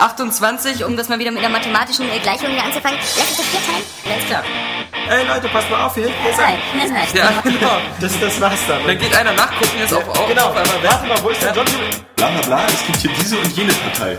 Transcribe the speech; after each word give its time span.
28, 0.00 0.84
um 0.84 0.96
das 0.96 1.08
mal 1.08 1.18
wieder 1.18 1.32
mit 1.32 1.40
einer 1.40 1.48
mathematischen 1.48 2.06
Gleichung 2.22 2.50
hier 2.50 2.62
anzufangen. 2.62 3.00
Lass 3.18 3.28
uns 3.30 3.36
das 3.38 3.46
vier 3.46 3.60
teilen. 3.66 3.84
Alles 4.14 4.26
klar. 4.26 4.44
Ey 5.10 5.26
Leute, 5.26 5.48
passt 5.48 5.68
mal 5.70 5.86
auf, 5.86 5.94
hier 5.96 6.06
Nein, 6.06 6.44
ein. 6.46 6.58
nein, 6.76 6.92
nein. 6.92 7.08
Ja, 7.14 7.32
genau. 7.42 7.78
Das, 8.00 8.12
das 8.20 8.40
war's 8.40 8.60
dann. 8.68 8.86
Dann 8.86 8.96
geht 8.96 9.12
einer 9.16 9.32
nachgucken, 9.32 9.76
jetzt 9.76 9.92
auf, 9.92 10.08
auf, 10.08 10.28
genau, 10.28 10.50
auf 10.50 10.56
einmal 10.56 10.82
warte 10.84 11.06
mal, 11.08 11.20
wo 11.20 11.30
ist 11.30 11.42
der 11.42 11.52
John? 11.52 11.66
Bla 12.14 12.28
bla 12.28 12.40
bla, 12.42 12.66
es 12.68 12.86
gibt 12.86 12.98
hier 12.98 13.10
diese 13.18 13.38
und 13.38 13.56
jene 13.56 13.72
Partei. 13.72 14.16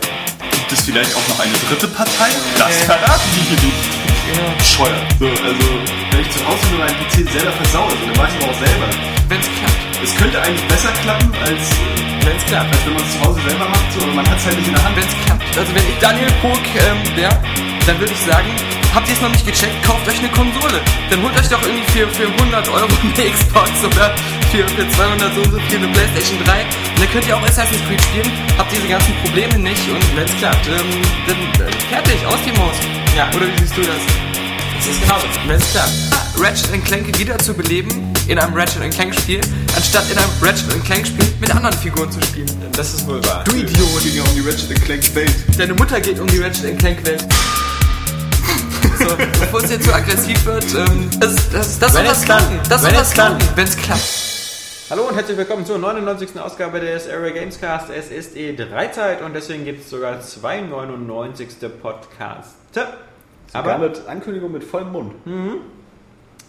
Gibt 0.51 0.71
es 0.73 0.81
vielleicht 0.81 1.15
auch 1.15 1.27
noch 1.29 1.39
eine 1.39 1.53
dritte 1.53 1.87
Partei? 1.87 2.27
Das 2.57 2.75
verraten 2.83 3.29
die 3.35 3.41
hier 3.47 3.69
nicht. 3.69 3.98
Bescheuert. 4.57 5.05
So, 5.19 5.25
also, 5.25 5.65
wenn 6.11 6.21
ich 6.21 6.31
zu 6.31 6.39
Hause 6.45 6.63
nur 6.69 6.79
meinen 6.85 6.97
PC 7.01 7.25
selber 7.31 7.51
versaue, 7.51 7.89
dann 7.89 8.17
weiß 8.17 8.29
ich 8.29 8.43
aber 8.43 8.51
auch 8.51 8.59
selber. 8.59 8.87
Wenn's 9.29 9.49
klappt. 9.57 9.79
Es 10.03 10.15
könnte 10.15 10.41
eigentlich 10.41 10.67
besser 10.67 10.91
klappen, 11.01 11.33
als, 11.43 11.63
Wenn's 12.23 12.45
klappt. 12.45 12.71
als 12.71 12.85
wenn 12.85 12.93
man 12.93 13.03
es 13.03 13.11
zu 13.13 13.19
Hause 13.25 13.39
selber 13.47 13.67
macht, 13.69 13.87
so, 13.93 13.99
aber 14.03 14.13
man 14.13 14.29
hat 14.29 14.37
es 14.37 14.45
halt 14.45 14.57
nicht 14.57 14.67
in 14.67 14.75
der 14.75 14.83
Hand. 14.83 14.95
Wenn's 14.95 15.15
klappt. 15.25 15.57
Also 15.57 15.75
wenn 15.75 15.85
ich 15.89 15.97
Daniel 15.99 16.31
Pog 16.41 16.61
ähm, 16.77 16.99
wäre, 17.15 17.37
dann 17.87 17.99
würde 17.99 18.13
ich 18.13 18.21
sagen, 18.21 18.49
habt 18.93 19.07
ihr 19.07 19.13
es 19.13 19.21
noch 19.21 19.31
nicht 19.31 19.45
gecheckt, 19.45 19.75
kauft 19.83 20.07
euch 20.07 20.19
eine 20.19 20.29
Konsole. 20.29 20.79
Dann 21.09 21.23
holt 21.23 21.35
euch 21.37 21.49
doch 21.49 21.61
irgendwie 21.61 21.89
für, 21.91 22.07
für 22.09 22.27
100 22.27 22.69
Euro 22.69 22.85
eine 23.01 23.31
Xbox 23.33 23.71
oder 23.83 24.13
für, 24.51 24.67
für 24.67 24.89
200 24.89 25.33
so 25.33 25.41
und 25.41 25.51
so 25.51 25.59
viel 25.67 25.77
eine 25.77 25.87
Playstation 25.89 26.37
3. 26.45 26.61
Und 26.61 26.99
dann 26.99 27.11
könnt 27.11 27.27
ihr 27.27 27.35
auch 27.35 27.43
Assassin's 27.43 27.81
Creed 27.87 28.01
spielen, 28.01 28.31
habt 28.57 28.71
diese 28.71 28.87
ganzen 28.87 29.13
Probleme 29.25 29.57
nicht 29.57 29.83
und 29.89 30.03
wenn's 30.15 30.35
klappt, 30.37 30.67
ähm, 30.67 31.01
dann 31.27 31.65
äh, 31.65 31.71
fertig, 31.89 32.25
aus 32.25 32.39
die 32.45 32.53
Maus. 32.53 32.77
Ja. 33.15 33.27
Oder 33.35 33.47
wie 33.47 33.57
siehst 33.59 33.77
du 33.77 33.81
das? 33.81 34.28
Das 34.79 34.87
ist 34.87 35.01
genauso. 35.01 35.27
Wenn's 35.45 35.71
klappt. 35.71 35.91
Ratchet 36.39 36.85
Clank 36.85 37.19
wieder 37.19 37.37
zu 37.37 37.53
beleben 37.53 38.13
in 38.29 38.39
einem 38.39 38.53
Ratchet 38.53 38.89
Clank 38.93 39.13
Spiel, 39.13 39.41
anstatt 39.75 40.09
in 40.09 40.17
einem 40.17 40.29
Ratchet 40.41 40.85
Clank 40.85 41.05
Spiel 41.05 41.25
mit 41.41 41.53
anderen 41.53 41.75
Figuren 41.75 42.09
zu 42.09 42.21
spielen. 42.21 42.49
Das 42.77 42.93
ist 42.93 43.05
wohl 43.05 43.21
wahr. 43.25 43.43
Du 43.43 43.51
Idiot! 43.57 44.01
Ging 44.01 44.15
ja 44.15 44.23
um 44.23 44.33
die 44.33 44.39
Ratchet 44.39 44.81
Clank 44.85 45.15
Welt. 45.15 45.35
Deine 45.57 45.73
Mutter 45.73 45.99
geht 45.99 46.17
um 46.17 46.27
die 46.27 46.37
Ratchet 46.39 46.79
Clank 46.79 47.05
Welt. 47.05 47.25
So, 48.99 49.17
bevor 49.17 49.61
es 49.63 49.69
jetzt 49.69 49.85
zu 49.85 49.93
aggressiv 49.93 50.45
wird, 50.45 50.63
ähm, 50.73 51.09
das, 51.19 51.35
das, 51.51 51.77
das 51.77 51.81
Wenn 51.81 51.89
soll 51.91 52.03
das 52.05 52.21
klappen. 52.23 52.59
Das 52.69 52.81
soll 52.81 52.91
Wenn 52.91 52.97
das 52.99 53.07
es 53.09 53.13
klappt. 53.13 53.39
klappen, 53.39 53.57
wenn 53.57 53.67
es 53.67 53.75
klappt. 53.75 54.01
Hallo 54.91 55.03
und 55.09 55.15
herzlich 55.15 55.37
willkommen 55.37 55.65
zur 55.65 55.77
99. 55.77 56.39
Ausgabe 56.39 56.79
des 56.79 57.09
Area 57.09 57.31
Gamescast. 57.33 57.89
Es 57.89 58.09
ist 58.11 58.37
E3-Zeit 58.37 59.21
und 59.23 59.33
deswegen 59.33 59.65
gibt 59.65 59.83
es 59.83 59.89
sogar 59.89 60.21
zwei 60.21 60.61
99. 60.61 61.49
Podcasts. 61.81 62.53
Aber 63.53 63.73
Aber 63.75 63.89
mit 63.89 64.07
Ankündigung 64.07 64.51
mit 64.51 64.63
vollem 64.63 64.91
Mund. 64.91 65.13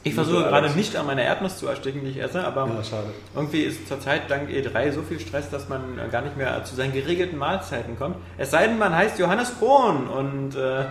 ich 0.03 0.15
versuche 0.15 0.45
gerade 0.45 0.71
nicht 0.71 0.97
an 0.97 1.07
meiner 1.07 1.23
Erdnuss 1.23 1.59
zu 1.59 1.67
ersticken, 1.67 2.03
die 2.05 2.11
ich 2.11 2.23
esse, 2.23 2.45
aber 2.47 2.67
Ja, 2.67 2.83
schade. 2.85 3.09
irgendwie 3.35 3.63
ist 3.63 3.87
zurzeit 3.89 4.31
dank 4.31 4.49
E3 4.51 4.93
so 4.93 5.03
viel 5.03 5.21
Stress, 5.21 5.51
dass 5.51 5.69
man 5.69 5.99
äh, 5.99 6.09
gar 6.11 6.23
nicht 6.23 6.37
mehr 6.37 6.63
zu 6.65 6.75
seinen 6.75 6.93
geregelten 6.93 7.39
Mahlzeiten 7.39 7.99
kommt. 7.99 8.17
Es 8.39 8.51
sei 8.51 8.67
denn, 8.67 8.79
man 8.79 8.95
heißt 8.95 9.19
Johannes 9.19 9.53
Krohn 9.59 10.09
und 10.09 10.57
äh, 10.57 10.85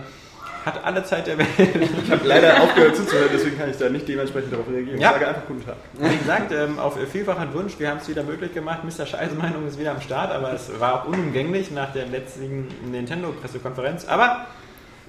hat 0.64 0.84
alle 0.84 1.02
Zeit 1.04 1.26
der 1.26 1.38
Welt. 1.38 1.48
Ich 2.04 2.10
habe 2.10 2.26
leider 2.26 2.60
aufgehört 2.62 2.94
zuzuhören, 2.94 3.30
deswegen 3.32 3.56
kann 3.58 3.70
ich 3.70 3.78
da 3.78 3.88
nicht 3.88 4.06
dementsprechend 4.06 4.52
darauf 4.52 4.68
reagieren. 4.68 5.00
Ja. 5.00 5.08
Ich 5.08 5.14
sage 5.14 5.28
einfach 5.28 5.46
guten 5.46 5.64
Tag. 5.64 5.76
Wie 5.94 6.16
gesagt, 6.18 6.52
ähm, 6.52 6.78
auf 6.78 6.98
vielfachen 7.10 7.54
Wunsch, 7.54 7.78
wir 7.78 7.88
haben 7.90 7.98
es 7.98 8.08
wieder 8.08 8.22
möglich 8.22 8.52
gemacht. 8.52 8.80
Mr. 8.84 9.06
Scheißmeinung 9.06 9.66
ist 9.66 9.78
wieder 9.78 9.92
am 9.92 10.00
Start, 10.02 10.32
aber 10.32 10.52
es 10.52 10.70
war 10.78 10.94
auch 11.02 11.04
unumgänglich 11.08 11.70
nach 11.70 11.92
der 11.92 12.06
letzten 12.06 12.68
Nintendo-Pressekonferenz. 12.90 14.06
Aber 14.06 14.46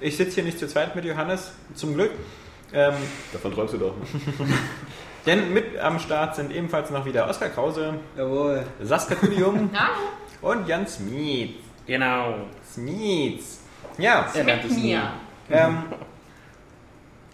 ich 0.02 0.16
sitze 0.16 0.36
hier 0.36 0.44
nicht 0.44 0.58
zu 0.58 0.66
zweit 0.66 0.94
mit 0.94 1.04
Johannes, 1.04 1.52
zum 1.74 1.94
Glück. 1.94 2.10
Ähm, 2.72 2.94
Davon 3.32 3.54
träumst 3.54 3.74
du 3.74 3.78
doch. 3.78 3.94
denn 5.26 5.52
mit 5.52 5.78
am 5.78 5.98
Start 5.98 6.36
sind 6.36 6.52
ebenfalls 6.52 6.90
noch 6.90 7.04
wieder 7.04 7.28
Oskar 7.28 7.50
Krause, 7.50 7.94
Jawohl. 8.16 8.64
Saskia 8.82 9.16
Tudium 9.16 9.70
und 10.42 10.66
Jan 10.68 10.86
Smith. 10.86 11.50
Genau. 11.86 12.34
Smith. 12.72 13.60
Ja, 13.98 14.26
Er 14.34 14.44
nennt 14.44 14.64
es 14.64 14.76
nie. 14.76 14.98
Ähm, 15.50 15.84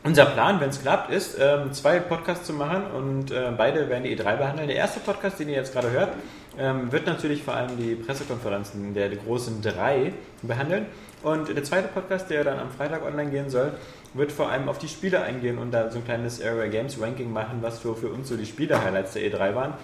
unser 0.05 0.27
Plan, 0.27 0.61
wenn 0.61 0.71
es 0.71 0.81
klappt, 0.81 1.11
ist, 1.13 1.37
ähm, 1.41 1.73
zwei 1.73 2.01
Podcasts 2.01 2.47
zu 2.47 2.53
machen 2.53 2.83
und 2.97 3.31
äh, 3.31 3.53
beide 3.57 3.89
werden 3.89 4.05
die 4.05 4.17
E3 4.17 4.37
behandeln. 4.37 4.69
Der 4.69 4.77
erste 4.77 5.01
Podcast, 5.01 5.39
den 5.39 5.49
ihr 5.49 5.57
jetzt 5.57 5.73
gerade 5.73 5.91
hört, 5.91 6.11
ähm, 6.59 6.91
wird 6.91 7.07
natürlich 7.07 7.43
vor 7.43 7.55
allem 7.55 7.77
die 7.77 7.95
Pressekonferenzen 7.95 8.95
der 8.95 9.11
großen 9.11 9.61
drei 9.63 10.13
behandeln. 10.43 10.87
Und 11.23 11.49
der 11.49 11.65
zweite 11.65 11.89
Podcast, 11.89 12.31
der 12.31 12.45
dann 12.45 12.59
am 12.59 12.71
Freitag 12.71 13.05
online 13.05 13.31
gehen 13.31 13.51
soll, 13.51 13.73
wird 14.15 14.33
vor 14.33 14.49
allem 14.51 14.69
auf 14.69 14.79
die 14.79 14.89
Spiele 14.89 15.23
eingehen 15.23 15.59
und 15.59 15.73
da 15.73 15.91
so 15.91 15.99
ein 15.99 16.05
kleines 16.05 16.43
Area 16.43 16.67
Games 16.69 17.01
Ranking 17.01 17.33
machen, 17.33 17.59
was 17.61 17.81
für, 17.81 17.95
für 17.97 18.09
uns 18.09 18.29
so 18.29 18.37
die 18.37 18.47
Spiele-Highlights 18.47 19.15
der 19.15 19.23
E3 19.23 19.55
waren. 19.55 19.75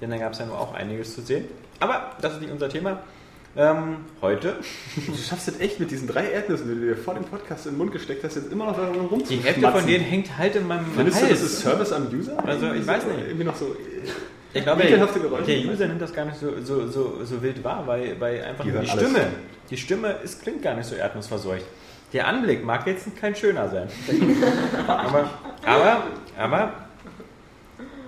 Denn 0.00 0.10
da 0.10 0.18
gab 0.18 0.32
es 0.32 0.38
ja 0.38 0.46
nur 0.46 0.60
auch 0.60 0.74
einiges 0.74 1.14
zu 1.14 1.22
sehen. 1.22 1.46
Aber 1.80 2.10
das 2.20 2.34
ist 2.34 2.40
nicht 2.40 2.52
unser 2.52 2.68
Thema. 2.68 3.00
Ähm, 3.54 3.96
heute 4.22 4.56
Du 5.06 5.14
schaffst 5.14 5.48
es 5.48 5.60
echt 5.60 5.78
mit 5.78 5.90
diesen 5.90 6.08
drei 6.08 6.30
Erdnüssen, 6.30 6.68
die 6.68 6.74
du 6.74 6.86
dir 6.86 6.96
vor 6.96 7.14
dem 7.14 7.24
Podcast 7.24 7.66
in 7.66 7.72
den 7.72 7.78
Mund 7.78 7.92
gesteckt 7.92 8.24
hast, 8.24 8.36
jetzt 8.36 8.50
immer 8.50 8.66
noch 8.66 8.76
die 8.76 8.98
rumzuschmatzen. 8.98 9.42
Hälfte 9.42 9.70
von 9.70 9.86
denen 9.86 10.04
hängt 10.04 10.38
halt 10.38 10.56
in 10.56 10.66
meinem 10.66 10.86
Findest 10.86 11.20
du, 11.20 11.26
Hals. 11.26 11.40
das 11.40 11.52
ist 11.52 11.60
Service 11.60 11.92
am 11.92 12.08
User? 12.12 12.42
Also, 12.46 12.72
ich 12.72 12.86
weiß 12.86 13.04
nicht. 13.06 13.26
Irgendwie 13.26 13.44
noch 13.44 13.56
so... 13.56 13.76
Ich 14.54 14.62
glaube, 14.62 14.82
der 14.82 15.58
User 15.64 15.86
nimmt 15.86 16.02
das 16.02 16.12
gar 16.12 16.26
nicht 16.26 16.38
so, 16.38 16.60
so, 16.62 16.86
so, 16.86 17.24
so 17.24 17.42
wild 17.42 17.62
wahr, 17.64 17.86
weil, 17.86 18.20
weil 18.20 18.42
einfach 18.42 18.64
Die 18.64 18.70
nur 18.70 18.82
die 18.82 18.90
alles. 18.90 19.02
Stimme, 19.02 19.26
die 19.70 19.76
Stimme 19.76 20.08
ist, 20.22 20.42
klingt 20.42 20.62
gar 20.62 20.74
nicht 20.74 20.86
so 20.86 20.94
erdnussverseucht. 20.94 21.64
Der 22.12 22.26
Anblick 22.26 22.62
mag 22.62 22.86
jetzt 22.86 23.16
kein 23.16 23.34
schöner 23.34 23.68
sein. 23.70 23.88
aber, 24.86 25.30
aber, 25.64 26.02
aber, 26.36 26.72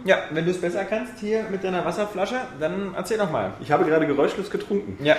ja, 0.04 0.24
wenn 0.30 0.44
du 0.44 0.50
es 0.50 0.60
besser 0.60 0.84
kannst 0.84 1.18
hier 1.20 1.44
mit 1.50 1.64
deiner 1.64 1.82
Wasserflasche, 1.84 2.36
dann 2.60 2.92
erzähl 2.94 3.16
doch 3.16 3.30
mal. 3.30 3.54
Ich 3.60 3.72
habe 3.72 3.86
gerade 3.86 4.06
geräuschlos 4.06 4.50
getrunken. 4.50 5.02
Ja, 5.02 5.16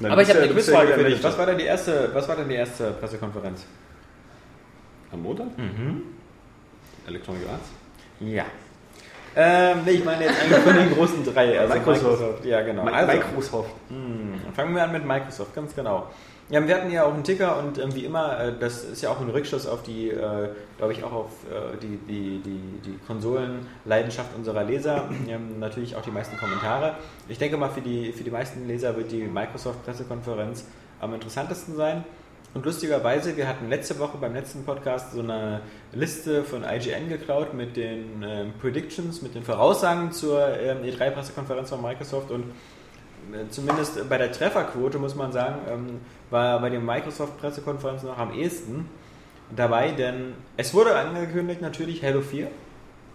aber 0.02 0.22
ich 0.22 0.30
habe 0.30 0.40
eine 0.40 0.52
Quizfrage 0.52 0.94
für 0.94 1.04
dich. 1.04 1.22
Was 1.22 1.36
war 1.36 1.44
denn 1.44 1.58
die 1.58 1.64
erste, 1.64 2.10
was 2.14 2.26
war 2.26 2.36
denn 2.36 2.48
die 2.48 2.54
erste 2.54 2.92
Pressekonferenz? 2.92 3.66
Am 5.12 5.22
Montag? 5.22 5.56
Mhm. 5.58 6.02
Electronic 7.06 7.42
Arts? 7.48 7.68
Ja. 8.20 8.46
Ähm, 9.38 9.80
nee, 9.84 9.90
ich 9.92 10.04
meine 10.04 10.24
jetzt 10.24 10.40
eigentlich 10.40 10.58
von 10.58 10.74
den 10.74 10.94
großen 10.94 11.24
drei. 11.24 11.60
Also 11.60 11.74
Microsoft. 11.74 12.44
Ja, 12.46 12.62
genau. 12.62 12.84
Also, 12.84 13.12
Microsoft. 13.12 13.70
Hm, 13.88 14.40
Fangen 14.54 14.74
wir 14.74 14.82
an 14.82 14.92
mit 14.92 15.04
Microsoft, 15.04 15.54
ganz 15.54 15.74
genau. 15.74 16.06
Ja, 16.48 16.66
wir 16.66 16.74
hatten 16.76 16.90
ja 16.90 17.04
auch 17.04 17.12
einen 17.12 17.24
Ticker 17.24 17.58
und 17.58 17.76
ähm, 17.76 17.94
wie 17.94 18.04
immer, 18.04 18.38
äh, 18.40 18.52
das 18.58 18.84
ist 18.84 19.02
ja 19.02 19.10
auch 19.10 19.20
ein 19.20 19.28
Rückschluss 19.28 19.66
auf 19.66 19.82
die, 19.82 20.10
äh, 20.10 20.48
glaube 20.78 20.92
ich, 20.92 21.02
auch 21.02 21.12
auf 21.12 21.30
äh, 21.50 21.76
die, 21.82 21.98
die, 22.08 22.38
die, 22.38 22.60
die 22.84 22.98
Konsolenleidenschaft 23.06 24.30
unserer 24.34 24.62
Leser. 24.64 25.08
Natürlich 25.58 25.96
auch 25.96 26.02
die 26.02 26.12
meisten 26.12 26.38
Kommentare. 26.38 26.94
Ich 27.28 27.38
denke 27.38 27.56
mal, 27.56 27.68
für 27.68 27.80
die, 27.80 28.12
für 28.12 28.24
die 28.24 28.30
meisten 28.30 28.66
Leser 28.66 28.96
wird 28.96 29.10
die 29.10 29.24
Microsoft-Pressekonferenz 29.24 30.64
am 31.00 31.12
interessantesten 31.14 31.76
sein. 31.76 32.04
Und 32.56 32.64
lustigerweise, 32.64 33.36
wir 33.36 33.46
hatten 33.48 33.68
letzte 33.68 33.98
Woche 33.98 34.16
beim 34.16 34.32
letzten 34.32 34.64
Podcast 34.64 35.12
so 35.12 35.20
eine 35.20 35.60
Liste 35.92 36.42
von 36.42 36.64
IGN 36.64 37.10
geklaut 37.10 37.52
mit 37.52 37.76
den 37.76 38.22
ähm, 38.22 38.54
Predictions, 38.58 39.20
mit 39.20 39.34
den 39.34 39.42
Voraussagen 39.42 40.10
zur 40.10 40.58
ähm, 40.58 40.78
E3-Pressekonferenz 40.82 41.68
von 41.68 41.82
Microsoft 41.82 42.30
und 42.30 42.44
äh, 43.34 43.46
zumindest 43.50 44.08
bei 44.08 44.16
der 44.16 44.32
Trefferquote 44.32 44.98
muss 44.98 45.14
man 45.14 45.32
sagen, 45.32 45.56
ähm, 45.70 46.00
war 46.30 46.58
bei 46.62 46.70
der 46.70 46.80
Microsoft-Pressekonferenz 46.80 48.04
noch 48.04 48.16
am 48.16 48.32
ehesten 48.32 48.88
dabei, 49.54 49.90
denn 49.90 50.32
es 50.56 50.72
wurde 50.72 50.96
angekündigt 50.96 51.60
natürlich 51.60 52.02
Halo 52.02 52.22
4, 52.22 52.48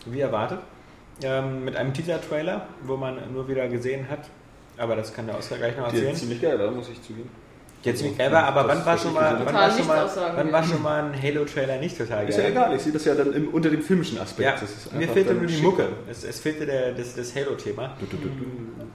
wie 0.05 0.19
erwartet, 0.19 0.59
ähm, 1.23 1.65
mit 1.65 1.75
einem 1.77 1.95
Teaser-Trailer, 1.95 2.67
wo 2.83 2.95
man 2.95 3.33
nur 3.33 3.47
wieder 3.47 3.67
gesehen 3.69 4.07
hat, 4.07 4.29
aber 4.77 4.95
das 4.95 5.11
kann 5.11 5.25
der 5.25 5.35
Oscar 5.35 5.57
gleich 5.57 5.75
noch 5.77 5.89
Die 5.89 5.95
erzählen. 5.95 6.13
ist 6.13 6.19
ziemlich 6.19 6.41
geil, 6.43 6.59
da 6.59 6.69
muss 6.69 6.89
ich 6.89 7.01
zugeben. 7.01 7.40
Jetzt 7.83 8.03
nicht 8.03 8.15
selber, 8.15 8.43
aber 8.43 8.67
wann 8.67 8.85
war 8.85 8.97
schon 8.97 9.13
mal, 9.13 9.41
wann 9.43 9.53
war 9.55 9.71
schon 9.71 9.87
mal, 9.87 10.09
wann 10.35 10.51
war 10.51 10.63
schon 10.63 10.81
mal 10.83 11.03
ein 11.03 11.19
Halo-Trailer 11.19 11.77
nicht 11.77 11.97
total 11.97 12.29
Ist 12.29 12.35
ja 12.37 12.43
geil? 12.43 12.51
egal, 12.51 12.75
ich 12.75 12.81
sehe 12.83 12.93
das 12.93 13.05
ja 13.05 13.15
dann 13.15 13.33
im, 13.33 13.47
unter 13.49 13.69
dem 13.71 13.81
filmischen 13.81 14.19
Aspekt. 14.19 14.45
Ja, 14.47 14.51
Das 14.51 14.69
ist 14.69 14.93
mir 14.93 15.07
fehlte 15.07 15.33
nur 15.33 15.47
die. 15.47 15.61
Mucke. 15.61 15.87
Es, 16.09 16.23
es 16.23 16.39
fehlte 16.39 16.67
der, 16.67 16.91
das, 16.91 17.15
das 17.15 17.35
Halo-Thema. 17.35 17.97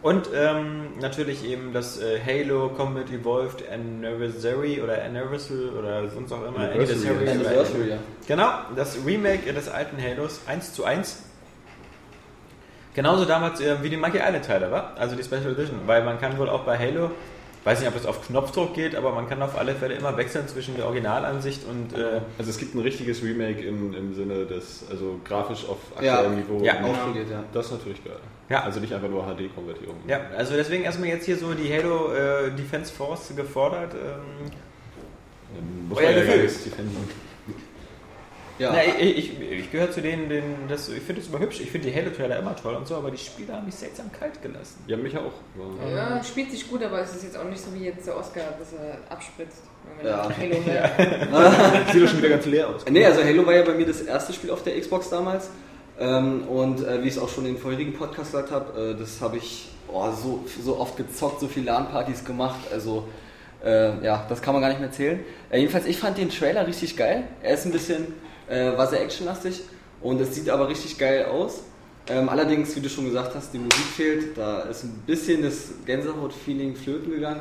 Und 0.03 0.29
ähm, 0.35 0.89
natürlich 1.01 1.45
eben 1.45 1.73
das 1.73 2.01
äh, 2.01 2.21
Halo 2.25 2.69
Combat 2.69 3.11
Evolved 3.11 3.65
Anniversary 3.69 4.81
oder 4.81 5.03
Anniversary 5.03 5.69
oder 5.77 6.09
sonst 6.09 6.31
auch 6.33 6.47
immer. 6.47 6.61
Anniversary. 6.61 7.29
Anniversary, 7.29 7.91
ja. 7.91 7.97
Genau, 8.29 8.51
das 8.77 8.99
Remake 9.05 9.53
des 9.53 9.69
alten 9.69 9.97
Halos 10.01 10.43
1 10.47 10.75
zu 10.75 10.85
1. 10.85 11.25
Genauso 12.95 13.25
damals 13.25 13.61
äh, 13.61 13.83
wie 13.83 13.91
die 13.91 13.97
Monkey 13.97 14.19
Island 14.19 14.45
Teile, 14.45 14.71
war? 14.71 14.95
Also 14.97 15.17
die 15.17 15.23
Special 15.25 15.53
Edition, 15.53 15.81
weil 15.87 16.05
man 16.05 16.19
kann 16.21 16.39
wohl 16.39 16.49
auch 16.49 16.63
bei 16.65 16.79
Halo, 16.79 17.11
weiß 17.67 17.81
nicht, 17.81 17.89
ob 17.89 17.95
das 17.95 18.07
auf 18.07 18.25
Knopfdruck 18.27 18.75
geht, 18.75 18.95
aber 18.95 19.13
man 19.13 19.29
kann 19.29 19.43
auf 19.43 19.59
alle 19.59 19.75
Fälle 19.75 19.95
immer 19.95 20.17
wechseln 20.17 20.47
zwischen 20.49 20.77
der 20.77 20.87
Originalansicht 20.87 21.63
und 21.69 21.99
äh, 21.99 22.21
Also 22.39 22.51
es 22.51 22.59
gibt 22.59 22.75
ein 22.75 22.81
richtiges 22.81 23.23
Remake 23.23 23.61
im, 23.61 23.93
im 23.93 24.15
Sinne 24.15 24.47
des, 24.47 24.85
also 24.89 25.21
grafisch 25.25 25.69
auf 25.69 25.79
Ja. 26.01 26.15
aktuellem 26.21 26.39
Niveau. 26.39 26.65
Ja. 26.65 26.81
Aufgeht, 26.83 27.29
ja. 27.31 27.43
Das 27.53 27.67
ist 27.67 27.73
natürlich 27.73 28.03
geil. 28.05 28.17
Ja. 28.49 28.63
Also 28.63 28.79
nicht 28.81 28.93
einfach 28.95 29.09
nur 29.09 29.23
HD-Konvertierung. 29.25 29.97
ja, 30.07 30.21
also 30.37 30.55
deswegen 30.55 30.85
erstmal 30.85 31.09
jetzt 31.09 31.27
hier 31.27 31.37
so 31.37 31.53
die 31.55 31.73
Halo 31.73 32.13
äh, 32.13 32.51
Defense 32.53 32.93
Force 32.93 33.35
gefordert. 33.35 33.95
Ähm, 33.95 34.51
muss 35.89 35.97
man 35.97 36.05
ja 36.05 36.13
Gefühl. 36.13 36.35
gar 36.37 36.43
nichts 36.45 36.65
defenden. 36.65 37.09
Ja. 38.59 38.73
Na, 38.73 38.85
ich 38.85 39.19
ich, 39.19 39.41
ich 39.41 39.71
gehöre 39.71 39.91
zu 39.91 40.01
denen, 40.01 40.29
denen 40.29 40.67
das, 40.69 40.89
ich 40.89 41.03
finde 41.03 41.21
es 41.21 41.29
immer 41.29 41.39
hübsch, 41.39 41.61
ich 41.61 41.71
finde 41.71 41.91
die 41.91 41.95
Halo-Trailer 41.95 42.39
immer 42.39 42.57
toll 42.57 42.75
und 42.75 42.87
so, 42.87 42.97
aber 42.97 43.11
die 43.11 43.19
Spiele 43.19 43.53
haben 43.53 43.67
mich 43.67 43.75
seltsam 43.75 44.11
kalt 44.13 44.41
gelassen. 44.43 44.83
Ja, 44.87 44.97
mich 44.97 45.17
auch. 45.17 45.33
Ja, 45.95 46.23
spielt 46.25 46.51
sich 46.51 46.69
gut, 46.69 46.83
aber 46.83 47.01
es 47.01 47.15
ist 47.15 47.25
jetzt 47.25 47.39
auch 47.39 47.45
nicht 47.45 47.61
so 47.61 47.75
wie 47.75 47.85
jetzt 47.85 48.07
der 48.07 48.17
Oscar, 48.17 48.55
dass 48.59 48.73
er 48.73 48.99
abspritzt. 49.13 49.63
Ja. 50.03 50.29
Halo 50.29 50.57
hört. 50.65 51.93
Sieht 51.93 52.03
doch 52.03 52.09
schon 52.09 52.19
wieder 52.19 52.31
ganz 52.31 52.47
leer 52.47 52.69
aus. 52.69 52.85
Nee, 52.91 53.05
also 53.05 53.23
Halo 53.23 53.47
war 53.47 53.55
ja 53.55 53.63
bei 53.63 53.75
mir 53.75 53.87
das 53.87 54.01
erste 54.01 54.33
Spiel 54.33 54.51
auf 54.51 54.63
der 54.63 54.79
Xbox 54.81 55.11
damals. 55.11 55.51
Ähm, 55.99 56.43
und 56.49 56.87
äh, 56.87 57.03
wie 57.03 57.09
ich 57.09 57.17
es 57.17 57.23
auch 57.23 57.29
schon 57.29 57.47
in 57.47 57.55
den 57.55 57.61
vorherigen 57.61 57.95
Podcast 57.95 58.33
gesagt 58.33 58.51
habe, 58.51 58.95
äh, 58.95 58.99
das 58.99 59.21
habe 59.21 59.39
ich 59.39 59.69
oh, 59.89 60.11
so, 60.11 60.45
so 60.63 60.79
oft 60.79 60.97
gezockt, 60.97 61.41
so 61.41 61.49
viele 61.49 61.67
LAN-Partys 61.67 62.25
gemacht. 62.25 62.61
Also 62.73 63.09
äh, 63.65 64.05
ja, 64.05 64.27
das 64.29 64.43
kann 64.43 64.53
man 64.55 64.61
gar 64.61 64.69
nicht 64.69 64.81
mehr 64.81 64.89
erzählen. 64.89 65.21
Äh, 65.51 65.59
jedenfalls, 65.59 65.87
ich 65.87 65.99
fand 65.99 66.19
den 66.19 66.31
Trailer 66.31 66.67
richtig 66.67 66.97
geil. 66.97 67.25
Er 67.43 67.55
ist 67.55 67.65
ein 67.65 67.73
bisschen, 67.73 68.07
äh, 68.49 68.77
war 68.77 68.87
sehr 68.87 69.03
actionlastig 69.03 69.63
und 70.01 70.21
es 70.21 70.35
sieht 70.35 70.49
aber 70.49 70.69
richtig 70.69 70.99
geil 70.99 71.27
aus. 71.27 71.63
Ähm, 72.09 72.29
allerdings, 72.29 72.77
wie 72.77 72.81
du 72.81 72.89
schon 72.89 73.07
gesagt 73.07 73.35
hast, 73.35 73.53
die 73.53 73.59
Musik 73.59 73.85
fehlt. 73.97 74.39
Da 74.39 74.61
ist 74.63 74.85
ein 74.85 75.03
bisschen 75.07 75.43
das 75.43 75.71
Gänsehaut-Feeling 75.85 76.77
flöten 76.77 77.11
gegangen. 77.11 77.41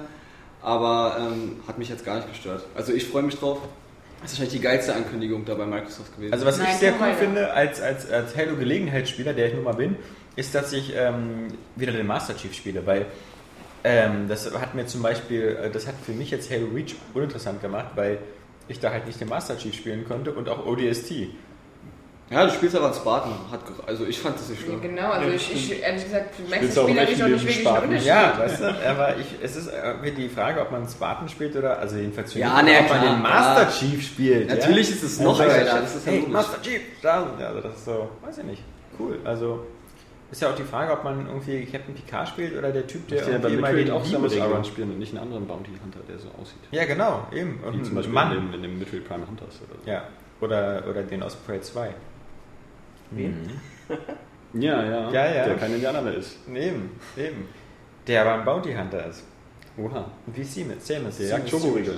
Aber 0.61 1.17
ähm, 1.19 1.57
hat 1.67 1.77
mich 1.77 1.89
jetzt 1.89 2.03
gar 2.03 2.15
nicht 2.15 2.29
gestört. 2.29 2.63
Also 2.73 2.91
ich 2.91 3.05
freue 3.05 3.21
mich 3.21 3.35
drauf. 3.35 3.59
Das 4.21 4.31
ist 4.31 4.39
wahrscheinlich 4.39 4.59
die 4.59 4.65
geilste 4.65 4.95
Ankündigung 4.95 5.45
da 5.45 5.53
bei 5.53 5.67
Microsoft 5.67 6.15
gewesen. 6.15 6.33
Also 6.33 6.45
was 6.47 6.57
Nein, 6.57 6.69
ich 6.71 6.77
sehr 6.77 6.93
cool 6.93 7.01
weiter. 7.01 7.17
finde 7.17 7.53
als, 7.53 7.79
als, 7.79 8.09
als 8.09 8.35
Halo-Gelegenheitsspieler, 8.35 9.33
der 9.33 9.49
ich 9.49 9.53
nun 9.53 9.65
mal 9.65 9.75
bin, 9.75 9.97
ist, 10.35 10.55
dass 10.55 10.73
ich 10.73 10.93
ähm, 10.95 11.49
wieder 11.75 11.91
den 11.91 12.07
Master 12.07 12.35
Chief 12.35 12.51
spiele, 12.51 12.83
weil 12.87 13.05
ähm, 13.83 14.27
das 14.27 14.51
hat 14.59 14.73
mir 14.73 14.87
zum 14.87 15.03
Beispiel, 15.03 15.59
äh, 15.61 15.69
das 15.69 15.85
hat 15.85 15.93
für 16.03 16.13
mich 16.13 16.31
jetzt 16.31 16.49
Halo 16.49 16.65
Reach 16.73 16.95
uninteressant 17.13 17.61
gemacht, 17.61 17.89
weil 17.93 18.17
ich 18.67 18.79
da 18.79 18.91
halt 18.91 19.05
nicht 19.07 19.19
den 19.21 19.29
Master 19.29 19.57
Chief 19.57 19.73
spielen 19.75 20.05
konnte 20.07 20.31
und 20.33 20.49
auch 20.49 20.65
ODST. 20.65 21.11
ja, 22.31 22.45
du 22.45 22.51
spielst 22.51 22.75
aber 22.75 22.85
einen 22.87 22.95
Spartan. 22.95 23.33
Hat, 23.51 23.59
also 23.85 24.05
ich 24.05 24.19
fand 24.19 24.35
das 24.39 24.49
nicht 24.49 24.61
Ja, 24.61 24.67
schlimm. 24.67 24.81
genau, 24.81 25.11
also 25.11 25.29
ich, 25.29 25.53
ich 25.53 25.81
ehrlich 25.83 26.03
gesagt, 26.03 26.35
Spielst 26.51 26.79
auch 26.79 26.83
Spieler 26.87 27.05
nicht 27.05 27.19
wirklich 27.19 27.57
ein 27.57 27.61
Spaten. 27.61 27.85
Unterschied. 27.89 28.07
Ja, 28.07 28.33
weißt 28.39 28.59
du, 28.61 28.89
aber 28.89 29.15
ich, 29.17 29.25
es 29.43 29.55
ist 29.55 29.67
äh, 29.67 30.11
die 30.11 30.29
Frage, 30.29 30.61
ob 30.61 30.71
man 30.71 30.87
Spartan 30.87 31.29
spielt 31.29 31.55
oder, 31.55 31.77
also 31.77 31.97
jedenfalls 31.97 32.33
für 32.33 32.39
Ja, 32.39 32.61
nee, 32.63 32.77
ob 32.79 32.89
man 32.89 32.99
klar, 33.01 33.13
den 33.13 33.21
Master 33.21 33.63
ja. 33.63 33.69
Chief 33.69 34.03
spielt. 34.05 34.49
Natürlich 34.49 34.89
ja? 34.89 34.95
ist 34.95 35.03
es 35.03 35.19
noch 35.19 35.39
Also, 35.39 35.51
geiler, 35.55 35.81
das 35.81 35.95
ist 35.95 36.05
ja 36.07 36.11
hey. 36.13 36.25
Master 36.27 36.61
Chief, 36.61 36.81
da, 37.03 37.27
ja, 37.39 37.47
also 37.47 37.61
das 37.61 37.75
ist 37.75 37.85
so, 37.85 38.09
weiß 38.25 38.37
ich 38.39 38.43
nicht, 38.45 38.63
cool. 38.99 39.19
Also 39.23 39.65
ist 40.31 40.41
ja 40.41 40.49
auch 40.49 40.55
die 40.55 40.63
Frage, 40.63 40.91
ob 40.91 41.03
man 41.03 41.27
irgendwie 41.27 41.65
Captain 41.65 41.93
Picard 41.93 42.27
spielt 42.27 42.57
oder 42.57 42.71
der 42.71 42.87
Typ, 42.87 43.07
der 43.07 43.21
bei 43.21 43.31
irgendwie 43.31 43.53
immer 43.53 43.67
Midfield 43.67 43.87
den 43.87 43.93
auch 43.93 44.05
Samus 44.05 44.39
Aran 44.39 44.65
spielen 44.65 44.91
und 44.91 44.99
nicht 44.99 45.13
einen 45.13 45.23
anderen 45.23 45.47
Bounty 45.47 45.71
Hunter, 45.83 45.99
der 46.07 46.17
so 46.17 46.29
aussieht. 46.39 46.59
Ja, 46.71 46.85
genau, 46.85 47.27
eben. 47.31 47.59
Und 47.63 47.79
Wie 47.79 47.83
zum 47.83 47.95
Beispiel 47.95 48.13
Mann. 48.13 48.31
in 48.31 48.45
dem, 48.45 48.53
in 48.53 48.61
dem 48.63 48.79
Midfield 48.79 49.07
Prime 49.07 49.27
Hunters 49.27 49.61
oder 49.61 49.79
so. 49.83 49.89
Ja, 49.89 50.03
oder, 50.41 50.83
oder 50.89 51.03
den 51.03 51.23
aus 51.23 51.35
Prey 51.35 51.61
2. 51.61 51.93
Wen? 53.11 53.49
Ja, 54.57 54.83
ja. 54.83 55.11
Ja, 55.11 55.33
ja. 55.33 55.45
Der 55.47 55.55
kein 55.57 55.73
Indianer 55.73 56.01
mehr 56.01 56.13
ist. 56.13 56.37
Eben, 56.47 56.91
eben. 57.17 57.49
Der 58.07 58.21
aber 58.21 58.35
ein 58.35 58.45
Bounty 58.45 58.73
Hunter 58.73 59.07
ist. 59.07 59.25
Oha. 59.77 60.09
Wie 60.27 60.43
Seamus. 60.43 60.87
Seamus. 60.87 61.17
Der 61.17 61.27
jagt 61.27 61.49
Schokoriegel. 61.49 61.97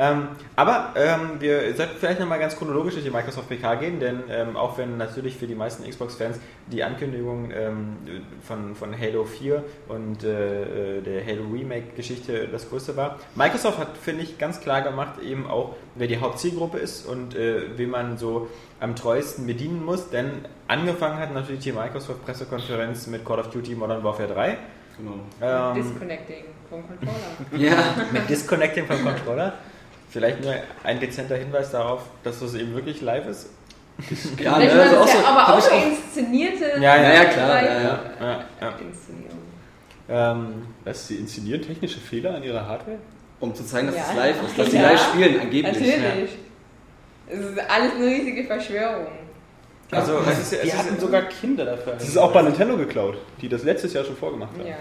Ähm, 0.00 0.28
aber 0.56 0.94
ähm, 0.96 1.40
wir 1.40 1.74
sollten 1.74 1.98
vielleicht 1.98 2.20
nochmal 2.20 2.38
ganz 2.38 2.56
chronologisch 2.56 2.94
durch 2.94 3.04
die 3.04 3.10
Microsoft 3.10 3.50
PK 3.50 3.74
gehen, 3.74 4.00
denn 4.00 4.22
ähm, 4.30 4.56
auch 4.56 4.78
wenn 4.78 4.96
natürlich 4.96 5.36
für 5.36 5.46
die 5.46 5.54
meisten 5.54 5.86
Xbox-Fans 5.86 6.40
die 6.68 6.82
Ankündigung 6.82 7.50
ähm, 7.54 7.98
von, 8.42 8.74
von 8.74 8.98
Halo 8.98 9.26
4 9.26 9.62
und 9.88 10.24
äh, 10.24 11.00
äh, 11.00 11.02
der 11.02 11.26
Halo 11.26 11.42
Remake-Geschichte 11.52 12.48
das 12.48 12.70
größte 12.70 12.96
war, 12.96 13.18
Microsoft 13.34 13.76
hat, 13.76 13.98
finde 13.98 14.22
ich, 14.22 14.38
ganz 14.38 14.62
klar 14.62 14.80
gemacht, 14.80 15.20
eben 15.22 15.46
auch, 15.46 15.76
wer 15.96 16.06
die 16.06 16.18
Hauptzielgruppe 16.18 16.78
ist 16.78 17.04
und 17.04 17.34
äh, 17.34 17.76
wen 17.76 17.90
man 17.90 18.16
so 18.16 18.48
am 18.80 18.96
treuesten 18.96 19.46
bedienen 19.46 19.84
muss, 19.84 20.08
denn 20.08 20.46
angefangen 20.66 21.18
hat 21.18 21.34
natürlich 21.34 21.60
die 21.60 21.72
Microsoft-Pressekonferenz 21.72 23.06
mit 23.08 23.26
Call 23.26 23.38
of 23.38 23.50
Duty 23.50 23.74
Modern 23.74 24.02
Warfare 24.02 24.32
3. 24.32 24.56
Genau. 24.96 25.18
Ähm, 25.42 25.74
Disconnecting 25.74 26.44
vom 26.70 26.84
Controller. 26.86 27.12
Ja, 27.58 27.76
mit 28.12 28.30
Disconnecting 28.30 28.86
vom 28.86 29.04
Controller. 29.04 29.52
Vielleicht 30.10 30.42
nur 30.42 30.54
ein 30.84 31.00
dezenter 31.00 31.36
Hinweis 31.36 31.70
darauf, 31.70 32.02
dass 32.24 32.40
das 32.40 32.54
eben 32.54 32.74
wirklich 32.74 33.00
live 33.00 33.26
ist. 33.26 33.48
ja, 34.38 34.58
ne, 34.58 34.70
also 34.72 34.96
auch 34.98 35.06
ja 35.06 35.12
so, 35.12 35.26
aber 35.26 35.54
auch 35.54 35.58
auch 35.68 35.86
inszenierte 35.86 36.64
Ja, 36.80 36.96
ja, 36.96 37.14
ja, 37.14 37.24
klar, 37.26 37.62
ja, 37.62 37.80
ja. 37.82 38.00
Ja, 38.20 38.44
ja. 38.60 38.68
Inszenierung. 38.80 39.38
Ähm, 40.08 40.66
Was, 40.84 41.06
sie 41.06 41.16
inszenieren 41.16 41.62
technische 41.62 42.00
Fehler 42.00 42.34
an 42.34 42.42
ihrer 42.42 42.66
Hardware? 42.66 42.98
um 43.40 43.54
zu 43.54 43.64
zeigen, 43.64 43.86
dass 43.86 43.96
Ja. 43.96 44.02
es 44.10 44.16
live 44.16 44.36
ist, 44.46 44.58
dass 44.58 44.70
sie 44.70 44.78
live 44.78 45.00
spielen, 45.02 45.40
angeblich. 45.40 45.64
Natürlich. 45.64 46.30
Es 47.26 47.38
ist 47.38 47.58
alles 47.70 47.94
eine 47.94 48.06
riesige 48.06 48.44
Verschwörung. 48.44 49.06
also, 49.90 50.18
es 50.30 50.38
ist, 50.40 50.52
es 50.52 50.60
Die 50.60 50.68
ist, 50.68 50.76
hatten 50.78 51.00
sogar 51.00 51.22
Kinder 51.22 51.64
dafür. 51.64 51.94
Das 51.94 52.06
ist 52.06 52.18
auch 52.18 52.32
bei 52.32 52.42
Nintendo 52.42 52.76
geklaut, 52.76 53.16
die 53.40 53.48
das 53.48 53.62
letztes 53.62 53.92
Jahr 53.94 54.04
schon 54.04 54.16
vorgemacht 54.16 54.52
haben. 54.58 54.66
Ja. 54.68 54.76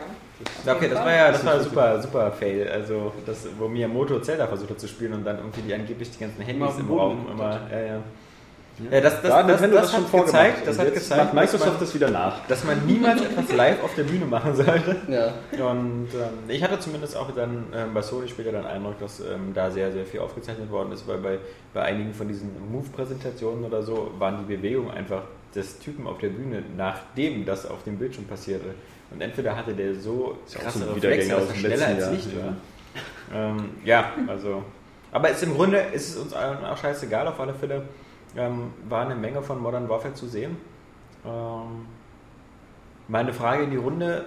Okay, 0.68 0.90
das 0.90 1.00
war 1.00 1.14
ja 1.14 1.32
das 1.32 1.46
war 1.46 1.54
ein 1.54 1.64
super, 1.64 2.02
super 2.02 2.32
Fail. 2.32 2.70
Also, 2.70 3.12
das, 3.26 3.48
wo 3.58 3.68
Miyamoto 3.68 4.20
Zelda 4.20 4.48
versucht 4.48 4.72
hat 4.72 4.80
zu 4.80 4.88
spielen 4.88 5.14
und 5.14 5.26
dann 5.26 5.38
irgendwie 5.38 5.62
die 5.62 5.74
angeblich 5.74 6.12
die 6.12 6.20
ganzen 6.20 6.42
Handys 6.42 6.78
im 6.80 6.90
Raum 6.90 7.28
immer. 7.32 7.60
Ja, 7.72 7.80
ja. 7.80 8.04
Ja, 8.92 9.02
das, 9.02 9.22
das, 9.22 9.30
Da 9.30 9.38
hat 9.40 9.50
das, 9.50 9.62
das, 9.62 9.72
das, 9.72 9.92
schon 9.92 10.04
hat 10.06 10.26
gezeigt, 10.26 10.68
das 10.68 10.80
hat 10.80 10.94
gezeigt, 10.94 11.22
macht 11.22 11.34
Microsoft 11.34 11.66
dass 11.66 11.72
man, 11.74 11.80
das 11.82 11.96
wieder 11.96 12.10
nach. 12.10 12.48
dass 12.48 12.64
man 12.64 12.86
niemals 12.86 13.22
etwas 13.22 13.52
live 13.52 13.84
auf 13.84 13.94
der 13.96 14.04
Bühne 14.04 14.26
machen 14.26 14.56
sollte. 14.56 14.96
Ja. 15.10 15.34
Und 15.70 16.08
ähm, 16.14 16.48
ich 16.48 16.64
hatte 16.64 16.80
zumindest 16.80 17.18
auch 17.18 17.30
dann 17.32 17.66
ähm, 17.74 17.94
bei 17.94 18.02
Sony 18.02 18.28
später 18.30 18.52
den 18.52 18.66
Eindruck, 18.66 18.98
dass 19.00 19.20
ähm, 19.20 19.54
da 19.54 19.70
sehr, 19.70 19.92
sehr 19.92 20.06
viel 20.06 20.22
aufgezeichnet 20.22 20.72
worden 20.72 20.94
ist, 20.94 21.08
weil 21.08 21.18
bei, 21.18 21.40
bei 21.74 21.82
einigen 21.82 22.14
von 22.14 22.28
diesen 22.28 22.52
Move-Präsentationen 22.72 23.66
oder 23.66 23.84
so 23.84 24.12
waren 24.18 24.46
die 24.48 24.56
Bewegungen 24.56 24.92
einfach 24.92 25.24
des 25.54 25.80
Typen 25.80 26.08
auf 26.08 26.20
der 26.20 26.30
Bühne, 26.30 26.64
nachdem 26.78 27.46
das 27.46 27.66
auf 27.66 27.84
dem 27.84 27.98
Bildschirm 27.98 28.26
passierte. 28.26 28.76
Und 29.12 29.22
entweder 29.22 29.56
hatte 29.56 29.74
der 29.74 29.96
so 29.96 30.38
Ist 30.46 30.56
krasse 30.56 30.80
so 30.80 30.94
Reflexe, 30.94 31.30
dass 31.30 31.50
er 31.50 31.56
schneller 31.56 31.88
als 31.88 32.12
Licht 32.12 32.30
ja. 32.34 32.46
war. 32.46 32.56
Ähm, 33.34 33.70
ja, 33.84 34.14
also. 34.28 34.64
Aber 35.12 35.30
es, 35.30 35.42
im 35.42 35.54
Grunde 35.54 35.80
ist 35.80 36.10
es 36.10 36.18
uns 36.18 36.34
allen 36.34 36.64
auch 36.64 36.78
scheißegal, 36.78 37.28
auf 37.28 37.40
alle 37.40 37.54
Fälle. 37.54 37.84
Ähm, 38.38 38.74
war 38.88 39.06
eine 39.06 39.16
Menge 39.16 39.42
von 39.42 39.60
Modern 39.60 39.90
Warfare 39.90 40.14
zu 40.14 40.28
sehen. 40.28 40.58
Ähm, 41.26 41.88
meine 43.08 43.34
Frage 43.34 43.64
in 43.64 43.72
die 43.72 43.78
Runde: 43.78 44.26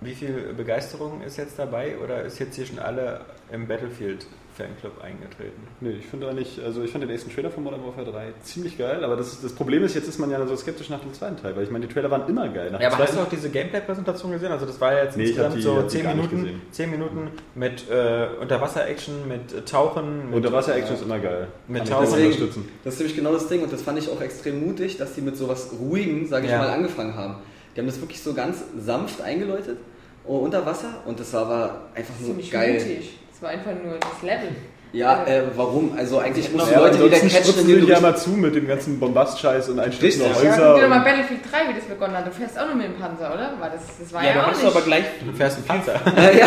Wie 0.00 0.14
viel 0.14 0.54
Begeisterung 0.54 1.22
ist 1.22 1.36
jetzt 1.36 1.58
dabei 1.58 1.98
oder 1.98 2.22
ist 2.22 2.38
jetzt 2.38 2.54
hier 2.54 2.66
schon 2.66 2.78
alle 2.78 3.22
im 3.50 3.66
Battlefield 3.66 4.26
Fanclub 4.56 5.02
eingetreten? 5.02 5.60
Nee, 5.80 5.90
ich 5.98 6.06
finde 6.06 6.28
eigentlich, 6.28 6.60
also 6.64 6.82
ich 6.82 6.90
fand 6.90 7.02
den 7.02 7.10
ersten 7.10 7.30
Trailer 7.32 7.50
von 7.50 7.64
Modern 7.64 7.84
Warfare 7.84 8.10
3 8.10 8.32
ziemlich 8.42 8.78
geil, 8.78 9.02
aber 9.02 9.16
das, 9.16 9.40
das 9.42 9.52
Problem 9.52 9.82
ist, 9.84 9.94
jetzt 9.94 10.08
ist 10.08 10.18
man 10.18 10.30
ja 10.30 10.46
so 10.46 10.54
skeptisch 10.56 10.88
nach 10.90 11.00
dem 11.00 11.12
zweiten 11.12 11.36
Teil, 11.36 11.56
weil 11.56 11.64
ich 11.64 11.70
meine, 11.70 11.86
die 11.86 11.92
Trailer 11.92 12.10
waren 12.10 12.28
immer 12.28 12.48
geil. 12.48 12.70
Nach 12.70 12.80
Ja, 12.80 12.92
aber 12.92 13.02
hast 13.04 13.16
du 13.16 13.20
auch 13.20 13.28
diese 13.28 13.50
Gameplay-Präsentation 13.50 14.30
gesehen? 14.32 14.52
Also 14.52 14.66
das 14.66 14.80
war 14.80 14.92
ja 14.92 15.04
jetzt 15.04 15.16
Nee, 15.16 15.24
insgesamt 15.24 15.56
die- 15.56 15.62
so 15.62 15.76
hab 15.76 15.82
die 15.88 15.88
10 15.96 16.02
gar 16.04 16.14
nicht 16.14 16.30
Minuten, 16.32 16.44
gesehen. 16.46 16.62
10 16.70 16.90
Minuten 16.90 17.28
mit 17.54 17.90
äh, 17.90 18.26
Unterwasser-Action, 18.40 19.28
mit 19.28 19.52
äh, 19.52 19.62
Tauchen, 19.62 20.26
mit 20.26 20.36
Unterwasser-Action 20.36 20.94
ist 20.96 21.02
immer 21.02 21.18
geil. 21.18 21.48
Mit 21.68 21.78
Kann 21.82 21.88
Tauchen. 21.88 22.02
das 22.04 22.10
Deswegen, 22.12 22.32
unterstützen. 22.32 22.68
das 22.84 22.94
ist 22.94 23.00
nämlich 23.00 23.16
genau 23.16 23.32
das 23.32 23.48
Ding 23.48 23.62
und 23.62 23.72
das 23.72 23.82
fand 23.82 23.98
ich 23.98 24.08
auch 24.08 24.20
extrem 24.20 24.64
mutig, 24.64 24.96
dass 24.98 25.14
die 25.14 25.20
mit 25.20 25.36
sowas 25.36 25.70
Ruhigem, 25.78 26.26
sage 26.28 26.46
ich 26.46 26.52
Ja. 26.52 26.58
mal, 26.58 26.70
angefangen 26.70 27.14
haben. 27.16 27.36
Die 27.74 27.80
haben 27.80 27.86
das 27.86 28.00
wirklich 28.00 28.22
so 28.22 28.34
ganz 28.34 28.62
sanft 28.78 29.20
eingeläutet, 29.20 29.78
oh, 30.24 30.38
unter 30.38 30.64
Wasser 30.64 31.02
und 31.06 31.18
das 31.18 31.32
war 31.32 31.42
aber 31.46 31.80
einfach 31.94 32.14
nur 32.20 32.28
Ziemlich 32.28 32.50
geil. 32.52 32.74
mutig. 32.74 33.18
War 33.44 33.50
einfach 33.50 33.72
nur 33.84 33.98
das 34.00 34.22
Level. 34.22 34.48
Ja, 34.94 35.24
äh, 35.26 35.42
warum? 35.54 35.92
Also 35.98 36.18
eigentlich 36.18 36.50
musst 36.50 36.66
du 36.68 36.72
Ja, 36.72 36.78
Leute 36.80 36.98
wieder 36.98 37.10
catchen, 37.10 37.28
spritzen 37.30 37.60
indem 37.60 37.80
du 37.86 37.92
ja 37.92 38.00
mal 38.00 38.16
zu 38.16 38.30
mit 38.30 38.54
dem 38.54 38.66
ganzen 38.66 38.98
Bombast-Scheiß 38.98 39.68
und 39.68 39.80
einstürzen 39.80 40.22
Richtig. 40.22 40.36
auf 40.38 40.44
Ja, 40.44 40.50
Häuser. 40.52 40.72
guck 40.72 40.82
doch 40.82 40.88
mal 40.88 41.00
Battlefield 41.00 41.40
3, 41.52 41.68
wie 41.68 41.74
das 41.74 41.84
begonnen 41.84 42.16
hat. 42.16 42.26
Du 42.26 42.30
fährst 42.30 42.58
auch 42.58 42.66
nur 42.66 42.76
mit 42.76 42.86
dem 42.86 42.94
Panzer, 42.94 43.34
oder? 43.34 43.52
War 43.60 43.68
das, 43.68 43.82
das 44.00 44.12
war 44.14 44.24
ja, 44.24 44.30
Ja, 44.36 44.42
auch 44.42 44.46
hast 44.46 44.62
nicht. 44.62 44.72
du 44.72 44.78
aber 44.78 44.80
gleich. 44.86 45.04
Du 45.26 45.32
fährst 45.36 45.56
einen 45.58 45.66
Panzer. 45.66 45.94
Äh, 46.16 46.38
ja. 46.40 46.46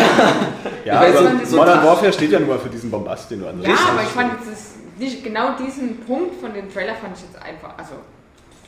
ja, 0.84 1.00
weiß 1.02 1.16
aber 1.16 1.46
so 1.46 1.56
Modern 1.56 1.84
Warfare 1.84 2.12
steht 2.12 2.32
ja 2.32 2.40
nur 2.40 2.58
für 2.58 2.68
diesen 2.68 2.90
Bombast, 2.90 3.30
den 3.30 3.40
du 3.42 3.46
an 3.48 3.62
ja, 3.62 3.68
aber 3.92 4.02
ich 4.02 4.08
fand 4.08 4.32
jetzt 4.40 4.50
das, 4.50 4.74
nicht, 4.98 5.22
genau 5.22 5.50
diesen 5.56 6.00
Punkt 6.00 6.40
von 6.40 6.52
dem 6.52 6.72
Trailer 6.72 6.96
fand 6.96 7.16
ich 7.16 7.22
jetzt 7.22 7.40
einfach, 7.40 7.78
also 7.78 7.94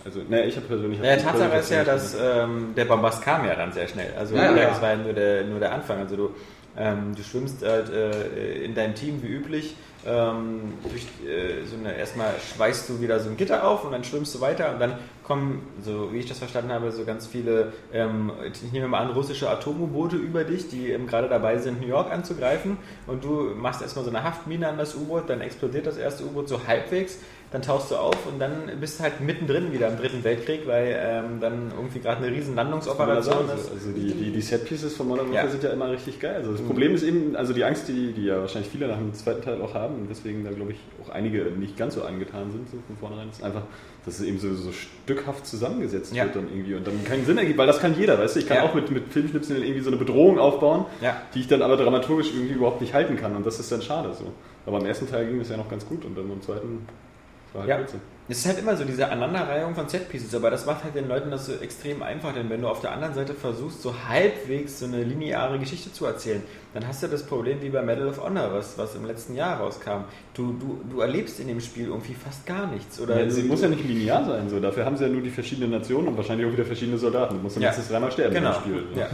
Also, 0.04 0.20
ne, 0.28 0.44
ich 0.44 0.54
habe 0.56 0.66
persönlich... 0.66 1.00
Ja, 1.02 1.12
hab 1.12 1.22
Tatsache 1.32 1.56
ist 1.58 1.70
ja, 1.70 1.82
dass 1.84 2.14
ähm, 2.14 2.74
der 2.76 2.84
Bombast 2.84 3.22
kam 3.22 3.44
ja 3.46 3.54
dann 3.56 3.72
sehr 3.72 3.88
schnell. 3.88 4.12
Also 4.16 4.36
Ja, 4.36 4.54
ja. 4.54 4.68
das 4.68 4.80
war 4.80 4.90
ja 4.90 4.96
nur 4.96 5.14
der, 5.14 5.44
nur 5.44 5.58
der 5.58 5.72
Anfang. 5.72 5.98
Also 5.98 6.16
du, 6.16 6.30
ähm, 6.76 7.14
du 7.14 7.22
schwimmst 7.22 7.62
halt 7.62 7.90
äh, 7.90 8.64
in 8.64 8.74
deinem 8.74 8.94
Team 8.94 9.22
wie 9.22 9.28
üblich. 9.28 9.76
Ähm, 10.06 10.72
durch 10.88 11.02
äh, 11.28 11.66
so 11.66 11.76
eine, 11.76 11.94
erstmal 11.94 12.32
schweißt 12.38 12.88
du 12.88 13.02
wieder 13.02 13.20
so 13.20 13.28
ein 13.28 13.36
Gitter 13.36 13.68
auf 13.68 13.84
und 13.84 13.92
dann 13.92 14.02
schwimmst 14.02 14.34
du 14.34 14.40
weiter 14.40 14.72
und 14.72 14.80
dann 14.80 14.94
kommen, 15.24 15.60
so 15.84 16.10
wie 16.12 16.18
ich 16.18 16.26
das 16.26 16.38
verstanden 16.38 16.72
habe, 16.72 16.90
so 16.90 17.04
ganz 17.04 17.26
viele, 17.26 17.74
ähm, 17.92 18.32
ich 18.50 18.72
nehme 18.72 18.88
mal 18.88 19.00
an, 19.00 19.10
russische 19.10 19.50
Atom-U-Boote 19.50 20.16
über 20.16 20.44
dich, 20.44 20.68
die 20.68 20.90
eben 20.90 21.06
gerade 21.06 21.28
dabei 21.28 21.58
sind, 21.58 21.82
New 21.82 21.86
York 21.86 22.10
anzugreifen 22.10 22.78
und 23.06 23.22
du 23.22 23.52
machst 23.54 23.82
erstmal 23.82 24.04
so 24.04 24.10
eine 24.10 24.24
Haftmine 24.24 24.68
an 24.68 24.78
das 24.78 24.94
U-Boot, 24.94 25.28
dann 25.28 25.42
explodiert 25.42 25.86
das 25.86 25.98
erste 25.98 26.24
U-Boot 26.24 26.48
so 26.48 26.66
halbwegs, 26.66 27.18
dann 27.52 27.62
tauchst 27.62 27.90
du 27.90 27.96
auf 27.96 28.16
und 28.26 28.38
dann 28.38 28.70
bist 28.80 29.00
du 29.00 29.02
halt 29.02 29.20
mittendrin 29.20 29.72
wieder 29.72 29.88
im 29.88 29.96
dritten 29.98 30.22
Weltkrieg, 30.22 30.68
weil 30.68 30.96
ähm, 31.02 31.40
dann 31.40 31.72
irgendwie 31.74 31.98
gerade 31.98 32.24
eine 32.24 32.34
riesen 32.34 32.54
Landungsoperation 32.54 33.46
ist. 33.46 33.72
Also 33.72 33.90
die, 33.90 34.12
die, 34.14 34.30
die 34.30 34.40
Set-Pieces 34.40 34.96
von 34.96 35.08
Modern 35.08 35.26
Warfare 35.30 35.46
Ja. 35.46 35.50
sind 35.50 35.64
ja 35.64 35.70
immer 35.70 35.90
richtig 35.90 36.20
geil. 36.20 36.36
Also 36.36 36.52
das 36.52 36.60
Problem 36.62 36.94
ist 36.94 37.02
eben, 37.02 37.34
also 37.34 37.52
die 37.52 37.64
Angst, 37.64 37.88
die, 37.88 38.12
die 38.12 38.26
ja 38.26 38.40
wahrscheinlich 38.40 38.70
viele 38.70 38.86
nach 38.86 38.98
dem 38.98 39.12
zweiten 39.14 39.42
Teil 39.42 39.60
auch 39.60 39.74
haben, 39.74 39.96
und 39.96 40.08
deswegen 40.08 40.44
da, 40.44 40.50
glaube 40.52 40.70
ich, 40.72 40.78
auch 41.02 41.08
einige 41.08 41.42
nicht 41.46 41.76
ganz 41.76 41.94
so 41.96 42.04
angetan 42.04 42.52
sind, 42.52 42.70
so 42.70 42.76
von 42.86 42.96
vornherein. 42.98 43.28
ist 43.30 43.42
einfach, 43.42 43.62
dass 44.04 44.20
es 44.20 44.24
eben 44.24 44.38
so, 44.38 44.54
so 44.54 44.70
stückhaft 44.70 45.44
zusammengesetzt 45.44 46.14
Ja. 46.14 46.24
wird 46.26 46.36
dann 46.36 46.48
irgendwie 46.48 46.74
und 46.74 46.86
dann 46.86 47.02
keinen 47.04 47.24
Sinn 47.26 47.36
ergibt, 47.36 47.58
weil 47.58 47.66
das 47.66 47.80
kann 47.80 47.96
jeder, 47.98 48.16
weißt 48.16 48.36
du? 48.36 48.40
Ich 48.40 48.46
kann 48.46 48.58
Ja. 48.58 48.62
auch 48.62 48.74
mit, 48.74 48.92
mit 48.92 49.12
Filmschnipseln 49.12 49.60
irgendwie 49.64 49.80
so 49.80 49.90
eine 49.90 49.96
Bedrohung 49.96 50.38
aufbauen, 50.38 50.86
die 51.34 51.40
ich 51.40 51.48
dann 51.48 51.62
aber 51.62 51.76
dramaturgisch 51.76 52.28
irgendwie 52.32 52.54
überhaupt 52.54 52.80
nicht 52.80 52.94
halten 52.94 53.16
kann 53.16 53.34
und 53.34 53.44
das 53.44 53.58
ist 53.58 53.72
dann 53.72 53.82
schade 53.82 54.12
so. 54.14 54.26
Aber 54.66 54.78
im 54.78 54.86
ersten 54.86 55.08
Teil 55.10 55.26
ging 55.26 55.40
das 55.40 55.48
ja 55.48 55.56
noch 55.56 55.68
ganz 55.68 55.84
gut 55.84 56.04
und 56.04 56.16
dann 56.16 56.30
im 56.30 56.40
zweiten 56.42 56.86
war 57.52 57.60
halt 57.62 57.70
Ja. 57.70 57.76
Blödsinn. 57.76 58.00
Es 58.28 58.38
ist 58.38 58.46
halt 58.46 58.60
immer 58.60 58.76
so 58.76 58.84
diese 58.84 59.08
Aneinanderreihung 59.10 59.74
von 59.74 59.88
Setpieces, 59.88 60.32
aber 60.36 60.50
das 60.50 60.64
macht 60.64 60.84
halt 60.84 60.94
den 60.94 61.08
Leuten 61.08 61.32
das 61.32 61.46
so 61.46 61.52
extrem 61.54 62.00
einfach, 62.00 62.32
denn 62.32 62.48
wenn 62.48 62.60
du 62.62 62.68
auf 62.68 62.80
der 62.80 62.92
anderen 62.92 63.12
Seite 63.12 63.34
versuchst, 63.34 63.82
so 63.82 63.92
halbwegs 64.08 64.78
so 64.78 64.86
eine 64.86 65.02
lineare 65.02 65.58
Geschichte 65.58 65.92
zu 65.92 66.06
erzählen, 66.06 66.40
dann 66.72 66.86
hast 66.86 67.02
du 67.02 67.08
das 67.08 67.24
Problem 67.26 67.60
wie 67.60 67.70
bei 67.70 67.82
Medal 67.82 68.06
of 68.06 68.22
Honor, 68.22 68.52
was, 68.52 68.78
was 68.78 68.94
im 68.94 69.04
letzten 69.04 69.34
Jahr 69.34 69.58
rauskam. 69.58 70.04
Du, 70.34 70.52
du, 70.52 70.80
du 70.88 71.00
erlebst 71.00 71.40
in 71.40 71.48
dem 71.48 71.60
Spiel 71.60 71.86
irgendwie 71.88 72.14
fast 72.14 72.46
gar 72.46 72.68
nichts. 72.68 73.00
Oder 73.00 73.20
Ja, 73.24 73.28
sie 73.28 73.42
muss 73.42 73.62
ja 73.62 73.68
nicht 73.68 73.84
linear 73.84 74.24
sein, 74.24 74.48
so. 74.48 74.60
dafür 74.60 74.84
haben 74.84 74.96
sie 74.96 75.06
ja 75.06 75.10
nur 75.10 75.22
die 75.22 75.30
verschiedenen 75.30 75.72
Nationen 75.72 76.06
und 76.06 76.16
wahrscheinlich 76.16 76.46
auch 76.46 76.52
wieder 76.52 76.64
verschiedene 76.64 76.98
Soldaten. 76.98 77.34
Du 77.34 77.40
musst 77.42 77.56
dann 77.56 77.64
Ja. 77.64 77.70
mindestens 77.70 77.90
dreimal 77.92 78.12
sterben 78.12 78.32
Genau. 78.36 78.50
im 78.54 78.60
Spiel. 78.60 78.84
so. 78.94 79.00
Ja. 79.00 79.08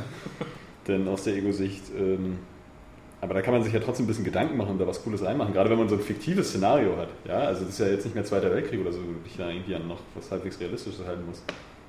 Denn 0.89 1.09
aus 1.09 1.23
der 1.25 1.37
Ego-Sicht, 1.37 1.85
ähm, 1.99 2.39
aber 3.27 3.35
da 3.35 3.43
kann 3.43 3.53
man 3.53 3.63
sich 3.65 3.73
ja 3.73 3.81
trotzdem 3.81 4.05
ein 4.05 4.07
bisschen 4.07 4.25
Gedanken 4.25 4.57
machen 4.57 4.71
und 4.71 4.79
da 4.79 4.87
was 4.87 5.03
Cooles 5.03 5.25
reinmachen, 5.25 5.53
gerade 5.53 5.69
wenn 5.69 5.79
man 5.79 5.89
so 5.89 5.97
ein 5.97 6.01
fiktives 6.01 6.51
Szenario 6.51 6.97
hat. 6.97 7.09
Ja, 7.25 7.41
also 7.41 7.65
das 7.65 7.71
ist 7.71 7.81
ja 7.81 7.89
jetzt 7.89 8.05
nicht 8.05 8.15
mehr 8.15 8.25
Zweiter 8.25 8.51
Weltkrieg 8.53 8.81
oder 8.81 8.93
so, 8.93 9.01
wo 9.01 9.13
du 9.13 9.19
dich 9.25 9.37
da 9.37 9.49
irgendwie 9.49 9.75
an 9.75 9.89
noch 9.89 9.99
was 10.15 10.31
halbwegs 10.31 10.61
Realistisches 10.61 11.05
halten 11.05 11.27
musst. 11.27 11.43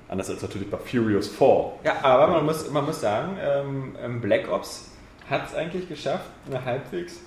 Anders 0.10 0.30
als 0.32 0.42
natürlich 0.42 0.70
bei 0.70 0.78
Furious 0.78 1.28
4. 1.28 1.48
Ja, 1.84 1.98
aber 2.02 2.28
man 2.28 2.46
muss, 2.46 2.72
man 2.72 2.86
muss 2.86 3.02
sagen, 3.02 3.38
ähm, 3.40 3.96
ähm, 4.04 4.20
Black 4.20 4.52
Ops 4.52 4.92
hat 5.30 5.48
es 5.48 5.54
eigentlich 5.54 5.88
geschafft, 5.88 6.30
eine 6.48 6.66
halbwegs 6.66 7.20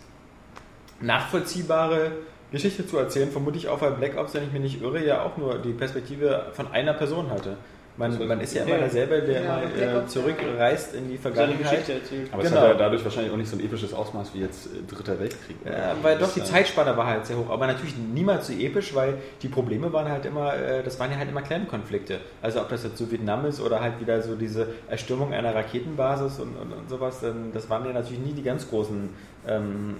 nachvollziehbare 1.00 2.10
Geschichte 2.50 2.86
zu 2.86 2.98
erzählen. 2.98 3.30
Vermutlich 3.30 3.68
auch, 3.68 3.80
weil 3.80 3.92
Black 3.92 4.16
Ops, 4.16 4.34
wenn 4.34 4.44
ich 4.44 4.52
mich 4.52 4.62
nicht 4.62 4.82
irre, 4.82 5.04
ja 5.04 5.22
auch 5.22 5.36
nur 5.36 5.58
die 5.58 5.72
Perspektive 5.72 6.50
von 6.52 6.72
einer 6.72 6.94
Person 6.94 7.30
hatte. 7.30 7.56
Man, 8.00 8.26
man 8.28 8.40
ist 8.40 8.54
ja 8.54 8.62
immer 8.62 8.72
Ja. 8.72 8.78
derselbe, 8.78 9.20
der 9.22 9.42
Ja, 9.42 9.48
mal 9.48 9.66
Black 9.66 10.04
äh, 10.04 10.06
zurückreist 10.06 10.94
in 10.94 11.08
die 11.08 11.16
seine 11.18 11.34
Vergangenheit. 11.34 11.70
Geschichte 11.70 11.92
erzählt. 11.92 12.28
Aber 12.32 12.42
es 12.42 12.48
Genau. 12.48 12.60
hat 12.62 12.68
ja 12.68 12.74
dadurch 12.74 13.04
wahrscheinlich 13.04 13.32
auch 13.32 13.36
nicht 13.36 13.50
so 13.50 13.56
ein 13.56 13.60
episches 13.64 13.92
Ausmaß 13.94 14.34
wie 14.34 14.40
jetzt 14.40 14.66
äh, 14.66 14.70
Dritter 14.92 15.20
Weltkrieg. 15.20 15.56
Ja, 15.64 15.94
weil 16.02 16.18
doch 16.18 16.32
die 16.32 16.40
äh, 16.40 16.44
Zeitspanne 16.44 16.96
war 16.96 17.06
halt 17.06 17.26
sehr 17.26 17.36
hoch, 17.36 17.50
aber 17.50 17.66
natürlich 17.66 17.94
niemals 17.96 18.46
so 18.46 18.52
episch, 18.54 18.94
weil 18.94 19.18
die 19.42 19.48
Probleme 19.48 19.92
waren 19.92 20.08
halt 20.08 20.24
immer, 20.24 20.54
äh, 20.56 20.82
das 20.82 20.98
waren 20.98 21.10
ja 21.12 21.18
halt 21.18 21.28
immer 21.28 21.42
kleine 21.42 21.66
Konflikte. 21.66 22.20
Also 22.42 22.60
ob 22.60 22.68
das 22.70 22.82
jetzt 22.84 22.96
so 22.96 23.10
Vietnam 23.10 23.44
ist 23.44 23.60
oder 23.60 23.80
halt 23.80 24.00
wieder 24.00 24.22
so 24.22 24.34
diese 24.34 24.68
Erstürmung 24.88 25.32
einer 25.34 25.54
Raketenbasis 25.54 26.40
und, 26.40 26.56
und, 26.56 26.72
und 26.72 26.88
sowas, 26.88 27.20
dann, 27.20 27.52
das 27.52 27.68
waren 27.70 27.84
ja 27.84 27.92
natürlich 27.92 28.20
nie 28.20 28.32
die 28.32 28.42
ganz 28.42 28.68
großen 28.68 29.10
ähm, 29.46 29.96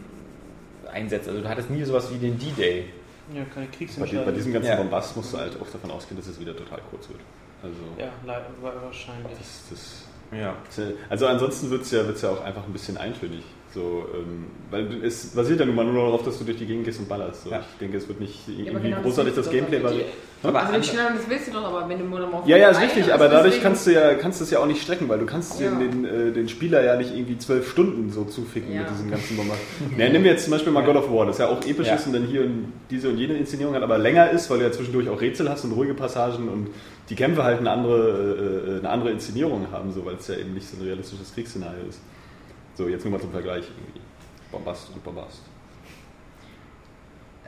Einsätze. 0.93 1.31
Also 1.31 1.43
du 1.43 1.49
hattest 1.49 1.71
nie 1.71 1.85
sowas 1.85 2.11
wie 2.13 2.19
den 2.19 2.39
D-Day. 2.39 2.87
Ja, 3.35 3.45
keine 3.55 3.67
Bei, 3.67 3.77
Kriegsentscheidung. 3.77 4.25
bei 4.25 4.33
diesem 4.33 4.53
ganzen 4.53 4.71
Ja. 4.71 4.77
Bombast 4.77 5.17
musst 5.17 5.33
du 5.33 5.39
halt 5.39 5.53
auch 5.61 5.69
davon 5.71 5.91
ausgehen, 5.93 6.17
dass 6.19 6.27
es 6.27 6.41
wieder 6.41 6.57
total 6.57 6.81
kurz 6.91 7.09
wird. 7.09 7.21
Also, 7.63 7.77
Ja, 7.99 8.09
wahrscheinlich. 8.63 9.39
das, 9.39 9.63
das 9.71 10.05
Ja. 10.39 10.55
Also 11.09 11.27
ansonsten 11.27 11.71
wird 11.71 11.83
es 11.83 11.91
ja, 11.91 12.07
wird's 12.07 12.23
ja 12.23 12.31
auch 12.31 12.45
einfach 12.45 12.65
ein 12.65 12.73
bisschen 12.73 12.97
eintönig. 12.97 13.43
So, 13.73 14.05
ähm, 14.15 14.47
weil 14.73 15.05
es 15.05 15.27
basiert 15.29 15.61
ja 15.61 15.67
nun 15.67 15.77
mal 15.77 15.85
nur 15.85 16.03
darauf, 16.05 16.25
dass 16.25 16.39
du 16.39 16.45
durch 16.45 16.57
die 16.57 16.67
Gegend 16.67 16.85
gehst 16.85 16.99
und 16.99 17.09
ballerst. 17.09 17.45
So. 17.45 17.51
Ja. 17.51 17.61
Ich 17.61 17.79
denke, 17.79 17.99
es 17.99 18.09
wird 18.09 18.19
nicht 18.19 18.41
irgendwie 18.49 18.71
aber 18.71 18.81
genau 18.81 18.97
das 18.97 19.05
großartig 19.05 19.35
das 19.35 19.45
doch 19.47 19.53
Gameplay 19.53 19.81
variieren. 19.81 20.09
Aber 20.43 20.59
also 20.61 20.73
an- 20.73 20.81
nicht 20.81 20.91
schnell, 20.91 21.05
das 21.15 21.29
willst 21.31 21.47
du 21.49 21.53
doch, 21.53 21.65
aber 21.65 21.89
wenn 21.89 21.99
du 22.01 22.11
Warfare 22.11 22.49
Ja, 22.49 22.57
ja, 22.57 22.71
ist 22.71 22.79
3 22.79 22.85
richtig, 22.87 23.15
aber 23.15 23.29
dadurch 23.29 23.45
deswegen- 23.55 23.63
kannst 23.63 23.87
du 23.87 23.91
ja, 23.93 24.15
kannst 24.15 24.41
du 24.41 24.45
es 24.45 24.51
ja 24.51 24.59
auch 24.59 24.67
nicht 24.67 24.83
strecken, 24.83 25.09
weil 25.09 25.21
du 25.21 25.27
kannst 25.27 25.61
Ja. 25.61 25.71
den, 25.71 26.03
den, 26.03 26.05
äh, 26.05 26.33
den 26.33 26.49
Spieler 26.49 26.83
ja 26.83 26.97
nicht 26.97 27.15
irgendwie 27.15 27.39
zwölf 27.39 27.71
Stunden 27.71 28.11
so 28.11 28.25
zuficken 28.25 28.73
Ja. 28.75 28.81
mit 28.83 28.91
diesem 28.91 29.09
ganzen 29.09 29.37
Bomber. 29.37 29.55
ja, 29.99 30.09
nehmen 30.09 30.25
wir 30.25 30.33
jetzt 30.33 30.45
zum 30.45 30.51
Beispiel 30.53 30.73
mal 30.73 30.83
God 30.83 30.97
of 30.97 31.13
War, 31.13 31.27
das 31.27 31.39
ja 31.39 31.47
auch 31.49 31.65
episch 31.65 31.87
Ja. 31.87 31.95
ist 31.95 32.07
und 32.09 32.13
dann 32.15 32.25
hier 32.25 32.41
und 32.43 32.73
diese 32.91 33.09
und 33.11 33.19
jene 33.19 33.35
Inszenierung 33.35 33.75
hat, 33.77 33.83
aber 33.85 33.99
länger 33.99 34.31
ist, 34.31 34.51
weil 34.51 34.59
du 34.59 34.65
ja 34.65 34.73
zwischendurch 34.73 35.09
auch 35.09 35.21
Rätsel 35.21 35.49
hast 35.49 35.63
und 35.65 35.73
ruhige 35.73 35.95
Passagen 35.95 36.49
und 36.49 36.69
die 37.11 37.17
Kämpfe 37.17 37.43
halt 37.43 37.59
eine 37.59 37.71
andere, 37.71 38.77
äh, 38.77 38.79
eine 38.79 38.89
andere 38.89 39.11
Inszenierung 39.11 39.67
haben, 39.73 39.93
so, 39.93 40.05
weil 40.07 40.15
es 40.15 40.29
ja 40.29 40.37
eben 40.37 40.55
nicht 40.55 40.69
so 40.69 40.77
ein 40.77 40.83
realistisches 40.85 41.35
Kriegsszenario 41.35 41.85
ist. 41.89 42.01
So, 42.75 42.89
jetzt 42.89 43.05
nur 43.05 43.13
mal 43.13 43.21
zum 43.21 43.33
Vergleich 43.33 43.65
irgendwie. 43.65 44.01
Bombast 44.51 44.89
und 44.95 45.03
Bombast. 45.05 45.43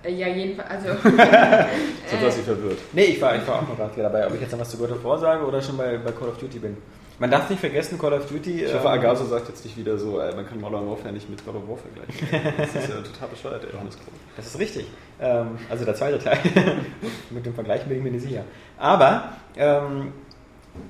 Äh, 0.03 0.13
Ja, 0.15 0.29
jedenfalls, 0.29 0.69
also. 0.69 0.89
Jetzt 1.09 1.19
hat 1.19 2.23
das 2.23 2.37
sie 2.37 2.43
verwirrt. 2.43 2.79
Nee, 2.93 3.05
ich 3.05 3.21
war, 3.21 3.37
ich 3.37 3.47
war 3.47 3.57
auch 3.63 3.69
noch 3.69 3.77
gerade 3.77 4.03
dabei, 4.03 4.27
ob 4.27 4.35
ich 4.35 4.41
jetzt 4.41 4.53
noch 4.53 4.61
was 4.61 4.71
zu 4.71 4.77
God 4.79 4.91
of 4.91 5.05
War 5.05 5.19
sage 5.19 5.45
oder 5.45 5.63
schon 5.63 5.77
bei, 5.77 5.97
bei 5.99 6.13
Call 6.13 6.29
of 6.29 6.39
Duty 6.39 6.59
bin. 6.59 6.77
Man 7.19 7.31
darf 7.31 7.49
nicht 7.49 7.61
vergessen, 7.61 7.99
Call 7.99 8.15
of 8.15 8.27
Duty. 8.27 8.65
Ich 8.65 8.75
hoffe, 8.75 8.89
ähm, 8.89 8.95
Agaso 8.95 9.25
sagt 9.25 9.49
jetzt 9.49 9.65
nicht 9.65 9.77
wieder 9.77 9.97
so, 9.97 10.21
ey, 10.21 10.35
man 10.35 10.45
kann 10.45 10.61
Modern 10.61 10.89
Warfare 10.89 11.13
nicht 11.13 11.31
mit 11.31 11.45
God 11.45 11.55
of 11.55 11.69
War 11.69 11.77
vergleichen. 11.77 12.57
Das 12.59 12.75
ist 12.75 12.89
ja 12.89 12.97
total 12.97 13.29
bescheuert, 13.29 13.63
der 13.63 13.71
Johannes. 13.71 13.97
Das 14.37 14.47
ist 14.47 14.59
richtig. 14.59 14.87
Ähm, 15.23 15.59
also 15.71 15.85
der 15.85 15.95
zweite 15.95 16.19
Teil. 16.19 16.39
Mit 17.31 17.47
dem 17.47 17.55
Vergleich 17.55 17.85
bin 17.85 17.99
ich 17.99 18.03
mir 18.03 18.11
nicht 18.11 18.25
sicher. 18.25 18.43
Aber 18.77 19.33
ähm, 19.57 20.13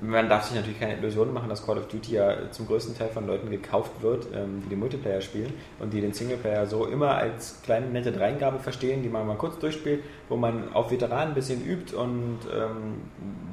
man 0.00 0.28
darf 0.28 0.44
sich 0.44 0.54
natürlich 0.54 0.78
keine 0.78 0.96
Illusionen 0.96 1.34
machen, 1.34 1.48
dass 1.48 1.66
Call 1.66 1.76
of 1.76 1.88
Duty 1.88 2.14
ja 2.14 2.50
zum 2.52 2.66
größten 2.66 2.96
Teil 2.96 3.08
von 3.08 3.26
Leuten 3.26 3.50
gekauft 3.50 3.90
wird, 4.00 4.28
ähm, 4.32 4.62
die 4.64 4.70
den 4.70 4.78
Multiplayer 4.78 5.20
spielen 5.20 5.52
und 5.80 5.92
die 5.92 6.00
den 6.00 6.12
Singleplayer 6.12 6.66
so 6.66 6.86
immer 6.86 7.16
als 7.16 7.60
kleine 7.62 7.86
nette 7.86 8.12
Dreingabe 8.12 8.60
verstehen, 8.60 9.02
die 9.02 9.08
man 9.08 9.26
mal 9.26 9.36
kurz 9.36 9.58
durchspielt, 9.58 10.04
wo 10.28 10.36
man 10.36 10.72
auf 10.72 10.90
Veteranen 10.90 11.28
ein 11.30 11.34
bisschen 11.34 11.64
übt 11.64 11.94
und 11.94 12.38
ähm, 12.54 13.02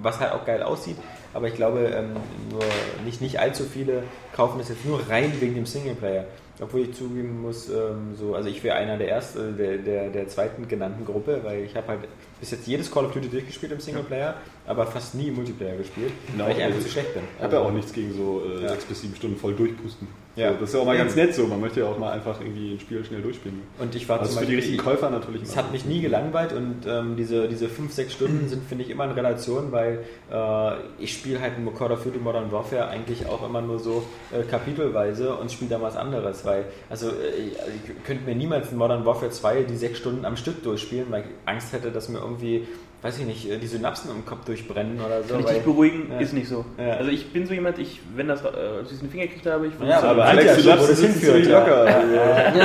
was 0.01 0.19
halt 0.19 0.33
auch 0.33 0.45
geil 0.45 0.61
aussieht. 0.61 0.97
Aber 1.33 1.47
ich 1.47 1.55
glaube, 1.55 1.79
ähm, 1.79 2.13
nur 2.51 2.61
nicht, 3.05 3.21
nicht 3.21 3.39
allzu 3.39 3.63
viele 3.63 4.03
kaufen 4.35 4.59
das 4.59 4.69
jetzt 4.69 4.85
nur 4.85 5.01
rein 5.09 5.33
wegen 5.39 5.55
dem 5.55 5.65
Singleplayer. 5.65 6.25
Obwohl 6.61 6.81
ich 6.81 6.93
zugeben 6.93 7.41
muss, 7.41 7.69
ähm, 7.69 8.15
so, 8.15 8.35
also 8.35 8.49
ich 8.49 8.63
wäre 8.63 8.75
einer 8.75 8.97
der 8.97 9.09
ersten, 9.09 9.57
der, 9.57 9.77
der, 9.77 10.09
der 10.09 10.27
zweiten 10.27 10.67
genannten 10.67 11.05
Gruppe, 11.05 11.39
weil 11.43 11.63
ich 11.63 11.75
habe 11.75 11.87
halt 11.87 11.99
bis 12.39 12.51
jetzt 12.51 12.67
jedes 12.67 12.91
Call 12.91 13.05
of 13.05 13.13
Duty 13.13 13.29
durchgespielt 13.29 13.71
im 13.71 13.79
Singleplayer, 13.79 14.35
aber 14.69 14.85
fast 14.85 15.15
nie 15.15 15.27
im 15.27 15.35
Multiplayer 15.35 15.75
gespielt, 15.75 16.11
Genau, 16.31 16.45
weil 16.45 16.51
ich 16.51 16.57
einfach 16.63 16.75
also 16.75 16.87
zu 16.87 16.91
schlecht 16.93 17.13
bin. 17.13 17.23
Ich 17.37 17.43
habe 17.43 17.55
ja 17.55 17.61
auch 17.61 17.71
nichts 17.71 17.91
gegen 17.91 18.13
so 18.13 18.43
äh, 18.45 18.61
Ja. 18.63 18.69
sechs 18.69 18.85
bis 18.85 19.01
sieben 19.01 19.15
Stunden 19.15 19.35
voll 19.37 19.53
durchpusten. 19.55 20.07
Ja. 20.35 20.53
So, 20.53 20.59
das 20.59 20.69
ist 20.69 20.75
ja 20.75 20.81
auch 20.81 20.85
mal 20.85 20.97
ganz 20.97 21.15
nett 21.15 21.33
so. 21.35 21.47
Man 21.47 21.59
möchte 21.59 21.81
ja 21.81 21.87
auch 21.87 21.97
mal 21.97 22.11
einfach 22.11 22.39
irgendwie 22.39 22.75
ein 22.75 22.79
Spiel 22.79 23.03
schnell 23.03 23.21
durchspielen. 23.21 23.61
Und 23.79 23.93
ich 23.95 24.07
war 24.07 24.19
Das 24.19 24.29
ist 24.29 24.35
zum 24.35 24.43
für 24.43 24.49
die 24.49 24.55
richtigen 24.55 24.77
Käufer 24.77 25.09
natürlich 25.09 25.41
Es 25.41 25.57
hat 25.57 25.71
mich 25.73 25.85
nie 25.85 25.99
gelangweilt 26.01 26.53
und 26.53 26.85
ähm, 26.87 27.15
diese, 27.17 27.47
diese 27.49 27.67
5, 27.67 27.91
6 27.91 28.13
Stunden 28.13 28.47
sind, 28.47 28.63
finde 28.63 28.83
ich, 28.85 28.89
immer 28.89 29.05
in 29.05 29.11
Relation, 29.11 29.71
weil 29.71 30.05
äh, 30.31 30.71
ich 30.99 31.13
spiele 31.13 31.41
halt 31.41 31.53
in 31.57 31.73
Call 31.75 31.91
of 31.91 32.03
Duty 32.03 32.19
Modern 32.19 32.51
Warfare 32.51 32.87
eigentlich 32.87 33.25
auch 33.25 33.45
immer 33.45 33.61
nur 33.61 33.79
so 33.79 34.03
äh, 34.31 34.43
kapitelweise 34.43 35.35
und 35.35 35.51
spiele 35.51 35.71
da 35.71 35.81
was 35.81 35.97
anderes, 35.97 36.45
weil, 36.45 36.65
also 36.89 37.07
äh, 37.09 37.11
ich 37.41 38.03
könnte 38.05 38.23
mir 38.25 38.35
niemals 38.35 38.71
in 38.71 38.77
Modern 38.77 39.05
Warfare 39.05 39.31
2 39.31 39.63
die 39.63 39.75
6 39.75 39.97
Stunden 39.97 40.25
am 40.25 40.37
Stück 40.37 40.63
durchspielen, 40.63 41.07
weil 41.09 41.21
ich 41.23 41.27
Angst 41.47 41.73
hätte, 41.73 41.91
dass 41.91 42.07
mir 42.07 42.19
irgendwie, 42.19 42.67
weiß 43.01 43.19
ich 43.19 43.25
nicht, 43.25 43.49
äh, 43.49 43.57
die 43.57 43.67
Synapsen 43.67 44.11
im 44.11 44.25
Kopf 44.25 44.45
durchbrennen 44.45 44.99
oder 44.99 45.23
so. 45.23 45.29
Kann 45.33 45.39
ich 45.41 45.45
weil, 45.47 45.53
dich 45.55 45.63
beruhigen? 45.63 46.11
Ja. 46.11 46.19
Ist 46.19 46.33
nicht 46.33 46.47
so. 46.47 46.65
Ja. 46.77 46.91
Also 46.93 47.11
ich 47.11 47.31
bin 47.31 47.45
so 47.45 47.53
jemand, 47.53 47.79
ich, 47.79 48.01
wenn 48.15 48.27
das, 48.27 48.43
äh, 48.43 48.47
als 48.47 48.89
ich 48.89 48.95
es 48.97 49.01
in 49.01 49.07
den 49.07 49.11
Finger 49.11 49.27
gekriegt 49.27 49.45
habe, 49.45 49.67
ich 49.67 49.73
Ja, 49.87 50.01
so- 50.01 50.07
aber 50.07 50.25
Alex, 50.25 50.57
du 50.57 50.63
wo 50.65 50.69
das 50.75 50.87
das 50.87 50.99
hinführt, 51.01 51.45
locker. 51.45 51.81
Also, 51.81 52.59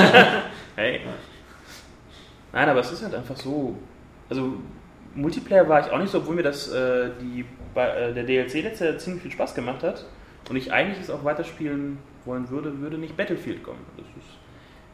Hey. 0.76 1.00
Nein, 2.52 2.68
aber 2.68 2.80
es 2.80 2.90
ist 2.90 3.02
halt 3.02 3.14
einfach 3.14 3.36
so. 3.36 3.76
Also 4.28 4.54
Multiplayer 5.14 5.68
war 5.68 5.86
ich 5.86 5.92
auch 5.92 5.98
nicht 5.98 6.10
so, 6.10 6.18
obwohl 6.18 6.34
mir 6.34 6.42
das 6.42 6.70
äh, 6.72 7.10
die, 7.20 7.44
bei, 7.74 7.88
äh, 7.88 8.12
der 8.14 8.24
DLC 8.24 8.62
letztes 8.62 8.80
Jahr 8.88 8.98
ziemlich 8.98 9.22
viel 9.22 9.30
Spaß 9.32 9.54
gemacht 9.54 9.82
hat 9.82 10.04
und 10.50 10.56
ich 10.56 10.72
eigentlich 10.72 11.00
es 11.00 11.10
auch 11.10 11.24
weiterspielen 11.24 11.98
wollen 12.24 12.48
würde, 12.50 12.80
würde 12.80 12.98
nicht 12.98 13.16
Battlefield 13.16 13.62
kommen. 13.62 13.80
Das 13.96 14.06
ist 14.06 14.33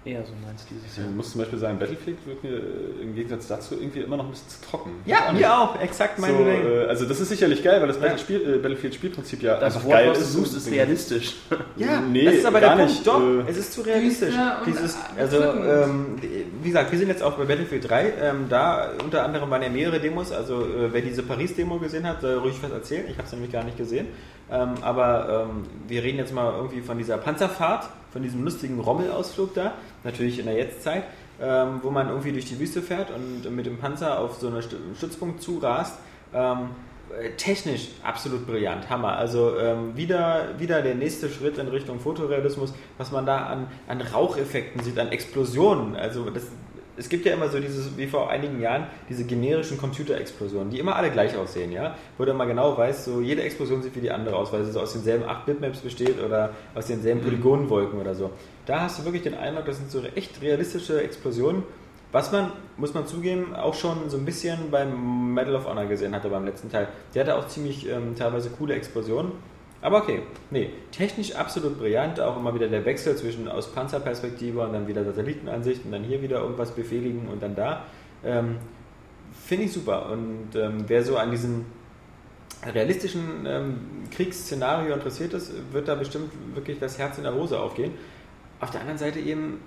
eher 0.04 0.25
so 0.25 0.33
meins 0.47 0.64
dieses 0.71 0.97
Jahr. 0.97 1.07
Ich 1.11 1.14
muss 1.14 1.30
zum 1.33 1.40
Beispiel 1.42 1.59
sagen, 1.59 1.78
Battlefield 1.78 2.16
wird 2.26 2.42
mir 2.42 2.50
äh, 2.57 3.02
im 3.02 3.14
Gegensatz 3.14 3.49
dazu 3.49 3.75
irgendwie 3.75 4.00
immer 4.00 4.16
noch 4.16 4.25
ein 4.25 4.30
bisschen 4.30 4.49
zu 4.49 4.61
trocken. 4.71 4.92
Ja, 5.04 5.30
mir 5.33 5.52
auch, 5.54 5.78
exakt 5.80 6.16
So, 6.16 6.23
meine 6.23 6.38
Meinung. 6.38 6.73
äh, 6.73 6.85
also 6.87 7.04
das 7.04 7.21
ist 7.21 7.28
sicherlich 7.28 7.62
geil, 7.62 7.80
weil 7.80 7.88
das 7.88 7.97
Ja. 7.99 8.02
Battlefield, 8.04 8.47
äh, 8.49 8.59
Battlefield-Spielprinzip 8.59 9.42
ja 9.42 9.57
Das 9.61 9.75
einfach 9.76 9.85
Wort, 9.87 9.95
geil 9.99 10.11
was 10.11 10.19
du 10.19 10.25
ist. 10.25 10.33
suchst, 10.33 10.57
ist 10.57 10.71
realistisch. 10.71 11.35
Ja, 11.76 12.00
Nee, 12.00 12.25
das 12.25 12.35
ist 12.37 12.47
aber 12.47 12.61
gar 12.61 12.76
der 12.76 12.87
nicht. 12.87 13.04
Punkt. 13.04 13.07
Doch, 13.42 13.47
Äh, 13.47 13.50
es 13.50 13.57
ist 13.59 13.73
zu 13.75 13.83
realistisch. 13.83 14.35
Dieses, 14.66 14.97
also, 15.19 15.37
ähm, 15.42 16.16
wie 16.62 16.69
gesagt, 16.69 16.90
wir 16.92 16.99
sind 16.99 17.09
jetzt 17.09 17.23
auch 17.23 17.35
bei 17.37 17.45
Battlefield 17.45 17.88
3. 17.88 18.12
Ähm, 18.23 18.47
da 18.49 18.90
unter 19.04 19.25
anderem 19.25 19.50
waren 19.50 19.62
ja 19.62 19.69
mehrere 19.69 20.00
Demos. 20.00 20.33
Also, 20.33 20.62
äh, 20.64 20.92
wer 20.92 21.02
diese 21.02 21.23
Paris-Demo 21.23 21.78
gesehen 21.78 22.07
hat, 22.07 22.23
soll 22.23 22.38
ruhig 22.38 22.57
was 22.62 22.71
erzählen. 22.71 23.04
Ich 23.09 23.16
habe 23.19 23.26
es 23.26 23.33
nämlich 23.33 23.52
gar 23.52 23.64
nicht 23.64 23.76
gesehen. 23.76 24.07
Ähm, 24.50 24.75
aber 24.83 25.47
ähm, 25.49 25.64
wir 25.88 26.02
reden 26.02 26.19
jetzt 26.19 26.35
mal 26.35 26.52
irgendwie 26.54 26.80
von 26.80 26.99
dieser 26.99 27.19
Panzerfahrt, 27.19 27.88
von 28.12 28.23
diesem 28.23 28.45
lustigen 28.45 28.80
Rommelausflug 28.80 29.54
da. 29.54 29.73
Natürlich 30.04 30.38
in 30.38 30.47
der 30.47 30.54
Jetztzeit. 30.54 31.04
Ähm, 31.42 31.80
wo 31.83 31.88
man 31.88 32.09
irgendwie 32.09 32.33
durch 32.33 32.45
die 32.45 32.61
Wüste 32.61 32.83
fährt 32.83 33.11
und 33.11 33.50
mit 33.57 33.64
dem 33.64 33.78
Panzer 33.78 34.19
auf 34.19 34.35
so 34.35 34.49
einen 34.49 34.61
St- 34.61 34.76
Stützpunkt 34.95 35.42
zurast. 35.42 35.99
Ähm, 36.35 36.69
äh, 37.19 37.30
technisch 37.38 37.88
absolut 38.02 38.47
brillant, 38.47 38.90
Hammer. 38.90 39.16
Also 39.16 39.57
ähm, 39.59 39.97
wieder, 39.97 40.49
wieder 40.59 40.83
der 40.83 40.97
nächste 40.97 41.30
Schritt 41.30 41.57
in 41.57 41.69
Richtung 41.69 41.99
Fotorealismus, 41.99 42.75
was 42.99 43.11
man 43.11 43.25
da 43.25 43.47
an, 43.47 43.69
an 43.88 44.02
Raucheffekten 44.02 44.83
sieht, 44.83 44.99
an 44.99 45.09
Explosionen. 45.09 45.97
Also 45.97 46.28
das, 46.28 46.42
es 47.00 47.09
gibt 47.09 47.25
ja 47.25 47.33
immer 47.33 47.49
so 47.49 47.59
dieses, 47.59 47.97
wie 47.97 48.07
vor 48.07 48.28
einigen 48.28 48.61
Jahren, 48.61 48.87
diese 49.09 49.25
generischen 49.25 49.78
Computerexplosionen, 49.78 50.71
die 50.71 50.78
immer 50.78 50.97
alle 50.97 51.11
gleich 51.11 51.35
aussehen, 51.35 51.73
ja? 51.73 51.97
Wo 52.19 52.26
du 52.26 52.35
mal 52.35 52.45
genau 52.45 52.76
weißt, 52.76 53.07
so 53.07 53.23
jede 53.23 53.42
Explosion 53.42 53.83
sieht 53.83 53.97
wie 53.97 54.02
die 54.02 54.11
andere 54.11 54.37
aus, 54.37 54.52
weil 54.52 54.64
sie 54.64 54.73
so 54.73 54.80
aus 54.80 54.92
denselben 54.92 55.25
8-Bit-Maps 55.25 55.78
besteht 55.78 56.23
oder 56.23 56.50
aus 56.75 56.88
denselben 56.88 57.23
Polygonenwolken 57.23 57.99
oder 57.99 58.14
so. 58.14 58.30
Da 58.66 58.83
hast 58.83 58.99
du 58.99 59.04
wirklich 59.04 59.23
den 59.23 59.35
Eindruck, 59.35 59.64
das 59.64 59.78
sind 59.78 59.90
so 59.90 60.02
echt 60.14 60.42
realistische 60.42 61.02
Explosionen 61.02 61.62
Was 62.12 62.33
man, 62.33 62.52
muss 62.76 62.92
man 62.92 63.07
zugeben, 63.07 63.54
auch 63.54 63.75
schon 63.75 64.11
so 64.11 64.19
ein 64.19 64.26
bisschen 64.26 64.71
beim 64.71 65.33
Medal 65.33 65.54
of 65.54 65.66
Honor 65.66 65.87
gesehen 65.87 66.14
hatte 66.14 66.28
beim 66.28 66.45
letzten 66.45 66.71
Teil. 66.71 66.88
Der 67.14 67.25
hatte 67.25 67.37
auch 67.37 67.49
ziemlich 67.49 67.88
ähm, 67.88 68.14
teilweise 68.14 68.50
coole 68.50 68.75
Explosionen. 68.75 69.33
Aber 69.83 69.99
okay, 69.99 70.23
nee, 70.51 70.71
technisch 70.93 71.35
absolut 71.35 71.79
brillant, 71.79 72.21
auch 72.21 72.37
immer 72.37 72.55
wieder 72.55 72.69
der 72.69 72.85
Wechsel 72.85 73.17
zwischen 73.17 73.49
aus 73.49 73.73
Panzerperspektive 73.73 74.61
und 74.61 74.73
dann 74.75 74.87
wieder 74.87 75.05
Satellitenansicht 75.05 75.85
und 75.85 75.93
dann 75.93 76.05
hier 76.05 76.21
wieder 76.21 76.41
irgendwas 76.41 76.73
befehligen 76.73 77.29
und 77.29 77.43
dann 77.43 77.55
da. 77.55 77.85
Ähm, 78.25 78.57
Finde 79.47 79.65
ich 79.65 79.73
super. 79.73 80.11
Und 80.11 80.51
ähm, 80.55 80.85
wer 80.87 81.03
so 81.03 81.17
an 81.17 81.31
diesem 81.31 81.65
realistischen 82.67 83.47
ähm, 83.47 83.81
Kriegsszenario 84.11 84.95
interessiert 84.95 85.33
ist, 85.33 85.53
wird 85.73 85.89
da 85.89 85.95
bestimmt 85.95 86.31
wirklich 86.55 86.79
das 86.79 86.99
Herz 86.99 87.17
in 87.17 87.25
der 87.25 87.35
Hose 87.35 87.59
aufgehen. 87.59 87.93
Auf 88.61 88.71
der 88.71 88.83
anderen 88.83 88.99
Seite 88.99 89.19
eben, 89.19 89.61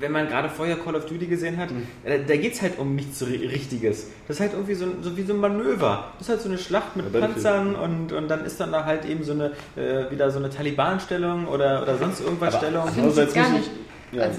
wenn 0.00 0.12
man 0.12 0.28
gerade 0.28 0.48
vorher 0.48 0.76
Call 0.76 0.96
of 0.96 1.06
Duty 1.06 1.26
gesehen 1.26 1.56
hat, 1.58 1.68
äh, 2.04 2.20
da 2.26 2.36
geht 2.36 2.54
es 2.54 2.62
halt 2.62 2.78
um 2.78 2.94
nichts 2.94 3.22
Ri- 3.22 3.50
Richtiges. 3.50 4.08
Das 4.26 4.36
ist 4.36 4.40
halt 4.40 4.52
irgendwie 4.54 4.74
so, 4.74 4.86
so 5.02 5.16
wie 5.16 5.22
so 5.22 5.32
ein 5.34 5.40
Manöver. 5.40 6.12
Das 6.18 6.26
ist 6.26 6.30
halt 6.30 6.40
so 6.42 6.48
eine 6.48 6.58
Schlacht 6.58 6.96
mit 6.96 7.12
Ja. 7.12 7.20
Panzern 7.20 7.74
und, 7.76 8.12
und 8.12 8.28
dann 8.28 8.44
ist 8.44 8.58
dann 8.60 8.72
da 8.72 8.84
halt 8.84 9.04
eben 9.04 9.22
so 9.24 9.32
eine, 9.32 9.52
äh, 9.76 10.10
wieder 10.10 10.30
so 10.30 10.38
eine 10.38 10.50
Taliban-Stellung 10.50 11.46
oder, 11.46 11.82
oder 11.82 11.98
sonst 11.98 12.20
irgendwas 12.20 12.54
Aber- 12.54 12.64
Stellung. 12.66 12.88
Ich 13.10 13.16
jetzt 13.16 13.34
gar 13.34 13.48
nicht. 13.50 13.70
Ja, 14.12 14.22
also, 14.24 14.38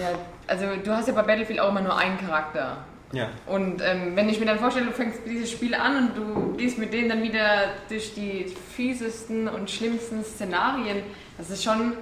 ja, 0.00 0.08
also 0.48 0.64
du 0.84 0.90
hast 0.90 1.06
ja 1.08 1.14
bei 1.14 1.22
Battlefield 1.22 1.60
auch 1.60 1.68
immer 1.70 1.80
nur 1.82 1.96
einen 1.96 2.18
Charakter. 2.18 2.78
Ja. 3.12 3.28
Und 3.46 3.82
ähm, 3.84 4.16
wenn 4.16 4.28
ich 4.30 4.40
mir 4.40 4.46
dann 4.46 4.58
vorstelle, 4.58 4.86
du 4.86 4.92
fängst 4.92 5.20
dieses 5.26 5.50
Spiel 5.50 5.74
an 5.74 6.08
und 6.08 6.16
du 6.16 6.56
gehst 6.56 6.78
mit 6.78 6.92
dem 6.94 7.08
dann 7.10 7.22
wieder 7.22 7.44
durch 7.88 8.14
die 8.14 8.46
fiesesten 8.74 9.48
und 9.48 9.70
schlimmsten 9.70 10.24
Szenarien, 10.24 10.96
das 11.38 11.50
ist 11.50 11.62
schon 11.62 11.92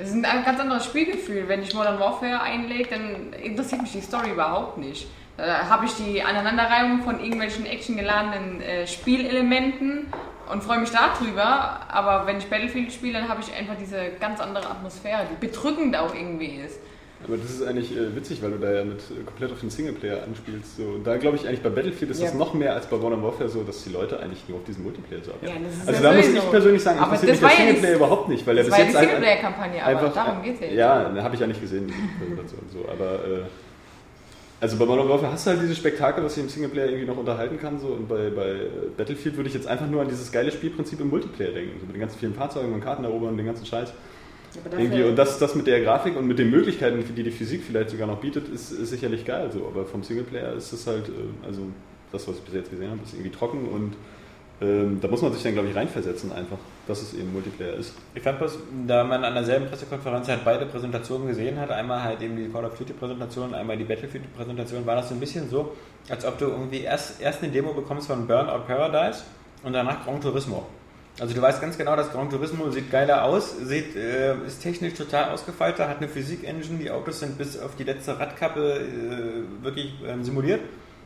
das 0.00 0.10
ist 0.10 0.24
ein 0.24 0.44
ganz 0.44 0.58
anderes 0.58 0.84
Spielgefühl. 0.84 1.46
Wenn 1.46 1.62
ich 1.62 1.74
Modern 1.74 2.00
Warfare 2.00 2.40
einlege, 2.40 2.88
dann 2.90 3.32
interessiert 3.34 3.82
mich 3.82 3.92
die 3.92 4.00
Story 4.00 4.30
überhaupt 4.30 4.78
nicht. 4.78 5.06
Da 5.36 5.68
habe 5.68 5.86
ich 5.86 5.92
die 5.94 6.22
Aneinanderreihung 6.22 7.02
von 7.02 7.20
irgendwelchen 7.20 7.66
actiongeladenen 7.66 8.60
äh, 8.60 8.86
Spielelementen 8.86 10.12
und 10.50 10.62
freue 10.62 10.78
mich 10.78 10.90
darüber. 10.90 11.80
Aber 11.88 12.26
wenn 12.26 12.38
ich 12.38 12.48
Battlefield 12.48 12.92
spiele, 12.92 13.20
dann 13.20 13.28
habe 13.28 13.40
ich 13.40 13.54
einfach 13.54 13.76
diese 13.78 14.10
ganz 14.20 14.40
andere 14.40 14.68
Atmosphäre, 14.70 15.26
die 15.30 15.46
bedrückend 15.46 15.96
auch 15.96 16.14
irgendwie 16.14 16.60
ist. 16.64 16.78
Aber 17.26 17.36
das 17.36 17.50
ist 17.50 17.62
eigentlich 17.62 17.94
äh, 17.96 18.16
witzig, 18.16 18.42
weil 18.42 18.52
du 18.52 18.58
da 18.58 18.72
ja 18.72 18.84
mit 18.84 18.98
äh, 18.98 19.22
komplett 19.26 19.52
auf 19.52 19.60
den 19.60 19.68
Singleplayer 19.70 20.22
anspielst. 20.22 20.78
So. 20.78 20.82
Und 20.84 21.06
da 21.06 21.16
glaube 21.18 21.36
ich 21.36 21.46
eigentlich 21.46 21.60
bei 21.62 21.68
Battlefield 21.68 22.10
ist 22.10 22.22
das 22.22 22.32
Ja. 22.32 22.38
noch 22.38 22.54
mehr 22.54 22.74
als 22.74 22.86
bei 22.86 22.96
Modern 22.96 23.22
Warfare 23.22 23.48
so, 23.48 23.62
dass 23.62 23.84
die 23.84 23.90
Leute 23.90 24.18
eigentlich 24.20 24.48
nur 24.48 24.58
auf 24.58 24.64
diesen 24.64 24.82
Multiplayer 24.84 25.22
so 25.22 25.32
abgehen. 25.32 25.52
Ja, 25.52 25.60
das 25.68 25.88
also 25.88 26.02
ja 26.02 26.10
da 26.10 26.16
muss 26.16 26.26
ich 26.28 26.50
persönlich 26.50 26.82
sagen, 26.82 26.98
Aber 26.98 27.12
interessiert 27.14 27.32
das 27.32 27.40
mich 27.42 27.50
der 27.50 27.50
war 27.50 27.50
ja 27.52 27.56
die- 27.58 27.66
Singleplayer 27.80 27.96
überhaupt 27.96 28.28
nicht, 28.30 28.46
weil 28.46 28.56
er 28.58 28.64
Das 28.64 28.66
bis 28.66 28.72
war 28.72 28.78
ja 28.78 28.84
die 28.84 28.90
jetzt 28.92 28.96
ein- 29.02 29.08
Singleplayer-Kampagne, 29.08 29.82
aber 29.84 29.90
einfach, 30.00 30.14
darum 30.14 30.42
geht 30.42 30.54
es 30.54 30.60
ja 30.60 30.66
jetzt. 30.66 30.76
Ja, 30.76 31.22
habe 31.22 31.34
ich 31.34 31.40
ja 31.40 31.46
nicht 31.46 31.60
gesehen, 31.60 31.86
die 31.88 32.18
Präsentation 32.24 32.60
so. 32.72 32.88
Aber 32.90 33.14
äh, 33.24 33.42
also 34.62 34.76
bei 34.78 34.84
Modern 34.86 35.08
Warfare 35.08 35.32
hast 35.32 35.46
du 35.46 35.50
halt 35.50 35.62
dieses 35.62 35.76
Spektakel, 35.78 36.24
was 36.24 36.34
sich 36.34 36.42
im 36.42 36.48
Singleplayer 36.48 36.86
irgendwie 36.88 37.06
noch 37.06 37.16
unterhalten 37.18 37.58
kann. 37.58 37.78
So. 37.78 37.88
Und 37.88 38.08
bei, 38.08 38.30
bei 38.30 38.54
Battlefield 38.96 39.36
würde 39.36 39.48
ich 39.48 39.54
jetzt 39.54 39.66
einfach 39.66 39.86
nur 39.86 40.00
an 40.02 40.08
dieses 40.08 40.32
geile 40.32 40.50
Spielprinzip 40.52 41.00
im 41.00 41.08
Multiplayer 41.10 41.52
denken. 41.52 41.80
So 41.80 41.86
mit 41.86 41.94
den 41.96 42.00
ganzen 42.00 42.18
vielen 42.18 42.34
Fahrzeugen 42.34 42.72
und 42.74 42.80
Karten 42.82 43.04
erobern 43.04 43.30
und 43.30 43.36
den 43.36 43.46
ganzen 43.46 43.64
Scheiß. 43.66 43.92
Irgendwie, 44.76 45.04
und 45.04 45.16
das, 45.16 45.38
das 45.38 45.54
mit 45.54 45.66
der 45.66 45.80
Grafik 45.80 46.16
und 46.16 46.26
mit 46.26 46.38
den 46.38 46.50
Möglichkeiten, 46.50 47.04
die 47.16 47.22
die 47.22 47.30
Physik 47.30 47.62
vielleicht 47.64 47.90
sogar 47.90 48.06
noch 48.06 48.18
bietet, 48.18 48.48
ist, 48.48 48.72
ist 48.72 48.90
sicherlich 48.90 49.24
geil. 49.24 49.50
So. 49.52 49.66
Aber 49.66 49.84
vom 49.84 50.02
Singleplayer 50.02 50.54
ist 50.54 50.72
es 50.72 50.86
halt, 50.86 51.08
äh, 51.08 51.46
also 51.46 51.62
das, 52.12 52.26
was 52.26 52.36
ich 52.36 52.42
bis 52.42 52.54
jetzt 52.54 52.70
gesehen 52.70 52.90
habe, 52.90 53.00
ist 53.04 53.12
irgendwie 53.12 53.30
trocken 53.30 53.68
und 53.68 53.94
ähm, 54.62 54.98
da 55.00 55.08
muss 55.08 55.22
man 55.22 55.32
sich 55.32 55.42
dann, 55.42 55.54
glaube 55.54 55.68
ich, 55.68 55.74
reinversetzen 55.74 56.32
einfach, 56.32 56.58
dass 56.86 57.00
es 57.00 57.14
eben 57.14 57.32
Multiplayer 57.32 57.74
ist. 57.74 57.94
Ich 58.14 58.22
fand 58.22 58.38
bloß, 58.38 58.58
da 58.86 59.04
man 59.04 59.24
an 59.24 59.34
derselben 59.34 59.66
Pressekonferenz 59.66 60.28
halt 60.28 60.44
beide 60.44 60.66
Präsentationen 60.66 61.28
gesehen 61.28 61.58
hat, 61.58 61.70
einmal 61.70 62.02
halt 62.02 62.20
eben 62.20 62.36
die 62.36 62.48
Call 62.48 62.66
of 62.66 62.76
Duty 62.76 62.92
Präsentation, 62.92 63.54
einmal 63.54 63.78
die 63.78 63.84
Battlefield 63.84 64.34
Präsentation, 64.36 64.84
war 64.84 64.96
das 64.96 65.08
so 65.08 65.14
ein 65.14 65.20
bisschen 65.20 65.48
so, 65.48 65.72
als 66.10 66.26
ob 66.26 66.38
du 66.38 66.46
irgendwie 66.46 66.80
erst, 66.80 67.22
erst 67.22 67.42
eine 67.42 67.50
Demo 67.50 67.72
bekommst 67.72 68.08
von 68.08 68.26
Burnout 68.26 68.66
Paradise 68.66 69.22
und 69.62 69.72
danach 69.72 70.04
Gran 70.04 70.20
Turismo. 70.20 70.66
Also 71.20 71.34
du 71.34 71.42
weißt 71.42 71.60
ganz 71.60 71.76
genau, 71.76 71.96
dass 71.96 72.10
Gran 72.12 72.30
Turismo 72.30 72.70
sieht 72.70 72.90
geiler 72.90 73.24
aus, 73.24 73.54
sieht, 73.58 73.94
äh, 73.94 74.34
ist 74.46 74.62
technisch 74.62 74.94
total 74.94 75.30
ausgefeilter, 75.32 75.86
hat 75.86 75.98
eine 75.98 76.08
Physik-Engine, 76.08 76.78
die 76.78 76.90
Autos 76.90 77.20
sind 77.20 77.36
bis 77.36 77.60
auf 77.60 77.76
die 77.76 77.84
letzte 77.84 78.18
Radkappe 78.18 78.80
äh, 78.80 79.62
wirklich 79.62 79.92
ähm, 80.06 80.24
simuliert. 80.24 80.62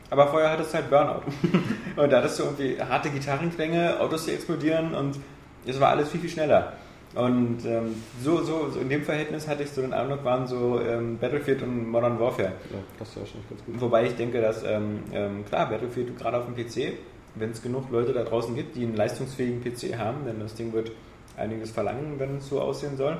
Aber 0.09 0.27
vorher 0.27 0.51
hattest 0.51 0.71
du 0.71 0.77
halt 0.77 0.89
Burnout. 0.89 1.23
und 2.01 2.11
da 2.13 2.19
hattest 2.19 2.39
du 2.39 2.43
irgendwie 2.43 2.81
harte 2.81 3.09
Gitarrenklänge, 3.09 3.99
Autos, 3.99 4.25
die 4.25 4.31
explodieren 4.31 4.95
und 4.95 5.19
es 5.65 5.79
war 5.81 5.89
alles 5.89 6.09
viel, 6.09 6.21
viel 6.21 6.29
schneller. 6.29 6.73
Und 7.13 7.65
ähm, 7.65 7.95
so, 8.21 8.41
so, 8.41 8.69
so 8.69 8.79
in 8.79 8.87
dem 8.87 9.03
Verhältnis 9.03 9.49
hatte 9.49 9.63
ich 9.63 9.71
so 9.71 9.81
den 9.81 9.93
Eindruck, 9.93 10.23
waren 10.23 10.47
so 10.47 10.79
ähm, 10.79 11.17
Battlefield 11.17 11.61
und 11.61 11.89
Modern 11.89 12.17
Warfare. 12.19 12.53
Ja, 12.71 12.79
passt 12.97 13.15
ja 13.15 13.21
wahrscheinlich 13.21 13.49
ganz 13.49 13.65
gut. 13.65 13.81
Wobei 13.81 14.05
ich 14.05 14.15
denke, 14.15 14.39
dass, 14.39 14.63
ähm, 14.63 14.99
ähm, 15.13 15.43
klar, 15.45 15.69
Battlefield 15.69 16.17
gerade 16.17 16.37
auf 16.37 16.45
dem 16.45 16.55
PC, 16.55 16.93
wenn 17.35 17.51
es 17.51 17.61
genug 17.61 17.89
Leute 17.91 18.13
da 18.13 18.23
draußen 18.23 18.55
gibt, 18.55 18.75
die 18.75 18.83
einen 18.83 18.95
leistungsfähigen 18.95 19.63
PC 19.63 19.97
haben, 19.97 20.25
denn 20.25 20.39
das 20.39 20.55
Ding 20.55 20.73
wird 20.73 20.91
einiges 21.37 21.71
verlangen, 21.71 22.15
wenn 22.17 22.37
es 22.37 22.47
so 22.47 22.61
aussehen 22.61 22.97
soll, 22.97 23.17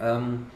ähm, 0.00 0.46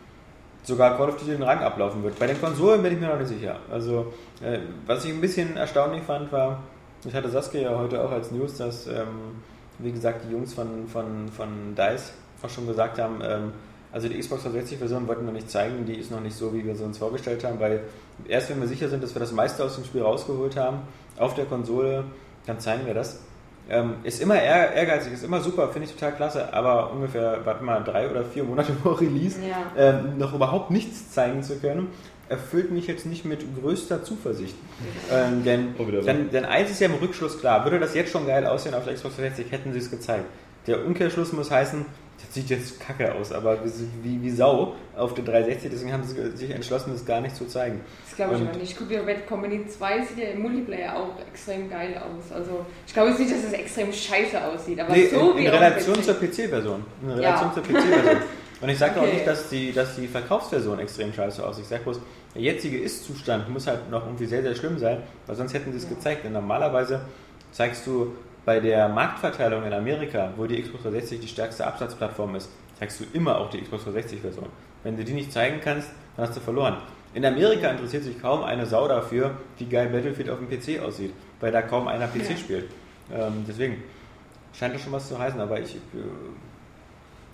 sogar 0.62 0.96
Call 0.96 1.08
of 1.08 1.16
Duty 1.16 1.32
den 1.32 1.42
Rang 1.42 1.60
ablaufen 1.60 2.02
wird. 2.02 2.18
Bei 2.18 2.26
den 2.26 2.40
Konsolen 2.40 2.82
bin 2.82 2.92
ich 2.92 3.00
mir 3.00 3.08
noch 3.08 3.18
nicht 3.18 3.28
sicher. 3.28 3.56
Also, 3.70 4.12
äh, 4.42 4.58
was 4.86 5.04
ich 5.04 5.12
ein 5.12 5.20
bisschen 5.20 5.56
erstaunlich 5.56 6.02
fand, 6.02 6.30
war, 6.32 6.62
ich 7.06 7.14
hatte 7.14 7.30
Saskia 7.30 7.62
ja 7.62 7.78
heute 7.78 8.02
auch 8.02 8.10
als 8.10 8.30
News, 8.30 8.58
dass, 8.58 8.86
ähm, 8.86 9.40
wie 9.78 9.92
gesagt, 9.92 10.26
die 10.28 10.32
Jungs 10.32 10.52
von, 10.52 10.86
von, 10.86 11.28
von 11.28 11.74
DICE 11.74 12.12
auch 12.42 12.50
schon 12.50 12.66
gesagt 12.66 12.98
haben, 12.98 13.20
ähm, 13.22 13.52
also 13.92 14.08
die 14.08 14.18
Xbox 14.18 14.44
360-Version 14.44 15.08
wollten 15.08 15.26
wir 15.26 15.32
nicht 15.32 15.50
zeigen, 15.50 15.84
die 15.84 15.94
ist 15.94 16.10
noch 16.10 16.20
nicht 16.20 16.36
so, 16.36 16.54
wie 16.54 16.64
wir 16.64 16.76
sie 16.76 16.84
uns 16.84 16.98
vorgestellt 16.98 17.42
haben, 17.44 17.58
weil 17.58 17.80
erst 18.28 18.50
wenn 18.50 18.60
wir 18.60 18.68
sicher 18.68 18.88
sind, 18.88 19.02
dass 19.02 19.14
wir 19.14 19.20
das 19.20 19.32
meiste 19.32 19.64
aus 19.64 19.74
dem 19.74 19.84
Spiel 19.84 20.02
rausgeholt 20.02 20.56
haben, 20.56 20.82
auf 21.18 21.34
der 21.34 21.44
Konsole, 21.46 22.04
dann 22.46 22.58
zeigen 22.60 22.86
wir 22.86 22.94
das. 22.94 23.20
Ähm, 23.68 23.94
ist 24.02 24.20
immer 24.20 24.34
ehr- 24.34 24.72
ehrgeizig, 24.72 25.12
ist 25.12 25.22
immer 25.24 25.40
super, 25.40 25.68
finde 25.68 25.86
ich 25.86 25.94
total 25.94 26.12
klasse, 26.12 26.52
aber 26.52 26.90
ungefähr, 26.92 27.38
warte 27.44 27.62
mal, 27.62 27.80
drei 27.84 28.10
oder 28.10 28.24
vier 28.24 28.42
Monate 28.42 28.72
vor 28.82 29.00
Release 29.00 29.38
Ja. 29.40 29.56
ähm, 29.76 30.18
noch 30.18 30.34
überhaupt 30.34 30.70
nichts 30.72 31.12
zeigen 31.12 31.42
zu 31.42 31.58
können, 31.60 31.88
erfüllt 32.28 32.72
mich 32.72 32.86
jetzt 32.88 33.06
nicht 33.06 33.24
mit 33.24 33.44
größter 33.60 34.02
Zuversicht. 34.02 34.56
Ähm, 35.12 35.44
denn, 35.44 35.74
Oh, 35.78 35.84
denn, 35.84 36.30
denn 36.30 36.44
eins 36.44 36.70
ist 36.70 36.80
ja 36.80 36.86
im 36.86 36.94
Rückschluss 36.94 37.38
klar, 37.38 37.64
würde 37.64 37.78
das 37.78 37.94
jetzt 37.94 38.10
schon 38.10 38.26
geil 38.26 38.44
aussehen 38.46 38.74
auf 38.74 38.84
der 38.84 38.94
Xbox 38.94 39.16
360, 39.16 39.52
hätten 39.52 39.72
sie 39.72 39.78
es 39.78 39.90
gezeigt. 39.90 40.24
Der 40.66 40.84
Umkehrschluss 40.84 41.32
muss 41.32 41.50
heißen, 41.50 41.86
sieht 42.30 42.48
jetzt 42.48 42.78
kacke 42.80 43.12
aus, 43.14 43.32
aber 43.32 43.58
wie, 44.02 44.22
wie 44.22 44.30
Sau 44.30 44.74
auf 44.96 45.14
der 45.14 45.24
360, 45.24 45.70
deswegen 45.70 45.92
haben 45.92 46.04
sie 46.04 46.36
sich 46.36 46.50
entschlossen, 46.50 46.92
das 46.92 47.04
gar 47.04 47.20
nicht 47.20 47.34
zu 47.36 47.44
zeigen. 47.46 47.80
Das 48.06 48.14
glaube 48.16 48.36
ich 48.36 48.40
aber 48.40 48.52
nicht. 48.56 48.70
Ich 48.70 48.78
gucke 48.78 48.94
ja 48.94 49.02
Bad 49.02 49.26
Company 49.26 49.66
2 49.66 50.04
sieht 50.04 50.18
ja 50.18 50.28
im 50.30 50.42
Multiplayer 50.42 50.96
auch 50.96 51.18
extrem 51.28 51.68
geil 51.68 51.96
aus. 51.98 52.30
Also 52.32 52.64
ich 52.86 52.92
glaube 52.94 53.10
jetzt 53.10 53.18
nicht, 53.18 53.32
dass 53.32 53.42
es 53.44 53.52
extrem 53.52 53.92
scheiße 53.92 54.42
aussieht, 54.44 54.78
aber 54.80 54.92
Nee, 54.92 55.08
so 55.08 55.32
in, 55.32 55.38
wie 55.38 55.44
in 55.46 55.50
Relation 55.52 55.96
PC. 55.96 56.04
zur 56.04 56.14
PC-Version. 56.14 56.84
In 57.02 57.08
Ja. 57.10 57.14
Relation 57.16 57.52
zur 57.54 57.62
PC-Version. 57.64 58.16
Und 58.60 58.68
ich 58.68 58.78
sage 58.78 59.00
auch 59.00 59.04
Okay. 59.04 59.14
nicht, 59.14 59.26
dass 59.26 59.48
die, 59.48 59.72
dass 59.72 59.96
die 59.96 60.06
Verkaufsversion 60.06 60.78
extrem 60.80 61.12
scheiße 61.12 61.44
aussieht. 61.44 61.62
Ich 61.64 61.68
sage 61.70 61.82
bloß, 61.82 61.98
der 62.34 62.42
jetzige 62.42 62.78
Ist-Zustand 62.78 63.48
muss 63.48 63.66
halt 63.66 63.90
noch 63.90 64.04
irgendwie 64.04 64.26
sehr, 64.26 64.42
sehr 64.42 64.54
schlimm 64.54 64.78
sein, 64.78 64.98
weil 65.26 65.34
sonst 65.34 65.54
hätten 65.54 65.72
sie 65.72 65.78
es 65.78 65.88
gezeigt. 65.88 66.24
Denn 66.24 66.32
normalerweise 66.34 67.00
zeigst 67.52 67.86
du 67.86 68.12
bei 68.44 68.60
der 68.60 68.88
Marktverteilung 68.88 69.64
in 69.64 69.72
Amerika, 69.72 70.32
wo 70.36 70.46
die 70.46 70.60
Xbox 70.60 70.82
360 70.84 71.20
die 71.20 71.28
stärkste 71.28 71.66
Absatzplattform 71.66 72.36
ist, 72.36 72.50
zeigst 72.78 73.00
du 73.00 73.04
immer 73.12 73.38
auch 73.38 73.50
die 73.50 73.60
Xbox 73.60 73.84
360-Version. 73.86 74.46
Wenn 74.82 74.96
du 74.96 75.04
die 75.04 75.12
nicht 75.12 75.32
zeigen 75.32 75.60
kannst, 75.62 75.90
dann 76.16 76.26
hast 76.26 76.36
du 76.36 76.40
verloren. 76.40 76.76
In 77.12 77.24
Amerika 77.26 77.68
interessiert 77.68 78.04
sich 78.04 78.20
kaum 78.20 78.44
eine 78.44 78.66
Sau 78.66 78.86
dafür, 78.88 79.32
wie 79.58 79.66
geil 79.66 79.88
Battlefield 79.88 80.30
auf 80.30 80.38
dem 80.38 80.48
PC 80.48 80.80
aussieht, 80.82 81.12
weil 81.40 81.52
da 81.52 81.60
kaum 81.62 81.88
einer 81.88 82.06
PC 82.06 82.30
Ja. 82.30 82.36
spielt. 82.36 82.70
Ähm, 83.12 83.44
deswegen 83.46 83.82
scheint 84.58 84.74
das 84.74 84.82
schon 84.82 84.92
was 84.92 85.08
zu 85.08 85.18
heißen, 85.18 85.40
aber 85.40 85.60
ich, 85.60 85.74
äh, 85.74 85.78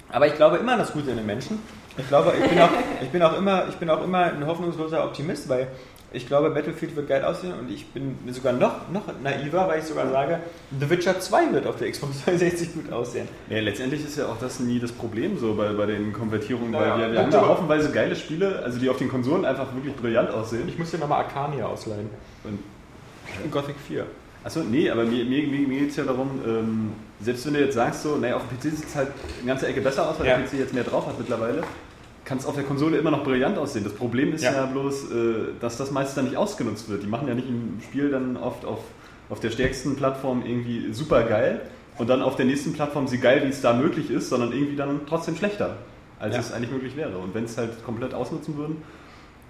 aber 0.08 0.26
ich 0.26 0.34
glaube 0.34 0.56
immer 0.56 0.72
an 0.72 0.78
das 0.78 0.92
Gute 0.92 1.10
in 1.10 1.16
den 1.18 1.26
Menschen. 1.26 1.58
Ich 1.98 2.08
glaube, 2.08 2.32
ich 2.38 2.48
bin 2.50 2.58
auch, 2.60 2.70
ich 3.02 3.08
bin 3.10 3.22
auch 3.22 3.36
immer, 3.36 3.68
ich 3.68 3.76
bin 3.76 3.90
auch 3.90 4.02
immer 4.02 4.24
ein 4.24 4.46
hoffnungsloser 4.46 5.04
Optimist, 5.04 5.48
weil 5.48 5.68
ich 6.12 6.26
glaube, 6.26 6.50
Battlefield 6.50 6.94
wird 6.96 7.08
geil 7.08 7.24
aussehen 7.24 7.52
und 7.58 7.70
ich 7.70 7.86
bin 7.88 8.16
sogar 8.30 8.52
noch, 8.52 8.88
noch 8.90 9.02
naiver, 9.22 9.68
weil 9.68 9.80
ich 9.80 9.84
sogar 9.84 10.08
sage, 10.10 10.40
The 10.78 10.88
Witcher 10.88 11.18
2 11.20 11.52
wird 11.52 11.66
auf 11.66 11.76
der 11.76 11.90
Xbox 11.90 12.16
360 12.24 12.74
gut 12.74 12.92
aussehen. 12.92 13.28
Ja, 13.50 13.60
letztendlich 13.60 14.04
ist 14.04 14.16
ja 14.16 14.26
auch 14.26 14.38
das 14.40 14.60
nie 14.60 14.78
das 14.78 14.92
Problem 14.92 15.38
so 15.38 15.54
bei, 15.54 15.72
bei 15.72 15.86
den 15.86 16.12
Konvertierungen, 16.12 16.72
weil 16.72 16.86
Ja, 16.86 16.98
wir, 16.98 17.06
wir 17.08 17.14
ja. 17.14 17.22
haben 17.22 17.30
da 17.30 17.46
haufenweise 17.46 17.90
geile 17.90 18.16
Spiele, 18.16 18.60
also 18.64 18.78
die 18.78 18.88
auf 18.88 18.98
den 18.98 19.08
Konsolen 19.08 19.44
einfach 19.44 19.74
wirklich 19.74 19.94
brillant 19.96 20.30
aussehen. 20.30 20.68
Ich 20.68 20.78
muss 20.78 20.90
dir 20.90 20.98
nochmal 20.98 21.24
Arcania 21.24 21.66
ausleihen. 21.66 22.08
Und 22.44 22.58
Gothic 23.50 23.74
4. 23.88 24.06
Achso, 24.44 24.60
nee, 24.60 24.88
aber 24.88 25.02
mir, 25.04 25.24
mir, 25.24 25.42
mir, 25.48 25.66
mir 25.66 25.80
geht 25.80 25.90
es 25.90 25.96
ja 25.96 26.04
darum, 26.04 26.40
ähm, 26.46 26.92
selbst 27.20 27.44
wenn 27.46 27.54
du 27.54 27.60
jetzt 27.60 27.74
sagst, 27.74 28.04
so, 28.04 28.16
naja, 28.16 28.36
auf 28.36 28.42
dem 28.48 28.56
PC 28.58 28.76
sieht 28.76 28.88
es 28.88 28.94
halt 28.94 29.08
eine 29.40 29.48
ganze 29.48 29.66
Ecke 29.66 29.80
besser 29.80 30.08
aus, 30.08 30.20
weil 30.20 30.26
Ja. 30.28 30.36
der 30.36 30.46
PC 30.46 30.52
jetzt 30.60 30.72
mehr 30.72 30.84
drauf 30.84 31.04
hat 31.08 31.18
mittlerweile, 31.18 31.62
kann 32.26 32.36
es 32.38 32.44
auf 32.44 32.54
der 32.56 32.64
Konsole 32.64 32.98
immer 32.98 33.10
noch 33.10 33.24
brillant 33.24 33.56
aussehen. 33.56 33.84
Das 33.84 33.94
Problem 33.94 34.34
ist 34.34 34.42
ja, 34.44 34.52
Ja. 34.52 34.66
bloß, 34.66 35.10
äh, 35.12 35.34
dass 35.60 35.78
das 35.78 35.90
meist 35.92 36.16
dann 36.18 36.26
nicht 36.26 36.36
ausgenutzt 36.36 36.90
wird. 36.90 37.02
Die 37.02 37.06
machen 37.06 37.26
ja 37.28 37.34
nicht 37.34 37.48
im 37.48 37.78
Spiel 37.82 38.10
dann 38.10 38.36
oft 38.36 38.64
auf, 38.66 38.80
auf 39.30 39.40
der 39.40 39.50
stärksten 39.50 39.96
Plattform 39.96 40.42
irgendwie 40.44 40.92
super 40.92 41.22
geil 41.22 41.62
und 41.98 42.10
dann 42.10 42.20
auf 42.22 42.36
der 42.36 42.44
nächsten 42.46 42.72
Plattform 42.74 43.08
sie 43.08 43.18
geil, 43.18 43.42
wie 43.44 43.48
es 43.48 43.62
da 43.62 43.72
möglich 43.72 44.10
ist, 44.10 44.28
sondern 44.28 44.52
irgendwie 44.52 44.76
dann 44.76 45.00
trotzdem 45.08 45.36
schlechter, 45.36 45.76
als 46.18 46.34
Ja. 46.34 46.40
es 46.40 46.52
eigentlich 46.52 46.72
möglich 46.72 46.96
wäre. 46.96 47.16
Und 47.16 47.32
wenn 47.34 47.44
es 47.44 47.56
halt 47.56 47.82
komplett 47.84 48.12
ausnutzen 48.12 48.56
würden, 48.58 48.82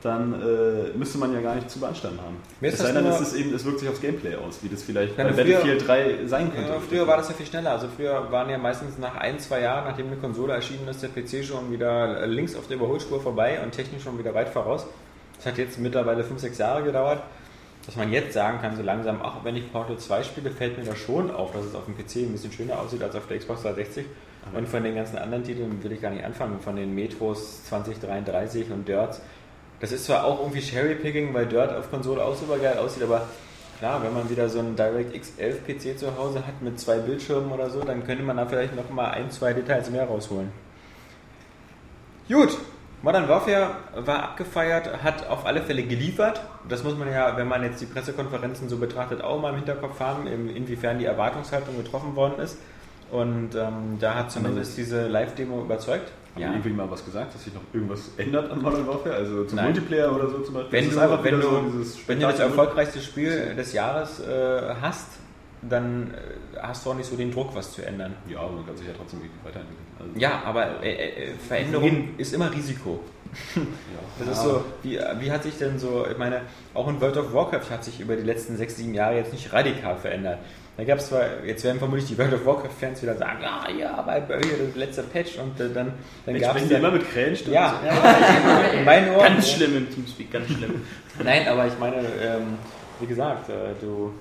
dann 0.07 0.33
äh, 0.35 0.97
müsste 0.97 1.19
man 1.19 1.33
ja 1.35 1.41
gar 1.41 1.55
nicht 1.55 1.71
zu 1.71 1.79
beanstanden 1.81 2.21
haben. 2.21 2.37
Mir 2.61 2.69
es 2.69 2.79
das 2.79 2.87
sei 2.87 2.93
denn, 2.95 3.07
es, 3.07 3.21
ist 3.21 3.35
eben, 3.35 3.55
es 3.55 3.65
wirkt 3.65 3.81
sich 3.81 3.89
aufs 3.89 4.01
Gameplay 4.01 4.35
aus, 4.37 4.59
wie 4.63 4.69
das 4.69 4.83
vielleicht 4.83 5.19
Ja, 5.19 5.25
bei 5.25 5.33
früher- 5.35 5.57
Battlefield 5.59 5.87
3 5.87 6.27
sein 6.27 6.53
könnte. 6.55 6.71
Ja, 6.73 6.79
früher 6.81 7.07
war 7.07 7.17
das 7.19 7.29
ja 7.29 7.35
viel 7.35 7.47
schneller. 7.47 7.73
Also 7.73 7.89
früher 7.95 8.31
waren 8.33 8.49
ja 8.49 8.57
meistens 8.59 8.97
nach 8.99 9.17
ein, 9.17 9.39
zwei 9.39 9.61
Jahren, 9.61 9.85
nachdem 9.85 10.07
eine 10.07 10.17
Konsole 10.17 10.55
erschienen 10.55 10.89
ist, 10.89 11.03
der 11.03 11.09
PC 11.09 11.45
schon 11.45 11.71
wieder 11.71 12.27
links 12.27 12.57
auf 12.57 12.67
der 12.69 12.77
Überholspur 12.77 13.21
vorbei 13.21 13.59
und 13.63 13.73
technisch 13.73 14.03
schon 14.05 14.19
wieder 14.19 14.33
weit 14.35 14.49
voraus. 14.49 14.87
Das 15.37 15.47
hat 15.47 15.59
jetzt 15.59 15.79
mittlerweile 15.79 16.25
fünf, 16.25 16.41
sechs 16.41 16.57
Jahre 16.59 16.83
gedauert. 16.83 17.23
Dass 17.85 17.95
man 17.95 18.11
jetzt 18.11 18.33
sagen 18.33 18.59
kann, 18.61 18.75
so 18.77 18.83
langsam, 18.83 19.23
auch 19.23 19.45
wenn 19.45 19.55
ich 19.55 19.71
Portal 19.71 19.97
2 19.97 20.23
spiele, 20.25 20.51
fällt 20.51 20.77
mir 20.77 20.85
da 20.85 20.97
schon 20.97 21.31
auf, 21.31 21.53
dass 21.53 21.65
es 21.67 21.75
auf 21.75 21.85
dem 21.85 21.95
PC 21.97 22.27
ein 22.27 22.33
bisschen 22.33 22.51
schöner 22.51 22.81
aussieht 22.81 23.01
als 23.03 23.15
auf 23.15 23.29
der 23.29 23.39
Xbox 23.39 23.63
360. 23.63 24.05
Und 24.57 24.69
von 24.69 24.83
den 24.85 24.95
ganzen 24.95 25.19
anderen 25.19 25.43
Titeln 25.45 25.83
will 25.83 25.91
ich 25.93 26.01
gar 26.01 26.11
nicht 26.11 26.25
anfangen. 26.25 26.61
Von 26.61 26.77
den 26.77 26.95
Metros 26.95 27.65
2033 27.65 28.71
und 28.71 28.87
Dirt. 28.89 29.21
Das 29.81 29.93
ist 29.93 30.07
zwar 30.07 30.25
auch 30.25 30.41
irgendwie 30.41 30.61
Cherry-Picking, 30.61 31.35
weil 31.35 31.47
Dirt 31.47 31.73
auf 31.75 31.91
Konsole 31.91 32.25
auch 32.25 32.35
super 32.35 32.59
geil 32.59 32.79
aussieht, 32.79 33.03
aber 33.03 33.29
klar, 33.79 34.03
wenn 34.03 34.15
man 34.15 34.29
wieder 34.31 34.49
so 34.49 34.59
einen 34.61 34.75
DirectX 34.75 35.33
11 35.37 35.67
PC 35.67 35.99
zu 35.99 36.17
Hause 36.17 36.39
hat 36.47 36.63
mit 36.63 36.81
zwei 36.81 36.97
Bildschirmen 36.99 37.53
oder 37.53 37.69
so, 37.69 37.81
dann 37.83 38.05
könnte 38.07 38.23
man 38.23 38.37
da 38.39 38.47
vielleicht 38.47 38.75
noch 38.75 38.89
mal 38.91 39.11
ein, 39.11 39.31
zwei 39.31 39.53
Details 39.53 39.91
mehr 39.91 40.05
rausholen. 40.07 40.51
Gut, 42.29 42.57
Modern 43.03 43.29
Warfare 43.29 43.71
war 43.95 44.23
abgefeiert, 44.23 45.03
hat 45.03 45.29
auf 45.29 45.45
alle 45.47 45.63
Fälle 45.63 45.83
geliefert. 45.83 46.41
Das 46.69 46.83
muss 46.83 46.97
man 46.97 47.13
ja, 47.13 47.37
wenn 47.37 47.47
man 47.47 47.63
jetzt 47.63 47.81
die 47.81 47.87
Pressekonferenzen 47.87 48.69
so 48.69 48.79
betrachtet, 48.79 49.23
auch 49.23 49.41
mal 49.41 49.51
im 49.51 49.57
Hinterkopf 49.57 50.01
haben, 50.01 50.27
in- 50.27 50.49
inwiefern 50.57 50.99
die 50.99 51.05
Erwartungshaltung 51.05 51.77
getroffen 51.77 52.17
worden 52.17 52.41
ist. 52.41 52.57
Und 53.13 53.55
ähm, 53.55 53.99
da 54.01 54.15
hat 54.15 54.33
zumindest 54.33 54.77
diese 54.77 55.07
Live-Demo 55.07 55.61
überzeugt. 55.61 56.11
Haben 56.37 56.43
ja. 56.43 56.51
irgendwie 56.51 56.71
mal 56.71 56.91
was 56.91 57.03
gesagt, 57.03 57.35
dass 57.35 57.45
sich 57.45 57.55
noch 57.55 57.63
irgendwas 57.73 58.11
ändert 58.19 58.51
an 58.51 58.61
Modern 58.61 58.87
Warfare? 58.87 59.15
Also 59.15 59.45
zum 59.45 59.57
Nein. 59.57 59.73
Multiplayer 59.73 60.15
oder 60.15 60.29
so 60.29 60.41
zum 60.41 60.53
Beispiel? 60.53 60.73
Wenn 60.73 60.91
du, 60.91 60.99
einfach 61.01 61.25
wenn, 61.25 61.41
du, 61.41 61.41
so 61.41 61.99
wenn 62.07 62.21
du 62.21 62.27
das 62.27 62.39
erfolgreichste 62.39 63.01
Spiel 63.01 63.55
des 63.55 63.73
Jahres 63.73 64.21
äh, 64.21 64.75
hast, 64.83 65.13
dann 65.63 66.11
äh, 66.13 66.59
hast 66.61 66.85
du 66.85 66.91
auch 66.91 66.95
nicht 66.95 67.09
so 67.09 67.17
den 67.17 67.33
Druck, 67.33 67.55
was 67.55 67.73
zu 67.73 67.87
ändern. 67.87 68.15
Ja, 68.29 68.41
aber 68.41 68.53
man 68.53 68.67
kann 68.67 68.77
sich 68.77 68.87
ja 68.87 68.93
trotzdem 68.95 69.21
irgendwie 69.21 69.47
weiterentwickeln. 69.47 69.87
Also, 69.99 70.13
Ja, 70.19 70.43
aber 70.45 70.83
äh, 70.85 70.93
äh, 70.93 71.35
Veränderung 71.49 72.11
ist 72.19 72.35
immer 72.35 72.53
Risiko. 72.53 73.01
Das 74.19 74.29
ist 74.29 74.45
so, 74.45 74.65
wie, 74.83 74.99
wie 75.19 75.31
hat 75.31 75.43
sich 75.43 75.59
denn 75.59 75.79
so, 75.79 76.07
ich 76.11 76.17
meine, 76.17 76.41
auch 76.73 76.89
in 76.89 76.99
World 77.03 77.19
of 77.19 77.35
Warcraft 77.35 77.71
hat 77.71 77.85
sich 77.85 78.01
über 78.01 78.17
die 78.17 78.23
letzten 78.23 78.57
sechs, 78.57 78.77
sieben 78.77 78.95
Jahre 78.95 79.17
jetzt 79.17 79.33
nicht 79.33 79.53
radikal 79.53 79.99
verändert. 79.99 80.39
Da 80.77 80.85
gab 80.85 80.99
es 80.99 81.09
zwar, 81.09 81.43
jetzt 81.45 81.65
werden 81.65 81.79
vermutlich 81.79 82.07
die 82.07 82.19
World 82.19 82.35
of 82.35 82.45
Warcraft-Fans 82.45 83.03
wieder 83.03 83.17
sagen, 83.17 83.43
ah 83.45 83.67
ja, 83.71 83.95
aber 83.95 84.15
hier 84.15 84.67
das 84.67 84.77
letzte 84.77 85.03
Patch 85.05 85.39
und 85.39 85.59
äh, 85.59 85.71
dann, 85.73 85.95
dann 86.27 86.39
gab 86.39 86.57
es 86.57 86.71
immer 86.71 86.91
mit 86.91 87.11
Krähenstimmen. 87.11 87.55
ja, 87.55 87.81
ja, 87.85 88.79
in 88.79 88.85
meinen 88.85 89.15
Ohren. 89.15 89.35
Ganz 89.35 89.53
schlimm 89.53 89.75
im 89.75 89.91
Teamspeak, 89.91 90.31
ganz 90.31 90.49
schlimm. 90.49 90.83
Nein, 91.25 91.49
aber 91.49 91.67
ich 91.67 91.79
meine, 91.79 91.97
ähm, 91.97 92.59
wie 93.01 93.07
gesagt, 93.07 93.49
äh, 93.49 93.53
du. 93.81 94.13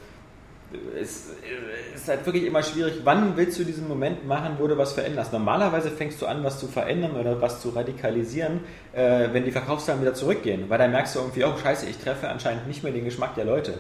Es 1.00 1.30
äh, 1.30 1.96
ist 1.96 2.08
halt 2.08 2.26
wirklich 2.26 2.46
immer 2.46 2.64
schwierig, 2.64 2.96
wann 3.04 3.36
willst 3.38 3.60
du 3.60 3.64
diesen 3.64 3.88
Moment 3.88 4.26
machen, 4.26 4.56
wo 4.58 4.68
du 4.68 4.78
was 4.78 4.94
veränderst. 4.94 5.34
Normalerweise 5.34 5.92
fängst 5.92 6.22
du 6.22 6.26
an, 6.26 6.44
was 6.44 6.60
zu 6.60 6.68
verändern 6.68 7.16
oder 7.18 7.40
was 7.42 7.62
zu 7.62 7.70
radikalisieren, 7.70 8.62
äh, 8.94 9.28
wenn 9.32 9.44
die 9.44 9.52
Verkaufszahlen 9.52 10.02
wieder 10.02 10.14
zurückgehen. 10.14 10.70
Weil 10.70 10.78
dann 10.78 10.92
merkst 10.92 11.16
du 11.16 11.20
irgendwie, 11.20 11.44
oh 11.44 11.56
scheiße, 11.56 11.86
ich 11.86 11.98
treffe 11.98 12.30
anscheinend 12.30 12.68
nicht 12.68 12.84
mehr 12.84 12.94
den 12.94 13.06
Geschmack 13.06 13.36
der 13.36 13.46
Leute. 13.46 13.76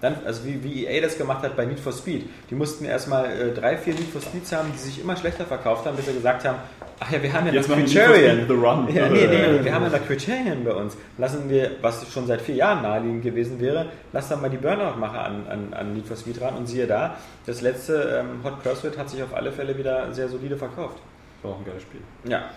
Dann, 0.00 0.16
also 0.26 0.44
wie, 0.44 0.62
wie 0.62 0.86
EA 0.86 1.00
das 1.00 1.16
gemacht 1.16 1.42
hat 1.42 1.56
bei 1.56 1.64
Need 1.64 1.80
for 1.80 1.92
Speed. 1.92 2.28
Die 2.50 2.54
mussten 2.54 2.84
erstmal 2.84 3.30
äh, 3.30 3.54
drei, 3.54 3.78
vier 3.78 3.94
Need 3.94 4.08
for 4.08 4.20
Speeds 4.20 4.52
haben, 4.52 4.70
die 4.72 4.78
sich 4.78 5.00
immer 5.00 5.16
schlechter 5.16 5.46
verkauft 5.46 5.86
haben, 5.86 5.96
bis 5.96 6.06
sie 6.06 6.12
gesagt 6.12 6.44
haben, 6.44 6.58
ach 7.00 7.10
ja, 7.10 7.22
wir 7.22 7.32
haben 7.32 7.46
ja 7.46 7.52
Jetzt 7.54 7.68
noch 7.70 7.76
Criterion. 7.76 8.36
Speed 8.36 8.48
The 8.48 8.54
Run. 8.54 8.94
Ja, 8.94 9.08
nee, 9.08 9.26
nee, 9.26 9.48
nee, 9.48 9.60
wir 9.64 9.74
haben 9.74 9.84
ja 9.84 9.88
noch 9.88 10.06
Criterion 10.06 10.64
bei 10.64 10.72
uns. 10.72 10.96
Lassen 11.16 11.48
wir, 11.48 11.70
was 11.80 12.12
schon 12.12 12.26
seit 12.26 12.42
vier 12.42 12.56
Jahren 12.56 12.82
naheliegend 12.82 13.22
gewesen 13.22 13.58
wäre, 13.58 13.86
lass 14.12 14.28
dann 14.28 14.42
mal 14.42 14.50
die 14.50 14.58
Burnout-Macher 14.58 15.24
an, 15.24 15.46
an, 15.48 15.72
an 15.72 15.94
Need 15.94 16.06
for 16.06 16.16
Speed 16.16 16.42
ran 16.42 16.56
und 16.56 16.66
siehe 16.66 16.86
da, 16.86 17.16
das 17.46 17.62
letzte 17.62 18.20
ähm, 18.20 18.44
Hot 18.44 18.62
Pursuit 18.62 18.98
hat 18.98 19.08
sich 19.08 19.22
auf 19.22 19.34
alle 19.34 19.50
Fälle 19.50 19.78
wieder 19.78 20.12
sehr 20.12 20.28
solide 20.28 20.58
verkauft. 20.58 20.98
War 21.42 21.52
auch 21.52 21.58
ein 21.58 21.64
geiles 21.64 21.82
Spiel. 21.82 22.00
Ja. 22.24 22.50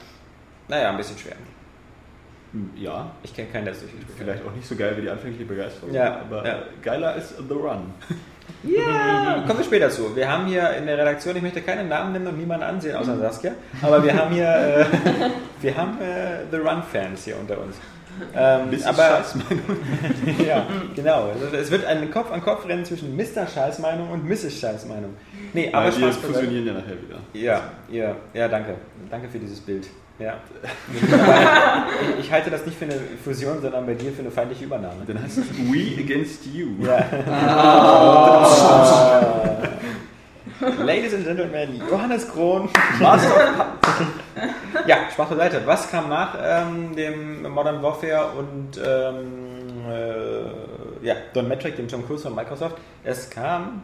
Naja, 0.67 0.89
ein 0.89 0.97
bisschen 0.97 1.17
schwer. 1.17 1.35
Hm, 2.53 2.69
Ja, 2.75 3.11
Ich 3.23 3.35
kenne 3.35 3.47
keinen, 3.49 3.65
der 3.65 3.73
es 3.73 3.79
durchgespielt 3.81 4.09
hat. 4.17 4.17
vielleicht 4.25 4.45
auch 4.45 4.53
nicht 4.55 4.67
so 4.67 4.75
geil 4.75 4.93
wie 4.97 5.01
die 5.01 5.09
anfängliche 5.09 5.45
Begeisterung, 5.45 5.93
Ja, 5.93 6.21
aber 6.21 6.45
ja. 6.47 6.59
geiler 6.81 7.15
ist 7.15 7.35
The 7.37 7.53
Run. 7.53 7.93
Ja, 8.63 9.43
kommen 9.47 9.59
wir 9.59 9.63
später 9.65 9.89
zu. 9.89 10.13
Wir 10.15 10.29
haben 10.29 10.47
hier 10.47 10.71
in 10.73 10.85
der 10.87 10.97
Redaktion, 10.97 11.35
ich 11.35 11.41
möchte 11.41 11.61
keinen 11.61 11.87
Namen 11.87 12.11
nennen 12.13 12.27
und 12.27 12.37
niemanden 12.37 12.63
ansehen, 12.65 12.95
außer 12.95 13.15
Saskia, 13.17 13.51
aber 13.81 14.03
wir 14.03 14.13
haben 14.13 14.33
hier, 14.33 14.49
äh, 14.49 14.85
wir 15.61 15.77
haben 15.77 15.97
äh, 16.01 16.39
The 16.51 16.57
Run-Fans 16.57 17.23
hier 17.25 17.37
unter 17.39 17.59
uns. 17.61 17.77
Ähm, 18.35 18.69
Bisschen 18.71 18.87
aber, 18.89 19.03
Scheißmeinung. 19.23 19.61
ja, 20.45 20.65
genau. 20.93 21.29
Es 21.53 21.71
wird 21.71 21.85
ein 21.85 22.11
Kopf-an-Kopf-Rennen 22.11 22.83
zwischen 22.83 23.15
Mr. 23.15 23.47
Scheißmeinung 23.47 24.09
und 24.09 24.27
Mrs. 24.27 24.59
Scheißmeinung. 24.59 25.15
Nee, 25.53 25.69
aber 25.71 25.85
wir 25.85 25.91
Spaß 25.93 26.01
beiseite. 26.17 26.27
fusionieren 26.33 26.65
ja 26.67 26.73
nachher 26.73 27.01
wieder. 27.01 27.19
Ja, 27.33 27.61
ja, 27.89 28.15
ja, 28.33 28.47
danke. 28.49 28.73
Danke 29.09 29.29
für 29.29 29.39
dieses 29.39 29.61
Bild. 29.61 29.87
Ja. 30.19 30.37
Ich, 30.93 31.01
ich 32.25 32.31
halte 32.31 32.49
das 32.49 32.65
nicht 32.65 32.77
für 32.77 32.85
eine 32.85 32.99
Fusion, 33.23 33.61
sondern 33.61 33.85
bei 33.85 33.93
dir 33.93 34.11
für 34.11 34.19
eine 34.19 34.31
feindliche 34.31 34.65
Übernahme. 34.65 35.03
Dann 35.07 35.23
heißt 35.23 35.37
es 35.37 35.45
We 35.57 36.01
Against 36.03 36.45
You. 36.45 36.67
Ja. 36.85 37.05
Ladies 40.83 41.13
and 41.13 41.25
Gentlemen, 41.25 41.81
Johannes 41.89 42.29
Krohn, 42.29 42.67
Puppets. 42.99 43.27
Ja, 44.85 44.97
Spaß 45.11 45.29
beiseite. 45.29 45.61
Was 45.65 45.89
kam 45.89 46.09
nach 46.09 46.35
ähm, 46.41 46.95
dem 46.95 47.43
Modern 47.49 47.81
Warfare 47.81 48.31
und 48.37 48.77
ähm, 48.77 49.85
äh, 49.89 51.05
ja, 51.05 51.15
Don 51.33 51.47
Metric, 51.47 51.77
dem 51.77 51.87
Tom 51.87 52.05
Cruise 52.05 52.23
von 52.23 52.35
Microsoft? 52.35 52.75
Es 53.05 53.29
kam 53.29 53.83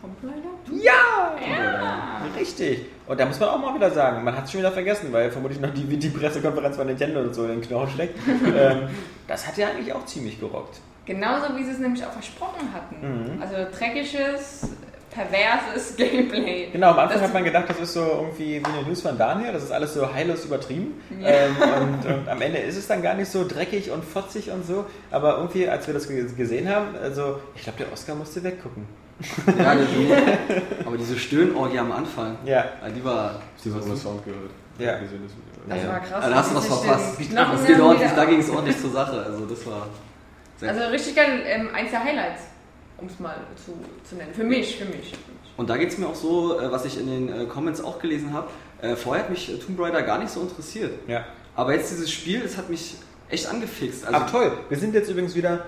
Tomb 0.00 0.16
Raider? 0.22 0.82
ja, 0.84 2.20
richtig. 2.38 2.86
Und 3.06 3.18
da 3.20 3.26
muss 3.26 3.38
man 3.40 3.48
auch 3.50 3.58
mal 3.58 3.74
wieder 3.74 3.90
sagen, 3.90 4.24
man 4.24 4.36
hat 4.36 4.44
es 4.44 4.52
schon 4.52 4.60
wieder 4.60 4.72
vergessen, 4.72 5.12
weil 5.12 5.30
vermutlich 5.30 5.60
noch 5.60 5.72
die, 5.74 5.84
die 5.84 6.08
Pressekonferenz 6.08 6.76
von 6.76 6.86
Nintendo 6.86 7.20
und 7.20 7.34
so 7.34 7.44
in 7.44 7.50
den 7.50 7.60
Knochen 7.60 7.90
steckt. 7.90 8.18
ähm, 8.56 8.88
das 9.26 9.46
hat 9.46 9.56
ja 9.56 9.68
eigentlich 9.68 9.92
auch 9.92 10.04
ziemlich 10.06 10.38
gerockt. 10.40 10.80
Genauso 11.06 11.56
wie 11.56 11.64
sie 11.64 11.72
es 11.72 11.78
nämlich 11.78 12.04
auch 12.04 12.12
versprochen 12.12 12.68
hatten. 12.72 13.34
Mhm. 13.36 13.42
Also 13.42 13.56
dreckiges, 13.76 14.68
perverses 15.10 15.96
Gameplay. 15.96 16.68
Genau, 16.72 16.90
am 16.90 17.00
Anfang 17.00 17.18
Das- 17.18 17.26
hat 17.28 17.34
man 17.34 17.42
gedacht, 17.44 17.64
das 17.68 17.80
ist 17.80 17.94
so 17.94 18.00
irgendwie 18.00 18.60
wie 18.60 18.64
eine 18.64 18.82
News 18.86 19.00
von 19.02 19.18
Daniel, 19.18 19.52
das 19.52 19.64
ist 19.64 19.72
alles 19.72 19.92
so 19.94 20.12
heillos 20.14 20.44
übertrieben. 20.44 21.00
Ja. 21.20 21.28
Ähm, 21.28 21.56
und, 21.82 22.06
und 22.14 22.28
am 22.28 22.40
Ende 22.40 22.58
ist 22.58 22.76
es 22.76 22.86
dann 22.86 23.02
gar 23.02 23.14
nicht 23.14 23.30
so 23.30 23.44
dreckig 23.46 23.90
und 23.90 24.04
fotzig 24.04 24.50
und 24.52 24.64
so. 24.64 24.84
Aber 25.10 25.38
irgendwie, 25.38 25.68
als 25.68 25.86
wir 25.88 25.94
das 25.94 26.06
ge- 26.06 26.26
gesehen 26.36 26.68
haben, 26.72 26.94
also 27.02 27.40
ich 27.56 27.62
glaube, 27.62 27.78
der 27.78 27.92
Oscar 27.92 28.14
musste 28.14 28.42
weggucken. 28.44 28.86
Ja, 29.58 29.74
die, 29.74 30.84
aber 30.86 30.96
diese 30.96 31.18
Stöhnorgie 31.18 31.78
am 31.78 31.92
Anfang, 31.92 32.38
Ja, 32.44 32.64
ja, 32.82 32.88
die 32.88 33.04
war. 33.04 33.40
Hast 33.56 33.66
du 33.66 33.70
das 33.70 33.86
ohne 33.86 33.96
Sound 33.96 34.24
gehört? 34.24 34.50
Ja. 34.78 34.98
Das 35.68 35.86
war 35.86 36.00
krass. 36.00 36.12
Also, 36.24 36.30
da 36.30 36.36
hast 36.36 36.50
du 36.50 36.54
was 36.56 36.66
verpasst. 36.66 37.20
Das 37.34 37.66
geht 37.66 37.80
ordentlich, 37.80 38.10
da 38.16 38.24
ging 38.24 38.40
es 38.40 38.50
ordentlich 38.50 38.80
zur 38.80 38.90
Sache. 38.90 39.22
Also 39.22 39.44
das 39.46 39.66
war. 39.66 39.86
sehr 40.58 40.70
Also 40.70 40.84
richtig 40.86 41.14
geil, 41.16 41.42
ähm, 41.44 41.68
eins 41.74 41.90
der 41.90 42.02
Highlights, 42.02 42.42
um 42.96 43.06
es 43.06 43.18
mal 43.20 43.36
zu, 43.56 43.74
zu 44.08 44.16
nennen. 44.16 44.32
Für 44.32 44.44
mich, 44.44 44.78
für 44.78 44.86
mich. 44.86 45.12
Und 45.56 45.68
da 45.68 45.76
geht 45.76 45.90
es 45.90 45.98
mir 45.98 46.06
auch 46.06 46.14
so, 46.14 46.58
äh, 46.58 46.72
was 46.72 46.86
ich 46.86 46.98
in 46.98 47.06
den 47.06 47.42
äh, 47.42 47.44
Comments 47.44 47.82
auch 47.84 47.98
gelesen 47.98 48.32
habe. 48.32 48.48
Äh, 48.80 48.96
vorher 48.96 49.24
hat 49.24 49.30
mich 49.30 49.52
äh, 49.52 49.58
Tomb 49.58 49.78
Raider 49.78 50.00
gar 50.02 50.18
nicht 50.18 50.30
so 50.30 50.40
interessiert. 50.40 50.92
ja. 51.06 51.24
Aber 51.56 51.74
jetzt 51.74 51.90
dieses 51.90 52.10
Spiel, 52.10 52.40
das 52.40 52.56
hat 52.56 52.70
mich 52.70 52.94
echt 53.28 53.46
angefixt. 53.46 54.06
Also, 54.06 54.18
Ach 54.18 54.30
toll, 54.30 54.52
wir 54.70 54.78
sind 54.78 54.94
jetzt 54.94 55.10
übrigens 55.10 55.34
wieder 55.34 55.66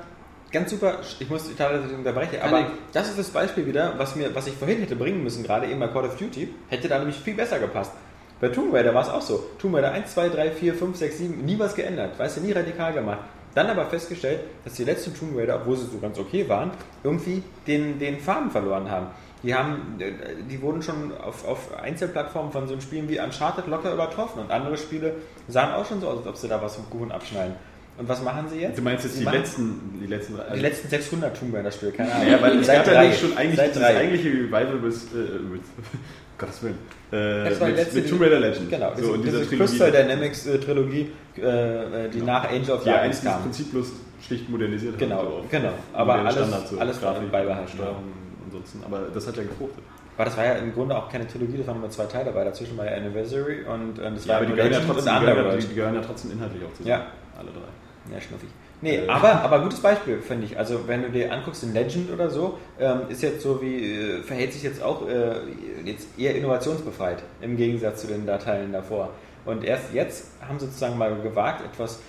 ganz 0.53 0.71
super, 0.71 0.99
ich 1.19 1.29
muss 1.29 1.55
teilweise 1.57 1.95
unterbrechen, 1.95 2.37
aber 2.43 2.71
das 2.93 3.09
ist 3.09 3.19
das 3.19 3.31
Beispiel 3.31 3.67
wieder, 3.67 3.95
was, 3.97 4.15
mir, 4.15 4.35
was 4.35 4.47
ich 4.47 4.55
vorhin 4.55 4.79
hätte 4.81 4.95
bringen 4.95 5.25
müssen, 5.25 5.43
gerade 5.43 5.67
eben 5.67 5.81
bei 5.81 5.89
Call 5.89 6.05
of 6.05 6.17
Duty, 6.17 6.55
hätte 6.69 6.89
da 6.89 6.99
nämlich 6.99 7.17
viel 7.17 7.35
besser 7.35 7.59
gepasst. 7.59 7.93
Bei 8.41 8.49
Tomb 8.49 8.75
Raider 8.75 8.93
war 8.93 9.03
es 9.03 9.09
auch 9.09 9.23
so. 9.23 9.45
Tomb 9.59 9.75
Raider 9.77 9.93
1, 9.93 10.15
2, 10.15 10.29
3, 10.29 10.51
4, 10.51 10.75
5, 10.75 10.97
6, 10.97 11.19
7, 11.19 11.45
nie 11.45 11.59
was 11.59 11.75
geändert, 11.75 12.19
weißt 12.19 12.37
du, 12.37 12.41
nie 12.43 12.53
radikal 12.53 12.93
gemacht. 12.93 13.21
Dann 13.55 13.69
aber 13.69 13.87
festgestellt, 13.87 14.41
dass 14.65 14.75
die 14.75 14.85
letzten 14.85 15.15
Tomb 15.15 15.37
Raider, 15.37 15.57
obwohl 15.57 15.77
sie 15.77 15.87
so 15.87 15.99
ganz 15.99 16.19
okay 16.19 16.49
waren, 16.49 16.71
irgendwie 17.05 17.43
den, 17.67 17.99
den 17.99 18.19
Faden 18.19 18.51
verloren 18.51 18.91
haben. 18.91 19.09
Die, 19.43 19.55
haben, 19.55 19.99
äh, 19.99 20.13
die 20.49 20.63
wurden 20.63 20.83
schon 20.83 21.17
auf, 21.17 21.47
auf 21.47 21.77
Einzelplattformen 21.81 22.53
von 22.53 22.69
so 22.69 22.81
Spielen 22.81 23.09
wie 23.09 23.19
Uncharted 23.19 23.67
locker 23.67 23.93
übertroffen 23.93 24.43
und 24.43 24.51
andere 24.51 24.77
Spiele 24.77 25.15
sahen 25.49 25.75
auch 25.75 25.85
schon 25.85 26.01
so 26.01 26.09
aus, 26.09 26.19
als 26.19 26.27
ob 26.27 26.37
sie 26.37 26.49
da 26.49 26.63
was 26.63 26.77
vom 26.77 26.89
Kuchen 26.89 27.13
abschneiden. 27.13 27.55
Und 27.99 28.09
was 28.09 28.23
machen 28.23 28.47
sie 28.49 28.61
jetzt? 28.61 28.79
Du 28.79 28.83
meinst 28.83 29.05
jetzt 29.05 29.21
die 29.21 29.25
machen- 29.25 29.39
letzten, 29.39 29.99
die 30.03 30.07
letzten 30.07 30.37
drei? 30.37 30.55
die 30.55 30.61
letzten 30.61 30.89
600 30.89 31.37
Tomb 31.39 31.55
Raider 31.55 31.71
Spiele, 31.71 31.93
keine 31.93 32.13
Ahnung. 32.13 32.31
Ja, 32.31 32.41
weil 32.43 32.59
es 32.59 32.67
gab 32.67 32.87
ja 32.87 33.03
nicht 33.05 33.21
schon 33.21 33.37
eigentlich 33.37 33.57
Seit 33.57 33.71
dieses 33.75 33.83
drei. 33.83 33.97
eigentliche 33.99 34.29
Revival 34.31 34.75
mit, 34.83 34.95
äh, 34.95 35.39
mit 35.53 35.61
Gottes 36.39 36.63
Willen, 36.63 36.79
äh, 37.13 37.51
Das 37.51 37.61
war 37.61 37.67
die 37.69 37.73
mit, 37.75 37.81
letzte, 37.83 38.01
mit 38.01 38.09
Tomb 38.11 38.23
Raider 38.23 38.41
Legend. 38.41 38.71
Genau, 38.71 38.93
so, 38.97 39.17
diese. 39.19 39.45
Crystal 39.47 39.93
Dynamics 39.93 40.47
äh, 40.47 40.59
Trilogie, 40.59 41.11
äh, 41.37 42.09
die 42.09 42.23
nach 42.23 42.49
Angel 42.51 42.71
of 42.73 42.83
die 42.83 42.89
ja 42.89 42.95
Darkness 42.97 43.23
das 43.23 43.33
kam. 43.33 43.43
Prinzip 43.43 43.71
bloß 43.73 43.93
schlicht 44.27 44.49
modernisiert 44.49 44.99
Genau, 44.99 45.19
haben. 45.19 45.27
auf 45.29 45.49
genau. 45.51 45.73
Aber 45.93 46.15
alles- 46.15 46.71
so 46.71 46.79
alles 46.79 47.01
Grafik, 47.01 47.31
beibehalten, 47.31 47.69
Steuerung 47.69 48.05
und 48.45 48.53
sonst. 48.53 48.77
Aber 48.85 49.03
das 49.13 49.27
hat 49.27 49.37
ja 49.37 49.43
gefruchtet. 49.43 49.85
Aber 50.17 50.25
das 50.27 50.37
war 50.37 50.45
ja 50.45 50.53
im 50.55 50.73
Grunde 50.73 50.97
auch 50.97 51.09
keine 51.11 51.27
Trilogie, 51.27 51.59
das 51.59 51.67
waren 51.67 51.81
nur 51.81 51.91
zwei 51.91 52.05
Teile 52.07 52.27
dabei. 52.27 52.45
Dazwischen 52.45 52.77
war 52.79 52.87
ja 52.87 52.97
Anniversary 52.97 53.65
und 53.65 53.99
äh, 53.99 54.11
das 54.11 54.25
Ja, 54.25 54.31
war 54.35 54.37
aber 54.39 54.47
die 54.47 54.53
gehören 54.55 54.73
ja 54.73 54.81
trotzdem, 54.81 55.15
die 55.15 55.21
gehören 55.27 55.47
ja, 55.51 55.57
die 55.57 55.75
gehören 55.75 55.95
ja 55.95 56.01
trotzdem 56.01 56.33
inhaltlich 56.33 56.63
auch 56.65 56.71
zusammen. 56.75 56.89
Ja. 56.89 57.07
Alle 57.39 57.49
drei. 57.51 57.82
Ja, 58.13 58.21
schnuffig. 58.21 58.49
Nee, 58.83 59.07
aber, 59.07 59.43
aber 59.43 59.61
gutes 59.61 59.81
Beispiel, 59.81 60.21
finde 60.21 60.47
ich. 60.47 60.59
Also, 60.59 60.87
wenn 60.89 61.03
du 61.03 61.11
dir 61.11 61.33
anguckst, 61.33 61.63
in 61.63 61.73
Legend 61.73 62.11
oder 62.11 62.29
so, 62.29 62.59
ähm, 62.81 63.03
ist 63.09 63.23
jetzt 63.23 63.41
so 63.41 63.63
wie, 63.63 63.77
äh, 63.77 64.23
verhält 64.23 64.53
sich 64.53 64.65
jetzt 64.65 64.83
auch 64.83 65.09
äh, 65.09 65.37
jetzt 65.85 66.09
eher 66.19 66.35
innovationsbefreit 66.35 67.23
im 67.41 67.57
Gegensatz 67.57 68.01
zu 68.03 68.09
den 68.09 68.27
Dateien 68.27 68.73
davor. 68.73 69.11
Und 69.45 69.65
erst 69.65 69.95
jetzt 69.95 70.27
haben 70.47 70.59
sie 70.59 70.67
sozusagen 70.67 70.99
mal 70.99 71.15
gewagt, 71.23 71.65
etwas. 71.65 72.01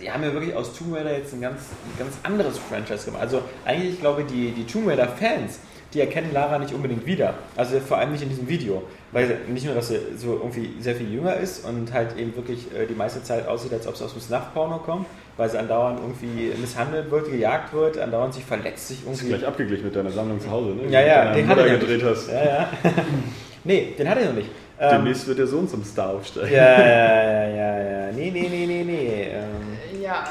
Sie 0.00 0.10
haben 0.10 0.22
ja 0.22 0.32
wirklich 0.32 0.54
aus 0.54 0.78
Tomb 0.78 0.94
Raider 0.94 1.18
jetzt 1.18 1.34
ein 1.34 1.40
ganz, 1.40 1.62
ein 1.62 1.98
ganz 1.98 2.14
anderes 2.22 2.56
Franchise 2.58 3.04
gemacht. 3.04 3.22
Also, 3.22 3.42
eigentlich, 3.64 3.94
ich 3.94 4.00
glaube, 4.00 4.24
die, 4.24 4.52
die 4.52 4.64
Tomb 4.64 4.88
Raider-Fans, 4.88 5.58
die 5.94 6.00
erkennen 6.00 6.30
Lara 6.32 6.58
nicht 6.58 6.72
unbedingt 6.74 7.04
wieder. 7.06 7.34
Also 7.56 7.80
vor 7.80 7.98
allem 7.98 8.12
nicht 8.12 8.22
in 8.22 8.28
diesem 8.28 8.48
Video. 8.48 8.82
Weil 9.12 9.38
nicht 9.48 9.66
nur, 9.66 9.74
dass 9.74 9.88
sie 9.88 9.98
so 10.16 10.34
irgendwie 10.34 10.70
sehr 10.80 10.94
viel 10.94 11.12
jünger 11.12 11.34
ist 11.36 11.64
und 11.64 11.92
halt 11.92 12.16
eben 12.16 12.34
wirklich 12.36 12.66
äh, 12.72 12.86
die 12.86 12.94
meiste 12.94 13.22
Zeit 13.24 13.48
aussieht, 13.48 13.72
als 13.72 13.86
ob 13.88 13.96
sie 13.96 14.04
aus 14.04 14.12
dem 14.12 14.22
Snuff-Porno 14.22 14.78
kommt, 14.78 15.06
weil 15.36 15.50
sie 15.50 15.58
andauernd 15.58 15.98
irgendwie 16.00 16.52
misshandelt 16.60 17.10
wird, 17.10 17.28
gejagt 17.30 17.72
wird, 17.72 17.98
andauernd 17.98 18.34
sich 18.34 18.44
verletzt, 18.44 18.86
sich 18.88 18.98
Das 19.04 19.14
ist 19.14 19.20
irgendwie. 19.22 19.38
gleich 19.38 19.48
abgeglichen 19.48 19.84
mit 19.86 19.96
deiner 19.96 20.12
Sammlung 20.12 20.40
zu 20.40 20.48
Hause, 20.48 20.70
ne? 20.76 20.82
Ja, 20.90 21.00
ja, 21.00 21.24
den 21.32 21.34
den 21.38 21.44
du 21.46 21.50
hat 21.50 21.58
er 21.58 21.64
da 21.64 21.72
ja 21.72 21.78
gedreht 21.78 22.04
hast. 22.04 22.28
Ja, 22.30 22.44
ja. 22.44 22.70
nee, 23.64 23.94
den 23.98 24.08
hat 24.08 24.18
er 24.18 24.26
noch 24.26 24.34
nicht. 24.34 24.48
Ähm, 24.78 24.90
Demnächst 24.92 25.26
wird 25.26 25.38
der 25.38 25.46
Sohn 25.48 25.68
zum 25.68 25.84
Star 25.84 26.10
aufsteigen. 26.10 26.52
ja, 26.54 26.80
ja, 26.80 27.48
ja, 27.48 27.80
ja. 28.06 28.12
Nee, 28.12 28.30
nee, 28.30 28.48
nee, 28.48 28.66
nee, 28.66 28.84
nee. 28.84 29.26
Ähm, 29.32 30.00
Ja, 30.02 30.24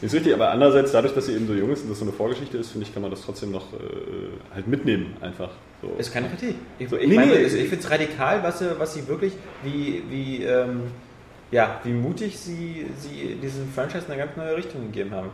Ist 0.00 0.14
richtig, 0.14 0.32
aber 0.32 0.50
andererseits, 0.50 0.92
dadurch, 0.92 1.12
dass 1.14 1.26
sie 1.26 1.34
eben 1.34 1.46
so 1.46 1.54
jung 1.54 1.70
ist 1.72 1.82
und 1.82 1.90
das 1.90 1.98
so 1.98 2.04
eine 2.04 2.12
Vorgeschichte 2.12 2.56
ist, 2.56 2.70
finde 2.70 2.86
ich, 2.86 2.92
kann 2.92 3.02
man 3.02 3.10
das 3.10 3.22
trotzdem 3.22 3.50
noch 3.50 3.72
äh, 3.72 3.76
halt 4.54 4.68
mitnehmen, 4.68 5.16
einfach. 5.20 5.50
So. 5.82 5.94
Ist 5.98 6.12
keine 6.12 6.28
Kritik. 6.28 6.54
Ich, 6.78 6.88
So, 6.88 6.96
ich 6.96 7.08
nee, 7.08 7.16
meine, 7.16 7.32
nee. 7.32 7.42
ich 7.42 7.68
finde 7.68 7.76
es 7.76 7.90
radikal, 7.90 8.42
was 8.42 8.60
sie, 8.60 8.78
was 8.78 8.94
sie 8.94 9.08
wirklich, 9.08 9.32
wie, 9.64 10.04
wie, 10.08 10.44
ähm, 10.44 10.82
ja, 11.50 11.80
wie 11.82 11.92
mutig 11.92 12.38
sie, 12.38 12.86
sie 12.96 13.36
diesem 13.42 13.68
Franchise 13.70 14.06
eine 14.08 14.18
ganz 14.18 14.36
neue 14.36 14.56
Richtung 14.56 14.82
gegeben 14.86 15.10
haben. 15.12 15.30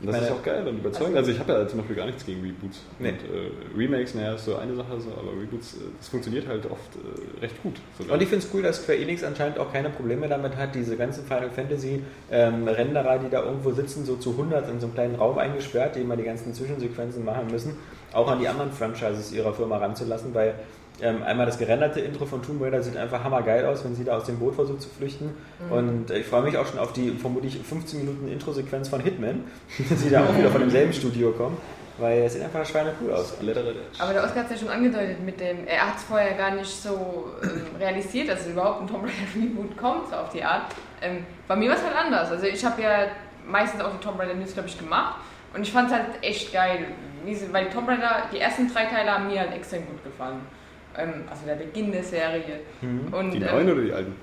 Und 0.00 0.08
das 0.08 0.16
meine- 0.16 0.26
ist 0.26 0.32
auch 0.32 0.42
geil 0.42 0.66
und 0.68 0.78
überzeugend. 0.78 1.16
Also 1.16 1.30
ich 1.30 1.38
habe 1.38 1.52
ja 1.54 1.66
zum 1.68 1.78
Beispiel 1.78 1.96
gar 1.96 2.06
nichts 2.06 2.26
gegen 2.26 2.42
Reboots. 2.42 2.80
Nee. 2.98 3.10
Und 3.10 3.16
äh, 3.16 3.78
Remakes, 3.78 4.14
naja, 4.14 4.34
ist 4.34 4.44
so 4.44 4.56
eine 4.56 4.74
Sache, 4.74 5.00
so, 5.00 5.10
aber 5.12 5.32
Reboots, 5.40 5.74
äh, 5.74 5.78
das 5.98 6.08
funktioniert 6.08 6.46
halt 6.46 6.66
oft 6.66 6.80
äh, 6.96 7.40
recht 7.40 7.62
gut. 7.62 7.76
sogar. 7.98 8.14
Und 8.14 8.22
ich 8.22 8.28
finde 8.28 8.44
es 8.44 8.52
cool, 8.54 8.62
dass 8.62 8.82
Square 8.82 8.98
Enix 8.98 9.24
anscheinend 9.24 9.58
auch 9.58 9.72
keine 9.72 9.88
Probleme 9.88 10.28
damit 10.28 10.54
hat, 10.56 10.74
diese 10.74 10.96
ganzen 10.96 11.24
Final 11.24 11.50
Fantasy 11.50 12.02
ähm, 12.30 12.68
Renderer, 12.68 13.18
die 13.18 13.30
da 13.30 13.42
irgendwo 13.42 13.72
sitzen, 13.72 14.04
so 14.04 14.16
zu 14.16 14.32
100 14.32 14.68
in 14.68 14.80
so 14.80 14.86
einem 14.86 14.94
kleinen 14.94 15.14
Raum 15.14 15.38
eingesperrt, 15.38 15.96
die 15.96 16.00
immer 16.00 16.16
die 16.16 16.24
ganzen 16.24 16.52
Zwischensequenzen 16.52 17.24
machen 17.24 17.46
müssen, 17.50 17.76
auch 18.12 18.28
an 18.30 18.38
die 18.38 18.48
anderen 18.48 18.72
Franchises 18.72 19.32
ihrer 19.32 19.54
Firma 19.54 19.78
ranzulassen, 19.78 20.34
weil 20.34 20.54
ähm, 21.02 21.22
einmal 21.22 21.46
das 21.46 21.58
gerenderte 21.58 22.00
Intro 22.00 22.24
von 22.24 22.42
Tomb 22.42 22.62
Raider 22.62 22.82
sieht 22.82 22.96
einfach 22.96 23.22
hammergeil 23.22 23.66
aus, 23.66 23.84
wenn 23.84 23.94
sie 23.94 24.04
da 24.04 24.16
aus 24.16 24.24
dem 24.24 24.38
Boot 24.38 24.54
versucht 24.54 24.82
zu 24.82 24.88
flüchten. 24.88 25.34
Und 25.70 26.10
äh, 26.10 26.18
ich 26.18 26.26
freue 26.26 26.42
mich 26.42 26.56
auch 26.56 26.66
schon 26.66 26.78
auf 26.78 26.92
die 26.92 27.10
vermutlich 27.10 27.58
15 27.58 28.00
Minuten 28.00 28.28
Intro-Sequenz 28.28 28.88
von 28.88 29.00
Hitman, 29.00 29.44
die 29.78 30.10
da 30.10 30.24
auch 30.24 30.36
wieder 30.36 30.50
von 30.50 30.60
demselben 30.60 30.92
Studio 30.92 31.32
kommt, 31.32 31.58
weil 31.98 32.22
es 32.22 32.32
sieht 32.32 32.42
einfach 32.42 32.64
schweine 32.64 32.92
cool 33.02 33.12
aus. 33.12 33.34
aber 33.98 34.12
der 34.12 34.24
Oscar 34.24 34.40
hat 34.40 34.46
es 34.46 34.52
ja 34.52 34.66
schon 34.66 34.74
angedeutet 34.74 35.20
mit 35.20 35.38
dem, 35.38 35.66
er 35.66 35.88
hat 35.88 35.96
es 35.96 36.04
vorher 36.04 36.32
gar 36.32 36.52
nicht 36.52 36.70
so 36.70 37.26
ähm, 37.42 37.62
realisiert, 37.78 38.28
dass 38.28 38.40
es 38.40 38.48
überhaupt 38.48 38.82
ein 38.82 38.86
Tomb 38.86 39.04
Raider 39.04 39.34
Reboot 39.34 39.76
kommt, 39.76 40.08
so 40.08 40.16
auf 40.16 40.30
die 40.30 40.42
Art. 40.42 40.72
Ähm, 41.02 41.26
bei 41.46 41.56
mir 41.56 41.68
war 41.68 41.76
es 41.76 41.84
halt 41.84 41.96
anders. 41.96 42.30
Also 42.30 42.46
ich 42.46 42.64
habe 42.64 42.80
ja 42.80 43.08
meistens 43.46 43.82
auch 43.82 43.92
die 43.92 44.02
Tomb 44.02 44.18
Raider 44.18 44.34
News, 44.34 44.54
glaube 44.54 44.68
ich, 44.68 44.78
gemacht. 44.78 45.16
Und 45.54 45.62
ich 45.62 45.72
fand 45.72 45.90
es 45.90 45.94
halt 45.94 46.06
echt 46.22 46.52
geil, 46.52 46.86
wie 47.24 47.34
sie, 47.34 47.52
weil 47.52 47.66
die 47.66 47.70
Tomb 47.70 47.88
Raider, 47.88 48.24
die 48.32 48.38
ersten 48.38 48.72
drei 48.72 48.86
Teile 48.86 49.12
haben 49.12 49.26
mir 49.26 49.40
halt 49.40 49.54
extrem 49.54 49.86
gut 49.86 50.02
gefallen. 50.02 50.40
Ähm, 50.98 51.12
also 51.28 51.46
der 51.46 51.54
Beginn 51.56 51.92
der 51.92 52.02
Serie. 52.02 52.60
Und, 52.82 53.30
die 53.32 53.38
ähm, 53.38 53.44
neuen 53.44 53.70
oder 53.72 53.82
die 53.82 53.92
alten? 53.92 54.14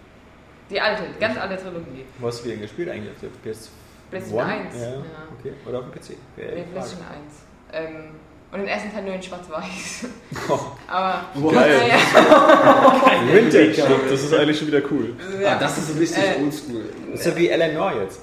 Die 0.70 0.80
alte, 0.82 1.04
die 1.16 1.20
ganz 1.20 1.38
alte 1.38 1.58
Trilogie. 1.58 2.06
Wo 2.20 2.28
hast 2.28 2.40
du 2.40 2.46
die 2.46 2.52
denn 2.52 2.62
gespielt 2.62 2.90
eigentlich? 2.90 3.12
Auf 3.12 3.20
der 3.22 3.52
PS 3.52 3.70
PlayStation 4.10 4.42
One? 4.44 4.54
1. 4.54 4.76
Ja, 4.76 4.90
Ja. 4.92 4.98
okay. 5.40 5.54
Oder 5.68 5.80
auf 5.80 5.86
dem 5.86 5.92
PC? 5.94 6.18
Nee. 6.38 6.44
PlayStation 6.72 7.02
1. 7.06 7.46
Ähm, 7.74 8.06
und 8.54 8.60
den 8.60 8.68
ersten 8.68 8.94
Teil 8.94 9.04
nur 9.04 9.16
in 9.16 9.24
schwarz-weiß. 9.24 10.06
Oh. 10.50 10.60
Aber. 10.88 11.26
Geil. 11.52 11.82
Ja, 11.90 13.34
Vintage. 13.34 13.84
Das 14.10 14.22
ist 14.24 14.34
eigentlich 14.34 14.58
schon 14.60 14.68
wieder 14.68 14.82
cool. 14.92 15.16
ja. 15.42 15.54
Ah, 15.54 15.56
das 15.60 15.78
ist 15.80 15.88
so 15.94 16.00
richtig 16.00 16.24
Äh, 16.24 16.44
oldschool. 16.44 16.86
Das 17.12 17.20
ist 17.22 17.26
ja 17.26 17.36
wie 17.36 17.50
Eleanor 17.50 17.94
jetzt. 18.02 18.22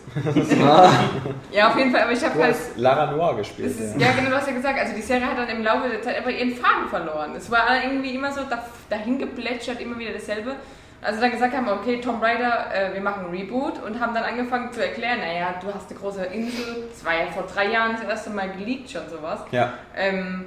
ja, 1.52 1.68
auf 1.70 1.76
jeden 1.76 1.90
Fall, 1.92 2.02
aber 2.02 2.12
ich 2.12 2.24
habe 2.24 2.42
halt. 2.42 2.56
Lara 2.76 3.10
Noir 3.10 3.36
gespielt. 3.36 3.70
Das 3.70 3.80
ist, 3.84 4.00
ja. 4.00 4.06
ja, 4.06 4.12
genau, 4.12 4.30
du 4.30 4.36
hast 4.36 4.46
ja 4.48 4.54
gesagt, 4.54 4.78
also 4.78 4.94
die 4.94 5.02
Serie 5.02 5.26
hat 5.26 5.38
dann 5.38 5.48
im 5.48 5.62
Laufe 5.64 5.88
der 5.88 6.02
Zeit 6.02 6.16
einfach 6.16 6.30
ihren 6.30 6.54
Faden 6.54 6.88
verloren. 6.88 7.34
Es 7.36 7.50
war 7.50 7.66
irgendwie 7.82 8.14
immer 8.14 8.32
so 8.32 8.40
da, 8.48 8.64
dahin 8.88 9.18
geplätschert, 9.18 9.80
immer 9.80 9.98
wieder 9.98 10.12
dasselbe. 10.12 10.56
Also 11.02 11.20
dann 11.20 11.30
gesagt 11.30 11.54
haben, 11.54 11.68
okay, 11.68 12.00
Tomb 12.00 12.22
Raider, 12.22 12.66
äh, 12.74 12.92
wir 12.92 13.00
machen 13.00 13.26
ein 13.26 13.30
Reboot 13.30 13.82
und 13.82 13.98
haben 14.00 14.12
dann 14.14 14.24
angefangen 14.24 14.70
zu 14.72 14.82
erklären, 14.84 15.20
naja, 15.20 15.54
du 15.60 15.72
hast 15.72 15.90
eine 15.90 15.98
große 15.98 16.24
Insel, 16.26 16.84
das 16.90 17.04
war 17.04 17.14
ja 17.14 17.26
vor 17.32 17.44
drei 17.52 17.68
Jahren 17.70 17.92
das 17.98 18.04
erste 18.08 18.30
Mal 18.30 18.50
geleakt 18.50 18.90
schon 18.90 19.08
sowas. 19.08 19.40
ja. 19.50 19.72
Ähm, 19.96 20.44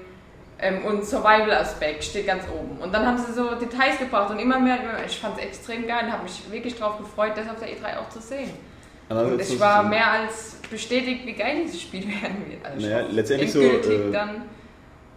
ähm, 0.59 0.85
und 0.85 1.03
Survival-Aspekt 1.03 2.03
steht 2.05 2.27
ganz 2.27 2.43
oben. 2.47 2.77
Und 2.77 2.93
dann 2.93 3.05
haben 3.05 3.17
sie 3.17 3.33
so 3.33 3.55
Details 3.55 3.97
gebracht 3.97 4.29
und 4.31 4.39
immer 4.39 4.59
mehr, 4.59 4.77
ich 5.05 5.19
fand 5.19 5.37
es 5.37 5.43
extrem 5.43 5.87
geil 5.87 6.05
und 6.05 6.13
habe 6.13 6.23
mich 6.23 6.39
wirklich 6.51 6.75
darauf 6.77 6.99
gefreut, 6.99 7.31
das 7.35 7.49
auf 7.49 7.59
der 7.59 7.69
E3 7.69 7.99
auch 7.99 8.09
zu 8.09 8.19
sehen. 8.21 8.51
Und 9.09 9.39
ist 9.41 9.59
war 9.59 9.83
es- 9.83 9.89
mehr 9.89 10.09
als 10.11 10.55
bestätigt, 10.69 11.25
wie 11.25 11.33
geil 11.33 11.63
dieses 11.63 11.81
Spiel 11.81 12.05
werden 12.21 12.45
wird. 12.47 12.63
Also 12.65 12.87
Naja, 12.87 13.05
letztendlich 13.09 13.51
so, 13.51 13.59
äh, 13.61 14.11
dann. 14.11 14.43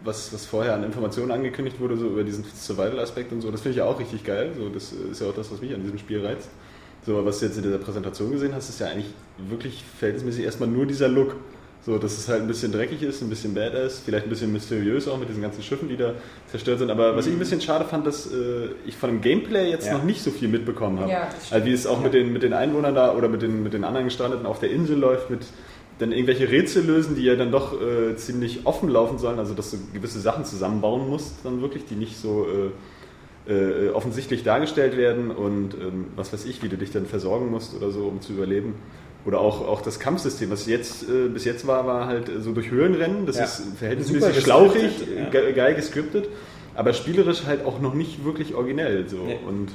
Was, 0.06 0.32
was 0.32 0.46
vorher 0.46 0.74
an 0.74 0.84
Informationen 0.84 1.30
angekündigt 1.32 1.80
wurde, 1.80 1.96
so 1.96 2.06
über 2.06 2.24
diesen 2.24 2.44
Survival-Aspekt 2.44 3.32
und 3.32 3.40
so, 3.40 3.50
das 3.50 3.60
finde 3.60 3.72
ich 3.72 3.76
ja 3.78 3.84
auch 3.84 3.98
richtig 3.98 4.24
geil. 4.24 4.52
So, 4.56 4.68
das 4.68 4.92
ist 4.92 5.20
ja 5.20 5.28
auch 5.28 5.34
das, 5.34 5.50
was 5.52 5.60
mich 5.60 5.74
an 5.74 5.82
diesem 5.82 5.98
Spiel 5.98 6.24
reizt. 6.24 6.48
So, 7.04 7.12
aber 7.18 7.26
was 7.26 7.38
du 7.40 7.46
jetzt 7.46 7.56
in 7.56 7.62
dieser 7.62 7.78
Präsentation 7.78 8.32
gesehen 8.32 8.54
hast, 8.54 8.68
ist 8.68 8.80
ja 8.80 8.88
eigentlich 8.88 9.12
wirklich 9.48 9.84
verhältnismäßig 9.98 10.44
erstmal 10.44 10.68
nur 10.68 10.86
dieser 10.86 11.08
Look. 11.08 11.36
So, 11.84 11.98
dass 11.98 12.18
es 12.18 12.28
halt 12.28 12.40
ein 12.42 12.48
bisschen 12.48 12.72
dreckig 12.72 13.00
ist, 13.02 13.22
ein 13.22 13.28
bisschen 13.28 13.54
badass, 13.54 14.00
vielleicht 14.04 14.26
ein 14.26 14.28
bisschen 14.28 14.52
mysteriös 14.52 15.06
auch 15.06 15.18
mit 15.18 15.28
diesen 15.28 15.40
ganzen 15.40 15.62
Schiffen, 15.62 15.88
die 15.88 15.96
da 15.96 16.14
zerstört 16.50 16.80
sind. 16.80 16.90
Aber 16.90 17.14
was 17.14 17.28
ich 17.28 17.32
ein 17.32 17.38
bisschen 17.38 17.60
schade 17.60 17.84
fand, 17.84 18.04
dass 18.04 18.26
äh, 18.26 18.70
ich 18.86 18.96
von 18.96 19.08
dem 19.08 19.20
Gameplay 19.20 19.70
jetzt 19.70 19.86
Ja. 19.86 19.92
noch 19.92 20.02
nicht 20.02 20.20
so 20.20 20.32
viel 20.32 20.48
mitbekommen 20.48 20.98
habe. 20.98 21.12
Ja, 21.12 21.26
das 21.26 21.46
stimmt. 21.46 21.52
also 21.52 21.66
wie 21.66 21.72
es 21.72 21.86
auch 21.86 22.00
mit 22.00 22.12
den, 22.12 22.32
mit 22.32 22.42
den 22.42 22.54
Einwohnern 22.54 22.96
da 22.96 23.14
oder 23.14 23.28
mit 23.28 23.42
den, 23.42 23.62
mit 23.62 23.72
den 23.72 23.84
anderen 23.84 24.06
Gestrandeten 24.06 24.46
auf 24.46 24.58
der 24.58 24.70
Insel 24.72 24.98
läuft, 24.98 25.30
mit 25.30 25.42
dann 25.98 26.12
irgendwelche 26.12 26.50
Rätsel 26.50 26.84
lösen, 26.84 27.16
die 27.16 27.22
ja 27.22 27.36
dann 27.36 27.50
doch 27.50 27.80
äh, 27.80 28.16
ziemlich 28.16 28.66
offen 28.66 28.88
laufen 28.88 29.18
sollen, 29.18 29.38
also 29.38 29.54
dass 29.54 29.70
du 29.70 29.78
gewisse 29.94 30.20
Sachen 30.20 30.44
zusammenbauen 30.44 31.08
musst, 31.08 31.44
dann 31.44 31.62
wirklich, 31.62 31.86
die 31.86 31.94
nicht 31.94 32.18
so 32.18 32.46
äh, 33.48 33.52
äh, 33.52 33.90
offensichtlich 33.90 34.42
dargestellt 34.42 34.96
werden 34.96 35.30
und 35.30 35.74
ähm, 35.74 36.06
was 36.16 36.32
weiß 36.32 36.44
ich, 36.46 36.62
wie 36.62 36.68
du 36.68 36.76
dich 36.76 36.90
dann 36.90 37.06
versorgen 37.06 37.50
musst 37.50 37.74
oder 37.74 37.90
so, 37.90 38.06
um 38.06 38.20
zu 38.20 38.32
überleben. 38.32 38.74
Oder 39.24 39.40
auch, 39.40 39.66
auch 39.66 39.80
das 39.80 39.98
Kampfsystem, 39.98 40.50
was 40.50 40.66
jetzt 40.66 41.08
äh, 41.08 41.28
bis 41.28 41.44
jetzt 41.44 41.66
war, 41.66 41.86
war 41.86 42.06
halt 42.06 42.28
äh, 42.28 42.40
so 42.40 42.52
durch 42.52 42.70
Höhlenrennen, 42.70 43.26
das 43.26 43.38
Ja. 43.38 43.44
ist 43.44 43.62
verhältnismäßig 43.78 44.40
schlauchig, 44.40 44.90
ja. 45.16 45.30
ge 45.30 45.52
geil 45.52 45.74
gescriptet, 45.74 46.28
aber 46.74 46.92
spielerisch 46.92 47.44
halt 47.46 47.64
auch 47.64 47.80
noch 47.80 47.94
nicht 47.94 48.24
wirklich 48.24 48.54
originell. 48.54 49.08
So. 49.08 49.16
Nee. 49.24 49.38
Und 49.46 49.70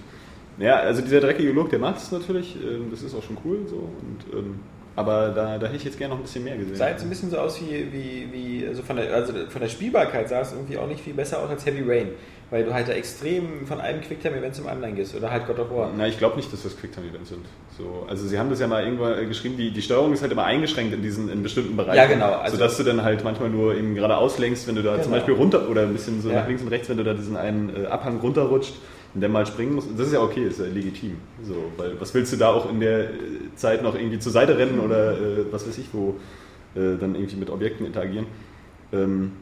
ja, 0.60 0.76
also 0.76 1.02
dieser 1.02 1.20
dreckige 1.20 1.52
Look, 1.52 1.70
der 1.70 1.80
macht 1.80 1.98
es 1.98 2.12
natürlich, 2.12 2.56
ähm, 2.64 2.92
das 2.92 3.02
ist 3.02 3.16
auch 3.16 3.24
schon 3.24 3.38
cool 3.44 3.60
so. 3.68 3.76
Und, 3.76 4.38
ähm, 4.38 4.60
aber 4.96 5.30
da, 5.30 5.58
da 5.58 5.68
hätte 5.68 5.78
ich 5.78 5.84
jetzt 5.86 5.98
gerne 5.98 6.14
noch 6.14 6.20
ein 6.20 6.24
bisschen 6.24 6.44
mehr 6.44 6.58
gesehen. 6.58 6.76
Sah 6.76 6.90
jetzt 6.90 7.04
ein 7.04 7.10
bisschen 7.10 7.30
so 7.30 7.38
aus 7.38 7.60
wie, 7.62 7.88
wie, 7.92 8.28
wie 8.32 8.68
also 8.68 8.84
von 8.84 8.98
der, 8.98 9.14
also 9.14 9.34
von 9.50 9.62
der 9.62 9.70
Spielbarkeit 9.70 10.28
sah 10.30 10.42
es 10.42 10.52
irgendwie 10.52 10.78
auch 10.78 10.88
nicht 10.88 11.02
viel 11.02 11.14
besser 11.14 11.40
aus 11.42 11.50
als 11.50 11.66
Heavy 11.66 11.84
Rain, 11.90 12.10
weil 12.50 12.66
du 12.66 12.74
halt 12.74 12.90
da 12.90 12.92
extrem 12.94 13.66
von 13.66 13.80
einem 13.80 14.02
Quicktime-Event 14.02 14.54
zum 14.56 14.68
anderen 14.68 14.96
gehst 14.96 15.16
oder 15.16 15.32
halt 15.32 15.48
God 15.48 15.60
of 15.60 15.72
War. 15.72 15.90
Na, 15.98 16.08
ich 16.08 16.18
glaube 16.18 16.36
nicht, 16.36 16.52
dass 16.52 16.64
das 16.64 16.78
Quicktime-Events 16.78 17.30
sind. 17.30 17.46
So, 17.78 18.06
also 18.10 18.28
sie 18.28 18.38
haben 18.38 18.50
das 18.50 18.60
ja 18.60 18.68
mal 18.68 18.84
irgendwann 18.84 19.18
äh, 19.18 19.26
geschrieben, 19.26 19.56
die, 19.58 19.72
die 19.72 19.82
Steuerung 19.82 20.12
ist 20.14 20.22
halt 20.22 20.32
immer 20.34 20.44
eingeschränkt 20.44 20.94
in 20.94 21.02
diesen 21.02 21.30
in 21.32 21.42
bestimmten 21.42 21.78
Bereichen. 21.78 21.96
Ja, 21.98 22.06
genau, 22.08 22.34
also- 22.40 22.58
sodass 22.58 22.76
du 22.78 22.84
dann 22.84 23.02
halt 23.04 23.24
manchmal 23.24 23.50
nur 23.50 23.76
eben 23.76 23.96
geradeaus 23.96 24.38
lenkst, 24.40 24.68
wenn 24.68 24.76
du 24.76 24.84
da 24.84 24.96
zum 24.96 25.04
Genau. 25.04 25.16
Beispiel 25.16 25.34
runter 25.36 25.70
oder 25.70 25.84
ein 25.84 25.94
bisschen 25.94 26.22
so 26.22 26.30
Ja. 26.30 26.42
nach 26.42 26.48
links 26.48 26.62
und 26.62 26.68
rechts, 26.68 26.90
wenn 26.90 26.98
du 26.98 27.04
da 27.06 27.14
diesen 27.14 27.38
einen 27.38 27.84
äh, 27.84 27.88
Abhang 27.88 28.20
runterrutscht 28.20 28.74
und 29.14 29.22
dann 29.22 29.32
mal 29.32 29.46
springen 29.46 29.76
musst. 29.76 29.90
Das 29.98 30.08
ist 30.08 30.14
ja 30.14 30.22
okay, 30.22 30.46
ist 30.46 30.60
ja 30.60 30.66
legitim. 30.66 31.18
So, 31.44 31.56
weil 31.78 32.00
was 32.00 32.14
willst 32.14 32.32
du 32.34 32.38
da 32.38 32.50
auch 32.50 32.70
in 32.70 32.80
der 32.80 33.10
äh, 33.10 33.14
Zeit 33.56 33.84
noch 33.84 33.96
irgendwie 33.96 34.20
zur 34.20 34.32
Seite 34.32 34.58
rennen 34.58 34.80
oder 34.80 35.14
äh, 35.14 35.46
was 35.52 35.68
weiß 35.68 35.78
ich 35.78 35.88
wo 35.94 36.16
äh, 36.76 36.98
dann 36.98 37.16
irgendwie 37.16 37.36
mit 37.36 37.50
Objekten 37.50 37.86
interagieren. 37.86 38.28
Ähm, 38.94 39.34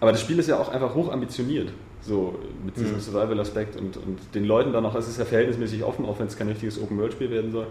aber 0.00 0.12
das 0.12 0.20
Spiel 0.20 0.38
ist 0.38 0.48
ja 0.48 0.58
auch 0.58 0.68
einfach 0.68 0.94
hoch 0.94 1.12
ambitioniert. 1.12 1.72
So, 2.00 2.36
mit 2.64 2.76
diesem 2.76 2.94
Mhm. 2.94 3.00
Survival-Aspekt 3.00 3.76
und, 3.76 3.96
und 3.96 4.18
den 4.34 4.44
Leuten 4.44 4.72
dann 4.72 4.82
noch, 4.82 4.94
es 4.96 5.08
ist 5.08 5.18
ja 5.18 5.24
verhältnismäßig 5.24 5.84
offen, 5.84 6.04
auch 6.04 6.18
wenn 6.18 6.26
es 6.26 6.36
kein 6.36 6.48
richtiges 6.48 6.80
Open-World-Spiel 6.80 7.30
werden 7.30 7.52
soll. 7.52 7.66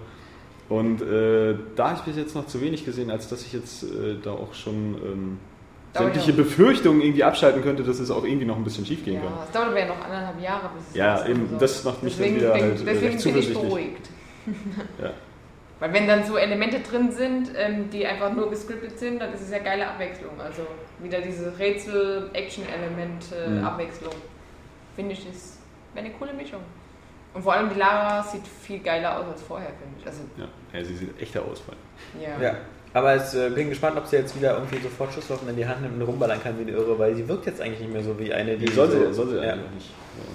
Und 0.69 1.01
äh, 1.01 1.55
da 1.75 1.89
habe 1.89 1.99
ich 1.99 2.03
bis 2.03 2.15
jetzt 2.15 2.33
noch 2.33 2.47
zu 2.47 2.61
wenig 2.61 2.85
gesehen, 2.85 3.11
als 3.11 3.27
dass 3.27 3.45
ich 3.45 3.51
jetzt 3.51 3.83
äh, 3.83 4.15
da 4.23 4.31
auch 4.31 4.53
schon 4.53 4.95
ähm, 5.03 5.37
sämtliche. 5.93 6.33
Befürchtungen 6.33 7.01
irgendwie 7.01 7.23
abschalten 7.23 7.61
könnte, 7.61 7.83
dass 7.83 7.99
es 7.99 8.09
auch 8.11 8.23
irgendwie 8.23 8.45
noch 8.45 8.55
ein 8.57 8.63
bisschen 8.63 8.85
schief 8.85 9.03
gehen 9.03 9.15
Ja, 9.15 9.21
kann. 9.21 9.33
es 9.45 9.51
dauert 9.51 9.67
aber 9.69 9.79
ja 9.79 9.85
noch 9.87 10.01
anderthalb 10.03 10.39
Jahre, 10.41 10.69
bis 10.75 10.87
es 10.89 10.95
Ja, 10.95 11.25
eben, 11.27 11.49
soll. 11.49 11.59
das 11.59 11.83
macht 11.83 12.03
mich 12.03 12.13
dann 12.17 12.23
deswegen, 12.23 12.41
wieder 12.41 12.53
bin- 12.53 12.61
halt, 12.63 12.81
äh, 12.81 12.85
Deswegen 12.85 13.13
recht 13.13 13.23
bin 13.23 13.37
ich 13.37 13.53
beruhigt. 13.53 14.09
Ja. 15.01 15.11
Weil 15.81 15.93
wenn 15.93 16.07
dann 16.07 16.23
so 16.23 16.37
Elemente 16.37 16.79
drin 16.81 17.11
sind, 17.11 17.49
ähm, 17.57 17.89
die 17.89 18.05
einfach 18.05 18.31
nur 18.31 18.49
gescriptet 18.51 18.99
sind, 18.99 19.19
dann 19.19 19.33
ist 19.33 19.41
es 19.41 19.49
ja 19.51 19.57
geile 19.59 19.87
Abwechslung. 19.87 20.39
Also 20.39 20.61
wieder 21.01 21.19
diese 21.21 21.47
Mhm. 21.49 21.55
Rätsel-Action-Element-Abwechslung. 21.57 24.13
Finde 24.95 25.13
ich, 25.13 25.29
ist 25.29 25.57
wäre 25.93 26.05
eine 26.05 26.13
coole 26.15 26.33
Mischung. 26.33 26.59
Und 27.33 27.43
vor 27.43 27.53
allem 27.53 27.69
die 27.69 27.79
Lara 27.79 28.21
sieht 28.23 28.45
viel 28.47 28.79
geiler 28.79 29.19
aus 29.19 29.25
als 29.31 29.41
vorher, 29.41 29.69
finde 29.69 29.95
ich. 29.99 30.05
Also, 30.05 30.21
Ja. 30.37 30.45
ja, 30.77 30.83
sie 30.85 30.95
sieht 30.95 31.19
echt 31.21 31.37
ausfallen. 31.37 31.79
ja. 32.21 32.39
Ja. 32.41 32.55
Aber 32.93 33.15
ich 33.15 33.33
äh, 33.33 33.49
bin 33.49 33.69
gespannt, 33.69 33.97
ob 33.97 34.05
sie 34.07 34.17
jetzt 34.17 34.35
wieder 34.35 34.53
irgendwie 34.53 34.77
sofort 34.83 35.13
Schusswaffen 35.13 35.47
in 35.47 35.55
die 35.55 35.65
Hand 35.65 35.81
nimmt 35.81 35.95
und 35.95 36.01
rumballern 36.01 36.41
kann 36.41 36.57
wie 36.57 36.63
eine 36.63 36.71
Irre, 36.71 36.99
weil 36.99 37.15
sie 37.15 37.27
wirkt 37.27 37.45
jetzt 37.45 37.61
eigentlich 37.61 37.79
nicht 37.79 37.93
mehr 37.93 38.03
so 38.03 38.17
wie 38.19 38.33
eine, 38.33 38.57
die. 38.57 38.65
Die 38.65 38.73
soll 38.73 38.89
so, 38.91 38.97
sie, 38.97 39.13
soll 39.13 39.29
sie 39.29 39.35
ja. 39.37 39.53
eigentlich 39.53 39.71
nicht. 39.75 39.89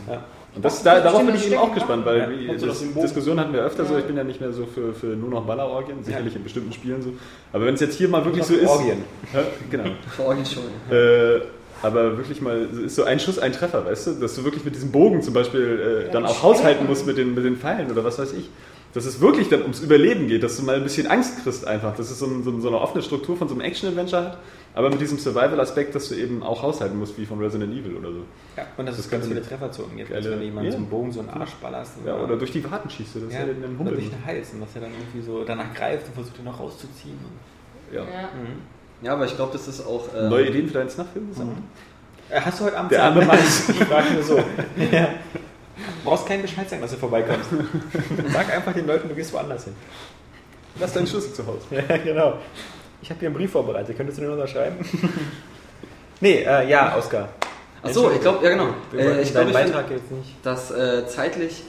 Ja. 0.09 0.25
Und 0.55 0.65
das, 0.65 0.83
da, 0.83 1.01
darauf 1.01 1.25
bin 1.25 1.35
ich 1.35 1.47
eben 1.47 1.59
auch 1.59 1.75
gespannt, 1.75 2.07
weil 2.07 2.47
Ja. 2.47 2.59
so 2.59 2.67
Bogen. 2.67 3.03
Diskussion 3.03 3.39
hatten 3.39 3.53
wir 3.53 3.61
öfter 3.61 3.85
so, 3.85 3.93
Ja. 3.93 4.01
ich 4.01 4.07
bin 4.07 4.17
ja 4.17 4.25
nicht 4.25 4.41
mehr 4.41 4.53
so 4.53 4.65
für, 4.65 4.95
für 4.95 5.09
nur 5.09 5.29
noch 5.29 5.45
Ballerorgien, 5.45 6.03
sicherlich 6.03 6.35
in 6.35 6.43
bestimmten 6.43 6.73
Spielen 6.73 7.03
so. 7.03 7.13
Aber 7.53 7.67
wenn 7.67 7.75
es 7.75 7.81
jetzt 7.81 7.99
hier 7.99 8.09
mal 8.09 8.25
wirklich 8.25 8.45
so 8.45 8.55
ist. 8.55 8.67
Orgien. 8.67 9.05
Ja, 9.35 9.41
genau. 9.71 9.91
Orgien 10.27 10.47
schon. 10.47 10.63
Äh, 10.91 11.41
aber 11.83 12.17
wirklich 12.17 12.41
mal, 12.41 12.69
so 12.73 12.81
ist 12.81 12.97
so 12.97 13.05
ein 13.05 13.21
Schuss, 13.21 13.39
ein 13.39 13.53
Treffer, 13.53 13.85
weißt 13.85 14.07
du? 14.07 14.13
Dass 14.13 14.35
du 14.35 14.45
wirklich 14.45 14.65
mit 14.65 14.75
diesem 14.75 14.91
Bogen 14.91 15.21
zum 15.21 15.35
Beispiel 15.35 15.61
äh, 15.79 16.07
Ja, 16.07 16.13
dann 16.13 16.25
die 16.25 16.31
auch 16.31 16.43
haushalten 16.43 16.87
musst 16.87 17.07
mit 17.07 17.19
den, 17.19 17.35
mit 17.35 17.45
den 17.45 17.57
Pfeilen 17.59 17.91
oder 17.91 18.03
was 18.03 18.19
weiß 18.19 18.33
ich. 18.33 18.49
Dass 18.97 19.05
es 19.05 19.21
wirklich 19.21 19.49
dann 19.51 19.61
ums 19.63 19.81
Überleben 19.81 20.27
geht, 20.27 20.43
dass 20.43 20.57
du 20.57 20.63
mal 20.65 20.77
ein 20.77 20.83
bisschen 20.83 21.07
Angst 21.07 21.43
kriegst 21.43 21.67
einfach. 21.67 21.95
Dass 21.97 22.11
es 22.11 22.19
so, 22.19 22.27
ein, 22.27 22.43
so, 22.43 22.51
ein- 22.51 22.61
so 22.63 22.69
eine 22.69 22.81
offene 22.81 23.03
Struktur 23.03 23.37
von 23.37 23.47
so 23.47 23.55
einem 23.55 23.61
Action-Adventure 23.61 24.23
hat, 24.25 24.39
aber 24.75 24.89
mit 24.91 25.01
diesem 25.01 25.19
Survival-Aspekt, 25.19 25.95
dass 25.95 26.09
du 26.09 26.15
eben 26.15 26.43
auch 26.43 26.63
haushalten 26.63 26.99
musst, 26.99 27.17
wie 27.19 27.27
von 27.27 27.39
Resident 27.39 27.73
Evil 27.75 27.95
oder 27.97 28.11
so. 28.13 28.21
Ja, 28.57 28.65
und 28.79 28.87
dass 28.87 28.97
Das 28.97 29.05
es 29.05 29.11
ganz 29.11 29.27
viele 29.27 29.43
Treffer 29.43 29.71
zu 29.71 29.85
umgeht. 29.85 30.07
Geile- 30.09 30.17
Also 30.17 30.31
wenn 30.31 30.39
du 30.41 30.45
jemanden 30.47 30.71
Ja. 30.71 30.77
zum 30.77 30.87
Bogen 30.87 31.13
so 31.13 31.21
einen 31.21 31.29
Arsch 31.31 31.53
ballerst. 31.61 31.93
Ja, 32.07 32.17
oder 32.17 32.37
durch 32.37 32.51
die 32.53 32.65
Warten 32.71 32.89
schießt 32.91 33.15
du, 33.17 33.21
das 33.21 33.33
ja, 33.35 33.41
ist 33.41 33.47
ja 33.49 33.53
den 33.53 33.65
oder 33.65 33.79
Humpel. 33.79 33.95
durch 33.97 34.09
den 34.11 34.25
Hals 34.27 34.53
und 34.55 34.61
dass 34.63 34.75
er 34.75 34.81
dann 34.81 34.91
irgendwie 34.93 35.21
so 35.27 35.45
danach 35.45 35.73
greift 35.75 36.07
und 36.09 36.15
versucht 36.15 36.39
ihn 36.39 36.45
noch 36.45 36.59
rauszuziehen. 36.59 37.19
Ja. 37.93 38.01
Ja. 38.01 38.07
Mhm. 38.35 38.63
Ja, 39.03 39.13
aber 39.13 39.27
ich 39.27 39.37
glaube, 39.37 39.53
das 39.53 39.69
ist 39.69 39.87
auch. 39.87 40.09
ähm, 40.19 40.31
Neue 40.31 40.49
Ideen 40.49 40.69
für 40.69 40.73
deinen 40.75 40.89
Snuff-Film? 40.89 41.29
gesammelt? 41.29 41.59
Äh, 42.31 42.41
Hast 42.41 42.59
du 42.61 42.65
heute 42.65 42.79
Abend 42.79 42.91
Der 42.93 42.99
Zeit? 43.01 43.09
arme 43.09 43.25
Mann. 43.27 43.39
Ich 43.69 43.85
frage 43.85 44.15
nur 44.15 44.23
so. 44.23 44.37
ja. 44.91 45.09
Brauchst 46.05 46.27
keinen 46.27 46.43
Bescheid 46.43 46.69
sagen, 46.69 46.83
dass 46.83 46.91
du 46.93 46.97
vorbeikommst. 46.97 47.51
Sag 48.33 48.55
einfach 48.55 48.73
den 48.73 48.87
Leuten, 48.87 49.09
du 49.09 49.15
gehst 49.15 49.33
woanders 49.33 49.65
hin. 49.65 49.75
Lass 50.79 50.93
deinen 50.93 51.07
Schlüssel 51.07 51.33
zu 51.33 51.47
Hause. 51.47 51.61
Ja, 51.71 51.97
genau. 51.99 52.35
Ich 53.03 53.11
habe 53.11 53.21
hier 53.21 53.29
einen 53.29 53.37
Brief 53.37 53.53
vorbereitet. 53.53 53.97
Könntest 53.97 54.19
du 54.19 54.23
den 54.23 54.33
unterschreiben? 54.33 54.77
nee, 56.21 56.43
äh, 56.43 56.69
ja, 56.69 56.97
Oskar. 56.97 57.29
Achso, 57.83 58.11
ich 58.11 58.21
glaube, 58.21 58.43
ja 58.45 58.51
genau. 58.51 58.69
Äh, 58.97 59.23
ich 59.23 59.31
glaube, 59.31 59.53
Beitrag 59.53 59.91
jetzt 59.91 60.11
nicht. 60.11 60.35
das 60.43 60.71
äh, 60.71 61.07
zeitlich 61.07 61.63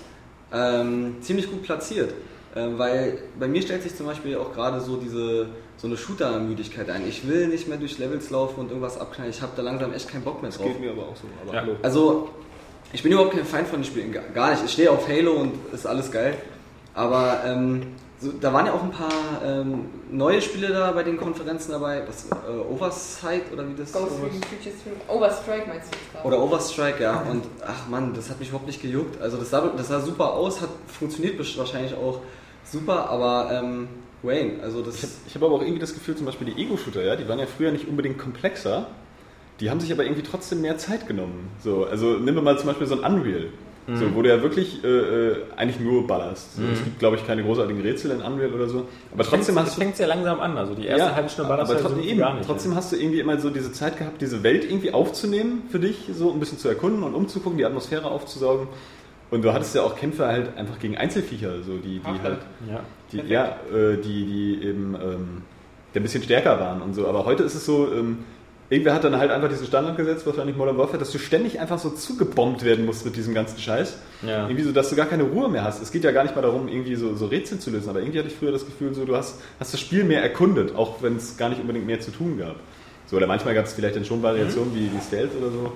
ähm, 0.53 1.17
ziemlich 1.21 1.49
gut 1.49 1.63
platziert. 1.63 2.13
Ähm, 2.55 2.79
weil 2.79 3.19
bei 3.39 3.47
mir 3.47 3.61
stellt 3.61 3.83
sich 3.83 3.95
zum 3.95 4.07
Beispiel 4.07 4.37
auch 4.37 4.53
gerade 4.53 4.79
so 4.79 4.97
diese 4.97 5.47
so 5.75 5.85
eine 5.85 5.95
Shooter-Müdigkeit 5.95 6.89
ein. 6.89 7.07
Ich 7.07 7.27
will 7.27 7.49
nicht 7.49 7.67
mehr 7.67 7.77
durch 7.77 7.99
Levels 7.99 8.31
laufen 8.31 8.61
und 8.61 8.69
irgendwas 8.69 8.99
abknallen. 8.99 9.29
Ich 9.31 9.41
habe 9.43 9.51
da 9.55 9.61
langsam 9.61 9.93
echt 9.93 10.09
keinen 10.09 10.23
Bock 10.23 10.41
mehr 10.41 10.49
Das 10.49 10.57
drauf. 10.57 10.67
geht 10.69 10.79
mir 10.79 10.89
aber 10.91 11.03
auch 11.03 11.15
so. 11.15 11.27
Aber 11.45 11.53
Ja. 11.55 11.75
Also, 11.83 12.29
ich 12.97 13.03
bin 13.03 13.11
überhaupt 13.11 13.35
kein 13.35 13.45
Feind 13.45 13.67
von 13.67 13.79
den 13.79 13.85
Spielen, 13.85 14.11
gar- 14.33 14.49
nicht. 14.49 14.65
Ich 14.65 14.71
stehe 14.71 14.89
auf 14.89 15.07
Halo 15.07 15.33
und 15.33 15.53
ist 15.71 15.85
alles 15.85 16.11
geil. 16.11 16.33
Aber 16.95 17.41
ähm, 17.45 17.93
so, 18.19 18.31
da 18.31 18.51
waren 18.51 18.65
ja 18.65 18.73
auch 18.73 18.81
ein 18.81 18.89
paar 18.89 19.11
ähm, 19.45 19.85
neue 20.09 20.41
Spiele 20.41 20.69
da 20.69 20.91
bei 20.93 21.03
den 21.03 21.15
Konferenzen 21.15 21.73
dabei. 21.73 22.01
Was, 22.07 22.25
äh, 22.25 22.73
Oversight 22.73 23.53
oder 23.53 23.69
wie 23.69 23.75
das 23.75 23.93
Ghost 23.93 24.13
Recon 24.13 24.41
Future 24.41 24.75
Stream. 24.81 24.95
Overstrike 25.07 25.67
meinst 25.67 25.93
du 25.93 25.97
jetzt? 26.15 26.25
Oder 26.25 26.41
Overstrike, 26.41 27.03
ja. 27.03 27.21
Und 27.29 27.43
ach 27.63 27.87
man, 27.87 28.15
das 28.15 28.31
hat 28.31 28.39
mich 28.39 28.49
überhaupt 28.49 28.65
nicht 28.65 28.81
gejuckt. 28.81 29.21
Also 29.21 29.37
das 29.37 29.51
sah, 29.51 29.61
das 29.77 29.89
sah 29.89 29.99
super 29.99 30.33
aus, 30.33 30.59
hat 30.61 30.69
funktioniert 30.87 31.37
wahrscheinlich 31.55 31.93
auch 31.93 32.21
super, 32.63 33.11
aber 33.11 33.51
ähm, 33.51 33.89
Wayne, 34.23 34.53
also 34.63 34.81
das. 34.81 34.95
Ich 34.95 35.03
habe 35.03 35.13
hab 35.35 35.43
aber 35.43 35.55
auch 35.57 35.61
irgendwie 35.61 35.81
das 35.81 35.93
Gefühl, 35.93 36.15
zum 36.15 36.25
Beispiel 36.25 36.51
die 36.51 36.59
Ego-Shooter, 36.63 37.03
ja, 37.03 37.15
die 37.15 37.27
waren 37.29 37.37
ja 37.37 37.45
früher 37.45 37.71
nicht 37.71 37.87
unbedingt 37.87 38.17
komplexer, 38.17 38.87
die 39.59 39.69
haben 39.69 39.79
sich 39.79 39.91
aber 39.91 40.03
irgendwie 40.03 40.23
trotzdem 40.23 40.61
mehr 40.61 40.77
Zeit 40.77 41.07
genommen. 41.07 41.49
So, 41.63 41.85
also 41.85 42.13
nehmen 42.13 42.35
wir 42.35 42.41
mal 42.41 42.57
zum 42.57 42.67
Beispiel 42.67 42.87
so 42.87 43.01
ein 43.01 43.13
Unreal, 43.13 43.47
so, 43.93 44.13
wo 44.15 44.21
du 44.21 44.27
ja 44.27 44.41
wirklich 44.43 44.83
äh, 44.83 44.87
äh, 44.87 45.35
eigentlich 45.55 45.79
nur 45.79 46.05
ballerst. 46.05 46.57
So, 46.57 46.63
Es 46.73 46.83
gibt, 46.83 46.99
glaube 46.99 47.15
ich, 47.15 47.25
keine 47.25 47.41
großartigen 47.41 47.81
Rätsel 47.81 48.11
in 48.11 48.21
Unreal 48.21 48.51
oder 48.53 48.67
so. 48.67 48.85
Aber 49.13 49.23
trotzdem 49.23 49.55
das 49.55 49.67
hast 49.67 49.77
du. 49.77 49.81
fängt 49.81 49.95
sehr 49.95 50.07
langsam 50.07 50.41
an. 50.41 50.57
Also 50.57 50.75
die 50.75 50.85
erste 50.85 51.15
halbe 51.15 51.29
Stunde 51.29 51.55
das 51.55 51.59
aber 51.61 51.69
halt 51.69 51.79
so 51.79 51.87
trotzdem, 51.87 52.03
wie 52.03 52.09
eben, 52.09 52.19
gar 52.19 52.33
nicht. 52.33 52.45
trotzdem 52.45 52.75
hast 52.75 52.91
du 52.91 52.97
irgendwie 52.97 53.21
immer 53.21 53.39
so 53.39 53.49
diese 53.49 53.71
Zeit 53.71 53.97
gehabt, 53.97 54.21
diese 54.21 54.43
Welt 54.43 54.65
irgendwie 54.65 54.93
aufzunehmen 54.93 55.63
für 55.69 55.79
dich, 55.79 56.09
so 56.13 56.33
ein 56.33 56.39
bisschen 56.41 56.57
zu 56.57 56.67
erkunden 56.67 57.01
und 57.03 57.13
umzugucken, 57.13 57.57
die 57.57 57.65
Atmosphäre 57.65 58.11
aufzusaugen. 58.11 58.67
Und 59.31 59.43
du 59.43 59.53
hattest 59.53 59.73
ja 59.73 59.83
auch 59.83 59.95
Kämpfe 59.95 60.27
halt 60.27 60.57
einfach 60.57 60.79
gegen 60.79 60.97
Einzelviecher, 60.97 61.63
so 61.63 61.77
die, 61.77 61.99
die 61.99 62.21
halt 62.21 62.39
ja. 62.69 62.81
die, 63.13 63.21
ja, 63.31 63.45
äh, 63.73 63.97
die, 63.97 64.25
die 64.25 64.67
eben 64.67 64.95
ähm, 64.95 65.41
ein 65.95 66.03
bisschen 66.03 66.23
stärker 66.23 66.59
waren 66.59 66.81
und 66.81 66.93
so. 66.93 67.07
Aber 67.07 67.23
heute 67.23 67.43
ist 67.43 67.55
es 67.55 67.65
so, 67.65 67.91
ähm, 67.93 68.19
irgendwer 68.69 68.93
hat 68.93 69.03
dann 69.03 69.17
halt 69.17 69.31
einfach 69.31 69.49
diesen 69.49 69.65
Standard 69.67 69.95
gesetzt, 69.97 70.25
wahrscheinlich 70.25 70.55
Modern 70.57 70.77
Warfare, 70.77 70.97
dass 70.97 71.11
du 71.11 71.19
ständig 71.19 71.59
einfach 71.59 71.79
so 71.79 71.89
zugebombt 71.89 72.63
werden 72.63 72.85
musst 72.85 73.05
mit 73.05 73.15
diesem 73.15 73.33
ganzen 73.33 73.57
Scheiß. 73.59 73.97
Ja. 74.25 74.47
Irgendwie 74.47 74.63
so, 74.63 74.71
dass 74.71 74.89
du 74.89 74.95
gar 74.95 75.05
keine 75.05 75.23
Ruhe 75.23 75.49
mehr 75.49 75.63
hast. 75.63 75.81
Es 75.81 75.91
geht 75.91 76.03
ja 76.03 76.11
gar 76.11 76.23
nicht 76.23 76.35
mal 76.35 76.41
darum, 76.41 76.67
irgendwie 76.67 76.95
so, 76.95 77.15
so 77.15 77.27
Rätsel 77.27 77.59
zu 77.59 77.69
lösen, 77.69 77.89
aber 77.89 77.99
irgendwie 77.99 78.19
hatte 78.19 78.27
ich 78.27 78.35
früher 78.35 78.51
das 78.51 78.65
Gefühl, 78.65 78.93
so, 78.93 79.05
du 79.05 79.15
hast, 79.15 79.39
hast 79.59 79.73
das 79.73 79.79
Spiel 79.79 80.03
mehr 80.03 80.21
erkundet, 80.21 80.75
auch 80.75 81.01
wenn 81.01 81.15
es 81.15 81.37
gar 81.37 81.49
nicht 81.49 81.61
unbedingt 81.61 81.85
mehr 81.85 81.99
zu 81.99 82.11
tun 82.11 82.37
gab. 82.37 82.55
So, 83.05 83.15
oder 83.15 83.25
manchmal 83.27 83.53
gab 83.55 83.65
es 83.65 83.73
vielleicht 83.73 83.95
dann 83.95 84.03
schon 84.03 84.21
Variationen 84.21 84.75
wie, 84.75 84.91
wie 84.93 85.01
Stealth 85.05 85.31
oder 85.39 85.49
so. 85.49 85.71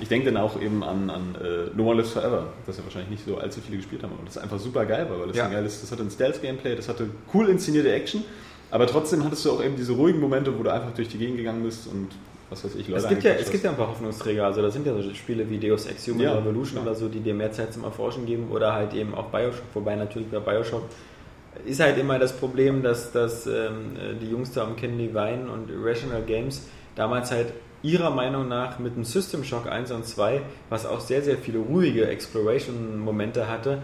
Ich 0.00 0.08
denke 0.08 0.30
dann 0.30 0.36
auch 0.36 0.60
eben 0.60 0.82
an, 0.84 1.08
an 1.08 1.34
äh, 1.40 1.74
No 1.74 1.84
One 1.88 1.96
Lives 2.02 2.10
Forever, 2.12 2.48
das 2.66 2.76
ja 2.76 2.84
wahrscheinlich 2.84 3.10
nicht 3.10 3.24
so 3.24 3.38
allzu 3.38 3.60
viele 3.64 3.78
gespielt 3.78 4.02
haben, 4.02 4.12
aber 4.12 4.22
das 4.26 4.36
einfach 4.36 4.58
super 4.58 4.84
geil 4.84 5.06
war, 5.08 5.20
weil 5.20 5.28
das 5.28 5.36
Ja. 5.36 5.46
ein 5.46 5.52
geiles, 5.52 5.80
das 5.80 5.92
hatte 5.92 6.02
ein 6.02 6.10
Stealth-Gameplay, 6.10 6.76
das 6.76 6.88
hatte 6.90 7.08
cool 7.32 7.48
inszenierte 7.48 7.90
Action, 7.90 8.22
aber 8.70 8.86
trotzdem 8.86 9.24
hattest 9.24 9.46
du 9.46 9.52
auch 9.52 9.64
eben 9.64 9.76
diese 9.76 9.92
ruhigen 9.92 10.20
Momente, 10.20 10.58
wo 10.58 10.62
du 10.62 10.70
einfach 10.70 10.90
durch 10.92 11.08
die 11.08 11.16
Gegend 11.16 11.38
gegangen 11.38 11.62
bist 11.62 11.86
und 11.86 12.08
was 12.50 12.64
weiß 12.64 12.74
ich, 12.76 12.88
Leute 12.88 13.02
Es 13.02 13.08
gibt, 13.08 13.22
ja, 13.24 13.32
es 13.32 13.50
gibt 13.50 13.64
ja 13.64 13.70
ein 13.70 13.76
paar 13.76 13.88
Hoffnungsträger, 13.88 14.44
also 14.44 14.62
da 14.62 14.70
sind 14.70 14.86
ja 14.86 14.94
so 14.94 15.14
Spiele 15.14 15.48
wie 15.48 15.58
Deus 15.58 15.86
Ex 15.86 16.06
Human 16.08 16.20
Ja, 16.20 16.34
Revolution 16.34 16.82
klar. 16.82 16.86
oder 16.86 16.94
so, 16.94 17.08
die 17.08 17.20
dir 17.20 17.34
mehr 17.34 17.52
Zeit 17.52 17.72
zum 17.72 17.84
Erforschen 17.84 18.26
geben 18.26 18.48
oder 18.50 18.72
halt 18.72 18.94
eben 18.94 19.14
auch 19.14 19.26
Bioshock, 19.26 19.64
wobei 19.74 19.96
natürlich 19.96 20.28
bei 20.28 20.40
Bioshock 20.40 20.82
ist 21.64 21.80
halt 21.80 21.98
immer 21.98 22.18
das 22.18 22.32
Problem, 22.36 22.82
dass, 22.82 23.12
dass 23.12 23.46
ähm, 23.46 23.96
die 24.20 24.28
Jungs 24.30 24.52
da 24.52 24.64
um 24.64 24.76
Ken 24.76 24.98
Levine 24.98 25.50
und 25.52 25.70
Irrational 25.70 26.22
Games 26.22 26.66
damals 26.96 27.30
halt 27.30 27.52
ihrer 27.82 28.10
Meinung 28.10 28.48
nach 28.48 28.78
mit 28.78 28.96
dem 28.96 29.04
System 29.04 29.44
Shock 29.44 29.66
1 29.66 29.90
und 29.92 30.06
2, 30.06 30.40
was 30.70 30.86
auch 30.86 31.00
sehr, 31.00 31.22
sehr 31.22 31.36
viele 31.36 31.58
ruhige 31.58 32.06
Exploration-Momente 32.08 33.46
hatte, 33.46 33.82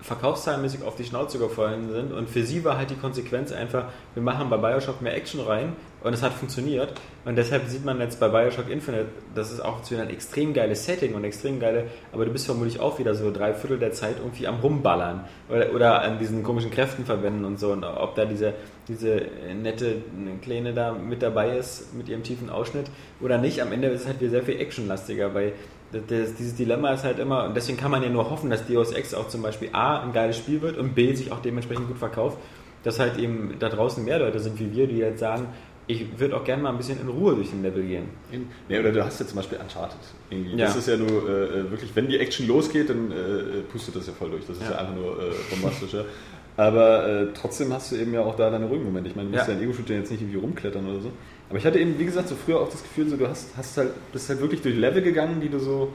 verkaufszahlenmäßig 0.00 0.82
auf 0.82 0.96
die 0.96 1.04
Schnauze 1.04 1.38
gefallen 1.38 1.90
sind. 1.90 2.12
Und 2.12 2.28
für 2.28 2.42
sie 2.42 2.64
war 2.64 2.76
halt 2.76 2.90
die 2.90 2.96
Konsequenz 2.96 3.52
einfach, 3.52 3.86
wir 4.14 4.22
machen 4.22 4.50
bei 4.50 4.56
Bioshock 4.56 5.00
mehr 5.02 5.16
Action 5.16 5.40
rein 5.40 5.74
und 6.02 6.12
es 6.12 6.22
hat 6.22 6.32
funktioniert. 6.32 6.92
Und 7.24 7.36
deshalb 7.36 7.66
sieht 7.66 7.84
man 7.84 8.00
jetzt 8.00 8.20
bei 8.20 8.28
Bioshock 8.28 8.70
Infinite, 8.70 9.06
das 9.34 9.52
ist 9.52 9.60
auch 9.60 9.82
zu 9.82 9.96
ein 10.00 10.08
extrem 10.10 10.54
geiles 10.54 10.86
Setting 10.86 11.14
und 11.14 11.24
extrem 11.24 11.60
geile, 11.60 11.84
aber 12.12 12.24
du 12.24 12.32
bist 12.32 12.46
vermutlich 12.46 12.80
auch 12.80 12.98
wieder 12.98 13.14
so 13.14 13.30
drei 13.30 13.52
Viertel 13.52 13.78
der 13.78 13.92
Zeit 13.92 14.16
irgendwie 14.18 14.46
am 14.46 14.60
Rumballern 14.60 15.24
oder, 15.48 15.74
oder 15.74 16.02
an 16.02 16.18
diesen 16.18 16.42
komischen 16.42 16.70
Kräften 16.70 17.04
verwenden 17.04 17.44
und 17.44 17.58
so. 17.58 17.72
Und 17.72 17.84
ob 17.84 18.14
da 18.14 18.24
diese, 18.24 18.54
diese 18.86 19.22
nette 19.60 19.96
Kleine 20.42 20.72
da 20.72 20.92
mit 20.92 21.22
dabei 21.22 21.56
ist 21.56 21.94
mit 21.94 22.08
ihrem 22.08 22.22
tiefen 22.22 22.48
Ausschnitt 22.50 22.86
oder 23.20 23.38
nicht, 23.38 23.60
am 23.60 23.72
Ende 23.72 23.88
ist 23.88 24.02
es 24.02 24.06
halt 24.06 24.20
wieder 24.20 24.30
sehr 24.30 24.42
viel 24.42 24.60
actionlastiger, 24.60 25.34
weil 25.34 25.52
das, 25.92 26.34
dieses 26.34 26.54
Dilemma 26.54 26.92
ist 26.92 27.04
halt 27.04 27.18
immer, 27.18 27.44
und 27.44 27.56
deswegen 27.56 27.78
kann 27.78 27.90
man 27.90 28.02
ja 28.02 28.10
nur 28.10 28.30
hoffen, 28.30 28.50
dass 28.50 28.66
Deus 28.66 28.92
Ex 28.92 29.14
auch 29.14 29.28
zum 29.28 29.42
Beispiel 29.42 29.70
A, 29.72 30.02
ein 30.02 30.12
geiles 30.12 30.36
Spiel 30.36 30.60
wird 30.60 30.76
und 30.76 30.94
B, 30.94 31.14
sich 31.14 31.32
auch 31.32 31.40
dementsprechend 31.40 31.88
gut 31.88 31.98
verkauft, 31.98 32.38
dass 32.82 33.00
halt 33.00 33.18
eben 33.18 33.56
da 33.58 33.68
draußen 33.68 34.04
mehr 34.04 34.18
Leute 34.18 34.38
sind 34.38 34.58
wie 34.60 34.72
wir, 34.72 34.86
die 34.86 34.98
jetzt 34.98 35.20
sagen, 35.20 35.48
ich 35.88 36.06
würde 36.20 36.36
auch 36.36 36.44
gerne 36.44 36.62
mal 36.62 36.70
ein 36.70 36.76
bisschen 36.76 37.00
in 37.00 37.08
Ruhe 37.08 37.34
durch 37.34 37.50
den 37.50 37.62
Level 37.62 37.82
gehen. 37.82 38.04
Nee, 38.68 38.78
oder 38.78 38.92
du 38.92 39.04
hast 39.04 39.18
ja 39.18 39.26
zum 39.26 39.36
Beispiel 39.36 39.58
Uncharted. 39.58 39.98
Irgendwie. 40.30 40.50
Ja. 40.56 40.66
Das 40.66 40.76
ist 40.76 40.86
ja 40.86 40.96
nur 40.96 41.08
äh, 41.28 41.70
wirklich, 41.70 41.90
wenn 41.96 42.06
die 42.08 42.18
Action 42.18 42.46
losgeht, 42.46 42.90
dann 42.90 43.10
äh, 43.10 43.62
pustet 43.72 43.96
das 43.96 44.06
ja 44.06 44.12
voll 44.12 44.30
durch. 44.30 44.46
Das 44.46 44.58
ist 44.58 44.64
ja, 44.64 44.72
Ja. 44.72 44.78
einfach 44.78 44.94
nur 44.94 45.18
äh, 45.18 45.32
bombastisch. 45.50 45.94
ja. 45.94 46.04
Aber 46.56 47.06
äh, 47.08 47.26
trotzdem 47.34 47.72
hast 47.72 47.90
du 47.92 47.96
eben 47.96 48.12
ja 48.12 48.20
auch 48.20 48.36
da 48.36 48.50
deine 48.50 48.66
ruhigen 48.66 48.84
Momente. 48.84 49.08
Ich 49.10 49.16
meine, 49.16 49.30
du 49.30 49.36
musst 49.36 49.48
Ja. 49.48 49.54
ja 49.54 49.60
Ego-Shooter 49.60 49.94
jetzt 49.94 50.10
nicht 50.10 50.20
irgendwie 50.20 50.38
rumklettern 50.38 50.86
oder 50.88 51.00
so. 51.00 51.10
Aber 51.48 51.58
ich 51.58 51.64
hatte 51.64 51.78
eben, 51.78 51.98
wie 51.98 52.04
gesagt, 52.04 52.28
so 52.28 52.34
früher 52.34 52.60
auch 52.60 52.68
das 52.68 52.82
Gefühl, 52.82 53.08
so, 53.08 53.16
du 53.16 53.26
hast, 53.28 53.56
hast 53.56 53.76
halt, 53.78 53.90
bist 54.12 54.28
halt 54.28 54.40
wirklich 54.40 54.60
durch 54.60 54.76
Level 54.76 55.00
gegangen, 55.02 55.40
die 55.40 55.48
du 55.48 55.58
so 55.58 55.92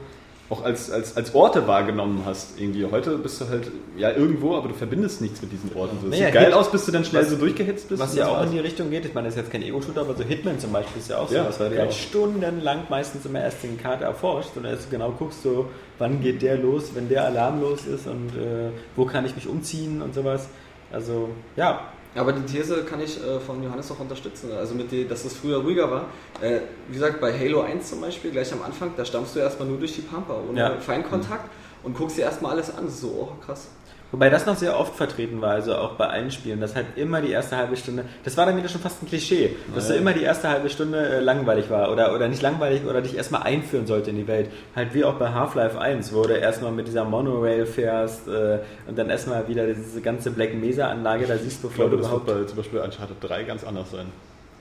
auch 0.50 0.62
als, 0.62 0.90
als, 0.90 1.16
als 1.16 1.34
Orte 1.34 1.66
wahrgenommen 1.66 2.22
hast. 2.26 2.60
Irgendwie. 2.60 2.84
Heute 2.84 3.16
bist 3.16 3.40
du 3.40 3.48
halt 3.48 3.70
ja 3.96 4.10
irgendwo, 4.12 4.54
aber 4.56 4.68
du 4.68 4.74
verbindest 4.74 5.20
nichts 5.22 5.40
mit 5.40 5.50
diesen 5.50 5.74
Orten. 5.74 5.96
So. 6.00 6.08
Es 6.08 6.12
Naja, 6.12 6.26
sieht 6.26 6.34
geil 6.34 6.44
Hit- 6.46 6.54
aus, 6.54 6.70
bis 6.70 6.84
du 6.84 6.92
dann 6.92 7.04
schnell 7.04 7.22
was- 7.22 7.30
so 7.30 7.36
durchgehetzt 7.36 7.88
bist. 7.88 8.02
Was 8.02 8.14
ja 8.14 8.28
auch 8.28 8.42
in 8.44 8.50
die 8.52 8.58
Richtung 8.58 8.90
geht, 8.90 9.06
ich 9.06 9.14
meine, 9.14 9.28
das 9.28 9.36
ist 9.36 9.42
jetzt 9.42 9.50
kein 9.52 9.62
Ego-Shooter, 9.62 10.02
aber 10.02 10.14
so 10.14 10.22
Hitman 10.22 10.58
zum 10.60 10.70
Beispiel 10.72 11.00
ist 11.00 11.08
ja 11.08 11.18
auch 11.18 11.30
Ja, 11.30 11.44
sowas, 11.44 11.60
weil 11.60 11.68
du 11.70 11.74
genau. 11.76 11.84
halt 11.86 11.94
stundenlang 11.94 12.80
meistens 12.90 13.24
immer 13.24 13.40
erst 13.40 13.62
den 13.62 13.80
Karte 13.80 14.04
erforscht 14.04 14.50
und 14.56 14.66
erst 14.66 14.90
genau 14.90 15.12
guckst 15.18 15.42
so, 15.42 15.66
wann 15.98 16.20
geht 16.20 16.42
der 16.42 16.58
los, 16.58 16.90
wenn 16.94 17.08
der 17.08 17.24
Alarm 17.24 17.60
los 17.62 17.86
ist 17.86 18.06
und 18.06 18.28
äh, 18.36 18.70
wo 18.96 19.06
kann 19.06 19.24
ich 19.24 19.34
mich 19.34 19.48
umziehen 19.48 20.02
und 20.02 20.14
sowas. 20.14 20.48
Also, 20.92 21.30
ja, 21.56 21.88
Aber 22.14 22.32
die 22.32 22.42
These 22.42 22.84
kann 22.84 23.00
ich 23.00 23.22
äh, 23.22 23.40
von 23.40 23.62
Johannes 23.62 23.90
auch 23.90 23.98
unterstützen. 23.98 24.50
Also 24.56 24.74
mit 24.74 24.90
die, 24.92 25.06
dass 25.06 25.24
es 25.24 25.34
früher 25.36 25.58
ruhiger 25.58 25.90
war. 25.90 26.06
Äh, 26.40 26.60
wie 26.88 26.94
gesagt, 26.94 27.20
bei 27.20 27.36
Halo 27.36 27.62
1 27.62 27.90
zum 27.90 28.00
Beispiel, 28.00 28.30
gleich 28.30 28.52
am 28.52 28.62
Anfang, 28.62 28.92
da 28.96 29.04
stammst 29.04 29.34
du 29.34 29.40
erstmal 29.40 29.68
nur 29.68 29.78
durch 29.78 29.94
die 29.94 30.02
Pampa 30.02 30.34
ohne 30.48 30.58
Ja. 30.58 30.76
Feinkontakt 30.80 31.50
und 31.82 31.96
guckst 31.96 32.16
dir 32.16 32.22
erstmal 32.22 32.52
alles 32.52 32.74
an. 32.74 32.84
Das 32.84 32.94
ist 32.94 33.00
so, 33.00 33.08
oh 33.08 33.44
krass. 33.44 33.68
Wobei 34.14 34.30
das 34.30 34.46
noch 34.46 34.54
sehr 34.54 34.78
oft 34.78 34.94
vertreten 34.94 35.40
war, 35.40 35.54
also 35.54 35.74
auch 35.74 35.94
bei 35.94 36.06
allen 36.06 36.30
Spielen, 36.30 36.60
dass 36.60 36.76
halt 36.76 36.86
immer 36.94 37.20
die 37.20 37.32
erste 37.32 37.56
halbe 37.56 37.76
Stunde, 37.76 38.04
das 38.22 38.36
war 38.36 38.46
dann 38.46 38.56
wieder 38.56 38.68
schon 38.68 38.80
fast 38.80 39.02
ein 39.02 39.08
Klischee, 39.08 39.56
dass 39.74 39.88
so 39.88 39.94
immer 39.94 40.12
die 40.12 40.22
erste 40.22 40.48
halbe 40.48 40.70
Stunde 40.70 41.04
äh, 41.04 41.18
langweilig 41.18 41.68
war 41.68 41.90
oder, 41.90 42.14
oder 42.14 42.28
nicht 42.28 42.40
langweilig 42.40 42.84
oder 42.88 43.02
dich 43.02 43.16
erstmal 43.16 43.42
einführen 43.42 43.88
sollte 43.88 44.10
in 44.10 44.16
die 44.16 44.28
Welt. 44.28 44.50
Halt 44.76 44.94
wie 44.94 45.02
auch 45.02 45.14
bei 45.14 45.30
Half-Life 45.30 45.80
1, 45.80 46.14
wo 46.14 46.22
du 46.22 46.34
erstmal 46.34 46.70
mit 46.70 46.86
dieser 46.86 47.04
Monorail 47.04 47.66
fährst 47.66 48.28
äh, 48.28 48.60
und 48.86 48.96
dann 48.96 49.10
erstmal 49.10 49.48
wieder 49.48 49.66
diese 49.66 50.00
ganze 50.00 50.30
Black 50.30 50.54
Mesa-Anlage 50.54 51.26
da 51.26 51.36
siehst, 51.36 51.56
Ich 51.56 51.62
bevor 51.62 51.88
glaube, 51.88 51.96
du 51.96 52.02
das 52.02 52.12
wird 52.12 52.22
überhaupt... 52.22 52.42
bei 52.42 52.46
zum 52.46 52.56
Beispiel 52.56 52.78
Uncharted 52.78 53.16
3 53.20 53.42
ganz 53.42 53.64
anders 53.64 53.90
sein. 53.90 54.06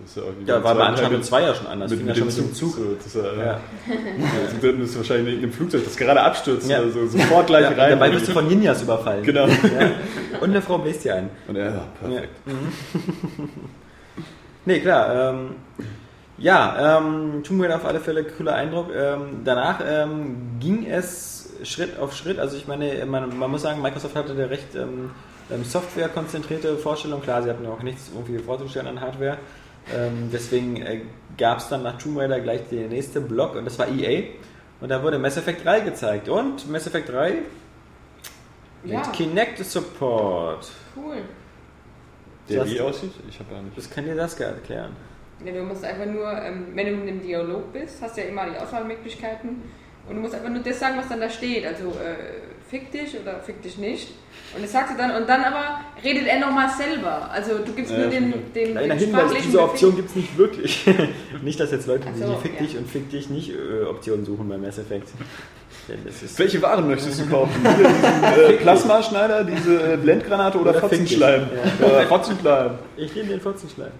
Das 0.03 0.15
ja, 0.15 0.23
Ja, 0.45 0.63
war 0.63 0.75
bei 0.75 0.81
Uncharted 0.89 1.09
Teile 1.09 1.21
2 1.21 1.41
ja 1.41 1.55
schon 1.55 1.67
anders, 1.67 1.91
Mit, 1.91 1.99
mit 1.99 2.07
ja 2.09 2.15
schon 2.15 2.27
mit 2.27 2.37
dem 2.37 2.53
Zug. 2.53 2.73
Zug. 2.73 2.83
So, 2.83 2.95
das 2.95 3.05
ist, 3.07 3.15
ja, 3.15 3.45
Ja. 3.45 3.59
Also, 4.45 4.57
dann 4.67 4.81
ist 4.81 4.97
wahrscheinlich 4.97 5.33
in 5.35 5.43
einem 5.43 5.51
Flugzeug, 5.53 5.83
das 5.83 5.95
gerade 5.97 6.21
abstürzt, 6.21 6.69
Ja. 6.69 6.81
oder 6.81 6.91
so, 6.91 7.07
sofort 7.07 7.47
gleich 7.47 7.65
rein. 7.77 7.91
dabei 7.91 8.11
wirst 8.11 8.27
du 8.27 8.31
von 8.31 8.47
Ninjas 8.47 8.81
überfallen. 8.81 9.23
Genau. 9.23 9.45
Und 9.45 10.49
eine 10.49 10.61
Frau 10.61 10.77
bläst 10.77 11.03
dir 11.05 11.15
ein. 11.15 11.29
Und 11.47 11.55
er, 11.55 11.65
ja, 11.71 11.85
perfekt. 12.01 12.29
Nee, 14.65 14.79
klar. 14.79 15.33
Ähm, 15.33 15.55
ja, 16.37 16.97
ähm, 16.97 17.43
Tomb 17.43 17.61
Raider 17.63 17.75
auf 17.75 17.85
alle 17.85 17.99
Fälle 17.99 18.23
cooler 18.23 18.55
Eindruck. 18.55 18.89
Ähm, 18.95 19.41
danach 19.43 19.81
ähm, 19.85 20.37
ging 20.59 20.85
es 20.85 21.49
Schritt 21.63 21.99
auf 21.99 22.15
Schritt. 22.15 22.39
Also 22.39 22.55
ich 22.57 22.67
meine, 22.67 23.05
man, 23.05 23.37
man 23.37 23.51
muss 23.51 23.61
sagen, 23.61 23.81
Microsoft 23.81 24.15
hatte 24.15 24.31
eine 24.31 24.49
recht 24.49 24.73
ähm, 24.75 25.11
ähm, 25.51 25.63
Software-konzentrierte 25.63 26.77
Vorstellung. 26.77 27.21
Klar, 27.21 27.43
sie 27.43 27.49
hatten 27.49 27.63
ja 27.65 27.71
auch 27.71 27.83
nichts 27.83 28.09
irgendwie 28.13 28.39
vorzustellen 28.41 28.87
an 28.87 29.01
Hardware. 29.01 29.37
Ähm, 29.93 30.29
deswegen 30.31 30.77
äh, 30.81 31.01
gab 31.37 31.57
es 31.57 31.67
dann 31.69 31.83
nach 31.83 31.97
Tomb 31.97 32.17
Raider 32.19 32.39
gleich 32.39 32.61
den 32.69 32.89
nächste 32.89 33.19
Block 33.21 33.55
und 33.55 33.65
das 33.65 33.77
war 33.79 33.87
EA. 33.87 34.23
Und 34.79 34.89
da 34.89 35.01
wurde 35.01 35.17
Mass 35.19 35.37
Effect 35.37 35.65
3 35.65 35.79
gezeigt. 35.81 36.29
Und 36.29 36.69
Mass 36.69 36.87
Effect 36.87 37.09
3 37.09 37.33
Ja. 38.85 38.99
mit 38.99 39.13
Kinect 39.13 39.63
Support. 39.63 40.69
Cool. 40.95 41.17
Der 42.49 42.59
Das- 42.59 42.69
wie 42.71 42.81
aussieht? 42.81 43.13
Ich 43.29 43.39
habe 43.39 43.55
ja 43.55 43.61
nicht. 43.61 43.77
Das 43.77 43.89
kann 43.89 44.05
dir 44.05 44.15
das 44.15 44.39
erklären. 44.39 44.95
Ja, 45.45 45.51
du 45.53 45.63
musst 45.63 45.83
einfach 45.83 46.05
nur, 46.05 46.29
ähm, 46.41 46.67
wenn 46.73 46.85
du 46.85 46.93
in 46.93 47.01
einem 47.01 47.21
Dialog 47.21 47.71
bist, 47.73 48.01
hast 48.01 48.17
du 48.17 48.21
ja 48.21 48.27
immer 48.27 48.49
die 48.49 48.57
Auswahlmöglichkeiten 48.57 49.61
und 50.07 50.15
du 50.15 50.21
musst 50.21 50.35
einfach 50.35 50.49
nur 50.49 50.61
das 50.63 50.79
sagen, 50.79 50.97
was 50.97 51.07
dann 51.09 51.19
da 51.21 51.29
steht. 51.29 51.65
Also 51.65 51.89
äh, 51.89 52.41
fick 52.69 52.91
dich 52.91 53.17
oder 53.19 53.39
fick 53.39 53.61
dich 53.61 53.77
nicht. 53.77 54.13
Und 54.55 54.63
das 54.63 54.71
sagst 54.71 54.93
du 54.93 54.97
dann 54.97 55.15
und 55.15 55.27
dann 55.27 55.43
aber 55.43 55.81
redet 56.03 56.27
er 56.27 56.39
nochmal 56.39 56.69
selber. 56.69 57.29
Also 57.31 57.59
du 57.59 57.73
gibst 57.73 57.91
Ja, 57.91 57.99
nur 57.99 58.07
den, 58.07 58.33
den, 58.53 58.71
Kleiner 58.71 58.95
den 58.95 58.99
Hinweis, 58.99 59.31
diese 59.43 59.61
Option 59.61 59.95
gibt 59.95 60.09
es 60.09 60.15
nicht 60.15 60.37
wirklich. 60.37 60.85
nicht, 61.41 61.59
dass 61.59 61.71
jetzt 61.71 61.87
Leute, 61.87 62.07
so, 62.15 62.33
die 62.33 62.41
Fick 62.41 62.53
ja. 62.59 62.65
dich 62.65 62.77
und 62.77 62.89
Fick 62.89 63.09
dich 63.09 63.29
nicht 63.29 63.49
äh, 63.49 63.83
Optionen 63.83 64.25
suchen 64.25 64.47
bei 64.47 64.57
Mass 64.57 64.77
Effect. 64.77 65.09
Ist 66.05 66.39
Welche 66.39 66.61
Waren 66.61 66.87
möchtest 66.87 67.19
du 67.19 67.25
kaufen? 67.27 67.51
Hier 67.75 67.87
diesen 67.87 68.23
äh, 68.23 68.57
Plasmaschneider, 68.57 69.43
diese 69.43 69.93
äh, 69.93 69.97
Blendgranate 69.97 70.57
oder, 70.57 70.71
Oder 70.71 70.79
Fotzenschleim? 70.79 71.47
Oder 71.79 72.07
Fotzenschleim. 72.07 72.79
ich 72.95 73.13
nehme 73.15 73.29
den 73.29 73.41
Fotzenschleim. 73.41 73.91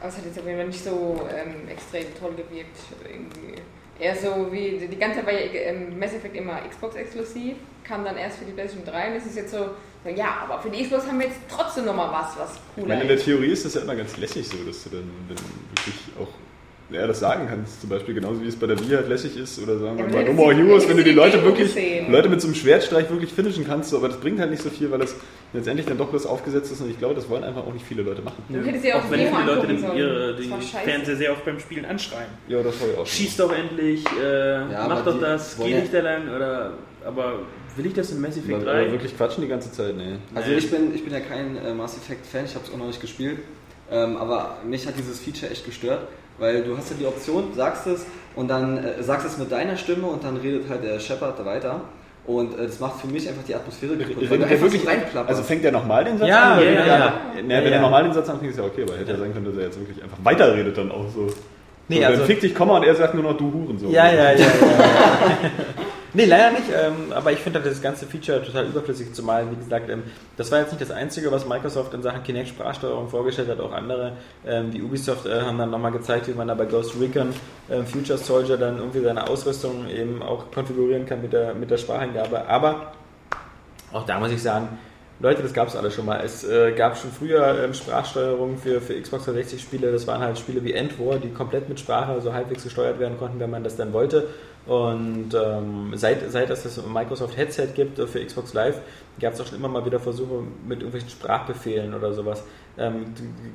Aber 0.00 0.08
es 0.10 0.16
hat 0.16 0.24
jetzt 0.26 0.38
auf 0.38 0.46
jeden 0.46 0.58
Fall 0.58 0.66
nicht 0.66 0.84
so 0.84 1.20
ähm, 1.34 1.68
extrem 1.68 2.06
toll 2.20 2.32
gewirkt. 2.32 2.76
Irgendwie. 3.02 3.62
Eher 3.98 4.14
so 4.14 4.52
wie, 4.52 4.86
die 4.86 4.98
ganze 4.98 5.18
Zeit 5.18 5.26
war 5.26 5.32
ja 5.32 5.40
ähm, 5.40 5.98
Mass 5.98 6.12
Effect 6.14 6.36
immer 6.36 6.60
Xbox-exklusiv, 6.68 7.56
kam 7.82 8.04
dann 8.04 8.16
erst 8.16 8.38
für 8.38 8.44
die 8.44 8.52
PlayStation 8.52 8.86
3 8.86 9.08
und 9.08 9.16
es 9.16 9.26
ist 9.26 9.36
jetzt 9.36 9.50
so, 9.50 9.70
so, 10.04 10.10
ja, 10.10 10.46
aber 10.48 10.60
für 10.62 10.70
die 10.70 10.84
Xbox 10.84 11.06
haben 11.06 11.18
wir 11.18 11.26
jetzt 11.26 11.40
trotzdem 11.48 11.84
nochmal 11.84 12.10
was, 12.12 12.38
was 12.38 12.54
Ich 12.54 12.74
cooler 12.76 12.88
meine, 12.88 13.02
in 13.02 13.08
der 13.08 13.16
ist. 13.16 13.24
Theorie 13.24 13.50
ist 13.50 13.64
das 13.64 13.74
ja 13.74 13.80
immer 13.80 13.96
ganz 13.96 14.16
lässig 14.16 14.46
so, 14.46 14.56
dass 14.64 14.84
du 14.84 14.90
dann, 14.90 15.10
dann 15.28 15.38
wirklich 15.74 15.96
auch 16.20 16.28
ja, 16.90 17.06
das 17.06 17.20
sagen 17.20 17.46
kannst, 17.48 17.80
zum 17.82 17.90
Beispiel 17.90 18.14
genauso 18.14 18.40
wie 18.42 18.48
es 18.48 18.56
bei 18.56 18.66
der 18.66 18.78
Wii 18.80 18.96
halt 18.96 19.08
lässig 19.08 19.36
ist 19.36 19.58
oder 19.62 19.78
sagen 19.78 19.98
wir 19.98 20.04
Ja, 20.06 20.10
mal 20.10 20.20
aber 20.20 20.28
No 20.28 20.32
More 20.34 20.54
Heroes, 20.54 20.88
wenn 20.88 20.96
du 20.96 21.04
die 21.04 21.12
Leute 21.12 21.42
wirklich, 21.44 21.68
gesehen? 21.68 22.10
Leute 22.10 22.28
mit 22.30 22.40
so 22.40 22.48
einem 22.48 22.54
Schwertstreich 22.54 23.10
wirklich 23.10 23.32
finishen 23.32 23.66
kannst, 23.66 23.92
aber 23.94 24.08
das 24.08 24.18
bringt 24.18 24.40
halt 24.40 24.50
nicht 24.50 24.62
so 24.62 24.70
viel, 24.70 24.90
weil 24.90 24.98
das 24.98 25.14
letztendlich 25.52 25.86
dann 25.86 25.98
doch 25.98 26.12
was 26.12 26.24
aufgesetzt 26.24 26.72
ist 26.72 26.80
und 26.80 26.90
ich 26.90 26.98
glaube, 26.98 27.14
das 27.14 27.28
wollen 27.28 27.44
einfach 27.44 27.66
auch 27.66 27.72
nicht 27.72 27.84
viele 27.86 28.02
Leute 28.02 28.22
machen. 28.22 28.42
Du 28.48 28.60
hättest 28.62 28.84
ja 28.84 28.94
auch, 28.96 29.04
Auch 29.04 29.10
wenn 29.10 29.20
viele 29.20 29.44
Leute 29.54 29.78
sollen. 29.78 29.96
ihre, 29.98 30.36
die. 30.36 30.48
Fernseher 30.84 31.16
sehr 31.16 31.32
oft 31.32 31.44
beim 31.44 31.60
Spielen 31.60 31.84
anschreien. 31.84 32.28
Ja, 32.48 32.62
das 32.62 32.80
war 32.80 32.88
ja 32.88 32.98
auch 33.02 33.06
Schieß 33.06 33.36
doch 33.36 33.52
endlich, 33.52 34.04
äh, 34.22 34.56
Ja, 34.72 34.86
mach 34.88 35.00
aber 35.00 35.12
doch 35.12 35.20
das, 35.20 35.56
geh 35.58 35.70
ja- 35.70 35.80
nicht 35.80 35.92
da 35.92 36.00
lang, 36.00 36.22
oder, 36.34 36.72
aber 37.04 37.40
will 37.76 37.86
ich 37.86 37.92
das 37.94 38.10
in 38.12 38.20
Mass 38.20 38.36
Effect 38.36 38.54
Aber 38.54 38.64
3? 38.64 38.90
wirklich 38.92 39.16
quatschen 39.16 39.42
die 39.42 39.48
ganze 39.48 39.70
Zeit, 39.72 39.94
nee. 39.96 40.16
Also 40.34 40.50
Nee. 40.50 40.56
ich 40.56 40.70
bin, 40.70 40.94
ich 40.94 41.04
bin 41.04 41.12
ja 41.12 41.20
kein 41.20 41.56
äh, 41.56 41.74
Mass 41.74 41.96
Effect 41.96 42.26
Fan, 42.26 42.44
ich 42.46 42.54
habe 42.54 42.64
es 42.66 42.72
auch 42.72 42.78
noch 42.78 42.86
nicht 42.86 43.00
gespielt. 43.00 43.38
Ähm, 43.90 44.16
aber 44.16 44.58
mich 44.66 44.86
hat 44.86 44.94
dieses 44.98 45.18
Feature 45.20 45.50
echt 45.50 45.64
gestört, 45.64 46.08
weil 46.38 46.62
du 46.62 46.76
hast 46.76 46.90
ja 46.90 46.96
die 46.98 47.06
Option, 47.06 47.44
sagst 47.54 47.86
es 47.86 48.06
und 48.36 48.48
dann 48.48 48.78
äh, 48.78 49.02
sagst 49.02 49.26
es 49.26 49.38
mit 49.38 49.50
deiner 49.50 49.76
Stimme 49.76 50.06
und 50.06 50.22
dann 50.24 50.36
redet 50.36 50.68
halt 50.68 50.84
der 50.84 50.98
Shepard 51.00 51.44
weiter. 51.44 51.80
Und 52.26 52.58
äh, 52.58 52.66
das 52.66 52.78
macht 52.78 53.00
für 53.00 53.06
mich 53.06 53.26
einfach 53.28 53.42
die 53.42 53.54
Atmosphäre 53.54 53.96
kaputt. 53.96 54.22
einfach 54.30 54.50
wirklich 54.60 54.82
so 54.82 54.88
reinplapperst. 54.88 55.30
Also 55.30 55.42
fängt 55.42 55.64
der 55.64 55.72
nochmal 55.72 56.04
den 56.04 56.18
Satz 56.18 56.28
Ja, 56.28 56.52
an? 56.54 56.58
ja, 56.62 56.64
ja, 56.64 56.70
er 56.70 56.86
ja. 56.86 56.96
Ja, 56.96 57.12
wenn 57.42 57.50
ja. 57.50 57.58
er 57.70 57.80
nochmal 57.80 58.02
den 58.04 58.12
Satz 58.12 58.28
anfängt, 58.28 58.50
ist 58.52 58.58
ja 58.58 58.64
okay, 58.64 58.84
weil 58.86 58.98
hätte 58.98 59.12
ja 59.12 59.18
sein 59.18 59.32
können, 59.32 59.46
dass 59.46 59.56
er 59.56 59.62
jetzt 59.64 59.80
wirklich 59.80 60.02
einfach 60.02 60.18
weiterredet 60.22 60.76
dann 60.76 60.90
auch 60.92 61.08
so. 61.08 61.26
Nee, 61.88 62.00
so, 62.00 62.04
also- 62.04 62.18
dann 62.18 62.26
fick 62.26 62.40
dich, 62.40 62.54
Komma 62.54 62.76
und 62.76 62.84
er 62.84 62.94
sagt 62.94 63.14
nur 63.14 63.22
noch 63.24 63.36
du 63.36 63.50
Huren 63.50 63.78
so. 63.78 63.88
Ja, 63.88 64.06
ja, 64.12 64.12
ja. 64.12 64.32
ja, 64.32 64.38
ja. 64.40 64.46
nee, 66.14 66.24
leider 66.24 66.50
nicht. 66.50 66.68
Ähm, 66.74 67.12
aber 67.12 67.32
ich 67.32 67.38
finde 67.38 67.60
halt 67.60 67.70
das 67.70 67.80
ganze 67.80 68.06
Feature 68.06 68.42
total 68.44 68.66
überflüssig, 68.66 69.12
zumal, 69.12 69.50
wie 69.50 69.56
gesagt, 69.56 69.88
ähm, 69.90 70.04
das 70.36 70.50
war 70.50 70.60
jetzt 70.60 70.72
nicht 70.72 70.80
das 70.80 70.90
Einzige, 70.90 71.30
was 71.32 71.46
Microsoft 71.46 71.94
in 71.94 72.02
Sachen 72.02 72.22
Kinect-Sprachsteuerung 72.22 73.08
vorgestellt 73.08 73.48
hat, 73.48 73.60
auch 73.60 73.72
andere. 73.72 74.12
Ähm, 74.46 74.70
die 74.70 74.82
Ubisoft 74.82 75.26
äh, 75.26 75.40
haben 75.40 75.58
dann 75.58 75.70
nochmal 75.70 75.92
gezeigt, 75.92 76.28
wie 76.28 76.32
man 76.32 76.48
da 76.48 76.54
bei 76.54 76.66
Ghost 76.66 76.94
Recon 77.00 77.32
ähm, 77.70 77.86
Future 77.86 78.18
Soldier 78.18 78.56
dann 78.56 78.78
irgendwie 78.78 79.00
seine 79.00 79.28
Ausrüstung 79.28 79.88
eben 79.88 80.22
auch 80.22 80.50
konfigurieren 80.50 81.06
kann 81.06 81.22
mit 81.22 81.32
der, 81.32 81.54
mit 81.54 81.70
der 81.70 81.78
Spracheingabe. 81.78 82.46
Aber 82.48 82.92
auch 83.92 84.04
da 84.04 84.18
muss 84.18 84.30
ich 84.30 84.42
sagen, 84.42 84.68
Leute, 85.20 85.42
das 85.42 85.52
gab 85.52 85.66
es 85.66 85.74
alle 85.74 85.90
schon 85.90 86.06
mal. 86.06 86.20
Es 86.24 86.44
äh, 86.44 86.72
gab 86.72 86.96
schon 86.96 87.10
früher 87.10 87.64
ähm, 87.64 87.74
Sprachsteuerung 87.74 88.56
für, 88.56 88.80
für 88.80 89.00
Xbox 89.00 89.24
360 89.24 89.60
Spiele. 89.60 89.90
Das 89.90 90.06
waren 90.06 90.20
halt 90.20 90.38
Spiele 90.38 90.62
wie 90.62 90.72
End 90.72 90.96
War, 91.00 91.16
die 91.16 91.30
komplett 91.30 91.68
mit 91.68 91.80
Sprache 91.80 92.20
so 92.20 92.32
halbwegs 92.32 92.62
gesteuert 92.62 93.00
werden 93.00 93.18
konnten, 93.18 93.40
wenn 93.40 93.50
man 93.50 93.64
das 93.64 93.76
dann 93.76 93.92
wollte. 93.92 94.28
Und 94.68 95.34
ähm, 95.34 95.92
seit, 95.94 96.30
seit 96.30 96.50
es 96.50 96.62
das 96.62 96.86
Microsoft 96.86 97.38
Headset 97.38 97.68
gibt 97.74 97.98
äh, 97.98 98.06
für 98.06 98.24
Xbox 98.24 98.52
Live, 98.52 98.80
gab 99.18 99.32
es 99.32 99.40
auch 99.40 99.46
schon 99.46 99.58
immer 99.58 99.68
mal 99.68 99.84
wieder 99.86 99.98
Versuche 99.98 100.42
mit 100.66 100.80
irgendwelchen 100.80 101.08
Sprachbefehlen 101.08 101.94
oder 101.94 102.12
sowas. 102.12 102.44
Ähm, 102.76 103.06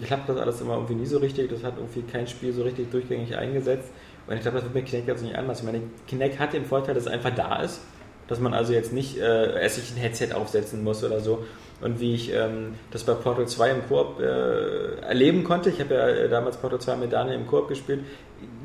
klappt 0.04 0.28
das 0.28 0.38
alles 0.38 0.60
immer 0.60 0.74
irgendwie 0.74 0.96
nie 0.96 1.06
so 1.06 1.20
richtig. 1.20 1.52
Das 1.52 1.64
hat 1.64 1.76
irgendwie 1.78 2.02
kein 2.02 2.26
Spiel 2.26 2.52
so 2.52 2.64
richtig 2.64 2.90
durchgängig 2.90 3.38
eingesetzt. 3.38 3.92
Und 4.26 4.36
ich 4.36 4.42
glaube, 4.42 4.56
das 4.56 4.64
wird 4.64 4.74
mit 4.74 4.86
Kinect 4.88 5.08
jetzt 5.08 5.22
nicht 5.22 5.36
anders. 5.36 5.60
Ich 5.60 5.66
meine, 5.66 5.82
Kinect 6.08 6.40
hat 6.40 6.54
den 6.54 6.66
Vorteil, 6.66 6.96
dass 6.96 7.06
es 7.06 7.12
einfach 7.12 7.36
da 7.36 7.62
ist 7.62 7.80
dass 8.28 8.40
man 8.40 8.54
also 8.54 8.74
jetzt 8.74 8.94
nicht 8.94 9.18
äh, 9.18 9.62
erst 9.62 9.76
sich 9.76 9.92
ein 9.92 9.98
Headset 9.98 10.34
aufsetzen 10.34 10.84
muss 10.84 11.04
oder 11.04 11.20
so. 11.20 11.46
Und 11.82 12.00
wie 12.00 12.16
ich 12.16 12.34
ähm, 12.34 12.76
das 12.92 13.04
bei 13.04 13.14
Portal 13.14 13.48
2 13.48 13.72
im 13.72 13.88
Koop 13.88 14.20
äh, 14.20 15.02
erleben 15.02 15.44
konnte, 15.44 15.70
ich 15.70 15.82
habe 15.82 15.96
ja 15.96 16.08
äh, 16.08 16.30
damals 16.30 16.58
Portal 16.58 16.80
2 16.80 16.96
mit 16.96 17.14
Daniel 17.14 17.36
im 17.36 17.48
Koop 17.48 17.68
gespielt, 17.68 18.02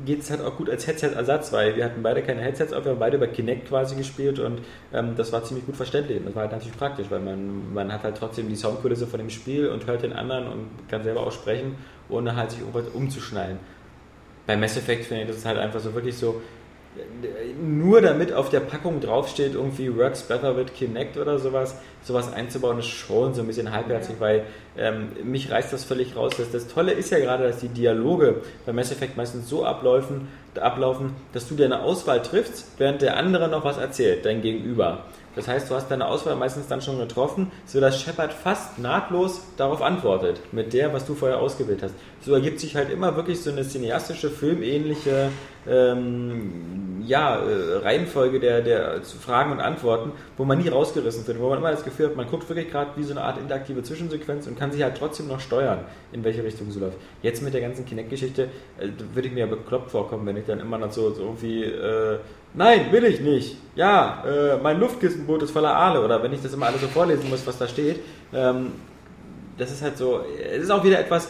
geht 0.05 0.21
es 0.21 0.29
halt 0.29 0.41
auch 0.41 0.55
gut 0.55 0.69
als 0.69 0.87
Headset-Ersatz, 0.87 1.51
weil 1.51 1.75
wir 1.75 1.85
hatten 1.85 2.01
beide 2.03 2.21
keine 2.21 2.41
Headsets 2.41 2.73
auf, 2.73 2.85
wir 2.85 2.91
haben 2.91 2.99
beide 2.99 3.17
über 3.17 3.27
Kinect 3.27 3.67
quasi 3.67 3.95
gespielt 3.95 4.39
und 4.39 4.61
ähm, 4.93 5.15
das 5.15 5.31
war 5.31 5.43
ziemlich 5.43 5.65
gut 5.65 5.75
verständlich 5.75 6.19
und 6.19 6.25
das 6.25 6.35
war 6.35 6.43
halt 6.43 6.51
natürlich 6.51 6.77
praktisch, 6.77 7.07
weil 7.09 7.19
man, 7.19 7.73
man 7.73 7.91
hat 7.91 8.03
halt 8.03 8.17
trotzdem 8.17 8.49
die 8.49 8.55
Soundkulisse 8.55 9.07
von 9.07 9.19
dem 9.19 9.29
Spiel 9.29 9.67
und 9.69 9.85
hört 9.87 10.03
den 10.03 10.13
anderen 10.13 10.47
und 10.47 10.67
kann 10.89 11.03
selber 11.03 11.21
auch 11.21 11.31
sprechen, 11.31 11.75
ohne 12.09 12.35
halt 12.35 12.51
sich 12.51 12.61
irgendwas 12.61 12.87
umzuschneiden. 12.93 13.59
Bei 14.47 14.57
Mass 14.57 14.77
Effect 14.77 15.05
finde 15.05 15.23
ich 15.23 15.29
das 15.29 15.45
halt 15.45 15.57
einfach 15.57 15.79
so 15.79 15.93
wirklich 15.93 16.17
so, 16.17 16.41
nur 17.61 18.01
damit 18.01 18.33
auf 18.33 18.49
der 18.49 18.61
Packung 18.61 19.01
draufsteht, 19.01 19.55
irgendwie 19.55 19.95
Works 19.95 20.23
Better 20.23 20.55
with 20.55 20.73
Kinect 20.73 21.17
oder 21.17 21.39
sowas, 21.39 21.75
sowas 22.03 22.31
einzubauen, 22.31 22.79
ist 22.79 22.87
schon 22.87 23.33
so 23.33 23.41
ein 23.41 23.47
bisschen 23.47 23.71
halbherzig, 23.71 24.15
weil 24.19 24.43
ähm, 24.77 25.09
mich 25.23 25.51
reißt 25.51 25.73
das 25.73 25.83
völlig 25.83 26.15
raus. 26.15 26.33
Das, 26.37 26.51
das 26.51 26.67
Tolle 26.67 26.91
ist 26.91 27.11
ja 27.11 27.19
gerade, 27.19 27.43
dass 27.43 27.57
die 27.57 27.69
Dialoge 27.69 28.41
bei 28.65 28.73
Mass 28.73 28.91
Effect 28.91 29.17
meistens 29.17 29.49
so 29.49 29.65
ablaufen, 29.65 30.27
ablaufen, 30.59 31.15
dass 31.33 31.47
du 31.47 31.55
dir 31.55 31.65
eine 31.65 31.81
Auswahl 31.81 32.21
triffst, 32.21 32.67
während 32.77 33.01
der 33.01 33.17
andere 33.17 33.47
noch 33.49 33.63
was 33.63 33.77
erzählt, 33.77 34.25
dein 34.25 34.41
Gegenüber. 34.41 35.05
Das 35.35 35.47
heißt, 35.47 35.69
du 35.69 35.75
hast 35.75 35.89
deine 35.89 36.07
Auswahl 36.07 36.35
meistens 36.35 36.67
dann 36.67 36.81
schon 36.81 36.97
getroffen, 36.97 37.51
sodass 37.65 38.01
Shepard 38.01 38.33
fast 38.33 38.79
nahtlos 38.79 39.41
darauf 39.57 39.81
antwortet, 39.81 40.41
mit 40.51 40.73
der, 40.73 40.91
was 40.91 41.05
du 41.05 41.13
vorher 41.13 41.39
ausgewählt 41.39 41.83
hast. 41.83 41.93
So 42.21 42.33
ergibt 42.33 42.59
sich 42.59 42.75
halt 42.75 42.89
immer 42.89 43.15
wirklich 43.15 43.41
so 43.41 43.51
eine 43.51 43.63
cineastische, 43.63 44.29
filmähnliche 44.29 45.29
ähm, 45.69 47.03
ja, 47.05 47.37
äh, 47.37 47.77
Reihenfolge 47.77 48.39
der, 48.39 48.61
der 48.61 49.01
Fragen 49.01 49.51
und 49.51 49.59
Antworten, 49.59 50.11
wo 50.37 50.45
man 50.45 50.59
nie 50.59 50.67
rausgerissen 50.67 51.25
wird, 51.25 51.39
wo 51.39 51.49
man 51.49 51.59
immer 51.59 51.71
das 51.71 51.83
Gefühl 51.83 52.07
hat, 52.07 52.15
man 52.15 52.27
guckt 52.27 52.47
wirklich 52.49 52.69
gerade 52.69 52.91
wie 52.95 53.03
so 53.03 53.11
eine 53.11 53.21
Art 53.21 53.37
interaktive 53.37 53.83
Zwischensequenz 53.83 54.47
und 54.47 54.59
kann 54.59 54.71
sich 54.71 54.83
halt 54.83 54.97
trotzdem 54.97 55.27
noch 55.27 55.39
steuern, 55.39 55.79
in 56.11 56.23
welche 56.23 56.43
Richtung 56.43 56.69
so 56.71 56.79
läuft. 56.79 56.97
Jetzt 57.21 57.41
mit 57.41 57.53
der 57.53 57.61
ganzen 57.61 57.85
Kinect-Geschichte 57.85 58.49
äh, 58.79 58.89
würde 59.13 59.27
ich 59.27 59.33
mir 59.33 59.41
ja 59.41 59.45
bekloppt 59.45 59.91
vorkommen, 59.91 60.25
wenn 60.25 60.37
ich 60.37 60.45
dann 60.45 60.59
immer 60.59 60.77
noch 60.77 60.91
so, 60.91 61.11
so 61.11 61.23
irgendwie 61.23 61.63
äh, 61.63 62.19
Nein, 62.53 62.91
will 62.91 63.03
ich 63.03 63.19
nicht. 63.19 63.57
Ja, 63.75 64.23
äh, 64.25 64.57
mein 64.57 64.79
Luftkissenboot 64.79 65.43
ist 65.43 65.51
voller 65.51 65.75
Aale. 65.75 66.03
Oder 66.03 66.21
wenn 66.23 66.33
ich 66.33 66.41
das 66.41 66.53
immer 66.53 66.65
alles 66.67 66.81
so 66.81 66.87
vorlesen 66.87 67.29
muss, 67.29 67.45
was 67.45 67.57
da 67.57 67.67
steht. 67.67 67.99
Ähm, 68.33 68.71
das 69.57 69.71
ist 69.71 69.81
halt 69.81 69.97
so. 69.97 70.21
Es 70.51 70.63
ist 70.63 70.71
auch 70.71 70.83
wieder 70.83 70.99
etwas. 70.99 71.29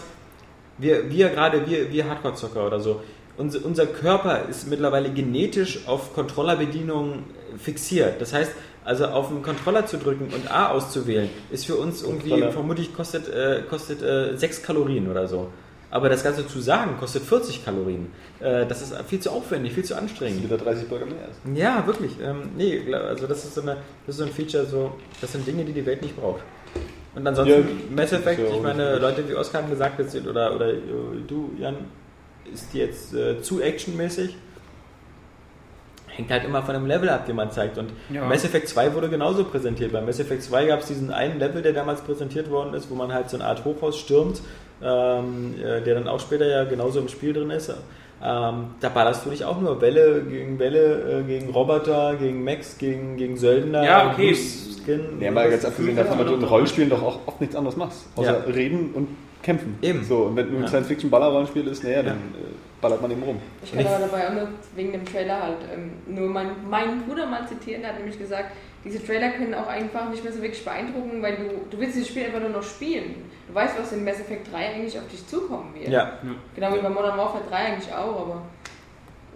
Wir, 0.77 1.09
wir 1.09 1.29
gerade, 1.29 1.67
wir, 1.69 1.91
wir 1.91 2.07
Hardcore-Zocker 2.07 2.65
oder 2.65 2.79
so. 2.79 3.01
Unser, 3.39 3.65
unser 3.65 3.87
Körper 3.87 4.47
ist 4.49 4.67
mittlerweile 4.69 5.09
genetisch 5.11 5.87
auf 5.87 6.13
Controllerbedienungen 6.13 7.23
fixiert. 7.57 8.21
Das 8.21 8.33
heißt, 8.33 8.51
Also 8.85 9.05
auf 9.07 9.27
den 9.27 9.41
Controller 9.43 9.85
zu 9.85 9.97
drücken 9.97 10.33
und 10.33 10.49
A 10.49 10.69
auszuwählen, 10.71 11.29
ist 11.51 11.65
für 11.65 11.75
uns 11.75 12.01
irgendwie, 12.01 12.29
Controller. 12.29 12.51
vermutlich 12.51 12.93
kostet, 12.95 13.27
äh, 13.27 13.61
kostet 13.69 14.01
äh, 14.01 14.35
6 14.37 14.63
Kalorien 14.63 15.09
oder 15.11 15.27
so. 15.27 15.49
Aber 15.91 16.07
das 16.09 16.23
Ganze 16.23 16.47
zu 16.47 16.59
sagen, 16.59 16.97
kostet 16.99 17.23
40 17.23 17.65
Kalorien. 17.65 18.07
Äh, 18.39 18.65
das 18.67 18.81
ist 18.81 18.93
viel 19.07 19.19
zu 19.19 19.31
aufwendig, 19.31 19.73
viel 19.73 19.83
zu 19.83 19.95
anstrengend. 19.95 20.43
Wieder 20.43 20.57
30 20.57 20.87
Burger 20.87 21.05
mehr 21.05 21.27
ist. 21.29 21.57
Ja, 21.59 21.85
wirklich. 21.85 22.13
Ähm, 22.23 22.49
nee, 22.57 22.81
also 22.93 23.27
das 23.27 23.43
ist, 23.45 23.55
so 23.55 23.61
eine, 23.61 23.77
das 24.05 24.15
ist 24.15 24.17
so 24.17 24.23
ein 24.23 24.31
Feature, 24.31 24.65
so, 24.65 24.91
das 25.21 25.31
sind 25.33 25.45
Dinge, 25.45 25.65
die 25.65 25.73
die 25.73 25.85
Welt 25.85 26.01
nicht 26.01 26.15
braucht. 26.15 26.41
Und 27.15 27.27
ansonsten, 27.27 27.59
Ja, 27.59 27.65
Mass 27.95 28.11
Effect, 28.13 28.39
ich 28.55 28.61
meine, 28.61 28.97
Leute 28.97 29.27
wie 29.27 29.35
Oskar 29.35 29.61
haben 29.63 29.69
gesagt, 29.69 29.99
oder, 30.27 30.55
oder 30.55 30.69
äh, 30.73 30.77
du, 31.27 31.51
Jan, 31.59 31.75
ist 32.51 32.73
jetzt 32.73 33.13
äh, 33.13 33.41
zu 33.41 33.61
actionmäßig? 33.61 34.35
Hängt 36.07 36.31
halt 36.31 36.43
immer 36.43 36.63
von 36.63 36.73
dem 36.73 36.85
Level 36.85 37.07
ab, 37.09 37.25
den 37.27 37.35
man 37.35 37.49
zeigt. 37.51 37.77
Und 37.77 37.91
Ja. 38.09 38.25
Mass 38.25 38.43
Effect 38.43 38.67
2 38.67 38.93
wurde 38.93 39.09
genauso 39.09 39.43
präsentiert. 39.45 39.93
Bei 39.93 40.01
Mass 40.01 40.19
Effect 40.19 40.43
2 40.43 40.65
gab 40.65 40.79
es 40.81 40.87
diesen 40.87 41.11
einen 41.11 41.39
Level, 41.39 41.61
der 41.61 41.71
damals 41.73 42.01
präsentiert 42.01 42.49
worden 42.49 42.73
ist, 42.73 42.89
wo 42.89 42.95
man 42.95 43.13
halt 43.13 43.29
so 43.29 43.37
eine 43.37 43.45
Art 43.45 43.63
Hochhaus 43.63 43.97
stürmt, 43.97 44.41
ähm, 44.83 45.55
äh, 45.63 45.81
der 45.81 45.95
dann 45.95 46.07
auch 46.07 46.19
später 46.19 46.45
ja 46.47 46.63
genauso 46.65 46.99
im 46.99 47.07
Spiel 47.07 47.31
drin 47.33 47.51
ist. 47.51 47.69
Ähm, 48.21 48.71
da 48.81 48.89
ballerst 48.89 49.25
du 49.25 49.29
dich 49.29 49.45
auch 49.45 49.61
nur 49.61 49.79
Welle 49.79 50.21
gegen 50.23 50.59
Welle, 50.59 51.19
äh, 51.21 51.23
gegen 51.23 51.51
Roboter, 51.51 52.15
gegen 52.19 52.43
Mechs, 52.43 52.77
gegen, 52.77 53.15
gegen 53.15 53.37
Söldner. 53.37 53.85
Ja, 53.85 54.11
okay. 54.11 54.35
Skin. 54.35 55.21
Ja, 55.21 55.31
mal 55.31 55.49
ganz 55.49 55.63
abgesehen 55.63 55.95
davon, 55.95 56.17
dass 56.17 56.27
du 56.27 56.33
in 56.33 56.43
Rollenspielen 56.43 56.89
doch 56.89 57.01
auch 57.01 57.19
oft 57.27 57.39
nichts 57.39 57.55
anderes 57.55 57.77
machst. 57.77 58.07
Außer 58.17 58.43
Ja. 58.45 58.53
reden 58.53 58.91
und 58.93 59.07
kämpfen. 59.43 59.77
Eben. 59.81 60.03
So, 60.03 60.23
und 60.23 60.35
wenn 60.35 60.49
du 60.49 60.57
ein 60.57 60.61
Ja. 60.63 60.67
Science-Fiction-Ballerrollenspiel 60.67 61.67
ist, 61.67 61.83
naja, 61.83 62.03
dann 62.03 62.17
äh, 62.17 62.53
ballert 62.81 63.01
man 63.01 63.11
eben 63.11 63.23
rum. 63.23 63.39
Ich 63.63 63.71
kann 63.71 63.85
aber 63.85 63.99
dabei 63.99 64.27
auch 64.29 64.33
nur 64.33 64.47
wegen 64.75 64.91
dem 64.91 65.05
Trailer 65.05 65.41
halt 65.41 65.57
ähm, 65.73 65.91
nur 66.13 66.27
mein, 66.29 66.47
meinen 66.69 67.01
Bruder 67.03 67.25
mal 67.25 67.47
zitieren, 67.47 67.81
der 67.81 67.91
hat 67.91 67.99
nämlich 67.99 68.17
gesagt, 68.19 68.51
diese 68.85 69.05
Trailer 69.05 69.29
können 69.31 69.53
auch 69.53 69.67
einfach 69.67 70.09
nicht 70.09 70.23
mehr 70.23 70.31
so 70.31 70.41
wirklich 70.41 70.63
beeindrucken, 70.63 71.21
weil 71.21 71.35
du, 71.35 71.43
du 71.69 71.79
willst 71.79 71.95
dieses 71.95 72.07
Spiel 72.07 72.23
einfach 72.25 72.39
nur 72.39 72.49
noch 72.49 72.63
spielen. 72.63 73.15
Du 73.47 73.53
weißt, 73.53 73.77
was 73.79 73.91
in 73.91 74.03
Mass 74.05 74.19
Effect 74.21 74.51
3 74.53 74.57
eigentlich 74.57 74.97
auf 74.97 75.07
dich 75.07 75.25
zukommen 75.27 75.73
wird. 75.73 75.89
Ja, 75.89 76.13
Genau 76.55 76.73
wie 76.75 76.79
bei 76.79 76.89
Modern 76.89 77.17
Warfare 77.17 77.43
3 77.49 77.55
eigentlich 77.55 77.93
auch, 77.93 78.21
aber 78.21 78.41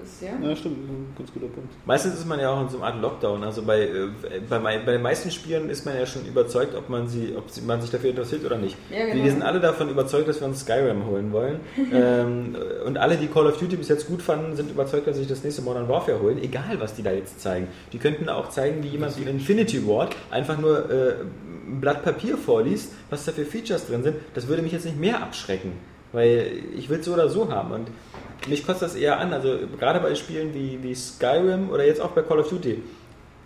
ist 0.02 0.22
ja. 0.22 0.32
Ja, 0.42 0.56
stimmt, 0.56 0.78
ganz 1.18 1.32
guter 1.34 1.48
Punkt. 1.48 1.70
Meistens 1.86 2.16
ist 2.16 2.28
man 2.28 2.40
ja 2.40 2.50
auch 2.50 2.62
in 2.62 2.70
so 2.70 2.78
einer 2.78 2.88
Art 2.88 3.02
Lockdown. 3.02 3.44
Also 3.44 3.62
bei, 3.62 3.82
äh, 3.82 4.10
bei, 4.50 4.60
bei 4.60 4.92
den 4.92 5.02
meisten 5.02 5.32
Spielen 5.32 5.70
ist 5.70 5.86
man 5.86 5.98
ja 5.98 6.06
schon 6.06 6.26
überzeugt, 6.26 6.76
ob 6.76 6.90
man, 6.90 7.08
sie, 7.08 7.36
ob 7.36 7.46
man 7.66 7.82
sich 7.82 7.92
dafür 7.92 8.10
interessiert 8.12 8.46
oder 8.46 8.58
nicht. 8.58 8.76
Ja, 8.90 9.06
genau. 9.06 9.24
Wir 9.24 9.32
sind 9.32 9.42
alle 9.42 9.60
davon 9.60 9.90
überzeugt, 9.90 10.28
dass 10.28 10.40
wir 10.40 10.48
uns 10.48 10.62
Skyrim 10.62 11.06
holen 11.06 11.32
wollen. 11.32 11.60
ähm, 11.94 12.56
und 12.86 12.98
alle, 12.98 13.18
die 13.18 13.28
Call 13.28 13.48
of 13.48 13.58
Duty 13.58 13.76
bis 13.76 13.90
jetzt 13.90 14.08
gut 14.08 14.22
fanden, 14.22 14.56
sind 14.56 14.72
überzeugt, 14.72 15.08
dass 15.08 15.16
sie 15.16 15.22
sich 15.22 15.30
das 15.30 15.44
nächste 15.44 15.62
Modern 15.62 15.88
Warfare 15.88 16.22
holen. 16.22 16.42
Egal, 16.42 16.80
was 16.80 16.96
die 16.96 17.04
da 17.04 17.12
jetzt 17.12 17.42
zeigen. 17.42 17.68
Die 17.92 17.98
könnten 17.98 18.30
auch 18.30 18.50
zeigen, 18.50 18.84
wie 18.84 18.90
jemand 18.90 19.18
wie 19.18 19.24
in 19.24 19.30
Infinity 19.30 19.88
Ward 19.88 20.16
einfach 20.32 20.58
nur 20.58 20.90
äh, 20.90 21.16
ein 21.68 21.80
Blatt 21.82 22.04
Papier 22.04 22.38
vorliest, 22.38 22.92
was 23.10 23.26
da 23.26 23.32
für 23.32 23.46
Features 23.46 23.88
drin 23.88 24.04
sind. 24.04 24.18
Das 24.34 24.48
würde 24.48 24.62
mich 24.62 24.72
jetzt 24.72 24.86
nicht 24.86 25.00
mehr 25.00 25.22
abschrecken. 25.22 25.74
Weil 26.12 26.64
ich 26.78 26.90
will 26.90 27.00
es 27.00 27.06
so 27.06 27.14
oder 27.14 27.28
so 27.28 27.52
haben. 27.52 27.72
Und 27.72 27.88
mich 28.48 28.66
kotzt 28.66 28.82
das 28.82 28.96
eher 28.96 29.20
an. 29.20 29.34
Also 29.34 29.58
gerade 29.80 30.00
bei 30.00 30.14
Spielen 30.16 30.54
wie, 30.54 30.80
wie 30.82 30.96
Skyrim 30.96 31.70
oder 31.70 31.86
jetzt 31.86 32.02
auch 32.02 32.12
bei 32.12 32.22
Call 32.22 32.40
of 32.40 32.50
Duty. 32.50 32.82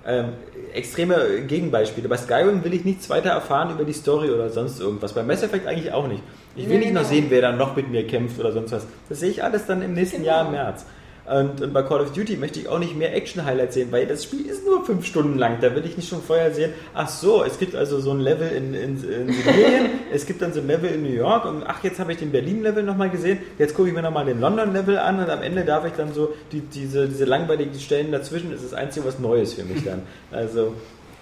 Ähm, 0.05 0.29
extreme 0.73 1.41
Gegenbeispiele. 1.47 2.07
Bei 2.07 2.15
Skyrim 2.15 2.63
will 2.63 2.73
ich 2.73 2.85
nichts 2.85 3.09
weiter 3.09 3.29
erfahren 3.29 3.71
über 3.71 3.83
die 3.83 3.91
Story 3.93 4.29
oder 4.29 4.49
sonst 4.49 4.79
irgendwas. 4.79 5.13
Bei 5.13 5.21
Mass 5.23 5.43
Effect 5.43 5.67
eigentlich 5.67 5.91
auch 5.91 6.07
nicht. 6.07 6.23
Ich 6.55 6.67
will 6.69 6.75
Ja, 6.75 6.79
nicht 6.79 6.93
noch 6.93 7.03
sehen, 7.03 7.25
wer 7.29 7.41
dann 7.41 7.57
noch 7.57 7.75
mit 7.75 7.89
mir 7.91 8.07
kämpft 8.07 8.39
oder 8.39 8.53
sonst 8.53 8.71
was. 8.71 8.87
Das 9.09 9.19
sehe 9.19 9.29
ich 9.29 9.43
alles 9.43 9.65
dann 9.65 9.81
im 9.81 9.93
nächsten 9.93 10.17
Genau. 10.21 10.27
Jahr 10.29 10.45
im 10.45 10.51
März. 10.53 10.85
Und, 11.27 11.61
und 11.61 11.73
bei 11.73 11.83
Call 11.83 11.99
of 11.99 12.13
Duty 12.13 12.37
möchte 12.37 12.59
ich 12.61 12.69
auch 12.69 12.79
nicht 12.79 12.95
mehr 12.95 13.13
Action-Highlights 13.13 13.73
sehen, 13.73 13.91
weil 13.91 14.05
das 14.05 14.23
Spiel 14.23 14.45
ist 14.45 14.65
nur 14.65 14.85
fünf 14.85 15.05
Stunden 15.05 15.37
lang. 15.37 15.57
Da 15.59 15.75
will 15.75 15.85
ich 15.85 15.97
nicht 15.97 16.07
schon 16.07 16.21
vorher 16.21 16.53
sehen, 16.53 16.71
ach 16.93 17.09
so, 17.09 17.43
es 17.43 17.59
gibt 17.59 17.75
also 17.75 17.99
so 17.99 18.11
ein 18.11 18.21
Level 18.21 18.49
in, 18.49 18.73
in, 18.73 19.03
in 19.03 19.33
Sibirien, 19.33 19.89
es 20.13 20.25
gibt 20.25 20.41
dann 20.41 20.53
so 20.53 20.61
ein 20.61 20.67
Level 20.67 20.89
in 20.89 21.03
New 21.03 21.11
York 21.11 21.43
und 21.43 21.63
ach, 21.63 21.83
jetzt 21.83 21.99
habe 21.99 22.13
ich 22.13 22.19
den 22.19 22.31
Berlin-Level 22.31 22.81
nochmal 22.81 23.09
gesehen, 23.09 23.39
jetzt 23.59 23.75
gucke 23.75 23.89
ich 23.89 23.93
mir 23.93 24.01
nochmal 24.01 24.25
den 24.25 24.39
London-Level 24.39 24.97
an 24.97 25.19
und 25.19 25.29
am 25.29 25.41
Ende 25.41 25.65
darf 25.65 25.85
ich 25.85 25.93
dann 25.93 26.13
so 26.13 26.33
die, 26.53 26.61
diese, 26.61 27.09
diese 27.09 27.25
langweiligen 27.25 27.77
Stellen 27.77 28.13
dazwischen, 28.13 28.53
ist 28.53 28.63
das 28.63 28.73
Einzige 28.73 29.05
was 29.05 29.19
Neues 29.19 29.53
für 29.53 29.63
mich 29.63 29.83
dann. 29.83 30.03
Also 30.31 30.73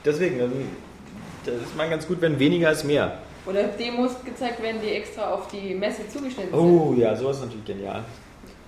deswegen, 0.04 0.42
also, 0.42 0.54
das 1.46 1.56
ist 1.56 1.78
mal 1.78 1.90
ganz 1.90 2.08
gut, 2.08 2.22
wenn 2.22 2.38
weniger 2.40 2.72
ist 2.72 2.84
mehr. 2.84 3.20
Oder 3.46 3.64
Demos 3.64 4.12
gezeigt 4.24 4.62
werden, 4.62 4.82
die 4.84 4.90
extra 4.90 5.32
auf 5.32 5.48
die 5.48 5.74
Messe 5.76 6.08
zugeschnitten 6.08 6.52
sind. 6.52 6.60
Oh 6.60 6.94
ja, 6.98 7.16
sowas 7.16 7.38
ist 7.38 7.46
natürlich 7.46 7.66
genial. 7.66 8.04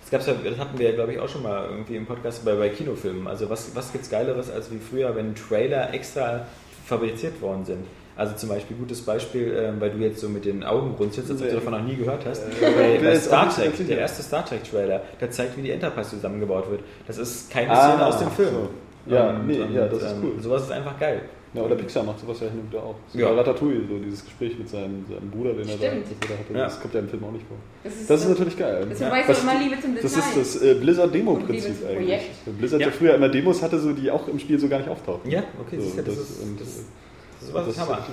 Das, 0.09 0.25
gab's 0.25 0.25
ja, 0.27 0.33
das 0.49 0.57
hatten 0.57 0.79
wir 0.79 0.89
ja, 0.89 0.95
glaube 0.95 1.13
ich, 1.13 1.19
auch 1.19 1.27
schon 1.27 1.43
mal 1.43 1.67
irgendwie 1.69 1.95
im 1.97 2.05
Podcast 2.05 2.45
bei, 2.45 2.53
bei 2.55 2.69
Kinofilmen. 2.69 3.27
Also 3.27 3.49
was, 3.49 3.75
was 3.75 3.91
gibt 3.91 4.05
es 4.05 4.09
Geileres 4.09 4.49
als 4.49 4.71
wie 4.71 4.77
früher, 4.79 5.13
wenn 5.15 5.35
Trailer 5.35 5.93
extra 5.93 6.45
fabriziert 6.85 7.41
worden 7.41 7.65
sind? 7.65 7.85
Also 8.15 8.35
zum 8.35 8.49
Beispiel, 8.49 8.77
gutes 8.77 9.01
Beispiel, 9.01 9.53
ähm, 9.55 9.79
weil 9.79 9.91
du 9.91 9.97
jetzt 9.97 10.19
so 10.21 10.29
mit 10.29 10.45
den 10.45 10.63
Augen 10.63 10.95
runzelst, 10.97 11.29
als 11.29 11.41
ob 11.41 11.49
du 11.49 11.53
davon 11.55 11.73
noch 11.73 11.83
nie 11.83 11.95
gehört 11.95 12.25
hast. 12.25 12.43
bei, 12.59 12.97
wer 12.99 13.11
bei 13.11 13.19
Star 13.19 13.53
Trek, 13.53 13.73
der 13.87 13.99
erste 13.99 14.23
Star 14.23 14.43
Trek 14.45 14.63
Trailer, 14.63 15.01
der 15.21 15.29
zeigt, 15.29 15.55
wie 15.57 15.61
die 15.61 15.71
Enterprise 15.71 16.09
zusammengebaut 16.11 16.71
wird. 16.71 16.81
Das 17.05 17.17
ist 17.19 17.51
keine 17.51 17.69
Ah, 17.69 17.89
Szene 17.91 18.05
aus 18.05 18.17
dem 18.19 18.31
Film. 18.31 18.49
so. 18.49 19.13
Ja, 19.13 19.33
nee, 19.33 19.59
ja, 19.73 19.85
das 19.87 20.01
ist 20.03 20.11
ähm, 20.13 20.17
cool. 20.23 20.31
Sowas 20.41 20.63
ist 20.63 20.71
einfach 20.71 20.99
geil. 20.99 21.21
Ja, 21.53 21.61
oder 21.63 21.75
Pixar 21.75 22.03
macht 22.03 22.19
sowas 22.19 22.39
ja 22.41 22.47
hin 22.49 22.59
und 22.59 22.71
wieder 22.71 22.83
auch. 22.83 22.95
So 23.07 23.17
Ja. 23.19 23.29
bei 23.29 23.35
Ratatouille, 23.35 23.81
so 23.87 23.97
dieses 23.99 24.23
Gespräch 24.25 24.57
mit 24.59 24.69
seinem, 24.69 25.05
seinem 25.09 25.31
Bruder, 25.31 25.53
den 25.53 25.67
er 25.69 25.77
da, 25.77 25.87
Stimmt. 25.87 26.05
das 26.05 26.11
er 26.11 26.35
da 26.35 26.39
hatte. 26.43 26.53
Ja. 26.53 26.63
Das 26.65 26.79
kommt 26.81 26.93
ja 26.93 26.99
im 26.99 27.09
Film 27.09 27.23
auch 27.23 27.31
nicht 27.31 27.45
vor. 27.47 27.57
Das 27.83 27.93
ist, 27.95 28.09
Das 28.09 28.21
ist 28.21 28.29
natürlich 28.29 28.57
geil. 28.57 28.85
Das 28.89 28.99
Ja. 28.99 29.11
Was- 29.11 29.37
auch 29.39 29.43
immer 29.43 29.59
Liebe 29.59 29.81
zum 29.81 29.95
Das 29.95 30.03
ist 30.17 30.37
das 30.37 30.61
äh, 30.61 30.73
Blizzard-Demo-Prinzip 30.75 31.71
eigentlich. 31.87 31.95
Projekt. 31.97 32.57
Blizzard 32.59 32.81
ja. 32.81 32.87
Ja. 32.87 32.93
früher 32.93 33.15
immer 33.15 33.29
Demos 33.29 33.61
hatte, 33.61 33.79
so, 33.79 33.93
die 33.93 34.11
auch 34.11 34.27
im 34.27 34.37
Spiel 34.39 34.59
so 34.59 34.67
gar 34.67 34.79
nicht 34.79 34.89
auftauchen. 34.89 35.29
Ja, 35.31 35.43
okay, 35.59 35.79
So, 35.79 35.95
das, 35.97 36.05
das- 36.05 36.17
ist, 36.17 36.43
und- 36.43 36.59
das, 36.59 36.67
das, 37.39 37.67
ist 37.67 37.77
das- 37.77 37.79
Hammer. 37.79 38.05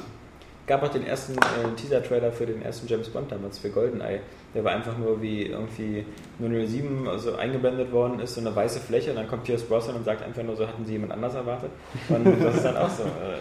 gab 0.67 0.83
auch 0.83 0.89
den 0.89 1.05
ersten 1.07 1.33
äh, 1.35 1.75
Teaser-Trailer 1.77 2.33
für 2.33 2.47
den 2.47 2.63
ersten 2.63 2.87
James 2.87 3.09
Bond 3.09 3.31
damals 3.33 3.59
für 3.59 3.69
GoldenEye. 3.71 4.21
Der 4.55 4.65
war 4.65 4.73
einfach 4.73 4.97
nur 4.97 5.21
wie 5.21 5.47
irgendwie 5.47 6.05
007 6.39 7.09
also 7.09 7.35
eingeblendet 7.35 7.91
worden 7.93 8.21
ist, 8.21 8.35
so 8.35 8.41
eine 8.41 8.55
weiße 8.55 8.81
Fläche 8.81 9.11
und 9.11 9.17
dann 9.17 9.29
kommt 9.29 9.45
Pierce 9.45 9.65
Brosnan 9.65 9.97
und 9.97 10.05
sagt 10.05 10.23
einfach 10.23 10.43
nur 10.43 10.57
so, 10.57 10.67
hatten 10.67 10.85
Sie 10.85 10.93
jemand 10.93 11.13
anders 11.13 11.35
erwartet? 11.35 11.71
Und 12.09 12.25
das 12.25 12.57
ist 12.57 12.65
dann 12.65 12.77
auch 12.77 12.91
so. 12.91 13.03
Äh, 13.03 13.41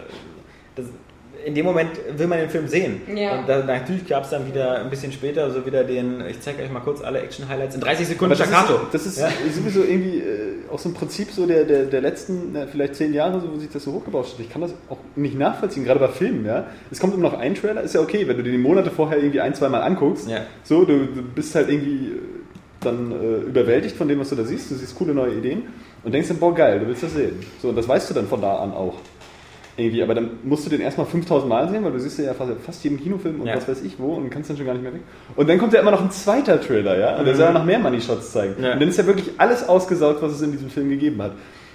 das, 0.76 0.88
in 1.45 1.55
dem 1.55 1.65
Moment 1.65 1.91
will 2.17 2.27
man 2.27 2.39
den 2.39 2.49
Film 2.49 2.67
sehen. 2.67 3.01
Ja. 3.15 3.39
Und 3.39 3.49
da, 3.49 3.63
natürlich 3.63 4.07
gab 4.07 4.23
es 4.23 4.29
dann 4.29 4.47
wieder 4.47 4.79
ein 4.79 4.89
bisschen 4.89 5.11
später 5.11 5.51
so 5.51 5.65
wieder 5.65 5.83
den, 5.83 6.23
ich 6.29 6.39
zeige 6.41 6.63
euch 6.63 6.71
mal 6.71 6.79
kurz 6.79 7.01
alle 7.01 7.19
Action-Highlights 7.21 7.75
in 7.75 7.81
30 7.81 8.07
Sekunden 8.07 8.33
Aber 8.33 8.39
das 8.39 8.47
Staccato. 8.47 8.83
ist, 8.85 8.93
das 8.93 9.05
ist 9.05 9.19
Ja. 9.19 9.29
sowieso 9.53 9.81
irgendwie 9.83 10.19
äh, 10.19 10.53
auch 10.71 10.79
so 10.79 10.89
ein 10.89 10.93
Prinzip 10.93 11.31
so 11.31 11.45
der, 11.45 11.65
der, 11.65 11.85
der 11.85 12.01
letzten 12.01 12.51
na, 12.53 12.65
vielleicht 12.67 12.95
zehn 12.95 13.13
Jahre, 13.13 13.41
so, 13.41 13.51
wo 13.53 13.57
sich 13.59 13.69
das 13.69 13.83
so 13.83 13.91
hochgebaut 13.93 14.25
hat. 14.25 14.39
Ich 14.39 14.49
kann 14.49 14.61
das 14.61 14.73
auch 14.89 14.97
nicht 15.15 15.37
nachvollziehen, 15.37 15.83
gerade 15.85 15.99
bei 15.99 16.07
Filmen. 16.07 16.45
Ja? 16.45 16.67
Es 16.91 16.99
kommt 16.99 17.13
immer 17.13 17.23
noch 17.29 17.37
ein 17.39 17.55
Trailer, 17.55 17.81
ist 17.81 17.93
ja 17.95 18.01
okay, 18.01 18.27
wenn 18.27 18.37
du 18.37 18.43
den 18.43 18.53
die 18.53 18.57
Monate 18.57 18.89
vorher 18.91 19.17
irgendwie 19.17 19.41
ein, 19.41 19.53
zwei 19.53 19.69
Mal 19.69 19.81
anguckst. 19.81 20.29
Ja. 20.29 20.41
So, 20.63 20.85
du, 20.85 21.05
du 21.07 21.21
bist 21.23 21.53
halt 21.55 21.69
irgendwie 21.69 22.07
äh, 22.13 22.19
dann 22.81 23.11
äh, 23.11 23.37
überwältigt 23.47 23.95
von 23.95 24.07
dem, 24.07 24.19
was 24.19 24.29
du 24.29 24.35
da 24.35 24.43
siehst. 24.43 24.69
Du 24.71 24.75
siehst 24.75 24.95
coole 24.95 25.13
neue 25.13 25.33
Ideen 25.35 25.63
und 26.03 26.13
denkst 26.13 26.27
dann, 26.29 26.37
boah, 26.37 26.53
geil, 26.53 26.79
du 26.79 26.87
willst 26.87 27.03
das 27.03 27.13
sehen. 27.13 27.39
So, 27.61 27.69
und 27.69 27.75
das 27.77 27.87
weißt 27.87 28.09
du 28.09 28.13
dann 28.13 28.27
von 28.27 28.41
da 28.41 28.57
an 28.57 28.71
auch. 28.73 28.95
Irgendwie, 29.76 30.03
aber 30.03 30.13
dann 30.13 30.32
musst 30.43 30.65
du 30.65 30.69
den 30.69 30.82
erstmal 30.82 31.07
5000 31.07 31.49
Mal 31.49 31.67
sehen, 31.69 31.84
weil 31.84 31.91
du 31.91 31.99
siehst 31.99 32.19
ja 32.19 32.34
fast, 32.36 32.51
fast 32.63 32.84
jeden 32.84 32.99
Kinofilm 33.01 33.41
und 33.41 33.47
Ja. 33.47 33.55
was 33.55 33.67
weiß 33.67 33.82
ich 33.84 33.97
wo 33.97 34.13
und 34.13 34.30
kannst 34.30 34.49
dann 34.49 34.57
schon 34.57 34.67
gar 34.67 34.74
nicht 34.74 34.84
mehr 34.84 34.93
weg. 34.93 35.01
Und 35.36 35.49
dann 35.49 35.57
kommt 35.57 35.74
ja 35.74 35.80
immer 35.80 35.89
noch 35.91 36.01
ein 36.01 36.11
zweiter 36.11 36.61
Trailer, 36.61 36.97
ja, 36.99 37.17
und 37.17 37.26
der 37.26 37.36
soll 37.36 37.45
ja 37.47 37.51
noch 37.53 37.65
mehr 37.65 37.80
Money 37.80 37.99
Shots 37.99 38.32
zeigen. 38.32 38.61
Ja. 38.61 38.74
Und 38.74 38.82
dann 38.82 38.89
ist 38.89 38.97
ja 38.97 39.05
wirklich 39.07 39.32
alles 39.38 39.67
ausgesaugt, 39.67 40.21
was 40.21 40.34
es 40.34 40.41
in 40.43 40.51
diesem 40.51 40.69
Film 40.69 40.89
gegeben 40.89 41.21
hat. 41.24 41.32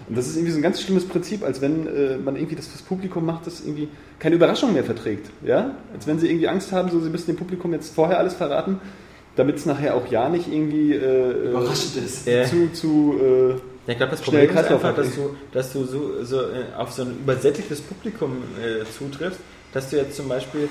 Und 0.09 0.17
das 0.17 0.29
ist 0.29 0.37
irgendwie 0.37 0.53
so 0.53 0.59
ein 0.59 0.63
ganz 0.63 0.81
schlimmes 0.81 1.07
Prinzip, 1.07 1.43
als 1.45 1.61
wenn 1.61 1.89
äh, 1.89 2.17
man 2.19 2.37
irgendwie 2.37 2.55
das 2.55 2.69
fürs 2.69 2.83
Publikum 2.83 3.27
macht, 3.27 3.47
das 3.49 3.61
irgendwie 3.65 3.89
keine 4.21 4.37
Überraschung 4.37 4.73
mehr 4.73 4.85
verträgt, 4.85 5.29
ja. 5.45 5.73
Als 5.93 6.07
wenn 6.07 6.21
sie 6.21 6.29
irgendwie 6.29 6.47
Angst 6.49 6.71
haben, 6.71 6.91
so 6.91 7.01
sie 7.01 7.11
müssen 7.11 7.27
dem 7.27 7.37
Publikum 7.37 7.73
jetzt 7.73 7.93
vorher 7.95 8.19
alles 8.21 8.35
verraten, 8.35 8.81
damit 9.35 9.57
es 9.57 9.67
nachher 9.67 9.97
auch 9.97 10.07
ja 10.07 10.29
nicht 10.29 10.47
irgendwie 10.53 10.93
äh, 10.95 11.51
Überraschend 11.51 11.97
ist. 11.97 12.27
Ja. 12.29 12.45
zu, 12.45 12.73
zu 12.73 13.15
äh, 13.21 13.55
ich 13.93 13.97
glaube, 13.99 14.11
das 14.13 14.21
Problem 14.21 14.51
ist 14.51 14.57
einfach, 14.57 14.95
dass 14.95 15.15
du, 15.15 15.37
dass 15.53 15.73
du 15.73 15.85
so, 15.85 16.25
so 16.25 16.43
äh, 16.43 16.75
auf 16.77 16.93
so 16.93 17.03
ein 17.03 17.19
übersättigtes 17.21 17.81
Publikum 17.81 18.43
äh, 18.63 18.85
zutriffst, 18.99 19.41
dass 19.73 19.91
du 19.91 19.97
jetzt 19.97 20.17
zum 20.17 20.29
Beispiel, 20.29 20.69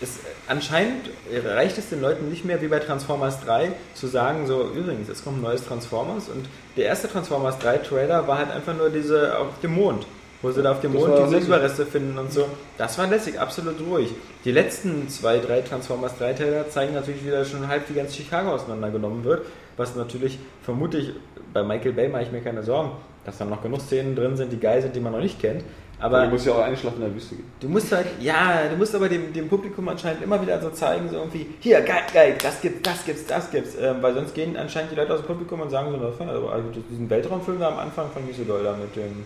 es, 0.00 0.18
anscheinend 0.46 1.10
reicht 1.44 1.78
es 1.78 1.88
den 1.88 2.00
Leuten 2.00 2.28
nicht 2.28 2.44
mehr 2.44 2.60
wie 2.62 2.68
bei 2.68 2.78
Transformers 2.78 3.40
3 3.44 3.72
zu 3.94 4.06
sagen, 4.06 4.46
so 4.46 4.70
übrigens, 4.74 5.08
es 5.08 5.24
kommt 5.24 5.38
ein 5.38 5.42
neues 5.42 5.64
Transformers 5.64 6.28
und 6.28 6.46
der 6.76 6.86
erste 6.86 7.08
Transformers 7.08 7.58
3 7.58 7.78
Trailer 7.78 8.28
war 8.28 8.38
halt 8.38 8.50
einfach 8.50 8.76
nur 8.76 8.90
diese 8.90 9.38
auf 9.38 9.58
dem 9.62 9.74
Mond. 9.74 10.06
Wo 10.42 10.52
sie 10.52 10.62
da 10.62 10.72
auf 10.72 10.80
dem 10.80 10.92
Das 10.92 11.02
Mond 11.02 11.18
diese. 11.32 11.46
Überreste 11.46 11.86
finden 11.86 12.18
und 12.18 12.30
so. 12.30 12.46
Das 12.76 12.98
war 12.98 13.06
lässig, 13.06 13.40
absolut 13.40 13.80
ruhig. 13.80 14.10
Die 14.44 14.52
letzten 14.52 15.08
zwei, 15.08 15.38
drei 15.38 15.62
Transformers 15.62 16.18
3 16.18 16.34
Trailer 16.34 16.68
zeigen 16.68 16.94
natürlich 16.94 17.24
wieder 17.24 17.44
schon 17.44 17.66
halb, 17.66 17.88
wie 17.88 17.94
ganz 17.94 18.14
Chicago 18.14 18.52
auseinandergenommen 18.52 19.24
wird. 19.24 19.46
Was 19.76 19.94
natürlich 19.94 20.38
vermutlich 20.62 21.12
bei 21.52 21.62
Michael 21.62 21.92
Bay 21.92 22.08
mache 22.08 22.22
ich 22.22 22.32
mir 22.32 22.40
keine 22.40 22.62
Sorgen, 22.62 22.92
dass 23.24 23.38
da 23.38 23.44
noch 23.44 23.62
genug 23.62 23.80
Szenen 23.80 24.14
drin 24.14 24.36
sind, 24.36 24.52
die 24.52 24.58
geil 24.58 24.80
sind, 24.80 24.94
die 24.94 25.00
man 25.00 25.12
noch 25.12 25.20
nicht 25.20 25.40
kennt. 25.40 25.64
aber 25.98 26.24
du 26.24 26.30
musst 26.30 26.46
ja 26.46 26.52
auch 26.52 26.62
eingeschlafen 26.62 26.96
in 26.96 27.08
der 27.08 27.14
Wüste 27.14 27.34
gehen. 27.34 27.46
du 27.60 27.68
musst 27.68 27.92
halt, 27.92 28.06
ja, 28.20 28.68
du 28.70 28.76
musst 28.76 28.94
aber 28.94 29.08
dem, 29.08 29.32
dem 29.32 29.48
Publikum 29.48 29.88
anscheinend 29.88 30.22
immer 30.22 30.40
wieder 30.40 30.60
so 30.60 30.70
zeigen, 30.70 31.08
so 31.08 31.16
irgendwie, 31.16 31.46
hier, 31.60 31.80
geil, 31.82 32.02
geil, 32.12 32.34
das 32.42 32.60
gibt's, 32.60 32.82
das 32.82 33.04
gibt's, 33.04 33.26
das 33.26 33.50
gibt's. 33.50 33.76
Ähm, 33.80 33.96
weil 34.00 34.14
sonst 34.14 34.34
gehen 34.34 34.56
anscheinend 34.56 34.92
die 34.92 34.96
Leute 34.96 35.14
aus 35.14 35.20
dem 35.20 35.26
Publikum 35.26 35.60
und 35.60 35.70
sagen 35.70 35.90
so, 35.90 35.98
das 35.98 36.16
fand, 36.16 36.30
also, 36.30 36.48
also 36.48 36.68
diesen 36.90 37.10
Weltraumfilm 37.10 37.58
da 37.58 37.68
am 37.68 37.78
Anfang 37.78 38.10
fand 38.12 38.30
ich 38.30 38.36
so 38.36 38.44
doll 38.44 38.62
da 38.62 38.74
mit 38.76 38.94
dem, 38.96 39.24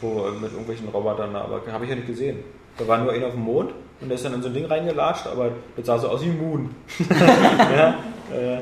wo 0.00 0.26
äh, 0.26 0.32
mit 0.32 0.52
irgendwelchen 0.52 0.88
Robotern, 0.88 1.34
aber 1.34 1.60
habe 1.72 1.84
ich 1.84 1.90
ja 1.90 1.96
nicht 1.96 2.06
gesehen. 2.06 2.38
Da 2.76 2.86
war 2.86 2.98
nur 2.98 3.12
einer 3.12 3.26
auf 3.26 3.32
dem 3.32 3.42
Mond 3.42 3.72
und 4.00 4.08
der 4.08 4.14
ist 4.14 4.24
dann 4.24 4.34
in 4.34 4.42
so 4.42 4.48
ein 4.48 4.54
Ding 4.54 4.66
reingelatscht, 4.66 5.26
aber 5.26 5.50
das 5.76 5.86
sah 5.86 5.98
so 5.98 6.08
aus 6.08 6.22
wie 6.22 6.30
Moon. 6.30 6.70
ja, 7.10 7.98
äh, 8.32 8.60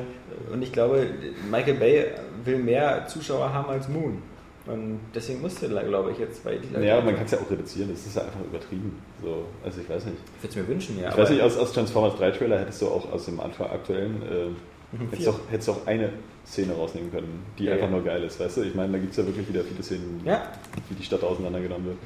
und 0.51 0.61
ich 0.61 0.71
glaube, 0.71 1.07
Michael 1.51 1.75
Bay 1.75 2.05
will 2.43 2.57
mehr 2.59 3.05
Zuschauer 3.07 3.53
haben 3.53 3.69
als 3.69 3.87
Moon. 3.87 4.21
Und 4.65 4.99
deswegen 5.15 5.41
musste 5.41 5.73
er, 5.73 5.83
glaube 5.85 6.11
ich, 6.11 6.17
jetzt, 6.17 6.41
die 6.43 6.49
Leute. 6.49 6.67
Naja, 6.73 6.99
man 6.99 7.15
kann 7.15 7.25
es 7.25 7.31
ja 7.31 7.37
auch 7.37 7.49
reduzieren, 7.49 7.89
das 7.89 8.05
ist 8.05 8.15
ja 8.17 8.23
einfach 8.23 8.41
übertrieben. 8.41 8.97
So, 9.21 9.45
also 9.63 9.79
ich 9.79 9.89
weiß 9.89 10.05
nicht. 10.05 10.17
Ich 10.37 10.43
würde 10.43 10.49
es 10.49 10.55
mir 10.55 10.67
wünschen, 10.67 10.99
ja. 10.99 11.09
Ich 11.09 11.17
weiß 11.17 11.29
nicht, 11.29 11.41
aus, 11.41 11.57
aus 11.57 11.71
Transformers 11.71 12.17
3 12.17 12.31
Trailer 12.31 12.59
hättest 12.59 12.81
du 12.81 12.87
auch 12.87 13.09
aus 13.11 13.25
dem 13.25 13.39
Anfang 13.39 13.69
aktuellen, 13.71 14.21
äh, 14.23 15.05
hättest, 15.09 15.27
du 15.27 15.31
auch, 15.31 15.39
hättest 15.49 15.69
auch 15.69 15.87
eine 15.87 16.11
Szene 16.45 16.73
rausnehmen 16.73 17.11
können, 17.11 17.45
die 17.57 17.65
Ja, 17.65 17.73
einfach 17.73 17.85
ja. 17.85 17.91
nur 17.91 18.03
geil 18.03 18.23
ist, 18.23 18.39
weißt 18.41 18.57
du? 18.57 18.63
Ich 18.63 18.75
meine, 18.75 18.91
da 18.91 18.97
gibt 18.99 19.11
es 19.11 19.17
ja 19.17 19.25
wirklich 19.25 19.47
wieder 19.47 19.63
viele 19.63 19.81
Szenen, 19.83 20.21
Ja. 20.25 20.43
wie 20.89 20.95
die 20.95 21.03
Stadt 21.03 21.23
auseinandergenommen 21.23 21.85
wird. 21.87 21.97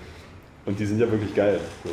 Und 0.67 0.79
die 0.79 0.85
sind 0.85 0.99
ja 0.99 1.09
wirklich 1.11 1.33
geil. 1.33 1.59
So. 1.83 1.89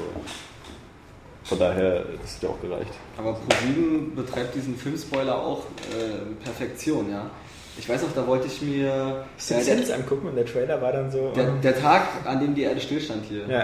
Von 1.49 1.59
daher, 1.59 2.05
das 2.21 2.37
hat 2.37 2.43
ja 2.43 2.49
auch 2.51 2.61
gereicht. 2.61 2.93
Aber 3.17 3.33
ProSieben 3.35 4.15
betreibt 4.15 4.55
diesen 4.55 4.77
Filmspoiler 4.77 5.37
auch 5.37 5.61
äh, 5.91 6.45
Perfektion, 6.45 7.11
ja. 7.11 7.31
Ich 7.79 7.89
weiß 7.89 8.03
noch, 8.03 8.13
da 8.15 8.27
wollte 8.27 8.49
ich 8.49 8.61
mir 8.61 9.25
Six 9.37 9.61
äh, 9.61 9.63
Sense 9.77 9.95
angucken 9.95 10.27
und 10.29 10.37
der 10.37 10.45
Trailer 10.45 10.83
war 10.83 10.93
dann 10.93 11.11
so. 11.11 11.31
der, 11.35 11.53
der 11.53 11.81
Tag, 11.81 12.09
an 12.25 12.41
dem 12.41 12.55
die 12.55 12.63
Erde 12.63 12.81
stillstand 12.81 13.25
hier. 13.27 13.47
ja, 13.49 13.61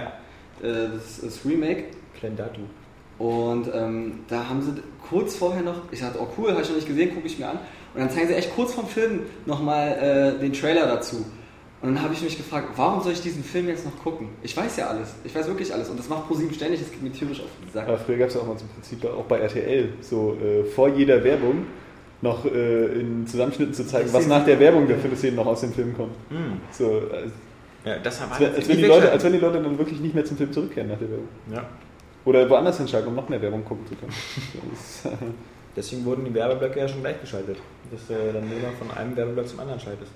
Äh, 0.62 0.88
das 0.94 1.18
ist 1.18 1.24
das 1.24 1.44
Remake. 1.44 1.84
Klein 2.18 2.36
Datu. 2.36 2.60
Und 3.18 3.68
ähm, 3.74 4.20
da 4.28 4.48
haben 4.48 4.62
sie 4.62 4.72
kurz 5.08 5.36
vorher 5.36 5.62
noch, 5.62 5.82
ich 5.90 6.00
sagte, 6.00 6.18
oh 6.20 6.28
cool, 6.38 6.50
habe 6.52 6.62
ich 6.62 6.68
noch 6.68 6.76
nicht 6.76 6.88
gesehen, 6.88 7.14
gucke 7.14 7.26
ich 7.26 7.38
mir 7.38 7.48
an. 7.48 7.58
Und 7.94 8.00
dann 8.00 8.10
zeigen 8.10 8.28
sie 8.28 8.34
echt 8.34 8.54
kurz 8.54 8.72
vorm 8.74 8.88
Film 8.88 9.20
nochmal 9.46 10.34
äh, 10.36 10.40
den 10.40 10.52
Trailer 10.52 10.86
dazu. 10.86 11.24
Und 11.84 11.94
dann 11.94 12.02
habe 12.02 12.14
ich 12.14 12.22
mich 12.22 12.36
gefragt, 12.36 12.68
warum 12.76 13.02
soll 13.02 13.12
ich 13.12 13.20
diesen 13.20 13.44
Film 13.44 13.68
jetzt 13.68 13.84
noch 13.84 14.02
gucken? 14.02 14.28
Ich 14.42 14.56
weiß 14.56 14.78
ja 14.78 14.86
alles. 14.86 15.14
Ich 15.22 15.34
weiß 15.34 15.46
wirklich 15.48 15.72
alles. 15.74 15.90
Und 15.90 15.98
das 15.98 16.08
macht 16.08 16.26
ProSieben 16.28 16.54
ständig, 16.54 16.80
das 16.80 16.90
geht 16.90 17.02
mir 17.02 17.12
tierisch 17.12 17.40
auf 17.40 17.46
den 17.62 17.70
Sack. 17.70 17.86
Aber 17.86 17.98
früher 17.98 18.16
gab 18.16 18.28
es 18.28 18.34
ja 18.34 18.40
auch 18.40 18.46
mal 18.46 18.56
zum 18.56 18.68
Prinzip 18.68 19.04
auch 19.04 19.24
bei 19.24 19.38
RTL, 19.40 19.90
so 20.00 20.34
äh, 20.42 20.64
vor 20.64 20.88
jeder 20.88 21.22
Werbung 21.22 21.66
noch 22.22 22.46
äh, 22.46 22.86
in 23.00 23.26
Zusammenschnitten 23.26 23.74
zu 23.74 23.86
zeigen, 23.86 24.10
was 24.14 24.26
nach 24.26 24.46
der 24.46 24.58
Werbung 24.58 24.88
der 24.88 24.96
Szenen 25.14 25.36
noch 25.36 25.44
aus 25.46 25.60
dem 25.60 25.74
Film 25.74 25.94
kommt. 25.94 26.14
Mhm. 26.30 26.58
So, 26.70 27.02
als, 27.12 27.32
Ja, 27.84 27.98
das 27.98 28.22
als, 28.22 28.40
wenn- 28.40 28.54
als, 28.54 28.66
wenn 28.68 28.76
die 28.78 28.84
Leute, 28.84 29.12
als 29.12 29.22
wenn 29.24 29.32
die 29.34 29.38
Leute 29.38 29.62
dann 29.62 29.76
wirklich 29.78 30.00
nicht 30.00 30.14
mehr 30.14 30.24
zum 30.24 30.38
Film 30.38 30.52
zurückkehren 30.54 30.88
nach 30.88 30.98
der 30.98 31.10
Werbung. 31.10 31.28
Ja. 31.52 31.66
Oder 32.24 32.48
woanders 32.48 32.78
hinschalten, 32.78 33.10
um 33.10 33.14
noch 33.14 33.28
mehr 33.28 33.42
Werbung 33.42 33.62
gucken 33.62 33.86
zu 33.86 33.94
können. 33.94 34.12
Das 34.70 35.12
äh, 35.12 35.16
Deswegen 35.76 36.04
wurden 36.04 36.24
die 36.24 36.32
Werbeblöcke 36.32 36.78
ja 36.78 36.88
schon 36.88 37.00
gleichgeschaltet. 37.00 37.58
Dass 37.90 38.06
du 38.06 38.14
dann 38.32 38.48
nur 38.48 38.60
noch 38.60 38.72
von 38.78 38.90
einem 38.96 39.14
Werbeblock 39.16 39.48
zum 39.48 39.60
anderen 39.60 39.80
schaltest. 39.80 40.12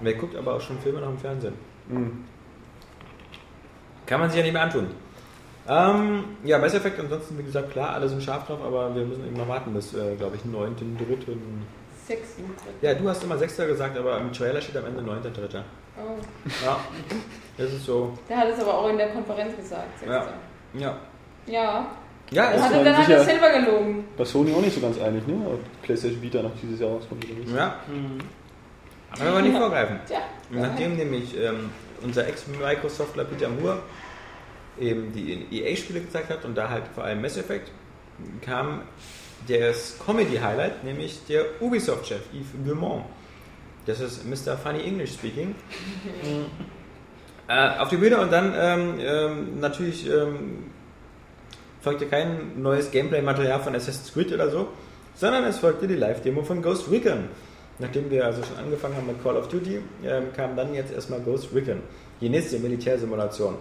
Wer 0.00 0.14
guckt 0.14 0.36
aber 0.36 0.54
auch 0.54 0.60
schon 0.60 0.78
Filme 0.78 1.00
noch 1.00 1.10
im 1.10 1.18
Fernsehen? 1.18 1.54
Mhm. 1.88 2.24
Kann 4.06 4.20
man 4.20 4.30
sich 4.30 4.38
ja 4.38 4.44
nicht 4.44 4.52
mehr 4.52 4.62
antun. 4.62 4.88
Ähm, 5.68 6.24
ja, 6.42 6.58
Mass 6.58 6.74
Effect 6.74 6.98
ansonsten, 6.98 7.38
wie 7.38 7.42
gesagt, 7.44 7.70
klar, 7.72 7.90
alle 7.90 8.08
sind 8.08 8.22
scharf 8.22 8.46
drauf, 8.46 8.58
aber 8.64 8.94
wir 8.94 9.04
müssen 9.04 9.24
eben 9.26 9.36
noch 9.36 9.46
warten 9.46 9.72
bis, 9.72 9.94
äh, 9.94 10.16
glaube 10.16 10.36
ich, 10.36 10.42
9.3. 10.42 11.36
Sechsten. 12.06 12.44
Ja, 12.82 12.94
du 12.94 13.08
hast 13.08 13.22
immer 13.22 13.38
6. 13.38 13.56
gesagt, 13.58 13.96
aber 13.96 14.18
im 14.18 14.32
Trailer 14.32 14.60
steht 14.60 14.76
am 14.78 14.86
Ende 14.86 15.02
9.3. 15.02 15.62
Oh. 15.96 16.16
Ja, 16.64 16.80
das 17.58 17.72
ist 17.72 17.84
so. 17.84 18.16
Der 18.28 18.38
hat 18.38 18.48
es 18.48 18.60
aber 18.60 18.78
auch 18.78 18.88
in 18.88 18.96
der 18.96 19.10
Konferenz 19.10 19.54
gesagt. 19.56 20.02
Ja. 20.04 20.22
Sechster. 20.24 20.34
Ja. 20.74 20.98
Ja. 21.46 21.86
Ja, 22.32 22.44
Dann 22.50 22.54
ist 22.54 22.62
hat, 22.62 22.72
er, 22.72 22.84
dann 22.84 22.96
hat 22.96 23.08
er 23.08 23.24
selber 23.24 23.50
gelogen. 23.50 24.04
bei 24.16 24.24
Sony 24.24 24.52
auch 24.54 24.60
nicht 24.60 24.74
so 24.74 24.80
ganz 24.80 25.00
einig, 25.00 25.26
ne? 25.26 25.34
Ob 25.46 25.82
PlayStation 25.82 26.22
Vita 26.22 26.40
noch 26.42 26.52
dieses 26.62 26.78
Jahr 26.78 26.90
rauskommt 26.90 27.24
oder 27.24 27.34
nicht. 27.34 27.52
Ja. 27.54 27.74
Aber 29.12 29.24
wir 29.24 29.32
wollen 29.32 29.44
nicht 29.44 29.56
vorgreifen. 29.56 30.00
Tja. 30.06 30.18
Nachdem 30.50 30.96
nämlich 30.96 31.36
ähm, 31.36 31.70
unser 32.02 32.26
Ex-Microsoftler 32.26 33.24
Peter 33.24 33.48
Moore 33.48 33.82
eben 34.78 35.12
die 35.12 35.46
EA-Spiele 35.50 36.00
gezeigt 36.00 36.30
hat 36.30 36.44
und 36.44 36.54
da 36.54 36.68
halt 36.68 36.84
vor 36.94 37.04
allem 37.04 37.20
Mass 37.20 37.36
Effect, 37.36 37.70
kam 38.40 38.82
das 39.48 39.98
Comedy-Highlight, 40.04 40.84
nämlich 40.84 41.20
der 41.28 41.44
Ubisoft-Chef 41.60 42.20
Yves 42.32 42.52
Guillemot. 42.64 43.04
Das 43.86 44.00
ist 44.00 44.24
Mr. 44.24 44.56
Funny 44.56 44.82
English 44.82 45.14
Speaking. 45.14 45.54
äh, 47.48 47.78
auf 47.78 47.88
die 47.88 47.96
Bühne 47.96 48.18
und 48.18 48.30
dann 48.30 48.54
ähm, 48.56 48.94
ähm, 49.00 49.60
natürlich 49.60 50.08
ähm, 50.08 50.70
folgte 51.80 52.06
kein 52.06 52.60
neues 52.60 52.90
Gameplay-Material 52.90 53.60
von 53.60 53.74
Assassin's 53.74 54.12
Creed 54.12 54.32
oder 54.32 54.50
so, 54.50 54.68
sondern 55.14 55.44
es 55.44 55.58
folgte 55.58 55.88
die 55.88 55.96
Live-Demo 55.96 56.42
von 56.42 56.62
Ghost 56.62 56.90
Recon. 56.90 57.28
Nachdem 57.80 58.10
wir 58.10 58.24
also 58.26 58.42
schon 58.42 58.56
angefangen 58.58 58.96
haben 58.96 59.06
mit 59.06 59.22
Call 59.22 59.36
of 59.36 59.48
Duty, 59.48 59.80
ähm, 60.04 60.24
kam 60.36 60.54
dann 60.56 60.74
jetzt 60.74 60.92
erstmal 60.92 61.20
Ghost 61.20 61.48
Recon, 61.54 61.80
die 62.20 62.28
nächste 62.28 62.58
Militärsimulation. 62.58 63.54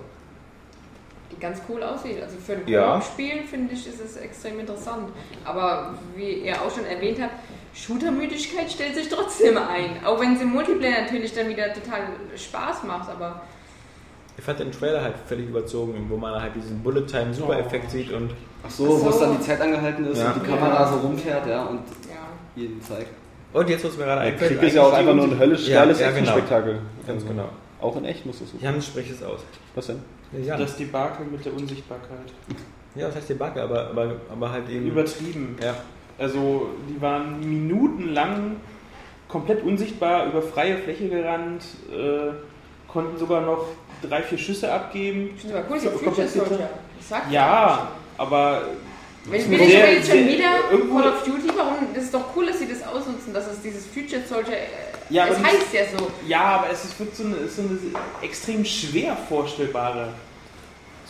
Die 1.32 1.40
ganz 1.40 1.62
cool 1.70 1.82
aussieht. 1.84 2.22
Also 2.22 2.38
für 2.38 2.54
ein 2.54 2.68
Ja. 2.68 2.94
Koop-Spiel 2.96 3.44
finde 3.44 3.74
ich, 3.74 3.88
ist 3.88 4.02
es 4.04 4.18
extrem 4.18 4.60
interessant. 4.60 5.10
Aber 5.46 5.94
wie 6.16 6.32
ihr 6.46 6.56
auch 6.62 6.74
schon 6.74 6.86
erwähnt 6.86 7.20
habt, 7.22 7.34
Shooter-Müdigkeit 7.74 8.70
stellt 8.72 8.96
sich 8.96 9.08
trotzdem 9.10 9.56
ein. 9.58 10.04
Auch 10.04 10.20
wenn 10.20 10.36
es 10.36 10.42
im 10.42 10.50
Multiplayer 10.50 11.04
natürlich 11.04 11.34
dann 11.34 11.48
wieder 11.48 11.72
total 11.74 12.02
Spaß 12.36 12.84
macht, 12.84 13.10
aber 13.10 13.42
Ich 14.38 14.44
fand 14.44 14.60
den 14.60 14.72
Trailer 14.72 15.02
halt 15.04 15.16
völlig 15.28 15.48
überzogen, 15.50 16.06
wo 16.10 16.16
man 16.18 16.42
halt 16.42 16.56
diesen 16.56 16.82
Bullet-Time-Super-Effekt 16.82 17.92
sieht 17.92 18.12
und 18.12 18.32
Ach 18.66 18.70
so, 18.70 18.86
Ach 19.00 19.06
wo 19.06 19.10
es 19.10 19.16
so. 19.16 19.22
dann 19.26 19.38
die 19.38 19.44
Zeit 19.44 19.62
angehalten 19.62 20.06
ist 20.08 20.18
Ja. 20.20 20.32
und 20.32 20.44
die 20.46 20.50
Kamera 20.50 20.88
so 20.92 20.98
rumfährt, 21.00 21.46
ja, 21.48 21.64
und 21.66 21.82
ja. 22.10 22.16
jeden 22.56 22.82
zeigt. 22.82 23.10
Und 23.52 23.70
jetzt, 23.70 23.84
was 23.84 23.98
mir 23.98 24.04
gerade 24.06 24.22
einfällt, 24.22 24.60
Krieg 24.60 24.68
ist 24.70 24.76
ja 24.76 24.84
auch 24.84 24.94
einfach 24.94 25.14
nur 25.16 25.26
ein 25.26 25.40
höllisch 25.40 25.68
Ja, 25.68 25.82
geiles 25.82 26.00
ja, 26.00 26.08
genau. 26.12 26.20
Action-Spektakel. 26.20 26.74
Ganz 27.08 27.24
Also, 27.24 27.28
genau. 27.28 27.50
Auch 27.82 27.96
in 27.98 28.06
echt 28.06 28.26
muss 28.26 28.40
das 28.40 28.52
so 28.52 28.58
Jan 28.60 28.82
spricht 28.82 29.12
es 29.12 29.24
aus. 29.24 29.40
Was 29.76 29.88
denn? 29.88 30.00
Ja, 30.44 30.58
Das 30.58 30.76
Debakel 30.78 31.26
mit 31.26 31.44
der 31.46 31.54
Unsichtbarkeit. 31.54 32.18
ja 32.96 33.08
das 33.08 33.16
heißt 33.16 33.30
Debakel, 33.30 33.64
aber, 33.64 33.88
aber, 33.90 34.12
aber 34.32 34.52
halt 34.52 34.70
eben... 34.70 34.86
Übertrieben. 34.88 35.56
Ja, 35.64 35.74
Also 36.20 36.70
die 36.88 37.02
waren 37.02 37.40
minutenlang 37.40 38.58
komplett 39.28 39.64
unsichtbar 39.64 40.28
über 40.28 40.42
freie 40.42 40.78
Fläche 40.78 41.08
gerannt, 41.10 41.64
äh, 41.92 42.32
konnten 42.92 43.18
sogar 43.18 43.42
noch 43.42 43.66
drei, 44.08 44.22
vier 44.24 44.38
Schüsse 44.38 44.72
abgeben. 44.72 45.32
Stimmt, 45.40 45.56
aber 45.56 45.64
cool, 45.70 45.78
ist 45.78 45.84
So 45.84 45.90
ja 45.90 45.96
Future 45.96 46.12
komplizierte- 46.16 46.50
Soldier. 46.50 46.70
Ich 47.00 47.06
sag 47.08 47.32
Ja, 47.32 47.88
aber 48.18 48.62
Wenn, 49.30 49.42
ich 49.54 49.78
aber 49.78 49.92
jetzt 49.92 50.10
schon 50.10 50.28
wieder 50.28 50.72
irgendwo- 50.72 51.00
Call 51.00 51.10
of 51.14 51.24
Duty, 51.24 51.48
warum? 51.56 51.88
Das 51.94 52.04
ist 52.06 52.14
doch 52.14 52.26
cool, 52.36 52.46
dass 52.48 52.60
sie 52.60 52.68
das 52.68 52.82
ausnutzen, 52.88 53.34
dass 53.34 53.48
es 53.48 53.62
dieses 53.62 53.86
Future 53.86 54.22
Soldier. 54.28 54.54
Äh, 54.54 54.66
Ja, 55.10 55.24
aber 55.24 55.32
es 55.34 55.38
heißt 55.44 55.74
ja 55.74 55.82
so. 55.98 56.08
ja, 56.28 56.42
aber 56.42 56.68
es 56.72 56.86
ist 56.86 57.00
wirklich 57.00 57.18
so 57.18 57.24
eine, 57.26 57.36
so 57.48 57.62
eine 57.64 57.80
extrem 58.22 58.64
schwer 58.66 59.16
vorstellbare 59.28 60.10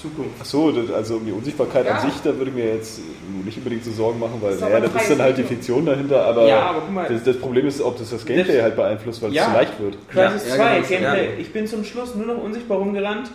Zukunft. 0.02 0.40
Achso, 0.40 0.72
also 0.96 1.16
um 1.18 1.26
die 1.26 1.32
Unsichtbarkeit 1.34 1.86
Ja. 1.86 1.96
an 1.98 2.10
sich, 2.10 2.22
da 2.24 2.36
würde 2.38 2.52
ich 2.52 2.56
mir 2.56 2.76
jetzt 2.76 3.00
nicht 3.44 3.58
unbedingt 3.58 3.84
so 3.84 3.92
Sorgen 3.92 4.18
machen, 4.20 4.38
weil 4.42 4.54
Ist 4.54 4.62
naja, 4.62 4.80
das 4.80 5.02
ist 5.02 5.12
dann 5.12 5.22
halt 5.22 5.38
die. 5.38 5.44
Fiktion 5.44 5.86
dahinter, 5.86 6.24
aber, 6.26 6.48
Ja, 6.48 6.62
aber 6.70 6.80
guck 6.82 6.92
mal- 6.94 7.08
das, 7.10 7.24
das 7.24 7.38
Problem 7.38 7.68
ist, 7.68 7.82
ob 7.82 7.98
das 7.98 8.10
das 8.10 8.26
Gameplay 8.26 8.54
Das- 8.56 8.64
halt 8.64 8.76
beeinflusst, 8.78 9.22
weil 9.22 9.34
Ja. 9.34 9.44
es 9.44 9.50
zu 9.50 9.54
leicht 9.56 9.80
wird. 9.82 9.98
Crisis 10.10 10.48
Ja, 10.50 10.56
2, 10.56 10.76
genau, 10.80 10.88
Gameplay. 10.88 11.26
ja. 11.26 11.40
Ich 11.40 11.52
bin 11.52 11.68
zum 11.68 11.84
Schluss 11.84 12.16
nur 12.16 12.28
noch 12.34 12.42
unsichtbar 12.42 12.78
rumgerannt, 12.78 13.30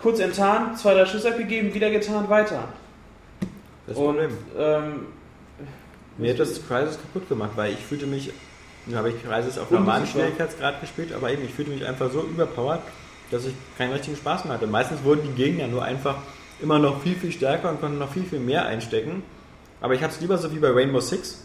kurz 0.00 0.20
enttarnt, 0.20 0.78
zwei, 0.78 0.94
drei 0.94 1.04
Schüsse 1.04 1.28
abgegeben, 1.28 1.74
wieder 1.74 1.90
getarnt, 1.90 2.30
weiter. 2.30 2.64
Das 3.90 3.98
Und 3.98 4.04
Problem. 4.16 4.30
ähm, 4.58 5.06
Mir 6.18 6.32
hat 6.32 6.40
das 6.40 6.66
Crisis 6.66 6.98
kaputt 6.98 7.28
gemacht, 7.28 7.50
weil 7.56 7.72
ich 7.72 7.78
fühlte 7.78 8.06
mich, 8.06 8.32
nun 8.86 8.96
habe 8.96 9.10
ich 9.10 9.22
Crisis 9.22 9.58
auf 9.58 9.70
normalen 9.70 10.00
Unsichtbar. 10.02 10.24
Schwierigkeitsgrad 10.24 10.80
gespielt, 10.80 11.12
aber 11.12 11.30
eben, 11.30 11.44
ich 11.44 11.52
fühlte 11.52 11.70
mich 11.70 11.86
einfach 11.86 12.10
so 12.10 12.22
überpowered, 12.22 12.80
dass 13.30 13.46
ich 13.46 13.54
keinen 13.78 13.92
richtigen 13.92 14.16
Spaß 14.16 14.44
mehr 14.44 14.54
hatte. 14.54 14.66
Meistens 14.66 15.04
wurden 15.04 15.22
die 15.24 15.42
Gegner 15.42 15.66
nur 15.68 15.82
einfach 15.82 16.16
immer 16.60 16.78
noch 16.78 17.00
viel, 17.02 17.14
viel 17.14 17.32
stärker 17.32 17.70
und 17.70 17.80
konnten 17.80 17.98
noch 17.98 18.12
viel, 18.12 18.24
viel 18.24 18.40
mehr 18.40 18.66
einstecken. 18.66 19.22
Aber 19.80 19.94
ich 19.94 20.02
habe 20.02 20.12
es 20.12 20.20
lieber 20.20 20.36
so 20.36 20.52
wie 20.54 20.58
bei 20.58 20.70
Rainbow 20.70 21.00
Six, 21.00 21.44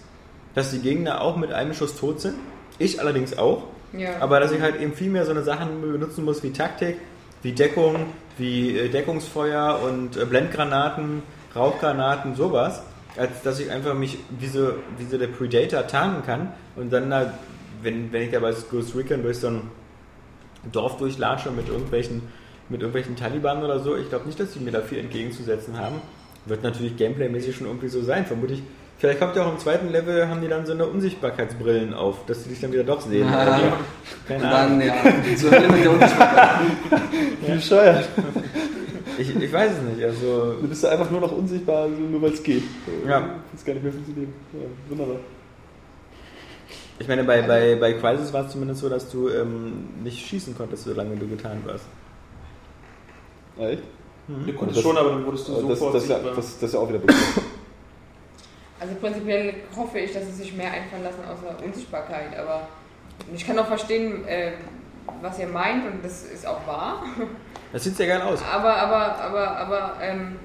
dass 0.56 0.72
die 0.72 0.80
Gegner 0.80 1.22
auch 1.22 1.38
mit 1.38 1.54
einem 1.54 1.74
Schuss 1.74 1.96
tot 1.96 2.20
sind. 2.22 2.36
Ich 2.80 3.00
allerdings 3.00 3.38
auch. 3.38 3.64
Ja. 3.93 4.20
Aber 4.20 4.39
dass 4.41 4.52
ich 4.52 4.60
halt 4.62 4.82
eben 4.82 4.93
viel 4.93 5.10
mehr 5.10 5.24
so 5.26 5.32
eine 5.32 5.43
Sachen 5.43 5.82
benutzen 5.82 6.26
muss 6.26 6.43
wie 6.43 6.52
Taktik, 6.52 6.98
wie 7.43 7.54
Deckung, 7.54 8.08
wie 8.38 8.78
äh, 8.78 8.89
Deckungsfeuer 8.89 9.80
und 9.86 10.18
äh, 10.18 10.26
Blendgranaten, 10.26 11.24
Rauchgranaten, 11.56 12.36
sowas, 12.36 12.82
als 13.18 13.41
dass 13.43 13.60
ich 13.60 13.72
einfach 13.72 13.93
mich 13.93 14.18
wie 14.39 14.47
so, 14.47 14.74
wie 14.97 15.06
so 15.06 15.18
der 15.18 15.28
Predator 15.28 15.88
tarnen 15.88 16.24
kann 16.26 16.51
und 16.76 16.91
dann 16.91 17.10
da, 17.10 17.34
wenn, 17.82 18.12
wenn 18.12 18.24
ich 18.24 18.32
da 18.32 18.39
bei 18.39 18.53
Ghost 18.70 18.95
Recon 18.95 19.24
durch 19.24 19.38
so 19.38 19.47
ein 19.47 19.62
Dorf 20.72 20.97
durchlatsche 20.97 21.51
mit 21.51 21.70
irgendwelchen, 21.70 22.24
mit 22.70 22.82
irgendwelchen 22.82 23.16
Taliban 23.16 23.64
oder 23.64 23.80
so, 23.80 23.95
ich 23.95 24.10
glaube 24.10 24.26
nicht, 24.26 24.39
dass 24.39 24.53
die 24.53 24.60
mir 24.60 24.72
da 24.72 24.82
viel 24.82 24.99
entgegenzusetzen 24.99 25.78
haben. 25.78 26.01
Wird 26.45 26.64
natürlich 26.64 26.97
gameplaymäßig 26.97 27.56
schon 27.56 27.68
irgendwie 27.68 27.88
so 27.88 28.03
sein, 28.03 28.26
vermutlich. 28.26 28.62
Vielleicht 28.97 29.20
kommt 29.20 29.36
ja 29.36 29.45
auch 29.45 29.51
im 29.51 29.60
zweiten 29.60 29.89
Level, 29.91 30.28
haben 30.30 30.41
die 30.41 30.47
dann 30.47 30.66
so 30.66 30.72
eine 30.72 30.86
Unsichtbarkeitsbrillen 30.86 31.93
auf, 31.93 32.26
dass 32.28 32.43
die 32.43 32.49
dich 32.49 32.62
dann 32.62 32.72
wieder 32.72 32.84
doch 32.84 33.01
sehen. 33.01 33.28
Und 33.28 33.34
Keine 34.28 34.56
Ahnung. 34.56 34.80
dann, 34.80 34.82
ja, 34.82 34.93
zur 35.36 35.51
Hölle 35.51 35.68
mit 35.68 35.84
der 35.84 35.91
Unsichtbarkeit. 35.91 36.60
Wie 37.45 37.51
bescheuert. 37.51 38.08
Ich, 39.18 39.36
ich 39.36 39.51
weiß 39.53 39.72
es 39.74 39.82
nicht. 39.95 40.03
Also, 40.03 40.53
Du 40.61 40.68
bist 40.68 40.84
ja 40.84 40.89
einfach 40.89 41.09
nur 41.09 41.22
noch 41.22 41.32
unsichtbar, 41.32 41.84
also 41.84 41.95
nur 41.95 42.22
weil 42.22 42.34
es 42.34 42.43
geht. 42.43 42.63
So, 42.86 43.07
Ja. 43.07 43.36
Das 43.51 43.63
gar 43.63 43.74
nicht 43.74 43.84
mehr 43.84 43.93
funktionieren. 43.93 44.34
Ja, 44.53 44.68
wunderbar. 44.89 45.18
ich 46.99 47.07
meine, 47.07 47.24
bei, 47.24 47.41
bei, 47.41 47.76
bei 47.76 47.93
Crisis 47.93 48.32
war 48.34 48.45
es 48.45 48.51
zumindest 48.51 48.82
so, 48.82 48.89
dass 48.89 49.09
du 49.09 49.30
ähm, 49.30 49.89
nicht 50.03 50.26
schießen 50.26 50.55
konntest, 50.57 50.84
solange 50.86 51.16
du 51.16 51.28
getarnt 51.28 51.66
warst. 51.66 51.86
Ja, 53.57 53.70
echt? 53.70 53.84
Du 54.28 54.53
konntest 54.53 54.82
schon, 54.82 54.97
aber 54.97 55.09
dann 55.11 55.26
wurdest 55.26 55.47
du 55.47 55.53
das, 55.53 55.61
sofort 55.61 55.95
das, 55.95 56.07
das, 56.07 56.18
sichtbar. 56.18 56.36
das, 56.36 56.53
das 56.59 56.63
ist 56.63 56.74
ja 56.74 56.80
auch 56.80 56.89
wieder 56.89 56.99
bekannt. 56.99 57.20
Also 58.80 58.95
prinzipiell 58.95 59.53
hoffe 59.76 59.99
ich, 59.99 60.11
dass 60.11 60.26
sie 60.26 60.34
sich 60.34 60.53
mehr 60.55 60.72
einfallen 60.72 61.03
lassen 61.03 61.20
außer 61.24 61.63
Unsichtbarkeit, 61.63 62.38
aber 62.38 62.68
ich 63.34 63.45
kann 63.47 63.57
auch 63.57 63.68
verstehen, 63.68 64.26
äh, 64.28 64.51
was 65.22 65.39
ihr 65.39 65.47
meint 65.47 65.86
und 65.86 66.03
das 66.03 66.24
ist 66.24 66.45
auch 66.45 66.66
wahr. 66.68 67.03
Das 67.72 67.84
sieht 67.84 67.97
sehr 67.97 68.07
geil 68.07 68.22
aus. 68.22 68.41
Aber, 68.43 68.74
aber, 68.74 69.20
aber, 69.20 69.57
aber 69.57 69.93
ähm, 70.01 70.38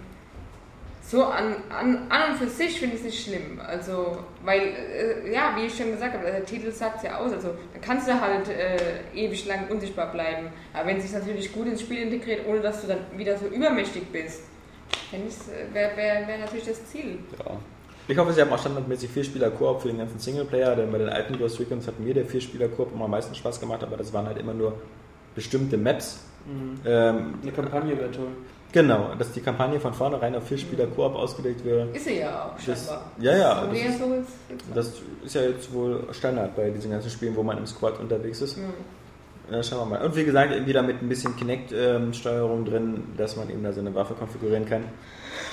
so 1.11 1.25
an, 1.25 1.57
an, 1.69 2.07
an 2.09 2.31
und 2.31 2.39
für 2.39 2.49
sich 2.49 2.79
finde 2.79 2.97
ich 2.97 3.03
es 3.03 3.07
nicht 3.07 3.25
schlimm. 3.25 3.61
Also, 3.67 4.19
weil, 4.45 4.61
äh, 4.61 5.33
ja, 5.33 5.55
wie 5.57 5.67
ich 5.67 5.77
schon 5.77 5.91
gesagt 5.91 6.15
habe, 6.15 6.25
der 6.25 6.45
Titel 6.45 6.71
sagt 6.71 6.99
es 6.99 7.03
ja 7.03 7.19
aus. 7.19 7.33
Also, 7.33 7.49
da 7.73 7.81
kannst 7.81 8.09
du 8.09 8.21
halt 8.21 8.49
äh, 8.49 9.01
ewig 9.15 9.45
lang 9.47 9.69
unsichtbar 9.69 10.13
bleiben. 10.13 10.49
Aber 10.73 10.87
wenn 10.87 10.99
es 10.99 11.05
sich 11.05 11.13
natürlich 11.13 11.53
gut 11.53 11.67
ins 11.67 11.81
Spiel 11.81 11.99
integriert, 11.99 12.47
ohne 12.47 12.61
dass 12.61 12.81
du 12.81 12.87
dann 12.87 12.99
wieder 13.17 13.37
so 13.39 13.47
übermächtig 13.47 14.05
bist, 14.13 14.45
wäre 15.11 15.27
wär, 15.73 15.97
wär, 15.97 16.29
wär 16.29 16.39
natürlich 16.39 16.67
das 16.67 16.85
Ziel. 16.87 17.19
Ja. 17.39 17.57
Ich 18.11 18.19
hoffe, 18.19 18.33
sie 18.33 18.41
haben 18.41 18.53
auch 18.53 18.59
standardmäßig 18.59 19.09
Vierspieler-Koop 19.11 19.83
für 19.83 19.89
den 19.89 19.99
ganzen 19.99 20.19
Singleplayer, 20.19 20.75
denn 20.75 20.91
bei 20.91 20.99
den 20.99 21.09
alten 21.09 21.39
Ghost 21.39 21.61
Recons 21.61 21.87
hat 21.87 22.01
mir 22.01 22.13
der 22.13 22.25
Vierspieler-Koop 22.25 22.93
immer 22.93 23.05
am 23.05 23.13
meisten 23.13 23.35
Spaß 23.37 23.61
gemacht, 23.61 23.85
aber 23.85 23.97
das 23.97 24.13
waren 24.13 24.27
halt 24.27 24.39
immer 24.39 24.53
nur 24.53 24.73
bestimmte 25.37 25.77
Maps. 25.77 26.25
Mhm. 26.45 26.81
Ähm, 26.85 27.35
Eine 27.41 27.53
Kampagne 27.53 27.97
wäre 27.97 28.11
toll. 28.11 28.27
genau, 28.73 29.11
dass 29.17 29.31
die 29.31 29.41
Kampagne 29.41 29.79
von 29.79 29.95
vornherein 29.95 30.35
auf 30.35 30.45
Vierspieler-Koop 30.49 31.15
ausgelegt 31.15 31.65
wäre. 31.65 31.87
Ist 31.93 32.05
sie 32.05 32.19
ja 32.19 32.47
auch 32.47 32.65
Das- 32.67 32.87
scheinbar. 32.87 33.11
ja, 33.21 33.37
ja, 33.37 33.63
So 33.63 33.69
das 33.71 33.79
ist-. 33.79 34.33
Das 34.75 34.93
ist 35.27 35.35
ja 35.37 35.43
jetzt 35.43 35.73
wohl 35.73 36.03
Standard 36.11 36.57
bei 36.57 36.71
diesen 36.71 36.91
ganzen 36.91 37.11
Spielen, 37.11 37.37
wo 37.37 37.45
man 37.45 37.59
im 37.59 37.67
Squad 37.67 38.01
unterwegs 38.01 38.41
ist. 38.41 38.57
Mhm. 38.57 38.65
Ja, 39.53 39.63
schauen 39.63 39.89
wir 39.89 39.99
mal. 39.99 40.05
Und 40.05 40.17
wie 40.17 40.25
gesagt, 40.25 40.53
eben 40.53 40.67
wieder 40.67 40.83
mit 40.83 41.01
ein 41.01 41.09
bisschen 41.09 41.37
Kinect-Steuerung 41.37 42.65
drin, 42.65 43.05
dass 43.17 43.37
man 43.37 43.49
eben 43.51 43.63
da 43.63 43.73
seine 43.73 43.95
Waffe 43.95 44.15
konfigurieren 44.15 44.65
kann. 44.67 44.85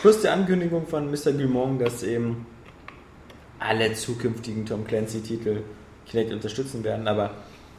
Plus 0.08 0.22
die 0.22 0.30
Ankündigung 0.30 0.88
von 0.88 1.12
Mr. 1.12 1.34
Gilmore, 1.34 1.78
dass 1.84 2.02
eben 2.02 2.46
alle 3.60 3.94
zukünftigen 3.94 4.66
Tom 4.66 4.88
Clancy-Titel 4.88 5.64
Kinect 6.06 6.32
unterstützen 6.32 6.86
werden, 6.86 7.10
aber 7.10 7.32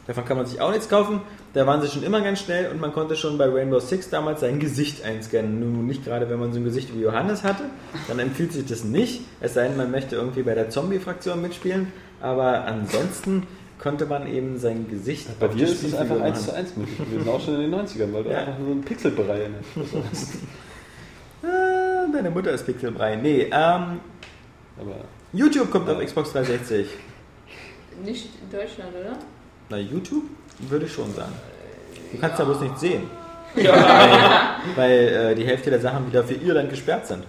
davon 0.07 0.27
kann 0.27 0.37
man 0.37 0.45
sich 0.45 0.61
auch 0.61 0.71
nichts 0.71 0.91
kaufen. 0.91 1.23
Da 1.55 1.67
waren 1.67 1.81
sie 1.81 1.89
schon 1.89 2.03
immer 2.03 2.21
ganz 2.21 2.41
schnell 2.41 2.71
und 2.71 2.83
man 2.83 2.93
konnte 2.93 3.17
schon 3.17 3.39
bei 3.39 3.47
Rainbow 3.49 3.81
Six 3.81 4.11
damals 4.11 4.41
sein 4.41 4.59
Gesicht 4.61 5.03
einscannen. 5.07 5.59
Nun 5.59 5.87
nicht 5.87 6.05
gerade, 6.05 6.29
wenn 6.29 6.39
man 6.39 6.53
so 6.53 6.59
ein 6.61 6.65
Gesicht 6.65 6.95
wie 6.95 7.01
Johannes 7.01 7.45
hatte, 7.45 7.63
dann 8.09 8.19
empfiehlt 8.19 8.53
sich 8.53 8.67
das 8.67 8.85
nicht. 8.85 9.23
Es 9.41 9.55
sei 9.55 9.67
denn, 9.69 9.79
man 9.79 9.91
möchte 9.91 10.17
irgendwie 10.17 10.43
bei 10.43 10.55
der 10.55 10.69
Zombie-Fraktion 10.69 11.41
mitspielen, 11.41 11.91
aber 12.21 12.67
ansonsten 12.67 13.47
konnte 13.79 14.05
man 14.05 14.27
eben 14.31 14.59
sein 14.59 14.87
Gesicht 14.91 15.29
Bei 15.41 15.49
dir 15.49 15.65
ist 15.67 15.83
es 15.83 15.95
einfach 15.95 16.21
1 16.21 16.37
machen. 16.41 16.47
zu 16.51 16.55
1 16.55 16.77
möglich 16.77 16.99
gewesen, 16.99 17.27
auch 17.31 17.43
schon 17.43 17.55
in 17.55 17.61
den 17.63 17.71
90ern, 17.75 18.13
weil 18.13 18.25
du 18.25 18.31
Ja. 18.33 18.41
einfach 18.41 18.59
so 18.63 18.71
einen 18.71 18.83
Pixelbrei 18.83 19.49
hast. 20.13 20.35
Deine 22.13 22.31
Mutter 22.31 22.53
ist 22.53 22.65
Pixelbrei. 22.65 23.17
Nee, 23.17 23.43
ähm, 23.45 24.01
Aber 24.81 25.05
YouTube 25.33 25.71
kommt 25.71 25.89
auf 25.89 26.05
Xbox 26.05 26.33
360. 26.33 26.89
Nicht 28.05 28.29
in 28.41 28.51
Deutschland, 28.57 28.91
oder? 28.95 29.19
Na, 29.69 29.77
YouTube 29.77 30.25
würde 30.61 30.87
ich 30.87 30.93
schon 30.93 31.13
sagen. 31.15 31.33
Du 32.13 32.19
kannst 32.19 32.39
ja 32.39 32.45
bloß 32.45 32.61
nicht 32.61 32.79
sehen. 32.79 33.03
Weil, 33.55 33.71
weil 34.77 35.09
äh, 35.09 35.35
die 35.35 35.45
Hälfte 35.45 35.71
der 35.71 35.81
Sachen 35.81 36.07
wieder 36.07 36.23
für 36.23 36.35
Irland 36.35 36.69
gesperrt 36.69 37.07
sind. 37.07 37.25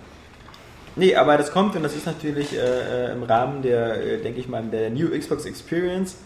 Nee, 0.96 1.16
aber 1.16 1.38
das 1.38 1.52
kommt 1.52 1.76
und 1.78 1.84
das 1.84 1.96
ist 1.96 2.06
natürlich 2.06 2.54
äh, 2.54 3.08
äh, 3.08 3.12
im 3.14 3.24
Rahmen 3.24 3.62
der, 3.62 4.04
äh, 4.04 4.18
denke 4.22 4.42
ich 4.42 4.50
mal, 4.50 4.62
der 4.64 4.90
New 4.90 5.18
Xbox 5.18 5.46
Experience. 5.46 6.18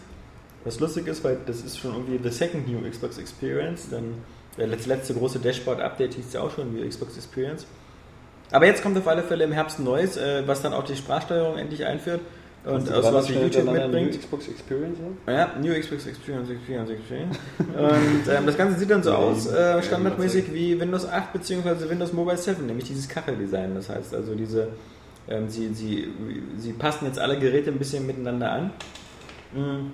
Was 0.64 0.80
lustig 0.80 1.06
ist, 1.06 1.22
weil 1.22 1.38
das 1.46 1.60
ist 1.60 1.78
schon 1.78 1.92
irgendwie 1.92 2.18
the 2.22 2.34
second 2.34 2.66
New 2.68 2.88
Xbox 2.90 3.18
Experience. 3.18 3.88
Dann 3.88 4.14
letzte, 4.56 4.88
letzte 4.88 5.14
große 5.14 5.38
Dashboard-Update 5.38 6.14
hieß 6.14 6.32
ja 6.32 6.40
auch 6.40 6.50
schon 6.50 6.74
New 6.74 6.86
Xbox 6.86 7.16
Experience. 7.16 7.66
Aber 8.54 8.66
jetzt 8.66 8.84
kommt 8.84 8.96
auf 8.96 9.08
alle 9.08 9.24
Fälle 9.24 9.42
im 9.42 9.50
Herbst 9.50 9.80
ein 9.80 9.84
neues, 9.84 10.16
äh, 10.16 10.44
was 10.46 10.62
dann 10.62 10.72
auch 10.72 10.84
die 10.84 10.94
Sprachsteuerung 10.94 11.58
endlich 11.58 11.84
einführt 11.84 12.20
und 12.64 12.90
aus 12.92 13.12
was 13.12 13.28
wie 13.28 13.32
YouTube 13.34 13.64
mitbringt. 13.64 14.12
New 14.12 14.18
Xbox 14.18 14.46
Experience 14.46 14.98
haben? 15.00 15.18
Ja, 15.26 15.50
New 15.60 15.76
Xbox 15.76 16.06
Experience, 16.06 16.50
Experience, 16.50 16.90
Experience. 16.90 17.38
Und 17.58 18.32
ähm, 18.32 18.46
das 18.46 18.56
Ganze 18.56 18.78
sieht 18.78 18.90
dann 18.90 19.02
so 19.02 19.12
aus, 19.12 19.48
äh, 19.48 19.82
standardmäßig 19.82 20.54
wie 20.54 20.78
Windows 20.78 21.04
8 21.04 21.32
bzw. 21.32 21.88
Windows 21.90 22.12
Mobile 22.12 22.36
7, 22.36 22.64
nämlich 22.64 22.86
dieses 22.86 23.08
Kacheldesign. 23.08 23.74
Das 23.74 23.88
heißt 23.88 24.14
also, 24.14 24.36
diese, 24.36 24.68
ähm, 25.28 25.48
sie, 25.48 25.74
sie, 25.74 26.12
sie 26.56 26.74
passen 26.74 27.06
jetzt 27.06 27.18
alle 27.18 27.36
Geräte 27.40 27.72
ein 27.72 27.78
bisschen 27.78 28.06
miteinander 28.06 28.52
an. 28.52 28.70
Mm. 29.52 29.90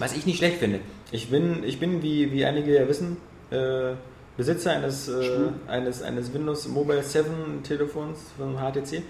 Was 0.00 0.16
ich 0.16 0.26
nicht 0.26 0.38
schlecht 0.38 0.58
finde. 0.58 0.80
Ich 1.12 1.30
bin, 1.30 1.62
ich 1.62 1.78
bin 1.78 2.02
wie, 2.02 2.32
wie 2.32 2.44
einige 2.44 2.74
ja 2.74 2.88
wissen, 2.88 3.18
äh, 3.52 3.92
Besitzer 4.36 4.72
eines, 4.72 5.08
äh, 5.08 5.48
eines, 5.68 6.02
eines 6.02 6.32
Windows 6.32 6.66
Mobile 6.68 7.02
7 7.02 7.62
Telefons 7.62 8.18
von 8.38 8.56
HTC. 8.56 9.02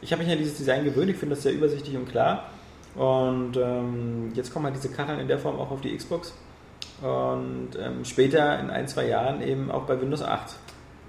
Ich 0.00 0.12
habe 0.12 0.22
mich 0.22 0.32
an 0.32 0.38
dieses 0.38 0.56
Design 0.56 0.84
gewöhnt, 0.84 1.10
ich 1.10 1.16
finde 1.16 1.34
das 1.34 1.42
sehr 1.42 1.52
übersichtlich 1.52 1.96
und 1.96 2.08
klar. 2.08 2.44
Und 2.94 3.56
ähm, 3.56 4.32
jetzt 4.34 4.52
kommen 4.52 4.64
halt 4.66 4.76
diese 4.76 4.90
Kacheln 4.90 5.20
in 5.20 5.28
der 5.28 5.38
Form 5.38 5.56
auch 5.58 5.70
auf 5.70 5.80
die 5.80 5.94
Xbox. 5.96 6.32
Und 7.02 7.70
ähm, 7.80 8.04
später 8.04 8.58
in 8.58 8.70
ein, 8.70 8.88
zwei 8.88 9.06
Jahren 9.08 9.42
eben 9.42 9.70
auch 9.70 9.84
bei 9.84 10.00
Windows 10.00 10.22
8. 10.22 10.54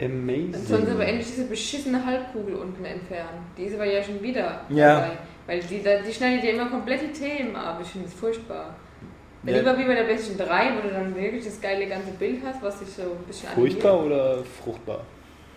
Amazing. 0.01 0.51
Dann 0.53 0.65
sollen 0.65 0.85
sie 0.85 0.91
aber 0.91 1.05
endlich 1.05 1.27
diese 1.27 1.45
beschissene 1.47 2.05
Halbkugel 2.05 2.55
unten 2.55 2.85
entfernen. 2.85 3.45
Die 3.57 3.63
ist 3.63 3.75
aber 3.75 3.85
ja 3.85 4.01
schon 4.03 4.21
wieder 4.21 4.61
Ja. 4.69 4.95
dabei. 5.01 5.17
Weil 5.47 5.59
die, 5.61 5.81
die 6.07 6.13
schneidet 6.13 6.43
ja 6.43 6.51
immer 6.51 6.69
komplett 6.69 7.01
die 7.01 7.11
Themen 7.11 7.55
ab. 7.55 7.79
Ich 7.81 7.89
finde 7.89 8.07
das 8.07 8.15
furchtbar. 8.17 8.75
Ja. 9.45 9.57
Lieber 9.57 9.77
wie 9.77 9.85
bei 9.85 9.95
der 9.95 10.03
PlayStation 10.03 10.37
3, 10.47 10.71
wo 10.77 10.87
du 10.87 10.93
dann 10.93 11.15
wirklich 11.15 11.45
das 11.45 11.61
geile 11.61 11.87
ganze 11.87 12.11
Bild 12.11 12.41
hast, 12.45 12.61
was 12.61 12.79
dich 12.79 12.89
so 12.89 13.03
ein 13.03 13.23
bisschen 13.27 13.49
Furchtbar 13.55 14.03
oder 14.05 14.37
fruchtbar? 14.63 15.01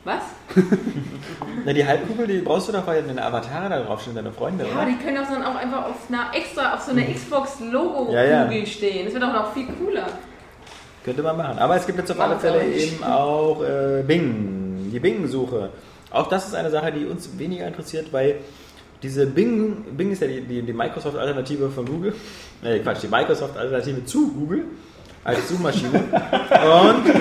Was? 0.04 0.22
Na, 1.64 1.72
die 1.72 1.84
Halbkugel, 1.86 2.26
die 2.26 2.38
brauchst 2.40 2.68
du 2.68 2.72
doch, 2.72 2.86
weil 2.86 3.02
deine 3.02 3.24
Avatare 3.24 3.68
da 3.68 3.80
drauf 3.82 4.02
stehen, 4.02 4.14
deine 4.16 4.32
Freunde, 4.32 4.64
Ja, 4.66 4.82
oder? 4.82 4.86
die 4.86 4.96
können 5.04 5.18
auch 5.18 5.28
dann 5.28 5.44
auch 5.44 5.54
einfach 5.54 5.86
auf 5.86 5.96
einer 6.08 6.26
extra, 6.34 6.74
auf 6.74 6.80
so 6.82 6.90
einer 6.92 7.02
Xbox-Logo-Kugel 7.12 8.14
Ja, 8.14 8.50
ja. 8.50 8.66
stehen. 8.66 9.04
Das 9.04 9.14
wird 9.14 9.22
doch 9.22 9.32
noch 9.32 9.52
viel 9.52 9.66
cooler. 9.66 10.06
Könnte 11.04 11.22
man 11.22 11.36
machen. 11.36 11.58
Aber 11.58 11.76
es 11.76 11.86
gibt 11.86 11.98
jetzt 11.98 12.10
auf 12.10 12.20
alle 12.20 12.38
Fälle 12.38 12.64
eben 12.64 13.02
auch 13.04 13.62
äh, 13.62 14.02
Bing, 14.06 14.90
die 14.92 15.00
Bing-Suche. 15.00 15.70
Auch 16.10 16.28
das 16.28 16.46
ist 16.48 16.54
eine 16.54 16.70
Sache, 16.70 16.92
die 16.92 17.06
uns 17.06 17.38
weniger 17.38 17.66
interessiert, 17.66 18.12
weil 18.12 18.36
diese 19.02 19.26
Bing, 19.26 19.84
Bing 19.96 20.12
ist 20.12 20.22
ja 20.22 20.28
die, 20.28 20.42
die, 20.42 20.62
die 20.62 20.72
Microsoft-Alternative 20.72 21.68
von 21.70 21.86
Google. 21.86 22.14
Äh, 22.62 22.78
Quatsch, 22.80 23.02
die 23.02 23.08
Microsoft-Alternative 23.08 24.04
zu 24.04 24.30
Google 24.32 24.64
als 25.24 25.48
Suchmaschine. 25.48 25.98
Und 25.98 27.06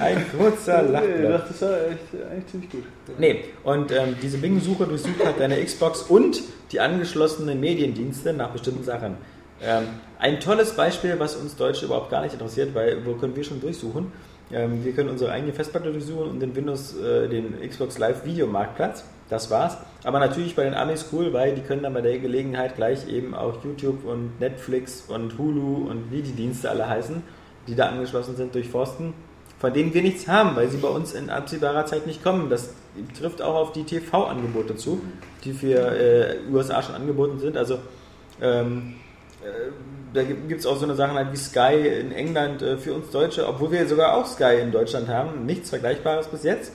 ein 0.00 0.24
kurzer 0.36 0.82
Nee, 0.82 0.90
Lachflash. 0.92 1.40
das 1.42 1.50
ist 1.50 1.62
ja 1.62 1.76
echt, 1.86 2.30
eigentlich 2.30 2.46
ziemlich 2.46 2.70
gut. 2.70 2.84
Nee, 3.18 3.44
und 3.64 3.92
ähm, 3.92 4.16
diese 4.22 4.38
Bing-Suche 4.38 4.86
durchsucht 4.86 5.24
halt 5.24 5.40
deine 5.40 5.62
Xbox 5.64 6.02
und 6.02 6.42
die 6.72 6.80
angeschlossenen 6.80 7.58
Mediendienste 7.60 8.32
nach 8.32 8.50
bestimmten 8.50 8.84
Sachen. 8.84 9.16
Ähm, 9.62 9.84
ein 10.18 10.40
tolles 10.40 10.72
Beispiel, 10.72 11.14
was 11.18 11.36
uns 11.36 11.56
Deutsche 11.56 11.86
überhaupt 11.86 12.10
gar 12.10 12.22
nicht 12.22 12.32
interessiert, 12.32 12.74
weil 12.74 13.04
wo 13.04 13.14
können 13.14 13.36
wir 13.36 13.44
schon 13.44 13.60
durchsuchen? 13.60 14.12
Ähm, 14.52 14.84
wir 14.84 14.92
können 14.92 15.08
unsere 15.08 15.32
eigene 15.32 15.52
Festplatte 15.52 15.90
durchsuchen 15.90 16.30
und 16.30 16.40
den 16.40 16.54
Windows, 16.54 16.94
äh, 16.98 17.28
den 17.28 17.54
Xbox 17.68 17.98
Live 17.98 18.24
Videomarktplatz. 18.24 19.04
Das 19.34 19.50
war's. 19.50 19.76
Aber 20.04 20.20
natürlich 20.20 20.54
bei 20.54 20.64
den 20.64 20.74
Amis 20.74 21.06
cool, 21.12 21.32
weil 21.32 21.54
die 21.54 21.62
können 21.62 21.82
dann 21.82 21.92
bei 21.94 22.02
der 22.02 22.18
Gelegenheit 22.18 22.76
gleich 22.76 23.08
eben 23.08 23.34
auch 23.34 23.64
YouTube 23.64 24.04
und 24.04 24.38
Netflix 24.38 25.04
und 25.08 25.36
Hulu 25.38 25.88
und 25.90 26.12
wie 26.12 26.22
die 26.22 26.32
Dienste 26.32 26.70
alle 26.70 26.88
heißen, 26.88 27.22
die 27.66 27.74
da 27.74 27.88
angeschlossen 27.88 28.36
sind, 28.36 28.54
durchforsten 28.54 29.14
von 29.64 29.72
denen 29.72 29.94
wir 29.94 30.02
nichts 30.02 30.28
haben, 30.28 30.56
weil 30.56 30.68
sie 30.68 30.76
bei 30.76 30.88
uns 30.88 31.14
in 31.14 31.30
absehbarer 31.30 31.86
Zeit 31.86 32.06
nicht 32.06 32.22
kommen. 32.22 32.50
Das 32.50 32.74
trifft 33.18 33.40
auch 33.40 33.54
auf 33.54 33.72
die 33.72 33.84
TV-Angebote 33.84 34.76
zu, 34.76 35.00
die 35.42 35.54
für 35.54 35.78
äh, 35.78 36.36
USA 36.52 36.82
schon 36.82 36.94
angeboten 36.94 37.38
sind. 37.38 37.56
Also 37.56 37.78
ähm, 38.42 38.96
äh, 39.42 39.70
da 40.12 40.22
gibt 40.22 40.60
es 40.60 40.66
auch 40.66 40.76
so 40.76 40.84
eine 40.84 40.94
Sache 40.94 41.14
halt 41.14 41.32
wie 41.32 41.38
Sky 41.38 41.98
in 41.98 42.12
England 42.12 42.60
äh, 42.60 42.76
für 42.76 42.92
uns 42.92 43.08
Deutsche, 43.08 43.48
obwohl 43.48 43.72
wir 43.72 43.88
sogar 43.88 44.14
auch 44.14 44.26
Sky 44.26 44.58
in 44.60 44.70
Deutschland 44.70 45.08
haben. 45.08 45.46
Nichts 45.46 45.70
Vergleichbares 45.70 46.26
bis 46.26 46.42
jetzt. 46.42 46.72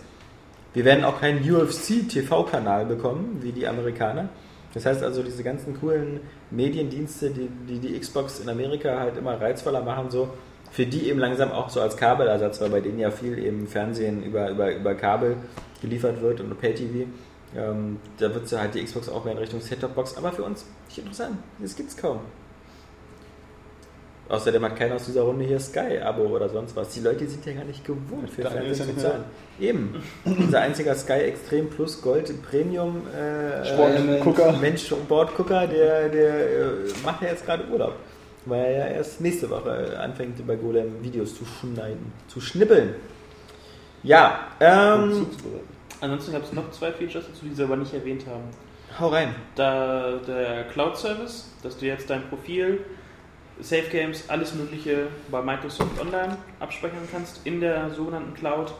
Wir 0.73 0.85
werden 0.85 1.03
auch 1.03 1.19
keinen 1.19 1.39
UFC-TV-Kanal 1.39 2.85
bekommen, 2.85 3.39
wie 3.41 3.51
die 3.51 3.67
Amerikaner. 3.67 4.29
Das 4.73 4.85
heißt 4.85 5.01
also, 5.03 5.23
diese 5.23 5.43
ganzen 5.43 5.79
coolen 5.79 6.19
Mediendienste, 6.51 7.31
die, 7.31 7.49
die 7.67 7.79
die 7.79 7.99
Xbox 7.99 8.39
in 8.39 8.49
Amerika 8.49 8.99
halt 8.99 9.17
immer 9.17 9.41
reizvoller 9.41 9.81
machen, 9.81 10.11
so 10.11 10.29
für 10.71 10.85
die 10.85 11.09
eben 11.09 11.19
langsam 11.19 11.51
auch 11.51 11.69
so 11.69 11.81
als 11.81 11.97
Kabelersatz, 11.97 12.61
weil 12.61 12.69
bei 12.69 12.81
denen 12.81 12.99
ja 12.99 13.09
viel 13.09 13.39
eben 13.39 13.67
Fernsehen 13.67 14.23
über, 14.23 14.51
über, 14.51 14.75
über 14.75 14.93
Kabel 14.93 15.37
geliefert 15.81 16.21
wird 16.21 16.41
und 16.41 16.59
Pay-TV. 16.59 17.09
Ähm, 17.57 17.97
da 18.19 18.31
wird 18.33 18.51
halt 18.51 18.75
die 18.75 18.83
Xbox 18.83 19.09
auch 19.09 19.23
mehr 19.25 19.33
in 19.33 19.39
Richtung 19.39 19.59
Set-Top-Box, 19.59 20.17
aber 20.17 20.31
für 20.31 20.43
uns 20.43 20.65
nicht 20.87 20.99
interessant. 20.99 21.37
Das 21.59 21.75
gibt's 21.75 21.97
kaum. 21.97 22.19
Außerdem 24.29 24.63
hat 24.63 24.75
keiner 24.75 24.95
aus 24.95 25.05
dieser 25.05 25.23
Runde 25.23 25.43
hier 25.43 25.59
Sky-Abo 25.59 26.21
oder 26.21 26.47
sonst 26.49 26.75
was. 26.75 26.89
Die 26.89 26.99
Leute 26.99 27.27
sind 27.27 27.43
ja 27.45 27.53
gar 27.53 27.65
nicht 27.65 27.83
gewohnt, 27.83 28.29
für 28.29 28.43
Fernsehen 28.43 28.95
zu 28.95 29.01
zahlen. 29.01 29.23
Eben. 29.59 29.95
Unser 30.23 30.61
einziger 30.61 30.93
Sky 30.95 31.13
Extrem 31.13 31.67
Plus 31.69 31.99
Gold 32.01 32.31
Premium 32.43 33.01
äh, 33.07 33.65
Sportgucker. 33.65 34.53
Mensch 34.61 34.93
Bordgucker, 35.07 35.65
der, 35.67 36.09
der 36.09 36.35
äh, 36.35 36.65
macht 37.03 37.23
ja 37.23 37.29
jetzt 37.29 37.43
gerade 37.45 37.63
Urlaub. 37.71 37.95
weil 38.45 38.65
er 38.65 38.77
ja 38.77 38.85
erst 38.97 39.19
nächste 39.19 39.49
Woche 39.49 39.99
anfängt, 39.99 40.45
bei 40.45 40.55
Golem 40.55 41.03
Videos 41.03 41.35
zu 41.35 41.45
schneiden, 41.45 42.11
zu 42.27 42.39
schnippeln. 42.39 42.93
Ja, 44.03 44.47
ähm, 44.59 45.25
Ansonsten 46.01 46.31
gab 46.31 46.43
es 46.43 46.53
noch 46.53 46.71
zwei 46.71 46.91
Features 46.91 47.25
dazu, 47.27 47.45
die 47.45 47.53
sie 47.53 47.63
aber 47.63 47.75
nicht 47.75 47.93
erwähnt 47.93 48.25
haben. 48.27 48.43
hau 48.99 49.07
rein. 49.07 49.35
Da 49.55 50.17
der 50.25 50.65
Cloud-Service, 50.65 51.49
dass 51.63 51.77
du 51.77 51.85
jetzt 51.87 52.09
dein 52.09 52.29
Profil, 52.29 52.79
Safe 53.61 53.89
Games, 53.91 54.23
alles 54.29 54.53
Mögliche 54.53 55.07
bei 55.29 55.41
Microsoft 55.41 55.99
Online 55.99 56.37
abspeichern 56.59 57.07
kannst 57.11 57.45
in 57.45 57.59
der 57.59 57.89
sogenannten 57.89 58.33
Cloud. 58.33 58.73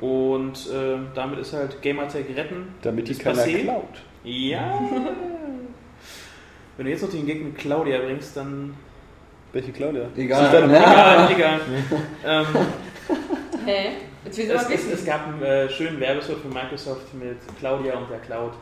Und 0.00 0.70
äh, 0.70 0.96
damit 1.14 1.38
ist 1.38 1.52
halt 1.52 1.80
Gamertag 1.82 2.24
retten. 2.34 2.74
Damit 2.82 3.08
die 3.08 3.14
keiner 3.14 3.42
passé. 3.42 3.62
klaut. 3.62 4.02
Ja. 4.24 4.80
Wenn 6.76 6.86
du 6.86 6.92
jetzt 6.92 7.02
noch 7.02 7.10
den 7.10 7.26
mit 7.26 7.58
Claudia 7.58 7.98
bringst, 8.00 8.36
dann. 8.36 8.74
Welche 9.52 9.72
Claudia? 9.72 10.06
Egal. 10.16 10.70
Ja. 10.70 11.28
Egal, 11.28 11.30
egal. 11.30 11.60
ähm, 12.24 12.46
Hä? 13.66 13.90
Jetzt 14.24 14.38
will 14.38 14.44
ich 14.46 14.50
es, 14.52 14.62
es, 14.62 14.70
wissen. 14.70 14.92
es 14.94 15.04
gab 15.04 15.26
einen 15.26 15.42
äh, 15.42 15.68
schönen 15.68 16.00
Werbespot 16.00 16.38
von 16.38 16.52
Microsoft 16.52 17.12
mit 17.14 17.36
Claudia 17.58 17.98
und 17.98 18.10
der 18.10 18.18
Cloud. 18.20 18.52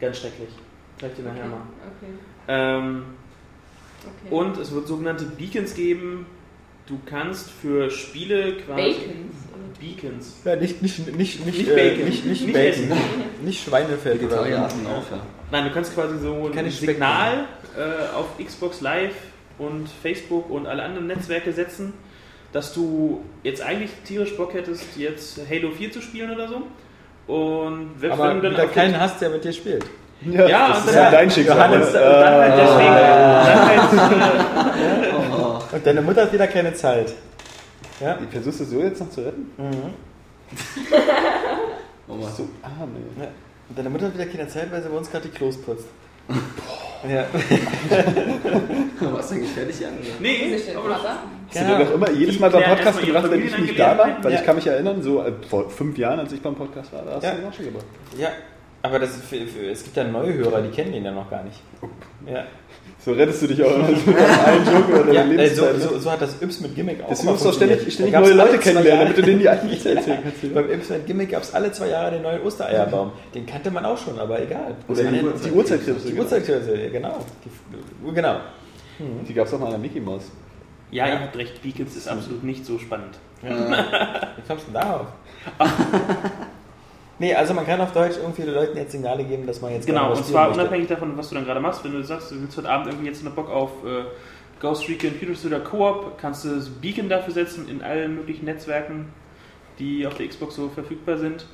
Ganz 0.00 0.20
schrecklich. 0.20 0.50
Zeig 1.00 1.10
ich 1.10 1.16
dir 1.16 1.22
nachher 1.24 1.46
mal. 1.46 1.62
Okay, 1.96 2.12
Ähm, 2.46 3.04
okay. 4.06 4.34
Und 4.34 4.56
es 4.58 4.72
wird 4.72 4.86
sogenannte 4.86 5.24
Beacons 5.24 5.74
geben. 5.74 6.26
Du 6.86 6.98
kannst 7.06 7.50
für 7.50 7.90
Spiele 7.90 8.56
quasi. 8.58 8.82
Bacons. 8.82 9.34
Beacons. 9.80 10.36
Ja, 10.44 10.56
nicht, 10.56 10.82
nicht, 10.82 10.98
nicht, 11.16 11.16
nicht, 11.16 11.46
Nicht 11.46 11.68
äh, 11.68 11.74
Bacon. 11.74 12.04
nicht, 12.04 12.24
nicht, 12.26 12.46
Nicht 12.46 12.54
Bacon. 12.54 12.98
nicht 13.44 13.64
Schweinefeld 13.64 14.22
oder 14.22 14.44
so. 14.44 14.50
Ja. 14.50 14.68
Nein, 15.50 15.64
du 15.64 15.70
kannst 15.72 15.94
quasi 15.94 16.18
so 16.18 16.50
Keine 16.54 16.68
ein 16.68 16.70
Signal 16.72 17.46
äh, 17.76 18.14
auf 18.14 18.38
Xbox 18.44 18.80
Live 18.80 19.14
und 19.58 19.88
Facebook 20.02 20.50
und 20.50 20.66
alle 20.66 20.82
anderen 20.82 21.06
Netzwerke 21.06 21.52
setzen, 21.52 21.92
dass 22.52 22.72
du 22.72 23.24
jetzt 23.42 23.62
eigentlich 23.62 23.90
tierisch 24.04 24.36
Bock 24.36 24.54
hättest, 24.54 24.96
jetzt 24.96 25.40
Halo 25.48 25.70
4 25.70 25.92
zu 25.92 26.00
spielen 26.00 26.30
oder 26.30 26.48
so. 26.48 26.62
Und 27.32 27.90
wenn 28.00 28.12
Aber 28.12 28.28
wenn 28.30 28.42
du 28.42 28.50
wieder 28.50 28.64
auf 28.64 28.72
keinen 28.72 28.98
hast, 29.00 29.20
der 29.20 29.30
mit 29.30 29.44
dir 29.44 29.52
spielt. 29.52 29.84
Ja, 30.26 30.46
Ja, 30.48 30.68
das 30.68 30.78
und 30.80 30.86
ist 30.88 30.94
dann- 30.96 31.04
ja 31.04 31.10
dein 31.10 31.30
Schicksal. 31.30 31.56
Johannes, 31.56 31.86
und 31.88 31.94
dann 31.94 32.34
halt 32.34 32.54
deswegen. 32.58 32.94
Dann 32.94 33.66
halt, 33.68 33.92
äh, 33.92 35.12
Oh, 35.36 35.58
Und 35.76 35.86
deine 35.86 36.02
Mutter 36.02 36.22
hat 36.22 36.32
wieder 36.32 36.46
keine 36.46 36.72
Zeit. 36.74 37.12
Ja? 38.00 38.12
Äh, 38.14 38.18
Versuchst 38.30 38.60
du 38.60 38.64
so 38.64 38.80
jetzt 38.80 39.00
noch 39.00 39.10
zu 39.10 39.20
retten? 39.22 39.50
oh 42.08 42.14
Mann. 42.14 42.30
So 42.36 42.48
arm, 42.62 42.90
ey. 42.96 43.22
Ja. 43.24 43.28
Und 43.68 43.78
deine 43.78 43.90
Mutter 43.90 44.06
hat 44.06 44.14
wieder 44.14 44.26
keine 44.26 44.48
Zeit, 44.48 44.70
weil 44.70 44.82
sie 44.82 44.88
bei 44.88 44.96
uns 44.96 45.10
gerade 45.10 45.28
die 45.28 45.34
Klos 45.36 45.56
putzt. 45.60 45.86
ja. 47.08 47.24
Warst 49.12 49.30
du 49.32 49.44
fertig, 49.44 49.80
Jan? 49.80 49.92
nee, 50.20 50.32
Ist 50.34 50.50
nicht 50.52 50.68
der 50.68 50.78
aber 50.78 50.90
Vater? 50.96 51.16
Hast 51.48 51.60
du 51.60 51.64
dir 51.66 51.84
doch 51.84 51.94
immer 51.94 52.10
jedes 52.10 52.40
Mal 52.40 52.50
beim 52.50 52.62
Podcast 52.64 53.00
gebracht, 53.00 53.30
wenn 53.30 53.44
ich 53.46 53.58
nicht 53.58 53.78
da 53.78 53.98
war? 53.98 54.08
Weil 54.22 54.32
Ja. 54.32 54.38
ich 54.40 54.46
kann 54.46 54.56
mich 54.56 54.66
erinnern, 54.66 55.02
so 55.02 55.22
äh, 55.22 55.32
vor 55.48 55.68
fünf 55.70 55.98
Jahren, 55.98 56.18
als 56.20 56.32
ich 56.32 56.40
beim 56.40 56.54
Podcast 56.54 56.92
war, 56.92 57.02
da 57.02 57.16
hast 57.16 57.24
Ja. 57.24 57.32
du 57.32 57.42
ihn 57.42 57.48
auch 57.48 57.52
schon 57.52 57.64
gebracht. 57.66 57.84
ja. 58.16 58.28
Aber 58.84 58.98
das 58.98 59.16
für, 59.16 59.46
für, 59.46 59.70
es 59.70 59.82
gibt 59.82 59.96
ja 59.96 60.04
neue 60.04 60.34
Hörer, 60.34 60.60
die 60.60 60.68
kennen 60.68 60.92
ihn 60.92 61.06
ja 61.06 61.10
noch 61.10 61.30
gar 61.30 61.42
nicht. 61.42 61.58
Ja, 62.26 62.44
So 63.02 63.12
rettest 63.12 63.40
du 63.40 63.46
dich 63.46 63.64
auch 63.64 63.74
immer 63.76 63.88
so 63.96 64.10
einem 64.12 64.64
Joke 64.66 65.00
oder 65.00 65.12
ja 65.14 65.22
deine 65.22 65.42
äh, 65.42 65.48
so, 65.48 65.64
Lebenszeit. 65.64 65.88
so, 65.88 65.94
ne? 65.94 66.00
so 66.02 66.10
hat 66.12 66.20
das 66.20 66.42
Yps 66.42 66.60
mit 66.60 66.74
Gimmick 66.74 67.02
auch 67.02 67.08
Deswegen 67.08 67.28
immer 67.28 67.32
musst 67.32 67.44
du 67.46 67.48
auch 67.48 67.54
ständig, 67.54 67.94
ständig 67.94 68.14
neue 68.14 68.34
Leute 68.34 68.58
kennenlernen, 68.58 69.00
damit 69.04 69.16
du 69.16 69.22
denen 69.22 69.38
die 69.38 69.48
alten 69.48 69.70
Witze 69.70 69.94
erzählen 69.96 70.18
kannst. 70.22 70.54
Beim 70.54 70.70
Yps 70.70 70.90
mit 70.90 71.06
Gimmick 71.06 71.30
gab 71.30 71.42
es 71.42 71.54
alle 71.54 71.72
zwei 71.72 71.88
Jahre 71.88 72.10
den 72.10 72.20
neuen 72.20 72.42
Ostereierbaum. 72.42 73.12
Den 73.34 73.46
kannte 73.46 73.70
man 73.70 73.86
auch 73.86 73.96
schon, 73.96 74.18
aber 74.18 74.42
egal. 74.42 74.76
Oder 74.86 75.02
Das 75.02 75.12
die, 75.12 75.48
die 75.48 75.54
Uhrzeitkrebse. 75.54 76.08
Die 76.08 76.18
Uhrzeitkrebse, 76.18 76.78
ja, 76.78 76.90
genau. 76.90 77.18
Die, 77.42 78.14
genau. 78.14 78.36
Die 79.26 79.32
gab 79.32 79.46
es 79.46 79.54
auch 79.54 79.60
mal 79.60 79.66
an 79.66 79.72
der 79.72 79.80
Mickey 79.80 80.00
Maus. 80.00 80.30
Ja, 80.90 81.08
ihr 81.08 81.20
habt 81.20 81.34
recht, 81.38 81.62
Beacons 81.62 81.96
ist 81.96 82.06
absolut 82.06 82.44
nicht 82.44 82.66
so 82.66 82.78
spannend. 82.78 83.16
Wie 83.42 83.48
kommst 84.46 84.68
du 84.68 84.72
denn 84.72 84.74
darauf? 84.74 85.06
Nee, 87.24 87.34
also 87.34 87.54
man 87.54 87.66
kann 87.66 87.80
auf 87.80 87.92
Deutsch 87.92 88.16
irgendwie 88.20 88.42
den 88.42 88.54
Leuten 88.54 88.76
jetzt 88.76 88.92
Signale 88.92 89.24
geben, 89.24 89.46
dass 89.46 89.60
man 89.60 89.72
jetzt 89.72 89.86
Genau, 89.86 90.10
und 90.12 90.24
zwar 90.24 90.48
möchte. 90.48 90.60
unabhängig 90.62 90.88
davon, 90.88 91.16
was 91.16 91.28
du 91.30 91.34
dann 91.36 91.44
gerade 91.44 91.60
machst. 91.60 91.82
Wenn 91.84 91.92
du 91.92 92.02
sagst, 92.04 92.30
du 92.30 92.40
willst 92.40 92.56
heute 92.56 92.68
Abend 92.68 92.86
irgendwie 92.88 93.06
jetzt 93.06 93.24
noch 93.24 93.32
Bock 93.32 93.50
auf 93.50 93.70
äh, 93.84 94.04
Ghost 94.60 94.88
Recon 94.88 95.10
Computers 95.10 95.44
oder 95.46 95.60
Koop, 95.60 96.18
kannst 96.18 96.44
du 96.44 96.54
das 96.54 96.68
Beacon 96.68 97.08
dafür 97.08 97.32
setzen 97.34 97.68
in 97.68 97.82
allen 97.82 98.14
möglichen 98.16 98.44
Netzwerken, 98.44 99.06
die 99.78 100.06
auf 100.06 100.14
der 100.14 100.28
Xbox 100.28 100.54
so 100.56 100.68
verfügbar 100.68 101.16
sind. 101.18 101.46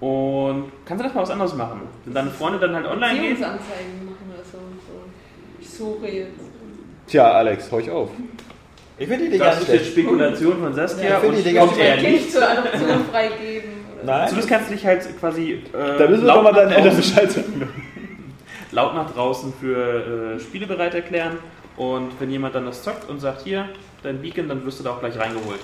Und 0.00 0.70
kannst 0.84 1.02
du 1.02 1.06
das 1.06 1.14
mal 1.14 1.22
was 1.22 1.30
anderes 1.30 1.54
machen. 1.54 1.82
Wenn 2.04 2.14
deine 2.14 2.30
Freunde 2.30 2.58
dann 2.58 2.74
halt 2.74 2.86
online 2.86 3.14
gehen, 3.20 3.30
Beziehungsanzeigen 3.30 4.04
machen 4.04 4.32
oder 4.34 4.44
so. 4.44 4.58
so. 4.58 5.60
Ich 5.60 5.70
suche 5.70 6.06
jetzt. 6.06 6.40
Tja, 7.06 7.30
Alex, 7.32 7.70
heu 7.72 7.80
ich 7.80 7.90
auf. 7.90 8.10
Ich 8.98 9.08
finde 9.08 9.24
die 9.24 9.28
Idee 9.30 9.38
das 9.38 9.60
ist 9.60 9.68
jetzt. 9.68 9.86
Spekulation 9.88 10.58
von 10.60 10.72
Saskia 10.74 11.04
Ja, 11.10 11.14
ich 11.16 11.20
finde 11.20 11.36
und 11.38 11.44
die 11.44 11.50
Idee 11.50 11.58
kommt 11.58 11.70
ganz 11.76 11.80
er 11.82 11.94
Mein 11.96 12.04
Kind 12.04 12.12
nicht. 12.14 12.32
zur 12.32 12.48
Adoption 12.48 13.04
freigeben. 13.10 13.70
Nein. 14.04 14.28
Zumindest 14.28 14.48
kannst 14.48 14.70
du 14.70 14.74
dich 14.74 14.86
halt 14.86 15.20
quasi 15.20 15.52
äh, 15.52 15.98
Da 15.98 16.06
müssen 16.06 16.22
wir 16.22 16.28
laut 16.28 16.38
doch 16.38 16.42
mal 16.44 16.50
nach 16.52 16.58
deinen 16.58 16.72
Eltern 16.72 16.92
draußen- 16.92 16.96
Bescheid 16.96 17.30
sagen. 17.30 17.68
laut 18.72 18.94
nach 18.94 19.10
draußen 19.10 19.52
für 19.60 20.34
äh, 20.36 20.40
Spiele 20.40 20.66
bereit 20.66 20.94
erklären. 20.94 21.38
Und 21.76 22.12
wenn 22.20 22.30
jemand 22.30 22.54
dann 22.54 22.66
das 22.66 22.82
zockt 22.82 23.08
und 23.08 23.20
sagt, 23.20 23.42
hier, 23.42 23.68
dein 24.02 24.20
Beacon, 24.20 24.48
dann 24.48 24.64
wirst 24.64 24.80
du 24.80 24.84
da 24.84 24.90
auch 24.90 25.00
gleich 25.00 25.18
reingeholt. 25.18 25.60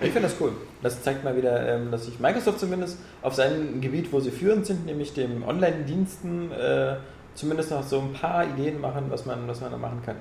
Ich 0.00 0.10
finde 0.10 0.28
das 0.28 0.36
cool. 0.40 0.52
Das 0.82 1.02
zeigt 1.02 1.22
mal 1.22 1.36
wieder, 1.36 1.68
ähm, 1.68 1.90
dass 1.90 2.06
sich 2.06 2.18
Microsoft 2.18 2.58
zumindest 2.58 2.98
auf 3.22 3.34
seinem 3.34 3.80
Gebiet, 3.80 4.12
wo 4.12 4.18
sie 4.18 4.32
führend 4.32 4.66
sind, 4.66 4.84
nämlich 4.84 5.14
dem 5.14 5.46
Online-Diensten, 5.46 6.50
äh, 6.52 6.96
zumindest 7.34 7.70
noch 7.70 7.84
so 7.84 8.00
ein 8.00 8.12
paar 8.12 8.44
Ideen 8.44 8.80
machen, 8.80 9.04
was 9.08 9.26
man, 9.26 9.46
was 9.46 9.60
man 9.60 9.70
da 9.70 9.76
machen 9.76 10.02
kann. 10.04 10.16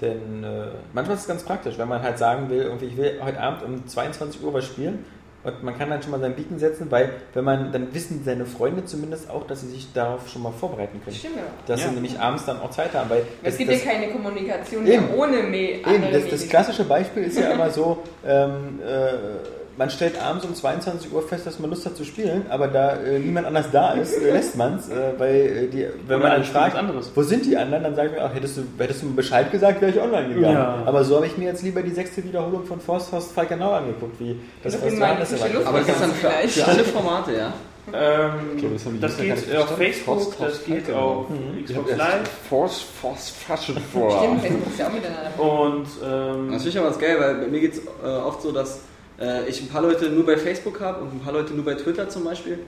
Denn 0.00 0.44
äh, 0.44 0.66
manchmal 0.92 1.16
ist 1.16 1.22
es 1.22 1.28
ganz 1.28 1.44
praktisch, 1.44 1.78
wenn 1.78 1.88
man 1.88 2.02
halt 2.02 2.18
sagen 2.18 2.50
will, 2.50 2.62
irgendwie, 2.62 2.86
ich 2.86 2.96
will 2.96 3.20
heute 3.24 3.40
Abend 3.40 3.62
um 3.62 3.86
22 3.86 4.42
Uhr 4.42 4.52
was 4.52 4.66
spielen 4.66 5.04
und 5.44 5.62
man 5.62 5.76
kann 5.76 5.90
dann 5.90 6.00
schon 6.02 6.10
mal 6.12 6.20
sein 6.20 6.34
Beacon 6.36 6.58
setzen, 6.58 6.86
weil 6.90 7.10
wenn 7.34 7.44
man, 7.44 7.72
dann 7.72 7.92
wissen 7.94 8.22
seine 8.24 8.46
Freunde 8.46 8.84
zumindest 8.84 9.28
auch, 9.30 9.46
dass 9.46 9.60
sie 9.62 9.68
sich 9.68 9.92
darauf 9.92 10.28
schon 10.28 10.42
mal 10.42 10.52
vorbereiten 10.52 11.00
können. 11.04 11.16
Stimmt 11.16 11.36
ja. 11.36 11.42
Dass 11.66 11.80
Ja. 11.80 11.88
sie 11.88 11.94
nämlich 11.94 12.18
abends 12.18 12.44
dann 12.46 12.60
auch 12.60 12.70
Zeit 12.70 12.94
haben. 12.94 13.10
Weil 13.10 13.20
Es 13.42 13.50
das- 13.52 13.58
gibt 13.58 13.70
das- 13.72 13.84
ja 13.84 13.90
keine 13.92 14.08
Kommunikation 14.12 14.86
Eben. 14.86 15.06
mehr 15.08 15.18
ohne 15.18 15.42
Me 15.42 15.56
Eben, 15.56 15.84
andere 15.84 16.12
das, 16.20 16.28
das 16.30 16.48
klassische 16.48 16.84
Beispiel 16.84 17.24
ist 17.24 17.38
ja 17.38 17.50
immer 17.52 17.70
so, 17.70 17.98
ähm, 18.26 18.78
äh, 18.86 19.61
man 19.76 19.90
stellt 19.90 20.20
abends 20.20 20.44
um 20.44 20.54
22 20.54 21.12
Uhr 21.12 21.22
fest, 21.22 21.46
dass 21.46 21.58
man 21.58 21.70
Lust 21.70 21.86
hat 21.86 21.96
zu 21.96 22.04
spielen, 22.04 22.44
aber 22.50 22.68
da 22.68 22.96
äh, 22.96 23.18
niemand 23.18 23.46
anders 23.46 23.66
da 23.72 23.92
ist, 23.92 24.16
äh, 24.16 24.32
lässt 24.32 24.56
man 24.56 24.76
es, 24.76 24.88
äh, 24.88 25.12
weil 25.18 25.34
äh, 25.34 25.66
die, 25.68 25.86
wenn 26.06 26.16
Oder 26.16 26.18
man 26.18 26.32
dann 26.32 26.40
was 26.42 26.48
fragt, 26.48 26.76
anderes. 26.76 27.10
wo 27.14 27.22
sind 27.22 27.46
die 27.46 27.56
anderen, 27.56 27.82
dann 27.84 27.94
sage 27.94 28.10
ich 28.10 28.14
mir 28.14 28.24
auch, 28.24 28.34
hättest 28.34 28.58
du, 28.58 28.62
hättest 28.78 29.02
du 29.02 29.06
mir 29.06 29.14
Bescheid 29.14 29.50
gesagt, 29.50 29.80
wäre 29.80 29.92
ich 29.92 30.00
online 30.00 30.34
gegangen. 30.34 30.54
Ja. 30.54 30.82
Aber 30.84 31.04
so 31.04 31.16
habe 31.16 31.26
ich 31.26 31.38
mir 31.38 31.46
jetzt 31.46 31.62
lieber 31.62 31.82
die 31.82 31.90
sechste 31.90 32.22
Wiederholung 32.24 32.64
von 32.64 32.80
Forst 32.80 33.12
Horst 33.12 33.32
Falkenau 33.32 33.72
angeguckt, 33.72 34.20
wie 34.20 34.38
das 34.62 34.74
was 34.74 34.90
Luft 34.90 35.02
Aber 35.66 35.78
das 35.78 35.88
ist 35.88 36.00
dann 36.00 36.10
für, 36.10 36.28
Vielleicht. 36.28 36.58
für 36.58 36.66
alle 36.66 36.84
Formate, 36.84 37.32
ja? 37.36 37.52
Ähm, 37.92 38.58
glaube, 38.58 38.76
das 39.00 39.16
das 39.16 39.16
geht 39.16 39.56
auf. 39.56 39.76
Facebook, 39.76 40.34
Forst, 40.34 40.40
das 40.40 40.64
geht 40.64 40.86
genau. 40.86 40.98
auf 40.98 41.26
Xbox 41.64 41.96
Live 41.96 42.30
Force, 42.48 42.80
Force, 43.00 43.30
Fashion 43.30 43.76
vor. 43.92 44.18
Stimmt, 44.18 44.40
Facebook 44.40 44.72
ist 44.72 44.78
ja 44.78 44.86
auch 44.86 44.92
miteinander. 44.92 45.40
und 45.40 45.86
ähm, 46.04 46.52
Das 46.52 46.62
finde 46.62 46.68
ich 46.68 46.78
aber 46.78 46.88
ganz 46.90 47.00
geil, 47.00 47.16
weil 47.18 47.34
bei 47.34 47.46
mir 47.48 47.60
geht 47.60 47.72
es 47.72 47.80
äh, 47.80 48.06
oft 48.06 48.40
so, 48.42 48.52
dass 48.52 48.82
äh, 49.20 49.48
ich 49.48 49.60
ein 49.62 49.68
paar 49.68 49.82
Leute 49.82 50.06
nur 50.10 50.24
bei 50.26 50.36
Facebook 50.36 50.80
habe 50.80 51.02
und 51.02 51.12
ein 51.14 51.20
paar 51.20 51.32
Leute 51.32 51.52
nur 51.54 51.64
bei 51.64 51.74
Twitter 51.74 52.08
zum 52.08 52.24
Beispiel. 52.24 52.58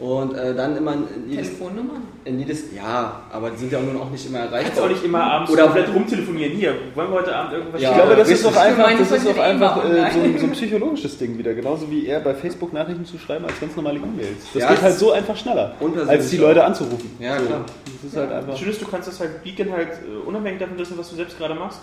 Und 0.00 0.34
äh, 0.34 0.52
dann 0.54 0.76
immer 0.76 0.94
in 0.94 1.30
jedes, 1.30 1.48
Telefonnummern. 1.48 2.02
in 2.24 2.38
jedes. 2.40 2.74
Ja, 2.74 3.20
aber 3.30 3.50
die 3.50 3.58
sind 3.58 3.70
ja 3.72 3.78
nun 3.78 4.00
auch 4.00 4.10
nicht 4.10 4.26
immer 4.26 4.38
kannst 4.40 4.52
erreichbar. 4.54 4.84
auch 4.84 4.88
nicht 4.88 5.04
immer 5.04 5.22
abends 5.22 5.52
Oder- 5.52 5.64
komplett 5.64 5.94
rumtelefonieren. 5.94 6.52
Hier, 6.54 6.74
wollen 6.94 7.10
wir 7.10 7.18
heute 7.20 7.36
Abend 7.36 7.52
irgendwas 7.52 7.80
Ja, 7.80 7.90
Ich 7.90 7.96
glaube, 7.96 8.16
das 8.16 8.28
ist 8.28 8.38
richtig. 8.44 8.50
doch 8.52 8.60
einfach, 8.62 8.98
das 8.98 9.10
ist 9.12 9.26
doch 9.28 9.38
einfach 9.38 9.84
äh, 9.84 10.10
so, 10.12 10.38
so 10.38 10.46
ein 10.46 10.52
psychologisches 10.52 11.18
Ding 11.18 11.38
wieder. 11.38 11.54
Genauso 11.54 11.88
wie 11.88 12.06
er 12.06 12.18
bei 12.20 12.34
Facebook 12.34 12.72
Nachrichten 12.72 13.04
zu 13.04 13.16
schreiben 13.18 13.44
als 13.44 13.60
ganz 13.60 13.76
normale 13.76 13.98
E-Mails. 13.98 14.28
Das 14.54 14.62
Ja, 14.62 14.68
geht 14.70 14.82
halt 14.82 14.92
ist 14.94 14.98
so 14.98 15.12
einfach 15.12 15.36
schneller, 15.36 15.74
als 16.08 16.30
die. 16.30 16.36
Leute 16.38 16.64
anzurufen. 16.64 17.10
Ja, 17.20 17.38
so. 17.38 17.44
klar. 17.46 17.64
Das 18.02 18.10
ist 18.12 18.16
halt 18.16 18.32
einfach. 18.32 18.56
Schön 18.56 18.70
ist, 18.70 18.80
du 18.82 18.86
kannst 18.86 19.06
das 19.08 19.20
halt 19.20 19.44
Beacon 19.44 19.70
halt 19.72 19.88
äh, 19.90 20.26
unabhängig 20.26 20.58
davon 20.58 20.78
wissen, 20.78 20.98
was 20.98 21.10
du 21.10 21.16
selbst 21.16 21.38
gerade 21.38 21.54
machst. 21.54 21.80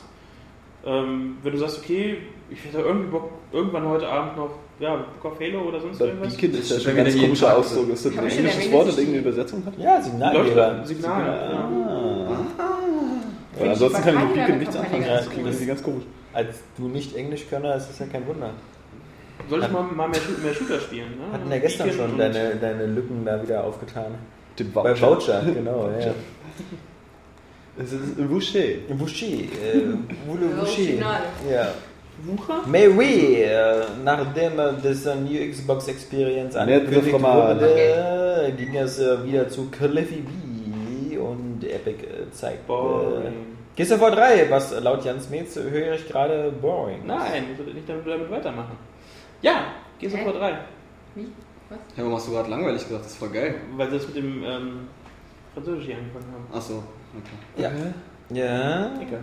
Ähm, 0.86 1.38
wenn 1.44 1.52
du 1.52 1.58
sagst, 1.58 1.80
okay, 1.80 2.18
ich 2.50 2.64
hätte 2.64 2.80
irgendwie 2.80 3.10
Bock, 3.10 3.32
irgendwann 3.52 3.88
heute 3.88 4.08
Abend 4.08 4.38
noch, 4.38 4.52
ja, 4.80 4.96
Bock 4.96 5.34
auf 5.34 5.40
Halo 5.40 5.62
oder 5.64 5.82
sonst 5.82 6.00
Das 6.00 6.08
irgendwas. 6.08 6.38
Beacon 6.38 6.60
ist 6.60 6.72
ja 6.72 6.80
schon 6.80 6.92
ein 6.92 6.98
ganz 6.98 7.18
komischer 7.18 7.58
Ausdruck. 7.58 7.90
Ist 7.90 8.06
das 8.06 8.18
ein 8.18 8.28
englisches 8.28 8.72
Wort, 8.72 8.88
das 8.88 8.98
irgendeine 8.98 9.28
Übersetzung 9.28 9.66
hat? 9.66 9.78
Ja, 9.78 10.02
Signalgeber. 10.02 10.46
Leuchte, 10.46 10.88
Signal. 10.88 11.26
Ja. 11.52 11.70
Ah. 12.58 13.64
Ja, 13.64 13.72
ansonsten 13.72 14.02
kann 14.02 14.16
ich 14.16 14.24
mit 14.24 14.34
Beacon 14.36 14.58
nichts 14.60 14.76
anfangen. 14.78 15.04
ganz 15.04 15.26
Das 15.26 15.30
klingt 15.30 15.68
ganz 15.68 15.84
komisch. 15.84 16.04
Als 16.32 16.60
du 16.78 16.88
nicht 16.88 17.16
Englischkönner, 17.16 17.76
ist 17.76 17.90
das 17.90 18.00
ja 18.00 18.06
kein 18.06 18.26
Wunder. 18.26 18.52
Soll 19.50 19.64
ich 19.64 19.72
mal, 19.72 19.84
mal 19.84 20.08
mehr, 20.08 20.20
mehr 20.44 20.54
Shooter 20.54 20.80
spielen? 20.80 21.10
Ne? 21.18 21.34
Hatten 21.34 21.52
ja 21.52 21.60
gestern 21.60 21.90
Beacon 21.90 22.10
schon 22.10 22.18
deine, 22.18 22.56
deine 22.56 22.86
Lücken 22.86 23.26
da 23.26 23.42
wieder 23.42 23.64
aufgetan. 23.64 24.16
Den 24.58 24.72
Bei 24.72 25.00
Voucher, 25.00 25.42
genau. 25.42 25.90
Ja. 26.00 26.14
Es 27.82 27.94
ist 27.94 28.20
ein 28.20 28.28
Boucher. 28.28 28.60
Boucher, 28.90 29.26
äh, 29.26 29.82
Voulez 30.28 30.52
Boucher. 30.54 30.82
Original. 30.82 31.22
Ja. 31.50 31.68
Wucher? 32.24 32.62
Mais 32.68 32.90
oui, 32.90 33.44
äh, 33.44 33.86
nachdem 34.04 34.60
äh, 34.60 34.74
das 34.84 35.06
äh, 35.06 35.16
New 35.16 35.50
Xbox 35.50 35.88
Experience 35.88 36.58
angekündigt 36.58 37.14
wurde, 37.14 38.54
ging 38.58 38.76
es 38.76 39.00
äh, 39.00 39.24
wieder 39.24 39.48
zu 39.48 39.70
Cliffy 39.70 40.22
B 40.22 41.18
und 41.18 41.64
Epic 41.64 42.04
äh, 42.04 42.30
zeigt. 42.32 42.64
Äh, 42.64 42.68
Boring. 42.68 43.34
Gears 43.78 43.94
of 43.94 44.02
War 44.02 44.12
3, 44.12 44.50
was 44.50 44.78
laut 44.82 45.06
Jans 45.06 45.30
Metz 45.30 45.56
höre 45.56 45.94
ich 45.94 46.06
gerade 46.10 46.52
boring. 46.52 47.06
Nein, 47.06 47.46
ich 47.54 47.58
würde 47.58 47.72
nicht 47.72 47.88
damit, 47.88 48.06
damit 48.06 48.30
weitermachen. 48.30 48.76
Ja, 49.42 49.68
Gears 49.98 50.16
of 50.16 50.20
Hä? 50.20 50.26
War 50.26 50.34
3. 50.34 50.58
Wie? 51.16 51.28
Was? 51.70 51.80
Ja, 51.96 52.04
warum 52.04 52.16
hast 52.16 52.28
du 52.28 52.32
gerade 52.32 52.50
langweilig 52.50 52.84
gesagt? 52.84 53.06
Das 53.06 53.12
ist 53.14 53.18
voll 53.18 53.30
geil. 53.30 53.56
Weil 53.78 53.90
sie 53.90 53.98
das 53.98 54.08
mit 54.08 54.18
dem 54.18 54.44
ähm, 54.44 54.88
Französisch 55.54 55.86
hier 55.86 55.96
angefangen 55.96 56.26
haben. 56.34 56.58
Achso, 56.58 56.84
okay. 57.18 57.64
Ja. 57.64 57.72
Ja. 58.32 59.02
Egal. 59.02 59.22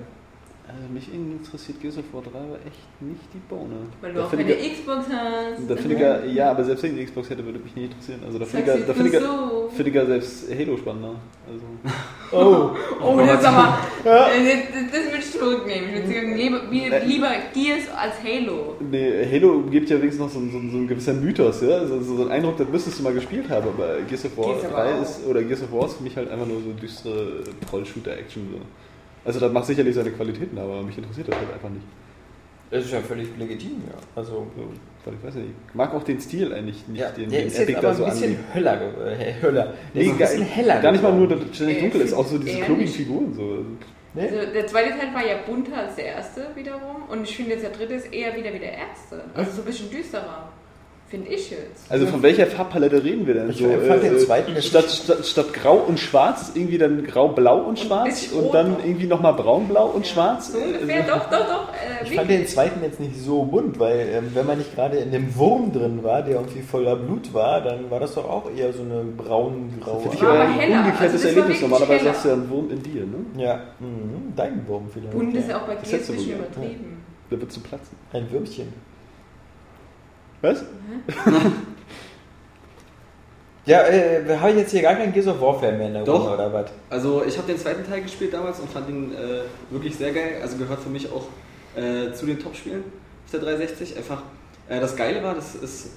Also 0.69 0.93
mich 0.93 1.09
interessiert 1.15 1.81
Gears 1.81 1.97
of 1.99 2.05
War 2.13 2.23
3 2.23 2.29
aber 2.39 2.57
echt 2.67 3.01
nicht 3.01 3.21
die 3.33 3.39
Bohne. 3.49 3.77
Weil 4.01 4.13
du 4.13 4.19
Da 4.19 4.25
auch 4.27 4.31
keine 4.33 4.53
ich- 4.53 4.73
Xbox 4.75 5.07
hast. 5.09 5.71
Da 5.71 5.77
finde 5.77 5.95
ich 5.95 6.01
ja, 6.01 6.25
ja, 6.25 6.51
aber 6.51 6.65
selbst 6.65 6.83
wenn 6.83 6.91
ich 6.93 6.97
eine 6.99 7.07
Xbox 7.07 7.31
hätte, 7.31 7.45
würde 7.45 7.61
mich 7.61 7.75
nicht 7.77 7.93
interessieren. 7.93 8.21
Also 8.27 8.39
da 8.41 8.45
finde 8.45 8.63
ich, 8.63 8.69
ja- 8.69 8.77
da 8.81 8.87
du 8.87 8.93
finde 8.95 9.09
ich, 9.09 9.15
ja- 9.15 9.21
so. 9.21 9.71
finde 9.75 9.91
ich 9.91 9.95
ja 9.97 10.07
selbst 10.07 10.51
Halo 10.59 10.77
spannender. 10.77 11.15
Also, 11.49 11.65
Oh. 12.33 12.71
Oh, 13.01 13.17
das 13.25 13.39
ist 13.41 13.47
aber. 13.47 13.79
äh, 14.05 14.09
Das, 14.09 14.91
das 14.93 15.05
würde 15.05 15.19
ich 15.21 15.31
zurücknehmen. 15.31 15.89
Ich 15.89 15.95
würde 15.95 16.09
sagen, 16.15 16.37
lieber, 16.37 16.61
wie- 16.69 17.07
lieber 17.13 17.29
Gears 17.55 17.85
als 17.97 18.15
Halo. 18.25 18.75
nee, 18.81 19.25
Halo 19.33 19.63
gibt 19.71 19.89
ja 19.89 19.99
wenigstens 19.99 20.25
noch 20.27 20.31
so, 20.31 20.41
so, 20.41 20.59
so 20.69 20.77
ein 20.79 20.89
gewisser 20.89 21.13
Mythos, 21.15 21.61
ja? 21.63 21.77
Also, 21.79 22.01
so 22.01 22.23
ein 22.25 22.31
Eindruck, 22.33 22.57
das 22.57 22.69
müsstest 22.69 22.99
du 22.99 23.05
mal 23.05 23.15
gespielt 23.15 23.49
haben, 23.49 23.69
aber 23.69 23.99
Gears 24.09 24.25
of 24.25 24.37
War 24.37 24.47
Gears 24.47 24.65
aber 24.65 24.75
3 24.83 24.95
auch. 24.95 25.03
ist, 25.03 25.27
oder 25.27 25.43
Gears 25.45 25.63
of 25.63 25.73
War 25.73 25.87
ist 25.87 25.95
für 25.95 26.03
mich 26.03 26.17
halt 26.17 26.29
einfach 26.29 26.47
nur 26.49 26.61
so 26.61 26.73
düstere 26.73 27.45
Troll-Shooter-Action. 27.71 28.49
So. 28.53 28.59
Also 29.27 29.41
das 29.41 29.53
macht 29.53 29.67
sicherlich 29.67 29.95
seine 29.95 30.11
Qualitäten, 30.11 30.57
aber 30.59 30.83
mich 30.83 30.97
interessiert 30.97 31.29
das 31.29 31.37
halt 31.37 31.53
einfach 31.53 31.69
nicht. 31.69 31.85
Das 32.71 32.85
ist 32.85 32.93
ja 32.93 33.01
völlig 33.01 33.29
legitim, 33.39 33.83
ja. 33.87 33.95
Also, 34.17 34.47
So, 34.57 34.63
weil 35.05 35.15
ich 35.15 35.25
weiß 35.27 35.35
nicht, 35.37 35.49
ich 35.69 35.75
mag 35.75 35.95
auch 35.95 36.03
den 36.03 36.21
Stil 36.21 36.53
eigentlich 36.53 36.87
nicht, 36.89 37.01
ja, 37.01 37.11
den, 37.11 37.31
der 37.31 37.41
den 37.41 37.47
ist 37.49 37.59
jetzt 37.59 37.77
aber 37.77 37.91
ein 37.91 38.05
bisschen 38.11 38.39
höller, 38.55 38.81
äh, 39.07 39.35
höller. 39.41 39.75
Der 39.95 40.03
Nee, 40.03 40.07
ist 40.07 40.11
ein 40.13 40.19
bisschen 40.19 40.43
heller. 40.43 40.81
Gar 40.81 40.93
nicht 40.93 41.03
mal 41.03 41.13
nur, 41.13 41.29
dass 41.29 41.41
es 41.49 41.55
ständig 41.57 41.79
Äh, 41.79 41.81
dunkel 41.83 42.01
ist, 42.01 42.13
auch 42.13 42.27
so 42.27 42.39
diese 42.39 42.59
klobigen 42.61 42.79
nicht. 42.87 42.97
Figuren. 42.97 43.33
So. 43.35 43.65
Nee? 44.15 44.29
Also 44.29 44.53
der 44.53 44.67
zweite 44.67 44.91
Teil 44.99 45.15
war 45.15 45.25
ja 45.25 45.37
bunter 45.47 45.77
als 45.79 45.95
der 45.97 46.07
erste 46.07 46.47
wiederum. 46.55 47.03
Und 47.09 47.23
ich 47.25 47.37
finde 47.37 47.53
jetzt 47.53 47.63
der 47.63 47.71
dritte 47.71 47.95
ist 47.95 48.13
eher 48.13 48.35
wieder 48.37 48.53
wie 48.53 48.59
der 48.59 48.73
erste. 48.73 49.23
Also 49.35 49.51
so 49.53 49.63
ein 49.63 49.67
bisschen 49.67 49.91
düsterer. 49.91 50.49
Finde 51.09 51.29
ich 51.29 51.51
jetzt. 51.53 51.89
Also 51.89 52.07
von 52.09 52.21
welcher 52.23 52.47
Farbpalette 52.49 53.05
reden 53.05 53.29
wir 53.29 53.35
denn? 53.35 53.49
Ich 53.51 53.59
so, 53.59 53.69
fand 53.87 54.03
den 54.03 54.19
zweiten 54.19 54.55
jetzt 54.57 54.67
statt, 54.67 54.91
statt, 54.91 55.25
statt 55.25 55.53
grau 55.55 55.77
und 55.77 56.01
schwarz 56.01 56.51
irgendwie 56.55 56.79
dann 56.79 57.05
grau-blau 57.07 57.61
und 57.61 57.79
schwarz 57.79 58.33
und 58.33 58.47
rot 58.47 58.55
dann 58.55 58.73
noch. 58.73 58.85
irgendwie 58.85 59.07
nochmal 59.07 59.35
braun-blau 59.35 59.87
und 59.87 60.05
schwarz. 60.05 60.51
So 60.53 60.59
ungefähr, 60.59 61.05
Also- 61.05 61.13
doch, 61.13 61.31
doch, 61.31 61.47
doch. 61.47 61.69
Äh, 61.75 62.05
Ich 62.11 62.17
fand 62.17 62.29
den 62.29 62.47
zweiten 62.49 62.83
jetzt 62.83 62.99
nicht 62.99 63.17
so 63.21 63.45
bunt, 63.45 63.79
weil 63.79 64.09
ähm, 64.15 64.31
wenn 64.35 64.47
man 64.47 64.59
nicht 64.59 64.75
gerade 64.75 64.97
in 64.97 65.13
dem 65.13 65.37
Wurm 65.37 65.73
drin 65.73 66.03
war, 66.03 66.23
der 66.23 66.37
irgendwie 66.41 66.63
voller 66.63 66.97
Blut 66.97 67.33
war, 67.33 67.61
dann 67.61 67.89
war 67.89 68.01
das 68.01 68.15
doch 68.15 68.29
auch 68.29 68.51
eher 68.57 68.73
so 68.73 68.83
eine 68.83 69.05
braun-graue. 69.05 70.01
Für 70.03 70.09
dich 70.09 70.23
War 70.23 70.31
aber 70.31 70.41
ein 70.41 70.53
heller. 70.59 70.79
umgekehrtes 70.79 71.13
Also 71.13 71.27
das 71.29 71.37
Erlebnis. 71.37 71.61
Normalerweise 71.63 71.99
heller. 72.01 72.11
hast 72.15 72.25
du 72.25 72.29
ja 72.29 72.35
einen 72.35 72.51
Wurm 72.51 72.71
in 72.71 72.83
dir, 72.83 73.01
ne? 73.05 73.43
Ja, 73.45 73.61
mhm. 73.79 74.33
dein 74.35 74.67
Wurm 74.67 74.89
vielleicht. 74.93 75.13
Bunt 75.13 75.35
ist 75.37 75.45
ja 75.49 75.51
ja. 75.51 75.63
auch 75.63 75.67
bei 75.69 75.75
Das 75.77 75.89
du 75.89 75.95
ein 75.95 75.99
bisschen 76.01 76.17
wohl, 76.19 76.27
ja. 76.31 76.37
übertrieben. 76.39 77.03
Da 77.31 77.41
wird 77.41 77.53
zu 77.53 77.61
platzen. 77.61 77.97
Ein 78.13 78.31
Würmchen. 78.31 78.73
Was? 80.43 80.65
Ja, 83.67 83.83
äh, 83.89 84.39
habe 84.39 84.51
ich 84.51 84.59
jetzt 84.59 84.71
hier 84.71 84.83
gar 84.83 84.95
keinen 84.95 85.13
Gears 85.13 85.27
of 85.27 85.41
War 85.41 85.59
Fan 85.59 85.77
mehr 85.77 85.89
in 85.89 85.95
der 85.95 86.05
Doch. 86.05 86.21
Runde 86.21 86.35
oder 86.35 86.53
was? 86.53 86.71
Also 86.89 87.25
ich 87.27 87.37
habe 87.37 87.49
den 87.49 87.59
zweiten 87.59 87.85
Teil 87.85 88.01
gespielt 88.01 88.33
damals 88.33 88.61
und 88.61 88.71
fand 88.71 88.89
ihn 88.89 89.13
äh, 89.13 89.41
wirklich 89.71 89.97
sehr 89.97 90.13
geil. 90.13 90.39
Also 90.41 90.57
gehört 90.57 90.79
für 90.79 90.89
mich 90.89 91.11
auch 91.11 91.27
äh, 91.75 92.13
zu 92.13 92.27
den 92.27 92.39
Top-Spielen 92.39 92.85
auf 93.25 93.31
der 93.33 93.41
360. 93.41 93.97
Einfach 93.97 94.23
äh, 94.69 94.79
das 94.79 94.95
Geile 94.95 95.21
war, 95.25 95.35
das 95.35 95.57
ist 95.57 95.91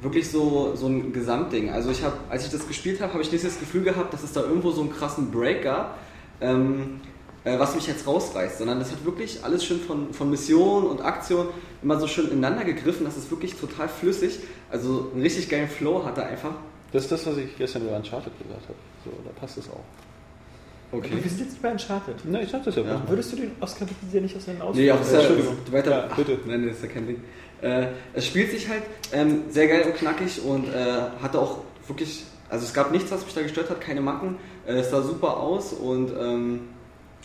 wirklich 0.00 0.28
so, 0.28 0.74
so 0.74 0.88
ein 0.88 1.12
Gesamtding. 1.12 1.70
Also 1.70 1.92
ich 1.92 2.02
habe, 2.02 2.16
als 2.28 2.44
ich 2.44 2.50
das 2.50 2.66
gespielt 2.66 3.00
habe, 3.00 3.12
habe 3.12 3.22
ich 3.22 3.30
nicht 3.30 3.44
das 3.44 3.60
Gefühl 3.60 3.84
gehabt, 3.84 4.12
dass 4.12 4.24
es 4.24 4.32
da 4.32 4.40
irgendwo 4.40 4.72
so 4.72 4.80
einen 4.80 4.92
krassen 4.92 5.30
Break 5.30 5.62
gab, 5.62 5.98
ähm, 6.40 7.00
äh, 7.44 7.58
was 7.58 7.74
mich 7.74 7.86
jetzt 7.86 8.06
rausreißt, 8.06 8.58
sondern 8.58 8.78
das 8.78 8.92
hat 8.92 9.04
wirklich 9.04 9.44
alles 9.44 9.64
schön 9.64 9.80
von, 9.80 10.12
von 10.12 10.30
Mission 10.30 10.84
und 10.84 11.00
Aktion 11.02 11.48
immer 11.82 11.98
so 11.98 12.06
schön 12.06 12.30
ineinander 12.30 12.64
gegriffen. 12.64 13.04
Das 13.04 13.16
ist 13.16 13.30
wirklich 13.30 13.54
total 13.56 13.88
flüssig. 13.88 14.38
Also 14.70 15.10
einen 15.12 15.22
richtig 15.22 15.48
geilen 15.48 15.68
Flow 15.68 16.04
hat 16.04 16.18
er 16.18 16.26
einfach. 16.26 16.52
Das 16.92 17.04
ist 17.04 17.12
das, 17.12 17.26
was 17.26 17.36
ich 17.38 17.56
gestern 17.56 17.82
über 17.82 17.96
Uncharted 17.96 18.32
gesagt 18.38 18.62
habe. 18.64 18.78
So, 19.04 19.10
da 19.24 19.30
passt 19.38 19.58
es 19.58 19.68
auch. 19.68 19.80
Wir 20.92 21.08
sind 21.08 21.24
jetzt 21.24 21.40
nicht 21.40 21.62
bei 21.62 21.72
Uncharted. 21.72 22.16
Na, 22.24 22.42
ich 22.42 22.50
sag 22.50 22.64
das 22.64 22.76
ja, 22.76 22.82
Ja. 22.82 23.02
Würdest 23.08 23.32
du 23.32 23.36
den 23.36 23.52
Oscar 23.60 23.86
bitte 23.86 24.04
dir 24.12 24.20
nicht 24.20 24.36
aus 24.36 24.44
den 24.44 24.60
Ausdruck? 24.60 24.76
Nee, 24.76 24.92
auch 24.92 25.00
ja, 25.10 25.18
Entschuldigung. 25.18 25.56
weiter. 25.70 25.90
Ja, 25.90 26.14
bitte. 26.14 26.38
Ach, 26.42 26.46
nein, 26.46 26.66
das 26.66 26.76
ist 26.76 26.82
ja 26.82 26.88
kein 26.90 27.06
Ding. 27.06 27.24
Äh, 27.62 27.86
es 28.12 28.26
spielt 28.26 28.50
sich 28.50 28.68
halt 28.68 28.82
ähm, 29.12 29.44
sehr 29.48 29.68
geil 29.68 29.84
und 29.86 29.94
knackig 29.94 30.42
und 30.44 30.68
äh, 30.68 30.74
hatte 31.22 31.38
auch 31.38 31.60
wirklich, 31.86 32.24
also 32.50 32.66
es 32.66 32.74
gab 32.74 32.92
nichts, 32.92 33.10
was 33.10 33.24
mich 33.24 33.32
da 33.34 33.40
gestört 33.40 33.70
hat, 33.70 33.80
keine 33.80 34.02
Macken. 34.02 34.36
Äh, 34.66 34.74
es 34.74 34.90
sah 34.90 35.00
super 35.00 35.38
aus 35.38 35.72
und 35.72 36.12
ähm, 36.18 36.60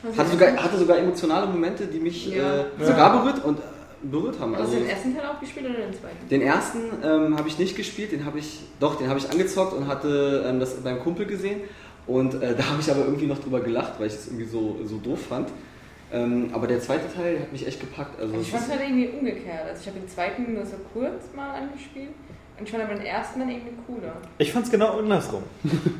Also 0.05 0.17
hatte, 0.19 0.31
sogar, 0.31 0.63
hatte 0.63 0.77
sogar 0.77 0.97
emotionale 0.99 1.47
Momente, 1.47 1.87
die 1.87 1.99
mich 1.99 2.27
Ja. 2.33 2.61
äh, 2.61 2.65
sogar 2.79 3.21
berührt 3.23 3.43
und 3.43 3.57
äh, 3.59 3.61
berührt 4.03 4.39
haben. 4.39 4.53
Hast 4.53 4.61
Also 4.61 4.73
du 4.73 4.79
den 4.81 4.89
ersten 4.89 5.15
Teil 5.15 5.25
auch 5.25 5.39
gespielt 5.39 5.65
oder 5.65 5.75
den 5.79 5.93
zweiten? 5.93 6.29
den 6.29 6.41
ersten 6.41 6.79
ähm, 7.03 7.37
habe 7.37 7.47
ich 7.47 7.57
nicht 7.57 7.75
gespielt, 7.75 8.11
den 8.11 8.25
habe 8.25 8.37
ich, 8.39 8.59
doch, 8.79 8.95
den 8.95 9.09
habe 9.09 9.19
ich 9.19 9.29
angezockt 9.29 9.73
und 9.73 9.87
hatte 9.87 10.45
ähm, 10.47 10.59
das 10.59 10.75
beim 10.83 10.99
Kumpel 10.99 11.25
gesehen. 11.25 11.61
Und 12.05 12.35
äh, 12.35 12.55
da 12.57 12.69
habe 12.69 12.79
ich 12.79 12.89
aber 12.91 13.05
irgendwie 13.05 13.25
noch 13.25 13.39
drüber 13.39 13.59
gelacht, 13.59 13.93
weil 13.99 14.07
ich 14.07 14.13
das 14.13 14.27
irgendwie 14.27 14.45
so, 14.45 14.77
so 14.85 14.97
doof 14.97 15.19
fand. 15.27 15.49
Ähm, 16.13 16.51
aber 16.53 16.67
der 16.67 16.79
zweite 16.79 17.11
Teil 17.13 17.33
der 17.33 17.41
hat 17.41 17.51
mich 17.51 17.67
echt 17.67 17.81
gepackt. 17.81 18.17
Also 18.19 18.33
Also 18.35 18.41
ich 18.41 18.47
es 18.47 18.53
fand 18.53 18.63
es 18.63 18.69
halt 18.79 18.81
irgendwie 18.89 19.09
umgekehrt. 19.09 19.67
Also 19.67 19.81
ich 19.81 19.87
habe 19.87 19.99
den 19.99 20.07
zweiten 20.07 20.53
nur 20.53 20.65
so 20.65 20.77
kurz 20.93 21.23
mal 21.35 21.49
angespielt 21.55 22.11
ich 22.63 22.71
fand 22.71 22.83
aber 22.83 22.95
den 22.95 23.05
ersten 23.05 23.39
dann 23.39 23.49
irgendwie 23.49 23.75
cooler. 23.85 24.13
Ich 24.37 24.51
fand's 24.51 24.71
genau 24.71 24.97
andersrum. 24.99 25.43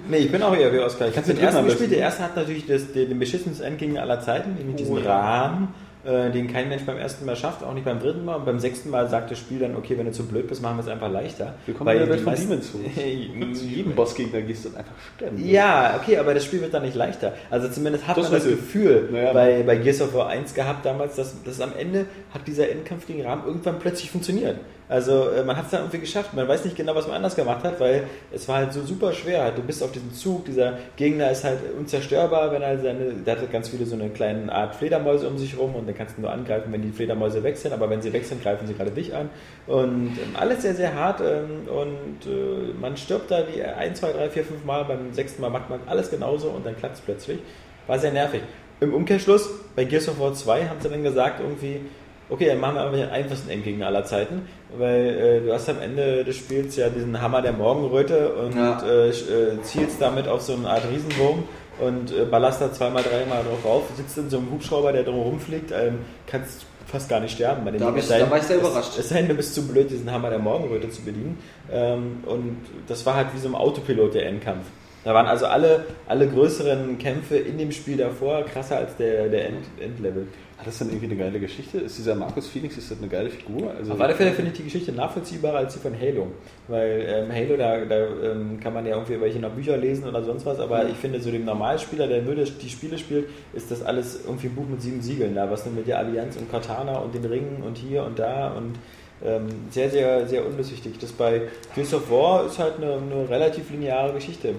nee, 0.10 0.18
ich 0.18 0.32
bin 0.32 0.42
auch 0.42 0.56
eher 0.56 0.72
wie 0.74 0.80
Oscar. 0.80 1.08
Ich 1.08 1.16
du 1.16 1.22
den 1.22 1.36
den 1.36 1.46
ersten 1.46 1.66
gespielt. 1.66 1.92
Der 1.92 2.00
erste 2.00 2.24
hat 2.24 2.36
natürlich 2.36 2.66
das, 2.66 2.92
den, 2.92 3.10
den 3.10 3.20
beschissensten 3.20 3.66
Endgegner 3.66 4.02
aller 4.02 4.20
Zeiten, 4.22 4.56
nämlich 4.56 4.76
diesen 4.78 4.98
Oh 4.98 5.00
ja. 5.00 5.20
Rahmen, 5.20 5.68
äh, 6.06 6.32
den 6.32 6.48
kein 6.52 6.70
Mensch 6.70 6.84
beim 6.84 6.98
ersten 6.98 7.26
Mal 7.26 7.36
schafft, 7.36 7.64
auch 7.64 7.74
nicht 7.74 7.84
beim 7.86 8.00
dritten 8.00 8.24
Mal. 8.26 8.36
Und 8.36 8.46
beim 8.46 8.60
sechsten 8.60 8.90
Mal 8.90 9.10
sagt 9.10 9.30
das 9.30 9.38
Spiel 9.40 9.60
dann, 9.60 9.76
okay, 9.76 9.98
wenn 9.98 10.06
du 10.06 10.12
zu 10.12 10.26
blöd 10.26 10.48
bist, 10.48 10.62
machen 10.62 10.78
wir 10.78 10.82
es 10.84 10.88
einfach 10.88 11.12
leichter. 11.12 11.54
Willkommen 11.66 11.90
in 11.92 12.00
der 12.00 12.08
Welt 12.10 12.20
die 12.20 12.24
von 12.24 12.34
meisten- 12.34 12.50
Demon's 12.50 12.72
Souls. 12.72 13.60
Zu 13.60 13.66
jedem 13.66 13.94
Bossgegner 13.96 14.42
gehst 14.42 14.66
du 14.66 14.70
dann 14.70 14.80
einfach 14.80 14.94
sterben. 15.16 15.48
Ja, 15.48 16.00
okay, 16.02 16.18
aber 16.18 16.34
das 16.34 16.46
Spiel 16.46 16.62
wird 16.62 16.74
dann 16.74 16.84
nicht 16.84 16.96
leichter. 16.96 17.34
Also 17.52 17.68
zumindest 17.70 18.08
hat 18.08 18.18
Das 18.18 18.32
man 18.32 18.40
das. 18.40 18.48
Gefühl 18.50 19.10
Naja. 19.12 19.34
bei, 19.34 19.64
bei 19.64 19.76
Gears 19.76 20.02
of 20.02 20.14
War 20.14 20.28
1 20.30 20.54
gehabt 20.54 20.86
damals, 20.86 21.16
dass, 21.18 21.36
dass 21.44 21.60
am 21.62 21.72
Ende 21.78 22.06
hat 22.34 22.48
dieser 22.48 22.70
Endkampf 22.70 23.06
gegen 23.06 23.24
Rahmen 23.26 23.44
irgendwann 23.46 23.78
plötzlich 23.80 24.10
funktioniert. 24.10 24.58
Also 24.90 25.30
äh, 25.32 25.44
man 25.44 25.58
hat 25.58 25.66
es 25.66 25.72
dann 25.72 25.82
irgendwie 25.82 26.00
geschafft. 26.00 26.34
Man 26.34 26.48
weiß 26.48 26.64
nicht 26.64 26.78
genau, 26.78 26.96
was 26.96 27.08
man 27.08 27.18
anders 27.18 27.36
gemacht 27.36 27.64
hat, 27.64 27.80
weil 27.80 28.04
es 28.32 28.48
war 28.48 28.58
halt 28.58 28.74
so 28.74 28.82
super 28.84 29.12
schwer. 29.12 29.44
Halt, 29.44 29.58
Du 29.58 29.62
bist 29.62 29.84
auf 29.84 29.92
diesem 29.92 30.14
Zug, 30.14 30.46
dieser 30.46 30.78
Gegner 30.96 31.32
ist 31.32 31.44
halt 31.44 31.60
unzerstörbar, 31.78 32.52
wenn 32.52 32.62
er 32.62 32.80
seine, 32.80 33.14
der 33.14 33.38
hat 33.38 33.52
ganz 33.52 33.70
viele 33.70 33.86
so 33.86 33.96
eine 33.96 34.10
kleine 34.10 34.52
Art 34.52 34.76
Fledermäuse 34.76 35.28
um 35.28 35.38
sich 35.38 35.58
rum 35.58 35.76
und 35.76 35.88
dann 35.88 35.96
kannst 35.96 36.18
du 36.18 36.22
nur 36.22 36.32
angreifen, 36.32 36.72
wenn 36.72 36.82
die 36.82 36.92
Fledermäuse 36.92 37.42
sind, 37.56 37.74
aber 37.74 37.90
wenn 37.90 38.02
sie 38.02 38.12
sind, 38.12 38.42
greifen 38.42 38.68
sie 38.68 38.74
gerade 38.74 38.92
dich 38.92 39.14
an. 39.14 39.30
Und 39.66 40.18
ähm, 40.18 40.36
alles 40.40 40.62
sehr, 40.62 40.76
sehr 40.76 40.94
hart 40.94 41.22
ähm, 41.22 41.68
und 41.68 42.32
äh, 42.32 42.74
man 42.80 42.96
stirbt 42.96 43.32
da 43.32 43.42
die 43.42 43.64
1, 43.64 44.00
2, 44.00 44.12
3, 44.14 44.30
4, 44.30 44.44
5 44.44 44.66
Mal, 44.66 44.86
beim 44.86 45.14
sechsten 45.14 45.42
Mal 45.42 45.50
macht 45.50 45.70
man 45.70 45.80
alles 45.88 46.10
genauso 46.10 46.50
und 46.50 46.66
dann 46.66 46.78
klappt 46.78 46.96
es 46.96 47.02
plötzlich. 47.02 47.40
War 47.88 48.00
sehr 48.00 48.12
nervig. 48.12 48.42
Im 48.80 48.94
Umkehrschluss, 48.94 49.50
bei 49.76 49.86
Gears 49.86 50.08
of 50.08 50.20
War 50.20 50.34
2 50.34 50.68
haben 50.68 50.80
sie 50.80 50.90
dann 50.90 51.04
gesagt, 51.04 51.40
irgendwie, 51.40 51.82
okay, 52.30 52.46
dann 52.48 52.60
machen 52.60 52.76
wir 52.76 52.82
einfach 52.84 52.98
den 53.00 53.10
einfachsten 53.10 53.50
Endgegner 53.50 53.88
aller 53.88 54.04
Zeiten, 54.06 54.48
weil 54.78 55.06
äh, 55.06 55.46
du 55.46 55.54
hast 55.54 55.70
am 55.70 55.80
Ende 55.82 56.24
des 56.24 56.36
Spiels 56.38 56.76
ja 56.76 56.90
diesen 56.90 57.22
Hammer 57.22 57.42
der 57.42 57.54
Morgenröte 57.54 58.30
und 58.34 58.56
Ja. 58.56 58.82
äh, 58.86 59.10
äh, 59.10 59.62
zielst 59.64 60.02
damit 60.02 60.28
auf 60.28 60.42
so 60.42 60.54
eine 60.54 60.70
Art 60.70 60.84
Riesenwurm 60.92 61.44
und 61.80 62.12
äh, 62.12 62.26
ballerst 62.26 62.62
da 62.62 62.72
zweimal, 62.72 63.04
dreimal 63.04 63.44
drauf 63.44 63.66
auf, 63.66 63.84
sitzt 63.96 64.18
in 64.18 64.30
so 64.30 64.38
einem 64.38 64.52
Hubschrauber, 64.52 64.92
der 64.92 65.04
drum 65.04 65.20
rumfliegt, 65.20 65.72
ähm, 65.72 66.00
kannst 66.26 66.66
fast 66.88 67.10
gar 67.10 67.20
nicht 67.20 67.34
sterben. 67.36 67.66
Bei 67.66 67.72
dem 67.72 67.80
Da 67.82 67.92
denn- 67.92 68.04
da 68.20 68.30
war 68.32 68.38
ich 68.38 68.44
sehr 68.44 68.58
überrascht. 68.58 68.98
Es 68.98 69.10
sei 69.10 69.18
denn, 69.20 69.28
du 69.28 69.36
bist 69.36 69.54
zu 69.54 69.68
blöd, 69.68 69.90
diesen 69.92 70.10
Hammer 70.12 70.30
der 70.30 70.40
Morgenröte 70.40 70.90
zu 70.90 71.02
bedienen. 71.04 71.38
Ähm, 71.72 72.24
und 72.26 72.58
das 72.88 73.06
war 73.06 73.16
halt 73.16 73.28
wie 73.36 73.40
so 73.40 73.50
ein 73.50 73.56
Autopilot 73.56 74.14
der 74.14 74.26
Endkampf. 74.28 74.64
Da 75.04 75.14
waren 75.14 75.28
also 75.28 75.46
alle, 75.48 75.86
alle 76.08 76.28
größeren 76.28 76.98
Kämpfe 76.98 77.38
in 77.38 77.58
dem 77.58 77.72
Spiel 77.72 77.98
davor 77.98 78.44
krasser 78.44 78.78
als 78.78 78.96
der, 78.96 79.28
der 79.28 79.48
End, 79.48 79.58
Endlevel. 79.80 80.28
Hat 80.58 80.66
das 80.66 80.80
dann 80.80 80.90
irgendwie 80.90 81.06
eine 81.06 81.18
geile 81.18 81.40
Geschichte? 81.40 81.78
Ist 81.78 82.00
dieser 82.00 82.16
Markus 82.16 82.48
Phoenix, 82.48 82.78
ist 82.78 82.90
das 82.90 82.98
eine 82.98 83.08
geile 83.08 83.30
Figur? 83.30 83.72
Also, 83.78 83.94
Auf 83.94 84.02
alle 84.02 84.16
Fälle 84.16 84.32
finde 84.32 84.50
ich 84.52 84.58
die 84.58 84.64
Geschichte 84.64 84.92
nachvollziehbarer 84.92 85.60
als 85.60 85.74
die 85.74 85.80
von 85.80 85.94
Halo. 85.94 86.28
Weil 86.68 87.06
ähm, 87.08 87.32
Halo, 87.32 87.58
da, 87.58 87.86
da 87.86 88.08
ähm, 88.32 88.60
kann 88.60 88.74
man 88.74 88.84
ja 88.88 88.96
irgendwie 88.96 89.22
welche 89.22 89.38
noch 89.38 89.52
Bücher 89.52 89.78
lesen 89.78 90.06
oder 90.06 90.24
sonst 90.24 90.48
was, 90.48 90.60
aber 90.60 90.90
ich 90.90 90.96
finde, 90.96 91.22
so 91.22 91.30
dem 91.30 91.46
Normalspieler, 91.46 92.08
der 92.08 92.24
nur 92.24 92.34
die 92.34 92.70
Spiele 92.70 92.98
spielt, 92.98 93.30
ist 93.54 93.70
das 93.70 93.84
alles 93.84 94.22
irgendwie 94.26 94.48
ein 94.48 94.56
Buch 94.56 94.68
mit 94.68 94.82
sieben 94.82 95.00
Siegeln 95.00 95.36
da, 95.36 95.50
was 95.52 95.64
denn 95.64 95.76
mit 95.76 95.86
der 95.86 96.00
Allianz 96.00 96.38
und 96.38 96.50
Cortana 96.50 96.98
und 96.98 97.14
den 97.14 97.26
Ringen 97.26 97.62
und 97.64 97.78
hier 97.78 98.04
und 98.04 98.18
da 98.18 98.50
und 98.54 98.80
ähm, 99.24 99.48
sehr, 99.70 99.92
sehr, 99.92 100.28
sehr 100.28 100.44
undurchsichtig. 100.44 100.98
Das 101.00 101.12
bei 101.12 101.44
Gears 101.76 101.94
of 101.94 102.10
War 102.10 102.48
ist 102.48 102.58
halt 102.58 102.78
eine, 102.78 102.94
eine 102.94 103.30
relativ 103.30 103.70
lineare 103.70 104.14
Geschichte, 104.14 104.56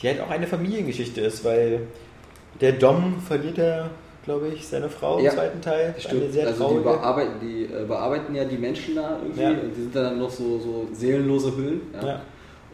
die 0.00 0.08
halt 0.08 0.20
auch 0.20 0.30
eine 0.30 0.46
Familiengeschichte 0.46 1.20
ist, 1.20 1.44
weil 1.44 1.88
der 2.60 2.72
Dom 2.72 3.20
verliert 3.20 3.58
ja, 3.58 3.90
glaube 4.24 4.48
ich, 4.48 4.66
seine 4.66 4.88
Frau 4.88 5.18
Ja, 5.18 5.30
im 5.30 5.36
zweiten 5.36 5.60
Teil. 5.60 5.94
Stimmt. 5.98 6.32
sehr 6.32 6.46
Also 6.46 6.68
die, 6.78 6.82
bearbeiten, 6.82 7.32
die 7.42 7.64
äh, 7.64 7.84
bearbeiten 7.86 8.34
ja 8.34 8.44
die 8.44 8.56
Menschen 8.56 8.96
da 8.96 9.18
irgendwie 9.22 9.42
Ja. 9.42 9.50
und 9.50 9.70
die 9.76 9.80
sind 9.82 9.94
dann 9.94 10.18
noch 10.18 10.30
so, 10.30 10.58
so 10.58 10.88
seelenlose 10.92 11.56
Hüllen. 11.56 11.80
Ja. 12.02 12.20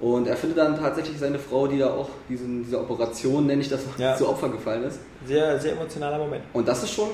Und 0.00 0.26
er 0.26 0.36
findet 0.36 0.58
dann 0.58 0.78
tatsächlich 0.78 1.18
seine 1.18 1.38
Frau, 1.38 1.66
die 1.66 1.78
da 1.78 1.90
auch 1.90 2.08
diesen, 2.28 2.64
dieser 2.64 2.80
Operation, 2.80 3.46
nenne 3.46 3.60
ich 3.60 3.68
das, 3.68 3.80
Ja. 3.98 4.16
zu 4.16 4.28
Opfer 4.28 4.48
gefallen 4.48 4.84
ist. 4.84 5.00
Sehr, 5.26 5.58
sehr 5.58 5.72
emotionaler 5.72 6.18
Moment. 6.18 6.42
Und 6.54 6.66
das 6.66 6.82
ist 6.82 6.92
schon 6.92 7.08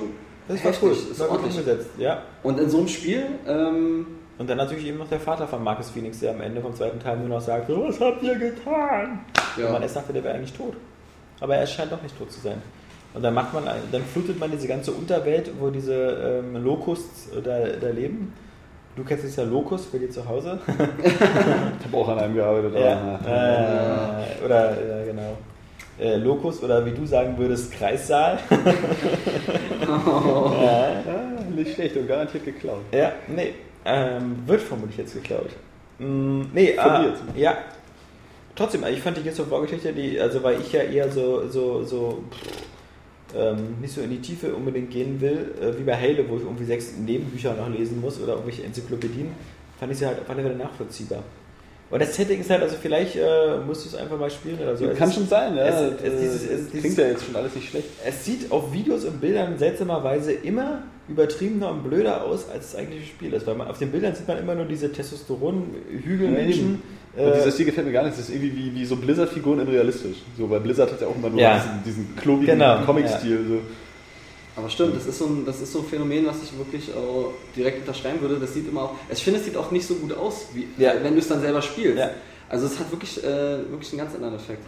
Das 0.46 0.56
war 0.62 0.70
heftig, 0.70 0.82
cool. 0.88 0.92
ist 0.92 1.18
War 1.18 1.30
ordentlich. 1.30 1.58
umgesetzt. 1.58 1.88
Ja. 1.98 2.22
Und 2.44 2.60
in 2.60 2.70
so 2.70 2.78
einem 2.78 2.88
Spiel, 2.88 3.24
ähm, 3.46 4.06
Und 4.38 4.50
dann 4.50 4.58
natürlich 4.58 4.86
eben 4.86 4.98
noch 4.98 5.08
der 5.08 5.18
Vater 5.18 5.48
von 5.48 5.64
Marcus 5.64 5.88
Phoenix, 5.88 6.20
der 6.20 6.32
am 6.32 6.42
Ende 6.42 6.60
vom 6.60 6.74
zweiten 6.74 7.00
Teil 7.00 7.16
nur 7.16 7.28
noch 7.28 7.40
sagt, 7.40 7.70
"Oh, 7.70 7.88
was 7.88 7.98
habt 7.98 8.22
ihr 8.22 8.34
getan? 8.34 9.20
Und 9.56 9.62
ja, 9.64 9.72
man 9.72 9.80
erst 9.80 9.96
dachte, 9.96 10.12
der 10.12 10.22
wäre 10.22 10.34
eigentlich 10.34 10.52
tot. 10.52 10.74
Aber 11.40 11.56
er 11.56 11.66
scheint 11.66 11.90
doch 11.90 12.02
nicht 12.02 12.16
tot 12.18 12.30
zu 12.30 12.40
sein. 12.40 12.60
Und 13.14 13.22
dann 13.22 13.32
macht 13.34 13.54
man, 13.54 13.64
dann 13.92 14.02
flutet 14.04 14.38
man 14.38 14.50
diese 14.50 14.68
ganze 14.68 14.92
Unterwelt, 14.92 15.50
wo 15.58 15.70
diese 15.70 16.42
ähm, 16.44 16.62
Locusts 16.62 17.28
da, 17.42 17.66
da 17.80 17.88
leben. 17.88 18.32
Du 18.94 19.04
kennst 19.04 19.24
es 19.24 19.36
ja 19.36 19.44
Locust 19.44 19.90
bei 19.92 19.98
dir 19.98 20.10
zu 20.10 20.26
Hause. 20.26 20.58
Ich 21.04 21.86
habe 21.86 21.96
auch 21.96 22.08
an 22.08 22.18
einem 22.18 22.34
gearbeitet. 22.34 22.74
ja. 22.74 23.18
Äh, 23.26 24.44
oder, 24.44 24.70
ja, 24.70 25.04
genau. 25.04 25.36
Äh, 25.98 26.16
Locust 26.16 26.62
oder 26.62 26.84
wie 26.84 26.90
du 26.92 27.06
sagen 27.06 27.36
würdest, 27.38 27.72
Kreissaal. 27.72 28.38
ja, 29.80 30.90
Ja, 31.06 31.30
nicht 31.54 31.74
schlecht 31.74 31.96
und 31.96 32.06
garantiert 32.06 32.44
geklaut. 32.44 32.80
ja, 32.92 33.12
nee. 33.28 33.54
Ähm, 33.84 34.36
wird 34.46 34.62
vermutlich 34.62 34.98
jetzt 34.98 35.14
geklaut. 35.14 35.50
Mm, 35.98 36.42
nee, 36.52 36.72
Verliert. 36.74 37.18
äh, 37.36 37.40
ja. 37.40 37.56
Trotzdem, 38.56 38.84
ich 38.90 39.00
fand 39.00 39.16
die 39.16 39.22
Gears 39.22 39.38
of 39.38 39.50
War 39.50 39.60
Geschichte, 39.62 39.92
die, 39.92 40.18
also 40.18 40.42
weil 40.42 40.60
ich 40.60 40.72
ja 40.72 40.80
eher 40.82 41.08
so, 41.10 41.46
so, 41.48 41.84
so 41.84 42.24
pff, 42.30 42.38
ähm, 43.36 43.80
nicht 43.80 43.94
so 43.94 44.00
in 44.00 44.10
die 44.10 44.20
Tiefe 44.20 44.54
unbedingt 44.54 44.90
gehen 44.90 45.20
will, 45.20 45.52
äh, 45.60 45.78
wie 45.78 45.82
bei 45.84 45.94
Halo, 45.96 46.24
wo 46.28 46.36
ich 46.36 46.42
irgendwie 46.42 46.64
sechs 46.64 46.92
Nebenbücher 46.96 47.54
noch 47.54 47.68
lesen 47.68 48.00
muss 48.00 48.20
oder 48.20 48.32
irgendwelche 48.34 48.62
Enzyklopädien, 48.64 49.28
fand 49.78 49.92
ich 49.92 49.98
sie 49.98 50.06
halt 50.06 50.18
auf 50.20 50.28
alle 50.30 50.42
Fälle 50.42 50.56
nachvollziehbar. 50.56 51.22
Und 51.88 52.02
das 52.02 52.16
Setting 52.16 52.40
ist 52.40 52.50
halt, 52.50 52.62
also 52.62 52.74
vielleicht 52.82 53.14
äh, 53.14 53.58
musst 53.64 53.84
du 53.84 53.90
es 53.90 53.94
einfach 53.94 54.18
mal 54.18 54.28
spielen 54.30 54.58
oder 54.60 54.76
so. 54.76 54.86
Es 54.86 54.98
Kann 54.98 55.08
ist- 55.08 55.14
schon 55.14 55.28
sein, 55.28 55.54
ja. 55.56 55.66
es- 55.68 55.92
Es, 56.02 56.12
es- 56.14 56.20
dieses- 56.20 56.42
es- 56.42 56.70
klingt 56.70 56.84
dieses- 56.84 56.96
ja 56.98 57.06
jetzt 57.08 57.24
schon 57.26 57.36
alles 57.36 57.54
nicht 57.54 57.68
schlecht. 57.68 57.88
es 58.04 58.24
sieht 58.24 58.50
auf 58.50 58.72
Videos 58.72 59.04
und 59.04 59.20
Bildern 59.20 59.56
seltsamerweise 59.56 60.32
immer 60.32 60.82
übertriebener 61.08 61.70
und 61.70 61.84
blöder 61.84 62.24
aus, 62.24 62.48
als 62.50 62.72
das 62.72 62.80
eigentliche 62.80 63.06
Spiel 63.06 63.32
ist. 63.32 63.46
Weil 63.46 63.54
man, 63.54 63.68
auf 63.68 63.78
den 63.78 63.92
Bildern 63.92 64.12
sieht 64.16 64.26
man 64.26 64.38
immer 64.38 64.56
nur 64.56 64.64
diese 64.64 64.90
Testosteron-Hügelmenschen. 64.90 66.82
Und 67.16 67.22
Äh, 67.22 67.34
dieser 67.36 67.50
Stil 67.52 67.66
gefällt 67.66 67.86
mir 67.86 67.92
gar 67.92 68.02
nicht. 68.04 68.18
Das 68.18 68.28
ist 68.28 68.34
irgendwie 68.34 68.54
wie, 68.56 68.74
wie 68.74 68.84
so 68.84 68.96
Blizzard-Figuren 68.96 69.60
in 69.60 69.68
realistisch. 69.68 70.18
So, 70.36 70.48
weil 70.50 70.60
Blizzard 70.60 70.92
hat 70.92 71.00
ja 71.00 71.06
auch 71.06 71.16
immer 71.16 71.30
nur 71.30 71.40
Ja. 71.40 71.54
diesen, 71.56 71.82
diesen 72.04 72.16
klobigen 72.16 72.58
Genau, 72.58 72.82
Comic-Stil. 72.84 73.44
So. 73.48 73.58
aber 74.60 74.68
stimmt, 74.70 74.96
das 74.96 75.06
ist, 75.06 75.18
so 75.18 75.26
ein, 75.26 75.44
das 75.46 75.60
ist 75.60 75.72
so 75.72 75.80
ein 75.80 75.86
Phänomen, 75.86 76.26
was 76.26 76.42
ich 76.42 76.56
wirklich 76.58 76.90
auch 76.94 77.32
direkt 77.56 77.80
unterschreiben 77.80 78.20
würde. 78.20 78.36
Das 78.38 78.52
sieht 78.54 78.68
immer 78.68 78.82
auch, 78.82 78.94
ich 79.10 79.22
finde, 79.24 79.38
es 79.40 79.46
sieht 79.46 79.56
auch 79.56 79.70
nicht 79.70 79.86
so 79.86 79.94
gut 79.94 80.14
aus, 80.16 80.46
wie, 80.54 80.66
Ja. 80.76 80.92
wenn 81.02 81.14
du 81.14 81.18
es 81.20 81.28
dann 81.28 81.40
selber 81.40 81.62
spielst. 81.62 81.98
Ja. 81.98 82.10
Also 82.48 82.66
es 82.66 82.78
hat 82.78 82.90
wirklich, 82.92 83.22
äh, 83.24 83.58
wirklich 83.70 83.90
einen 83.92 84.02
ganz 84.02 84.14
anderen 84.14 84.34
Effekt. 84.36 84.62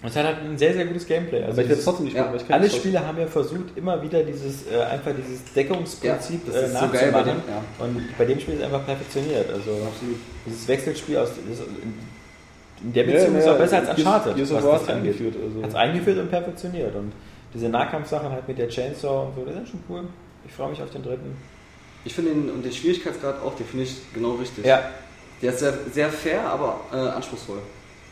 Es 0.00 0.14
hat 0.14 0.24
halt 0.26 0.38
ein 0.44 0.56
sehr, 0.56 0.72
sehr 0.74 0.86
gutes 0.86 1.06
Gameplay. 1.06 1.38
Also 1.42 1.52
Aber 1.54 1.62
ich 1.62 1.68
dieses- 1.68 1.84
trotzdem 1.84 2.04
nicht 2.04 2.14
ja, 2.16 2.22
spielen, 2.22 2.32
weil 2.34 2.40
ich 2.42 2.48
kann 2.48 2.60
alle 2.60 2.70
Spiele 2.70 3.04
haben 3.06 3.18
ja 3.18 3.26
versucht, 3.26 3.76
immer 3.76 4.00
wieder 4.00 4.22
dieses 4.22 4.66
äh, 4.70 4.80
einfach 4.80 5.10
dieses 5.16 5.52
Deckungsprinzip 5.54 6.40
Ja, 6.46 6.52
das 6.52 6.62
äh, 6.62 6.66
ist 6.66 6.72
so 6.72 6.78
geil 6.88 7.10
bei 7.12 7.18
nachzumachen. 7.22 7.42
dem, 7.46 7.52
ja. 7.52 7.84
Und 7.84 8.18
bei 8.18 8.24
dem 8.24 8.38
Spiel 8.40 8.54
ist 8.54 8.60
es 8.60 8.66
einfach 8.66 8.86
perfektioniert. 8.86 9.48
Also 9.50 9.70
Absolut. 9.72 10.16
dieses 10.46 10.68
Wechselspiel 10.68 11.16
aus 11.18 11.30
das, 11.30 11.58
in 12.84 12.92
der 12.92 13.06
Ja, 13.06 13.12
Beziehung 13.12 13.36
ist 13.38 13.44
ja, 13.46 13.52
auch 13.54 13.58
besser 13.58 13.78
als 13.78 13.98
Uncharted. 13.98 14.36
Gears 14.36 14.52
was 14.52 14.62
das 14.64 14.88
eingeführt, 14.88 15.34
also. 15.44 15.62
Hat 15.62 15.68
es 15.70 15.74
eingeführt 15.74 16.18
und 16.18 16.30
perfektioniert. 16.30 16.94
Und 16.94 17.12
diese 17.52 17.68
Nahkampfsachen 17.68 18.30
halt 18.30 18.46
mit 18.46 18.56
der 18.56 18.68
Chainsaw 18.68 19.26
und 19.26 19.34
so, 19.34 19.44
das 19.44 19.62
ist 19.64 19.70
schon 19.70 19.80
cool. 19.88 20.04
Ich 20.46 20.52
freue 20.52 20.70
mich 20.70 20.80
auf 20.80 20.90
den 20.90 21.02
dritten. 21.02 21.36
Ich 22.04 22.14
finde 22.14 22.30
den, 22.30 22.50
und 22.50 22.64
den 22.64 22.70
Schwierigkeitsgrad 22.72 23.42
auch, 23.42 23.56
den 23.56 23.66
finde 23.66 23.84
ich 23.84 23.96
genau 24.14 24.34
richtig. 24.34 24.64
Ja. 24.64 24.80
Der 25.42 25.50
ist 25.52 25.58
sehr, 25.58 25.74
sehr 25.92 26.08
fair, 26.08 26.40
aber 26.48 26.78
äh, 26.92 26.96
anspruchsvoll. 26.96 27.58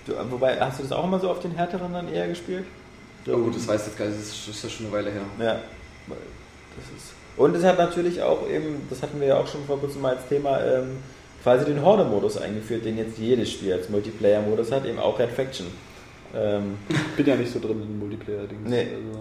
Du, 0.06 0.12
wobei, 0.30 0.58
hast 0.60 0.78
du 0.78 0.84
das 0.84 0.92
auch 0.92 1.04
immer 1.04 1.18
so 1.18 1.30
auf 1.30 1.40
den 1.40 1.52
härteren 1.52 1.92
dann 1.92 2.12
eher 2.12 2.28
gespielt? 2.28 2.64
Ja 3.24 3.34
gut, 3.34 3.56
das 3.56 3.66
weiß 3.66 3.80
ich 3.82 3.86
jetzt 3.88 3.98
gar 3.98 4.06
nicht, 4.06 4.18
das 4.18 4.48
ist, 4.48 4.62
ja 4.62 4.70
schon 4.70 4.86
eine 4.86 4.94
Weile 4.94 5.10
her. 5.10 5.22
Ja. 5.38 5.60
Das 6.06 6.86
ist 6.96 7.16
und 7.36 7.54
es 7.54 7.64
hat 7.64 7.78
natürlich 7.78 8.22
auch 8.22 8.48
eben, 8.48 8.86
das 8.88 9.02
hatten 9.02 9.20
wir 9.20 9.28
ja 9.28 9.38
auch 9.38 9.46
schon 9.46 9.64
vor 9.66 9.78
kurzem 9.78 10.02
mal 10.02 10.16
als 10.16 10.26
Thema, 10.28 10.58
ähm, 10.62 10.96
quasi 11.42 11.66
den 11.66 11.82
Horde-Modus 11.82 12.38
eingeführt, 12.38 12.84
den 12.84 12.96
jetzt 12.96 13.18
jedes 13.18 13.52
Spiel 13.52 13.74
als 13.74 13.90
Multiplayer-Modus 13.90 14.72
hat, 14.72 14.86
eben 14.86 14.98
auch 14.98 15.18
Red 15.18 15.30
Faction. 15.30 15.66
Ähm, 16.34 16.78
Ich 16.88 17.16
bin 17.16 17.26
ja 17.26 17.36
nicht 17.36 17.52
so 17.52 17.60
drin 17.60 17.82
in 17.82 17.98
Multiplayer-Dings. 17.98 18.68
Nee. 18.68 18.88
Also, 18.94 19.20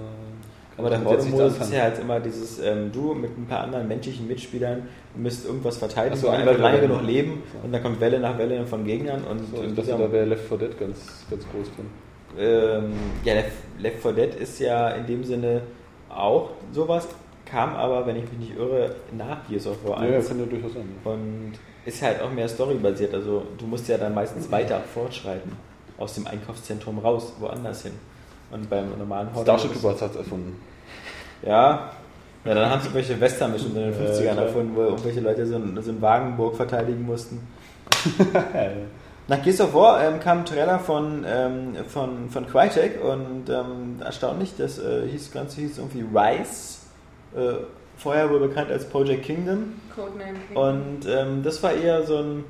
aber 0.78 0.90
der 0.90 1.04
Horde-Modus 1.04 1.58
ist 1.60 1.74
ja 1.74 1.84
halt 1.84 2.00
immer 2.00 2.20
dieses, 2.20 2.60
ähm, 2.60 2.92
du 2.92 3.14
mit 3.14 3.38
ein 3.38 3.46
paar 3.48 3.62
anderen 3.62 3.88
menschlichen 3.88 4.28
Mitspielern 4.28 4.84
müsst 5.16 5.46
irgendwas 5.46 5.78
verteidigen, 5.78 6.16
Ach 6.18 6.22
so, 6.22 6.28
und 6.30 6.36
einfach 6.36 6.58
lange 6.58 6.80
genug 6.82 7.02
leben 7.04 7.44
und 7.64 7.72
dann 7.72 7.82
kommt 7.82 8.00
Welle 8.02 8.20
nach 8.20 8.38
Welle 8.38 8.66
von 8.68 8.84
Gegnern 8.86 9.24
und 9.24 9.40
So, 9.56 9.62
dachte, 9.62 9.74
dieser- 9.82 9.98
da 9.98 10.12
wäre 10.12 10.26
Left 10.26 10.48
4 10.48 10.58
Dead 10.58 10.80
ganz, 10.80 11.26
ganz 11.30 11.44
groß 11.52 11.68
drin. 11.76 11.86
ähm, 12.38 12.94
ja, 13.24 13.34
Left, 13.36 13.52
Left 13.80 14.02
4 14.02 14.12
Dead 14.14 14.36
ist 14.36 14.60
ja 14.60 14.90
in 14.90 15.06
dem 15.08 15.24
Sinne 15.24 15.62
auch 16.10 16.50
sowas, 16.74 17.08
kam 17.46 17.76
aber, 17.76 18.06
wenn 18.08 18.16
ich 18.18 18.24
mich 18.32 18.40
nicht 18.50 18.58
irre, 18.58 18.96
nach 19.18 19.48
Gears 19.48 19.68
of 19.68 19.78
War 19.86 20.04
Ja, 20.06 20.18
1 20.18 20.28
kann 20.28 20.40
ja 20.40 20.46
durchaus 20.46 20.74
sein. 20.74 20.84
ja. 21.06 21.12
und 21.12 21.54
ist 21.86 22.02
halt 22.02 22.20
auch 22.22 22.32
mehr 22.32 22.48
storybasiert. 22.50 23.14
Also 23.14 23.44
du 23.60 23.68
musst 23.68 23.88
ja 23.88 23.98
dann 24.00 24.14
meistens 24.16 24.52
weiter 24.52 24.82
fortschreiten, 24.94 25.52
aus 26.00 26.16
dem 26.16 26.26
Einkaufszentrum 26.26 26.98
raus, 27.00 27.34
woanders 27.40 27.84
hin. 27.84 27.92
Und 28.52 28.70
beim 28.70 28.98
normalen 28.98 29.28
Horde- 29.34 29.44
Starship 29.44 29.74
Troopers 29.74 30.02
hat 30.02 30.12
es 30.12 30.18
erfunden. 30.18 30.60
Ja. 31.44 31.92
Ja, 32.46 32.54
dann 32.54 32.70
haben 32.70 32.80
sie 32.82 32.88
irgendwelche 32.90 33.20
Western-Missionen 33.20 33.76
in 33.78 33.84
den 33.92 33.94
50ern 33.94 34.24
Ja, 34.24 34.34
klar. 34.34 34.46
erfunden, 34.46 34.76
wo 34.76 34.82
irgendwelche 34.82 35.20
Leute 35.20 35.46
so, 35.48 35.56
ein- 35.56 35.78
so 35.82 35.90
einen 35.90 36.02
Wagenburg 36.02 36.56
verteidigen 36.56 37.04
mussten. 37.06 37.40
Nach 39.28 39.42
Gears 39.42 39.62
of 39.62 39.74
War 39.74 40.04
ähm, 40.04 40.20
kam 40.20 40.40
ein 40.40 40.46
Trailer 40.46 40.78
von, 40.78 41.26
ähm, 41.28 41.76
von, 41.88 42.30
von 42.30 42.46
Crytek 42.48 43.04
und 43.04 43.50
ähm, 43.50 44.00
erstaunlich, 44.04 44.54
das 44.58 44.78
äh, 44.78 45.08
hieß, 45.08 45.26
das 45.26 45.32
Ganze 45.34 45.62
hieß 45.62 45.80
irgendwie 45.80 46.02
Rise, 46.16 46.78
äh, 47.36 47.64
vorher 47.98 48.30
wohl 48.30 48.40
bekannt 48.42 48.70
als 48.70 48.86
Project 48.88 49.24
Kingdom 49.26 49.74
Codename. 49.96 50.38
und 50.54 51.08
ähm, 51.08 51.42
das 51.44 51.64
war 51.64 51.74
eher 51.74 52.04
so 52.04 52.18
ein 52.18 52.44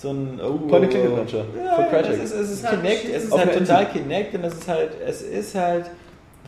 so 0.00 0.10
ein 0.10 0.40
oh, 0.42 0.56
Point 0.66 0.84
and 0.84 0.90
Click 0.90 1.04
Adventure 1.04 1.44
ja, 1.56 1.74
von 1.74 1.84
ja, 1.84 1.90
Crytek. 1.90 2.12
es 2.12 2.32
ist, 2.32 2.40
es 2.40 2.50
ist 2.52 2.68
Kinect, 2.68 2.84
beschissen. 2.84 3.14
es 3.14 3.24
ist 3.24 3.38
halt 3.38 3.58
total. 3.58 3.86
Kinect 3.90 4.34
und 4.34 4.44
es 4.44 4.54
ist 4.54 4.68
halt 4.68 4.90
es 5.06 5.22
ist 5.22 5.54
halt 5.54 5.90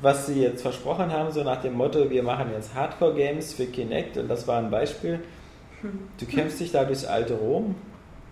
was 0.02 0.26
sie 0.26 0.42
jetzt 0.42 0.62
versprochen 0.62 1.12
haben, 1.12 1.30
so 1.30 1.44
nach 1.44 1.62
dem 1.62 1.74
Motto, 1.74 2.10
wir 2.10 2.24
machen 2.24 2.46
jetzt 2.52 2.74
Hardcore-Games 2.74 3.54
für 3.54 3.66
Kinect 3.66 4.18
und 4.18 4.28
das 4.28 4.48
war 4.48 4.58
ein 4.58 4.68
Beispiel. 4.68 5.20
Du 6.18 6.26
kämpfst 6.26 6.58
dich 6.60 6.72
da 6.72 6.84
durchs 6.84 7.04
alte 7.04 7.34
Rom 7.34 7.76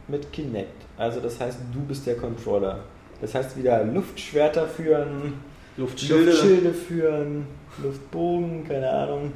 mit 0.09 0.33
Kinect. 0.33 0.85
Also 0.99 1.21
das 1.21 1.41
heißt, 1.41 1.59
du 1.73 1.81
bist 1.81 2.07
der 2.07 2.17
Controller. 2.17 2.81
Das 3.21 3.35
heißt 3.35 3.57
wieder 3.57 3.85
Luftschwerter 3.85 4.67
führen, 4.67 5.35
Luftschilde. 5.77 6.31
Luftschilde 6.31 6.73
führen, 6.73 7.47
Luftbogen, 7.83 8.67
keine 8.67 8.91
Ahnung. 8.91 9.33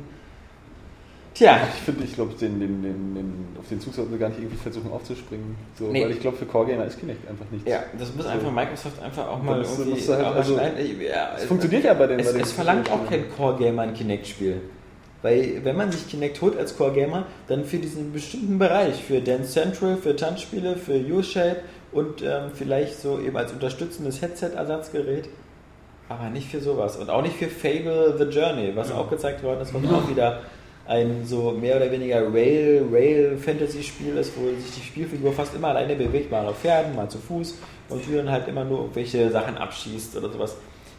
Tja, 1.35 1.59
Ich 1.75 1.81
finde, 1.83 2.05
ich 2.05 2.15
glaube, 2.15 2.33
den, 2.35 2.61
den, 2.61 2.83
den, 2.83 3.47
auf 3.59 3.69
den 3.69 3.81
Zug 3.81 3.93
sollten 3.93 4.13
wir 4.13 4.19
gar 4.19 4.29
nicht 4.29 4.39
irgendwie 4.39 4.57
versuchen 4.57 4.93
aufzuspringen. 4.93 5.57
So, 5.77 5.87
Nee. 5.89 6.05
Weil 6.05 6.13
ich 6.13 6.21
glaube, 6.21 6.37
für 6.37 6.47
Core 6.47 6.67
Gamer 6.67 6.85
ist 6.85 6.99
Kinect 7.01 7.29
einfach 7.29 7.47
nichts. 7.51 7.69
ja, 7.69 7.83
das 7.99 8.15
muss 8.15 8.27
einfach 8.27 8.53
Microsoft 8.53 9.03
einfach 9.03 9.27
auch 9.29 9.43
mal 9.43 9.59
Das 9.59 9.73
irgendwie 9.79 9.99
muss 9.99 10.09
halt- 10.09 10.23
mal 10.23 10.33
also- 10.33 10.55
schneiden. 10.55 11.01
Ja, 11.01 11.35
Es 11.37 11.45
funktioniert 11.45 11.85
ja 11.85 11.95
bei 11.95 12.07
den 12.07 12.21
Es, 12.21 12.27
bei 12.27 12.33
den 12.35 12.41
es 12.43 12.53
verlangt 12.53 12.89
auch 12.91 13.05
kein 13.09 13.29
Core-Gamer 13.37 13.83
ein 13.83 13.95
Kinect-Spiel. 13.95 14.61
Weil 15.23 15.61
wenn 15.65 15.77
man 15.77 15.91
sich 15.91 16.07
Kinect 16.07 16.41
holt 16.41 16.57
als 16.57 16.77
Core-Gamer, 16.77 17.27
dann 17.49 17.65
für 17.65 17.79
diesen 17.79 18.13
bestimmten 18.13 18.59
Bereich, 18.59 19.03
für 19.03 19.21
Dance 19.21 19.51
Central, 19.53 19.97
für 19.97 20.15
Tanzspiele, 20.15 20.77
für 20.77 20.95
U-Shape 20.95 21.57
und 21.93 22.23
ähm, 22.23 22.51
vielleicht 22.55 23.01
so 23.01 23.19
eben 23.19 23.37
als 23.37 23.51
unterstützendes 23.53 24.21
Headset-Ersatzgerät, 24.23 25.29
aber 26.09 26.29
nicht 26.31 26.49
für 26.51 26.61
sowas. 26.61 26.97
Und 26.97 27.11
auch 27.11 27.23
nicht 27.23 27.37
für 27.37 27.49
Fable 27.49 28.15
The 28.19 28.25
Journey, 28.39 28.73
was 28.77 28.93
auch 28.93 29.11
gezeigt 29.11 29.43
worden 29.43 29.63
ist, 29.63 29.73
was 29.75 29.83
auch 29.91 30.09
wieder 30.09 30.43
ein 30.87 31.25
so 31.25 31.51
mehr 31.53 31.77
oder 31.77 31.91
weniger 31.91 32.33
Rail, 32.33 32.85
Rail-Fantasy-Spiel 32.93 34.17
ist, 34.17 34.33
wo 34.37 34.49
sich 34.61 34.75
die 34.77 34.83
Spielfigur 34.87 35.33
fast 35.33 35.55
immer 35.55 35.69
alleine 35.69 35.95
bewegt, 35.97 36.31
mal 36.31 36.47
auf 36.47 36.59
Pferden, 36.61 36.95
mal 36.95 37.09
zu 37.09 37.19
Fuß 37.19 37.59
und 37.89 38.07
du 38.07 38.17
dann 38.17 38.31
halt 38.31 38.49
immer 38.49 38.65
nur 38.65 38.81
irgendwelche 38.81 39.31
Sachen 39.31 39.57
abschießt 39.57 40.17
oder 40.17 40.29
sowas. 40.31 40.57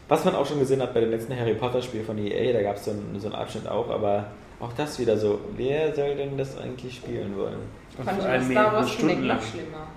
Was 0.07 0.23
man 0.25 0.35
auch 0.35 0.45
schon 0.45 0.59
gesehen 0.59 0.81
hat 0.81 0.93
bei 0.93 0.99
dem 1.01 1.11
letzten 1.11 1.35
Harry 1.37 1.53
Potter 1.55 1.81
Spiel 1.81 2.03
von 2.03 2.17
EA, 2.17 2.53
da 2.53 2.61
gab 2.61 2.75
es 2.77 2.85
so, 2.85 2.91
einen- 2.91 3.19
so 3.19 3.27
einen 3.27 3.35
Abschnitt 3.35 3.67
auch, 3.67 3.89
aber 3.89 4.27
auch 4.59 4.71
das 4.73 4.99
wieder 4.99 5.17
so, 5.17 5.39
wer 5.57 5.93
soll 5.95 6.15
denn 6.15 6.37
das 6.37 6.57
eigentlich 6.57 6.95
spielen 6.95 7.35
wollen? 7.37 7.57
Fand 8.03 8.19
ich 8.19 8.51
Star 8.51 8.73
Wars 8.73 8.91
Stunden 8.91 9.15
Kinect 9.15 9.27
noch 9.27 9.41
schlimmer. 9.43 9.87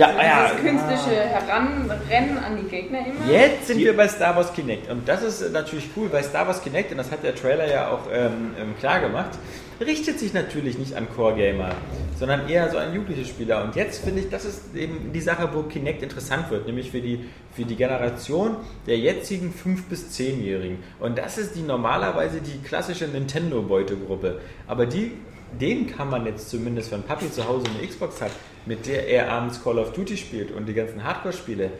Ja, 0.00 0.06
also 0.06 0.20
ja, 0.22 0.50
dieses 0.54 0.64
künstliche 0.64 1.20
Heranrennen 1.20 2.38
an 2.38 2.56
die 2.56 2.68
Gegner 2.70 3.00
immer. 3.00 3.30
Jetzt 3.30 3.66
sind 3.66 3.80
wir 3.80 3.94
bei 3.94 4.08
Star 4.08 4.34
Wars 4.34 4.50
Kinect 4.54 4.90
und 4.90 5.06
das 5.06 5.22
ist 5.22 5.52
natürlich 5.52 5.90
cool, 5.94 6.10
weil 6.10 6.24
Star 6.24 6.46
Wars 6.46 6.62
Kinect, 6.62 6.90
und 6.90 6.96
das 6.96 7.10
hat 7.10 7.22
der 7.22 7.34
Trailer 7.34 7.70
ja 7.70 7.90
auch 7.90 8.08
ähm, 8.10 8.52
ähm, 8.58 8.74
klar 8.78 9.00
gemacht, 9.00 9.38
richtet 9.78 10.18
sich 10.18 10.32
natürlich 10.32 10.78
nicht 10.78 10.94
an 10.94 11.06
Core-Gamer, 11.14 11.72
sondern 12.18 12.48
eher 12.48 12.70
so 12.70 12.78
an 12.78 12.94
jugendliche 12.94 13.26
Spieler. 13.26 13.62
Und 13.62 13.76
jetzt 13.76 14.02
finde 14.02 14.22
ich, 14.22 14.30
das 14.30 14.46
ist 14.46 14.74
eben 14.74 15.12
die 15.12 15.20
Sache, 15.20 15.50
wo 15.52 15.64
Kinect 15.64 16.02
interessant 16.02 16.50
wird, 16.50 16.66
nämlich 16.66 16.90
für 16.90 17.02
die, 17.02 17.26
für 17.54 17.64
die 17.64 17.76
Generation 17.76 18.56
der 18.86 18.96
jetzigen 18.96 19.52
5- 19.52 19.82
bis 19.90 20.18
10-Jährigen. 20.18 20.78
Und 20.98 21.18
das 21.18 21.36
ist 21.36 21.56
die 21.56 21.62
normalerweise 21.62 22.40
die 22.40 22.58
klassische 22.66 23.06
Nintendo-Beutegruppe. 23.06 24.40
Aber 24.66 24.86
die 24.86 25.12
den 25.58 25.86
kann 25.86 26.08
man 26.10 26.26
jetzt 26.26 26.48
zumindest, 26.50 26.92
wenn 26.92 27.02
Papi 27.02 27.30
zu 27.30 27.46
Hause 27.46 27.66
eine 27.76 27.86
Xbox 27.86 28.20
hat, 28.20 28.30
mit 28.66 28.86
der 28.86 29.08
er 29.08 29.30
abends 29.30 29.62
Call 29.62 29.78
of 29.78 29.92
Duty 29.92 30.16
spielt 30.16 30.50
und 30.50 30.66
die 30.66 30.74
ganzen 30.74 31.02
Hardcore-Spiele, 31.02 31.70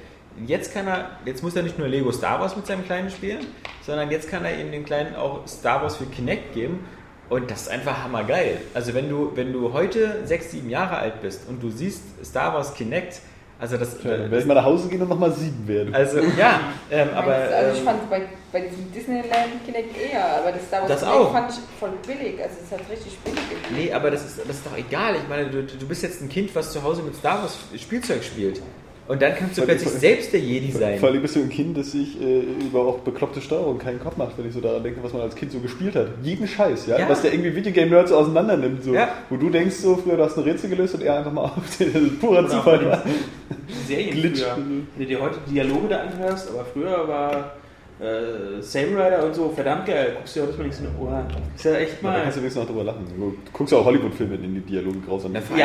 jetzt 0.46 0.72
kann 0.72 0.86
er, 0.86 1.18
jetzt 1.24 1.42
muss 1.42 1.56
er 1.56 1.62
nicht 1.62 1.78
nur 1.78 1.88
Lego 1.88 2.12
Star 2.12 2.40
Wars 2.40 2.56
mit 2.56 2.66
seinem 2.66 2.84
Kleinen 2.84 3.10
spielen, 3.10 3.46
sondern 3.82 4.10
jetzt 4.10 4.28
kann 4.30 4.44
er 4.44 4.58
ihm 4.58 4.72
dem 4.72 4.84
Kleinen 4.84 5.14
auch 5.14 5.46
Star 5.46 5.82
Wars 5.82 5.96
für 5.96 6.06
Kinect 6.06 6.54
geben 6.54 6.84
und 7.28 7.50
das 7.50 7.62
ist 7.62 7.68
einfach 7.68 8.02
hammergeil. 8.02 8.60
Also 8.74 8.92
wenn 8.94 9.08
du, 9.08 9.32
wenn 9.36 9.52
du 9.52 9.72
heute 9.72 10.26
sechs, 10.26 10.50
sieben 10.50 10.68
Jahre 10.68 10.96
alt 10.96 11.20
bist 11.22 11.48
und 11.48 11.62
du 11.62 11.70
siehst 11.70 12.02
Star 12.24 12.54
Wars 12.54 12.74
Kinect, 12.74 13.20
also 13.60 13.76
das, 13.76 13.96
Ja, 14.02 14.10
dann 14.12 14.20
werde 14.22 14.38
ich 14.38 14.46
mal 14.46 14.54
nach 14.54 14.64
Hause 14.64 14.88
gehen 14.88 15.02
und 15.02 15.08
nochmal 15.08 15.32
sieben 15.32 15.68
werden. 15.68 15.94
also 15.94 16.18
ja, 16.38 16.60
ähm, 16.90 17.08
aber 17.14 17.34
also 17.34 17.72
ich 17.72 17.78
ähm, 17.80 17.84
fand 17.84 18.10
bei, 18.10 18.22
bei 18.52 18.60
diesem 18.62 18.90
Disneyland 18.92 19.64
Kinect 19.66 19.96
eher, 19.96 20.38
aber 20.38 20.52
das 20.52 20.66
Star 20.66 20.80
Wars 20.80 20.88
Das 20.90 21.04
auch. 21.04 21.32
fand 21.32 21.50
ich 21.52 21.58
voll 21.78 21.90
billig. 22.06 22.40
Also 22.42 22.56
es 22.64 22.72
hat 22.72 22.80
richtig 22.90 23.18
billig 23.18 23.40
gegeben. 23.48 23.74
Nee, 23.76 23.92
aber 23.92 24.10
das 24.10 24.24
ist, 24.24 24.38
das 24.38 24.56
ist 24.56 24.66
doch 24.66 24.76
egal. 24.76 25.14
Ich 25.16 25.28
meine, 25.28 25.50
du, 25.50 25.62
du 25.62 25.86
bist 25.86 26.02
jetzt 26.02 26.20
ein 26.22 26.28
Kind, 26.28 26.54
was 26.54 26.72
zu 26.72 26.82
Hause 26.82 27.02
mit 27.02 27.14
Star 27.16 27.42
Wars 27.42 27.58
Spielzeug 27.76 28.24
spielt. 28.24 28.60
Und 29.10 29.20
dann 29.20 29.34
kannst 29.34 29.58
du 29.58 29.62
plötzlich 29.62 29.90
selbst 29.90 30.32
der 30.32 30.38
Jedi 30.38 30.70
sein. 30.70 31.00
Vor 31.00 31.08
allem 31.08 31.20
bist 31.20 31.34
du 31.34 31.40
ein 31.40 31.48
Kind, 31.48 31.76
das 31.76 31.90
sich 31.90 32.22
äh, 32.22 32.42
über 32.64 32.82
auch 32.82 33.00
bekloppte 33.00 33.40
Steuerung 33.40 33.76
keinen 33.76 33.98
Kopf 33.98 34.16
macht, 34.16 34.38
wenn 34.38 34.46
ich 34.46 34.54
so 34.54 34.60
daran 34.60 34.84
denke, 34.84 35.02
was 35.02 35.12
man 35.12 35.22
als 35.22 35.34
Kind 35.34 35.50
so 35.50 35.58
gespielt 35.58 35.96
hat. 35.96 36.06
Jeden 36.22 36.46
Scheiß, 36.46 36.86
ja? 36.86 36.96
Ja. 36.96 37.08
Was 37.08 37.22
der 37.22 37.32
irgendwie 37.32 37.56
Videogame-Nerds 37.56 38.12
auseinander 38.12 38.56
nimmt. 38.56 38.84
So. 38.84 38.94
Ja. 38.94 39.08
Wo 39.28 39.36
du 39.36 39.50
denkst, 39.50 39.74
so 39.74 39.96
früher 39.96 40.16
du 40.16 40.22
hast 40.22 40.38
ein 40.38 40.44
Rätsel 40.44 40.70
gelöst 40.70 40.94
und 40.94 41.02
er 41.02 41.18
einfach 41.18 41.32
mal 41.32 41.42
auf 41.56 41.76
den 41.76 42.20
purer 42.20 42.46
Zufall. 42.46 43.02
Serien 43.88 44.12
Glitch. 44.12 44.42
früher. 44.42 44.56
Wenn 44.56 44.86
du 44.96 45.06
dir 45.06 45.20
heute 45.20 45.38
Dialoge 45.50 45.88
da 45.88 46.02
anhörst, 46.02 46.48
aber 46.48 46.64
früher 46.64 47.08
war 47.08 47.54
äh, 48.00 48.62
Same 48.62 48.88
Rider 48.92 49.24
und 49.24 49.34
so 49.34 49.50
verdammt 49.50 49.86
geil. 49.86 50.12
Guckst 50.16 50.34
du 50.36 50.40
dir 50.40 50.46
heute 50.46 50.58
mal 50.58 50.64
nicht 50.66 50.76
so 50.76 50.84
eine 50.84 50.98
Ohr. 50.98 51.24
Ist 51.54 51.64
ja 51.64 51.74
echt 51.74 51.92
Ja, 52.02 52.10
da 52.10 52.16
mal. 52.16 52.22
kannst 52.22 52.36
du 52.36 52.40
wenigstens 52.40 52.62
noch 52.62 52.68
drüber 52.70 52.84
lachen. 52.84 53.06
Du 53.16 53.36
guckst 53.52 53.72
ja 53.72 53.78
auch 53.78 53.84
Hollywood-Filme, 53.84 54.34
in 54.36 54.54
die 54.54 54.60
Dialoge 54.60 54.98
grausam 55.00 55.34
Ja, 55.34 55.40
vor 55.42 55.56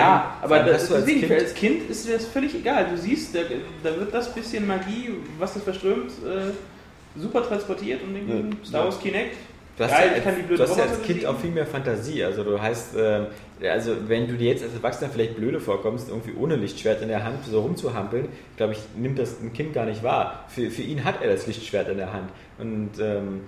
aber 0.41 0.59
das, 0.71 0.87
du 0.89 0.95
als 0.95 1.05
Kind- 1.05 1.31
als 1.31 1.53
Kind 1.53 1.89
ist 1.89 2.07
dir 2.07 2.13
das 2.13 2.25
völlig 2.25 2.53
egal. 2.55 2.87
Du 2.91 2.97
siehst, 2.97 3.33
da, 3.35 3.39
da 3.83 3.97
wird 3.99 4.13
das 4.13 4.33
bisschen 4.33 4.67
Magie, 4.67 5.11
was 5.39 5.53
das 5.53 5.63
verströmt, 5.63 6.11
äh, 6.25 7.19
super 7.19 7.43
transportiert 7.43 8.01
und 8.03 8.15
irgendwie 8.15 8.49
Ja. 8.61 8.65
Star 8.65 8.83
Wars 8.85 8.99
Kinect. 8.99 9.35
Du 9.77 9.83
hast, 9.83 9.91
Geil, 9.91 10.09
ja, 10.11 10.17
ich 10.17 10.23
kann 10.23 10.35
die 10.35 10.41
als, 10.49 10.57
du 10.57 10.63
hast 10.63 10.77
ja 10.77 10.83
als 10.83 11.01
Kind 11.01 11.25
auch 11.25 11.37
viel 11.37 11.51
mehr 11.51 11.65
Fantasie. 11.65 12.23
Also 12.23 12.43
du 12.45 12.61
heißt, 12.61 12.91
ähm, 12.97 13.25
also 13.63 13.95
wenn 14.07 14.27
du 14.27 14.35
dir 14.35 14.49
jetzt 14.49 14.63
als 14.63 14.73
Erwachsener 14.73 15.09
vielleicht 15.09 15.37
blöde 15.37 15.59
vorkommst, 15.59 16.09
irgendwie 16.09 16.33
ohne 16.37 16.55
Lichtschwert 16.55 17.01
in 17.01 17.07
der 17.07 17.23
Hand 17.23 17.45
so 17.45 17.61
rumzuhampeln, 17.61 18.27
glaube 18.57 18.73
ich, 18.73 18.79
nimmt 18.97 19.17
das 19.17 19.41
ein 19.41 19.53
Kind 19.53 19.73
gar 19.73 19.85
nicht 19.85 20.03
wahr. 20.03 20.45
Für, 20.49 20.69
für 20.69 20.81
ihn 20.81 21.03
hat 21.03 21.21
er 21.21 21.31
das 21.31 21.47
Lichtschwert 21.47 21.87
in 21.89 21.97
der 21.97 22.11
Hand. 22.11 22.29
Und 22.57 22.91
ähm, 22.99 23.41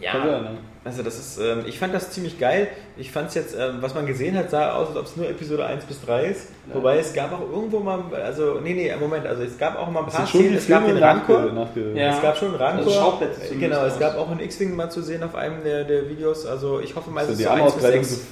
ja, 0.00 0.24
ne? 0.24 0.58
also 0.84 1.02
das 1.02 1.18
ist, 1.18 1.38
ähm, 1.38 1.64
ich 1.66 1.78
fand 1.78 1.94
das 1.94 2.10
ziemlich 2.10 2.38
geil. 2.38 2.68
Ich 2.96 3.10
fand 3.10 3.28
es 3.28 3.34
jetzt, 3.34 3.56
ähm, 3.58 3.78
was 3.80 3.94
man 3.94 4.06
gesehen 4.06 4.36
hat, 4.36 4.50
sah 4.50 4.74
aus, 4.74 4.88
als 4.88 4.96
ob 4.98 5.04
es 5.06 5.16
nur 5.16 5.28
Episode 5.28 5.64
1 5.64 5.84
bis 5.84 6.04
3 6.04 6.26
ist. 6.26 6.48
Wobei 6.72 6.98
es 6.98 7.14
gab 7.14 7.32
auch 7.32 7.40
irgendwo 7.50 7.80
mal, 7.80 8.04
also, 8.14 8.60
nee, 8.62 8.74
nee, 8.74 8.92
Moment, 9.00 9.26
also 9.26 9.42
es 9.42 9.56
gab 9.56 9.78
auch 9.78 9.90
mal 9.90 10.00
ein 10.00 10.06
Das 10.06 10.14
paar 10.16 10.26
Szenen, 10.26 10.54
es 10.54 10.68
gab 10.68 10.86
den 10.86 10.98
Rancor. 10.98 11.50
Ja. 11.94 12.14
Es 12.14 12.22
gab 12.22 12.36
schon 12.36 12.54
Rancor. 12.54 12.86
Also 12.86 12.90
Schauplätze 12.90 13.40
zumindest 13.48 13.60
genau, 13.60 13.84
es 13.86 13.98
gab 13.98 14.16
auch 14.18 14.30
einen 14.30 14.40
X-Wing 14.40 14.76
mal 14.76 14.90
zu 14.90 15.02
sehen 15.02 15.22
auf 15.22 15.34
einem 15.34 15.64
der, 15.64 15.84
der 15.84 16.08
Videos. 16.10 16.44
Also 16.44 16.80
ich 16.80 16.94
hoffe 16.94 17.10
mal, 17.10 17.20
Also 17.20 17.32
es 17.32 17.38
ist 17.40 17.44
so 17.44 17.50
1 17.50 17.64
bis 17.64 17.84
Armausbreitung, 17.84 18.04
6. 18.04 18.26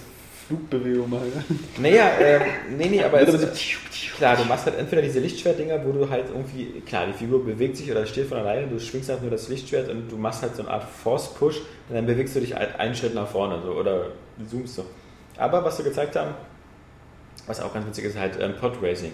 Flugbewegung 0.46 1.08
machen. 1.10 1.32
Naja, 1.78 2.10
ähm, 2.20 2.42
nee, 2.76 2.88
nee, 2.88 3.02
aber 3.02 3.20
es, 3.20 3.32
so- 3.32 3.46
klar, 4.16 4.36
du 4.36 4.44
machst 4.44 4.66
halt 4.66 4.78
entweder 4.78 5.02
diese 5.02 5.20
Lichtschwertdinger, 5.20 5.84
wo 5.84 5.92
du 5.92 6.08
halt 6.08 6.26
irgendwie, 6.28 6.80
klar, 6.86 7.06
die 7.06 7.12
Figur 7.12 7.44
bewegt 7.44 7.76
sich 7.76 7.90
oder 7.90 8.04
steht 8.06 8.28
von 8.28 8.38
alleine, 8.38 8.66
du 8.66 8.78
schwingst 8.78 9.08
halt 9.08 9.22
nur 9.22 9.30
das 9.30 9.48
Lichtschwert 9.48 9.88
und 9.88 10.10
du 10.10 10.16
machst 10.16 10.42
halt 10.42 10.54
so 10.56 10.62
eine 10.62 10.70
Art 10.70 10.84
Force-Push 10.84 11.58
und 11.88 11.94
dann 11.94 12.06
bewegst 12.06 12.36
du 12.36 12.40
dich 12.40 12.54
halt 12.54 12.78
einen 12.78 12.94
Schritt 12.94 13.14
nach 13.14 13.26
vorne 13.28 13.58
so, 13.64 13.72
oder 13.72 14.08
zoomst 14.48 14.74
so. 14.76 14.84
Aber 15.36 15.64
was 15.64 15.78
wir 15.78 15.84
gezeigt 15.84 16.14
haben, 16.16 16.34
was 17.46 17.60
auch 17.60 17.72
ganz 17.74 17.86
witzig 17.86 18.04
ist, 18.06 18.18
halt 18.18 18.38
ähm, 18.40 18.54
Pod-Racing. 18.60 19.12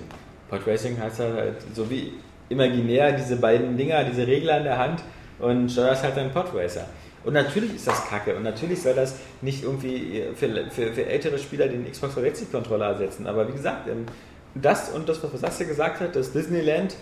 Pod-Racing 0.48 1.00
heißt 1.00 1.20
halt, 1.20 1.34
halt 1.36 1.54
so 1.74 1.88
wie 1.90 2.12
imaginär 2.48 3.12
diese 3.12 3.36
beiden 3.36 3.76
Dinger, 3.76 4.04
diese 4.04 4.26
Regler 4.26 4.58
in 4.58 4.64
der 4.64 4.78
Hand 4.78 5.02
und 5.38 5.70
steuerst 5.70 6.02
halt 6.02 6.16
deinen 6.16 6.32
Podracer. 6.32 6.86
Und 7.24 7.34
natürlich 7.34 7.74
ist 7.74 7.86
das 7.86 8.06
kacke 8.08 8.34
und 8.34 8.42
natürlich 8.42 8.80
soll 8.80 8.94
das 8.94 9.16
nicht 9.42 9.62
irgendwie 9.62 10.24
für, 10.34 10.48
für, 10.70 10.92
für 10.92 11.04
ältere 11.06 11.38
Spieler 11.38 11.68
den 11.68 11.84
Xbox 11.90 12.14
360 12.14 12.50
Controller 12.50 12.86
ersetzen. 12.86 13.26
Aber 13.26 13.46
wie 13.46 13.52
gesagt, 13.52 13.88
ähm, 13.88 14.06
das 14.54 14.90
und 14.90 15.08
das, 15.08 15.22
was 15.22 15.40
Saskia 15.40 15.66
gesagt 15.66 16.00
hat, 16.00 16.16
das 16.16 16.32
Disneyland, 16.32 16.96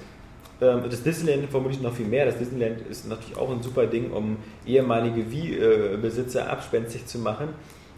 ähm, 0.61 0.83
das 0.91 1.03
Disneyland 1.05 1.49
vermutlich 1.51 1.81
noch 1.81 1.95
viel 1.95 2.07
mehr. 2.07 2.27
Das 2.27 2.37
Disneyland 2.37 2.81
ist 2.91 3.09
natürlich 3.09 3.37
auch 3.37 3.51
ein 3.51 3.63
super 3.63 3.87
Ding, 3.87 4.11
um 4.11 4.39
ehemalige 4.67 5.31
Wii-Besitzer 5.31 6.51
abspenstig 6.51 7.07
zu 7.07 7.19
machen. 7.21 7.51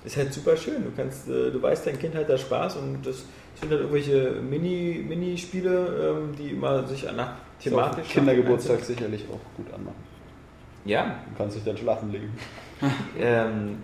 Ist 0.05 0.17
halt 0.17 0.33
super 0.33 0.57
schön. 0.57 0.85
Du 0.85 0.91
kannst, 0.95 1.29
äh, 1.29 1.51
du 1.51 1.61
weißt, 1.61 1.87
dein 1.87 1.99
Kind 1.99 2.15
hat 2.15 2.29
da 2.29 2.37
Spaß 2.37 2.77
und 2.77 2.99
das 3.05 3.25
sind 3.59 3.71
halt 3.71 3.81
irgendwelche 3.81 4.33
Mini- 4.43 5.05
Minispiele, 5.07 6.17
ähm, 6.21 6.35
die 6.39 6.51
immer 6.51 6.87
sich 6.87 7.05
nach 7.17 7.33
thematisch. 7.63 8.09
Kindergeburtstag 8.09 8.81
sicherlich 8.85 9.25
auch 9.31 9.57
gut 9.57 9.73
anmachen. 9.75 10.10
Ja, 10.85 11.17
Du 11.31 11.37
kannst 11.39 11.57
dich 11.57 11.65
dann 11.65 11.77
schlafen 11.77 12.13
legen. 12.13 12.31
Ähm, 13.21 13.77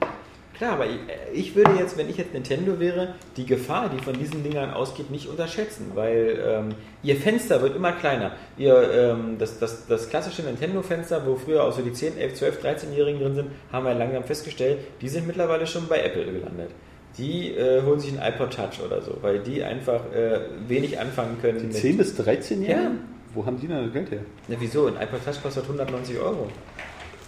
klar, 0.57 0.73
aber 0.73 0.87
ich, 0.87 0.97
ich 1.35 1.55
würde 1.55 1.73
jetzt, 1.79 1.99
wenn 1.99 2.09
ich 2.09 2.17
jetzt 2.17 2.33
Nintendo 2.33 2.81
wäre, 2.81 3.15
die 3.37 3.45
Gefahr, 3.45 3.91
die 3.95 4.03
von 4.03 4.15
diesen 4.19 4.43
Dingern 4.43 4.73
ausgeht, 4.73 5.11
nicht 5.11 5.29
unterschätzen, 5.29 5.91
weil 5.95 6.39
ähm, 6.43 6.69
ihr 7.03 7.17
Fenster 7.17 7.61
wird 7.61 7.77
immer 7.77 7.93
kleiner. 7.93 8.33
Ihr, 8.57 8.91
ähm, 8.95 9.37
das, 9.39 9.59
das, 9.59 9.87
das 9.87 10.09
klassische 10.09 10.41
Nintendo-Fenster, 10.43 11.27
wo 11.27 11.37
früher 11.37 11.63
auch 11.65 11.73
so 11.73 11.83
die 11.83 11.93
10, 11.93 12.17
11, 12.17 12.35
12, 12.37 12.65
13-Jährigen 12.65 13.21
drin 13.21 13.35
sind, 13.35 13.51
haben 13.71 13.85
wir 13.85 13.93
langsam 13.95 14.25
festgestellt, 14.25 14.79
die 15.03 15.09
sind 15.11 15.27
mittlerweile 15.27 15.67
schon 15.67 15.87
bei 15.89 16.01
Apple 16.03 16.25
gelandet. 16.25 16.71
Die 17.19 17.51
äh, 17.55 17.83
holen 17.83 18.01
sich 18.01 18.19
einen 18.19 18.33
iPod 18.35 18.55
Touch 18.55 18.81
oder 18.83 19.03
so, 19.03 19.19
weil 19.21 19.41
die 19.41 19.63
einfach 19.63 20.11
äh, 20.15 20.41
wenig 20.69 20.99
anfangen 20.99 21.37
können. 21.43 21.59
Die 21.59 21.67
mit- 21.67 21.75
10 21.77 21.97
bis 21.99 22.17
13 22.17 22.63
Jahre? 22.63 22.81
Ja. 22.83 22.91
Wo 23.37 23.45
haben 23.45 23.61
die 23.61 23.67
denn 23.69 23.85
das 23.85 23.93
Geld 23.93 24.11
her? 24.11 24.21
Ja, 24.49 24.57
wieso? 24.59 24.87
Ein 24.87 24.95
iPod 24.95 25.23
Touch 25.23 25.43
kostet 25.43 25.65
190 25.65 26.19
Euro. 26.19 26.49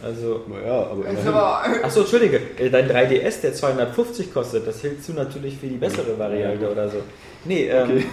Also, 0.02 0.42
Naja, 0.48 0.86
aber 0.90 1.06
immerhin. 1.06 1.34
Achso, 1.84 2.00
Entschuldige, 2.00 2.40
äh, 2.58 2.70
dein 2.70 2.88
3DS, 2.88 3.42
der 3.42 3.52
250 3.52 4.32
kostet, 4.32 4.66
das 4.66 4.82
hältst 4.82 5.08
du 5.08 5.12
natürlich 5.12 5.58
für 5.58 5.66
die 5.66 5.76
bessere 5.76 6.18
Variante 6.18 6.70
oder 6.70 6.88
so. 6.88 6.98
Nee, 7.44 7.68
ähm, 7.68 7.82
Okay. 7.90 8.04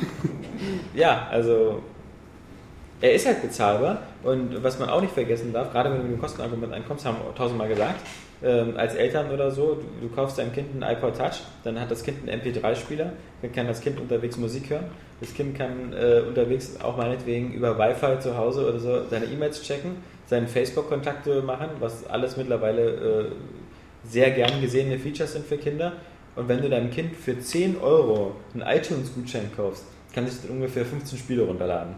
ja, 0.94 1.28
also 1.32 1.82
er 3.00 3.14
ist 3.14 3.26
halt 3.28 3.42
bezahlbar 3.42 4.00
und 4.24 4.62
was 4.64 4.78
man 4.80 4.90
auch 4.90 5.00
nicht 5.02 5.14
vergessen 5.14 5.54
darf, 5.54 5.72
gerade 5.72 5.92
wenn 5.92 5.98
du 6.00 6.04
mit 6.04 6.14
dem 6.14 6.20
Kostenargument 6.22 6.74
ankommst, 6.74 7.06
haben 7.06 7.18
wir 7.18 7.34
tausendmal 7.36 7.70
gesagt, 7.70 8.02
ähm, 8.46 8.78
als 8.78 8.94
Eltern 8.94 9.32
oder 9.32 9.50
so, 9.50 9.76
du, 9.76 10.08
du 10.08 10.16
kaufst 10.16 10.38
deinem 10.38 10.54
Kind 10.54 10.68
einen 10.72 10.96
iPod 10.96 11.18
Touch, 11.18 11.42
dann 11.64 11.80
hat 11.80 11.90
das 11.90 12.04
Kind 12.04 12.30
einen 12.30 12.42
MP3-Spieler, 12.42 13.12
dann 13.42 13.52
kann 13.52 13.68
das 13.68 13.82
Kind 13.82 14.00
unterwegs 14.00 14.38
Musik 14.38 14.70
hören, 14.70 14.86
das 15.20 15.34
Kind 15.34 15.58
kann 15.58 15.94
äh, 15.94 16.22
unterwegs 16.28 16.80
auch 16.80 16.96
meinetwegen 16.96 17.54
über 17.54 17.78
Wi-Fi 17.80 18.20
zu 18.20 18.38
Hause 18.38 18.70
oder 18.70 18.80
so 18.80 19.04
seine 19.10 19.26
E-Mails 19.26 19.64
checken, 19.64 19.98
seine 20.28 20.48
Facebook-Kontakte 20.48 21.42
machen, 21.42 21.70
was 21.80 22.06
alles 22.08 22.38
mittlerweile 22.38 22.82
äh, 22.84 23.26
sehr 24.08 24.30
gern 24.32 24.62
gesehene 24.62 25.00
Features 25.00 25.34
sind 25.34 25.46
für 25.46 25.58
Kinder. 25.58 25.94
Und 26.36 26.48
wenn 26.48 26.62
du 26.62 26.70
deinem 26.70 26.92
Kind 26.92 27.16
für 27.16 27.40
10 27.40 27.78
Euro 27.80 28.36
einen 28.54 28.64
iTunes-Gutschein 28.64 29.52
kaufst, 29.56 29.86
kann 30.14 30.28
sich 30.28 30.42
dann 30.42 30.52
ungefähr 30.52 30.86
15 30.86 31.18
Spiele 31.18 31.44
runterladen. 31.44 31.96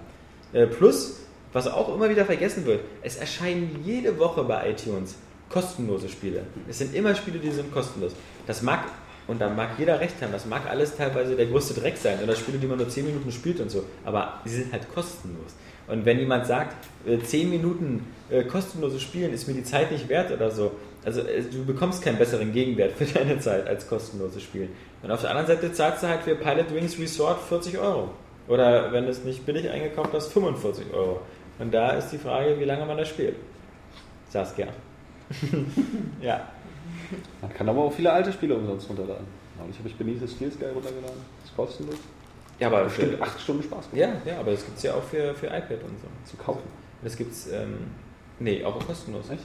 Äh, 0.53 0.67
plus, 0.67 1.21
was 1.51 1.67
auch 1.67 1.93
immer 1.93 2.09
wieder 2.09 2.23
vergessen 2.23 2.65
wird, 2.65 2.81
es 3.01 3.17
erscheinen 3.17 3.81
jede 3.83 4.17
Woche 4.19 4.43
bei 4.43 4.69
iTunes 4.71 5.15
kostenlose 5.49 6.09
Spiele. 6.09 6.43
Es 6.69 6.79
sind 6.79 6.93
immer 6.95 7.15
Spiele, 7.15 7.39
die 7.39 7.51
sind 7.51 7.71
kostenlos. 7.71 8.13
Das 8.45 8.61
mag, 8.61 8.85
und 9.27 9.39
da 9.39 9.49
mag 9.49 9.71
jeder 9.77 9.99
recht 9.99 10.21
haben, 10.21 10.31
das 10.31 10.45
mag 10.45 10.69
alles 10.69 10.95
teilweise 10.95 11.35
der 11.35 11.47
größte 11.47 11.79
Dreck 11.79 11.97
sein 11.97 12.19
oder 12.23 12.35
Spiele, 12.35 12.57
die 12.57 12.67
man 12.67 12.77
nur 12.77 12.89
10 12.89 13.05
Minuten 13.05 13.31
spielt 13.31 13.59
und 13.59 13.69
so, 13.69 13.83
aber 14.05 14.41
sie 14.45 14.57
sind 14.57 14.71
halt 14.71 14.93
kostenlos. 14.93 15.53
Und 15.87 16.05
wenn 16.05 16.19
jemand 16.19 16.45
sagt, 16.45 16.75
äh, 17.05 17.17
10 17.17 17.49
Minuten 17.49 18.05
äh, 18.29 18.43
kostenloses 18.43 19.01
Spielen 19.01 19.33
ist 19.33 19.47
mir 19.47 19.53
die 19.53 19.63
Zeit 19.63 19.91
nicht 19.91 20.09
wert 20.09 20.31
oder 20.31 20.51
so, 20.51 20.71
also 21.05 21.21
äh, 21.21 21.41
du 21.43 21.63
bekommst 21.65 22.01
keinen 22.01 22.17
besseren 22.17 22.51
Gegenwert 22.51 22.91
für 22.97 23.05
deine 23.05 23.39
Zeit 23.39 23.65
als 23.67 23.87
kostenloses 23.87 24.43
Spielen. 24.43 24.69
Und 25.01 25.11
auf 25.11 25.21
der 25.21 25.29
anderen 25.29 25.47
Seite 25.47 25.71
zahlst 25.71 26.03
du 26.03 26.07
halt 26.07 26.21
für 26.23 26.35
Pilot 26.35 26.73
Wings 26.73 26.99
Resort 26.99 27.39
40 27.47 27.77
Euro. 27.77 28.09
Oder 28.47 28.91
wenn 28.91 29.05
du 29.05 29.11
es 29.11 29.23
nicht 29.23 29.45
billig 29.45 29.69
eingekauft 29.69 30.11
hast, 30.13 30.31
45 30.33 30.93
Euro. 30.93 31.21
Und 31.59 31.73
da 31.73 31.91
ist 31.91 32.09
die 32.09 32.17
Frage, 32.17 32.59
wie 32.59 32.65
lange 32.65 32.85
man 32.85 32.97
das 32.97 33.09
spielt. 33.09 33.35
Saskia. 34.29 34.67
ja. 36.21 36.47
Man 37.41 37.53
kann 37.53 37.69
aber 37.69 37.83
auch 37.83 37.93
viele 37.93 38.11
alte 38.11 38.31
Spiele 38.31 38.55
umsonst 38.55 38.89
runterladen. 38.89 39.25
Neulich 39.59 39.77
habe 39.77 39.89
ich 39.89 39.95
Benitez 39.95 40.31
Steel 40.31 40.51
Sky 40.51 40.65
runtergeladen. 40.65 41.17
Das 41.41 41.49
ist 41.49 41.55
kostenlos. 41.55 41.97
Ja, 42.59 42.67
aber 42.67 42.85
Bestimmt 42.85 43.21
acht 43.21 43.39
Stunden 43.39 43.63
Spaß 43.63 43.91
gemacht. 43.91 44.15
Ja, 44.25 44.31
ja, 44.31 44.39
aber 44.39 44.51
das 44.51 44.65
gibt 44.65 44.77
es 44.77 44.83
ja 44.83 44.93
auch 44.93 45.03
für, 45.03 45.33
für 45.35 45.47
iPad 45.47 45.83
und 45.83 45.99
so. 46.01 46.07
Zu 46.25 46.37
kaufen. 46.37 46.63
Das 47.03 47.15
gibt's, 47.15 47.47
ähm, 47.51 47.91
nee, 48.39 48.63
auch 48.63 48.79
kostenlos. 48.85 49.29
Echt? 49.29 49.43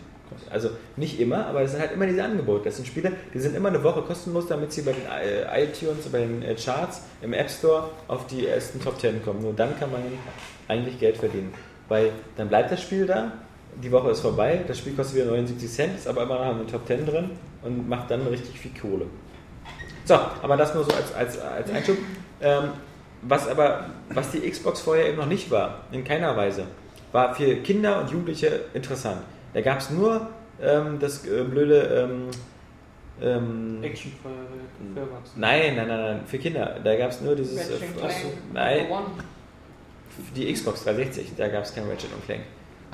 Also 0.50 0.70
nicht 0.96 1.20
immer, 1.20 1.46
aber 1.46 1.62
es 1.62 1.72
sind 1.72 1.80
halt 1.80 1.92
immer 1.92 2.06
diese 2.06 2.24
Angebote. 2.24 2.64
Das 2.64 2.76
sind 2.76 2.86
Spiele, 2.86 3.12
die 3.34 3.38
sind 3.38 3.54
immer 3.54 3.68
eine 3.68 3.82
Woche 3.82 4.02
kostenlos, 4.02 4.46
damit 4.46 4.72
sie 4.72 4.82
bei 4.82 4.92
den 4.92 5.04
äh, 5.06 5.64
iTunes, 5.64 6.08
bei 6.10 6.20
den 6.20 6.42
äh, 6.42 6.54
Charts, 6.54 7.02
im 7.20 7.34
App 7.34 7.50
Store 7.50 7.90
auf 8.08 8.26
die 8.26 8.46
ersten 8.46 8.80
Top 8.80 8.98
10 8.98 9.22
kommen. 9.22 9.42
Nur 9.42 9.52
dann 9.52 9.78
kann 9.78 9.90
man 9.90 10.00
eigentlich 10.68 10.98
Geld 10.98 11.18
verdienen. 11.18 11.52
Weil 11.88 12.12
dann 12.36 12.48
bleibt 12.48 12.72
das 12.72 12.80
Spiel 12.80 13.06
da, 13.06 13.32
die 13.80 13.90
Woche 13.90 14.10
ist 14.10 14.20
vorbei, 14.20 14.64
das 14.66 14.78
Spiel 14.78 14.94
kostet 14.94 15.16
wieder 15.16 15.26
79 15.26 15.70
Cent, 15.70 15.96
ist 15.96 16.06
aber 16.06 16.22
immer 16.22 16.38
noch 16.38 16.52
in 16.52 16.58
den 16.58 16.66
Top 16.66 16.86
10 16.86 17.06
drin 17.06 17.30
und 17.62 17.88
macht 17.88 18.10
dann 18.10 18.26
richtig 18.26 18.58
viel 18.58 18.72
Kohle. 18.78 19.06
So, 20.04 20.14
aber 20.14 20.56
das 20.56 20.74
nur 20.74 20.84
so 20.84 20.92
als, 20.92 21.14
als, 21.14 21.38
als 21.38 21.70
Einschub. 21.70 21.96
Ähm, 22.40 22.70
was 23.22 23.46
aber, 23.46 23.86
was 24.08 24.32
die 24.32 24.40
Xbox 24.40 24.80
vorher 24.80 25.08
eben 25.08 25.18
noch 25.18 25.26
nicht 25.26 25.50
war, 25.50 25.84
in 25.92 26.02
keiner 26.02 26.36
Weise, 26.36 26.64
war 27.12 27.34
für 27.34 27.56
Kinder 27.56 28.00
und 28.00 28.10
Jugendliche 28.10 28.62
interessant. 28.74 29.20
Da 29.54 29.60
gab 29.60 29.78
es 29.78 29.90
nur 29.90 30.28
ähm, 30.60 30.98
das 30.98 31.24
äh, 31.24 31.44
blöde 31.44 32.08
ähm, 32.10 32.28
ähm, 33.20 33.82
Actionfeuerwerk. 33.82 34.48
Nein, 35.36 35.76
nein, 35.76 35.86
nein, 35.86 36.00
nein, 36.00 36.20
für 36.26 36.38
Kinder. 36.38 36.80
Da 36.82 36.96
gab 36.96 37.10
es 37.10 37.20
nur 37.20 37.36
dieses. 37.36 37.70
Äh, 37.70 37.74
nein, 38.52 38.86
die 40.34 40.52
Xbox 40.52 40.84
360, 40.84 41.32
da 41.36 41.48
gab 41.48 41.62
es 41.62 41.74
kein 41.74 41.84
Ratchet 41.88 42.12
und 42.12 42.24
Clank. 42.24 42.42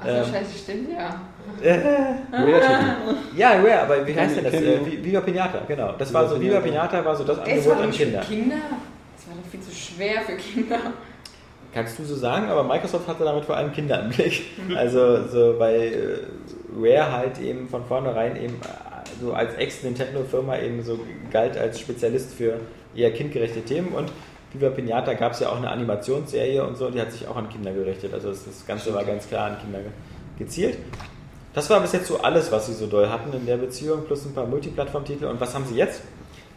Achso, 0.01 0.11
Ähm. 0.11 0.25
scheiße, 0.25 0.59
stimmt, 0.59 0.89
ja. 0.93 1.20
Ja, 3.37 3.51
Rare, 3.53 3.83
aber 3.83 4.07
wie 4.07 4.15
heißt 4.15 4.37
denn 4.37 4.45
das? 4.45 4.55
Äh, 4.55 4.79
Vi- 4.85 5.03
Viva 5.05 5.20
Pinata, 5.20 5.61
genau. 5.66 5.93
Das 5.99 6.12
war 6.12 6.29
so, 6.29 6.41
Viva 6.41 6.61
Pinata 6.61 7.05
war 7.05 7.16
so 7.16 7.25
das 7.25 7.39
Angebot 7.39 7.66
war 7.66 7.81
an 7.83 7.91
Kinder. 7.91 8.23
für 8.23 8.33
Kinder. 8.35 8.57
Das 9.16 9.27
war 9.29 9.37
doch 9.43 9.51
viel 9.51 9.61
zu 9.61 9.75
schwer 9.75 10.20
für 10.23 10.37
Kinder. 10.37 10.79
Kannst 11.75 11.99
du 11.99 12.05
so 12.05 12.15
sagen, 12.15 12.49
aber 12.49 12.65
Microsoft 12.65 13.07
hatte 13.09 13.25
damit 13.25 13.45
vor 13.45 13.57
allem 13.57 13.73
Kinder 13.73 14.01
im 14.03 14.09
Blick. 14.11 14.43
Also 14.77 15.27
so 15.29 15.57
bei 15.59 15.75
äh, 15.89 16.19
Rare 16.81 17.12
halt 17.12 17.39
eben 17.41 17.69
von 17.69 17.85
vornherein 17.85 18.37
eben 18.37 18.55
äh, 18.55 19.20
so 19.20 19.33
als 19.33 19.55
Ex-Nintendo-Firma 19.55 20.59
eben 20.59 20.83
so 20.83 20.99
galt 21.31 21.59
als 21.59 21.81
Spezialist 21.81 22.35
für 22.35 22.61
eher 22.95 23.12
kindgerechte 23.12 23.61
Themen 23.62 23.89
und 23.93 24.11
Viva 24.53 24.70
Pinata 24.70 25.15
gab 25.15 25.33
es 25.33 25.41
ja 25.41 25.51
auch 25.51 25.57
eine 25.57 25.70
Animationsserie 25.70 26.65
und 26.65 26.77
so, 26.77 26.91
die 26.91 27.01
hat 27.01 27.12
sich 27.12 27.27
auch 27.29 27.37
an 27.37 27.49
Kinder 27.49 27.73
gerichtet. 27.73 28.15
Also 28.15 28.31
das, 28.31 28.45
das 28.45 28.66
Ganze 28.66 28.95
war 28.95 29.05
ganz 29.05 29.29
klar 29.29 29.51
an 29.51 29.59
Kinder 29.61 29.81
ge- 29.81 29.91
gezielt. 30.39 30.79
Das 31.55 31.69
war 31.70 31.81
bis 31.81 31.93
jetzt 31.93 32.07
so 32.07 32.20
alles, 32.20 32.51
was 32.53 32.66
sie 32.66 32.75
so 32.75 32.87
doll 32.87 33.09
hatten 33.09 33.33
in 33.33 33.45
der 33.47 33.57
Beziehung, 33.57 34.05
plus 34.07 34.25
ein 34.25 34.35
paar 34.35 34.47
Multiplattform-Titel. 34.47 35.27
Und 35.27 35.41
was 35.41 35.55
haben 35.55 35.65
sie 35.66 35.77
jetzt? 35.77 36.03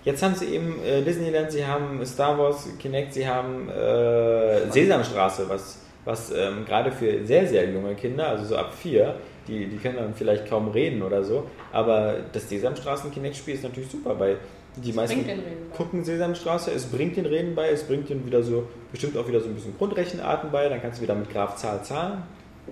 Jetzt 0.03 0.23
haben 0.23 0.35
sie 0.35 0.45
eben 0.45 0.81
äh, 0.83 1.01
Disneyland, 1.01 1.51
sie 1.51 1.65
haben 1.65 2.03
Star 2.05 2.37
Wars 2.37 2.67
Kinect, 2.79 3.13
sie 3.13 3.27
haben 3.27 3.69
äh, 3.69 4.69
Sesamstraße, 4.71 5.47
was, 5.47 5.79
was 6.05 6.31
ähm, 6.31 6.65
gerade 6.65 6.91
für 6.91 7.23
sehr, 7.25 7.47
sehr 7.47 7.69
junge 7.69 7.93
Kinder, 7.93 8.29
also 8.29 8.45
so 8.45 8.57
ab 8.57 8.73
vier, 8.73 9.15
die, 9.47 9.67
die 9.67 9.77
können 9.77 9.97
dann 9.97 10.15
vielleicht 10.15 10.47
kaum 10.47 10.69
reden 10.69 11.03
oder 11.03 11.23
so, 11.23 11.47
aber 11.71 12.15
das 12.33 12.49
Sesamstraßen 12.49 13.11
Kinect-Spiel 13.11 13.53
ist 13.53 13.63
natürlich 13.63 13.91
super, 13.91 14.19
weil 14.19 14.37
die 14.77 14.93
meisten 14.93 15.17
bringt 15.17 15.29
den 15.29 15.39
Reden 15.39 15.69
bei. 15.69 15.77
gucken 15.77 16.03
Sesamstraße, 16.03 16.71
es 16.71 16.85
bringt 16.85 17.17
den 17.17 17.25
Reden 17.25 17.55
bei, 17.55 17.69
es 17.69 17.83
bringt 17.83 18.09
den 18.09 18.25
wieder 18.25 18.41
so, 18.41 18.67
bestimmt 18.91 19.17
auch 19.17 19.27
wieder 19.27 19.41
so 19.41 19.47
ein 19.47 19.55
bisschen 19.55 19.77
Grundrechenarten 19.77 20.51
bei, 20.51 20.69
dann 20.69 20.81
kannst 20.81 20.99
du 20.99 21.03
wieder 21.03 21.15
mit 21.15 21.29
Graf 21.29 21.55
Zahl, 21.57 21.83
Zahlen, 21.83 22.23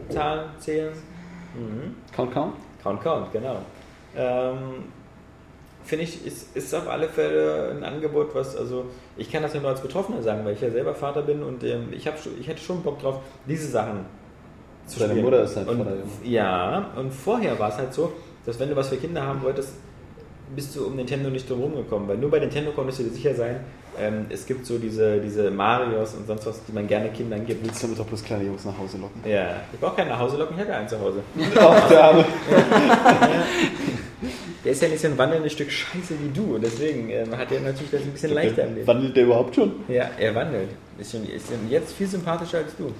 Zahlen 0.09 0.49
zählen. 0.59 0.93
Mhm. 1.55 1.95
Count, 2.15 2.31
count? 2.31 2.53
Count, 2.81 3.01
Count, 3.01 3.31
genau. 3.33 3.57
Ähm, 4.15 4.85
Finde 5.83 6.03
ich, 6.03 6.25
ist, 6.25 6.55
ist 6.55 6.75
auf 6.75 6.87
alle 6.87 7.07
Fälle 7.09 7.71
ein 7.71 7.83
Angebot, 7.83 8.35
was, 8.35 8.55
also 8.55 8.85
ich 9.17 9.31
kann 9.31 9.41
das 9.41 9.53
ja 9.53 9.59
nur 9.59 9.71
als 9.71 9.81
Betroffener 9.81 10.21
sagen, 10.21 10.45
weil 10.45 10.53
ich 10.53 10.61
ja 10.61 10.69
selber 10.69 10.93
Vater 10.93 11.23
bin 11.23 11.41
und 11.41 11.63
ähm, 11.63 11.87
ich, 11.91 12.05
hab 12.05 12.19
schon, 12.19 12.33
ich 12.39 12.47
hätte 12.47 12.61
schon 12.61 12.83
Bock 12.83 12.99
drauf, 12.99 13.21
diese 13.47 13.67
Sachen 13.67 14.05
zu 14.85 14.99
Deine 14.99 15.13
spielen. 15.13 15.25
Mutter 15.25 15.43
ist 15.43 15.55
halt 15.55 15.67
und, 15.67 15.77
Vater, 15.79 15.93
Ja, 16.23 16.91
und 16.95 17.11
vorher 17.11 17.57
war 17.57 17.69
es 17.69 17.77
halt 17.77 17.93
so, 17.93 18.11
dass 18.45 18.59
wenn 18.59 18.69
du 18.69 18.75
was 18.75 18.89
für 18.89 18.97
Kinder 18.97 19.23
haben 19.23 19.41
wolltest, 19.41 19.73
bist 20.55 20.75
du 20.75 20.85
um 20.85 20.95
Nintendo 20.95 21.29
nicht 21.29 21.49
drum 21.49 21.61
rumgekommen, 21.61 22.07
weil 22.07 22.17
nur 22.17 22.31
bei 22.31 22.39
Nintendo 22.39 22.71
konntest 22.71 22.99
du 22.99 23.03
dir 23.03 23.11
sicher 23.11 23.35
sein, 23.35 23.59
ähm, 23.99 24.25
es 24.29 24.45
gibt 24.45 24.65
so 24.65 24.77
diese, 24.77 25.19
diese 25.19 25.51
Marios 25.51 26.13
und 26.13 26.27
sonst 26.27 26.45
was, 26.45 26.63
die 26.65 26.71
man 26.71 26.87
gerne 26.87 27.09
Kindern 27.09 27.45
gibt. 27.45 27.63
Willst 27.63 27.81
du 27.81 27.87
damit 27.87 27.99
doch 27.99 28.05
bloß 28.05 28.23
kleine 28.23 28.45
Jungs 28.45 28.65
nach 28.65 28.77
Hause 28.77 28.97
locken? 28.97 29.21
Ja, 29.29 29.57
ich 29.73 29.79
brauche 29.79 29.95
keinen 29.95 30.09
nach 30.09 30.19
Hause 30.19 30.37
locken, 30.37 30.55
ich 30.55 30.61
hätte 30.61 30.75
einen 30.75 30.87
zu 30.87 30.99
Hause. 30.99 31.21
Ach, 31.59 31.89
der 31.89 32.03
Arme. 32.03 32.25
Der 34.63 34.73
ist 34.73 34.81
ja 34.81 34.89
nicht 34.89 34.99
so 34.99 35.07
ein 35.07 35.17
wandelndes 35.17 35.53
Stück 35.53 35.71
Scheiße 35.71 36.15
wie 36.21 36.29
du 36.33 36.55
und 36.55 36.61
deswegen 36.61 37.09
ähm, 37.09 37.37
hat 37.37 37.51
er 37.51 37.61
natürlich 37.61 37.91
das 37.91 38.01
ein 38.01 38.11
bisschen 38.11 38.33
leichter 38.33 38.65
im 38.65 38.75
Leben. 38.75 38.87
Wandelt 38.87 39.15
der 39.15 39.23
überhaupt 39.23 39.55
schon? 39.55 39.71
Ja, 39.87 40.09
er 40.17 40.35
wandelt. 40.35 40.69
Ist, 40.97 41.11
schon, 41.11 41.23
ist 41.23 41.47
jetzt 41.69 41.93
viel 41.93 42.07
sympathischer 42.07 42.57
als 42.59 42.75
du. 42.77 42.93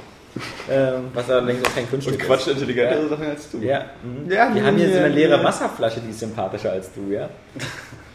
Ähm, 0.70 1.06
was 1.14 1.30
allerdings 1.30 1.66
auch 1.66 1.74
kein 1.74 1.90
Kunststück 1.90 2.20
Und 2.20 2.22
quatscht 2.26 2.48
ist. 2.48 2.54
intelligentere 2.54 3.02
Ja. 3.02 3.08
Sachen 3.10 3.26
als 3.28 3.52
du. 3.52 3.58
Ja, 3.60 3.86
mhm. 4.04 4.32
Ja, 4.32 4.50
die 4.52 4.62
haben 4.62 4.78
hier 4.78 4.92
so 4.92 4.98
eine 5.00 5.08
leere 5.10 5.38
ja. 5.38 5.44
Wasserflasche, 5.44 6.00
die 6.02 6.12
ist 6.12 6.20
sympathischer 6.20 6.72
als 6.72 6.92
du, 6.94 7.12
ja. 7.12 7.30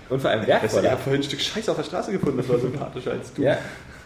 Und 0.08 0.20
vor 0.20 0.30
allem 0.30 0.40
du, 0.40 0.46
ich 0.46 0.48
wertvoller. 0.62 0.90
habe 0.92 1.00
vorhin 1.02 1.20
ein 1.20 1.24
Stück 1.24 1.40
Scheiße 1.40 1.70
auf 1.70 1.76
der 1.76 1.84
Straße 1.84 2.12
gefunden, 2.12 2.36
das 2.38 2.48
war 2.48 2.58
sympathischer 2.58 3.12
als 3.12 3.32
du. 3.32 3.42
Ja. 3.42 3.58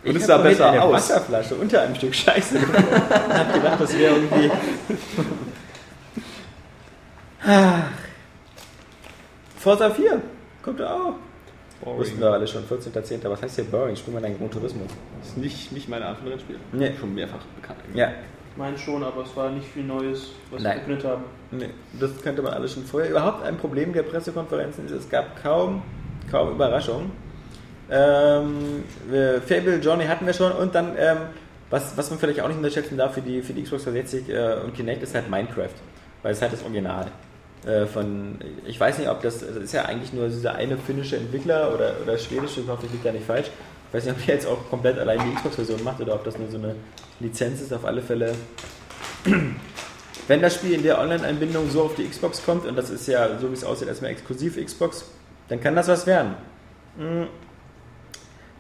Und 0.05 0.17
es 0.17 0.27
sah 0.27 0.39
besser 0.39 0.71
eine 0.71 0.83
aus. 0.83 0.93
Wasserflasche 0.95 1.55
unter 1.57 1.83
einem 1.83 1.95
Stück 1.97 2.15
Scheiße 2.15 2.59
gefunden. 2.59 2.85
und 2.95 3.35
hab 3.35 3.53
gedacht, 3.53 3.81
das 3.81 3.99
wäre 3.99 4.15
irgendwie. 4.15 4.51
Ach. 7.47 7.83
Forza 9.59 9.91
4 9.91 10.23
kommt 10.63 10.81
da 10.81 10.93
auch. 10.95 11.15
Wussten 11.85 12.21
wir 12.21 12.33
alle 12.33 12.47
schon, 12.47 12.65
14.10. 12.65 13.29
Was 13.31 13.43
heißt 13.43 13.57
hier 13.57 13.65
Boring? 13.65 13.95
Spielen 13.97 14.17
wir 14.17 14.21
dann 14.21 14.37
Gran 14.37 14.51
Turismo. 14.51 14.83
Das 15.21 15.29
ist 15.31 15.37
nicht, 15.39 15.73
nicht 15.73 15.89
meine 15.89 16.07
Art 16.07 16.19
von 16.19 16.29
Rennspiel. 16.29 16.57
Nee. 16.73 16.93
Schon 16.99 17.15
mehrfach 17.15 17.45
bekannt. 17.61 17.79
Ja, 17.95 18.11
Ich 18.53 18.57
meine 18.57 18.77
schon, 18.77 19.03
aber 19.05 19.23
es 19.23 19.37
war 19.37 19.51
nicht 19.51 19.67
viel 19.69 19.85
Neues, 19.85 20.31
was 20.51 20.63
Nein. 20.63 20.73
wir 20.73 20.97
verkündet 20.97 21.05
haben. 21.07 21.25
nee, 21.53 21.71
das 22.01 22.21
könnte 22.23 22.43
man 22.43 22.53
alles 22.55 22.73
schon 22.75 22.85
vorher. 22.85 23.11
Überhaupt 23.11 23.45
ein 23.45 23.57
Problem 23.57 23.93
der 23.93 24.03
Pressekonferenzen 24.03 24.87
ist, 24.87 24.93
es 24.93 25.09
gab 25.09 25.41
kaum, 25.43 25.83
kaum 26.31 26.51
Überraschungen. 26.51 27.11
Ähm, 27.91 28.85
Fable 29.47 29.77
Johnny 29.81 30.05
hatten 30.05 30.27
wir 30.27 30.33
schon 30.35 30.53
und 30.53 30.75
dann, 30.75 30.95
ähm, 30.99 31.19
was, 31.71 31.97
was 31.97 32.11
man 32.11 32.19
vielleicht 32.19 32.41
auch 32.41 32.49
nicht 32.49 32.59
unterschätzen 32.59 32.99
darf 32.99 33.15
für 33.15 33.23
die, 33.23 33.41
für 33.41 33.53
die 33.55 33.63
Xbox 33.63 33.85
360 33.85 34.29
äh, 34.29 34.57
und 34.65 34.75
Kinect 34.75 35.03
ist 35.03 35.15
halt 35.15 35.31
Minecraft, 35.31 35.71
weil 36.23 36.33
es 36.33 36.43
halt 36.43 36.53
das 36.53 36.63
Original 36.65 37.07
von, 37.93 38.39
ich 38.67 38.79
weiß 38.79 38.99
nicht, 38.99 39.09
ob 39.09 39.21
das, 39.23 39.41
das 39.41 39.57
ist 39.57 39.73
ja 39.73 39.85
eigentlich 39.85 40.13
nur 40.13 40.29
dieser 40.29 40.55
eine 40.55 40.77
finnische 40.77 41.17
Entwickler 41.17 41.75
oder, 41.75 41.95
oder 42.03 42.17
schwedische, 42.17 42.61
ich 42.61 42.69
hoffe, 42.69 42.87
ich 42.87 42.93
liege 42.93 43.05
da 43.05 43.13
nicht 43.13 43.27
falsch. 43.27 43.49
Ich 43.89 43.95
weiß 43.95 44.05
nicht, 44.05 44.17
ob 44.17 44.27
der 44.27 44.35
jetzt 44.35 44.47
auch 44.47 44.69
komplett 44.71 44.99
allein 44.99 45.19
die 45.25 45.35
Xbox-Version 45.35 45.83
macht 45.83 46.01
oder 46.01 46.15
ob 46.15 46.25
das 46.25 46.39
nur 46.39 46.49
so 46.51 46.59
eine 46.59 46.75
Lizenz 47.21 47.61
ist, 47.61 47.73
auf 47.73 47.85
alle 47.85 48.03
Fälle. 48.03 48.35
Wenn 50.29 50.43
das 50.43 50.55
Spiel 50.55 50.75
in 50.75 50.83
der 50.83 51.01
Online-Einbindung 51.01 51.71
so 51.71 51.85
auf 51.85 51.95
die 51.95 52.07
Xbox 52.07 52.45
kommt, 52.45 52.67
und 52.67 52.77
das 52.77 52.91
ist 52.91 53.09
ja, 53.09 53.39
so 53.39 53.49
wie 53.49 53.55
es 53.55 53.65
aussieht, 53.65 53.89
erstmal 53.89 54.11
exklusiv 54.11 54.63
Xbox, 54.63 55.07
dann 55.49 55.61
kann 55.61 55.75
das 55.75 55.89
was 55.89 56.07
werden. 56.07 56.35
Mm. 56.97 57.25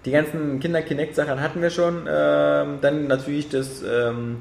Die 0.04 0.10
ganzen 0.10 0.60
Kinder-Kinect-Sachen 0.60 1.40
hatten 1.40 1.60
wir 1.60 1.70
schon. 1.70 2.06
Ähm, 2.08 2.78
dann 2.80 3.06
natürlich 3.08 3.50
das, 3.50 3.82
ähm, 3.82 4.38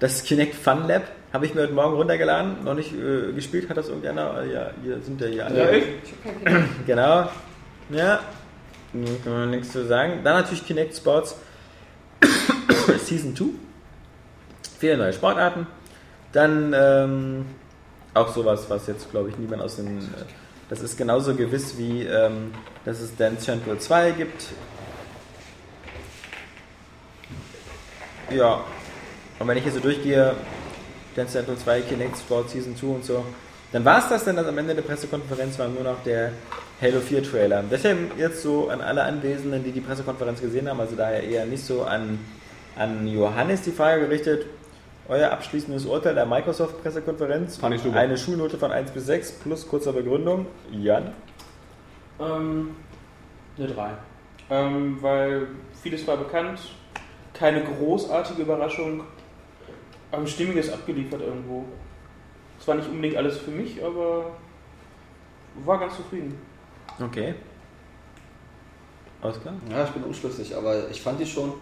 das 0.00 0.24
Kinect 0.24 0.54
Fun 0.54 0.86
Lab 0.86 1.04
habe 1.32 1.46
ich 1.46 1.54
mir 1.54 1.62
heute 1.62 1.72
Morgen 1.72 1.94
runtergeladen. 1.96 2.64
Noch 2.64 2.74
nicht 2.74 2.92
äh, 2.92 3.32
gespielt, 3.32 3.68
hat 3.68 3.76
das 3.76 3.88
irgendeiner? 3.88 4.34
Ah, 4.34 4.44
Ja, 4.44 4.70
hier 4.82 5.00
sind 5.00 5.20
ja 5.20 5.26
hier 5.26 5.46
alle. 5.46 5.76
Ich 5.78 5.84
kein 6.22 6.44
Kind. 6.44 6.68
Genau. 6.86 7.28
Ja. 7.90 8.20
Kann 9.24 9.32
man 9.32 9.50
nichts 9.50 9.72
zu 9.72 9.86
sagen. 9.86 10.20
Dann 10.22 10.34
natürlich 10.34 10.66
Kinect 10.66 10.94
Sports 10.94 11.36
Season 13.04 13.34
2. 13.34 13.44
Viele 14.78 14.98
neue 14.98 15.12
Sportarten. 15.12 15.66
Dann 16.32 16.74
ähm, 16.76 17.46
auch 18.14 18.28
sowas, 18.28 18.68
was 18.68 18.86
jetzt, 18.86 19.10
glaube 19.10 19.30
ich, 19.30 19.38
niemand 19.38 19.62
aus 19.62 19.76
den. 19.76 19.98
Äh, 19.98 20.24
das 20.68 20.80
ist 20.80 20.96
genauso 20.96 21.34
gewiss 21.34 21.76
wie, 21.78 22.02
ähm, 22.02 22.52
dass 22.84 23.00
es 23.00 23.14
Dance 23.16 23.44
Central 23.44 23.78
2 23.78 24.10
gibt. 24.12 24.46
Ja. 28.30 28.64
Und 29.38 29.48
wenn 29.48 29.56
ich 29.56 29.64
hier 29.64 29.72
so 29.72 29.80
durchgehe, 29.80 30.34
Dance 31.14 31.32
Central 31.32 31.56
2, 31.56 31.80
Kinect 31.82 32.18
Sport 32.18 32.50
Season 32.50 32.76
2 32.76 32.86
und 32.86 33.04
so, 33.04 33.24
dann 33.72 33.84
war 33.84 33.98
es 33.98 34.08
das 34.08 34.24
denn, 34.24 34.36
dass 34.36 34.46
am 34.46 34.58
Ende 34.58 34.74
der 34.74 34.82
Pressekonferenz 34.82 35.58
war 35.58 35.68
nur 35.68 35.82
noch 35.82 36.02
der 36.04 36.32
Halo 36.80 37.00
4 37.00 37.22
Trailer. 37.22 37.64
Deshalb 37.70 38.18
jetzt 38.18 38.42
so 38.42 38.68
an 38.68 38.80
alle 38.80 39.02
Anwesenden, 39.02 39.64
die 39.64 39.72
die 39.72 39.80
Pressekonferenz 39.80 40.40
gesehen 40.40 40.68
haben, 40.68 40.80
also 40.80 40.94
daher 40.94 41.22
eher 41.22 41.46
nicht 41.46 41.64
so 41.64 41.82
an, 41.84 42.18
an 42.76 43.06
Johannes 43.06 43.62
die 43.62 43.70
Frage 43.70 44.02
gerichtet. 44.02 44.46
Euer 45.08 45.30
abschließendes 45.30 45.86
Urteil 45.86 46.14
der 46.14 46.26
Microsoft-Pressekonferenz. 46.26 47.56
Fand 47.56 47.74
ich 47.74 47.82
super. 47.82 47.98
Eine 47.98 48.16
Schulnote 48.16 48.58
von 48.58 48.70
1 48.70 48.92
bis 48.92 49.06
6 49.06 49.32
plus 49.32 49.66
kurzer 49.66 49.92
Begründung. 49.92 50.46
Jan? 50.70 51.12
Ähm, 52.20 52.76
eine 53.58 53.66
3. 53.66 53.90
Ähm, 54.50 54.98
weil 55.00 55.48
vieles 55.82 56.06
war 56.06 56.18
bekannt, 56.18 56.60
keine 57.32 57.62
großartige 57.64 58.42
Überraschung, 58.42 59.04
aber 60.12 60.26
Stimmiges 60.26 60.70
abgeliefert 60.70 61.20
irgendwo. 61.20 61.64
Es 62.60 62.68
war 62.68 62.76
nicht 62.76 62.88
unbedingt 62.88 63.16
alles 63.16 63.38
für 63.38 63.50
mich, 63.50 63.82
aber 63.82 64.26
war 65.64 65.80
ganz 65.80 65.96
zufrieden. 65.96 66.38
Okay. 67.00 67.34
Alles 69.20 69.40
klar? 69.40 69.54
Ja, 69.70 69.84
ich 69.84 69.90
bin 69.90 70.04
unschlüssig, 70.04 70.54
aber 70.54 70.88
ich 70.90 71.00
fand 71.00 71.18
die 71.20 71.26
schon. 71.26 71.54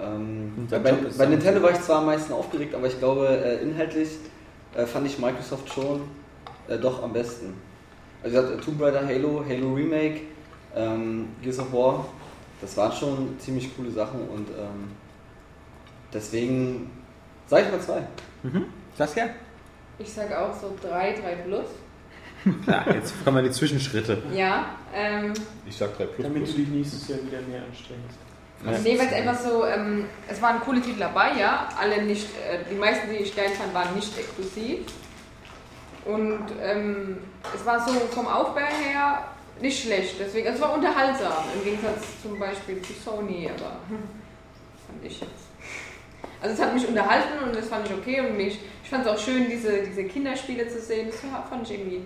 Ähm, 0.00 0.66
bei, 0.70 0.78
bei 0.78 1.26
Nintendo 1.26 1.62
war 1.62 1.70
ich 1.70 1.80
zwar 1.80 1.98
am 1.98 2.06
meisten 2.06 2.32
aufgeregt, 2.32 2.74
aber 2.74 2.86
ich 2.86 2.98
glaube, 2.98 3.28
äh, 3.28 3.62
inhaltlich 3.62 4.10
äh, 4.74 4.86
fand 4.86 5.06
ich 5.06 5.18
Microsoft 5.18 5.72
schon 5.72 6.02
äh, 6.68 6.78
doch 6.78 7.02
am 7.02 7.12
besten. 7.12 7.54
Also, 8.22 8.40
gesagt, 8.40 8.64
Tomb 8.64 8.80
Raider, 8.80 9.06
Halo, 9.06 9.44
Halo 9.46 9.74
Remake, 9.74 10.20
ähm, 10.74 11.28
Gears 11.42 11.58
of 11.58 11.72
War, 11.72 12.06
das 12.60 12.76
waren 12.76 12.92
schon 12.92 13.38
ziemlich 13.38 13.74
coole 13.76 13.90
Sachen 13.90 14.20
und 14.28 14.48
ähm, 14.50 14.90
deswegen 16.12 16.90
sage 17.52 17.66
ich 17.66 17.70
mal 17.72 17.80
zwei. 17.80 18.02
Mhm. 18.44 18.64
Saskia? 18.96 19.28
Ich 19.98 20.10
sag 20.10 20.32
auch 20.34 20.58
so 20.58 20.74
3, 20.82 21.12
3 21.12 21.34
plus. 21.46 21.66
Klar, 22.64 22.94
jetzt 22.94 23.12
kommen 23.22 23.36
wir 23.36 23.40
in 23.42 23.48
die 23.50 23.52
Zwischenschritte. 23.52 24.22
Ja, 24.32 24.70
ähm, 24.94 25.34
Ich 25.66 25.76
sag 25.76 25.94
3 25.98 26.06
plus. 26.06 26.26
Damit 26.26 26.48
du 26.48 26.52
dich 26.52 26.68
nächstes 26.68 27.08
Jahr 27.08 27.18
wieder 27.18 27.42
mehr 27.42 27.62
anstrengst. 27.62 28.16
nee, 28.84 28.98
weil 28.98 29.06
es 29.06 29.12
einfach 29.12 29.38
so, 29.38 29.66
ähm, 29.66 30.06
es 30.28 30.40
waren 30.40 30.60
coole 30.60 30.80
Titel 30.80 30.98
dabei, 31.00 31.38
ja. 31.38 31.68
Alle 31.78 32.02
nicht, 32.02 32.26
äh, 32.36 32.60
die 32.70 32.74
meisten, 32.74 33.10
die 33.10 33.16
ich 33.16 33.36
geil 33.36 33.50
fand, 33.50 33.74
waren 33.74 33.94
nicht 33.94 34.16
exklusiv. 34.18 34.78
Und 36.06 36.46
ähm, 36.62 37.18
es 37.54 37.66
war 37.66 37.86
so 37.86 37.92
vom 37.92 38.26
Aufbau 38.26 38.60
her 38.60 39.24
nicht 39.60 39.82
schlecht. 39.82 40.16
Deswegen, 40.18 40.46
es 40.48 40.60
war 40.60 40.72
unterhaltsam 40.72 41.44
im 41.54 41.64
Gegensatz 41.64 42.02
zum 42.22 42.38
Beispiel 42.38 42.80
zu 42.80 42.94
Sony, 42.94 43.50
aber 43.50 43.76
fand 44.86 45.04
ich 45.04 45.20
jetzt. 45.20 45.51
Also 46.42 46.54
es 46.54 46.60
hat 46.60 46.74
mich 46.74 46.86
unterhalten 46.86 47.44
und 47.44 47.54
das 47.54 47.68
fand 47.68 47.88
ich 47.88 47.94
okay 47.94 48.20
und 48.20 48.36
mich, 48.36 48.58
ich 48.82 48.90
fand 48.90 49.06
es 49.06 49.12
auch 49.12 49.18
schön, 49.18 49.48
diese, 49.48 49.82
diese 49.82 50.02
Kinderspiele 50.04 50.66
zu 50.66 50.80
sehen. 50.80 51.06
Das 51.06 51.20
fand 51.48 51.70
ich 51.70 51.78
irgendwie, 51.78 52.02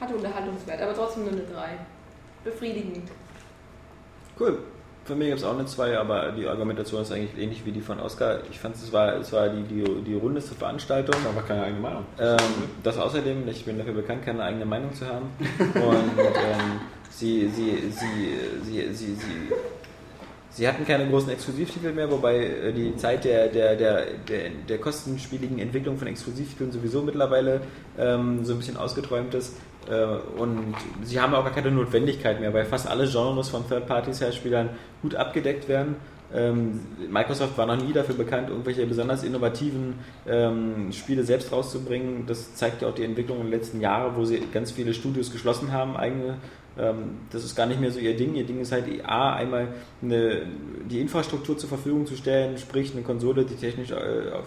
hatte 0.00 0.14
Unterhaltungswert, 0.14 0.80
aber 0.80 0.94
trotzdem 0.94 1.24
nur 1.24 1.32
eine 1.32 1.42
3. 1.42 1.78
Befriedigend. 2.44 3.10
Cool. 4.40 4.58
Von 5.04 5.18
mir 5.18 5.28
gibt 5.28 5.38
es 5.38 5.44
auch 5.44 5.54
eine 5.54 5.66
2, 5.66 5.98
aber 5.98 6.32
die 6.32 6.46
Argumentation 6.46 7.02
ist 7.02 7.12
eigentlich 7.12 7.38
ähnlich 7.38 7.64
wie 7.64 7.72
die 7.72 7.80
von 7.80 7.98
Oscar. 7.98 8.40
Ich 8.50 8.58
fand, 8.58 8.74
es 8.74 8.92
war, 8.92 9.14
es 9.16 9.32
war 9.32 9.48
die, 9.48 9.62
die, 9.62 10.02
die 10.02 10.14
rundeste 10.14 10.54
Veranstaltung. 10.54 11.16
Aber 11.26 11.40
keine 11.46 11.62
eigene 11.62 11.80
Meinung. 11.80 12.04
Ähm, 12.18 12.36
das 12.82 12.98
außerdem, 12.98 13.48
ich 13.48 13.64
bin 13.64 13.78
dafür 13.78 13.94
bekannt, 13.94 14.24
keine 14.24 14.42
eigene 14.42 14.66
Meinung 14.66 14.92
zu 14.94 15.06
haben. 15.06 15.30
Und 15.74 16.18
ähm, 16.18 16.80
sie, 17.10 17.48
sie, 17.48 17.90
sie, 17.90 18.38
sie, 18.64 18.94
sie, 18.94 19.14
sie, 19.14 19.52
sie 20.50 20.66
hatten 20.66 20.86
keine 20.86 21.08
großen 21.08 21.30
Exklusivtitel 21.30 21.92
mehr, 21.92 22.10
wobei 22.10 22.36
äh, 22.36 22.72
die 22.72 22.96
Zeit 22.96 23.24
der, 23.24 23.48
der, 23.48 23.76
der, 23.76 24.06
der, 24.28 24.50
der 24.68 24.78
kostenspieligen 24.78 25.58
Entwicklung 25.58 25.98
von 25.98 26.08
Exklusivtiteln 26.08 26.72
sowieso 26.72 27.02
mittlerweile 27.02 27.60
ähm, 27.98 28.44
so 28.44 28.52
ein 28.52 28.58
bisschen 28.58 28.76
ausgeträumt 28.76 29.34
ist. 29.34 29.54
Äh, 29.88 30.04
und 30.40 30.74
sie 31.02 31.20
haben 31.20 31.34
auch 31.34 31.44
gar 31.44 31.54
keine 31.54 31.70
Notwendigkeit 31.70 32.40
mehr, 32.40 32.52
weil 32.52 32.64
fast 32.64 32.88
alle 32.88 33.08
Genres 33.08 33.48
von 33.48 33.68
Third-Party-Herstellern 33.68 34.70
gut 35.02 35.14
abgedeckt 35.14 35.68
werden. 35.68 35.96
Ähm, 36.34 36.80
Microsoft 37.10 37.56
war 37.56 37.64
noch 37.64 37.82
nie 37.82 37.92
dafür 37.92 38.14
bekannt, 38.14 38.50
irgendwelche 38.50 38.84
besonders 38.86 39.24
innovativen 39.24 39.94
ähm, 40.28 40.92
Spiele 40.92 41.24
selbst 41.24 41.52
rauszubringen. 41.52 42.26
Das 42.26 42.54
zeigt 42.54 42.82
ja 42.82 42.88
auch 42.88 42.94
die 42.94 43.04
Entwicklung 43.04 43.38
in 43.38 43.44
den 43.44 43.52
letzten 43.52 43.80
Jahren, 43.80 44.14
wo 44.14 44.24
sie 44.26 44.42
ganz 44.52 44.72
viele 44.72 44.92
Studios 44.92 45.32
geschlossen 45.32 45.72
haben, 45.72 45.96
eigene. 45.96 46.36
Ähm, 46.78 47.18
das 47.30 47.44
ist 47.44 47.56
gar 47.56 47.66
nicht 47.66 47.80
mehr 47.80 47.90
so 47.90 47.98
ihr 47.98 48.16
Ding. 48.16 48.34
Ihr 48.34 48.44
Ding 48.44 48.60
ist 48.60 48.72
halt 48.72 48.84
A, 49.04 49.34
einmal 49.34 49.68
eine, 50.02 50.42
die 50.88 51.00
Infrastruktur 51.00 51.58
zur 51.58 51.68
Verfügung 51.68 52.06
zu 52.06 52.16
stellen, 52.16 52.56
sprich 52.58 52.92
eine 52.92 53.02
Konsole, 53.02 53.44
die 53.44 53.54
technisch 53.54 53.90
äh, 53.90 54.30
auf, 54.32 54.46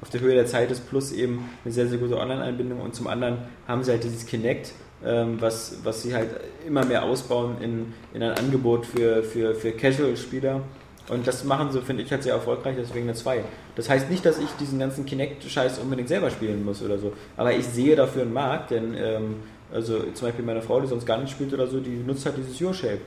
auf 0.00 0.10
der 0.10 0.20
Höhe 0.20 0.34
der 0.34 0.46
Zeit 0.46 0.70
ist, 0.70 0.88
plus 0.88 1.12
eben 1.12 1.48
eine 1.64 1.72
sehr, 1.72 1.88
sehr 1.88 1.98
gute 1.98 2.16
Online-Einbindung. 2.16 2.80
Und 2.80 2.94
zum 2.94 3.06
anderen 3.06 3.38
haben 3.66 3.82
sie 3.82 3.90
halt 3.90 4.04
dieses 4.04 4.26
Kinect, 4.26 4.72
ähm, 5.04 5.40
was, 5.40 5.78
was 5.82 6.02
sie 6.02 6.14
halt 6.14 6.28
immer 6.66 6.84
mehr 6.84 7.02
ausbauen 7.02 7.56
in, 7.60 7.92
in 8.14 8.22
ein 8.22 8.32
Angebot 8.32 8.86
für, 8.86 9.22
für, 9.22 9.54
für 9.54 9.72
Casual-Spieler. 9.72 10.62
Und 11.08 11.26
das 11.26 11.42
machen 11.42 11.72
sie, 11.72 11.80
finde 11.80 12.04
ich, 12.04 12.12
halt 12.12 12.22
sehr 12.22 12.34
erfolgreich, 12.34 12.76
deswegen 12.78 13.06
eine 13.06 13.14
2. 13.14 13.42
Das 13.74 13.88
heißt 13.90 14.10
nicht, 14.10 14.24
dass 14.24 14.38
ich 14.38 14.48
diesen 14.60 14.78
ganzen 14.78 15.06
Kinect-Scheiß 15.06 15.80
unbedingt 15.80 16.08
selber 16.08 16.30
spielen 16.30 16.64
muss 16.64 16.82
oder 16.82 16.98
so. 16.98 17.12
Aber 17.36 17.52
ich 17.52 17.66
sehe 17.66 17.96
dafür 17.96 18.22
einen 18.22 18.32
Markt, 18.32 18.70
denn 18.70 18.94
ähm, 18.96 19.36
also 19.72 20.00
zum 20.14 20.28
Beispiel 20.28 20.44
meine 20.44 20.62
Frau, 20.62 20.80
die 20.80 20.86
sonst 20.86 21.06
gar 21.06 21.18
nicht 21.18 21.30
spielt 21.30 21.52
oder 21.54 21.66
so, 21.66 21.80
die 21.80 21.90
nutzt 21.90 22.24
halt 22.26 22.36
dieses 22.36 22.60
Your-Shape. 22.60 23.00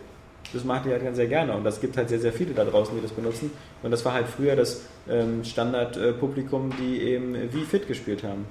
Das 0.53 0.63
macht 0.63 0.85
die 0.85 0.89
halt 0.91 1.03
ganz 1.03 1.15
sehr 1.17 1.27
gerne 1.27 1.53
und 1.53 1.63
das 1.63 1.79
gibt 1.81 1.95
halt 1.97 2.09
sehr, 2.09 2.19
sehr 2.19 2.33
viele 2.33 2.53
da 2.53 2.63
draußen, 2.65 2.93
die 2.95 3.01
das 3.01 3.11
benutzen. 3.11 3.51
Und 3.81 3.91
das 3.91 4.03
war 4.05 4.13
halt 4.13 4.27
früher 4.27 4.55
das 4.55 4.81
ähm, 5.09 5.43
Standardpublikum, 5.43 6.71
die 6.79 7.01
eben 7.01 7.35
wie 7.53 7.63
fit 7.63 7.87
gespielt 7.87 8.23
haben. 8.23 8.45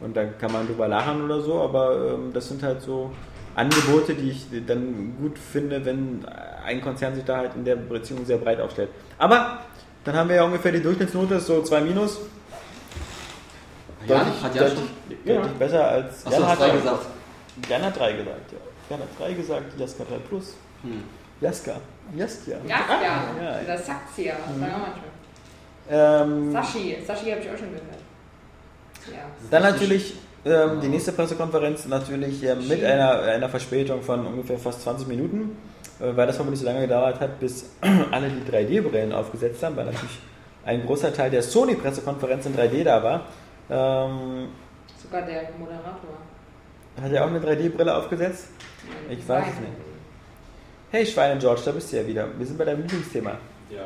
Und 0.00 0.16
da 0.16 0.24
kann 0.24 0.52
man 0.52 0.66
drüber 0.66 0.88
lachen 0.88 1.24
oder 1.24 1.40
so, 1.40 1.60
aber 1.60 2.14
ähm, 2.14 2.32
das 2.34 2.48
sind 2.48 2.62
halt 2.62 2.82
so 2.82 3.10
Angebote, 3.54 4.14
die 4.14 4.30
ich 4.30 4.46
dann 4.66 5.16
gut 5.18 5.38
finde, 5.38 5.82
wenn 5.84 6.26
ein 6.64 6.82
Konzern 6.82 7.14
sich 7.14 7.24
da 7.24 7.38
halt 7.38 7.52
in 7.54 7.64
der 7.64 7.76
Beziehung 7.76 8.26
sehr 8.26 8.36
breit 8.36 8.60
aufstellt. 8.60 8.90
Aber 9.16 9.60
dann 10.04 10.14
haben 10.14 10.28
wir 10.28 10.36
ja 10.36 10.44
ungefähr 10.44 10.72
die 10.72 10.82
Durchschnittsnote, 10.82 11.36
ist 11.36 11.46
so 11.46 11.62
2 11.62 11.80
minus. 11.80 12.20
Deutlich- 14.06 14.42
hat 14.42 14.54
Jan 14.54 14.64
deutlich, 14.64 14.78
schon? 15.24 15.34
deutlich 15.36 15.52
besser 15.54 15.88
als 15.88 16.26
Achso, 16.26 16.46
hat 16.46 16.72
gesagt. 16.72 17.06
Jan 17.68 17.82
hat 17.82 17.98
3 17.98 18.12
gesagt, 18.12 18.52
ja. 18.52 18.58
Jan 18.90 19.00
hat 19.00 19.08
3 19.18 19.34
gesagt, 19.34 19.78
Jaska 19.78 20.04
3 20.04 20.16
plus. 20.28 20.56
Hm. 20.82 21.02
Jaska. 21.40 21.76
Jaska. 22.14 22.52
Ja, 22.66 22.76
ja. 22.88 23.42
ja. 23.42 23.60
Oder 23.64 23.78
Saxia, 23.78 24.34
sagen 24.34 24.60
manchmal. 24.60 24.90
Ähm, 25.88 26.52
Sashi, 26.52 26.96
Sashi 27.06 27.30
habe 27.30 27.40
ich 27.40 27.50
auch 27.50 27.58
schon 27.58 27.70
gehört. 27.70 28.02
Ja. 29.12 29.18
Dann 29.50 29.62
natürlich 29.62 30.14
ähm, 30.44 30.80
die 30.80 30.88
nächste 30.88 31.12
Pressekonferenz 31.12 31.86
natürlich 31.86 32.42
ähm, 32.42 32.66
mit 32.66 32.84
einer, 32.84 33.22
einer 33.22 33.48
Verspätung 33.48 34.02
von 34.02 34.26
ungefähr 34.26 34.58
fast 34.58 34.82
20 34.82 35.06
Minuten, 35.06 35.56
äh, 36.00 36.16
weil 36.16 36.26
das 36.26 36.36
vermutlich 36.36 36.60
so 36.60 36.66
lange 36.66 36.80
gedauert 36.80 37.20
hat, 37.20 37.38
bis 37.38 37.70
alle 38.10 38.28
die 38.30 38.50
3D-Brillen 38.50 39.12
aufgesetzt 39.12 39.62
haben, 39.62 39.76
weil 39.76 39.86
natürlich 39.86 40.18
ein 40.64 40.84
großer 40.84 41.12
Teil 41.12 41.30
der 41.30 41.42
Sony-Pressekonferenz 41.42 42.46
in 42.46 42.56
3D 42.56 42.82
da 42.82 43.02
war. 43.02 43.20
Ähm, 43.70 44.48
Sogar 45.00 45.22
der 45.22 45.50
Moderator. 45.58 46.18
Hat 47.02 47.12
er 47.12 47.24
auch 47.24 47.28
eine 47.28 47.40
3D-Brille 47.40 47.94
aufgesetzt? 47.96 48.48
Ich 49.10 49.28
weiß 49.28 49.44
es 49.54 49.60
nicht. 49.60 49.72
Hey 50.90 51.04
Schweine 51.06 51.38
George, 51.40 51.60
da 51.64 51.72
bist 51.72 51.92
du 51.92 51.96
ja 51.96 52.06
wieder. 52.06 52.26
Wir 52.38 52.46
sind 52.46 52.56
bei 52.58 52.64
deinem 52.64 52.82
Lieblingsthema. 52.82 53.32
Ja. 53.70 53.82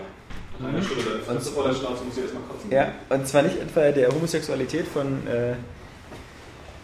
Einer 0.66 0.82
Stunde 0.82 1.03
der 1.05 1.20
Fresse 1.23 1.51
vor 1.53 1.65
der 1.65 1.74
Schnauze 1.74 2.05
muss 2.05 2.16
ich 2.16 2.23
erstmal 2.23 2.43
kotzen. 2.45 2.70
Ja, 2.70 2.89
und 3.09 3.27
zwar 3.27 3.43
nicht 3.43 3.59
etwa 3.59 3.91
der 3.91 4.09
Homosexualität 4.11 4.87
von 4.87 5.27
äh, 5.27 5.55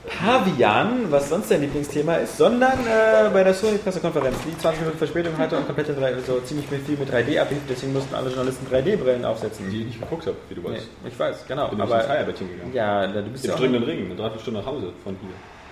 Pavian, 0.08 1.10
was 1.10 1.28
sonst 1.28 1.50
dein 1.50 1.60
Lieblingsthema 1.60 2.14
ist, 2.16 2.38
sondern 2.38 2.78
äh, 2.86 3.28
bei 3.32 3.44
der 3.44 3.52
Sony-Pressekonferenz, 3.52 4.36
die 4.46 4.56
20 4.56 4.80
Minuten 4.80 4.98
Verspätung 4.98 5.36
hatte 5.36 5.58
und 5.58 5.66
komplett 5.66 5.88
so 6.26 6.40
ziemlich 6.40 6.66
viel 6.68 6.96
mit 6.96 7.10
3D 7.12 7.38
ablief, 7.40 7.58
deswegen 7.68 7.92
mussten 7.92 8.14
alle 8.14 8.28
Journalisten 8.30 8.66
3D-Brillen 8.72 9.24
aufsetzen. 9.24 9.68
Die 9.68 9.80
ich 9.80 9.86
nicht 9.86 10.00
geguckt 10.00 10.26
habe, 10.26 10.36
wie 10.48 10.54
du 10.54 10.60
Nee, 10.62 10.68
weißt. 10.76 10.88
ich 11.08 11.18
weiß, 11.18 11.44
genau. 11.46 11.68
Bin 11.68 11.78
ich 11.78 11.84
aber 11.84 11.96
ins 11.98 12.06
Feierbettchen 12.06 12.48
gegangen. 12.50 12.72
ja, 12.72 13.06
da- 13.06 13.20
du 13.20 13.28
bist 13.30 13.44
Im 13.44 13.50
ja 13.50 13.56
dringenden 13.58 13.82
Ring, 13.82 14.04
eine 14.06 14.14
Dreiviertelstunde 14.14 14.60
nach 14.60 14.66
Hause 14.66 14.92
von 15.04 15.16
hier. 15.20 15.30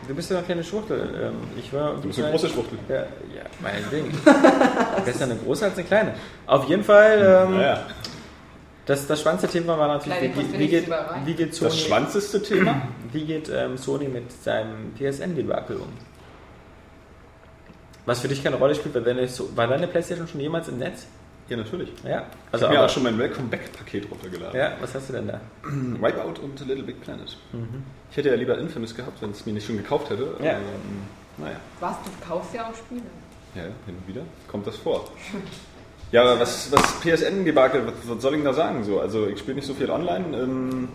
Du 0.09 0.15
bist 0.15 0.31
ja 0.31 0.37
eine 0.39 0.47
kleine 0.47 0.65
Schwuchtel. 0.65 0.99
Ähm, 1.23 1.35
ich 1.59 1.73
war 1.73 1.95
Du 1.95 2.03
bist 2.09 2.19
eine 2.19 2.31
große 2.31 2.49
Schwuchtel. 2.49 2.79
Ja, 2.89 2.97
ja 2.97 3.43
mein 3.61 3.83
Ding. 3.91 4.13
Besser 5.05 5.25
eine 5.25 5.37
große 5.37 5.65
als 5.65 5.75
eine 5.75 5.85
kleine. 5.85 6.15
Auf 6.47 6.69
jeden 6.69 6.85
Fall. 6.85 7.45
Ähm, 7.49 7.57
Naja, 7.59 7.87
Das, 8.87 9.07
das 9.07 9.21
spannendste 9.21 9.49
Thema 9.49 9.79
war 9.79 9.89
natürlich, 9.89 10.19
Kleine 10.19 10.37
wie, 10.37 10.59
wie, 10.59 10.69
geht, 10.69 10.89
wie 11.25 11.35
geht 11.35 11.55
Sony, 11.55 11.71
das 11.71 11.81
schwanzeste 11.81 12.43
Thema? 12.43 12.83
wie 13.13 13.25
geht 13.25 13.51
ähm, 13.55 13.77
Sony 13.79 14.09
mit 14.09 14.31
seinem 14.33 14.93
PSN-Debakel 14.99 15.77
um? 15.77 15.89
Was 18.07 18.21
für 18.21 18.29
dich 18.29 18.43
keine 18.45 18.57
Rolle 18.57 18.75
spielt, 18.75 18.95
weil 18.95 19.03
deine, 19.03 19.27
So- 19.29 19.49
war 19.57 19.67
deine 19.67 19.87
Playstation 19.89 20.29
schon 20.29 20.41
jemals 20.41 20.69
im 20.69 20.79
Netz? 20.79 21.07
Ja, 21.49 21.57
natürlich. 21.59 21.91
Ja. 22.05 22.21
Ich 22.21 22.53
Also 22.53 22.65
habe 22.65 22.75
mir 22.75 22.79
aber, 22.81 22.87
auch 22.89 22.93
schon 22.93 23.03
mein 23.03 23.19
Welcome 23.19 23.49
Back-Paket 23.49 24.11
runtergeladen. 24.11 24.59
ja, 24.59 24.73
was 24.81 24.95
hast 24.95 25.09
du 25.11 25.13
denn 25.13 25.29
da? 25.29 25.41
Wipeout 25.65 26.41
und 26.43 26.59
Little 26.67 26.85
Big 26.85 27.01
Planet. 27.03 27.37
Mhm. 27.53 27.83
Ich 28.11 28.17
hätte 28.17 28.31
ja 28.31 28.35
lieber 28.35 28.57
Infamous 28.59 28.95
gehabt, 28.95 29.21
wenn 29.21 29.31
es 29.31 29.45
mir 29.45 29.53
nicht 29.53 29.67
schon 29.67 29.77
gekauft 29.77 30.09
hätte. 30.11 30.37
Ja. 30.43 30.53
Ähm, 30.53 30.61
naja, 31.37 31.57
Was, 31.81 31.97
du 32.05 32.11
kaufst 32.27 32.55
ja 32.55 32.69
auch 32.69 32.75
Spiele. 32.75 33.03
ja, 33.55 33.63
hin 33.63 33.97
und 34.01 34.09
wieder 34.09 34.23
kommt 34.49 34.67
das 34.67 34.77
vor. 34.77 35.05
Ja, 36.13 36.23
aber 36.23 36.39
was, 36.41 36.71
was 36.73 37.01
PSN-Debakel, 37.01 37.87
was, 37.87 37.95
was 38.09 38.23
soll 38.23 38.33
ich 38.35 38.39
denn 38.39 38.45
da 38.47 38.53
sagen? 38.55 38.85
So? 38.85 39.01
Also 39.01 39.27
ich 39.27 39.39
spiele 39.41 39.57
nicht 39.57 39.67
so 39.67 39.75
viel 39.75 39.91
online. 39.91 40.25
Ähm, 40.37 40.89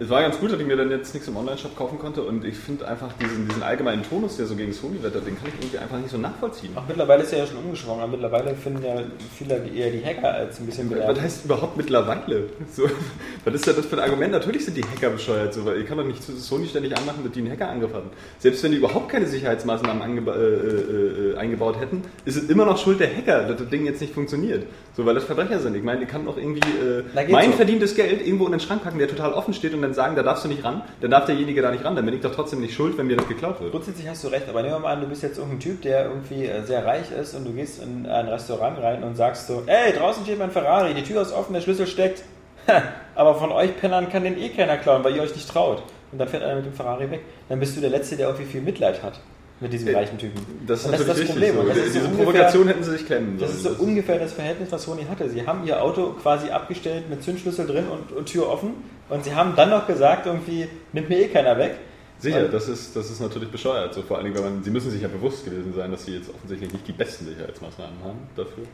es 0.00 0.08
war 0.08 0.22
ganz 0.22 0.38
gut, 0.38 0.50
dass 0.50 0.58
ich 0.58 0.66
mir 0.66 0.76
dann 0.76 0.90
jetzt 0.90 1.12
nichts 1.12 1.28
im 1.28 1.36
Online-Shop 1.36 1.76
kaufen 1.76 1.98
konnte 1.98 2.22
und 2.22 2.42
ich 2.42 2.56
finde 2.56 2.88
einfach 2.88 3.12
diesen, 3.20 3.46
diesen 3.46 3.62
allgemeinen 3.62 4.02
Tonus, 4.02 4.38
der 4.38 4.46
so 4.46 4.56
gegen 4.56 4.72
Sony 4.72 5.02
wettert, 5.02 5.26
den 5.26 5.36
kann 5.36 5.48
ich 5.48 5.54
irgendwie 5.60 5.76
einfach 5.76 5.98
nicht 5.98 6.08
so 6.10 6.16
nachvollziehen. 6.16 6.72
Auch 6.74 6.88
mittlerweile 6.88 7.22
ist 7.22 7.34
er 7.34 7.40
ja 7.40 7.46
schon 7.46 7.58
umgeschwungen, 7.58 8.00
aber 8.00 8.12
mittlerweile 8.12 8.54
finden 8.54 8.82
ja 8.82 9.02
viele 9.36 9.56
eher 9.68 9.90
die 9.90 10.02
Hacker 10.02 10.32
als 10.32 10.58
ein 10.58 10.64
bisschen 10.64 10.88
Was 10.88 10.96
belernt. 10.96 11.20
heißt 11.20 11.44
überhaupt 11.44 11.76
mittlerweile? 11.76 12.44
So, 12.72 12.84
was 13.44 13.54
ist 13.54 13.66
ja 13.66 13.74
das 13.74 13.84
für 13.84 13.96
ein 13.96 14.02
Argument? 14.02 14.32
Natürlich 14.32 14.64
sind 14.64 14.78
die 14.78 14.84
Hacker 14.84 15.10
bescheuert, 15.10 15.52
so, 15.52 15.66
weil 15.66 15.76
ihr 15.76 15.84
kann 15.84 15.98
doch 15.98 16.06
nicht 16.06 16.22
Sony 16.22 16.66
ständig 16.66 16.96
anmachen, 16.96 17.22
dass 17.22 17.32
die 17.32 17.40
einen 17.40 17.50
Hacker 17.50 17.68
angriffen 17.68 17.96
haben. 17.96 18.10
Selbst 18.38 18.62
wenn 18.62 18.72
die 18.72 18.78
überhaupt 18.78 19.10
keine 19.10 19.26
Sicherheitsmaßnahmen 19.26 20.26
äh, 20.26 20.30
äh, 20.30 21.32
äh, 21.32 21.36
eingebaut 21.36 21.78
hätten, 21.78 22.04
ist 22.24 22.36
es 22.36 22.48
immer 22.48 22.64
noch 22.64 22.78
Schuld 22.78 23.00
der 23.00 23.14
Hacker, 23.14 23.42
dass 23.42 23.58
das 23.58 23.68
Ding 23.68 23.84
jetzt 23.84 24.00
nicht 24.00 24.14
funktioniert. 24.14 24.64
So, 25.00 25.06
weil 25.06 25.14
das 25.14 25.24
Verbrecher 25.24 25.58
sind. 25.60 25.74
Ich 25.74 25.82
meine, 25.82 26.00
die 26.00 26.04
kann 26.04 26.26
doch 26.26 26.36
irgendwie 26.36 26.60
äh, 26.60 27.02
mein 27.30 27.52
so. 27.52 27.56
verdientes 27.56 27.94
Geld 27.94 28.20
irgendwo 28.20 28.44
in 28.44 28.50
den 28.50 28.60
Schrank 28.60 28.84
packen, 28.84 28.98
der 28.98 29.08
total 29.08 29.32
offen 29.32 29.54
steht 29.54 29.72
und 29.72 29.80
dann 29.80 29.94
sagen, 29.94 30.14
da 30.14 30.22
darfst 30.22 30.44
du 30.44 30.48
nicht 30.48 30.62
ran, 30.62 30.82
dann 31.00 31.10
darf 31.10 31.24
derjenige 31.24 31.62
da 31.62 31.70
nicht 31.70 31.86
ran, 31.86 31.96
dann 31.96 32.04
bin 32.04 32.12
ich 32.12 32.20
doch 32.20 32.34
trotzdem 32.34 32.60
nicht 32.60 32.74
schuld, 32.74 32.98
wenn 32.98 33.06
mir 33.06 33.16
das 33.16 33.26
geklaut 33.26 33.62
wird. 33.62 33.70
Grundsätzlich 33.70 34.06
hast 34.06 34.22
du 34.24 34.28
recht, 34.28 34.46
aber 34.46 34.60
nehmen 34.60 34.74
wir 34.74 34.80
mal 34.80 34.92
an, 34.92 35.00
du 35.00 35.06
bist 35.06 35.22
jetzt 35.22 35.38
irgendein 35.38 35.60
Typ, 35.60 35.80
der 35.80 36.04
irgendwie 36.04 36.44
äh, 36.44 36.62
sehr 36.64 36.84
reich 36.84 37.10
ist 37.18 37.34
und 37.34 37.46
du 37.46 37.52
gehst 37.54 37.82
in 37.82 38.04
ein 38.04 38.28
Restaurant 38.28 38.76
rein 38.82 39.02
und 39.02 39.16
sagst 39.16 39.46
so, 39.46 39.62
ey, 39.64 39.94
draußen 39.94 40.22
steht 40.22 40.38
mein 40.38 40.50
Ferrari, 40.50 40.92
die 40.92 41.02
Tür 41.02 41.22
ist 41.22 41.32
offen, 41.32 41.54
der 41.54 41.62
Schlüssel 41.62 41.86
steckt. 41.86 42.22
Aber 43.14 43.36
von 43.36 43.52
euch 43.52 43.74
Pennern 43.78 44.10
kann 44.10 44.22
den 44.24 44.38
eh 44.38 44.50
keiner 44.50 44.76
klauen, 44.76 45.02
weil 45.02 45.16
ihr 45.16 45.22
euch 45.22 45.34
nicht 45.34 45.48
traut. 45.48 45.82
Und 46.12 46.18
dann 46.18 46.28
fährt 46.28 46.42
einer 46.42 46.56
mit 46.56 46.66
dem 46.66 46.74
Ferrari 46.74 47.10
weg. 47.10 47.22
Dann 47.48 47.58
bist 47.58 47.74
du 47.74 47.80
der 47.80 47.88
Letzte, 47.88 48.18
der 48.18 48.26
irgendwie 48.28 48.44
viel 48.44 48.60
Mitleid 48.60 49.02
hat 49.02 49.18
mit 49.60 49.72
diesem 49.72 49.88
Äh, 49.88 49.96
reichen 49.96 50.16
Typen. 50.18 50.40
Das 50.66 50.80
ist 50.80 50.86
Und 50.86 50.92
das 50.92 51.00
ist 51.02 51.08
das. 51.20 51.26
Problem. 51.28 51.54
So. 51.56 51.62
das 51.62 51.76
ist 51.76 51.84
so 51.84 51.90
Diese 51.92 52.04
ungefähr- 52.06 52.24
Provokation 52.24 52.68
hätten 52.68 52.82
sie 52.84 52.90
sich 52.92 53.06
klemmen 53.06 53.38
Das 53.38 53.50
ist 53.50 53.62
so 53.62 53.68
sollen. 53.74 53.80
ungefähr 53.90 54.18
das 54.18 54.32
Verhältnis, 54.32 54.72
was 54.72 54.82
Sony 54.82 55.04
hatte. 55.08 55.28
Sie 55.28 55.46
haben 55.46 55.66
ihr 55.66 55.82
Auto 55.82 56.12
quasi 56.22 56.48
abgestellt 56.50 57.10
mit 57.10 57.22
Zündschlüssel 57.22 57.66
drin 57.66 57.84
und, 57.88 58.16
und 58.16 58.26
Tür 58.26 58.48
offen 58.48 58.74
und 59.08 59.24
sie 59.24 59.34
haben 59.34 59.54
dann 59.56 59.70
noch 59.70 59.86
gesagt, 59.86 60.26
irgendwie, 60.26 60.66
nimmt 60.92 61.08
mir 61.08 61.18
eh 61.20 61.28
keiner 61.28 61.58
weg. 61.58 61.76
Sicher, 62.18 62.48
das 62.48 62.68
ist, 62.68 62.94
das 62.94 63.10
ist 63.10 63.20
natürlich 63.20 63.50
bescheuert. 63.50 63.94
So, 63.94 64.02
vor 64.02 64.18
allen 64.18 64.26
Dingen, 64.26 64.36
weil 64.36 64.50
man, 64.50 64.62
sie 64.62 64.70
müssen 64.70 64.90
sich 64.90 65.00
ja 65.00 65.08
bewusst 65.08 65.42
gewesen 65.44 65.72
sein, 65.74 65.90
dass 65.90 66.04
sie 66.04 66.16
jetzt 66.16 66.28
offensichtlich 66.28 66.70
nicht 66.72 66.86
die 66.86 66.92
besten 66.92 67.24
Sicherheitsmaßnahmen 67.26 67.96
haben 68.04 68.18
dafür. 68.36 68.64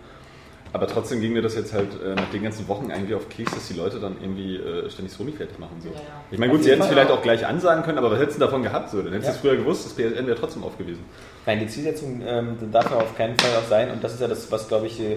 Aber 0.72 0.86
trotzdem 0.86 1.20
ging 1.20 1.32
mir 1.32 1.42
das 1.42 1.54
jetzt 1.54 1.72
halt 1.72 1.88
äh, 2.02 2.14
nach 2.14 2.28
den 2.30 2.42
ganzen 2.42 2.68
Wochen 2.68 2.90
eigentlich 2.90 3.14
auf 3.14 3.28
Keks, 3.28 3.54
dass 3.54 3.68
die 3.68 3.74
Leute 3.74 3.98
dann 3.98 4.16
irgendwie 4.20 4.56
äh, 4.56 4.90
ständig 4.90 5.14
Sony 5.14 5.32
fertig 5.32 5.58
machen. 5.58 5.76
So. 5.80 5.88
Ja, 5.88 5.94
ja. 5.94 6.02
Ich 6.30 6.38
meine, 6.38 6.52
gut, 6.52 6.64
sie 6.64 6.70
hätten 6.70 6.82
es 6.82 6.88
vielleicht 6.88 7.10
auch 7.10 7.22
gleich 7.22 7.46
ansagen 7.46 7.82
können, 7.84 7.98
aber 7.98 8.10
was 8.10 8.18
hättest 8.20 8.36
du 8.38 8.44
davon 8.44 8.62
gehabt? 8.62 8.90
So? 8.90 9.00
Dann 9.00 9.12
hättest 9.12 9.24
du 9.24 9.30
Ja. 9.30 9.34
es 9.34 9.40
früher 9.40 9.56
gewusst, 9.56 9.86
das 9.86 9.92
PSN 9.94 10.26
wäre 10.26 10.38
trotzdem 10.38 10.64
aufgewiesen. 10.64 11.04
Nein, 11.46 11.60
die 11.60 11.66
Zielsetzung 11.68 12.20
ähm, 12.26 12.56
darf 12.72 12.90
ja 12.90 12.96
auf 12.98 13.16
keinen 13.16 13.38
Fall 13.38 13.50
auch 13.58 13.68
sein, 13.68 13.90
und 13.90 14.02
das 14.04 14.14
ist 14.14 14.20
ja 14.20 14.28
das, 14.28 14.50
was, 14.52 14.68
glaube 14.68 14.86
ich, 14.88 15.00
äh, 15.00 15.16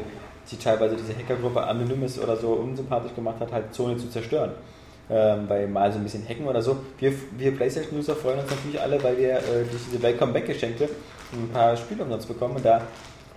die 0.51 0.57
teilweise 0.57 0.95
diese 0.95 1.13
Hackergruppe 1.17 1.61
Anonymous 1.61 2.17
oder 2.19 2.35
so 2.37 2.53
unsympathisch 2.53 3.13
gemacht 3.13 3.39
hat, 3.39 3.51
halt 3.51 3.73
Zone 3.73 3.97
zu 3.97 4.09
zerstören. 4.09 4.51
Ähm, 5.11 5.47
bei 5.47 5.65
mal 5.67 5.91
so 5.91 5.97
ein 5.97 6.03
bisschen 6.03 6.23
Hacken 6.27 6.47
oder 6.47 6.61
so. 6.61 6.77
Wir, 6.99 7.11
wir 7.37 7.55
PlayStation-User 7.55 8.15
freuen 8.15 8.39
uns 8.39 8.49
natürlich 8.51 8.79
alle, 8.79 9.01
weil 9.03 9.17
wir 9.17 9.31
äh, 9.37 9.63
durch 9.69 9.83
diese 9.91 10.01
Welcome 10.03 10.33
Back-Geschenke 10.33 10.87
ein 11.33 11.49
paar 11.51 11.75
Spiele 11.77 12.03
umsonst 12.03 12.27
bekommen. 12.27 12.55
Und 12.57 12.65
da, 12.65 12.81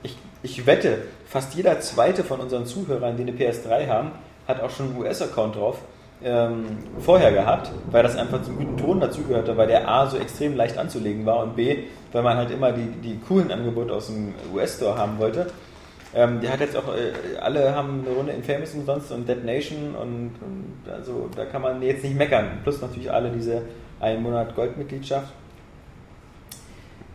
ich, 0.02 0.16
ich 0.42 0.66
wette, 0.66 0.98
fast 1.26 1.54
jeder 1.54 1.80
zweite 1.80 2.24
von 2.24 2.40
unseren 2.40 2.66
Zuhörern, 2.66 3.16
die 3.16 3.22
eine 3.22 3.32
PS3 3.32 3.88
haben, 3.88 4.12
hat 4.46 4.60
auch 4.60 4.70
schon 4.70 4.90
einen 4.90 5.00
US-Account 5.00 5.56
drauf. 5.56 5.78
Ähm, 6.24 6.78
vorher 7.00 7.32
gehabt, 7.32 7.72
weil 7.90 8.04
das 8.04 8.16
einfach 8.16 8.42
zum 8.42 8.56
guten 8.56 8.76
Ton 8.76 9.00
dazugehörte, 9.00 9.56
weil 9.56 9.66
der 9.66 9.88
A 9.88 10.06
so 10.06 10.18
extrem 10.18 10.54
leicht 10.54 10.78
anzulegen 10.78 11.26
war 11.26 11.42
und 11.42 11.56
B, 11.56 11.78
weil 12.12 12.22
man 12.22 12.36
halt 12.36 12.52
immer 12.52 12.70
die, 12.70 12.86
die 13.02 13.18
coolen 13.18 13.50
Angebote 13.50 13.92
aus 13.92 14.06
dem 14.06 14.32
US-Store 14.54 14.96
haben 14.96 15.18
wollte. 15.18 15.48
Ähm, 16.14 16.40
der 16.40 16.52
hat 16.52 16.60
jetzt 16.60 16.76
auch, 16.76 16.94
äh, 16.94 17.38
alle 17.40 17.74
haben 17.74 18.04
eine 18.06 18.14
Runde 18.14 18.32
Infamous 18.32 18.74
umsonst 18.74 19.10
und 19.10 19.28
Dead 19.28 19.44
Nation 19.44 19.96
und, 19.96 20.32
und 20.40 20.92
also 20.92 21.28
da 21.34 21.44
kann 21.44 21.62
man 21.62 21.82
jetzt 21.82 22.04
nicht 22.04 22.16
meckern. 22.16 22.60
Plus 22.62 22.80
natürlich 22.80 23.10
alle 23.10 23.30
diese 23.30 23.62
einen 23.98 24.22
Monat 24.22 24.54
Goldmitgliedschaft. 24.54 25.32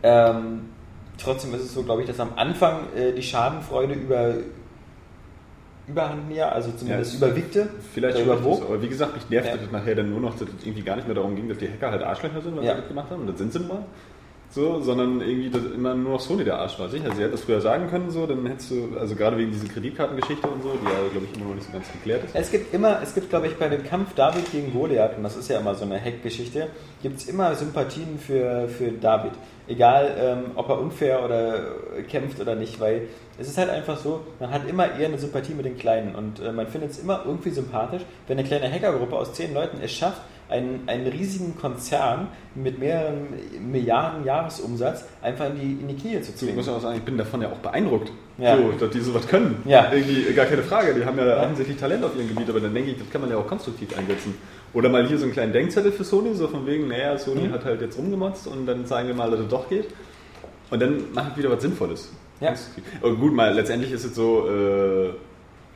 Ähm, 0.02 0.70
trotzdem 1.18 1.54
ist 1.54 1.62
es 1.62 1.74
so, 1.74 1.82
glaube 1.82 2.02
ich, 2.02 2.08
dass 2.08 2.18
am 2.20 2.30
Anfang 2.36 2.80
äh, 2.96 3.12
die 3.12 3.22
Schadenfreude 3.22 3.94
über 3.94 4.34
überhand 5.86 6.28
mir, 6.28 6.52
also 6.52 6.70
zumindest 6.72 7.18
Ja, 7.18 7.26
überwiegte, 7.28 7.68
Vielleicht 7.94 8.18
überwog. 8.20 8.58
so. 8.58 8.64
Aber 8.66 8.82
wie 8.82 8.88
gesagt, 8.88 9.14
mich 9.14 9.28
nervt 9.30 9.48
Ja. 9.48 9.56
das 9.56 9.70
nachher 9.72 9.94
dann 9.94 10.10
nur 10.10 10.20
noch, 10.20 10.32
dass 10.38 10.42
es 10.48 10.64
irgendwie 10.64 10.82
gar 10.82 10.96
nicht 10.96 11.06
mehr 11.08 11.14
darum 11.14 11.34
ging, 11.34 11.48
dass 11.48 11.56
die 11.58 11.66
Hacker 11.68 11.90
halt 11.90 12.02
Arschlöcher 12.02 12.42
sind, 12.42 12.56
was 12.56 12.64
Ja. 12.64 12.74
sie 12.74 12.80
das 12.80 12.88
gemacht 12.88 13.10
haben. 13.10 13.20
Und 13.22 13.26
das 13.28 13.38
sind 13.38 13.52
sie 13.54 13.60
mal. 13.60 13.84
So, 14.50 14.80
sondern 14.80 15.20
irgendwie 15.20 15.50
dass 15.50 15.62
immer 15.64 15.94
nur 15.94 16.12
noch 16.12 16.20
Sony 16.20 16.42
der 16.42 16.58
Arsch 16.58 16.78
war. 16.78 16.88
Sicher, 16.88 17.14
sie 17.14 17.20
hätte 17.20 17.32
das 17.32 17.42
früher 17.42 17.60
sagen 17.60 17.88
können, 17.90 18.10
so, 18.10 18.26
dann 18.26 18.46
hättest 18.46 18.70
du, 18.70 18.96
also 18.98 19.14
gerade 19.14 19.36
wegen 19.36 19.52
dieser 19.52 19.68
Kreditkartengeschichte 19.68 20.48
und 20.48 20.62
so, 20.62 20.70
die 20.70 20.86
ja, 20.86 21.08
glaube 21.12 21.26
ich, 21.30 21.36
immer 21.36 21.50
noch 21.50 21.54
nicht 21.54 21.66
so 21.66 21.72
ganz 21.72 21.92
geklärt 21.92 22.24
ist. 22.24 22.34
Es 22.34 22.50
gibt 22.50 22.72
immer, 22.72 23.02
es 23.02 23.14
gibt, 23.14 23.28
glaube 23.28 23.48
ich, 23.48 23.56
bei 23.56 23.68
dem 23.68 23.84
Kampf 23.84 24.14
David 24.14 24.50
gegen 24.50 24.72
Goliath, 24.72 25.18
und 25.18 25.22
das 25.22 25.36
ist 25.36 25.50
ja 25.50 25.58
immer 25.58 25.74
so 25.74 25.84
eine 25.84 26.00
Hack-Geschichte, 26.00 26.68
gibt 27.02 27.18
es 27.18 27.28
immer 27.28 27.54
Sympathien 27.56 28.18
für, 28.18 28.68
für 28.68 28.90
David. 28.90 29.32
Egal, 29.66 30.16
ähm, 30.18 30.52
ob 30.54 30.70
er 30.70 30.80
unfair 30.80 31.22
oder 31.22 31.58
äh, 31.98 32.02
kämpft 32.04 32.40
oder 32.40 32.54
nicht, 32.54 32.80
weil 32.80 33.02
es 33.38 33.48
ist 33.48 33.58
halt 33.58 33.68
einfach 33.68 33.98
so, 33.98 34.22
man 34.40 34.50
hat 34.50 34.66
immer 34.66 34.98
eher 34.98 35.08
eine 35.08 35.18
Sympathie 35.18 35.52
mit 35.52 35.66
den 35.66 35.76
Kleinen 35.76 36.14
und 36.14 36.40
äh, 36.40 36.52
man 36.52 36.66
findet 36.66 36.92
es 36.92 36.98
immer 36.98 37.22
irgendwie 37.26 37.50
sympathisch, 37.50 38.02
wenn 38.26 38.38
eine 38.38 38.48
kleine 38.48 38.72
Hackergruppe 38.72 39.14
aus 39.14 39.34
zehn 39.34 39.52
Leuten 39.52 39.78
es 39.82 39.92
schafft, 39.92 40.22
einen, 40.48 40.82
einen 40.86 41.06
riesigen 41.06 41.56
Konzern 41.58 42.28
mit 42.54 42.78
mehreren 42.78 43.28
Milliarden 43.70 44.24
Jahresumsatz 44.24 45.04
einfach 45.22 45.46
in 45.50 45.56
die, 45.56 45.72
in 45.82 45.88
die 45.88 45.96
Knie 45.96 46.20
zu 46.22 46.32
So, 46.34 46.46
ich 46.46 46.54
muss 46.54 46.68
auch 46.68 46.80
sagen, 46.80 46.96
ich 46.96 47.02
bin 47.04 47.18
davon 47.18 47.42
ja 47.42 47.48
auch 47.48 47.58
beeindruckt, 47.58 48.10
Ja. 48.38 48.56
so, 48.56 48.72
dass 48.78 48.90
die 48.90 49.00
sowas 49.00 49.26
können. 49.28 49.62
Ja. 49.66 49.92
Irgendwie, 49.92 50.32
gar 50.32 50.46
keine 50.46 50.62
Frage, 50.62 50.94
die 50.94 51.04
haben 51.04 51.18
ja, 51.18 51.42
offensichtlich 51.42 51.76
Talent 51.76 52.04
auf 52.04 52.16
ihrem 52.16 52.28
Gebiet, 52.28 52.48
aber 52.48 52.60
dann 52.60 52.72
denke 52.74 52.92
ich, 52.92 52.98
das 52.98 53.10
kann 53.10 53.20
man 53.20 53.30
ja 53.30 53.36
auch 53.36 53.46
konstruktiv 53.46 53.96
einsetzen. 53.98 54.34
Oder 54.74 54.88
mal 54.88 55.06
hier 55.06 55.18
so 55.18 55.24
einen 55.24 55.32
kleinen 55.32 55.52
Denkzettel 55.52 55.92
für 55.92 56.04
Sony, 56.04 56.34
so 56.34 56.48
von 56.48 56.66
wegen, 56.66 56.88
naja, 56.88 57.16
Sony 57.18 57.42
Mhm. 57.48 57.52
hat 57.52 57.64
halt 57.64 57.80
jetzt 57.80 57.98
rumgemotzt 57.98 58.46
und 58.46 58.66
dann 58.66 58.86
zeigen 58.86 59.08
wir 59.08 59.14
mal, 59.14 59.30
dass 59.30 59.40
es 59.40 59.48
doch 59.48 59.68
geht. 59.68 59.88
Und 60.70 60.80
dann 60.80 61.12
machen 61.14 61.32
wir 61.34 61.44
wieder 61.44 61.54
was 61.54 61.62
Sinnvolles. 61.62 62.10
Ja. 62.40 62.54
Und 63.02 63.18
gut, 63.18 63.32
mal 63.32 63.52
letztendlich 63.54 63.90
ist 63.92 64.04
es 64.04 64.14
so, 64.14 64.46
äh, 64.48 65.10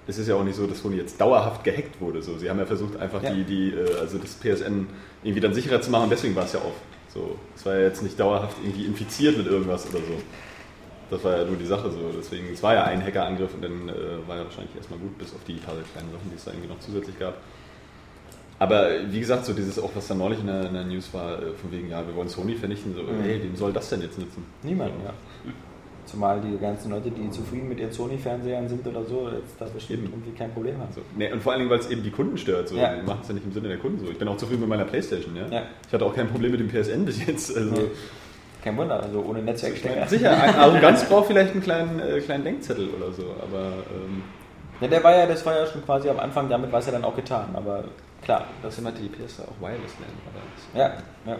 es 0.06 0.18
ist 0.18 0.28
ja 0.28 0.34
auch 0.34 0.44
nicht 0.44 0.56
so, 0.56 0.66
dass 0.66 0.80
Sony 0.80 0.96
jetzt 0.96 1.20
dauerhaft 1.20 1.62
gehackt 1.64 2.00
wurde. 2.00 2.22
So, 2.22 2.36
sie 2.38 2.50
haben 2.50 2.58
ja 2.58 2.66
versucht, 2.66 2.96
einfach 2.98 3.22
Ja. 3.22 3.30
die, 3.32 3.44
die, 3.44 3.70
äh, 3.70 3.98
also 4.00 4.18
das 4.18 4.34
PSN 4.34 4.86
irgendwie 5.22 5.40
dann 5.40 5.54
sicherer 5.54 5.80
zu 5.80 5.90
machen, 5.90 6.08
deswegen 6.10 6.34
war 6.34 6.44
es 6.44 6.52
ja 6.52 6.60
auf. 6.60 6.74
So, 7.14 7.36
es 7.54 7.64
war 7.66 7.74
ja 7.76 7.82
jetzt 7.82 8.02
nicht 8.02 8.18
dauerhaft 8.18 8.56
irgendwie 8.64 8.86
infiziert 8.86 9.36
mit 9.36 9.46
irgendwas 9.46 9.86
oder 9.90 9.98
so. 9.98 10.14
Das 11.10 11.22
war 11.24 11.36
ja 11.36 11.44
nur 11.44 11.56
die 11.56 11.66
Sache 11.66 11.90
so. 11.90 12.10
Deswegen, 12.16 12.52
es 12.52 12.62
war 12.62 12.74
ja 12.74 12.84
ein 12.84 13.04
Hackerangriff 13.04 13.52
und 13.54 13.62
dann 13.62 13.88
äh, 13.90 13.92
war 14.26 14.36
ja 14.38 14.44
wahrscheinlich 14.44 14.74
erstmal 14.76 14.98
gut, 14.98 15.18
bis 15.18 15.32
auf 15.34 15.44
die 15.46 15.54
paar 15.54 15.74
kleinen 15.92 16.10
Sachen, 16.10 16.30
die 16.30 16.36
es 16.36 16.44
da 16.44 16.50
irgendwie 16.52 16.68
noch 16.70 16.80
zusätzlich 16.80 17.18
gab. 17.18 17.34
Aber 18.58 18.88
wie 19.10 19.18
gesagt, 19.20 19.44
so 19.44 19.52
dieses 19.52 19.78
auch, 19.78 19.90
was 19.94 20.06
da 20.08 20.14
neulich 20.14 20.38
in 20.40 20.46
der, 20.46 20.66
in 20.66 20.72
der 20.74 20.84
News 20.84 21.12
war, 21.12 21.34
äh, 21.42 21.52
von 21.60 21.70
wegen, 21.72 21.90
ja, 21.90 22.06
wir 22.06 22.14
wollen 22.14 22.28
Sony 22.28 22.54
vernichten, 22.54 22.94
so, 22.94 23.02
Mhm. 23.02 23.22
hey, 23.22 23.42
wem 23.42 23.56
soll 23.56 23.72
das 23.72 23.88
denn 23.90 24.00
jetzt 24.02 24.18
nützen? 24.18 24.44
Niemand, 24.62 24.92
ja. 25.04 25.12
Zumal 26.06 26.40
die 26.40 26.58
ganzen 26.58 26.90
Leute, 26.90 27.10
die 27.10 27.30
zufrieden 27.30 27.68
mit 27.68 27.78
ihren 27.78 27.92
Sony-Fernsehern 27.92 28.68
sind 28.68 28.86
oder 28.86 29.04
so, 29.04 29.28
jetzt 29.28 29.54
da 29.58 29.64
bestimmt 29.66 30.00
Eben. 30.04 30.12
irgendwie 30.12 30.32
kein 30.32 30.52
Problem 30.52 30.78
haben. 30.78 30.92
So. 30.92 31.00
Nee, 31.16 31.32
und 31.32 31.42
vor 31.42 31.52
allen 31.52 31.60
Dingen, 31.60 31.70
weil 31.70 31.78
es 31.78 31.88
eben 31.90 32.02
die 32.02 32.10
Kunden 32.10 32.36
stört. 32.36 32.68
So. 32.68 32.76
Ja. 32.76 33.02
Machen 33.02 33.20
es 33.22 33.28
ja 33.28 33.34
nicht 33.34 33.46
im 33.46 33.52
Sinne 33.52 33.68
der 33.68 33.78
Kunden 33.78 33.98
so. 34.04 34.10
Ich 34.10 34.18
bin 34.18 34.26
auch 34.28 34.36
zufrieden 34.36 34.60
mit 34.60 34.68
meiner 34.68 34.84
Playstation. 34.84 35.36
Ja? 35.36 35.46
Ja. 35.48 35.62
Ich 35.86 35.92
hatte 35.92 36.04
auch 36.04 36.14
kein 36.14 36.28
Problem 36.28 36.50
mit 36.52 36.60
dem 36.60 36.68
PSN 36.68 37.04
bis 37.04 37.24
jetzt. 37.26 37.56
Also, 37.56 37.70
Nee. 37.70 37.88
Kein 38.62 38.76
Wunder, 38.76 39.02
also 39.02 39.20
ohne 39.28 39.42
Netzwerkstecker. 39.42 40.06
Sicher, 40.06 40.30
Arroganz 40.58 41.04
braucht 41.04 41.26
vielleicht 41.26 41.52
einen 41.52 41.62
kleinen, 41.62 41.98
äh, 41.98 42.20
kleinen 42.20 42.44
Denkzettel 42.44 42.90
oder 42.90 43.12
so. 43.12 43.22
Aber 43.42 43.72
ähm, 43.92 44.22
Ja, 44.80 44.86
der 44.86 45.02
war 45.02 45.16
ja, 45.16 45.26
das 45.26 45.44
war 45.44 45.56
ja 45.56 45.66
schon 45.66 45.84
quasi 45.84 46.08
am 46.08 46.20
Anfang, 46.20 46.48
damit 46.48 46.70
war 46.70 46.78
es 46.78 46.86
ja 46.86 46.92
dann 46.92 47.04
auch 47.04 47.16
getan, 47.16 47.48
aber 47.54 47.84
klar. 48.22 48.46
das 48.62 48.78
immer 48.78 48.92
die 48.92 49.08
PS 49.08 49.40
auch 49.40 49.60
wireless 49.60 49.94
nennen. 49.98 50.16
Aber 50.28 50.78
Ja, 50.78 50.92
ja. 51.26 51.36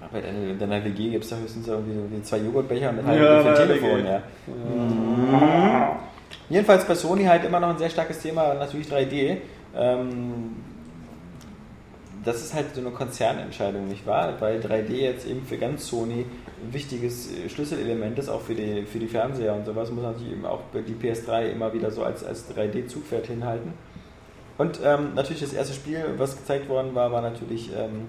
Aber 0.00 0.22
in 0.22 0.58
deiner 0.58 0.84
WG 0.84 1.10
gibt 1.10 1.24
es 1.24 1.30
da 1.30 1.36
höchstens 1.36 1.66
irgendwie 1.68 1.94
so 1.94 2.02
die 2.14 2.22
zwei 2.22 2.38
Joghurtbecher 2.38 2.90
und 2.90 3.00
eine 3.00 3.18
Ja, 3.18 3.42
der 3.42 3.54
Telefon, 3.54 4.04
ja. 4.04 4.22
Mhm. 4.46 5.96
Jedenfalls 6.48 6.84
bei 6.84 6.94
Sony 6.94 7.24
halt 7.24 7.44
immer 7.44 7.60
noch 7.60 7.70
ein 7.70 7.78
sehr 7.78 7.90
starkes 7.90 8.20
Thema, 8.20 8.54
natürlich 8.54 8.88
3D. 8.88 9.38
Ähm, 9.74 10.56
das 12.24 12.42
ist 12.42 12.54
halt 12.54 12.74
so 12.74 12.80
eine 12.80 12.90
Konzernentscheidung, 12.90 13.88
nicht 13.88 14.06
wahr? 14.06 14.34
Weil 14.40 14.60
3D 14.60 14.92
jetzt 14.92 15.26
eben 15.26 15.44
für 15.46 15.56
ganz 15.56 15.86
Sony 15.86 16.26
ein 16.62 16.72
wichtiges 16.72 17.30
äh, 17.32 17.48
Schlüsselelement 17.48 18.18
ist, 18.18 18.28
auch 18.28 18.42
für 18.42 18.54
die, 18.54 18.82
für 18.82 18.98
die 18.98 19.06
Fernseher 19.06 19.54
und 19.54 19.64
sowas, 19.64 19.90
muss 19.90 20.02
natürlich 20.02 20.32
eben 20.32 20.44
auch 20.44 20.60
die 20.74 20.94
PS3 20.94 21.50
immer 21.52 21.72
wieder 21.72 21.90
so 21.90 22.02
als, 22.02 22.24
als 22.24 22.50
3D-Zugpferd 22.50 23.26
hinhalten. 23.26 23.72
Und 24.58 24.80
ähm, 24.84 25.14
natürlich 25.14 25.40
das 25.40 25.52
erste 25.52 25.74
Spiel, 25.74 26.04
was 26.16 26.36
gezeigt 26.36 26.68
worden 26.68 26.94
war, 26.94 27.12
war 27.12 27.22
natürlich 27.22 27.70
ähm, 27.76 28.08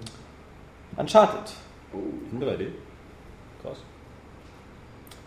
Uncharted. 0.96 1.54
In 1.94 2.40
3D. 2.42 2.68
Krass. 3.62 3.78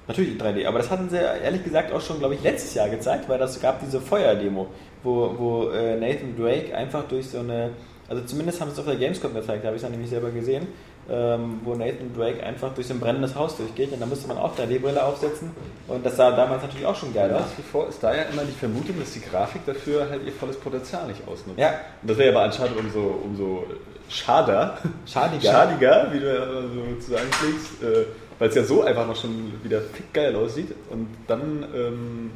Natürlich 0.08 0.32
in 0.32 0.40
3D, 0.40 0.66
aber 0.66 0.78
das 0.78 0.90
hatten 0.90 1.08
sie 1.08 1.16
ehrlich 1.16 1.62
gesagt 1.62 1.92
auch 1.92 2.00
schon, 2.00 2.18
glaube 2.18 2.34
ich, 2.34 2.42
letztes 2.42 2.74
Jahr 2.74 2.88
gezeigt, 2.88 3.28
weil 3.28 3.38
das 3.38 3.60
gab 3.60 3.80
diese 3.80 4.00
Feuerdemo, 4.00 4.66
wo, 5.04 5.34
wo 5.38 5.68
äh, 5.70 5.96
Nathan 5.96 6.36
Drake 6.36 6.74
einfach 6.76 7.04
durch 7.04 7.28
so 7.28 7.38
eine, 7.38 7.70
also 8.08 8.24
zumindest 8.24 8.60
haben 8.60 8.68
sie 8.68 8.74
es 8.74 8.78
auf 8.80 8.86
der 8.86 8.96
Gamescom 8.96 9.34
gezeigt, 9.34 9.62
da 9.62 9.68
habe 9.68 9.76
ich 9.76 9.82
es 9.82 9.82
dann 9.82 9.92
nämlich 9.92 10.10
selber 10.10 10.30
gesehen, 10.30 10.66
ähm, 11.08 11.60
wo 11.64 11.74
Nathan 11.74 12.12
Drake 12.16 12.42
einfach 12.42 12.74
durch 12.74 12.86
so 12.88 12.94
ein 12.94 13.00
brennendes 13.00 13.34
Haus 13.34 13.56
durchgeht 13.56 13.92
und 13.92 14.00
da 14.00 14.06
musste 14.06 14.26
man 14.26 14.38
auch 14.38 14.56
3D-Brille 14.56 15.00
aufsetzen 15.00 15.50
und 15.86 16.04
das 16.04 16.16
sah 16.16 16.32
damals 16.32 16.62
natürlich 16.62 16.86
auch 16.86 16.96
schon 16.96 17.14
geil 17.14 17.32
aus. 17.32 17.42
Nach 17.42 17.58
wie 17.58 17.62
vor 17.62 17.88
ist 17.88 18.02
da 18.02 18.14
ja 18.14 18.22
immer 18.24 18.42
die 18.42 18.52
Vermutung, 18.58 18.98
dass 18.98 19.12
die 19.12 19.20
Grafik 19.20 19.64
dafür 19.64 20.08
halt 20.10 20.26
ihr 20.26 20.32
volles 20.32 20.56
Potenzial 20.56 21.06
nicht 21.06 21.20
ausnutzt. 21.28 21.58
Ja. 21.58 21.74
Und 22.02 22.10
das 22.10 22.18
wäre 22.18 22.32
bei 22.32 22.44
Uncharted 22.44 22.76
umso, 22.76 23.20
umso 23.24 23.64
schader, 24.10 24.78
Schadiger. 25.06 25.50
schadiger, 25.52 26.08
wie 26.12 26.20
du 26.20 26.26
ja 26.34 26.44
immer 26.44 26.62
so 26.62 27.00
zu 27.00 27.10
sagen 27.12 27.28
pflegst, 27.30 27.82
äh, 27.82 28.04
weil 28.38 28.48
es 28.48 28.54
ja 28.54 28.64
so 28.64 28.82
einfach 28.82 29.06
noch 29.06 29.16
schon 29.16 29.52
wieder 29.62 29.80
fick 29.80 30.12
geil 30.12 30.34
aussieht 30.34 30.74
und 30.90 31.08
dann 31.26 31.64
ähm, 31.74 32.30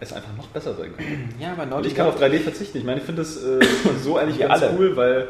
es 0.00 0.12
einfach 0.12 0.34
noch 0.36 0.46
besser 0.48 0.74
sein 0.74 0.94
kann. 0.96 1.04
Ja, 1.40 1.52
aber 1.52 1.62
Und 1.64 1.70
Naughty 1.70 1.88
ich 1.88 1.94
kann 1.94 2.06
auf 2.06 2.20
3D 2.20 2.40
verzichten. 2.40 2.78
Ich 2.78 2.84
meine, 2.84 2.98
ich 3.00 3.04
finde 3.06 3.22
das 3.22 3.36
äh, 3.42 3.58
so 4.02 4.16
eigentlich 4.16 4.38
ganz 4.38 4.62
alle. 4.62 4.72
cool, 4.78 4.96
weil 4.96 5.28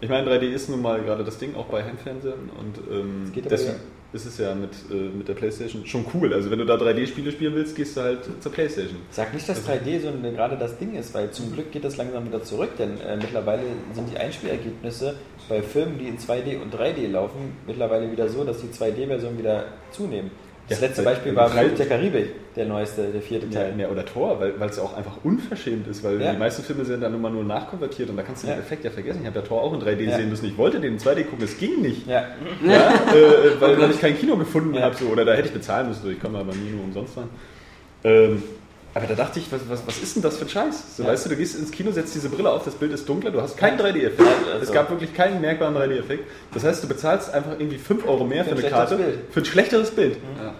ich 0.00 0.08
meine, 0.10 0.30
3D 0.30 0.50
ist 0.50 0.68
nun 0.68 0.82
mal 0.82 1.00
gerade 1.00 1.24
das 1.24 1.38
Ding 1.38 1.54
auch 1.54 1.66
bei 1.66 1.82
Heimfernsehen 1.82 2.50
und 2.58 2.78
ähm, 2.90 3.32
deswegen 3.48 3.72
ja. 3.76 3.80
ist 4.12 4.26
es 4.26 4.36
ja 4.36 4.54
mit, 4.54 4.70
äh, 4.90 4.94
mit 4.94 5.26
der 5.26 5.32
Playstation 5.32 5.86
schon 5.86 6.04
cool. 6.12 6.34
Also 6.34 6.50
wenn 6.50 6.58
du 6.58 6.66
da 6.66 6.74
3D-Spiele 6.74 7.32
spielen 7.32 7.54
willst, 7.54 7.74
gehst 7.76 7.96
du 7.96 8.02
halt 8.02 8.18
zur 8.40 8.52
Playstation. 8.52 8.98
Sag 9.10 9.32
nicht, 9.32 9.48
dass 9.48 9.66
3D 9.66 10.00
so 10.02 10.08
ein- 10.08 10.22
gerade 10.34 10.56
das 10.58 10.76
Ding 10.78 10.94
ist, 10.96 11.14
weil 11.14 11.30
zum 11.30 11.50
Glück 11.52 11.72
geht 11.72 11.82
das 11.84 11.96
langsam 11.96 12.26
wieder 12.26 12.42
zurück, 12.42 12.70
denn 12.78 13.00
äh, 13.00 13.16
mittlerweile 13.16 13.62
sind 13.94 14.10
die 14.12 14.18
Einspielergebnisse 14.18 15.14
bei 15.48 15.62
Filmen, 15.62 15.98
die 15.98 16.06
in 16.08 16.18
2D 16.18 16.60
und 16.60 16.74
3D 16.74 17.08
laufen, 17.10 17.56
mittlerweile 17.66 18.10
wieder 18.10 18.28
so, 18.28 18.44
dass 18.44 18.58
die 18.60 18.68
2D-Versionen 18.68 19.38
wieder 19.38 19.64
zunehmen. 19.90 20.30
Das 20.68 20.80
Ja, 20.80 20.88
letzte 20.88 21.02
Beispiel 21.02 21.36
war 21.36 21.48
Fluch 21.48 21.76
der 21.78 21.86
Karibik, 21.86 22.54
der 22.56 22.66
neueste, 22.66 23.04
der 23.12 23.22
vierte 23.22 23.48
Teil. 23.48 23.72
ja, 23.78 23.88
oder 23.88 24.04
Tor, 24.04 24.40
weil 24.40 24.68
es 24.68 24.76
ja 24.76 24.82
auch 24.82 24.96
einfach 24.96 25.12
unverschämt 25.22 25.86
ist, 25.86 26.02
weil 26.02 26.20
Ja. 26.20 26.32
die 26.32 26.38
meisten 26.38 26.64
Filme 26.64 26.84
sind 26.84 27.02
dann 27.02 27.14
immer 27.14 27.30
nur 27.30 27.44
nachkonvertiert 27.44 28.10
und 28.10 28.16
da 28.16 28.24
kannst 28.24 28.42
du 28.42 28.48
den 28.48 28.58
Effekt 28.58 28.84
ja 28.84 28.90
vergessen. 28.90 29.20
Ich 29.20 29.26
habe 29.28 29.38
ja 29.38 29.44
Tor 29.44 29.62
auch 29.62 29.72
in 29.74 29.80
3D 29.80 30.02
Ja. 30.10 30.16
sehen 30.16 30.28
müssen. 30.28 30.46
Ich 30.46 30.58
wollte 30.58 30.80
den 30.80 30.94
in 30.94 30.98
2D 30.98 31.22
gucken, 31.22 31.44
es 31.44 31.56
ging 31.56 31.80
nicht. 31.82 32.08
Ja, 32.08 32.24
Ja, 32.64 32.94
äh, 33.14 33.60
weil, 33.60 33.78
weil 33.80 33.90
ich 33.92 34.00
kein 34.00 34.18
Kino 34.18 34.36
gefunden 34.36 34.76
habe. 34.80 34.96
So, 34.96 35.06
oder 35.06 35.24
da 35.24 35.34
hätte 35.34 35.46
ich 35.48 35.54
bezahlen 35.54 35.86
müssen. 35.86 36.02
So, 36.02 36.08
ich 36.10 36.20
komme 36.20 36.38
aber 36.38 36.52
nie 36.52 36.70
nur 36.72 36.82
umsonst 36.82 37.16
rein. 37.16 37.28
Ähm, 38.02 38.42
Aber 38.96 39.06
da 39.06 39.14
dachte 39.14 39.38
ich, 39.38 39.52
was, 39.52 39.60
was, 39.68 39.86
was 39.86 39.98
ist 39.98 40.16
denn 40.16 40.22
das 40.22 40.38
für 40.38 40.46
ein 40.46 40.48
Scheiß? 40.48 40.96
So, 40.96 41.04
Weißt 41.04 41.26
du, 41.26 41.28
du 41.28 41.36
gehst 41.36 41.58
ins 41.58 41.70
Kino, 41.70 41.92
setzt 41.92 42.14
diese 42.14 42.30
Brille 42.30 42.50
auf, 42.50 42.64
das 42.64 42.74
Bild 42.74 42.92
ist 42.92 43.06
dunkler, 43.06 43.30
du 43.30 43.42
hast 43.42 43.58
keinen 43.58 43.78
3D-Effekt. 43.78 44.22
also- 44.50 44.62
Es 44.62 44.72
gab 44.72 44.88
wirklich 44.88 45.12
keinen 45.12 45.42
merkbaren 45.42 45.74
3D-Effekt. 45.76 46.24
Das 46.54 46.64
heißt, 46.64 46.82
du 46.82 46.88
bezahlst 46.88 47.32
einfach 47.34 47.52
irgendwie 47.58 47.76
5 47.76 48.06
Euro 48.08 48.24
mehr 48.24 48.44
für, 48.44 48.50
Für 48.52 48.56
ein 48.56 48.62
eine 48.64 48.70
Karte 48.70 48.94
schlechteres 48.94 49.16
Bild. 49.20 49.32
für 49.34 49.40
ein 49.40 49.44
schlechteres 49.44 49.90
Bild. 49.90 50.16
Ja. 50.42 50.54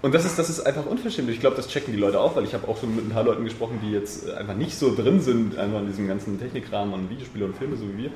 Und 0.00 0.14
das 0.14 0.24
ist, 0.24 0.38
das 0.38 0.48
ist 0.48 0.60
einfach 0.60 0.86
unverschämt. 0.86 1.28
Ich 1.28 1.40
glaube, 1.40 1.56
das 1.56 1.68
checken 1.68 1.92
die 1.92 1.98
Leute 2.00 2.20
auch, 2.20 2.34
weil 2.36 2.44
ich 2.44 2.54
habe 2.54 2.66
auch 2.68 2.78
schon 2.80 2.96
mit 2.96 3.06
ein 3.06 3.10
paar 3.10 3.24
Leuten 3.24 3.44
gesprochen, 3.44 3.80
die 3.82 3.92
jetzt 3.92 4.28
äh, 4.28 4.32
einfach 4.32 4.54
nicht 4.54 4.78
so 4.78 4.94
drin 4.94 5.20
sind, 5.20 5.58
einfach 5.58 5.80
in 5.80 5.86
diesem 5.86 6.08
ganzen 6.08 6.40
Technikrahmen 6.40 6.94
und 6.94 7.10
Videospiele 7.10 7.44
und 7.44 7.54
Filme, 7.56 7.76
so 7.76 7.84
wie 7.84 8.04
wir. 8.04 8.10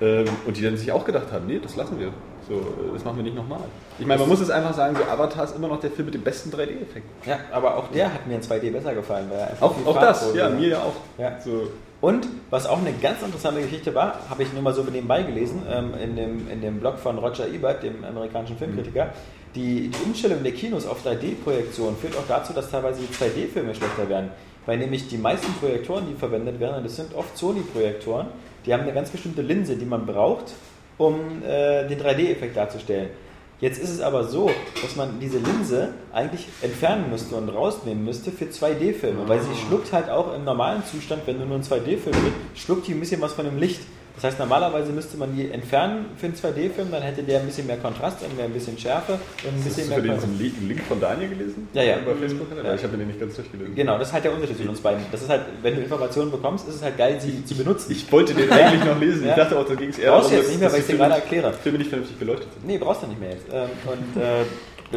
Ähm, 0.00 0.26
und 0.46 0.56
die 0.56 0.62
dann 0.62 0.76
sich 0.76 0.90
auch 0.92 1.04
gedacht 1.04 1.32
haben, 1.32 1.46
nee, 1.46 1.58
das 1.62 1.76
lassen 1.76 1.98
wir. 2.00 2.12
So, 2.48 2.62
das 2.92 3.04
machen 3.04 3.16
wir 3.16 3.24
nicht 3.24 3.36
nochmal. 3.36 3.60
Ich 3.98 4.06
meine, 4.06 4.20
man 4.20 4.28
muss 4.28 4.40
es 4.40 4.50
einfach 4.50 4.72
sagen, 4.72 4.96
so 4.96 5.02
Avatar 5.02 5.44
ist 5.44 5.56
immer 5.56 5.66
noch 5.68 5.80
der 5.80 5.90
Film 5.90 6.06
mit 6.06 6.14
dem 6.14 6.22
besten 6.22 6.50
3D-Effekt. 6.50 7.06
Ja, 7.26 7.38
aber 7.50 7.76
auch 7.76 7.88
der 7.88 8.12
hat 8.12 8.26
mir 8.26 8.36
in 8.36 8.40
2D 8.40 8.70
besser 8.70 8.94
gefallen. 8.94 9.26
Weil 9.30 9.38
er 9.38 9.50
einfach 9.50 9.66
Auch, 9.66 9.86
auch 9.86 10.00
das, 10.00 10.32
ja, 10.34 10.48
mir 10.48 10.68
ja 10.68 10.78
auch. 10.78 10.94
Ja. 11.18 11.40
So, 11.40 11.68
Und 12.00 12.28
was 12.50 12.66
auch 12.66 12.78
eine 12.78 12.92
ganz 12.92 13.22
interessante 13.22 13.62
Geschichte 13.62 13.94
war, 13.94 14.20
habe 14.30 14.44
ich 14.44 14.52
nur 14.52 14.62
mal 14.62 14.72
so 14.72 14.82
nebenbei 14.82 15.22
gelesen, 15.22 15.62
ähm, 15.68 15.94
in, 16.00 16.14
dem, 16.14 16.48
in 16.48 16.60
dem 16.60 16.78
Blog 16.78 16.98
von 16.98 17.18
Roger 17.18 17.48
Ebert, 17.48 17.82
dem 17.82 18.04
amerikanischen 18.04 18.56
Filmkritiker. 18.56 19.08
Die, 19.56 19.88
die 19.88 20.02
Umstellung 20.04 20.42
der 20.44 20.52
Kinos 20.52 20.86
auf 20.86 21.04
3D-Projektion 21.04 21.96
führt 21.96 22.16
auch 22.16 22.28
dazu, 22.28 22.52
dass 22.52 22.70
teilweise 22.70 23.00
die 23.00 23.12
2D-Filme 23.12 23.74
schlechter 23.74 24.08
werden. 24.08 24.30
Weil 24.66 24.78
nämlich 24.78 25.08
die 25.08 25.18
meisten 25.18 25.52
Projektoren, 25.54 26.04
die 26.08 26.14
verwendet 26.14 26.60
werden, 26.60 26.84
das 26.84 26.96
sind 26.96 27.14
oft 27.14 27.36
Sony-Projektoren, 27.36 28.26
die 28.66 28.74
haben 28.74 28.82
eine 28.82 28.92
ganz 28.92 29.10
bestimmte 29.10 29.42
Linse, 29.42 29.76
die 29.76 29.84
man 29.84 30.06
braucht, 30.06 30.52
um 30.98 31.42
äh, 31.42 31.86
den 31.86 32.00
3D-Effekt 32.00 32.56
darzustellen. 32.56 33.10
Jetzt 33.58 33.78
ist 33.78 33.88
es 33.88 34.00
aber 34.02 34.24
so, 34.24 34.50
dass 34.82 34.96
man 34.96 35.18
diese 35.18 35.38
Linse 35.38 35.94
eigentlich 36.12 36.46
entfernen 36.60 37.10
müsste 37.10 37.36
und 37.36 37.48
rausnehmen 37.48 38.04
müsste 38.04 38.30
für 38.30 38.44
2D-Filme, 38.44 39.26
weil 39.26 39.40
sie 39.40 39.54
schluckt 39.66 39.94
halt 39.94 40.10
auch 40.10 40.34
im 40.34 40.44
normalen 40.44 40.84
Zustand, 40.84 41.22
wenn 41.24 41.38
du 41.38 41.46
nur 41.46 41.54
einen 41.54 41.64
2D-Film 41.64 42.14
hast, 42.14 42.62
schluckt 42.62 42.86
die 42.86 42.92
ein 42.92 43.00
bisschen 43.00 43.22
was 43.22 43.32
von 43.32 43.46
dem 43.46 43.58
Licht. 43.58 43.80
Das 44.16 44.24
heißt, 44.24 44.38
normalerweise 44.38 44.92
müsste 44.92 45.18
man 45.18 45.36
die 45.36 45.50
entfernen 45.50 46.06
für 46.16 46.26
einen 46.26 46.34
2D-Film, 46.34 46.90
dann 46.90 47.02
hätte 47.02 47.22
der 47.22 47.40
ein 47.40 47.46
bisschen 47.46 47.66
mehr 47.66 47.76
Kontrast 47.76 48.22
und 48.22 48.34
mehr 48.34 48.46
ein 48.46 48.52
bisschen 48.52 48.78
Schärfe 48.78 49.12
und 49.12 49.18
ein 49.20 49.54
hast 49.56 49.64
bisschen 49.64 49.88
du 49.90 49.94
für 49.94 50.00
mehr 50.02 50.14
den 50.14 50.20
Kontrast. 50.20 50.40
diesen 50.40 50.68
Link 50.68 50.80
von 50.84 51.00
Daniel 51.00 51.28
gelesen? 51.28 51.68
Ja, 51.74 51.82
ja. 51.82 51.96
Bei 52.04 52.14
Facebook? 52.14 52.46
Ja. 52.64 52.74
Ich 52.74 52.82
habe 52.82 52.96
den 52.96 53.06
nicht 53.08 53.20
ganz 53.20 53.36
durchgelesen. 53.36 53.74
Genau, 53.74 53.98
das 53.98 54.08
ist 54.08 54.14
halt 54.14 54.24
der 54.24 54.32
Unterschied 54.32 54.56
zwischen 54.56 54.70
uns 54.70 54.80
beiden. 54.80 55.04
Das 55.12 55.20
ist 55.20 55.28
halt, 55.28 55.42
wenn 55.60 55.74
du 55.76 55.82
Informationen 55.82 56.30
bekommst, 56.30 56.66
ist 56.66 56.76
es 56.76 56.82
halt 56.82 56.96
geil, 56.96 57.20
sie 57.20 57.44
zu 57.44 57.54
benutzen. 57.54 57.92
Ich 57.92 58.10
wollte 58.10 58.32
den 58.32 58.50
eigentlich 58.50 58.84
noch 58.84 58.98
lesen. 58.98 59.24
Ja. 59.24 59.30
Ich 59.30 59.36
dachte 59.36 59.58
auch, 59.58 59.68
da 59.68 59.74
ging 59.74 59.90
es 59.90 59.98
eher 59.98 60.12
Brauchst 60.12 60.30
du 60.30 60.36
jetzt 60.36 60.48
nicht 60.48 60.60
mehr, 60.60 60.72
weil 60.72 60.80
ich 60.80 60.86
dir 60.86 60.96
gerade 60.96 61.14
erkläre. 61.14 61.52
Filme 61.52 61.78
nicht 61.78 61.88
vernünftig 61.90 62.18
beleuchtet 62.18 62.48
sind. 62.54 62.66
Nee, 62.66 62.78
brauchst 62.78 63.02
du 63.02 63.06
nicht 63.08 63.20
mehr 63.20 63.30
jetzt. 63.32 63.44
Ähm, 63.52 63.68
Und 63.84 64.22
äh, 64.22 64.44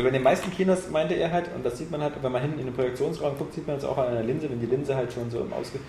bei 0.01 0.09
den 0.11 0.23
meisten 0.23 0.49
Kinos 0.51 0.89
meinte 0.91 1.15
er 1.15 1.31
halt, 1.31 1.45
und 1.55 1.65
das 1.65 1.77
sieht 1.77 1.91
man 1.91 2.01
halt, 2.01 2.13
wenn 2.21 2.31
man 2.31 2.41
hinten 2.41 2.59
in 2.59 2.65
den 2.67 2.75
Projektionsraum 2.75 3.37
guckt, 3.37 3.53
sieht 3.55 3.67
man 3.67 3.75
es 3.77 3.83
auch 3.83 3.97
an 3.97 4.07
einer 4.09 4.23
Linse, 4.23 4.49
wenn 4.49 4.59
die 4.61 4.67
Linse 4.67 4.95
halt 4.95 5.11
schon 5.11 5.29
so 5.31 5.39
im, 5.39 5.51
Ausge 5.51 5.79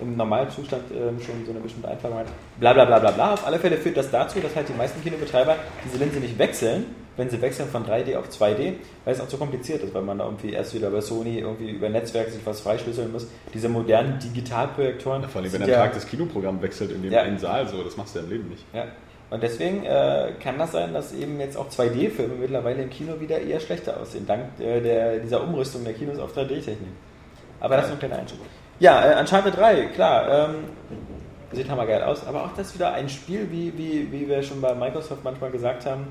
im 0.00 0.16
Normalzustand 0.16 0.84
ähm, 0.92 1.20
schon 1.20 1.44
so 1.44 1.50
eine 1.50 1.60
bestimmte 1.60 1.88
Einfärbung 1.88 2.18
hat. 2.20 2.26
Bla 2.60 2.72
bla 2.72 2.84
bla 2.84 2.98
bla 2.98 3.10
bla. 3.10 3.34
Auf 3.34 3.46
alle 3.46 3.58
Fälle 3.58 3.76
führt 3.76 3.96
das 3.96 4.10
dazu, 4.10 4.40
dass 4.40 4.54
halt 4.54 4.68
die 4.68 4.72
meisten 4.74 5.02
Kinobetreiber 5.02 5.56
diese 5.84 5.98
Linse 6.02 6.20
nicht 6.20 6.38
wechseln, 6.38 6.86
wenn 7.16 7.28
sie 7.30 7.40
wechseln 7.42 7.68
von 7.68 7.84
3D 7.84 8.16
auf 8.16 8.28
2D, 8.28 8.74
weil 9.04 9.14
es 9.14 9.20
auch 9.20 9.26
zu 9.28 9.36
kompliziert 9.38 9.82
ist, 9.82 9.92
weil 9.92 10.02
man 10.02 10.18
da 10.18 10.24
irgendwie 10.24 10.52
erst 10.52 10.74
wieder 10.74 10.90
bei 10.90 11.00
Sony 11.00 11.38
irgendwie 11.40 11.70
über 11.70 11.88
Netzwerk 11.88 12.30
sich 12.30 12.40
was 12.44 12.60
freischlüsseln 12.60 13.10
muss. 13.10 13.26
Diese 13.52 13.68
modernen 13.68 14.18
Digitalprojektoren. 14.20 15.24
Vor 15.28 15.42
allem, 15.42 15.52
wenn 15.52 15.62
am 15.62 15.68
ja- 15.68 15.76
Tag 15.76 15.94
das 15.94 16.06
Kinoprogramm 16.06 16.62
wechselt 16.62 16.92
in 16.92 17.02
dem 17.02 17.12
Ja. 17.12 17.22
einen 17.22 17.38
Saal, 17.38 17.66
so, 17.68 17.82
das 17.82 17.96
machst 17.96 18.14
du 18.14 18.20
ja 18.20 18.24
im 18.24 18.30
Leben 18.30 18.48
nicht. 18.48 18.64
Ja. 18.72 18.84
Und 19.30 19.42
deswegen 19.42 19.84
äh, 19.84 20.32
kann 20.42 20.56
das 20.58 20.72
sein, 20.72 20.94
dass 20.94 21.12
eben 21.12 21.38
jetzt 21.38 21.56
auch 21.56 21.68
2D-Filme 21.68 22.34
mittlerweile 22.40 22.82
im 22.82 22.88
Kino 22.88 23.20
wieder 23.20 23.38
eher 23.38 23.60
schlechter 23.60 24.00
aussehen, 24.00 24.24
dank 24.26 24.44
äh, 24.58 24.80
der, 24.80 25.18
dieser 25.18 25.42
Umrüstung 25.42 25.84
der 25.84 25.92
Kinos 25.92 26.18
auf 26.18 26.34
3D-Technik. 26.34 26.88
Aber 27.60 27.76
das 27.76 27.86
ist 27.86 27.90
nur 27.90 27.96
ein 27.96 27.98
kleiner 27.98 28.18
Einschub. 28.22 28.38
Ja, 28.80 29.12
äh, 29.16 29.20
Uncharted 29.20 29.56
3, 29.56 29.86
klar, 29.86 30.48
ähm, 30.50 30.54
sieht 31.52 31.68
hammergeil 31.68 32.02
aus, 32.02 32.26
aber 32.26 32.44
auch 32.44 32.54
das 32.56 32.74
wieder 32.74 32.92
ein 32.92 33.08
Spiel, 33.08 33.48
wie, 33.50 33.72
wie, 33.76 34.12
wie 34.12 34.28
wir 34.28 34.42
schon 34.42 34.60
bei 34.60 34.74
Microsoft 34.74 35.24
manchmal 35.24 35.50
gesagt 35.50 35.86
haben, 35.86 36.06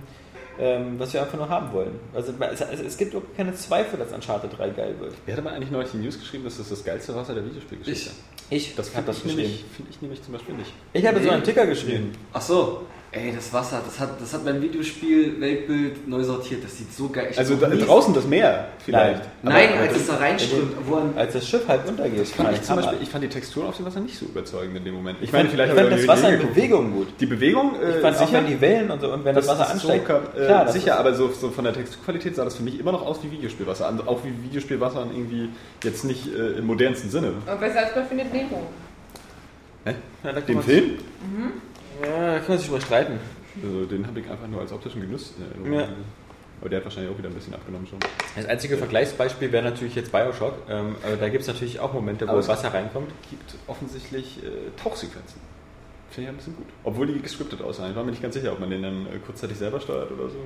ähm, 0.59 0.95
was 0.99 1.13
wir 1.13 1.21
einfach 1.21 1.37
nur 1.37 1.47
haben 1.47 1.71
wollen. 1.71 1.99
Also 2.15 2.33
es, 2.39 2.61
es, 2.81 2.97
gibt 2.97 3.13
überhaupt 3.13 3.37
keine 3.37 3.53
Zweifel, 3.53 3.99
dass 3.99 4.11
Uncharted 4.11 4.57
3 4.57 4.69
geil 4.71 4.95
wird. 4.99 5.13
Wer 5.25 5.35
hat 5.37 5.45
aber 5.45 5.55
eigentlich 5.55 5.69
neulich 5.71 5.91
die 5.91 5.97
News 5.97 6.19
geschrieben, 6.19 6.43
dass 6.45 6.57
das 6.57 6.69
das 6.69 6.83
geilste 6.83 7.15
Wasser 7.15 7.35
der 7.35 7.45
Videospielgeschichte 7.45 8.09
ist? 8.09 8.15
Ich 8.49 8.75
Das 8.75 8.87
hab 8.87 8.95
finde 8.95 9.07
das 9.07 9.17
ich, 9.17 9.23
geschrieben. 9.23 9.59
finde 9.75 9.91
ich 9.91 10.01
nämlich 10.01 10.23
zum 10.23 10.33
Beispiel 10.33 10.55
nicht. 10.55 10.73
Ich 10.93 11.05
habe 11.05 11.19
so 11.19 11.25
Nee. 11.25 11.31
einen 11.31 11.43
Ticker 11.43 11.65
geschrieben. 11.67 12.11
Ach 12.33 12.41
so. 12.41 12.81
Ey, 13.19 13.33
das 13.35 13.51
Wasser, 13.51 13.81
das 13.83 13.99
hat, 13.99 14.21
das 14.21 14.31
hat 14.33 14.45
mein 14.45 14.61
Videospiel-Weltbild 14.61 16.07
neu 16.07 16.23
sortiert. 16.23 16.63
Das 16.63 16.77
sieht 16.77 16.93
so 16.93 17.09
geil 17.09 17.27
aus. 17.31 17.37
Also 17.39 17.55
da, 17.55 17.67
draußen 17.67 18.13
das 18.13 18.25
Meer 18.27 18.67
vielleicht. 18.85 19.21
Nein, 19.41 19.69
Aber- 19.73 19.81
als 19.81 19.95
es 19.95 20.07
da 20.07 20.15
reinströmt, 20.17 20.73
wo 20.85 20.95
ein 20.97 21.17
Als 21.17 21.33
das 21.33 21.47
Schiff 21.47 21.67
halb 21.67 21.87
untergeht. 21.87 22.21
Das 22.21 22.31
fand 22.31 22.53
ich, 22.53 22.61
zum. 22.61 22.75
Beispiel, 22.75 22.97
ich 23.01 23.09
fand 23.09 23.23
die 23.23 23.29
Texturen 23.29 23.67
auf 23.67 23.77
dem 23.77 23.85
Wasser 23.85 23.99
nicht 24.01 24.17
so 24.19 24.25
überzeugend 24.25 24.77
in 24.77 24.85
dem 24.85 24.93
Moment. 24.93 25.17
Ich 25.21 25.31
fand, 25.31 25.51
ich 25.51 25.59
fand 25.59 25.91
das 25.91 26.07
Wasser 26.07 26.33
in. 26.33 26.47
Bewegung 26.47 26.91
gut. 26.93 27.07
Die 27.19 27.25
Bewegung, 27.25 27.75
äh, 27.81 27.95
Ich 27.95 28.01
fand 28.01 28.15
auch, 28.15 28.19
sicher, 28.27 28.37
wenn 28.39 28.47
die 28.47 28.61
Wellen 28.61 28.91
und 28.91 29.01
so 29.01 29.11
und 29.11 29.25
wenn 29.25 29.33
das, 29.35 29.47
Wasser 29.47 29.63
ist 29.65 29.71
ansteigt. 29.71 30.07
So, 30.07 30.39
äh, 30.41 30.45
klar, 30.45 30.65
das 30.65 30.73
sicher, 30.73 30.93
ist- 30.93 30.99
aber 30.99 31.13
so, 31.15 31.29
so 31.31 31.49
von 31.49 31.63
der 31.63 31.73
Texturqualität 31.73 32.35
sah 32.35 32.43
das 32.45 32.55
für 32.55 32.63
mich 32.63 32.79
immer 32.79 32.91
noch 32.91 33.05
aus 33.05 33.17
wie 33.23 33.31
Videospielwasser. 33.31 33.87
Also 33.87 34.03
auch 34.05 34.19
wie 34.23 34.33
Videospielwasser 34.49 35.01
und 35.01 35.11
irgendwie 35.15 35.49
jetzt 35.83 36.05
nicht 36.05 36.27
äh, 36.27 36.59
im 36.59 36.67
modernsten 36.67 37.09
Sinne. 37.09 37.31
Aber 37.47 37.57
besser 37.57 37.79
als 37.79 37.95
bei 37.95 38.03
Findet 38.03 38.31
Nemo. 38.31 38.61
Hä? 39.85 39.93
Ja, 40.23 40.33
Den 40.33 40.61
Film? 40.61 40.91
Ja, 42.01 42.33
da 42.33 42.39
kann 42.39 42.47
man 42.49 42.57
sich 42.57 42.67
drüber 42.67 42.81
streiten. 42.81 43.19
Also, 43.63 43.85
den 43.85 44.05
habe 44.05 44.19
ich 44.19 44.29
einfach 44.29 44.47
nur 44.47 44.61
als 44.61 44.71
optischen 44.71 45.01
Genuss. 45.01 45.33
Ja. 45.71 45.87
Aber 46.59 46.69
der 46.69 46.77
hat 46.79 46.85
wahrscheinlich 46.85 47.13
auch 47.13 47.17
wieder 47.17 47.29
ein 47.29 47.35
bisschen 47.35 47.53
abgenommen 47.53 47.85
schon. 47.87 47.99
Das 48.35 48.45
einzige 48.47 48.77
Vergleichsbeispiel 48.77 49.51
wäre 49.51 49.63
natürlich 49.63 49.93
jetzt 49.95 50.11
Bioshock. 50.11 50.53
Ähm, 50.69 50.95
aber 51.05 51.15
da 51.15 51.29
gibt 51.29 51.41
es 51.43 51.47
natürlich 51.47 51.79
auch 51.79 51.93
Momente, 51.93 52.25
wo 52.25 52.31
Aber 52.31 52.37
das 52.39 52.47
es- 52.47 52.51
Wasser 52.51 52.73
reinkommt. 52.73 53.11
gibt 53.29 53.55
offensichtlich 53.67 54.39
äh, 54.43 54.47
Tauchsequenzen. 54.81 55.39
Finde 56.09 56.29
ich 56.29 56.33
ein 56.33 56.37
bisschen 56.37 56.55
gut. 56.55 56.65
Obwohl 56.83 57.05
die 57.07 57.19
gescriptet 57.21 57.61
aussahen. 57.61 57.91
Ich 57.91 57.95
war 57.95 58.03
mir 58.03 58.11
nicht 58.11 58.23
ganz 58.23 58.33
sicher, 58.33 58.53
ob 58.53 58.59
man 58.59 58.69
den 58.71 58.81
dann 58.81 59.05
äh, 59.05 59.19
kurzzeitig 59.23 59.57
selber 59.57 59.79
steuert 59.79 60.11
oder 60.11 60.29
so. 60.29 60.37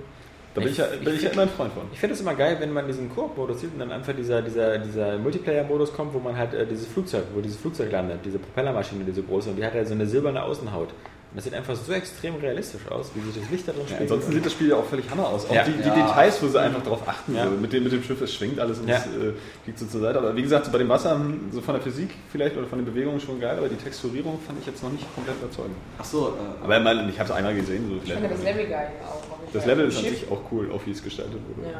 Da 0.53 0.60
bin 0.60 0.69
ich, 0.69 0.73
Ich- 0.73 0.78
ja, 0.80 0.88
ich 0.94 0.99
bin 1.06 1.15
ich 1.15 1.22
ja 1.22 1.30
find- 1.30 1.34
immer 1.34 1.44
ein 1.44 1.49
Freund 1.49 1.72
von. 1.73 1.84
Ich 1.94 1.99
finde 1.99 2.14
es 2.15 2.19
immer 2.22 2.36
geil, 2.36 2.57
wenn 2.60 2.73
man 2.73 2.88
diesen 2.88 3.10
Koop-Modus 3.15 3.61
sieht 3.61 3.72
und 3.73 3.80
dann 3.80 3.91
einfach 3.94 4.14
dieser, 4.14 4.41
dieser, 4.41 4.80
dieser 4.80 5.18
Multiplayer-Modus 5.18 5.94
kommt, 5.94 6.14
wo 6.14 6.19
man 6.19 6.36
halt 6.36 6.53
äh, 6.53 6.65
dieses 6.68 6.88
Flugzeug, 6.88 7.23
wo 7.34 7.40
dieses 7.40 7.57
Flugzeug 7.57 7.90
landet, 7.90 8.19
diese 8.26 8.38
Propellermaschine, 8.40 9.06
diese 9.06 9.23
große, 9.23 9.52
und 9.52 9.56
die 9.56 9.65
hat 9.65 9.76
ja 9.76 9.86
so 9.86 9.94
eine 9.94 10.06
silberne 10.07 10.44
Außenhaut. 10.44 10.90
Und 11.32 11.38
das 11.38 11.45
sieht 11.45 11.53
einfach 11.53 11.74
so 11.78 11.94
extrem 11.94 12.36
realistisch 12.36 12.82
aus, 12.90 13.10
wie 13.16 13.22
sich 13.32 13.41
das 13.41 13.49
Licht 13.49 13.66
da 13.66 13.72
drin 13.72 13.84
Ja, 13.84 13.88
spiegelt. 13.88 14.12
ansonsten 14.12 14.34
sieht 14.34 14.45
das 14.45 14.52
Spiel 14.52 14.68
ja 14.68 14.76
auch 14.76 14.84
völlig 14.86 15.10
hammer 15.10 15.30
aus. 15.30 15.45
Auch 15.49 15.53
Ja. 15.53 15.64
die, 15.64 15.72
die 15.72 15.88
Ja. 15.88 15.95
Details, 15.95 16.44
wo 16.44 16.48
sie 16.49 16.60
einfach 16.60 16.84
drauf 16.84 17.08
achten. 17.08 17.34
Ja. 17.34 17.45
So. 17.45 17.52
Mit, 17.52 17.72
dem, 17.72 17.84
mit 17.86 17.94
dem 17.94 18.03
Schiff, 18.03 18.20
es 18.22 18.34
schwingt 18.34 18.60
alles 18.60 18.80
und 18.80 18.90
Ja. 18.90 18.98
es 18.98 19.06
äh, 19.06 19.32
fliegt 19.64 19.80
so 19.80 19.86
zur 19.86 20.02
Seite. 20.02 20.20
Aber 20.20 20.36
wie 20.36 20.41
gesagt, 20.41 20.66
so 20.66 20.72
bei 20.74 20.78
dem 20.80 20.90
Wasser, 20.90 21.16
hm, 21.16 21.48
so 21.53 21.62
von 21.62 21.76
der 21.76 21.82
Physik 21.82 22.10
vielleicht 22.34 22.58
oder 22.58 22.68
von 22.68 22.80
den 22.80 22.86
Bewegungen 22.86 23.22
schon 23.22 23.40
geil, 23.40 23.58
aber 23.58 23.70
die 23.70 23.78
Texturierung 23.78 24.40
fand 24.45 24.60
ich 24.60 24.66
jetzt 24.68 24.84
noch 24.84 24.91
nicht 24.91 25.06
komplett 25.16 25.38
überzeugend. 25.38 25.76
Ach 25.98 26.03
so, 26.03 26.28
äh, 26.38 26.64
Aber 26.66 26.78
ich, 26.78 26.84
meine, 26.84 27.10
ich 27.10 27.18
habe 27.18 27.30
es 27.30 27.36
einmal 27.36 27.56
gesehen. 27.56 27.86
So 27.88 27.95
Ich 28.03 28.12
fand 28.14 28.26
vielleicht. 28.26 28.34
das 28.36 28.44
Level 28.44 28.68
geil 28.68 28.88
auch. 29.08 29.24
Das. 29.53 29.66
Level 29.66 29.88
ist 29.88 29.98
an 29.99 30.03
sich 30.03 30.26
auch 30.30 30.41
cool, 30.52 30.70
auch 30.74 30.82
wie 30.86 30.91
es 30.91 31.02
gestaltet 31.02 31.40
wurde. 31.56 31.70
Ja. 31.70 31.80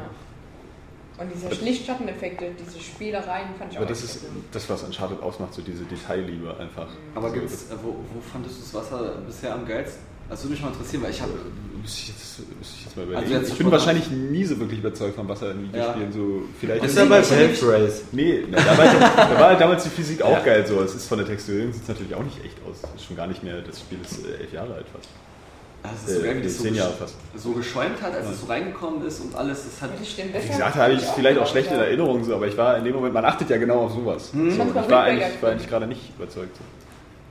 Und 1.18 1.28
diese 1.34 1.48
Lichtschatteneffekte, 1.64 2.46
diese 2.58 2.80
Spielereien 2.80 3.48
fand 3.58 3.70
ich 3.72 3.76
Aber 3.78 3.86
auch 3.86 3.90
das 3.90 4.02
ist 4.02 4.20
cool. 4.22 4.42
das, 4.50 4.68
was 4.70 4.82
Uncharted 4.82 5.22
ausmacht, 5.22 5.54
so 5.54 5.62
diese 5.62 5.84
Detailliebe 5.84 6.56
einfach. 6.58 6.88
aber 7.14 7.28
so, 7.28 7.34
gibt's, 7.34 7.64
äh, 7.70 7.74
wo, 7.82 7.88
wo 8.12 8.20
fandest 8.32 8.56
du 8.56 8.60
das 8.62 8.74
Wasser 8.74 9.14
bisher 9.26 9.54
am 9.54 9.66
geilsten? 9.66 10.02
Das 10.30 10.42
würde 10.44 10.52
mich 10.54 10.62
mal 10.62 10.68
interessieren, 10.68 11.02
weil 11.02 11.10
ich 11.10 11.20
habe. 11.20 11.32
Müsste 11.82 12.00
ich 12.00 12.08
jetzt, 12.08 12.38
müsste 12.58 12.74
ich 12.78 12.84
jetzt 12.86 12.96
mal 12.96 13.02
Also 13.02 13.12
überlegen. 13.12 13.40
jetzt 13.42 13.52
ich 13.52 13.58
bin 13.58 13.70
wahrscheinlich 13.70 14.10
nie 14.10 14.44
so 14.44 14.58
wirklich 14.58 14.78
überzeugt 14.78 15.16
vom 15.16 15.28
Wasser 15.28 15.50
in 15.50 15.64
Videospielen. 15.64 16.12
So, 16.12 16.42
vielleicht 16.58 16.82
Das 16.84 16.90
ist 16.92 16.96
ja 16.96 17.02
ja 17.02 17.08
bei 17.10 17.16
bei 17.18 17.22
Self 17.24 17.62
Race. 17.68 18.02
Nee, 18.12 18.44
ne, 18.48 18.56
da, 18.56 18.78
war, 18.78 18.84
da 18.86 19.40
war 19.40 19.48
halt 19.48 19.60
damals 19.60 19.82
die 19.84 19.90
Physik 19.90 20.22
auch 20.22 20.30
Ja. 20.32 20.40
geil 20.42 20.66
so. 20.66 20.80
Es 20.80 20.94
ist 20.94 21.06
von 21.08 21.18
der 21.18 21.26
Texturierung 21.26 21.72
sieht 21.72 21.82
es 21.82 21.88
natürlich 21.88 22.14
auch 22.14 22.22
nicht 22.22 22.42
echt 22.44 22.56
aus. 22.66 22.76
Es 22.94 23.00
ist 23.02 23.06
schon 23.08 23.16
gar 23.16 23.26
nicht 23.26 23.42
mehr, 23.42 23.60
das 23.60 23.80
Spiel 23.80 23.98
ist 24.00 24.24
äh, 24.24 24.40
elf 24.40 24.52
Jahre 24.52 24.74
alt 24.74 24.86
fast. 24.90 25.08
Also 25.84 25.96
es 26.06 26.10
ist 26.12 26.16
so 26.16 26.22
Äh, 26.22 26.26
geil, 26.26 26.38
wie 26.38 26.42
das 26.42 26.56
so, 26.58 26.62
zehn 26.64 26.74
Jahre 26.76 26.92
gesch- 26.92 26.96
fast. 26.96 27.14
so 27.36 27.50
geschäumt 27.52 28.00
hat, 28.02 28.14
als 28.14 28.28
es 28.28 28.40
so 28.40 28.46
reingekommen 28.46 29.04
ist 29.06 29.20
und 29.20 29.34
alles. 29.34 29.64
Das 29.64 29.82
hat. 29.82 29.98
Das 29.98 30.08
stimmt. 30.08 30.32
Wie 30.34 30.46
gesagt, 30.46 30.74
habe 30.76 30.92
ich 30.92 31.00
vielleicht 31.02 31.38
auch 31.40 31.46
schlechte 31.46 31.74
Erinnerungen 31.74 32.22
so, 32.24 32.34
aber 32.36 32.46
ich 32.46 32.56
war 32.56 32.76
in 32.78 32.84
dem 32.84 32.94
Moment, 32.94 33.14
man 33.14 33.24
achtet 33.24 33.50
ja 33.50 33.56
genau 33.56 33.86
auf 33.86 33.92
sowas. 33.92 34.30
So, 34.32 34.38
und 34.38 34.48
ich 34.50 34.90
war 34.90 35.02
eigentlich, 35.04 35.42
war 35.42 35.50
eigentlich 35.50 35.68
gerade 35.68 35.86
nicht 35.86 36.12
überzeugt. 36.16 36.56
So. 36.56 36.62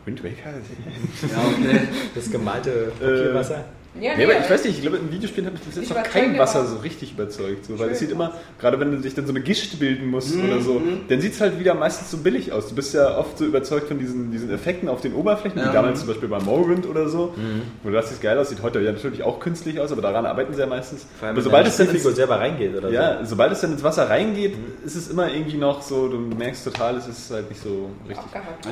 Wind 0.05 0.23
Waker? 0.23 0.49
Ja, 0.49 1.37
okay. 1.47 1.87
Das 2.15 2.31
gemalte 2.31 2.91
Papierwasser. 2.99 3.63
Ja, 3.99 4.15
Nee, 4.15 4.23
aber 4.23 4.39
ich 4.39 4.49
weiß 4.49 4.63
nicht, 4.63 4.75
ich 4.75 4.81
glaube, 4.81 4.97
in 4.97 5.11
Videospielen 5.11 5.47
hat 5.47 5.53
mich 5.53 5.63
bis 5.63 5.75
jetzt 5.75 5.89
noch 5.89 6.01
kein 6.03 6.37
Wasser 6.37 6.65
so 6.65 6.77
richtig 6.77 7.11
überzeugt. 7.11 7.65
So, 7.65 7.77
weil 7.77 7.89
es 7.89 7.99
sieht 7.99 8.09
immer, 8.11 8.33
gerade 8.57 8.79
wenn 8.79 8.91
du 8.91 9.01
sich 9.01 9.13
dann 9.15 9.25
so 9.25 9.33
eine 9.33 9.41
Gischt 9.41 9.79
bilden 9.79 10.07
musst 10.09 10.33
Mhm, 10.35 10.45
oder 10.49 10.61
so, 10.61 10.73
mhm. 10.79 11.01
dann 11.09 11.19
sieht 11.19 11.33
es 11.33 11.41
halt 11.41 11.59
wieder 11.59 11.73
meistens 11.73 12.09
so 12.09 12.17
billig 12.17 12.53
aus. 12.53 12.69
Du 12.69 12.75
bist 12.75 12.93
ja 12.93 13.17
oft 13.17 13.37
so 13.37 13.45
überzeugt 13.45 13.89
von 13.89 13.99
diesen, 13.99 14.31
diesen 14.31 14.49
Effekten 14.49 14.87
auf 14.87 15.01
den 15.01 15.13
Oberflächen, 15.13 15.59
Ja. 15.59 15.69
wie 15.69 15.73
damals 15.73 15.99
zum 15.99 16.07
Beispiel 16.07 16.29
bei 16.29 16.39
Morrowind 16.39 16.87
oder 16.87 17.09
so. 17.09 17.33
Mhm. 17.35 17.63
Wo 17.83 17.89
du 17.89 17.95
dachtest, 17.95 18.21
geil 18.21 18.37
aus, 18.37 18.47
sieht 18.49 18.61
heute 18.61 18.79
ja 18.79 18.93
natürlich 18.93 19.23
auch 19.23 19.41
künstlich 19.41 19.77
aus, 19.79 19.91
aber 19.91 20.01
daran 20.01 20.25
arbeiten 20.25 20.53
sie 20.53 20.61
ja 20.61 20.67
meistens. 20.67 21.05
Vor 21.19 21.27
allem, 21.27 21.35
aber 21.35 21.43
sobald 21.43 21.67
es 21.67 21.75
dann 21.75 21.89
ins, 21.89 22.03
selber 22.03 22.39
reingeht 22.39 22.73
oder 22.75 22.89
ja, 22.89 23.25
sobald 23.25 23.51
es 23.51 23.59
dann 23.59 23.73
ins 23.73 23.83
Wasser 23.83 24.09
reingeht, 24.09 24.55
ist 24.85 24.95
es 24.95 25.09
immer 25.09 25.29
irgendwie 25.33 25.57
noch 25.57 25.81
so, 25.81 26.07
du 26.07 26.17
merkst 26.17 26.63
total, 26.63 26.95
es 26.95 27.07
ist 27.07 27.29
halt 27.31 27.49
nicht 27.49 27.61
so 27.61 27.89
richtig. 28.07 28.25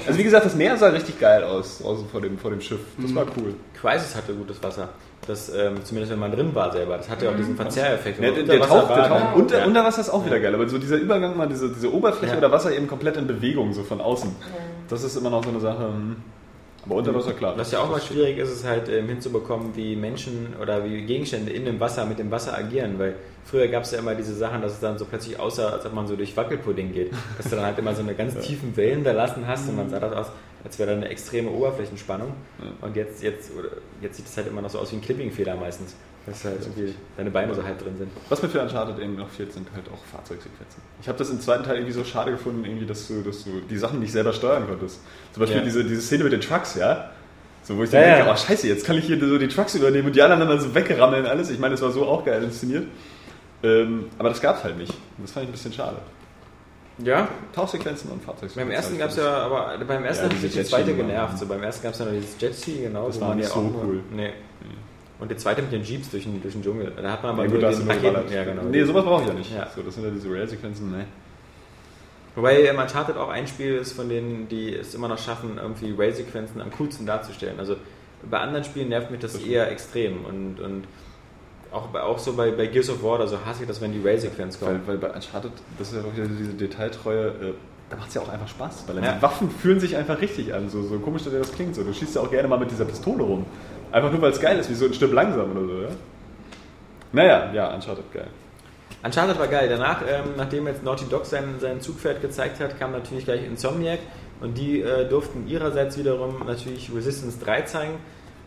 Also 0.08 0.18
wie 0.18 0.24
gesagt, 0.24 0.46
das 0.46 0.56
Meer 0.56 0.78
sah 0.78 0.88
richtig 0.88 1.20
geil 1.20 1.44
aus, 1.44 1.80
draußen 1.80 2.08
vor 2.08 2.22
dem, 2.22 2.38
vor 2.38 2.52
dem 2.52 2.62
Schiff. 2.62 2.80
Das 2.98 3.14
war 3.14 3.26
cool. 3.38 3.52
so. 3.52 3.80
Crisis 3.82 4.16
hatte 4.16 4.34
gutes 4.34 4.62
Wasser. 4.64 4.90
Das, 5.30 5.50
ähm, 5.56 5.76
zumindest 5.84 6.12
wenn 6.12 6.20
man 6.20 6.32
drin 6.32 6.54
war 6.56 6.72
selber. 6.72 6.98
Das 6.98 7.08
hatte 7.10 7.26
ja 7.26 7.32
auch 7.32 7.36
diesen 7.38 7.56
Verzehreffekt. 7.56 8.20
Ja, 8.20 8.32
der, 8.32 8.44
der 8.44 8.56
unter 8.56 8.68
Tauch, 8.68 8.90
Wasser 8.90 8.96
der 8.96 8.98
war, 9.04 9.10
Tauch 9.10 9.20
dann- 9.32 9.34
unter, 9.42 9.60
ja. 9.60 9.66
unter 9.66 9.84
Wasser 9.86 10.02
ist 10.02 10.10
auch 10.10 10.26
wieder 10.26 10.40
geil, 10.40 10.56
aber 10.56 10.68
so 10.68 10.78
dieser 10.78 10.98
Übergang 10.98 11.38
mal, 11.38 11.48
diese, 11.48 11.70
diese 11.70 11.94
Oberfläche 11.94 12.34
Ja. 12.34 12.38
oder 12.40 12.52
Wasser 12.52 12.72
eben 12.76 12.88
komplett 12.88 13.16
in 13.18 13.28
Bewegung, 13.28 13.72
so 13.74 13.84
von 13.84 14.02
außen. 14.02 14.36
Das 14.90 15.04
ist 15.04 15.16
immer 15.16 15.30
noch 15.30 15.44
so 15.44 15.50
eine 15.52 15.60
Sache. 15.60 15.84
hm. 15.84 16.16
Aber 16.86 16.96
unter 16.96 17.14
Wasser, 17.14 17.34
klar. 17.34 17.54
Was 17.58 17.72
ja 17.72 17.80
auch 17.80 17.90
mal 17.92 18.00
schwierig 18.02 18.38
ist, 18.38 18.50
ist 18.52 18.66
halt 18.66 18.88
ähm, 18.90 19.08
hinzubekommen, 19.10 19.76
wie 19.76 19.96
Menschen 19.98 20.56
oder 20.62 20.84
wie 20.86 21.02
Gegenstände 21.02 21.52
in 21.52 21.66
dem 21.66 21.80
Wasser 21.80 22.06
mit 22.06 22.18
dem 22.20 22.32
Wasser 22.32 22.58
agieren, 22.58 22.96
weil 22.98 23.16
früher 23.44 23.68
gab 23.68 23.84
es 23.84 23.92
ja 23.92 24.00
immer 24.00 24.16
diese 24.16 24.34
Sachen, 24.34 24.62
dass 24.62 24.72
es 24.72 24.80
dann 24.80 24.98
so 24.98 25.04
plötzlich 25.06 25.38
aussah, 25.40 25.70
als 25.72 25.86
ob 25.86 25.94
man 25.94 26.08
so 26.08 26.16
durch 26.16 26.36
Wackelpudding 26.38 26.94
geht, 26.94 27.12
dass 27.38 27.50
du 27.50 27.58
dann 27.58 27.66
halt 27.66 27.78
immer 27.78 27.94
so 27.94 28.02
eine 28.02 28.16
ganz 28.16 28.34
tiefen 28.40 28.76
Wellen 28.78 29.04
da 29.04 29.12
lassen 29.12 29.46
hast 29.46 29.68
und 29.70 29.76
man 29.76 29.90
sah 29.90 30.00
das 30.00 30.14
aus, 30.14 30.28
als 30.64 30.78
wäre 30.80 30.92
da 30.92 30.96
eine 30.98 31.08
extreme 31.10 31.50
Oberflächenspannung 31.52 32.34
und 32.82 32.96
jetzt, 32.96 33.24
jetzt, 33.24 33.52
jetzt 34.02 34.18
sieht 34.18 34.26
es 34.26 34.36
halt 34.38 34.48
immer 34.48 34.62
noch 34.62 34.70
so 34.70 34.80
aus 34.80 34.92
wie 34.92 34.98
ein 34.98 35.02
Clipping-Fehler 35.02 35.56
meistens, 35.56 35.96
dass 36.26 36.44
halt 36.46 36.60
irgendwie 36.62 36.94
deine 37.18 37.32
Beine 37.32 37.56
so 37.56 37.64
halb 37.64 37.80
drin 37.80 37.98
sind. 37.98 38.10
Was 38.28 38.42
mir 38.42 38.50
für 38.50 38.62
Uncharted 38.62 39.00
eben 39.00 39.16
noch 39.16 39.30
fehlt, 39.30 39.54
sind 39.54 39.68
halt 39.74 39.86
auch 39.88 40.04
Fahrzeugsequenzen. 40.12 40.82
Ich 41.02 41.08
habe 41.08 41.18
das 41.18 41.30
im 41.30 41.40
zweiten 41.40 41.64
Teil 41.64 41.76
irgendwie 41.78 41.94
so 41.94 42.04
schade 42.04 42.32
gefunden, 42.32 42.66
irgendwie, 42.66 42.86
dass 42.86 43.08
du, 43.08 43.22
dass 43.22 43.44
du 43.46 43.62
die 43.70 43.78
Sachen 43.78 44.00
nicht 44.00 44.12
selber 44.12 44.34
steuern 44.34 44.68
konntest. 44.68 45.00
Zum 45.34 45.42
Beispiel 45.42 45.60
Ja. 45.60 45.64
diese, 45.64 45.84
diese 45.86 46.02
Szene 46.02 46.26
mit 46.26 46.34
den 46.34 46.42
Trucks, 46.42 46.76
ja. 46.76 47.10
So, 47.64 47.78
wo 47.78 47.84
ich 47.84 47.92
Ja, 47.92 48.02
dann 48.02 48.10
denke, 48.10 48.26
ja. 48.28 48.34
oh 48.34 48.38
scheiße, 48.38 48.68
jetzt 48.68 48.86
kann 48.86 48.98
ich 48.98 49.06
hier 49.06 49.20
so 49.20 49.38
die 49.38 49.48
Trucks 49.48 49.76
übernehmen 49.76 50.08
und 50.08 50.16
die 50.16 50.22
anderen 50.22 50.48
dann 50.48 50.60
so 50.60 50.74
wegrammeln 50.76 51.26
alles. 51.26 51.50
Ich 51.50 51.60
meine, 51.60 51.74
das 51.76 51.82
war 51.82 51.92
so 51.92 52.06
auch 52.06 52.24
geil 52.26 52.44
inszeniert. 52.44 52.86
Ähm, 53.64 54.06
aber 54.18 54.30
das 54.30 54.42
gab's 54.42 54.64
halt 54.64 54.78
nicht. 54.78 54.92
Und 54.92 55.24
das 55.24 55.32
fand 55.32 55.44
ich 55.46 55.50
ein 55.50 55.54
bisschen 55.54 55.74
schade. 55.74 55.98
Ja, 57.04 57.28
Tauchsequenzen 57.54 58.12
und 58.12 58.22
Fahrzeugsequenzen. 58.24 58.68
beim 58.68 58.72
ersten 58.72 58.98
gab 58.98 59.10
es 59.10 59.16
ja, 59.18 59.38
aber 59.38 59.78
beim 59.88 60.04
ersten 60.04 60.26
Ja, 60.26 60.30
hat 60.30 60.42
mich 60.42 60.52
diese 60.52 60.64
die 60.64 60.70
zweite 60.70 60.94
genervt. 60.94 61.38
So, 61.38 61.46
beim 61.46 61.64
ersten 61.64 61.84
gab 61.84 61.94
es 61.94 62.00
ja 62.00 62.06
noch 62.06 62.12
dieses 62.12 62.36
Jetski, 62.40 62.82
genau. 62.84 63.08
Das 63.08 63.22
war 63.22 63.30
man 63.30 63.38
nicht 63.38 63.48
ja 63.48 63.54
so 63.54 63.60
auch 63.62 63.64
nur- 63.72 63.84
cool. 63.86 64.04
Nee. 64.12 64.34
Und 65.20 65.30
die 65.32 65.36
zweite 65.38 65.62
mit 65.62 65.72
den 65.72 65.84
Jeeps 65.84 66.10
durch 66.10 66.24
den, 66.24 66.42
durch 66.42 66.54
den 66.54 66.64
Dschungel. 66.64 66.94
Da 67.02 67.12
hat 67.12 67.24
man 67.24 67.34
aber 67.34 67.44
Ja, 67.44 67.50
nur 67.50 67.60
gut, 67.62 67.70
den 67.80 67.86
nur 67.86 67.96
Raketen-. 67.96 68.34
Ja, 68.34 68.44
genau. 68.46 68.62
Nee, 68.64 68.84
sowas 68.84 69.04
brauche 69.04 69.22
ich 69.24 69.28
ja 69.28 69.34
nicht. 69.34 69.54
Ja. 69.54 69.68
So, 69.76 69.82
das 69.82 69.96
sind 69.96 70.06
ja 70.06 70.12
diese 70.12 70.30
Rail-Sequenzen, 70.32 70.92
ne. 70.92 71.06
Wobei 72.36 72.64
ähm, 72.64 72.78
Uncharted 72.78 73.18
auch 73.18 73.30
ein 73.30 73.48
Spiel 73.48 73.76
ist, 73.76 73.94
von 73.94 74.08
denen, 74.08 74.48
die 74.48 74.74
es 74.76 74.94
immer 74.96 75.08
noch 75.08 75.18
schaffen, 75.18 75.58
irgendwie 75.62 75.94
Rail-Sequenzen 75.98 76.62
am 76.62 76.72
coolsten 76.72 77.06
darzustellen. 77.06 77.60
Also 77.60 77.76
bei 78.30 78.40
anderen 78.40 78.64
Spielen 78.64 78.90
nervt 78.90 79.12
mich 79.12 79.20
das, 79.20 79.34
Das 79.34 79.42
eher 79.42 79.70
extrem. 79.72 80.24
Und, 80.26 80.60
und 80.62 80.84
auch, 81.72 81.88
bei, 81.88 82.02
auch 82.02 82.18
so 82.20 82.34
bei, 82.34 82.52
bei 82.52 82.68
Gears 82.68 82.90
of 82.90 83.04
War, 83.04 83.16
oder 83.16 83.28
so 83.28 83.38
hasse 83.46 83.62
ich 83.64 83.68
das, 83.68 83.80
wenn 83.82 83.92
die 83.92 84.02
Rail-Sequenz 84.02 84.62
Weil, 84.62 84.76
kommt. 84.76 84.88
weil 84.88 84.98
bei 84.98 85.10
Uncharted, 85.12 85.52
das 85.78 85.90
ist 85.92 85.96
ja 85.96 86.02
auch 86.02 86.16
wieder 86.16 86.28
diese 86.28 86.54
Detailtreue, 86.54 87.28
äh, 87.28 87.54
da 87.90 87.98
macht 87.98 88.10
es 88.10 88.14
ja 88.16 88.22
auch 88.22 88.30
einfach 88.30 88.48
Spaß. 88.48 88.84
Weil 88.88 89.04
Ja. 89.04 89.14
die 89.14 89.22
Waffen 89.22 89.50
fühlen 89.50 89.80
sich 89.80 89.96
einfach 89.96 90.20
richtig 90.22 90.54
an, 90.54 90.70
so, 90.70 90.82
so 90.84 91.00
komisch, 91.00 91.24
dass 91.24 91.34
das 91.34 91.52
klingt. 91.52 91.76
So. 91.76 91.84
Du 91.84 91.92
schießt 91.94 92.16
ja 92.16 92.22
auch 92.22 92.30
gerne 92.30 92.48
mal 92.48 92.60
mit 92.60 92.70
dieser 92.70 92.86
Pistole 92.86 93.24
rum. 93.24 93.46
Einfach 93.92 94.12
nur, 94.12 94.22
weil 94.22 94.32
es 94.32 94.40
geil 94.40 94.60
ist, 94.60 94.70
wie 94.70 94.76
so 94.76 94.86
ein 94.86 94.94
Stück 94.94 95.12
langsam 95.12 95.52
oder 95.52 95.66
so, 95.66 95.82
ja? 95.82 95.88
Naja, 97.12 97.52
ja, 97.54 97.74
Uncharted 97.74 98.12
geil. 98.14 98.28
Uncharted 99.04 99.40
war 99.40 99.48
geil. 99.48 99.68
Danach, 99.70 100.02
ähm, 100.08 100.34
nachdem 100.38 100.68
jetzt 100.68 100.84
Naughty 100.84 101.06
Dog 101.10 101.26
sein, 101.26 101.56
sein 101.60 101.82
Zugpferd 101.82 102.22
gezeigt 102.22 102.60
hat, 102.60 102.78
kam 102.78 102.92
natürlich 102.92 103.26
gleich 103.26 103.44
Insomniac 103.44 104.00
und 104.42 104.56
die 104.58 104.82
äh, 104.82 105.08
durften 105.10 105.48
ihrerseits 105.48 105.98
wiederum 105.98 106.44
natürlich 106.46 106.92
Resistance 106.94 107.40
3 107.44 107.62
zeigen 107.64 107.94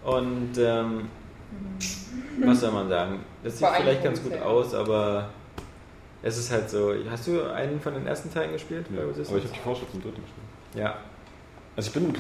und 0.05 0.53
ähm, 0.59 1.09
was 2.41 2.61
soll 2.61 2.73
man 2.73 2.89
sagen? 2.89 3.21
Das 3.45 3.59
sieht 3.59 3.69
vielleicht 3.69 4.05
ganz 4.05 4.23
gut 4.23 4.41
aus, 4.41 4.75
aber 4.75 5.29
es 6.23 6.39
ist 6.39 6.51
halt 6.53 6.71
so. 6.71 6.93
Hast 7.11 7.27
du 7.27 7.43
einen 7.53 7.81
von 7.81 7.95
den 7.95 8.07
ersten 8.07 8.33
Teilen 8.33 8.53
gespielt? 8.53 8.87
bei 8.91 8.97
Ja, 8.97 9.03
aber 9.03 9.13
ich 9.19 9.29
habe 9.29 9.41
die 9.41 9.59
Vorschau 9.61 9.85
zum 9.91 10.03
dritten 10.03 10.23
gespielt. 10.23 10.47
ja. 10.85 10.95
Also 11.75 11.89
ich 11.89 11.95
bin, 11.95 12.13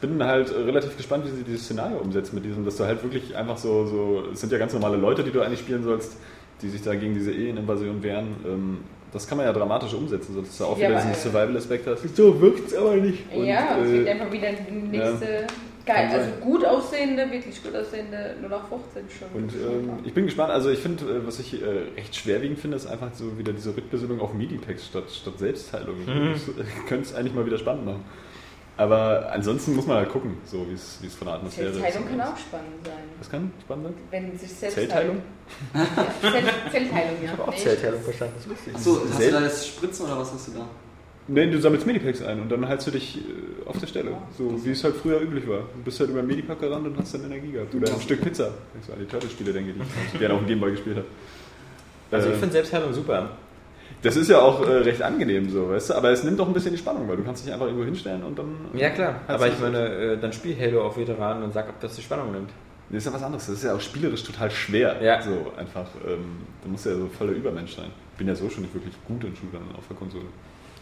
bin 0.00 0.24
halt 0.24 0.54
relativ 0.54 0.96
gespannt, 0.96 1.24
wie 1.26 1.30
sie 1.36 1.42
dieses 1.42 1.64
Szenario 1.64 1.98
umsetzen 1.98 2.36
mit 2.36 2.44
diesem, 2.44 2.64
dass 2.64 2.76
du 2.76 2.84
halt 2.84 3.02
wirklich 3.02 3.36
einfach 3.36 3.58
so, 3.58 3.84
so, 3.84 4.22
es 4.32 4.40
sind 4.40 4.52
ja 4.52 4.58
ganz 4.58 4.72
normale 4.72 4.96
Leute, 4.96 5.24
die 5.24 5.32
du 5.32 5.40
eigentlich 5.40 5.58
spielen 5.58 5.82
sollst, 5.82 6.16
die 6.62 6.68
sich 6.68 6.80
da 6.80 6.94
gegen 6.94 7.14
diese 7.14 7.32
Alien-Invasion 7.32 8.00
wehren. 8.04 8.36
Ähm, 8.46 8.78
das 9.12 9.26
kann 9.26 9.36
man 9.38 9.46
ja 9.48 9.52
dramatisch 9.52 9.92
umsetzen, 9.94 10.32
sodass 10.34 10.56
du 10.56 10.64
auch 10.64 10.78
Ja, 10.78 10.90
wieder 10.90 11.00
diesen 11.00 11.14
Survival-Aspekt 11.14 11.88
hast. 11.88 12.16
So 12.16 12.40
wirkt 12.40 12.68
es 12.68 12.74
aber 12.76 12.94
nicht. 12.94 13.24
Und, 13.34 13.46
ja, 13.46 13.78
es 13.82 13.90
wird 13.90 14.06
äh, 14.06 14.10
einfach 14.12 14.30
wieder 14.30 14.48
die 14.52 14.72
nächste, 14.74 15.46
geil, 15.86 16.08
also 16.12 16.30
gut 16.40 16.64
aussehende, 16.64 17.30
wirklich 17.30 17.62
gut 17.62 17.74
aussehende 17.74 18.36
0815 18.42 19.02
schon. 19.10 19.28
Und 19.42 19.52
ähm, 19.54 19.90
ich 20.04 20.14
bin 20.14 20.26
gespannt, 20.26 20.50
also 20.52 20.70
ich 20.70 20.78
finde, 20.80 21.04
äh, 21.04 21.26
was 21.26 21.38
ich 21.38 21.60
äh, 21.62 21.66
recht 21.96 22.14
schwerwiegend 22.14 22.58
finde, 22.58 22.76
ist 22.76 22.86
einfach 22.86 23.08
so 23.14 23.36
wieder 23.38 23.52
diese 23.52 23.76
Rückbesinnung 23.76 24.20
auf 24.20 24.32
MIDI-Packs 24.34 24.86
statt, 24.86 25.10
statt 25.10 25.38
Selbstheilung. 25.38 25.96
Mhm. 26.04 26.32
Das 26.32 26.48
äh, 26.48 26.68
könnte 26.88 27.04
es 27.04 27.14
eigentlich 27.14 27.34
mal 27.34 27.46
wieder 27.46 27.58
spannend 27.58 27.86
machen. 27.86 28.04
Aber 28.76 29.30
ansonsten 29.32 29.76
muss 29.76 29.86
man 29.86 29.98
halt 29.98 30.08
gucken, 30.08 30.38
so 30.46 30.66
wie 30.68 30.72
es 30.72 31.14
von 31.14 31.26
der 31.26 31.34
Atmosphäre 31.36 31.68
ist. 31.68 31.80
Zellteilung 31.80 32.08
kann 32.08 32.20
auch 32.22 32.36
spannend 32.38 32.86
sein. 32.86 32.94
Was 33.18 33.30
kann 33.30 33.52
spannend 33.60 33.84
sein? 33.84 33.94
Wenn 34.10 34.38
sich 34.38 34.50
selbst 34.50 34.74
Zellteilung? 34.74 35.22
Ja, 35.74 35.86
Zell, 36.22 36.42
Zellteilung, 36.70 37.16
ja. 37.18 37.24
Ich 37.24 37.30
habe 37.30 37.42
auch 37.42 37.50
Nee, 37.50 37.56
Zellteilung 37.58 38.00
verstanden. 38.00 38.34
Achso, 38.38 38.70
hast 38.74 38.86
du 38.86 39.16
Selten- 39.18 39.34
da 39.34 39.42
jetzt 39.42 39.66
Spritzen 39.68 40.06
oder 40.06 40.18
was 40.20 40.32
hast 40.32 40.48
du 40.48 40.52
da? 40.52 40.66
Nee, 41.28 41.46
du 41.50 41.60
sammelst 41.60 41.86
Medipacks 41.86 42.22
ein 42.22 42.40
und 42.40 42.50
dann 42.50 42.66
hältst 42.66 42.86
du 42.88 42.90
dich 42.90 43.18
äh, 43.18 43.68
auf 43.68 43.78
der 43.78 43.86
Stelle. 43.86 44.12
So 44.36 44.58
wie 44.64 44.70
es 44.70 44.82
halt 44.82 44.96
früher 44.96 45.20
üblich 45.20 45.46
war. 45.48 45.58
Du 45.58 45.82
bist 45.84 46.00
halt 46.00 46.10
über 46.10 46.20
ein 46.20 46.26
Medipack 46.26 46.58
gerannt 46.60 46.86
und 46.86 46.98
hast 46.98 47.14
dann 47.14 47.24
Energie 47.24 47.52
gehabt. 47.52 47.72
Oder 47.74 47.92
ein 47.92 48.00
Stück 48.00 48.20
Pizza. 48.22 48.50
Wenn 48.72 48.80
ich 48.80 48.86
so 48.86 48.92
an 48.94 48.98
die 48.98 49.06
Turtle-Spiele 49.06 49.52
denke, 49.52 49.72
die 49.74 49.80
ich 50.12 50.18
gerne 50.18 50.34
auf 50.34 50.40
dem 50.40 50.48
Gameboy 50.48 50.72
gespielt 50.72 50.96
habe. 50.96 51.06
Also 52.10 52.28
ich 52.28 52.34
Äh, 52.34 52.38
finde 52.38 52.52
Selbstheilung 52.54 52.92
super. 52.92 53.30
das 54.02 54.16
ist 54.16 54.28
ja 54.28 54.40
auch 54.40 54.66
äh, 54.66 54.72
recht 54.78 55.02
angenehm 55.02 55.48
so, 55.50 55.68
weißt 55.68 55.90
du? 55.90 55.94
Aber 55.94 56.10
es 56.10 56.24
nimmt 56.24 56.40
doch 56.40 56.48
ein 56.48 56.54
bisschen 56.54 56.72
die 56.72 56.78
Spannung, 56.78 57.06
weil 57.08 57.16
du 57.16 57.22
kannst 57.22 57.44
dich 57.46 57.52
einfach 57.52 57.66
irgendwo 57.66 57.84
hinstellen 57.84 58.24
und 58.24 58.36
dann. 58.36 58.52
Ja 58.74 58.90
klar, 58.90 59.20
aber 59.28 59.46
du- 59.46 59.52
ich 59.52 59.60
meine, 59.60 59.78
äh, 59.88 60.18
dann 60.18 60.32
spiel 60.32 60.56
Halo 60.58 60.82
auf 60.84 60.96
Veteranen 60.96 61.44
und 61.44 61.52
sag, 61.52 61.68
ob 61.68 61.78
das 61.80 61.94
die 61.94 62.02
Spannung 62.02 62.32
nimmt. 62.32 62.50
Das 62.88 62.98
ist 62.98 63.06
ja 63.06 63.12
was 63.12 63.22
anderes. 63.22 63.46
Das 63.46 63.54
ist 63.54 63.62
ja 63.62 63.72
auch 63.76 63.80
spielerisch 63.80 64.24
total 64.24 64.50
schwer. 64.50 65.00
Ja. 65.00 65.22
So 65.22 65.52
einfach. 65.56 65.86
Ähm, 66.04 66.24
du 66.64 66.70
musst 66.70 66.86
ja 66.86 66.96
so 66.96 67.06
voller 67.06 67.30
Übermensch 67.32 67.76
sein. 67.76 67.90
Ich 68.14 68.18
bin 68.18 68.26
ja 68.26 68.34
so 68.34 68.50
schon 68.50 68.62
nicht 68.62 68.74
wirklich 68.74 68.94
gut 69.06 69.22
in 69.22 69.36
Shootern 69.36 69.62
auf 69.78 69.86
der 69.86 69.96
Konsole. 69.96 70.24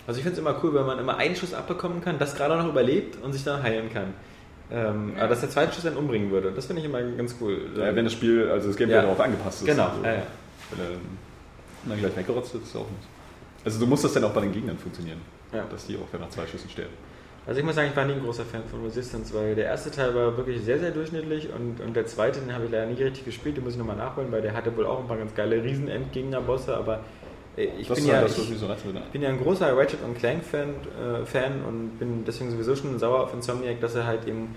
Also 0.09 0.19
ich 0.21 0.25
finde 0.25 0.41
es 0.41 0.47
immer 0.47 0.59
cool, 0.65 0.73
wenn 0.75 0.87
man 0.87 0.99
immer 0.99 1.19
einen 1.19 1.37
Schuss 1.37 1.53
abbekommen 1.53 2.01
kann, 2.01 2.19
das 2.19 2.35
gerade 2.35 2.57
noch 2.57 2.67
überlebt 2.67 3.23
und 3.23 3.35
sich 3.35 3.45
dann 3.45 3.63
heilen 3.63 3.93
kann. 3.93 4.15
Ähm, 4.73 5.13
Aber 5.19 5.29
dass 5.29 5.41
der 5.41 5.51
zweite 5.51 5.75
Schuss 5.75 5.85
dann 5.85 5.97
umbringen 5.99 6.31
würde, 6.31 6.51
das 6.51 6.65
finde 6.65 6.81
ich 6.81 6.87
immer 6.89 7.03
ganz 7.03 7.35
cool. 7.43 7.61
Ja, 7.77 7.95
wenn 7.95 8.05
das 8.07 8.15
Spiel, 8.15 8.49
also 8.51 8.69
das 8.69 8.77
Gameplay 8.79 8.97
Ja. 8.97 9.03
darauf 9.03 9.21
angepasst 9.21 9.61
ist. 9.61 9.67
Genau, 9.69 9.89
Also, 9.89 10.03
ja, 10.05 10.13
ja. 10.15 10.23
Wenn 10.71 10.85
er 10.87 10.91
dann 11.91 11.99
gleich 11.99 12.17
weggerotzt 12.17 12.55
wird, 12.55 12.65
ist 12.65 12.75
auch 12.75 12.89
nicht. 12.89 13.07
Also 13.67 13.79
du 13.81 13.87
musst 13.87 14.03
das 14.03 14.15
dann 14.15 14.25
auch 14.25 14.33
bei 14.33 14.41
den 14.41 14.53
Gegnern 14.53 14.79
funktionieren. 14.79 15.21
Ja. 15.53 15.65
Dass 15.71 15.87
die 15.87 15.97
auch 15.99 16.19
nach 16.19 16.31
zwei 16.31 16.47
Schüssen 16.47 16.71
sterben. 16.71 16.93
Also 17.47 17.61
ich 17.61 17.67
muss 17.67 17.75
sagen, 17.77 17.89
ich 17.91 17.97
war 17.97 18.05
nie 18.07 18.13
ein 18.15 18.23
großer 18.23 18.45
Fan 18.47 18.63
von 18.71 18.83
Resistance, 18.85 19.33
weil 19.35 19.55
der 19.55 19.67
erste 19.67 19.91
Teil 19.91 20.15
war 20.15 20.37
wirklich 20.39 20.63
sehr, 20.63 20.79
sehr 20.79 20.91
durchschnittlich 20.91 21.49
und, 21.55 21.81
und 21.81 21.95
der 21.97 22.07
zweite, 22.07 22.41
den 22.41 22.55
habe 22.55 22.65
ich 22.67 22.71
leider 22.71 22.87
nie 22.87 23.03
richtig 23.03 23.25
gespielt, 23.27 23.57
den 23.59 23.65
muss 23.65 23.75
ich 23.75 23.79
nochmal 23.79 23.97
nachholen, 23.97 24.31
weil 24.33 24.43
der 24.43 24.53
hatte 24.55 24.75
wohl 24.77 24.85
auch 24.87 25.01
ein 25.01 25.07
paar 25.07 25.17
ganz 25.17 25.35
geile 25.35 25.63
Riesen-Endgegner-Bosse, 25.63 26.77
aber 26.77 27.01
ich 27.59 27.89
das 27.89 27.97
bin 27.97 28.05
ist 28.05 28.11
ja, 28.11 28.17
halt 28.19 28.29
das, 28.29 28.39
ich, 28.39 29.13
bin 29.13 29.23
ja 29.23 29.29
ein 29.29 29.41
großer 29.41 29.77
Ratchet 29.77 29.99
Clank 30.19 30.45
Fan, 30.45 30.71
äh, 30.71 31.25
Fan 31.25 31.63
und 31.67 31.99
bin 31.99 32.25
deswegen 32.25 32.51
sowieso 32.51 32.77
schon 32.77 32.99
sauer 32.99 33.25
auf 33.25 33.35
Insomniac, 33.35 33.81
dass 33.81 33.95
er 33.95 34.07
halt 34.07 34.27
eben 34.27 34.55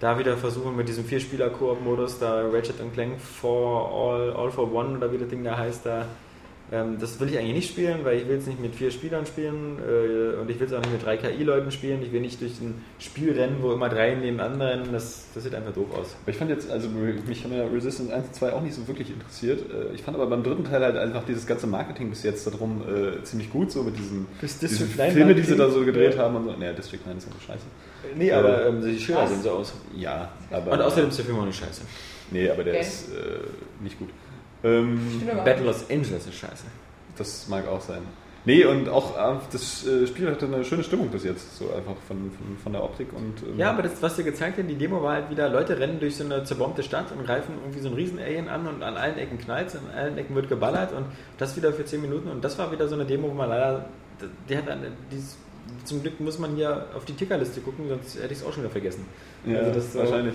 da 0.00 0.18
wieder 0.18 0.36
versuchen 0.36 0.76
mit 0.76 0.88
diesem 0.88 1.04
Vier-Spieler-Koop-Modus, 1.04 2.18
da 2.18 2.42
Ratchet 2.48 2.76
Clank 2.92 3.20
for 3.20 3.90
all, 3.90 4.32
all 4.32 4.50
for 4.50 4.70
One 4.72 4.98
oder 4.98 5.10
wie 5.12 5.18
das 5.18 5.28
Ding 5.28 5.42
da 5.42 5.56
heißt, 5.56 5.86
da 5.86 6.06
ähm, 6.72 6.96
das 6.98 7.20
will 7.20 7.28
ich 7.28 7.38
eigentlich 7.38 7.54
nicht 7.54 7.70
spielen, 7.70 8.00
weil 8.04 8.18
ich 8.18 8.28
will 8.28 8.36
es 8.38 8.46
nicht 8.46 8.60
mit 8.60 8.74
vier 8.74 8.90
Spielern 8.90 9.24
spielen 9.24 9.78
äh, 9.78 10.36
und 10.40 10.50
ich 10.50 10.58
will 10.58 10.66
es 10.66 10.72
auch 10.72 10.80
nicht 10.80 10.92
mit 10.92 11.04
drei 11.04 11.16
KI-Leuten 11.16 11.70
spielen. 11.70 12.02
Ich 12.02 12.10
will 12.12 12.20
nicht 12.20 12.40
durch 12.40 12.60
ein 12.60 12.82
Spiel 12.98 13.32
rennen, 13.32 13.58
wo 13.60 13.72
immer 13.72 13.88
drei 13.88 14.14
neben 14.16 14.40
anderen. 14.40 14.90
Das, 14.92 15.26
das 15.32 15.44
sieht 15.44 15.54
einfach 15.54 15.72
doof 15.72 15.86
aus. 15.96 16.16
Aber 16.22 16.30
ich 16.30 16.36
fand 16.36 16.50
jetzt, 16.50 16.68
also 16.70 16.88
mich 16.88 17.44
haben 17.44 17.52
ja 17.52 17.64
Resistance 17.66 18.12
1 18.12 18.26
und 18.26 18.34
2 18.34 18.52
auch 18.52 18.62
nicht 18.62 18.74
so 18.74 18.86
wirklich 18.88 19.10
interessiert. 19.10 19.60
Äh, 19.70 19.94
Ich 19.94 20.02
fand 20.02 20.16
aber 20.16 20.26
beim 20.26 20.42
dritten 20.42 20.64
Teil 20.64 20.82
halt 20.82 20.96
einfach 20.96 21.24
dieses 21.24 21.46
ganze 21.46 21.66
Marketing 21.68 22.10
bis 22.10 22.24
jetzt 22.24 22.44
darum 22.46 22.82
äh, 22.82 23.22
ziemlich 23.22 23.50
gut, 23.52 23.70
so 23.70 23.84
mit 23.84 23.96
diesen, 23.96 24.26
Bis 24.40 24.58
diesen 24.58 24.78
District 24.88 24.98
9 25.04 25.12
Filme, 25.12 25.34
die 25.36 25.42
sie 25.42 25.50
da 25.56 25.64
Marketing? 25.64 25.80
so 25.80 25.86
gedreht 25.86 26.14
Ja. 26.16 26.22
haben 26.24 26.36
und 26.36 26.44
so. 26.46 26.52
Naja, 26.52 26.72
District 26.72 27.00
9 27.06 27.16
ist 27.18 27.30
nur 27.30 27.40
scheiße. 27.40 27.64
Nee, 28.16 28.32
aber 28.32 28.66
ähm, 28.66 28.82
die 28.84 28.98
Schilder 28.98 29.26
sehen 29.28 29.42
so 29.42 29.50
aus. 29.50 29.72
Ja, 29.96 30.30
aber. 30.50 30.72
Und 30.72 30.80
außerdem 30.82 31.10
ist 31.10 31.18
der 31.18 31.24
Film 31.26 31.38
auch 31.38 31.46
nicht 31.46 31.58
scheiße. 31.58 31.82
Nee, 32.30 32.50
aber 32.50 32.64
der 32.64 32.74
Okay. 32.74 32.82
ist 32.82 33.08
äh, 33.10 33.82
nicht 33.82 33.98
gut. 33.98 34.08
Ähm. 34.64 35.00
Battle 35.44 35.66
Los 35.66 35.84
Angeles 35.90 36.26
ist 36.26 36.34
scheiße. 36.34 36.64
Das 37.16 37.48
mag 37.48 37.66
auch 37.68 37.80
sein. 37.80 38.02
Nee, 38.44 38.64
und 38.64 38.88
auch 38.88 39.16
äh, 39.16 39.38
das 39.50 39.84
äh, 39.86 40.06
Spiel 40.06 40.30
hatte 40.30 40.46
eine 40.46 40.64
schöne 40.64 40.84
Stimmung 40.84 41.08
bis 41.08 41.24
jetzt, 41.24 41.58
so 41.58 41.64
einfach 41.74 41.96
von, 42.06 42.30
von, 42.30 42.56
von 42.62 42.72
der 42.72 42.84
Optik 42.84 43.08
und. 43.12 43.42
ähm, 43.42 43.58
Ja, 43.58 43.70
aber 43.70 43.82
das, 43.82 44.00
was 44.00 44.14
dir 44.14 44.22
gezeigt 44.22 44.58
hat, 44.58 44.70
die 44.70 44.76
Demo 44.76 45.02
war 45.02 45.14
halt 45.14 45.30
wieder, 45.30 45.48
Leute 45.48 45.78
rennen 45.80 45.98
durch 45.98 46.14
so 46.16 46.24
eine 46.24 46.44
zerbombte 46.44 46.84
Stadt 46.84 47.10
und 47.10 47.26
greifen 47.26 47.54
irgendwie 47.60 47.80
so 47.80 47.88
einen 47.88 47.96
riesen 47.96 48.20
Alien 48.20 48.48
an 48.48 48.68
und 48.68 48.84
an 48.84 48.96
allen 48.96 49.18
Ecken 49.18 49.38
knallt 49.38 49.74
an 49.74 49.90
allen 49.98 50.16
Ecken 50.16 50.36
wird 50.36 50.48
geballert 50.48 50.92
und 50.92 51.06
das 51.38 51.56
wieder 51.56 51.72
für 51.72 51.84
10 51.84 52.00
Minuten 52.00 52.28
und 52.28 52.44
das 52.44 52.56
war 52.56 52.70
wieder 52.70 52.86
so 52.86 52.94
eine 52.94 53.04
Demo, 53.04 53.28
wo 53.30 53.34
man 53.34 53.48
leider, 53.48 53.86
die 54.48 54.56
hat 54.56 54.68
eine, 54.68 54.92
die, 55.10 55.16
ist- 55.16 55.38
zum 55.84 56.00
Glück 56.02 56.20
muss 56.20 56.38
man 56.38 56.54
hier 56.54 56.86
auf 56.94 57.04
die 57.04 57.14
Tickerliste 57.14 57.60
gucken, 57.60 57.88
sonst 57.88 58.14
hätte 58.14 58.32
ich 58.32 58.38
es 58.38 58.44
auch 58.46 58.52
schon 58.52 58.62
wieder 58.62 58.70
vergessen. 58.70 59.04
ja 59.44 59.58
also 59.58 59.72
das 59.72 59.92
so- 59.92 59.98
wahrscheinlich. 59.98 60.34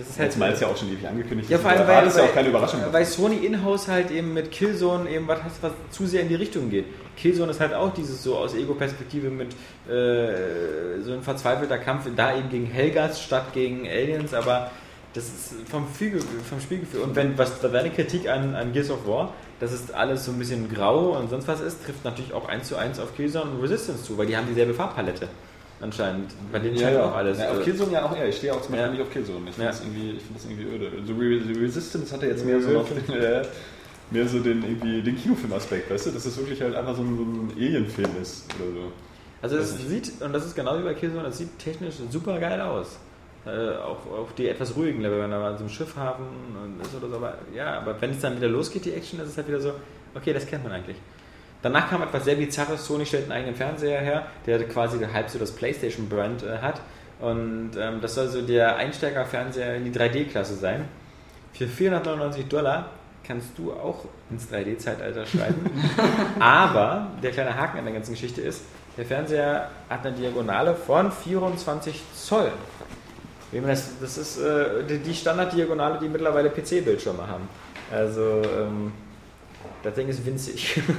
Das 0.00 0.08
ist 0.08 0.18
Jetzt 0.18 0.38
mal 0.38 0.50
ist 0.52 0.60
ja 0.62 0.68
auch 0.68 0.76
schon 0.76 0.88
ewig 0.88 1.06
angekündigt. 1.06 1.48
Ja, 1.50 1.56
ist. 1.56 1.62
vor 1.62 1.70
allem, 1.70 1.80
Da 1.80 1.86
weil, 1.88 1.96
war 1.96 2.04
das 2.04 2.16
ja 2.16 2.24
auch 2.24 2.34
keine 2.34 2.48
Überraschung. 2.48 2.80
weil 2.90 3.04
Sony 3.04 3.36
in-house 3.36 3.86
halt 3.88 4.10
eben 4.10 4.32
mit 4.34 4.50
Killzone 4.50 5.08
eben 5.10 5.28
was 5.28 5.38
was 5.60 5.72
zu 5.90 6.06
sehr 6.06 6.22
in 6.22 6.28
die 6.28 6.34
Richtung 6.34 6.70
geht. 6.70 6.86
Killzone 7.16 7.50
ist 7.50 7.60
halt 7.60 7.74
auch 7.74 7.92
dieses 7.92 8.22
so 8.22 8.36
aus 8.36 8.54
Ego-Perspektive 8.54 9.28
mit 9.30 9.48
äh, 9.88 11.00
so 11.02 11.12
ein 11.12 11.22
verzweifelter 11.22 11.78
Kampf, 11.78 12.06
da 12.16 12.36
eben 12.36 12.48
gegen 12.48 12.66
Helgas 12.66 13.22
statt 13.22 13.52
gegen 13.52 13.86
Aliens, 13.86 14.32
aber 14.34 14.70
Das 15.12 15.24
ist 15.24 15.54
vom, 15.68 15.86
Spielgefühl, 15.92 16.40
vom 16.48 16.60
Spielgefühl. 16.60 17.00
Und 17.00 17.16
wenn 17.16 17.36
was 17.36 17.60
deine 17.60 17.90
Kritik 17.90 18.28
an, 18.28 18.54
an 18.54 18.72
Gears 18.72 18.90
of 18.90 19.06
War, 19.08 19.34
dass 19.58 19.72
es 19.72 19.90
alles 19.90 20.24
so 20.24 20.30
ein 20.32 20.38
bisschen 20.38 20.72
grau 20.72 21.18
und 21.18 21.28
sonst 21.30 21.48
was 21.48 21.60
ist, 21.60 21.84
trifft 21.84 22.04
natürlich 22.04 22.32
auch 22.32 22.48
eins 22.48 22.68
zu 22.68 22.76
eins 22.76 23.00
auf 23.00 23.14
Killzone 23.16 23.50
und 23.50 23.60
Resistance 23.60 24.04
zu, 24.04 24.16
weil 24.16 24.26
die 24.26 24.36
haben 24.36 24.46
dieselbe 24.48 24.72
Farbpalette. 24.72 25.28
Anscheinend. 25.80 26.30
Bei 26.52 26.58
denen 26.58 26.76
scheint 26.78 26.98
auch 26.98 27.14
alles. 27.14 27.38
Ja, 27.38 27.50
auf 27.52 27.60
äh, 27.60 27.62
Killzone 27.64 27.92
ja 27.92 28.04
auch 28.04 28.14
eher. 28.14 28.28
Ich 28.28 28.36
stehe 28.36 28.52
auch 28.52 28.60
zum 28.60 28.72
Beispiel 28.72 28.86
Ja. 28.86 28.92
nicht 28.92 29.00
auf 29.02 29.10
Killzone. 29.10 29.48
Ich 29.48 29.54
finde 29.54 29.62
Ja. 29.64 29.70
das, 29.70 29.80
irgendwie- 29.80 30.10
ich 30.16 30.22
find 30.22 30.36
das 30.36 30.44
irgendwie 30.44 30.64
öde. 30.64 30.90
So 31.06 31.14
Re 31.14 31.40
The 31.54 31.60
Resistance 31.60 32.12
hatte 32.14 32.26
jetzt 32.26 32.44
mehr 32.44 32.60
so, 32.60 32.70
noch, 32.70 32.90
äh, 32.90 33.42
mehr 34.10 34.28
so 34.28 34.40
den, 34.40 34.62
irgendwie, 34.62 35.00
den 35.02 35.16
Kinofilm-Aspekt, 35.16 35.90
weißt 35.90 36.06
du? 36.06 36.10
Dass 36.10 36.26
es 36.26 36.36
wirklich 36.36 36.60
halt 36.60 36.74
einfach 36.74 36.94
so 36.96 37.02
ein, 37.02 37.16
so 37.16 37.22
ein 37.22 37.52
Alien-Film 37.56 38.10
ist 38.20 38.44
oder 38.60 38.72
so. 38.72 38.92
Also 39.42 39.56
es 39.56 39.88
sieht, 39.88 40.20
und 40.20 40.34
das 40.34 40.44
ist 40.44 40.54
genau 40.54 40.78
wie 40.78 40.82
bei 40.82 40.92
Killzone, 40.92 41.28
es 41.28 41.38
sieht 41.38 41.58
technisch 41.58 41.94
super 42.10 42.38
geil 42.38 42.60
aus. 42.60 42.98
Äh, 43.46 43.50
auch, 43.78 43.96
auch 44.06 44.32
die 44.36 44.48
etwas 44.48 44.76
ruhigen 44.76 45.00
Level, 45.00 45.18
wenn 45.22 45.30
da 45.30 45.38
mal 45.40 45.56
so 45.56 45.64
ein 45.64 45.70
Schiffhafen 45.70 46.26
und 46.62 46.78
ist 46.84 46.94
oder 46.94 47.08
so. 47.08 47.16
Aber 47.16 47.38
ja, 47.56 47.78
aber 47.78 47.98
wenn 48.02 48.10
es 48.10 48.20
dann 48.20 48.36
wieder 48.36 48.48
losgeht, 48.48 48.84
die 48.84 48.92
Action, 48.92 49.18
ist 49.20 49.28
es 49.30 49.36
halt 49.38 49.48
wieder 49.48 49.60
so, 49.60 49.72
okay, 50.14 50.34
das 50.34 50.46
kennt 50.46 50.62
man 50.64 50.72
eigentlich. 50.74 50.96
Danach 51.62 51.90
kam 51.90 52.02
etwas 52.02 52.24
sehr 52.24 52.36
bizarres, 52.36 52.86
Sony 52.86 53.04
stellt 53.04 53.24
einen 53.24 53.32
eigenen 53.32 53.54
Fernseher 53.54 54.00
her, 54.00 54.26
der 54.46 54.66
quasi 54.66 54.98
halb 55.12 55.28
so 55.28 55.38
das 55.38 55.52
Playstation-Brand 55.52 56.42
äh, 56.42 56.58
hat. 56.58 56.80
Und 57.20 57.72
ähm, 57.78 58.00
das 58.00 58.14
soll 58.14 58.28
so 58.28 58.40
der 58.40 58.76
Einsteigerfernseher 58.76 59.76
in 59.76 59.84
die 59.84 59.92
3D-Klasse 59.92 60.54
sein. 60.54 60.86
Für 61.52 61.66
499 61.66 62.48
Dollar 62.48 62.86
kannst 63.26 63.50
du 63.58 63.72
auch 63.72 64.06
ins 64.30 64.50
3D-Zeitalter 64.50 65.26
schreiben. 65.26 65.70
Aber 66.40 67.08
der 67.22 67.30
kleine 67.32 67.54
Haken 67.54 67.78
an 67.78 67.84
der 67.84 67.92
ganzen 67.94 68.12
Geschichte 68.12 68.40
ist, 68.40 68.62
der 68.96 69.04
Fernseher 69.04 69.68
hat 69.88 70.04
eine 70.06 70.16
Diagonale 70.16 70.74
von 70.74 71.12
24 71.12 72.02
Zoll. 72.14 72.50
Das, 73.52 73.90
das 74.00 74.16
ist 74.16 74.38
äh, 74.38 74.84
die- 74.88 74.98
die 74.98 75.14
Standarddiagonale, 75.14 75.98
die 75.98 76.08
mittlerweile 76.08 76.48
PC-Bildschirme 76.50 77.26
haben. 77.26 77.48
Also 77.92 78.42
ähm, 78.44 78.92
das 79.82 79.94
Ding 79.94 80.08
ist 80.08 80.24
winzig. 80.24 80.80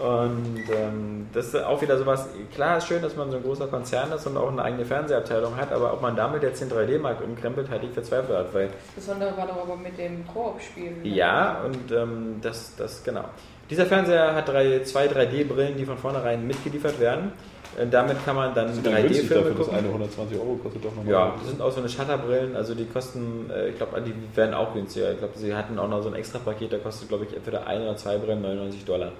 Und 0.00 0.62
ähm, 0.72 1.26
das 1.32 1.46
ist 1.48 1.56
auch 1.56 1.82
wieder 1.82 1.98
sowas, 1.98 2.28
klar 2.54 2.78
ist 2.78 2.86
schön, 2.86 3.02
dass 3.02 3.16
man 3.16 3.32
so 3.32 3.38
ein 3.38 3.42
großer 3.42 3.66
Konzern 3.66 4.12
ist 4.12 4.24
und 4.28 4.36
auch 4.36 4.48
eine 4.48 4.62
eigene 4.62 4.84
Fernsehabteilung 4.84 5.56
hat, 5.56 5.72
aber 5.72 5.92
ob 5.92 6.00
man 6.00 6.14
damit 6.14 6.44
jetzt 6.44 6.60
den 6.60 6.70
3D-Markt 6.70 7.20
umkrempelt, 7.20 7.68
halte 7.68 7.86
ich 7.86 7.92
für 7.92 8.04
zweifelhaft, 8.04 8.54
weil 8.54 8.68
Das 8.68 9.04
Besondere 9.06 9.36
war 9.36 9.48
doch 9.48 9.60
aber 9.60 9.74
mit 9.74 9.98
dem 9.98 10.24
Koop-Spiel. 10.28 10.92
ja, 11.02 11.62
und 11.64 11.90
ähm, 11.90 12.36
das, 12.40 12.76
das, 12.76 13.02
genau. 13.02 13.24
Dieser 13.68 13.86
Fernseher 13.86 14.36
hat 14.36 14.48
drei, 14.48 14.82
zwei 14.84 15.06
3D-Brillen, 15.08 15.76
die 15.76 15.84
von 15.84 15.98
vornherein 15.98 16.46
mitgeliefert 16.46 17.00
werden. 17.00 17.32
Äh, 17.78 17.86
damit 17.88 18.24
kann 18.24 18.36
man 18.36 18.54
dann 18.54 18.66
Das 18.68 18.76
ist 18.76 18.86
dann 18.86 18.94
günstig 18.96 19.24
3D-Filme 19.24 19.42
dafür, 19.42 19.56
dass 19.58 19.66
gucken. 19.66 19.78
eine 19.78 19.88
120 19.88 20.38
Euro 20.38 20.56
kostet 20.62 20.84
doch 20.84 20.94
nochmal. 20.94 21.12
Ja, 21.12 21.34
das 21.38 21.48
sind 21.48 21.62
auch 21.62 21.70
so 21.72 21.80
eine 21.80 21.88
Shutterbrillen, 21.88 22.56
also 22.56 22.74
die 22.74 22.86
kosten, 22.86 23.50
äh, 23.50 23.68
ich 23.68 23.76
glaube, 23.76 24.00
die 24.00 24.14
werden 24.36 24.54
auch 24.54 24.74
günstiger. 24.74 25.12
Ich 25.12 25.18
glaube, 25.18 25.38
sie 25.38 25.54
hatten 25.54 25.78
auch 25.78 25.88
noch 25.88 26.02
so 26.02 26.08
ein 26.08 26.14
extra 26.14 26.38
Paket, 26.38 26.72
da 26.72 26.78
kostet, 26.78 27.08
glaube 27.08 27.24
ich, 27.24 27.36
entweder 27.36 27.66
ein 27.66 27.82
oder 27.82 27.96
zwei 27.96 28.18
Brillen 28.18 28.42
99 28.42 28.84
Dollar. 28.84 29.12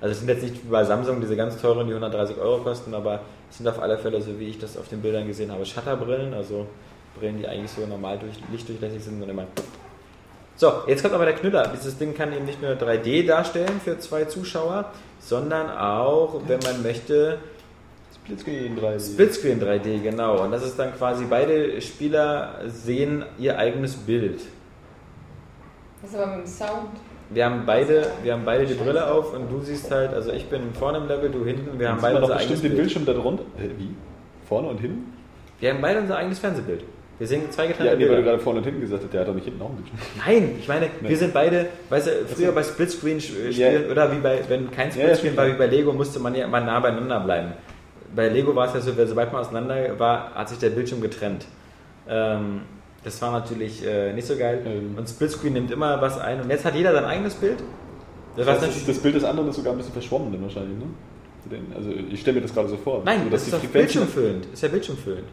Also 0.00 0.12
es 0.12 0.18
sind 0.20 0.28
jetzt 0.28 0.42
nicht 0.42 0.64
wie 0.64 0.68
bei 0.68 0.82
Samsung 0.82 1.20
diese 1.20 1.36
ganz 1.36 1.60
teuren, 1.60 1.86
die 1.86 1.92
130 1.92 2.38
Euro 2.38 2.58
kosten, 2.62 2.94
aber 2.94 3.20
es 3.50 3.58
sind 3.58 3.68
auf 3.68 3.80
alle 3.80 3.98
Fälle, 3.98 4.20
so 4.22 4.38
wie 4.38 4.48
ich 4.48 4.58
das 4.58 4.78
auf 4.78 4.88
den 4.88 5.02
Bildern 5.02 5.26
gesehen 5.26 5.52
habe, 5.52 5.64
Shutterbrillen, 5.66 6.32
also 6.32 6.66
Brillen, 7.18 7.38
die 7.38 7.46
eigentlich 7.46 7.70
so 7.70 7.86
normal 7.86 8.18
durch, 8.18 8.32
lichtdurchlässig 8.50 9.04
sind 9.04 9.22
und 9.22 9.28
immer. 9.28 9.44
So, 10.56 10.72
jetzt 10.86 11.02
kommt 11.02 11.14
aber 11.14 11.24
der 11.24 11.34
Knüller. 11.34 11.70
Dieses 11.74 11.96
Ding 11.98 12.14
kann 12.14 12.32
eben 12.32 12.44
nicht 12.44 12.60
nur 12.62 12.72
3D 12.72 13.26
darstellen 13.26 13.80
für 13.82 13.98
zwei 13.98 14.24
Zuschauer, 14.24 14.86
sondern 15.18 15.70
auch, 15.70 16.40
wenn 16.46 16.60
man 16.60 16.82
möchte, 16.82 17.38
Splitscreen 18.30 18.78
3D. 18.78 19.12
Splitscreen 19.12 19.60
3D, 19.60 20.02
genau. 20.02 20.44
Und 20.44 20.52
das 20.52 20.64
ist 20.64 20.78
dann 20.78 20.94
quasi, 20.94 21.24
beide 21.28 21.80
Spieler 21.80 22.60
sehen 22.66 23.24
ihr 23.38 23.58
eigenes 23.58 23.96
Bild. 23.96 24.40
Das 26.02 26.10
ist 26.12 26.16
aber 26.16 26.36
mit 26.36 26.46
dem 26.46 26.46
Sound. 26.46 26.90
Wir 27.32 27.44
haben 27.44 27.62
beide, 27.66 28.06
wir 28.22 28.32
haben 28.32 28.44
beide 28.44 28.66
die 28.66 28.74
Brille 28.74 29.10
auf 29.12 29.34
und 29.34 29.50
du 29.50 29.60
siehst 29.60 29.90
halt, 29.90 30.12
also 30.12 30.32
ich 30.32 30.46
bin 30.46 30.72
vorne 30.74 30.98
im 30.98 31.06
Level, 31.08 31.30
du 31.30 31.44
hinten, 31.44 31.78
wir 31.78 31.88
haben 31.88 32.00
Dann 32.00 32.12
beide 32.14 32.22
unser 32.22 32.34
eigenes 32.36 32.50
bestimmt 32.50 32.64
den 32.64 32.68
Bild. 32.70 32.82
Bildschirm 32.82 33.06
da 33.06 33.12
drunter. 33.12 33.42
Äh, 33.58 33.68
wie? 33.78 33.90
Vorne 34.48 34.68
und 34.68 34.78
hinten? 34.80 35.12
Wir 35.60 35.70
haben 35.72 35.80
beide 35.80 36.00
unser 36.00 36.16
eigenes 36.16 36.38
Fernsehbild. 36.40 36.82
Wir 37.18 37.26
sehen 37.26 37.42
zwei 37.50 37.66
getrennte 37.66 37.92
Ja, 37.92 37.98
nee, 37.98 38.02
weil 38.04 38.08
du 38.08 38.14
Bilder. 38.16 38.30
gerade 38.32 38.42
vorne 38.42 38.58
und 38.60 38.64
hinten 38.64 38.80
gesagt 38.80 39.02
hast, 39.04 39.12
der 39.12 39.20
hat 39.20 39.28
doch 39.28 39.34
nicht 39.34 39.44
hinten 39.44 39.60
auch 39.62 39.66
einen 39.68 39.76
Bildschirm. 39.76 39.98
Nein, 40.26 40.56
ich 40.58 40.66
meine, 40.66 40.88
wir 41.02 41.16
sind 41.16 41.34
beide, 41.34 41.66
weißt 41.90 42.06
du, 42.06 42.10
früher 42.34 42.52
bei 42.52 42.62
Splitscreen 42.62 43.20
spielen 43.20 43.52
Ja. 43.52 43.90
oder 43.90 44.10
wie 44.10 44.20
bei, 44.20 44.40
wenn 44.48 44.70
kein 44.70 44.90
Splitscreen 44.90 45.34
ja, 45.34 45.36
war, 45.36 45.46
wie 45.48 45.52
bei 45.52 45.66
Lego, 45.66 45.92
musste 45.92 46.18
man 46.18 46.34
ja 46.34 46.46
immer 46.46 46.60
nah 46.60 46.80
beieinander 46.80 47.20
bleiben. 47.20 47.52
Bei 48.14 48.28
Lego 48.28 48.54
war 48.56 48.66
es 48.68 48.74
ja 48.74 48.80
so, 48.80 48.92
sobald 49.06 49.32
man 49.32 49.42
auseinander 49.42 49.98
war, 49.98 50.34
hat 50.34 50.48
sich 50.48 50.58
der 50.58 50.70
Bildschirm 50.70 51.00
getrennt. 51.00 51.46
Ähm, 52.08 52.62
das 53.04 53.20
war 53.22 53.30
natürlich 53.32 53.86
äh, 53.86 54.12
nicht 54.12 54.26
so 54.26 54.36
geil. 54.36 54.60
Ähm. 54.66 54.94
Und 54.98 55.08
Splitscreen 55.08 55.52
nimmt 55.52 55.70
immer 55.70 56.00
was 56.02 56.18
ein. 56.18 56.40
Und 56.40 56.50
jetzt 56.50 56.64
hat 56.64 56.74
jeder 56.74 56.92
sein 56.92 57.04
eigenes 57.04 57.34
Bild. 57.34 57.58
Das 58.36 58.46
Das, 58.46 58.60
heißt, 58.62 58.88
das, 58.88 58.98
Bild 58.98 59.14
des 59.14 59.24
anderen 59.24 59.48
ist 59.50 59.56
sogar 59.56 59.72
ein 59.72 59.76
bisschen 59.78 59.92
verschwommen 59.92 60.32
dann 60.32 60.42
wahrscheinlich, 60.42 60.78
ne? 60.78 60.86
Also 61.74 61.90
ich 61.90 62.20
stelle 62.20 62.36
mir 62.36 62.42
das 62.42 62.52
gerade 62.54 62.68
so 62.68 62.76
vor. 62.76 63.02
nein, 63.04 63.22
so, 63.24 63.30
das 63.30 63.42
ist 63.42 63.54
Frequenzen- 63.54 63.72
bildschirmfüllend. 63.72 64.46
Ist 64.52 64.62
ja 64.62 64.68
bildschirmfüllend. 64.68 65.26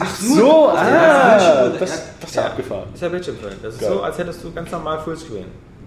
Ach 0.00 0.14
so, 0.16 0.68
ah, 0.70 1.68
das, 1.78 1.78
das 2.20 2.30
ist 2.30 2.34
ja 2.36 2.46
abgefahren. 2.46 2.84
Das 2.86 2.94
ist 2.96 3.02
ja 3.02 3.08
bildschirmfüllend. 3.08 3.58
Das 3.62 3.74
ist 3.74 3.80
Geil. 3.80 3.90
so, 3.92 4.00
als 4.02 4.18
hättest 4.18 4.42
du 4.42 4.52
ganz 4.52 4.70
normal 4.72 4.98
Fullscreen. 4.98 5.44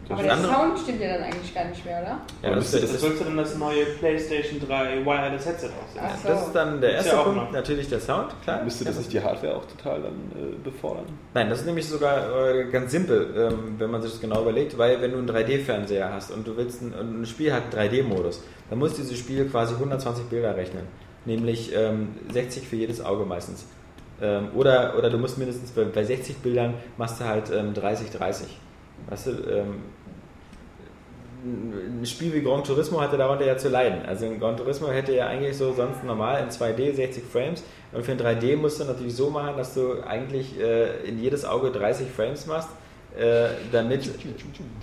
Aber 0.10 0.24
der 0.24 0.34
andere- 0.34 0.54
Sound 0.54 0.80
stimmt 0.80 1.02
ja 1.02 1.14
dann 1.14 1.24
eigentlich 1.24 1.54
gar 1.54 1.66
nicht 1.66 1.86
mehr, 1.86 2.02
oder? 2.02 2.20
Ja, 2.50 2.56
das, 2.56 2.72
das 2.72 2.82
das, 2.82 3.02
sollte 3.02 3.24
dann 3.26 3.38
das 3.38 3.56
neue 3.58 3.86
PlayStation 4.00 4.60
3 4.60 5.06
Wireless 5.06 5.46
Headset 5.46 5.68
aussehen. 5.68 6.02
Ach 6.04 6.18
so. 6.18 6.28
das 6.30 6.48
ist 6.48 6.54
dann 6.56 6.82
der 6.82 6.94
erste 6.94 7.16
ja 7.16 7.22
Punkt. 7.22 7.38
noch. 7.38 7.52
Natürlich 7.52 7.90
der 7.90 8.00
Sound, 8.00 8.34
klar. 8.44 8.64
Müsste 8.64 8.86
das 8.86 8.98
nicht 8.98 9.14
die 9.14 9.22
Hardware 9.22 9.56
auch 9.56 9.66
total 9.66 10.02
dann 10.02 10.14
äh, 10.14 10.56
befordern? 10.64 11.06
Nein, 11.34 11.50
das 11.50 11.60
ist 11.60 11.66
nämlich 11.66 11.88
sogar 11.88 12.50
äh, 12.50 12.66
ganz 12.72 12.92
simpel, 12.92 13.52
ähm, 13.54 13.76
wenn 13.78 13.92
man 13.92 14.02
sich 14.02 14.12
das 14.12 14.20
genau 14.22 14.42
überlegt, 14.42 14.78
weil 14.78 15.00
wenn 15.02 15.12
du 15.12 15.18
einen 15.20 15.30
3D-Fernseher 15.30 16.12
hast 16.12 16.32
und 16.32 16.48
du 16.48 16.58
willst 16.58 16.82
ein, 16.82 16.94
ein 17.22 17.26
Spiel 17.26 17.54
hat 17.54 17.76
einen 17.76 17.90
3D-Modus, 17.92 18.42
dann 18.70 18.80
muss 18.80 18.94
dieses 18.96 19.18
Spiel 19.18 19.46
quasi 19.48 19.74
120 19.76 20.26
Bilder 20.26 20.56
rechnen, 20.56 20.88
nämlich 21.26 21.72
ähm, 21.76 22.16
60 22.34 22.68
für 22.68 22.76
jedes 22.78 23.04
Auge 23.04 23.26
meistens. 23.26 23.66
Ähm, 24.22 24.50
oder, 24.56 24.96
oder 24.98 25.10
du 25.10 25.18
musst 25.18 25.38
mindestens 25.38 25.72
bei, 25.72 25.84
bei 25.86 26.04
60 26.04 26.38
Bildern 26.38 26.74
machst 26.98 27.22
du 27.22 27.26
halt 27.26 27.52
ähm, 27.52 27.74
30, 27.74 28.10
30. 28.10 28.48
Weißt 29.10 29.28
du, 29.28 29.32
ähm, 29.50 29.76
ein 31.44 32.06
Spiel 32.06 32.34
wie 32.34 32.42
Gran 32.42 32.64
Turismo 32.64 33.00
hatte 33.00 33.18
darunter 33.18 33.46
ja 33.46 33.58
zu 33.58 33.70
leiden. 33.70 34.06
Also 34.06 34.26
ein 34.26 34.40
Gran 34.40 34.58
Turismo 34.58 34.90
hätte 34.90 35.16
ja 35.16 35.28
eigentlich 35.28 35.56
so 35.56 35.74
sonst 35.74 36.04
normal 36.04 36.44
in 36.44 36.50
2D 36.50 36.94
60 36.94 37.24
Frames 37.24 37.64
und 37.94 38.06
für 38.06 38.12
ein 38.12 38.20
3D 38.20 38.58
musst 38.58 38.80
du 38.80 38.86
natürlich 38.86 39.16
so 39.16 39.30
machen, 39.30 39.56
dass 39.58 39.74
du 39.74 40.04
eigentlich 40.06 40.60
äh, 40.60 41.08
in 41.08 41.22
jedes 41.22 41.46
Auge 41.46 41.72
30 41.72 42.08
Frames 42.10 42.46
machst, 42.46 42.70
äh, 43.18 43.50
damit 43.72 44.10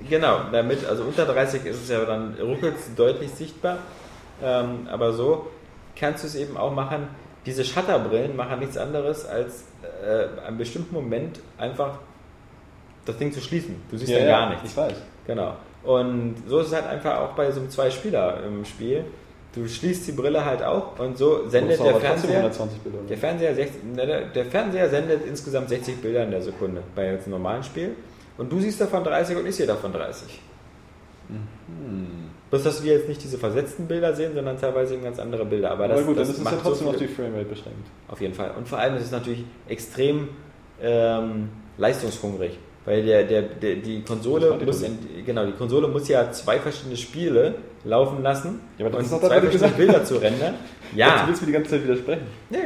genau, 0.09 0.41
damit 0.51 0.87
also 0.87 1.05
unter 1.05 1.27
30 1.27 1.65
ist 1.67 1.83
es 1.83 1.89
ja 1.91 2.05
dann 2.05 2.35
ruckelt 2.41 2.77
deutlich 2.97 3.31
sichtbar, 3.31 3.79
ähm, 4.43 4.89
aber 4.91 5.13
so 5.13 5.49
kannst 5.95 6.25
du 6.25 6.29
es 6.29 6.35
eben 6.35 6.57
auch 6.57 6.73
machen. 6.73 7.09
Diese 7.45 7.65
Shutterbrillen 7.65 8.35
machen 8.35 8.59
nichts 8.59 8.77
anderes 8.77 9.25
als 9.27 9.65
äh, 9.83 10.47
einem 10.47 10.59
bestimmten 10.59 10.95
Moment 10.95 11.39
einfach 11.59 11.99
das 13.05 13.19
Ding 13.19 13.33
zu 13.33 13.41
schließen. 13.41 13.77
Du 13.91 13.97
siehst 13.97 14.11
ja, 14.11 14.27
gar 14.27 14.51
nichts. 14.51 14.71
Ich 14.71 14.77
weiß. 14.77 14.95
Genau. 15.27 15.55
Und 15.87 16.35
so 16.49 16.59
ist 16.61 16.69
es 16.69 16.75
halt 16.75 16.87
einfach 16.87 17.21
auch 17.21 17.31
bei 17.35 17.51
so 17.51 17.61
einem 17.61 17.71
Zwei-Spieler 17.71 18.43
im 18.45 18.65
Spiel. 18.65 19.05
Du 19.55 19.67
schließt 19.67 20.07
die 20.09 20.13
Brille 20.13 20.45
halt 20.45 20.63
auch 20.63 20.99
und 20.99 21.17
so 21.17 21.49
sendet 21.49 21.79
Das 21.79 21.87
der 21.87 21.97
Fernseher. 21.97 22.37
120 22.39 22.79
Bilder. 22.81 22.99
Der 23.09 23.17
Fernseher, 23.17 23.55
60, 23.55 23.85
ne, 23.95 24.31
der- 24.35 24.45
Fernseher 24.47 24.91
sendet 24.91 25.27
insgesamt 25.27 25.69
60 25.71 25.97
Bilder 26.03 26.25
in 26.25 26.31
der 26.31 26.43
Sekunde 26.43 26.83
bei 26.95 27.07
jetzt 27.13 27.25
einem 27.25 27.33
normalen 27.37 27.63
Spiel. 27.63 27.93
Und 28.37 28.53
du 28.53 28.61
siehst 28.61 28.81
davon 28.81 29.03
30 29.03 29.37
und 29.39 29.47
ich 29.47 29.57
sehe 29.57 29.67
davon 29.67 29.93
30. 29.93 30.41
Hm. 31.29 32.27
Bloß, 32.51 32.63
dass 32.63 32.83
wir 32.85 32.93
jetzt 32.95 33.09
nicht 33.09 33.23
diese 33.23 33.39
versetzten 33.39 33.87
Bilder 33.87 34.15
sehen, 34.15 34.35
sondern 34.35 34.59
teilweise 34.61 34.95
eben 34.95 35.05
ganz 35.05 35.19
andere 35.19 35.45
Bilder. 35.45 35.71
Aber 35.71 35.85
Aber 35.85 35.95
das, 35.95 36.05
gut, 36.07 36.19
das 36.19 36.29
dann 36.37 36.37
ist 36.47 36.53
ja 36.53 36.59
trotzdem 36.63 36.87
so 36.87 36.91
auf 36.93 36.97
die 36.99 37.09
Framerate 37.09 37.45
beschränkt. 37.47 37.87
Auf 38.09 38.21
jeden 38.21 38.35
Fall. 38.35 38.53
Und 38.57 38.69
vor 38.69 38.79
allem 38.79 38.97
ist 38.97 39.05
es 39.05 39.11
natürlich 39.11 39.45
extrem 39.69 40.29
ähm, 40.83 41.49
leistungshungrig. 41.79 42.59
Weil 42.87 43.05
der, 43.05 43.25
der, 43.25 43.43
der, 43.43 43.75
die 43.77 44.03
Konsole 44.03 44.57
muss 44.65 44.81
in, 44.83 44.97
genau, 45.27 45.45
die 45.45 45.53
Konsole 45.53 45.89
muss 45.89 46.07
ja 46.09 46.31
zwei 46.31 46.59
verschiedene 46.61 46.97
Spiele 46.97 47.57
laufen 47.85 48.23
lassen 48.23 48.61
Ja, 48.79 48.87
aber 48.87 48.97
das 48.99 49.11
und 49.11 49.21
ist 49.23 49.27
zwei 49.27 49.41
verschiedene. 49.41 49.71
Bilder 49.73 50.05
zu 50.05 50.15
rendern. 50.17 50.55
Du 50.93 50.99
Ja, 50.99 51.25
willst 51.27 51.43
mir 51.43 51.47
die 51.47 51.53
ganze 51.53 51.71
Zeit 51.71 51.83
widersprechen. 51.85 52.27
nee. 52.49 52.59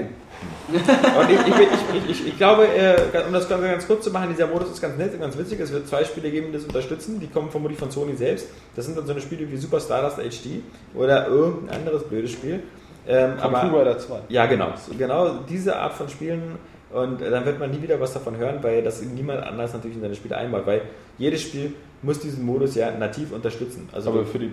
Und 0.68 1.30
ich, 1.30 1.38
ich, 1.40 2.10
ich, 2.10 2.26
ich, 2.28 2.36
glaube, 2.36 2.66
äh, 2.66 2.96
um 3.26 3.32
das 3.32 3.48
ganz 3.48 3.86
kurz 3.86 4.04
zu 4.04 4.10
machen, 4.10 4.28
dieser 4.30 4.46
Modus 4.46 4.70
ist 4.70 4.80
ganz 4.80 4.96
nett 4.96 5.12
und 5.14 5.20
ganz 5.20 5.36
witzig. 5.36 5.58
Es 5.60 5.72
wird 5.72 5.88
zwei 5.88 6.04
Spiele 6.04 6.30
geben, 6.30 6.48
die 6.48 6.52
das 6.52 6.64
unterstützen. 6.64 7.18
Die 7.18 7.26
kommen 7.26 7.50
vermutlich 7.50 7.78
von 7.78 7.90
Sony 7.90 8.14
selbst. 8.14 8.48
Das 8.76 8.86
sind 8.86 8.96
dann 8.96 9.06
so 9.06 9.12
eine 9.12 9.20
Spiele 9.20 9.50
wie 9.50 9.56
Super 9.56 9.80
Stardust 9.80 10.18
HD 10.18 10.62
oder 10.94 11.28
irgendein 11.28 11.80
anderes 11.80 12.04
blödes 12.04 12.32
Spiel. 12.32 12.62
Ähm, 13.08 13.32
aber, 13.40 13.60
Fu 13.62 13.76
Rider 13.76 13.98
2. 13.98 14.20
ja, 14.28 14.46
genau. 14.46 14.74
Genau 14.96 15.38
diese 15.48 15.76
Art 15.76 15.94
von 15.94 16.08
Spielen. 16.08 16.58
Und 16.92 17.20
dann 17.20 17.44
wird 17.44 17.58
man 17.58 17.70
nie 17.70 17.80
wieder 17.80 18.00
was 18.00 18.12
davon 18.12 18.36
hören, 18.36 18.58
weil 18.62 18.82
das 18.82 19.00
niemand 19.02 19.42
anders 19.42 19.72
natürlich 19.72 19.96
in 19.96 20.02
seine 20.02 20.14
Spiele 20.14 20.36
einbaut. 20.36 20.66
Weil 20.66 20.82
jedes 21.18 21.42
Spiel 21.42 21.72
muss 22.02 22.18
diesen 22.18 22.44
Modus 22.44 22.74
ja 22.74 22.90
nativ 22.90 23.32
unterstützen. 23.32 23.88
Also 23.92 24.10
Aber 24.10 24.24
für 24.24 24.40
die 24.40 24.50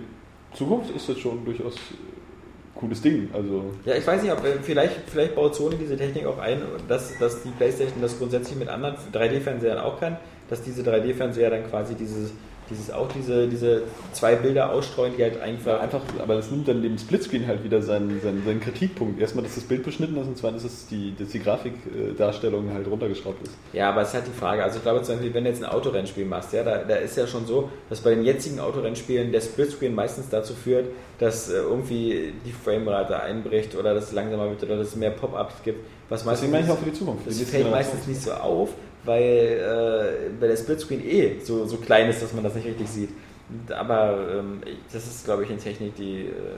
Zukunft 0.54 0.94
ist 0.94 1.08
das 1.08 1.18
schon 1.18 1.44
durchaus 1.44 1.74
äh, 1.74 2.78
cooles 2.78 3.02
Ding. 3.02 3.28
Also 3.32 3.72
Ja, 3.84 3.96
ich 3.96 4.06
weiß 4.06 4.22
nicht, 4.22 4.32
ob 4.32 4.44
äh, 4.44 4.58
vielleicht, 4.62 5.10
vielleicht 5.10 5.34
baut 5.34 5.54
Sony 5.54 5.76
diese 5.76 5.96
Technik 5.96 6.26
auch 6.26 6.38
ein, 6.38 6.62
dass, 6.86 7.18
dass 7.18 7.42
die 7.42 7.50
Playstation 7.50 8.00
das 8.00 8.16
grundsätzlich 8.18 8.56
mit 8.56 8.68
anderen 8.68 8.96
3D-Fernsehern 9.12 9.78
auch 9.78 9.98
kann, 9.98 10.16
dass 10.48 10.62
diese 10.62 10.82
3D-Fernseher 10.82 11.50
dann 11.50 11.68
quasi 11.68 11.94
dieses, 11.94 12.32
dieses 12.70 12.90
auch 12.90 13.08
diese, 13.08 13.48
diese 13.48 13.82
zwei 14.12 14.36
Bilder 14.36 14.72
ausstreuen, 14.72 15.14
die 15.16 15.22
halt 15.22 15.40
einfach. 15.40 15.80
einfach, 15.80 16.02
aber 16.20 16.34
das 16.34 16.50
nimmt 16.50 16.68
dann 16.68 16.82
dem 16.82 16.98
Splitscreen 16.98 17.46
halt 17.46 17.64
wieder 17.64 17.82
seinen, 17.82 18.20
seinen, 18.20 18.44
seinen 18.44 18.60
Kritikpunkt. 18.60 19.20
Erstmal, 19.20 19.44
dass 19.44 19.54
das 19.54 19.64
Bild 19.64 19.82
beschnitten 19.84 20.16
ist 20.16 20.26
und 20.26 20.36
zweitens, 20.36 20.62
dass 20.62 20.86
die, 20.86 21.14
dass 21.18 21.28
die 21.28 21.40
Grafikdarstellung 21.40 22.72
halt 22.72 22.86
runtergeschraubt 22.86 23.42
ist. 23.46 23.54
Ja, 23.72 23.90
aber 23.90 24.02
es 24.02 24.08
ist 24.08 24.14
halt 24.14 24.26
die 24.26 24.38
Frage. 24.38 24.62
Also 24.62 24.78
ich 24.78 24.82
glaube 24.82 25.02
zum 25.02 25.16
Beispiel, 25.16 25.34
wenn 25.34 25.44
du 25.44 25.50
jetzt 25.50 25.62
ein 25.62 25.70
Autorennspiel 25.70 26.24
machst, 26.24 26.52
ja, 26.52 26.62
da, 26.62 26.84
da 26.84 26.96
ist 26.96 27.16
ja 27.16 27.26
schon 27.26 27.46
so, 27.46 27.68
dass 27.88 28.00
bei 28.00 28.14
den 28.14 28.24
jetzigen 28.24 28.60
Autorennspielen 28.60 29.32
der 29.32 29.40
Splitscreen 29.40 29.94
meistens 29.94 30.28
dazu 30.28 30.54
führt, 30.54 30.86
dass 31.18 31.50
äh, 31.50 31.56
irgendwie 31.56 32.32
die 32.44 32.52
Framerate 32.52 33.20
einbricht 33.20 33.76
oder 33.76 33.94
dass 33.94 34.04
es 34.04 34.12
langsamer 34.12 34.50
wird 34.50 34.62
oder 34.62 34.76
dass 34.76 34.88
es 34.88 34.96
mehr 34.96 35.10
Pop-ups 35.10 35.62
gibt. 35.64 35.84
Was 36.08 36.24
meistens 36.24 36.50
Deswegen 36.50 36.52
meine 36.52 36.64
ich 36.64 36.72
auch 36.72 36.78
für 36.78 36.90
die 36.90 36.98
Zukunft. 36.98 37.26
Das 37.26 37.42
fällt 37.42 37.70
meistens 37.70 38.06
nicht 38.06 38.22
so 38.22 38.32
auf, 38.32 38.70
weil, 39.08 39.24
äh, 39.24 40.40
weil 40.40 40.48
der 40.50 40.56
Splitscreen 40.56 41.04
eh 41.04 41.40
so, 41.40 41.64
so 41.64 41.78
klein 41.78 42.08
ist, 42.08 42.22
dass 42.22 42.32
man 42.32 42.44
das 42.44 42.54
nicht 42.54 42.66
richtig 42.66 42.88
sieht. 42.88 43.10
Aber 43.70 44.28
ähm, 44.30 44.60
das 44.92 45.06
ist, 45.06 45.24
glaube 45.24 45.42
ich, 45.42 45.50
eine 45.50 45.58
Technik, 45.58 45.96
die. 45.96 46.26
Äh, 46.26 46.56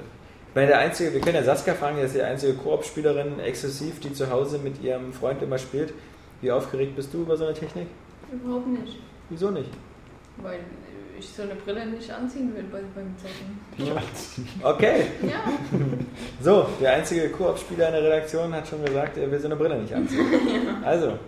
ich 0.48 0.56
meine, 0.56 0.66
der 0.66 0.81
einzige, 0.81 1.14
wir 1.14 1.20
können 1.20 1.36
ja 1.36 1.44
Saskia 1.44 1.74
fragen, 1.74 1.98
die 1.98 2.02
ist 2.02 2.16
die 2.16 2.22
einzige 2.22 2.55
Koop-Spielerin 2.55 3.39
exklusiv, 3.39 4.01
die 4.01 4.12
zu 4.12 4.28
Hause 4.31 4.59
mit 4.59 4.82
ihrem 4.82 5.12
Freund 5.12 5.40
immer 5.43 5.59
spielt. 5.59 5.94
Wie 6.40 6.51
aufgeregt 6.51 6.97
bist 6.97 7.14
du 7.14 7.22
über 7.22 7.36
so 7.36 7.44
eine 7.44 7.55
Technik? 7.55 7.86
Überhaupt 8.32 8.66
nicht. 8.66 8.98
Wieso 9.28 9.52
nicht? 9.52 9.70
Weil 10.39 10.59
ich 11.20 11.28
so 11.28 11.42
eine 11.42 11.55
Brille 11.55 11.86
nicht 11.86 12.10
anziehen 12.10 12.55
will 12.55 12.64
bei, 12.64 12.80
beim 12.94 13.14
Zocken. 13.16 13.94
Okay, 14.62 15.06
Ja, 15.22 15.44
so, 16.40 16.66
der 16.80 16.94
einzige 16.94 17.28
Koop-Spieler 17.30 17.88
in 17.88 17.94
der 17.94 18.02
Redaktion 18.02 18.52
hat 18.55 18.66
schon 18.66 18.84
gesagt, 18.84 19.16
er 19.16 19.30
will 19.30 19.38
so 19.38 19.47
eine 19.47 19.56
Brille 19.56 19.78
nicht 19.78 19.94
anziehen. 19.94 20.26
Also, 20.84 21.18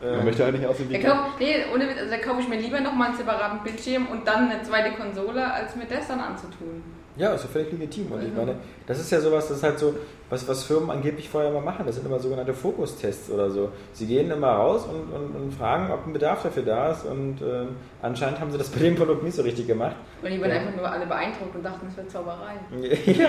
Man 0.00 0.18
ähm, 0.20 0.24
möchte 0.24 0.44
eigentlich 0.44 0.66
aussehen 0.66 0.88
wie 0.90 0.98
da 0.98 1.08
kauf, 1.10 1.26
nee, 1.40 1.56
ohne 1.74 1.88
Witz, 1.88 1.98
also 1.98 2.10
da 2.10 2.18
kaufe 2.18 2.40
ich 2.40 2.48
mir 2.48 2.60
lieber 2.60 2.80
nochmal 2.80 3.08
einen 3.08 3.16
separaten 3.16 3.62
Bildschirm 3.64 4.06
und 4.06 4.26
dann 4.26 4.50
eine 4.50 4.62
zweite 4.62 4.92
Konsole, 4.96 5.52
als 5.52 5.74
mir 5.74 5.86
das 5.86 6.06
dann 6.08 6.20
anzutun. 6.20 6.82
Ja, 7.18 7.32
ist 7.34 7.42
ja 7.42 7.50
völlig 7.50 7.72
legitim. 7.72 8.12
Und 8.12 8.22
ich 8.22 8.30
Mhm. 8.30 8.36
meine, 8.36 8.54
das 8.86 9.00
ist 9.00 9.10
ja 9.10 9.20
sowas, 9.20 9.48
das 9.48 9.58
ist 9.58 9.62
halt 9.64 9.78
so, 9.78 9.94
was, 10.30 10.46
was 10.46 10.64
Firmen 10.64 10.88
angeblich 10.90 11.28
vorher 11.28 11.50
mal 11.50 11.60
machen. 11.62 11.84
Das 11.84 11.96
sind 11.96 12.06
immer 12.06 12.18
sogenannte 12.20 12.54
Fokustests 12.54 13.28
oder 13.30 13.50
so. 13.50 13.70
Sie 13.92 14.06
gehen 14.06 14.30
immer 14.30 14.52
raus 14.52 14.86
und, 14.86 15.12
und, 15.14 15.34
und 15.34 15.52
fragen, 15.52 15.90
ob 15.92 16.06
ein 16.06 16.12
Bedarf 16.12 16.42
dafür 16.44 16.62
da 16.62 16.92
ist. 16.92 17.04
Und 17.04 17.38
ähm, 17.42 17.70
anscheinend 18.02 18.38
haben 18.40 18.50
sie 18.52 18.58
das 18.58 18.68
bei 18.68 18.78
dem 18.80 18.94
Produkt 18.94 19.22
nicht 19.24 19.34
so 19.34 19.42
richtig 19.42 19.66
gemacht. 19.66 19.96
Und 20.22 20.30
die 20.30 20.40
waren 20.40 20.50
Ja. 20.50 20.56
einfach 20.58 20.76
nur 20.76 20.90
alle 20.90 21.06
beeindruckt 21.06 21.54
und 21.56 21.62
dachten, 21.64 21.86
es 21.90 21.96
wäre 21.96 22.06
Zauberei. 22.08 22.54
ja. 23.12 23.28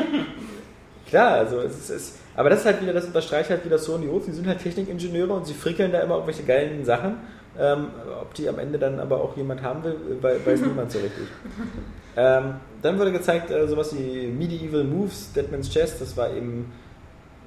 Klar, 1.07 1.31
also 1.39 1.61
es 1.61 1.79
ist, 1.79 1.89
es, 1.89 2.19
aber 2.35 2.51
das 2.51 2.59
ist 2.59 2.65
halt 2.67 2.81
wieder, 2.83 2.93
das 2.93 3.05
unterstreicht 3.05 3.49
halt 3.49 3.65
wieder 3.65 3.79
Sony 3.79 4.05
Ruf. 4.07 4.25
Sie 4.25 4.31
sind 4.31 4.45
halt 4.45 4.61
Technikingenieure 4.61 5.33
und 5.33 5.47
sie 5.47 5.55
frickeln 5.55 5.91
da 5.91 6.01
immer 6.01 6.13
irgendwelche 6.15 6.43
geilen 6.43 6.85
Sachen. 6.85 7.17
Ähm, 7.57 7.87
ob 8.21 8.33
die 8.35 8.47
am 8.47 8.59
Ende 8.59 8.77
dann 8.77 8.99
aber 8.99 9.19
auch 9.19 9.35
jemand 9.35 9.63
haben 9.63 9.83
will, 9.83 9.95
wei- 10.21 10.37
weiß 10.45 10.61
niemand 10.61 10.91
so 10.91 10.99
richtig. 10.99 11.27
Ähm, 12.17 12.55
dann 12.81 12.97
wurde 12.99 13.11
gezeigt, 13.11 13.51
äh, 13.51 13.67
sowas 13.67 13.95
wie 13.97 14.27
Medieval 14.27 14.83
Moves, 14.83 15.31
Deadman's 15.33 15.69
Chest, 15.69 16.01
das 16.01 16.15
war 16.17 16.31
eben 16.33 16.71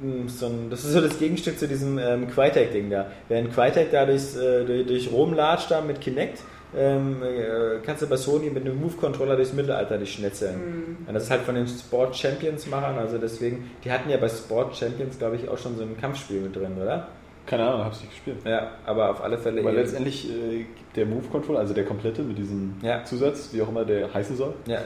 mh, 0.02 0.28
so 0.28 0.46
ein, 0.46 0.70
das 0.70 0.84
ist 0.84 0.92
so 0.92 1.00
das 1.00 1.18
Gegenstück 1.18 1.58
zu 1.58 1.66
diesem 1.68 1.98
ähm, 1.98 2.28
Crytek-Ding 2.28 2.90
da. 2.90 3.06
Während 3.28 3.52
Crytek 3.54 3.90
da 3.90 4.04
durchs, 4.06 4.36
äh, 4.36 4.64
durch, 4.64 4.86
durch 4.86 5.12
Rom 5.12 5.34
latscht 5.34 5.70
da 5.70 5.80
mit 5.80 6.00
Kinect, 6.00 6.40
ähm, 6.74 7.22
äh, 7.22 7.78
kannst 7.84 8.02
du 8.02 8.06
bei 8.06 8.16
Sony 8.16 8.48
mit 8.50 8.64
einem 8.64 8.80
Move-Controller 8.80 9.36
durchs 9.36 9.52
Mittelalter 9.52 9.98
dich 9.98 10.12
schnetzeln. 10.14 10.96
Und 11.06 11.12
das 11.14 11.24
ist 11.24 11.30
halt 11.30 11.42
von 11.42 11.54
den 11.54 11.68
Sport 11.68 12.16
Champions 12.16 12.66
Machern, 12.66 12.96
also 12.98 13.18
deswegen, 13.18 13.70
die 13.84 13.92
hatten 13.92 14.08
ja 14.08 14.16
bei 14.16 14.28
Sport 14.30 14.74
Champions, 14.76 15.18
glaube 15.18 15.36
ich, 15.36 15.48
auch 15.48 15.58
schon 15.58 15.76
so 15.76 15.82
ein 15.82 15.98
Kampfspiel 16.00 16.40
mit 16.40 16.56
drin, 16.56 16.72
oder? 16.82 17.08
Keine 17.44 17.64
Ahnung, 17.68 17.84
hab's 17.84 18.00
nicht 18.00 18.10
gespielt. 18.12 18.36
Ja, 18.46 18.70
aber 18.86 19.10
auf 19.10 19.22
alle 19.22 19.36
Fälle. 19.36 19.60
Aber 19.60 19.70
eben- 19.70 19.80
letztendlich 19.80 20.30
äh, 20.30 20.58
gibt 20.58 20.96
der 20.96 21.04
Move-Controller, 21.06 21.58
also 21.58 21.74
der 21.74 21.84
komplette 21.84 22.22
mit 22.22 22.38
diesem 22.38 22.74
Ja. 22.82 23.04
Zusatz, 23.04 23.50
wie 23.52 23.60
auch 23.60 23.68
immer 23.68 23.84
der 23.84 24.14
heißen 24.14 24.36
soll, 24.36 24.54
Ja, 24.66 24.78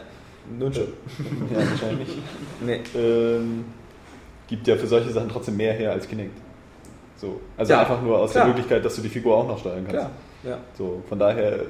nun 0.58 0.72
schon. 0.72 0.84
ja, 1.52 1.58
wahrscheinlich 1.70 2.08
nicht, 2.08 2.22
Nee. 2.64 2.80
ähm, 2.98 3.64
gibt 4.48 4.66
ja 4.66 4.76
für 4.76 4.86
solche 4.86 5.10
Sachen 5.10 5.28
trotzdem 5.28 5.56
mehr 5.56 5.72
her 5.72 5.92
als 5.92 6.06
Kinect. 6.08 6.36
So. 7.16 7.40
Also 7.56 7.72
Ja, 7.72 7.80
einfach 7.80 8.00
nur 8.02 8.18
aus 8.18 8.30
klar. 8.32 8.44
der 8.44 8.54
Möglichkeit, 8.54 8.84
dass 8.84 8.96
du 8.96 9.02
die 9.02 9.08
Figur 9.08 9.36
auch 9.36 9.48
noch 9.48 9.58
steuern 9.58 9.78
kannst. 9.84 9.90
Klar, 9.92 10.10
ja. 10.44 10.58
So, 10.76 11.02
von 11.08 11.18
daher, 11.18 11.60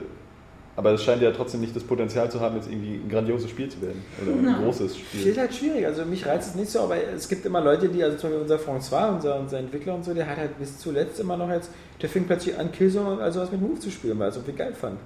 aber 0.75 0.91
es 0.93 1.03
scheint 1.05 1.23
ja 1.23 1.31
trotzdem 1.31 1.61
nicht 1.63 1.75
das 1.75 1.85
Potenzial 1.85 2.31
zu 2.31 2.39
haben, 2.41 2.57
jetzt 2.57 2.69
irgendwie 2.71 2.97
ein 2.97 3.09
grandioses 3.09 3.49
Spiel 3.49 3.69
zu 3.69 3.81
werden. 3.81 4.03
Oder 4.23 4.33
ein 4.59 4.65
großes 4.65 4.95
Viel 4.97 5.21
Spiel. 5.21 5.39
halt 5.39 5.55
schwierig, 5.55 5.87
also 5.87 6.05
mich 6.05 6.27
reizt 6.27 6.51
es 6.51 6.55
nicht 6.57 6.71
so, 6.71 6.81
aber 6.81 6.97
es 6.97 7.29
gibt 7.29 7.47
immer 7.47 7.61
Leute, 7.63 7.89
die, 7.89 8.03
also 8.05 8.19
zum 8.19 8.31
Beispiel 8.31 8.43
unser 8.43 8.57
François, 8.59 9.15
unser, 9.15 9.39
unser 9.41 9.59
Entwickler 9.59 9.95
und 9.95 10.05
so, 10.05 10.13
der 10.13 10.27
hat 10.29 10.37
halt 10.37 10.59
bis 10.59 10.79
zuletzt 10.79 11.19
immer 11.21 11.37
noch 11.39 11.49
jetzt, 11.49 11.71
der 12.03 12.09
fing 12.11 12.25
plötzlich 12.25 12.59
an, 12.59 12.71
Killzone 12.73 13.13
und 13.13 13.21
also 13.21 13.41
was 13.41 13.51
mit 13.53 13.61
Move 13.61 13.79
zu 13.79 13.91
spielen, 13.91 14.19
weil 14.19 14.27
er 14.27 14.31
es 14.31 14.37
irgendwie 14.37 14.53
geil 14.59 14.75
fand. 14.75 14.99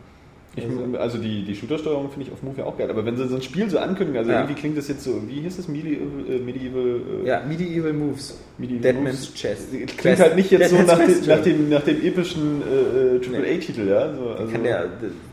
Ich, 0.57 0.65
also 0.99 1.19
die, 1.19 1.45
die 1.45 1.55
Shooter-Steuerung 1.55 2.11
finde 2.11 2.27
ich 2.27 2.33
auf 2.33 2.43
Move 2.43 2.59
ja 2.59 2.65
auch 2.65 2.77
geil, 2.77 2.91
aber 2.91 3.05
wenn 3.05 3.17
sie 3.17 3.29
so 3.29 3.37
ein 3.37 3.43
Spiel 3.43 3.71
so 3.71 3.79
ankündigen, 3.79 4.19
also 4.19 4.33
Ja. 4.33 4.41
irgendwie 4.41 4.61
klingt 4.61 4.77
das 4.77 4.89
jetzt 4.89 5.05
so, 5.05 5.23
wie 5.29 5.43
hieß 5.43 5.59
das, 5.59 5.69
Medieval, 5.69 6.09
äh, 6.29 6.39
Medieval 6.41 7.01
äh, 7.25 7.27
Ja, 7.29 7.43
Medieval 7.47 7.93
Moves. 7.93 8.37
Medieval 8.59 8.83
Deadman's 8.83 9.29
Moves. 9.29 9.35
Chest. 9.41 9.69
Klingt 9.97 10.19
halt 10.19 10.35
nicht 10.35 10.51
jetzt 10.51 10.71
so 10.71 10.77
Deadman's 10.77 10.99
nach, 10.99 11.05
Quest 11.07 11.25
dem, 11.25 11.29
nach, 11.29 11.43
dem, 11.45 11.69
nach 11.69 11.83
dem 11.85 12.05
epischen 12.05 12.63
äh, 12.63 13.37
AAA-Titel, 13.55 13.87
ja. 13.89 14.13
So, 14.13 14.31
also, 14.31 14.53
Kann 14.53 14.65
der, 14.65 14.89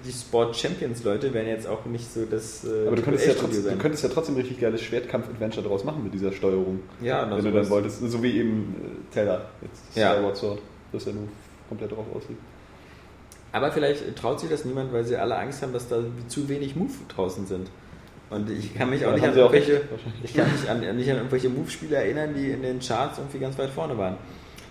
die 0.06 0.11
Sport 0.11 0.56
Champions 0.56 1.03
Leute 1.03 1.34
werden 1.34 1.48
jetzt 1.48 1.68
auch 1.68 1.84
nicht 1.85 2.14
so 2.14 2.23
das 2.30 2.64
äh, 2.64 2.85
aber 2.85 2.95
du 2.98 3.02
könntest, 3.02 3.26
ja 3.26 3.34
trotzdem, 3.34 3.64
du 3.64 3.77
könntest 3.77 4.03
ja 4.03 4.10
trotzdem 4.10 4.35
richtig 4.35 4.60
geiles 4.60 4.81
Schwertkampf-Adventure 4.84 5.64
daraus 5.64 5.84
machen 5.84 6.03
mit 6.03 6.14
dieser 6.14 6.31
Steuerung. 6.31 6.81
Ja, 7.02 7.23
wenn 7.23 7.38
du 7.38 7.41
sowas. 7.41 7.53
dann 7.64 7.69
wolltest, 7.72 8.02
so 8.11 8.22
wie 8.22 8.38
eben 8.38 8.76
äh, 9.10 9.14
Zelda, 9.14 9.45
jetzt 9.64 9.81
das 9.89 9.95
Ja. 9.95 10.14
Skyward 10.14 10.38
Sword, 10.38 10.60
das 10.91 11.06
ja 11.06 11.11
nur 11.14 11.23
komplett 11.69 11.91
drauf 11.91 12.06
aussieht. 12.14 12.38
Aber 13.51 13.71
vielleicht 13.71 14.15
traut 14.17 14.39
sich 14.39 14.49
das 14.49 14.65
niemand, 14.65 14.93
weil 14.93 15.05
sie 15.05 15.15
alle 15.15 15.37
Angst 15.37 15.61
haben, 15.61 15.73
dass 15.73 15.87
da 15.87 15.97
zu 16.27 16.49
wenig 16.49 16.75
Move 16.75 16.93
draußen 17.07 17.47
sind. 17.47 17.69
Und 18.29 18.49
ich 18.49 18.75
kann 18.75 18.89
mich 18.89 19.05
auch 19.05 19.13
nicht 19.13 19.23
an 19.23 19.39
auch 19.39 19.53
ich 19.53 20.33
kann 20.33 20.51
mich 20.51 20.69
an, 20.69 20.79
nicht 20.97 21.09
an 21.09 21.17
irgendwelche 21.17 21.47
Move-Spiele 21.47 21.95
erinnern, 21.95 22.33
die 22.35 22.51
in 22.51 22.61
den 22.61 22.79
Charts 22.79 23.19
irgendwie 23.19 23.39
ganz 23.39 23.57
weit 23.57 23.69
vorne 23.69 23.97
waren. 23.97 24.17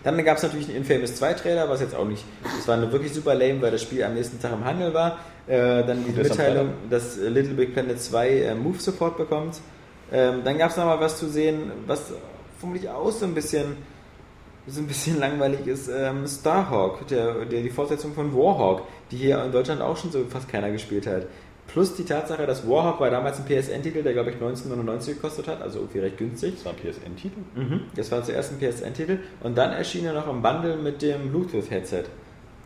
Dann 0.04 0.22
gab 0.24 0.36
es 0.36 0.42
natürlich 0.42 0.68
einen 0.68 0.76
Infamous 0.76 1.16
2 1.16 1.34
Trailer, 1.34 1.68
was 1.68 1.80
jetzt 1.80 1.94
auch 1.94 2.04
nicht, 2.04 2.22
das 2.44 2.68
war 2.68 2.76
nur 2.76 2.92
wirklich 2.92 3.12
super 3.12 3.34
lame, 3.34 3.60
weil 3.62 3.72
das 3.72 3.82
Spiel 3.82 4.04
am 4.04 4.14
nächsten 4.14 4.40
Tag 4.40 4.52
im 4.52 4.64
Handel 4.64 4.92
war. 4.94 5.18
Äh, 5.46 5.84
dann 5.84 6.04
die 6.04 6.12
Mitteilung, 6.12 6.74
dass 6.90 7.18
äh, 7.18 7.28
Little 7.28 7.54
Big 7.54 7.72
Planet 7.72 8.00
2 8.00 8.28
äh, 8.28 8.54
Move 8.54 8.78
Support 8.78 9.16
bekommt. 9.16 9.58
Ähm, 10.12 10.42
dann 10.44 10.58
gab 10.58 10.70
es 10.70 10.76
nochmal 10.76 11.00
was 11.00 11.18
zu 11.18 11.28
sehen, 11.28 11.72
was 11.86 12.12
vermutlich 12.58 12.88
auch 12.88 13.10
so 13.10 13.24
ein 13.24 13.34
bisschen 13.34 13.76
so 14.66 14.80
ein 14.80 14.86
bisschen 14.86 15.18
langweilig 15.20 15.66
ist, 15.66 15.88
ähm, 15.88 16.26
Starhawk, 16.26 17.06
der, 17.09 17.44
der, 17.44 17.62
die 17.62 17.70
Fortsetzung 17.70 18.14
von 18.14 18.34
Warhawk, 18.34 18.82
die 19.10 19.16
hier 19.16 19.43
in 19.44 19.52
Deutschland 19.52 19.80
auch 19.80 19.97
schon 19.97 20.10
so 20.10 20.24
fast 20.28 20.48
keiner 20.48 20.70
gespielt 20.70 21.06
hat. 21.06 21.26
Plus 21.68 21.97
die 21.97 22.05
Tatsache, 22.05 22.47
dass 22.47 22.68
Warhawk 22.68 23.01
war 23.01 23.10
damals 23.10 23.38
ein 23.38 23.44
PSN-Titel, 23.44 24.02
der 24.02 24.12
glaube 24.12 24.30
ich 24.30 24.36
1999 24.36 25.16
gekostet 25.16 25.48
hat, 25.48 25.60
also 25.60 25.80
irgendwie 25.80 25.98
recht 25.98 26.16
günstig. 26.16 26.55
Das 26.55 26.64
war 26.64 26.72
ein 26.72 26.78
PSN-Titel? 26.78 27.40
Das 27.97 28.12
war 28.12 28.22
zuerst 28.22 28.52
ein 28.52 28.59
PSN-Titel 28.59 29.18
und 29.43 29.59
dann 29.59 29.72
erschien 29.72 30.05
er 30.05 30.12
noch 30.12 30.28
im 30.28 30.43
Bundle 30.43 30.76
mit 30.76 31.02
dem 31.02 31.30
Bluetooth-Headset, 31.30 32.05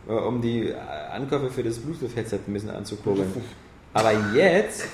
äh, 0.09 0.13
um 0.13 0.43
die 0.43 0.73
Ankäufe 1.13 1.51
für 1.51 1.63
das 1.63 1.79
Bluetooth-Headset 1.79 2.41
ein 2.47 2.53
bisschen 2.53 2.71
anzukurbeln. 2.71 3.33
Aber 3.93 4.13
jetzt, 4.35 4.85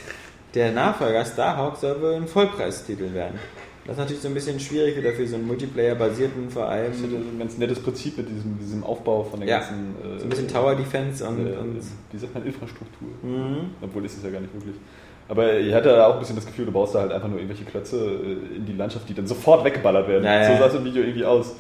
der 0.55 0.73
Nachfolger 0.73 1.25
Starhawk 1.25 1.77
soll 1.77 2.01
wohl 2.01 2.15
ein 2.15 2.29
Vollpreistitel 2.29 3.13
werden. 3.13 3.39
Das 3.87 3.95
ist 3.95 3.99
natürlich 3.99 4.23
so 4.23 4.29
ein 4.29 4.35
bisschen 4.35 4.59
schwierig 4.59 4.97
wieder 4.97 5.13
für 5.13 5.27
so 5.27 5.37
einen 5.37 5.47
Multiplayer-basierten 5.47 6.51
vor 6.51 6.69
allem. 6.69 6.93
Ich 6.93 6.99
finde 6.99 7.17
ein 7.17 7.39
ganz 7.39 7.57
nettes 7.57 7.79
Prinzip 7.79 8.17
mit 8.19 8.29
diesem, 8.29 8.59
diesem 8.59 8.83
Aufbau 8.85 9.23
von 9.23 9.39
der 9.41 9.49
Ja, 9.49 9.59
ganzen. 9.61 9.95
äh, 10.03 10.19
So 10.19 10.25
ein 10.25 10.29
bisschen 10.29 10.49
Tower 10.49 10.75
Defense 10.75 11.25
und, 11.27 11.47
äh, 11.47 11.57
und 11.57 11.77
wie 12.13 12.19
sagt 12.19 12.35
man, 12.35 12.45
Infrastruktur. 12.45 13.09
Mhm. 13.23 13.71
Obwohl 13.81 14.05
ist 14.05 14.17
es 14.19 14.25
ja 14.25 14.31
gar 14.31 14.41
nicht 14.41 14.53
wirklich. 14.53 14.75
Aber 15.29 15.59
ich 15.59 15.73
hatte 15.73 16.05
auch 16.07 16.15
ein 16.15 16.19
bisschen 16.21 16.37
das 16.37 16.47
Gefühl, 16.47 16.67
du 16.67 16.73
baust 16.73 16.95
da 16.95 17.01
halt 17.01 17.13
einfach 17.13 17.29
nur 17.29 17.39
irgendwelche 17.39 17.65
Klötze 17.65 17.97
äh, 17.97 18.57
in 18.57 18.67
die 18.67 18.73
Landschaft, 18.75 19.09
die 19.09 19.15
dann 19.15 19.27
sofort 19.27 19.65
weggeballert 19.65 20.09
werden. 20.09 20.25
Ja, 20.25 20.43
ja, 20.43 20.53
so 20.53 20.59
sah 20.59 20.67
es 20.67 20.75
im 20.75 20.85
Video 20.85 21.03
irgendwie 21.03 21.25
aus. 21.25 21.55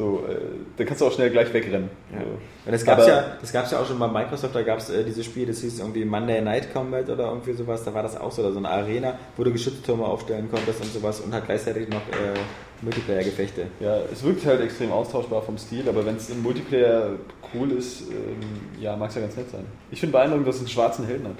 So, 0.00 0.24
äh, 0.26 0.34
da 0.78 0.84
kannst 0.84 1.02
du 1.02 1.06
auch 1.06 1.12
schnell 1.12 1.28
gleich 1.28 1.52
wegrennen. 1.52 1.90
Ja. 2.10 2.20
So. 2.20 2.24
Und 2.24 2.72
das 2.72 2.86
gab 2.86 3.00
es 3.00 3.06
ja, 3.06 3.36
das 3.38 3.52
gab's 3.52 3.70
ja 3.70 3.80
auch 3.80 3.86
schon 3.86 3.98
bei 3.98 4.08
Microsoft, 4.08 4.54
da 4.54 4.62
gab 4.62 4.78
es 4.78 4.88
äh, 4.88 5.04
dieses 5.04 5.26
Spiel, 5.26 5.44
das 5.44 5.60
hieß 5.60 5.80
irgendwie 5.80 6.06
Monday 6.06 6.40
Night 6.40 6.72
Combat 6.72 7.06
oder 7.10 7.26
irgendwie 7.26 7.52
sowas, 7.52 7.84
da 7.84 7.92
war 7.92 8.02
das 8.02 8.18
auch 8.18 8.32
so, 8.32 8.40
oder 8.40 8.52
so 8.52 8.58
eine 8.60 8.70
Arena, 8.70 9.18
wo 9.36 9.44
du 9.44 9.52
Geschütztürme 9.52 10.06
aufstellen 10.06 10.48
konntest 10.50 10.80
und 10.80 10.90
sowas 10.90 11.20
und 11.20 11.34
halt 11.34 11.44
gleichzeitig 11.44 11.90
noch 11.90 12.00
äh, 12.00 12.38
Multiplayer-Gefechte. 12.80 13.66
Ja, 13.78 13.98
es 14.10 14.24
wirkt 14.24 14.46
halt 14.46 14.62
extrem 14.62 14.90
austauschbar 14.90 15.42
vom 15.42 15.58
Stil, 15.58 15.86
aber 15.86 16.06
wenn 16.06 16.16
es 16.16 16.30
im 16.30 16.42
Multiplayer 16.42 17.16
cool 17.52 17.72
ist, 17.72 18.08
ähm, 18.08 18.80
ja, 18.80 18.96
mag 18.96 19.10
es 19.10 19.16
ja 19.16 19.20
ganz 19.20 19.36
nett 19.36 19.50
sein. 19.50 19.66
Ich 19.90 20.00
finde 20.00 20.14
beeindruckend, 20.14 20.48
dass 20.48 20.54
es 20.54 20.60
einen 20.62 20.70
schwarzen 20.70 21.04
Helden 21.04 21.28
hat. 21.28 21.36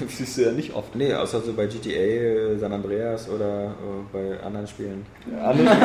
Das 0.00 0.16
siehst 0.18 0.36
du 0.38 0.42
ja 0.42 0.52
nicht 0.52 0.74
oft. 0.74 0.94
Nee, 0.94 1.12
außer 1.14 1.40
so 1.40 1.52
bei 1.52 1.66
GTA, 1.66 1.90
äh, 1.90 2.58
San 2.58 2.72
Andreas 2.72 3.28
oder 3.28 3.66
äh, 3.66 4.12
bei 4.12 4.40
anderen 4.44 4.66
Spielen. 4.66 5.04
Anders, 5.42 5.76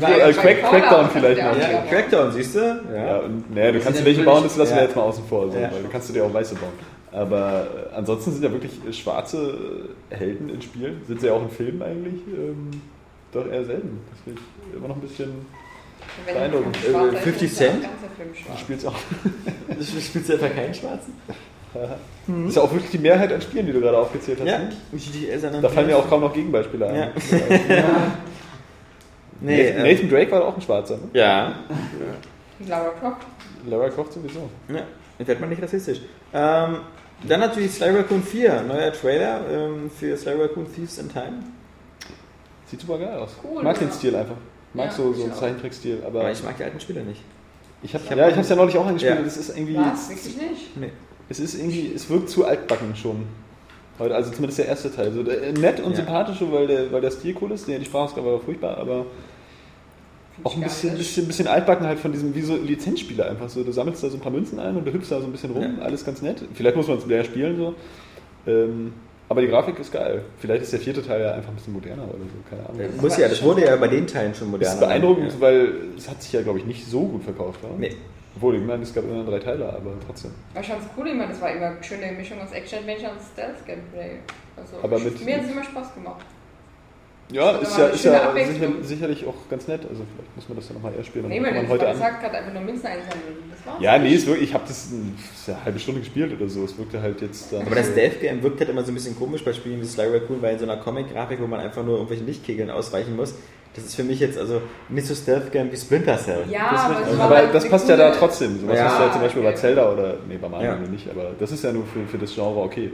Bei- 0.00 0.18
äh, 0.18 0.32
bei 0.32 0.32
Crack, 0.32 0.58
Fallout 0.58 0.70
Crackdown 0.70 1.10
vielleicht 1.10 1.42
noch. 1.42 1.58
Ja, 1.58 1.70
Ja. 1.72 1.82
Crackdown, 1.88 2.32
siehst 2.32 2.54
du? 2.54 2.80
Ja, 2.94 3.18
und, 3.18 3.54
naja, 3.54 3.72
du 3.72 3.80
kannst 3.80 4.00
dir 4.00 4.04
welche 4.04 4.22
bauen, 4.22 4.42
das 4.44 4.56
lassen 4.56 4.70
ja. 4.72 4.76
wir 4.76 4.82
jetzt 4.84 4.96
mal 4.96 5.02
außen 5.02 5.24
vor, 5.26 5.50
so, 5.50 5.58
Ja. 5.58 5.70
weil 5.72 5.82
du 5.82 5.88
kannst 5.88 6.08
du 6.08 6.12
dir 6.12 6.24
auch 6.24 6.32
weiße 6.32 6.54
bauen. 6.54 6.72
Aber 7.12 7.66
äh, 7.92 7.94
ansonsten 7.94 8.32
sind 8.32 8.42
ja 8.42 8.50
wirklich 8.52 8.72
äh, 8.88 8.92
schwarze 8.92 9.86
äh, 10.10 10.14
Helden 10.16 10.48
in 10.48 10.60
Spielen. 10.62 11.00
Sind 11.06 11.20
sie 11.20 11.28
ja 11.28 11.34
auch 11.34 11.42
in 11.42 11.50
Filmen 11.50 11.82
eigentlich? 11.82 12.20
Ähm, 12.26 12.70
doch 13.32 13.46
eher 13.46 13.64
selten. 13.64 14.00
Das 14.10 14.20
finde 14.24 14.40
ich 14.70 14.76
immer 14.76 14.88
noch 14.88 14.96
ein 14.96 15.02
bisschen. 15.02 15.30
Wenn 16.26 16.34
Beeindruckend. 16.34 16.76
Äh, 16.84 17.14
ist, 17.16 17.22
50 17.22 17.50
ist 17.50 17.60
der 17.60 17.70
Cent? 17.70 17.84
Du 17.84 18.58
spielst 18.58 18.86
auch. 18.86 18.94
Du 19.68 20.00
spielst 20.00 20.30
einfach 20.30 20.54
keinen 20.54 20.72
Schwarzen? 20.74 21.14
Das 21.74 22.48
ist 22.48 22.56
ja 22.56 22.62
auch 22.62 22.72
wirklich 22.72 22.90
die 22.90 22.98
Mehrheit 22.98 23.32
an 23.32 23.40
Spielen, 23.40 23.66
die 23.66 23.72
du 23.72 23.80
gerade 23.80 23.98
aufgezählt 23.98 24.38
hast. 24.40 24.46
Ja. 24.46 24.60
ne? 25.50 25.60
Da 25.60 25.68
fallen 25.68 25.86
mir 25.86 25.96
auch 25.96 26.08
kaum 26.08 26.20
noch 26.22 26.32
Gegenbeispiele 26.32 26.86
ein. 26.86 26.96
Ja. 26.96 27.08
Nee, 29.40 29.56
Nee, 29.56 29.62
Nathan, 29.64 29.84
ähm, 29.84 29.92
Nathan 29.92 30.08
Drake 30.08 30.30
war 30.30 30.40
doch 30.40 30.46
auch 30.48 30.56
ein 30.56 30.62
Schwarzer. 30.62 30.96
Ne? 30.96 31.02
Ja. 31.12 31.54
Lara 32.66 32.90
Croft. 33.00 33.26
Lara 33.66 33.88
Croft 33.90 34.12
sowieso. 34.12 34.48
Ja, 34.68 34.82
jetzt 35.18 35.28
wird 35.28 35.40
man 35.40 35.50
nicht 35.50 35.62
rassistisch. 35.62 36.00
Ähm, 36.32 36.78
dann 37.28 37.40
natürlich 37.40 37.72
Sly 37.72 37.90
Raccoon 37.90 38.22
4, 38.22 38.62
neuer 38.62 38.92
Trailer 38.92 39.40
ähm, 39.50 39.90
für 39.90 40.16
Sly 40.16 40.34
Raccoon 40.34 40.72
Thieves 40.72 40.98
in 40.98 41.10
Time. 41.10 41.42
Sieht 42.66 42.80
super 42.80 42.98
geil 42.98 43.18
aus. 43.18 43.36
Cool, 43.42 43.62
mag 43.62 43.76
ja. 43.76 43.86
den 43.86 43.92
Stil 43.92 44.16
einfach. 44.16 44.36
Mag 44.72 44.86
Ja, 44.86 44.92
so, 44.92 45.12
so 45.12 45.24
einen. 45.24 45.34
Zeichentrickstil. 45.34 46.02
Aber, 46.06 46.20
Aber 46.20 46.30
ich 46.30 46.42
mag 46.42 46.56
die 46.56 46.64
alten 46.64 46.80
Spiele 46.80 47.02
nicht. 47.02 47.22
ich 47.82 47.94
hab, 47.94 48.02
ich 48.02 48.10
hab 48.10 48.18
ja, 48.18 48.28
ich 48.28 48.36
hab's 48.36 48.48
ja 48.48 48.56
neulich 48.56 48.76
auch 48.76 48.86
angespielt. 48.86 49.18
Ja. 49.18 49.22
Das 49.22 49.36
ist 49.36 49.56
irgendwie. 49.56 49.76
Was? 49.76 50.08
Wirklich 50.08 50.36
nicht? 50.36 50.76
Nee. 50.76 50.92
Es 51.28 51.40
ist 51.40 51.54
irgendwie, 51.54 51.92
es 51.94 52.08
wirkt 52.10 52.28
zu 52.28 52.44
altbacken 52.44 52.94
schon. 52.96 53.24
Heute, 53.98 54.14
also 54.14 54.30
zumindest 54.30 54.58
der 54.58 54.66
erste 54.66 54.94
Teil. 54.94 55.12
So, 55.12 55.22
der, 55.22 55.52
nett 55.52 55.80
und 55.80 55.90
Ja. 55.92 55.96
sympathisch, 55.98 56.38
weil 56.50 56.66
der, 56.66 56.90
weil 56.92 57.00
der 57.00 57.10
Stil 57.10 57.34
cool 57.40 57.52
ist. 57.52 57.66
Die, 57.68 57.78
die 57.78 57.84
Sprachausgabe 57.84 58.26
war 58.32 58.40
furchtbar, 58.40 58.76
aber 58.78 59.06
auch 60.42 60.56
ein 60.56 60.62
bisschen, 60.62 60.96
bisschen, 60.96 61.26
bisschen 61.28 61.46
altbacken 61.46 61.86
halt 61.86 62.00
von 62.00 62.10
diesem, 62.10 62.34
wie 62.34 62.42
so 62.42 62.56
Lizenzspieler 62.56 63.30
einfach 63.30 63.48
so. 63.48 63.62
Du 63.62 63.70
sammelst 63.70 64.02
da 64.02 64.08
so 64.10 64.16
ein 64.16 64.20
paar 64.20 64.32
Münzen 64.32 64.58
ein 64.58 64.76
und 64.76 64.84
du 64.84 64.92
hüpfst 64.92 65.10
da 65.12 65.20
so 65.20 65.26
ein 65.26 65.32
bisschen 65.32 65.52
rum, 65.52 65.76
Ja. 65.78 65.84
alles 65.84 66.04
ganz 66.04 66.22
nett. 66.22 66.42
Vielleicht 66.54 66.76
muss 66.76 66.88
man 66.88 66.98
es 66.98 67.06
mehr 67.06 67.22
spielen 67.24 67.56
so. 67.56 67.74
Ähm, 68.46 68.92
aber 69.28 69.40
die 69.40 69.46
Grafik 69.46 69.78
ist 69.78 69.92
geil. 69.92 70.22
Vielleicht 70.38 70.64
ist 70.64 70.72
der 70.72 70.80
vierte 70.80 71.02
Teil 71.02 71.20
ja 71.22 71.32
einfach 71.32 71.50
ein 71.50 71.54
bisschen 71.54 71.72
moderner 71.72 72.02
oder 72.02 72.18
so, 72.18 72.50
keine 72.50 72.68
Ahnung. 72.68 73.00
Muss 73.00 73.16
ja, 73.16 73.28
das 73.28 73.42
wurde 73.42 73.64
ja 73.64 73.76
bei 73.76 73.88
den 73.88 74.06
Teilen 74.08 74.34
schon 74.34 74.48
Das 74.48 74.50
moderner. 74.50 74.74
ist 74.74 74.80
beeindruckend, 74.80 75.32
Ja. 75.34 75.40
weil 75.40 75.68
es 75.96 76.10
hat 76.10 76.20
sich 76.20 76.32
ja, 76.32 76.42
glaube 76.42 76.58
ich, 76.58 76.66
nicht 76.66 76.84
so 76.86 77.00
gut 77.06 77.22
verkauft. 77.22 77.60
Oder? 77.62 77.74
Nee. 77.78 77.94
Obwohl, 78.36 78.56
ich 78.56 78.62
meine, 78.64 78.82
es 78.82 78.92
gab 78.92 79.04
immer 79.04 79.24
drei 79.24 79.38
Teile, 79.38 79.68
aber 79.68 79.92
trotzdem. 80.04 80.32
Ich 80.60 80.66
fand's 80.66 80.86
cool 80.96 81.06
immer, 81.08 81.26
das 81.28 81.40
war 81.40 81.50
immer 81.52 81.66
eine 81.66 81.82
schöne 81.84 82.10
Mischung 82.12 82.40
aus 82.40 82.50
Action-Adventure 82.52 83.12
und 83.12 83.20
Stealth-Gameplay. 83.32 84.18
Also, 84.56 84.76
Aber 84.82 84.96
ich- 84.96 85.04
mit- 85.04 85.24
mir 85.24 85.36
hat 85.36 85.44
es 85.44 85.50
immer 85.50 85.64
Spaß 85.64 85.94
gemacht. 85.94 86.26
Ja, 87.32 87.52
ist 87.52 87.76
ja, 87.78 87.86
ist 87.86 88.04
ja 88.04 88.32
sicher, 88.34 88.68
sicherlich 88.82 89.26
auch 89.26 89.34
ganz 89.48 89.66
nett. 89.66 89.80
Also 89.88 90.02
vielleicht 90.14 90.36
muss 90.36 90.48
man 90.48 90.56
das 90.58 90.68
ja 90.68 90.74
nochmal 90.74 90.92
eher 90.94 91.02
spielen. 91.04 91.26
Nee, 91.28 91.40
das 91.40 91.52
man 91.54 91.68
heute 91.68 91.86
gesagt 91.86 92.22
hat, 92.22 92.34
einfach 92.34 92.52
nur 92.52 92.62
Münzen 92.62 92.86
einsammeln. 92.86 93.54
Ja, 93.80 93.98
nee, 93.98 94.14
es 94.14 94.26
wirklich, 94.26 94.50
ich 94.50 94.54
habe 94.54 94.64
das, 94.68 94.90
das 94.90 95.40
ist 95.40 95.48
ja 95.48 95.54
eine 95.54 95.64
halbe 95.64 95.78
Stunde 95.78 96.00
gespielt 96.00 96.38
oder 96.38 96.48
so. 96.50 96.64
Es 96.64 96.76
wirkte 96.76 97.00
halt 97.00 97.22
jetzt 97.22 97.50
dann. 97.52 97.62
Aber 97.62 97.74
das 97.76 97.86
so- 97.86 97.92
Stealth-Game 97.92 98.42
wirkt 98.42 98.60
halt 98.60 98.68
immer 98.68 98.82
so 98.82 98.92
ein 98.92 98.94
bisschen 98.94 99.16
komisch 99.18 99.42
bei 99.42 99.52
Spielen 99.54 99.80
wie 99.80 99.86
Sly 99.86 100.06
Raccoon, 100.08 100.42
weil 100.42 100.52
in 100.52 100.58
so 100.58 100.64
einer 100.66 100.76
Comic-Grafik, 100.76 101.40
wo 101.40 101.46
man 101.46 101.60
einfach 101.60 101.82
nur 101.82 101.94
irgendwelchen 101.94 102.26
Lichtkegeln 102.26 102.70
ausweichen 102.70 103.16
muss, 103.16 103.34
das 103.74 103.84
ist 103.86 103.94
für 103.96 104.04
mich 104.04 104.20
jetzt 104.20 104.38
also 104.38 104.60
nicht 104.90 105.06
so 105.06 105.14
Stealth-Game 105.14 105.72
wie 105.72 105.76
Splinter 105.78 106.18
Cell. 106.18 106.44
Ja, 106.50 106.70
das 106.72 106.80
aber 106.84 107.18
war 107.18 107.24
Aber 107.24 107.36
halt 107.36 107.54
das 107.54 107.68
passt 107.68 107.88
ja 107.88 107.96
da 107.96 108.10
trotzdem. 108.12 108.60
So 108.60 108.68
was 108.68 108.78
Ja, 108.78 108.84
hast 108.84 108.98
du 108.98 109.02
ja 109.04 109.12
zum 109.12 109.20
Beispiel 109.22 109.42
bei 109.42 109.48
okay. 109.48 109.58
Zelda 109.58 109.90
oder. 109.92 110.16
Nee, 110.28 110.36
bei 110.40 110.48
Mario 110.48 110.70
Ja. 110.72 110.76
nicht, 110.76 111.08
aber 111.10 111.30
das 111.40 111.50
ist 111.50 111.64
ja 111.64 111.72
nur 111.72 111.84
für, 111.86 112.06
für 112.06 112.18
das 112.18 112.34
Genre 112.34 112.60
okay. 112.60 112.92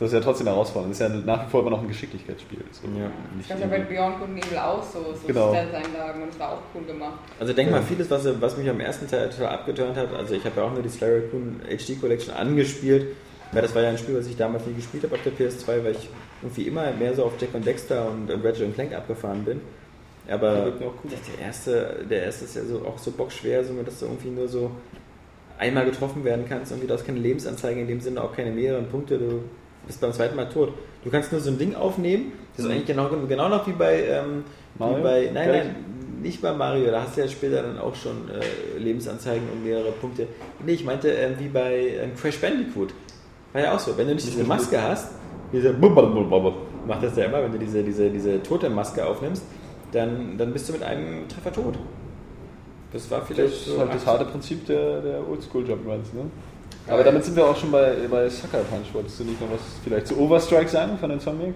Das 0.00 0.08
ist 0.08 0.14
ja 0.14 0.20
trotzdem 0.20 0.46
herausfordernd. 0.46 0.94
Das 0.94 1.00
ist 1.02 1.14
ja 1.14 1.20
nach 1.26 1.46
wie 1.46 1.50
vor 1.50 1.60
immer 1.60 1.70
noch 1.70 1.82
ein 1.82 1.88
Geschicklichkeitsspiel. 1.88 2.64
So. 2.72 2.88
Ja. 2.98 3.10
Das 3.36 3.48
gab 3.48 3.60
ja 3.60 3.66
bei 3.66 3.80
Beyond 3.80 4.18
Good 4.18 4.28
and 4.30 4.46
Evil 4.46 4.58
auch 4.58 4.82
so, 4.82 5.12
so 5.12 5.26
Genau. 5.26 5.50
Stealth-Einlagen 5.50 6.22
und 6.22 6.28
das 6.30 6.38
war 6.38 6.52
auch 6.52 6.62
cool 6.74 6.84
gemacht. 6.84 7.18
Also 7.38 7.52
denk 7.52 7.70
mal, 7.70 7.82
vieles, 7.82 8.10
was, 8.10 8.40
was 8.40 8.56
mich 8.56 8.68
am 8.70 8.80
ersten 8.80 9.06
Teil 9.06 9.28
total 9.28 9.48
abgeturnt 9.48 9.98
hat, 9.98 10.14
also 10.14 10.34
ich 10.34 10.42
habe 10.46 10.56
ja 10.56 10.62
auch 10.66 10.72
nur 10.72 10.82
die 10.82 10.88
Sly 10.88 11.06
Raccoon 11.06 11.60
HD 11.68 12.00
Collection 12.00 12.34
angespielt, 12.34 13.08
weil 13.52 13.60
das 13.60 13.74
war 13.74 13.82
ja 13.82 13.90
ein 13.90 13.98
Spiel, 13.98 14.16
was 14.16 14.26
ich 14.26 14.38
damals 14.38 14.64
nie 14.66 14.72
gespielt 14.72 15.04
habe 15.04 15.16
auf 15.16 15.22
der 15.22 15.32
PS2, 15.34 15.84
weil 15.84 15.92
ich 15.92 16.08
irgendwie 16.40 16.62
immer 16.62 16.90
mehr 16.92 17.14
so 17.14 17.24
auf 17.24 17.32
Jack 17.38 17.50
und 17.52 17.66
Dexter 17.66 18.08
und, 18.10 18.30
und 18.30 18.42
Ratchet 18.42 18.68
und 18.68 18.74
Clank 18.74 18.94
abgefahren 18.94 19.44
bin. 19.44 19.60
Aber 20.30 20.72
auch 20.80 21.04
cool. 21.04 21.10
der 21.10 21.46
erste, 21.46 22.06
der 22.08 22.22
erste 22.22 22.46
ist 22.46 22.56
ja 22.56 22.64
so, 22.64 22.86
auch 22.86 22.96
so 22.96 23.10
bockschwer, 23.10 23.64
so, 23.64 23.74
dass 23.82 23.98
du 23.98 24.06
irgendwie 24.06 24.30
nur 24.30 24.48
so 24.48 24.70
einmal 25.58 25.84
getroffen 25.84 26.24
werden 26.24 26.46
kannst. 26.48 26.72
Irgendwie, 26.72 26.86
du 26.86 26.94
hast 26.94 27.04
keine 27.04 27.18
Lebensanzeige, 27.18 27.80
in 27.82 27.86
dem 27.88 28.00
Sinne 28.00 28.22
auch 28.22 28.34
keine 28.34 28.50
mehreren 28.50 28.88
Punkte. 28.88 29.18
Du 29.18 29.42
bist 29.86 30.00
beim 30.00 30.12
zweiten 30.12 30.36
Mal 30.36 30.48
tot. 30.48 30.72
Du 31.04 31.10
kannst 31.10 31.32
nur 31.32 31.40
so 31.40 31.50
ein 31.50 31.58
Ding 31.58 31.74
aufnehmen. 31.74 32.32
Das 32.56 32.66
ist 32.66 32.70
eigentlich 32.70 32.86
genau, 32.86 33.08
genau 33.28 33.48
noch 33.48 33.66
wie 33.66 33.72
bei, 33.72 34.04
ähm, 34.04 34.44
wie 34.74 35.02
bei 35.02 35.30
nein, 35.32 35.48
Gleich? 35.48 35.64
nein, 35.64 35.74
nicht 36.22 36.42
bei 36.42 36.52
Mario. 36.52 36.90
Da 36.90 37.02
hast 37.02 37.16
du 37.16 37.22
ja 37.22 37.28
später 37.28 37.62
dann 37.62 37.78
auch 37.78 37.94
schon 37.94 38.28
äh, 38.30 38.78
Lebensanzeigen 38.78 39.48
und 39.50 39.64
mehrere 39.64 39.92
Punkte. 39.92 40.26
Nee, 40.64 40.72
ich 40.72 40.84
meinte 40.84 41.08
ähm, 41.10 41.34
wie 41.38 41.48
bei 41.48 41.96
ähm, 42.02 42.14
Crash 42.14 42.38
Bandicoot. 42.38 42.92
War 43.52 43.62
ja 43.62 43.74
auch 43.74 43.80
so. 43.80 43.96
Wenn 43.96 44.08
du 44.08 44.14
nicht 44.14 44.26
diese 44.26 44.44
Maske 44.44 44.80
hast, 44.80 45.12
diese 45.52 45.72
macht 46.86 47.02
das 47.02 47.16
ja 47.16 47.24
immer, 47.24 47.42
wenn 47.42 47.52
du 47.52 47.58
diese, 47.58 47.82
diese, 47.82 48.10
diese 48.10 48.42
tote 48.42 48.70
Maske 48.70 49.04
aufnimmst, 49.04 49.44
dann, 49.92 50.36
dann 50.38 50.52
bist 50.52 50.68
du 50.68 50.72
mit 50.72 50.82
einem 50.82 51.28
Treffer 51.28 51.52
tot. 51.52 51.78
Das 52.92 53.10
war 53.10 53.20
Das 53.20 53.28
vielleicht 53.28 53.54
ist 53.54 53.66
so 53.66 53.78
halt 53.78 53.88
das 53.90 54.02
80. 54.02 54.06
harte 54.08 54.24
Prinzip 54.26 54.66
der, 54.66 55.00
der 55.00 55.28
Oldschool-Jump-Runs, 55.28 56.12
ne? 56.12 56.22
Aber 56.90 57.04
damit 57.04 57.24
sind 57.24 57.36
wir 57.36 57.46
auch 57.46 57.56
schon 57.56 57.70
bei, 57.70 57.94
bei 58.10 58.28
Sucker 58.28 58.58
Punch. 58.58 58.92
Wolltest 58.92 59.20
du 59.20 59.24
nicht 59.24 59.40
noch 59.40 59.50
was 59.50 59.60
vielleicht 59.84 60.06
zu 60.08 60.18
Overstrike 60.18 60.68
sagen 60.68 60.98
von 60.98 61.10
Insomniac? 61.10 61.54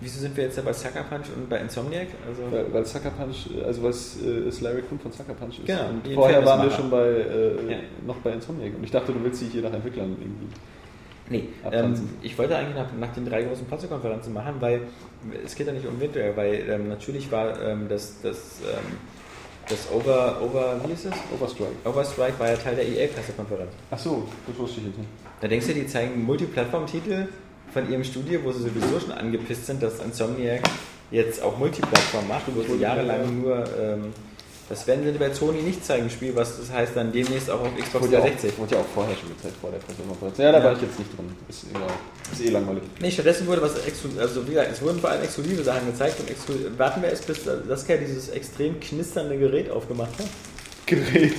Wieso 0.00 0.20
sind 0.20 0.36
wir 0.36 0.44
jetzt 0.44 0.56
ja 0.56 0.62
bei 0.62 0.72
Sucker 0.72 1.02
Punch 1.04 1.26
und 1.34 1.48
bei 1.48 1.58
Insomniac? 1.58 2.08
Also, 2.28 2.42
Weil, 2.50 2.72
weil 2.72 2.84
Sucker 2.84 3.10
Punch, 3.10 3.48
also 3.64 3.82
was 3.82 4.16
äh, 4.22 4.50
Sly 4.50 4.68
Raccoon 4.68 4.98
von 4.98 5.12
Sucker 5.12 5.34
Punch 5.34 5.58
ist. 5.60 5.66
Genau, 5.66 5.88
und 5.88 6.14
vorher 6.14 6.44
waren 6.44 6.62
wir 6.62 6.70
schon 6.70 6.90
bei, 6.90 7.06
äh, 7.06 7.72
Ja. 7.72 7.78
noch 8.06 8.16
bei 8.16 8.32
Insomniac. 8.32 8.74
Und 8.76 8.84
ich 8.84 8.90
dachte, 8.90 9.12
du 9.12 9.22
willst 9.22 9.40
dich 9.40 9.50
hier 9.52 9.62
nach 9.62 9.72
Entwicklern 9.72 10.16
irgendwie. 10.20 10.46
Nee, 11.28 11.48
ähm, 11.72 12.08
ich 12.22 12.38
wollte 12.38 12.56
eigentlich 12.56 12.76
nach, 12.76 12.86
nach 13.00 13.12
den 13.12 13.24
drei 13.26 13.42
großen 13.42 13.66
Pressekonferenzen 13.66 14.32
machen, 14.32 14.54
weil 14.60 14.82
es 15.44 15.56
geht 15.56 15.66
ja 15.66 15.72
nicht 15.72 15.86
um 15.86 16.00
Winter, 16.00 16.36
weil 16.36 16.64
ähm, 16.68 16.88
natürlich 16.88 17.32
war 17.32 17.60
ähm, 17.60 17.86
das, 17.88 18.20
das, 18.22 18.60
ähm, 18.60 18.96
das 19.68 19.90
Over, 19.90 20.40
Over, 20.40 20.80
wie 20.86 20.92
ist 20.92 21.06
es? 21.06 21.12
Overstrike. 21.34 21.72
Overstrike 21.84 22.38
war 22.38 22.50
ja 22.50 22.56
Teil 22.56 22.76
der 22.76 22.86
EA-Pressekonferenz. 22.86 23.70
Ach 23.90 23.98
so, 23.98 24.28
das 24.46 24.58
wusste 24.58 24.80
ich 24.80 24.86
jetzt 24.86 24.98
nicht. 24.98 25.10
Da 25.40 25.48
denkst 25.48 25.66
du, 25.66 25.74
die 25.74 25.86
zeigen 25.86 26.24
Multiplattform-Titel 26.24 27.28
von 27.72 27.90
ihrem 27.90 28.04
Studio, 28.04 28.40
wo 28.44 28.52
sie 28.52 28.62
sowieso 28.62 29.00
schon 29.00 29.12
angepisst 29.12 29.66
sind, 29.66 29.82
dass 29.82 30.00
Insomniac 30.00 30.62
jetzt 31.10 31.42
auch 31.42 31.58
Multiplattform 31.58 32.28
macht, 32.28 32.44
wo 32.54 32.62
sie 32.62 32.80
jahrelang 32.80 33.42
nur, 33.42 33.64
ähm, 33.78 34.12
das 34.68 34.86
werden 34.86 35.04
sie 35.04 35.18
bei 35.18 35.32
Sony 35.32 35.62
nicht 35.62 35.84
zeigen, 35.84 36.10
Spiel, 36.10 36.34
was 36.34 36.58
das 36.58 36.70
heißt 36.72 36.92
dann 36.96 37.12
demnächst 37.12 37.50
auch 37.50 37.60
auf 37.60 37.68
Xbox 37.78 38.04
Wurde 38.04 38.14
ja, 38.14 38.18
auch, 38.20 38.24
360. 38.24 38.58
wurde 38.58 38.74
ja 38.74 38.80
auch 38.80 38.86
vorher 38.94 39.16
schon 39.16 39.28
gezeigt, 39.28 39.54
vor 39.60 39.70
der 39.70 39.78
Pressekonferenz. 39.78 40.38
Ja, 40.38 40.52
da 40.52 40.58
Ja. 40.58 40.64
war 40.64 40.72
ich 40.72 40.82
jetzt 40.82 40.98
nicht 40.98 41.16
drin. 41.16 41.26
Ist, 41.48 41.64
egal. 41.70 41.82
ist 42.32 42.40
eh 42.40 42.50
langweilig. 42.50 42.82
Nee, 43.00 43.10
stattdessen 43.10 43.46
wurde 43.46 43.62
was 43.62 43.78
exklusiv, 43.86 44.20
also 44.20 44.44
wie 44.46 44.50
gesagt, 44.50 44.72
es 44.72 44.82
wurden 44.82 45.00
vor 45.00 45.10
allem 45.10 45.22
exklusive 45.22 45.62
Sachen 45.62 45.86
gezeigt 45.86 46.18
und 46.20 46.30
exklu 46.30 46.54
warten 46.76 47.02
wir 47.02 47.10
erst 47.10 47.26
bis 47.26 47.44
Saskia 47.44 47.96
dieses 47.96 48.28
extrem 48.30 48.80
knisternde 48.80 49.38
Gerät 49.38 49.70
aufgemacht 49.70 50.18
hat. 50.18 50.26
Gerät. 50.86 51.34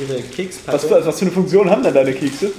Ihre 0.00 0.20
Kekspackung. 0.22 0.90
was, 0.90 1.06
was 1.06 1.18
für 1.18 1.24
eine 1.24 1.32
Funktion 1.32 1.70
haben 1.70 1.82
denn 1.82 1.94
deine 1.94 2.12
Kekse? 2.12 2.50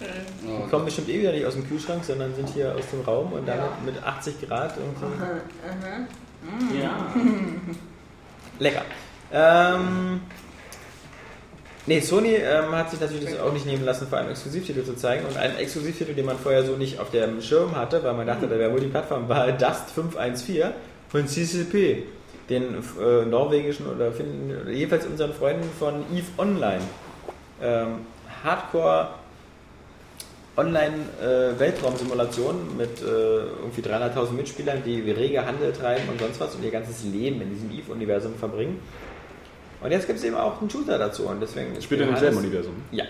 Die 0.00 0.70
kommen 0.70 0.86
bestimmt 0.86 1.08
eh 1.10 1.20
wieder 1.20 1.32
nicht 1.32 1.44
aus 1.44 1.52
dem 1.54 1.68
Kühlschrank, 1.68 2.02
sondern 2.04 2.34
sind 2.34 2.48
hier 2.54 2.74
aus 2.74 2.84
dem 2.90 3.02
Raum 3.02 3.32
und 3.34 3.46
damit 3.46 3.70
mit 3.84 4.02
80 4.02 4.48
Grad 4.48 4.74
irgendwie. 4.78 6.80
Ja. 6.80 7.06
Lecker. 8.60 8.82
Ähm, 9.32 10.20
nee, 11.86 12.00
Sony 12.00 12.34
ähm, 12.34 12.72
hat 12.72 12.90
sich 12.90 13.00
natürlich 13.00 13.24
das 13.24 13.40
auch 13.40 13.52
nicht 13.52 13.66
nehmen 13.66 13.84
lassen, 13.84 14.06
vor 14.06 14.18
allem 14.18 14.30
Exklusivtitel 14.30 14.84
zu 14.84 14.94
zeigen. 14.94 15.26
Und 15.26 15.36
ein 15.36 15.56
Exklusivtitel, 15.56 16.14
den 16.14 16.26
man 16.26 16.38
vorher 16.38 16.64
so 16.64 16.76
nicht 16.76 17.00
auf 17.00 17.10
dem 17.10 17.40
Schirm 17.40 17.74
hatte, 17.74 18.04
weil 18.04 18.14
man 18.14 18.26
dachte, 18.26 18.46
der 18.46 18.58
wäre 18.58 18.70
Multiplattform, 18.70 19.28
war 19.28 19.50
Dust 19.50 19.90
514 19.94 20.70
von 21.08 21.26
CCP. 21.26 22.04
Den 22.48 22.74
äh, 23.00 23.24
norwegischen 23.26 23.86
oder 23.86 24.10
finden, 24.10 24.68
jedenfalls 24.72 25.06
unseren 25.06 25.32
Freunden 25.32 25.70
von 25.78 26.04
EVE 26.12 26.24
Online. 26.36 26.80
Ähm, 27.62 28.00
Hardcore 28.42 29.10
Online-Weltraumsimulation 30.60 32.76
mit 32.76 33.00
äh, 33.00 33.04
irgendwie 33.04 33.80
300.000 33.80 34.32
Mitspielern, 34.32 34.82
die 34.84 35.10
rege 35.10 35.46
Handel 35.46 35.72
treiben 35.72 36.06
und 36.08 36.20
sonst 36.20 36.38
was 36.40 36.54
und 36.54 36.62
ihr 36.64 36.70
ganzes 36.70 37.02
Leben 37.04 37.40
in 37.40 37.48
diesem 37.50 37.70
EVE-Universum 37.70 38.34
verbringen. 38.34 38.78
Und 39.82 39.90
jetzt 39.90 40.06
gibt 40.06 40.18
es 40.18 40.24
eben 40.24 40.36
auch 40.36 40.60
einen 40.60 40.68
Shooter 40.68 40.98
dazu 40.98 41.26
und 41.26 41.40
deswegen 41.40 41.80
Spielt 41.80 42.02
in 42.02 42.08
demselben 42.08 42.36
Universum. 42.36 42.74
Ja, 42.92 43.04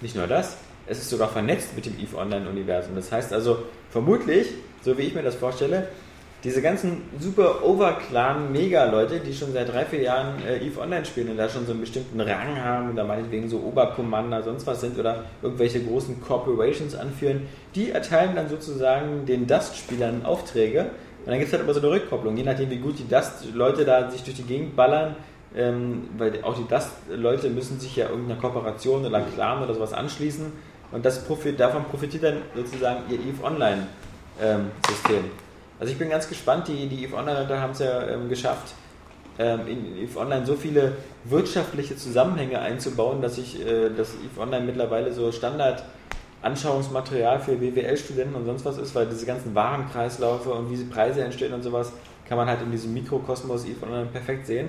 nicht 0.00 0.16
nur 0.16 0.26
das, 0.26 0.56
es 0.86 0.98
ist 0.98 1.10
sogar 1.10 1.28
vernetzt 1.28 1.76
mit 1.76 1.86
dem 1.86 1.96
EVE 1.98 2.16
Online-Universum. 2.16 2.96
Das 2.96 3.12
heißt 3.12 3.32
also, 3.32 3.62
vermutlich, 3.90 4.48
so 4.82 4.98
wie 4.98 5.02
ich 5.02 5.14
mir 5.14 5.22
das 5.22 5.36
vorstelle, 5.36 5.86
diese 6.42 6.62
ganzen 6.62 7.02
super 7.18 7.62
Overclan 7.64 8.50
Mega-Leute, 8.50 9.20
die 9.20 9.32
schon 9.34 9.52
seit 9.52 9.72
drei, 9.72 9.84
vier 9.84 10.02
Jahren 10.02 10.42
äh, 10.46 10.58
EVE 10.58 10.80
Online 10.80 11.04
spielen 11.04 11.30
und 11.30 11.36
da 11.36 11.48
schon 11.48 11.66
so 11.66 11.72
einen 11.72 11.80
bestimmten 11.80 12.20
Rang 12.20 12.62
haben 12.62 12.92
oder 12.92 13.04
meinetwegen 13.04 13.48
so 13.48 13.58
Obercommander, 13.58 14.42
sonst 14.42 14.66
was 14.66 14.80
sind 14.80 14.98
oder 14.98 15.24
irgendwelche 15.42 15.84
großen 15.84 16.20
Corporations 16.22 16.94
anführen, 16.94 17.46
die 17.74 17.90
erteilen 17.90 18.34
dann 18.34 18.48
sozusagen 18.48 19.26
den 19.26 19.46
Dust-Spielern 19.46 20.24
Aufträge. 20.24 20.86
Und 21.24 21.26
dann 21.26 21.38
gibt 21.38 21.48
es 21.48 21.52
halt 21.52 21.62
immer 21.62 21.74
so 21.74 21.80
eine 21.80 21.90
Rückkopplung, 21.90 22.36
je 22.36 22.44
nachdem 22.44 22.70
wie 22.70 22.78
gut 22.78 22.98
die 22.98 23.06
Dust-Leute 23.06 23.84
da 23.84 24.10
sich 24.10 24.22
durch 24.22 24.36
die 24.36 24.44
Gegend 24.44 24.74
ballern, 24.76 25.16
ähm, 25.54 26.08
weil 26.16 26.42
auch 26.42 26.56
die 26.56 26.66
Dust-Leute 26.66 27.50
müssen 27.50 27.78
sich 27.78 27.96
ja 27.96 28.08
irgendeiner 28.08 28.40
Kooperation 28.40 29.04
oder 29.04 29.20
Clan 29.20 29.62
oder 29.62 29.74
sowas 29.74 29.92
anschließen 29.92 30.50
und 30.92 31.04
das 31.04 31.24
profit, 31.24 31.60
davon 31.60 31.84
profitiert 31.84 32.24
dann 32.24 32.36
sozusagen 32.56 33.02
ihr 33.10 33.18
EVE 33.18 33.44
Online-System. 33.44 35.24
Also 35.80 35.92
ich 35.92 35.98
bin 35.98 36.10
ganz 36.10 36.28
gespannt, 36.28 36.68
die, 36.68 36.86
die 36.88 37.04
EVE 37.04 37.16
Online-Leute 37.16 37.58
haben 37.58 37.72
es 37.72 37.78
ja 37.78 38.06
ähm, 38.06 38.28
geschafft, 38.28 38.74
ähm, 39.38 39.66
in 39.66 39.96
EVE 39.96 40.18
Online 40.18 40.44
so 40.44 40.54
viele 40.54 40.92
wirtschaftliche 41.24 41.96
Zusammenhänge 41.96 42.60
einzubauen, 42.60 43.22
dass 43.22 43.38
ich, 43.38 43.58
äh, 43.66 43.88
dass 43.88 44.14
EVE 44.14 44.42
Online 44.42 44.66
mittlerweile 44.66 45.10
so 45.10 45.32
Standard 45.32 45.82
Anschauungsmaterial 46.42 47.40
für 47.40 47.56
BWL-Studenten 47.56 48.34
und 48.34 48.44
sonst 48.44 48.64
was 48.66 48.76
ist, 48.76 48.94
weil 48.94 49.06
diese 49.06 49.24
ganzen 49.24 49.54
Warenkreislaufe 49.54 50.50
und 50.50 50.70
wie 50.70 50.76
sie 50.76 50.84
Preise 50.84 51.22
entstehen 51.22 51.54
und 51.54 51.62
sowas, 51.62 51.92
kann 52.28 52.36
man 52.36 52.46
halt 52.46 52.60
in 52.60 52.70
diesem 52.70 52.92
Mikrokosmos 52.92 53.64
EVE 53.64 53.82
Online 53.82 54.06
perfekt 54.06 54.46
sehen. 54.46 54.68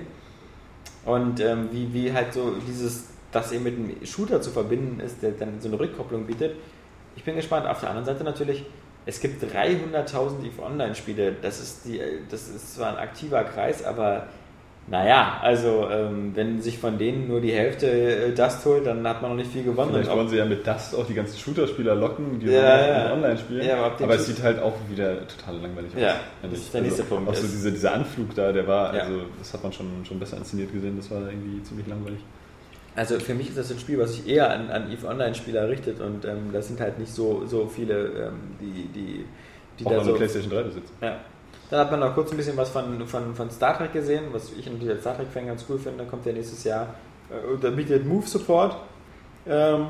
Und 1.04 1.40
ähm, 1.40 1.68
wie, 1.72 1.92
wie 1.92 2.12
halt 2.12 2.32
so 2.32 2.54
dieses, 2.66 3.08
das 3.32 3.52
eben 3.52 3.64
mit 3.64 3.76
einem 3.76 4.06
Shooter 4.06 4.40
zu 4.40 4.50
verbinden 4.50 4.98
ist, 5.00 5.22
der 5.22 5.32
dann 5.32 5.60
so 5.60 5.68
eine 5.68 5.78
Rückkopplung 5.78 6.26
bietet. 6.26 6.56
Ich 7.16 7.24
bin 7.24 7.36
gespannt. 7.36 7.66
Auf 7.66 7.80
der 7.80 7.90
anderen 7.90 8.06
Seite 8.06 8.24
natürlich, 8.24 8.64
es 9.06 9.20
gibt 9.20 9.42
300.000 9.42 10.44
EVE 10.46 10.62
Online-Spiele. 10.62 11.34
Das 11.42 11.60
ist, 11.60 11.84
die, 11.86 12.00
das 12.30 12.48
ist 12.48 12.74
zwar 12.74 12.90
ein 12.90 12.96
aktiver 12.96 13.42
Kreis, 13.44 13.84
aber 13.84 14.26
naja, 14.88 15.38
also 15.42 15.88
ähm, 15.90 16.32
wenn 16.34 16.60
sich 16.60 16.76
von 16.78 16.98
denen 16.98 17.28
nur 17.28 17.40
die 17.40 17.52
Hälfte 17.52 17.86
äh, 17.86 18.32
Dust 18.34 18.64
holt, 18.64 18.84
dann 18.84 19.06
hat 19.06 19.22
man 19.22 19.30
noch 19.30 19.36
nicht 19.36 19.52
viel 19.52 19.62
gewonnen. 19.62 19.92
Vielleicht 19.92 20.10
wollen 20.10 20.28
sie 20.28 20.36
ja 20.38 20.44
mit 20.44 20.66
Dust 20.66 20.94
auch 20.96 21.06
die 21.06 21.14
ganzen 21.14 21.38
Shooter-Spieler 21.38 21.94
locken, 21.94 22.40
die 22.40 22.46
Ja, 22.46 22.86
ja. 23.06 23.12
online 23.12 23.38
spielen. 23.38 23.64
Ja, 23.64 23.76
aber 23.84 24.02
aber 24.04 24.14
es 24.16 24.26
sid 24.26 24.42
halt 24.42 24.60
auch 24.60 24.74
wieder 24.90 25.26
total 25.28 25.58
langweilig 25.58 25.92
aus. 25.94 26.00
Ja, 26.02 26.16
das 26.42 26.52
ich. 26.52 26.58
ist 26.58 26.74
der 26.74 26.80
nächste 26.82 27.04
Punkt. 27.04 27.28
Auch 27.28 27.34
so 27.34 27.44
Es- 27.46 27.52
diese, 27.52 27.70
dieser 27.70 27.94
Anflug 27.94 28.34
da, 28.34 28.50
der 28.50 28.66
war, 28.66 28.90
also 28.90 29.20
das 29.38 29.54
hat 29.54 29.62
man 29.62 29.72
schon, 29.72 29.86
schon 30.04 30.18
besser 30.18 30.36
inszeniert 30.38 30.72
gesehen, 30.72 30.96
das 30.96 31.08
war 31.12 31.20
irgendwie 31.28 31.62
ziemlich 31.62 31.86
langweilig. 31.86 32.18
Also 32.94 33.18
für 33.18 33.34
mich 33.34 33.48
ist 33.48 33.58
das 33.58 33.70
ein 33.70 33.78
Spiel, 33.78 33.98
was 33.98 34.14
sich 34.14 34.28
eher 34.28 34.50
an, 34.50 34.70
an 34.70 34.90
EVE 34.90 35.06
Online-Spieler 35.06 35.68
richtet 35.68 36.00
und 36.00 36.24
ähm, 36.24 36.50
das 36.52 36.68
sind 36.68 36.80
halt 36.80 36.98
nicht 36.98 37.12
so, 37.12 37.46
so 37.46 37.66
viele, 37.66 38.28
ähm, 38.28 38.56
die, 38.60 38.88
die, 38.88 39.24
die 39.78 39.86
auch 39.86 39.92
da 39.92 39.98
an 39.98 40.04
so... 40.04 40.14
Playstation 40.14 40.52
3 40.52 40.62
besitzt. 40.64 40.92
Ja. 41.00 41.16
Dann 41.70 41.80
hat 41.80 41.90
man 41.90 42.00
noch 42.00 42.14
kurz 42.14 42.30
ein 42.30 42.36
bisschen 42.36 42.56
was 42.58 42.68
von, 42.68 43.06
von, 43.06 43.34
von 43.34 43.50
Star 43.50 43.78
Trek 43.78 43.94
gesehen, 43.94 44.24
was 44.32 44.52
ich 44.52 44.66
natürlich 44.66 44.90
als 44.90 45.00
Star 45.00 45.16
Trek-Fan 45.16 45.46
ganz 45.46 45.64
cool 45.70 45.78
finde. 45.78 46.04
Kommt 46.04 46.26
ja 46.26 46.32
nächstes 46.32 46.64
Jahr. 46.64 46.94
Äh, 47.30 47.58
da 47.62 47.70
bietet 47.70 48.04
Move 48.04 48.26
Support. 48.26 48.76
Ähm, 49.46 49.86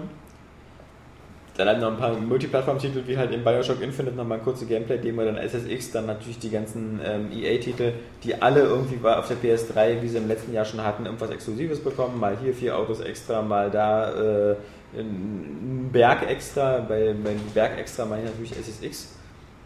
dann 1.54 1.68
halt 1.68 1.80
noch 1.80 1.90
ein 1.92 1.98
paar 1.98 2.14
Multiplattform-Titel 2.14 3.02
wie 3.06 3.16
halt 3.16 3.30
in 3.30 3.44
Bioshock 3.44 3.82
Infinite 3.82 4.16
nochmal 4.16 4.38
kurze 4.38 4.64
Gameplay-Demo, 4.66 5.22
dann 5.24 5.36
SSX, 5.36 5.92
dann 5.92 6.06
natürlich 6.06 6.38
die 6.38 6.50
ganzen 6.50 7.00
ähm, 7.04 7.30
EA-Titel, 7.30 7.92
die 8.24 8.40
alle 8.40 8.60
irgendwie 8.60 8.98
auf 9.06 9.28
der 9.28 9.36
PS3, 9.36 10.00
wie 10.00 10.08
sie 10.08 10.16
im 10.16 10.28
letzten 10.28 10.54
Jahr 10.54 10.64
schon 10.64 10.82
hatten, 10.82 11.04
irgendwas 11.04 11.30
Exklusives 11.30 11.80
bekommen. 11.80 12.18
Mal 12.18 12.38
hier 12.42 12.54
vier 12.54 12.76
Autos 12.76 13.00
extra, 13.00 13.42
mal 13.42 13.70
da 13.70 14.50
äh, 14.50 14.56
ein 14.98 15.90
Berg 15.92 16.28
extra. 16.28 16.78
Bei, 16.78 17.14
bei 17.22 17.34
Berg 17.52 17.78
extra 17.78 18.06
meine 18.06 18.24
ich 18.24 18.30
natürlich 18.30 18.52
SSX. 18.52 19.16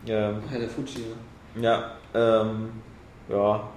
Ähm, 0.09 0.39
Ja, 0.53 0.59
der 0.59 0.69
Fuji, 0.69 1.05
ja. 1.61 1.63
ja, 2.15 2.43
ähm, 2.43 2.71
ja. 3.29 3.69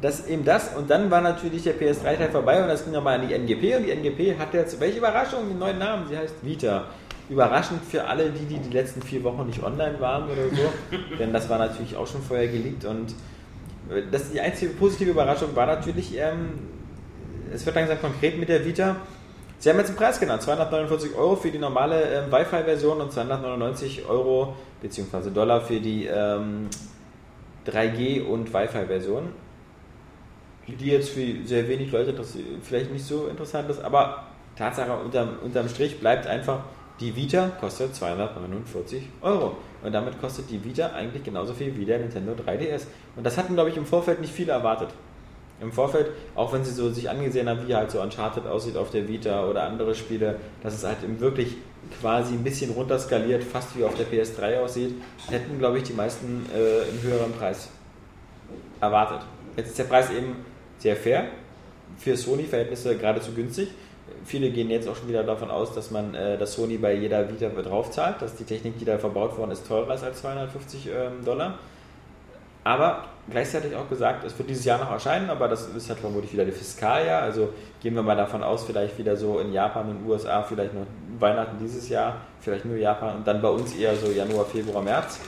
Das 0.00 0.26
eben 0.28 0.44
das 0.44 0.74
und 0.76 0.88
dann 0.88 1.10
war 1.10 1.20
natürlich 1.20 1.62
der 1.64 1.78
PS3-Teil 1.78 2.30
vorbei 2.30 2.62
und 2.62 2.68
das 2.68 2.84
ging 2.84 2.92
nochmal 2.92 3.20
an 3.20 3.28
die 3.28 3.34
NGP 3.34 3.76
und 3.76 3.86
die 3.86 3.90
NGP 3.90 4.38
hat 4.38 4.54
jetzt, 4.54 4.80
welche 4.80 4.98
Überraschung, 4.98 5.48
den 5.48 5.58
neuen 5.58 5.78
Namen, 5.78 6.06
sie 6.08 6.16
heißt 6.16 6.36
Vita. 6.42 6.84
Überraschend 7.30 7.82
für 7.84 8.04
alle, 8.04 8.30
die, 8.30 8.44
die 8.44 8.58
die 8.58 8.70
letzten 8.70 9.00
vier 9.00 9.22
Wochen 9.24 9.46
nicht 9.46 9.62
online 9.62 9.98
waren 10.00 10.24
oder 10.24 10.48
so, 10.50 10.96
denn 11.18 11.32
das 11.32 11.48
war 11.48 11.58
natürlich 11.58 11.96
auch 11.96 12.06
schon 12.06 12.20
vorher 12.22 12.48
geleakt 12.48 12.84
und 12.84 13.14
äh, 13.90 14.02
das, 14.10 14.30
die 14.30 14.40
einzige 14.40 14.72
positive 14.72 15.10
Überraschung 15.10 15.54
war 15.54 15.66
natürlich, 15.66 16.18
ähm, 16.18 16.58
es 17.52 17.64
wird 17.64 17.76
langsam 17.76 18.00
konkret 18.00 18.38
mit 18.38 18.48
der 18.48 18.64
Vita. 18.64 18.96
Sie 19.58 19.68
haben 19.68 19.78
jetzt 19.78 19.88
einen 19.88 19.96
Preis 19.96 20.18
genannt, 20.18 20.42
249 20.42 21.14
Euro 21.14 21.36
für 21.36 21.50
die 21.50 21.58
normale 21.58 22.02
ähm, 22.02 22.32
Wi-Fi-Version 22.32 23.00
und 23.00 23.12
299 23.12 24.06
Euro 24.08 24.56
bzw. 24.80 25.30
Dollar 25.30 25.60
für 25.60 25.80
die 25.80 26.06
ähm, 26.06 26.68
3G 27.66 28.24
und 28.24 28.52
Wi-Fi-Version. 28.52 29.28
Die 30.66 30.86
jetzt 30.86 31.10
für 31.10 31.44
sehr 31.44 31.68
wenig 31.68 31.90
Leute 31.90 32.12
das 32.12 32.36
vielleicht 32.62 32.92
nicht 32.92 33.04
so 33.04 33.26
interessant 33.26 33.68
ist, 33.68 33.82
aber 33.82 34.24
Tatsache 34.56 34.92
unterm, 34.92 35.38
unterm 35.42 35.68
Strich 35.68 35.98
bleibt 35.98 36.26
einfach, 36.26 36.60
die 37.00 37.16
Vita 37.16 37.48
kostet 37.60 37.94
249 37.94 39.02
Euro. 39.22 39.56
Und 39.82 39.92
damit 39.92 40.20
kostet 40.20 40.50
die 40.50 40.62
Vita 40.62 40.92
eigentlich 40.92 41.24
genauso 41.24 41.54
viel 41.54 41.74
wie 41.76 41.84
der 41.84 41.98
Nintendo 41.98 42.32
3DS. 42.32 42.82
Und 43.16 43.24
das 43.24 43.38
hatten, 43.38 43.54
glaube 43.54 43.70
ich, 43.70 43.76
im 43.76 43.86
Vorfeld 43.86 44.20
nicht 44.20 44.32
viele 44.32 44.52
erwartet. 44.52 44.90
Im 45.60 45.72
Vorfeld, 45.72 46.10
auch 46.34 46.52
wenn 46.52 46.64
sie 46.64 46.72
so 46.72 46.90
sich 46.90 47.08
angesehen 47.08 47.48
haben, 47.48 47.66
wie 47.66 47.74
halt 47.74 47.90
so 47.90 48.00
Uncharted 48.00 48.46
aussieht 48.46 48.76
auf 48.76 48.90
der 48.90 49.08
Vita 49.08 49.46
oder 49.46 49.64
andere 49.64 49.94
Spiele, 49.94 50.36
dass 50.62 50.74
es 50.74 50.84
halt 50.84 50.98
wirklich 51.20 51.56
quasi 52.00 52.34
ein 52.34 52.44
bisschen 52.44 52.70
runterskaliert, 52.70 53.44
fast 53.44 53.76
wie 53.76 53.84
auf 53.84 53.94
der 53.94 54.06
PS3 54.06 54.60
aussieht, 54.60 54.94
hätten, 55.28 55.58
glaube 55.58 55.78
ich, 55.78 55.84
die 55.84 55.92
meisten 55.92 56.46
äh, 56.54 56.88
einen 56.88 57.02
höheren 57.02 57.32
Preis 57.32 57.68
erwartet. 58.80 59.20
Jetzt 59.56 59.70
ist 59.70 59.78
der 59.78 59.84
Preis 59.84 60.10
eben 60.10 60.36
sehr 60.78 60.96
fair, 60.96 61.28
für 61.98 62.16
Sony-Verhältnisse 62.16 62.96
geradezu 62.96 63.32
günstig. 63.32 63.68
Viele 64.24 64.50
gehen 64.50 64.70
jetzt 64.70 64.88
auch 64.88 64.96
schon 64.96 65.08
wieder 65.08 65.22
davon 65.22 65.50
aus, 65.50 65.74
dass 65.74 65.90
man 65.90 66.14
äh, 66.14 66.36
das 66.36 66.54
Sony 66.54 66.76
bei 66.76 66.94
jeder 66.94 67.28
Vita 67.28 67.48
drauf 67.48 67.90
zahlt, 67.90 68.20
dass 68.20 68.36
die 68.36 68.44
Technik, 68.44 68.78
die 68.78 68.84
da 68.84 68.98
verbaut 68.98 69.36
worden 69.38 69.50
ist, 69.50 69.66
teurer 69.66 69.94
ist 69.94 70.04
als 70.04 70.20
250 70.20 70.86
ähm, 70.88 71.24
Dollar. 71.24 71.58
Aber 72.62 73.04
gleichzeitig 73.30 73.74
auch 73.74 73.88
gesagt, 73.88 74.24
es 74.24 74.36
wird 74.38 74.50
dieses 74.50 74.64
Jahr 74.64 74.78
noch 74.78 74.90
erscheinen, 74.90 75.30
aber 75.30 75.48
das 75.48 75.66
ist 75.68 75.88
halt 75.88 75.98
vermutlich 75.98 76.32
wieder 76.32 76.44
das 76.44 76.56
Fiskaljahr. 76.56 77.22
Also 77.22 77.50
gehen 77.80 77.94
wir 77.94 78.02
mal 78.02 78.16
davon 78.16 78.42
aus, 78.42 78.64
vielleicht 78.64 78.98
wieder 78.98 79.16
so 79.16 79.38
in 79.38 79.52
Japan 79.52 79.88
und 79.88 80.06
USA, 80.06 80.42
vielleicht 80.42 80.74
noch 80.74 80.86
Weihnachten 81.18 81.56
dieses 81.58 81.88
Jahr, 81.88 82.16
vielleicht 82.40 82.66
nur 82.66 82.76
Japan 82.76 83.16
und 83.16 83.26
dann 83.26 83.40
bei 83.40 83.48
uns 83.48 83.74
eher 83.74 83.96
so 83.96 84.10
Januar, 84.10 84.44
Februar, 84.44 84.82
März. 84.82 85.20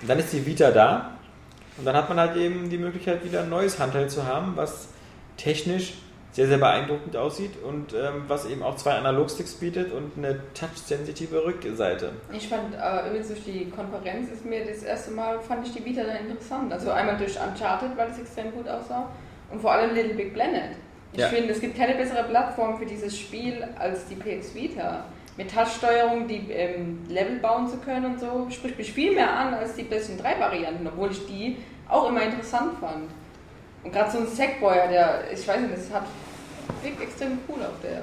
Und 0.00 0.08
dann 0.08 0.18
ist 0.20 0.32
die 0.32 0.46
Vita 0.46 0.70
da 0.70 1.12
und 1.76 1.84
dann 1.84 1.96
hat 1.96 2.08
man 2.08 2.20
halt 2.20 2.36
eben 2.36 2.70
die 2.70 2.78
Möglichkeit, 2.78 3.24
wieder 3.24 3.42
ein 3.42 3.50
neues 3.50 3.78
Handheld 3.80 4.10
zu 4.10 4.24
haben, 4.24 4.52
was 4.54 4.88
technisch 5.36 5.94
sehr, 6.32 6.46
sehr 6.46 6.58
beeindruckend 6.58 7.16
aussieht 7.16 7.52
und 7.64 7.94
ähm, 7.94 8.24
was 8.28 8.46
eben 8.46 8.62
auch 8.62 8.76
zwei 8.76 8.92
Analogsticks 8.92 9.54
bietet 9.54 9.92
und 9.92 10.12
eine 10.16 10.40
touch-sensitive 10.54 11.44
Rückseite. 11.44 12.12
Ich 12.32 12.48
fand, 12.48 12.74
äh, 12.74 13.08
übrigens 13.08 13.28
durch 13.28 13.44
die 13.44 13.70
Konferenz 13.70 14.30
ist 14.30 14.44
mir 14.44 14.64
das 14.64 14.82
erste 14.82 15.10
Mal, 15.12 15.40
fand 15.40 15.66
ich 15.66 15.72
die 15.72 15.84
Vita 15.84 16.02
dann 16.04 16.28
interessant. 16.28 16.72
Also 16.72 16.90
einmal 16.90 17.16
durch 17.16 17.36
Uncharted, 17.40 17.96
weil 17.96 18.10
es 18.10 18.18
extrem 18.18 18.52
gut 18.52 18.68
aussah 18.68 19.08
und 19.50 19.60
vor 19.60 19.72
allem 19.72 19.94
Little 19.94 20.14
Big 20.14 20.34
Planet. 20.34 20.76
Ich 21.12 21.20
Ja. 21.20 21.28
finde, 21.28 21.52
es 21.52 21.60
gibt 21.60 21.76
keine 21.76 21.94
bessere 21.94 22.24
Plattform 22.24 22.78
für 22.78 22.84
dieses 22.86 23.18
Spiel 23.18 23.66
als 23.78 24.06
die 24.06 24.14
PS 24.14 24.54
Vita. 24.54 25.06
Mit 25.38 25.52
Touchsteuerung 25.54 26.26
die 26.28 26.50
ähm, 26.50 26.98
Level 27.08 27.38
bauen 27.38 27.66
zu 27.68 27.78
können 27.78 28.04
und 28.04 28.20
so, 28.20 28.48
spricht 28.50 28.76
mich 28.76 28.92
viel 28.92 29.14
mehr 29.14 29.32
an 29.32 29.54
als 29.54 29.74
die 29.74 29.84
PlayStation 29.84 30.22
3 30.22 30.38
Varianten, 30.40 30.86
obwohl 30.86 31.10
ich 31.12 31.26
die 31.26 31.56
auch 31.88 32.08
immer 32.10 32.22
interessant 32.22 32.72
fand. 32.80 33.10
Und 33.84 33.92
gerade 33.92 34.10
so 34.10 34.18
ein 34.18 34.26
Sackboy, 34.26 34.74
der, 34.90 35.20
ich 35.32 35.46
weiß 35.46 35.60
nicht, 35.60 35.72
das 35.76 35.90
hat 35.94 36.06
wirkt 36.82 37.02
extrem 37.02 37.38
cool 37.48 37.62
auf 37.62 37.80
der. 37.82 38.02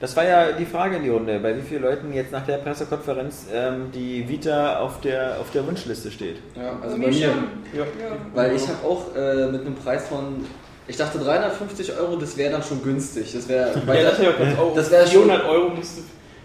Das 0.00 0.14
war 0.16 0.24
ja 0.24 0.52
die 0.52 0.64
Frage 0.64 0.96
in 0.96 1.02
die 1.02 1.08
Runde, 1.08 1.38
bei 1.40 1.56
wie 1.56 1.60
vielen 1.60 1.82
Leuten 1.82 2.12
jetzt 2.12 2.30
nach 2.30 2.46
der 2.46 2.58
Pressekonferenz 2.58 3.46
ähm, 3.52 3.90
die 3.92 4.28
Vita 4.28 4.78
auf 4.78 5.00
der, 5.00 5.38
auf 5.40 5.50
der 5.50 5.66
Wunschliste 5.66 6.10
steht. 6.10 6.36
Ja, 6.54 6.78
also 6.80 6.96
Bei 6.96 7.02
bei 7.02 7.08
mir 7.08 7.12
schon. 7.12 7.48
Ja. 7.74 7.80
Ja. 7.80 8.16
Weil 8.32 8.54
ich 8.54 8.62
habe 8.68 8.86
auch 8.86 9.14
äh, 9.16 9.46
mit 9.48 9.62
einem 9.62 9.74
Preis 9.74 10.06
von, 10.06 10.46
ich 10.86 10.96
dachte 10.96 11.18
350 11.18 11.98
Euro, 11.98 12.14
das 12.16 12.36
wäre 12.36 12.52
dann 12.52 12.62
schon 12.62 12.80
günstig. 12.82 13.32
Das 13.32 13.48
wäre, 13.48 13.70
Ja, 13.86 14.02
das 14.02 14.16
da, 14.18 14.22
wäre 14.22 14.34
ganz 14.34 14.58
auch. 14.58 14.74
das 14.74 14.90
wär 14.90 15.00
schon- 15.06 15.24
400 15.24 15.44
Euro 15.46 15.68
musst 15.70 15.98
du 15.98 16.02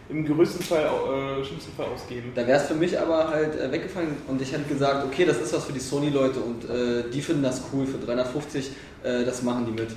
im 0.09 0.25
größten 0.25 0.63
Fall, 0.63 0.83
äh, 0.83 1.43
schlimmsten 1.45 1.71
Fall 1.73 1.87
ausgeben. 1.93 2.31
da 2.35 2.45
wäre 2.45 2.59
es 2.59 2.67
für 2.67 2.73
mich 2.73 2.99
aber 2.99 3.29
halt 3.29 3.59
äh, 3.59 3.71
weggefallen 3.71 4.09
und 4.27 4.41
ich 4.41 4.51
hätte 4.51 4.63
gesagt, 4.63 5.05
okay, 5.05 5.25
das 5.25 5.37
ist 5.39 5.53
was 5.53 5.65
für 5.65 5.73
die 5.73 5.79
Sony-Leute 5.79 6.39
und 6.39 6.69
äh, 6.69 7.09
die 7.11 7.21
finden 7.21 7.43
das 7.43 7.63
cool 7.71 7.85
für 7.85 7.97
350, 7.97 8.71
äh, 9.03 9.23
das 9.23 9.43
machen 9.43 9.65
die 9.65 9.71
mit. 9.71 9.91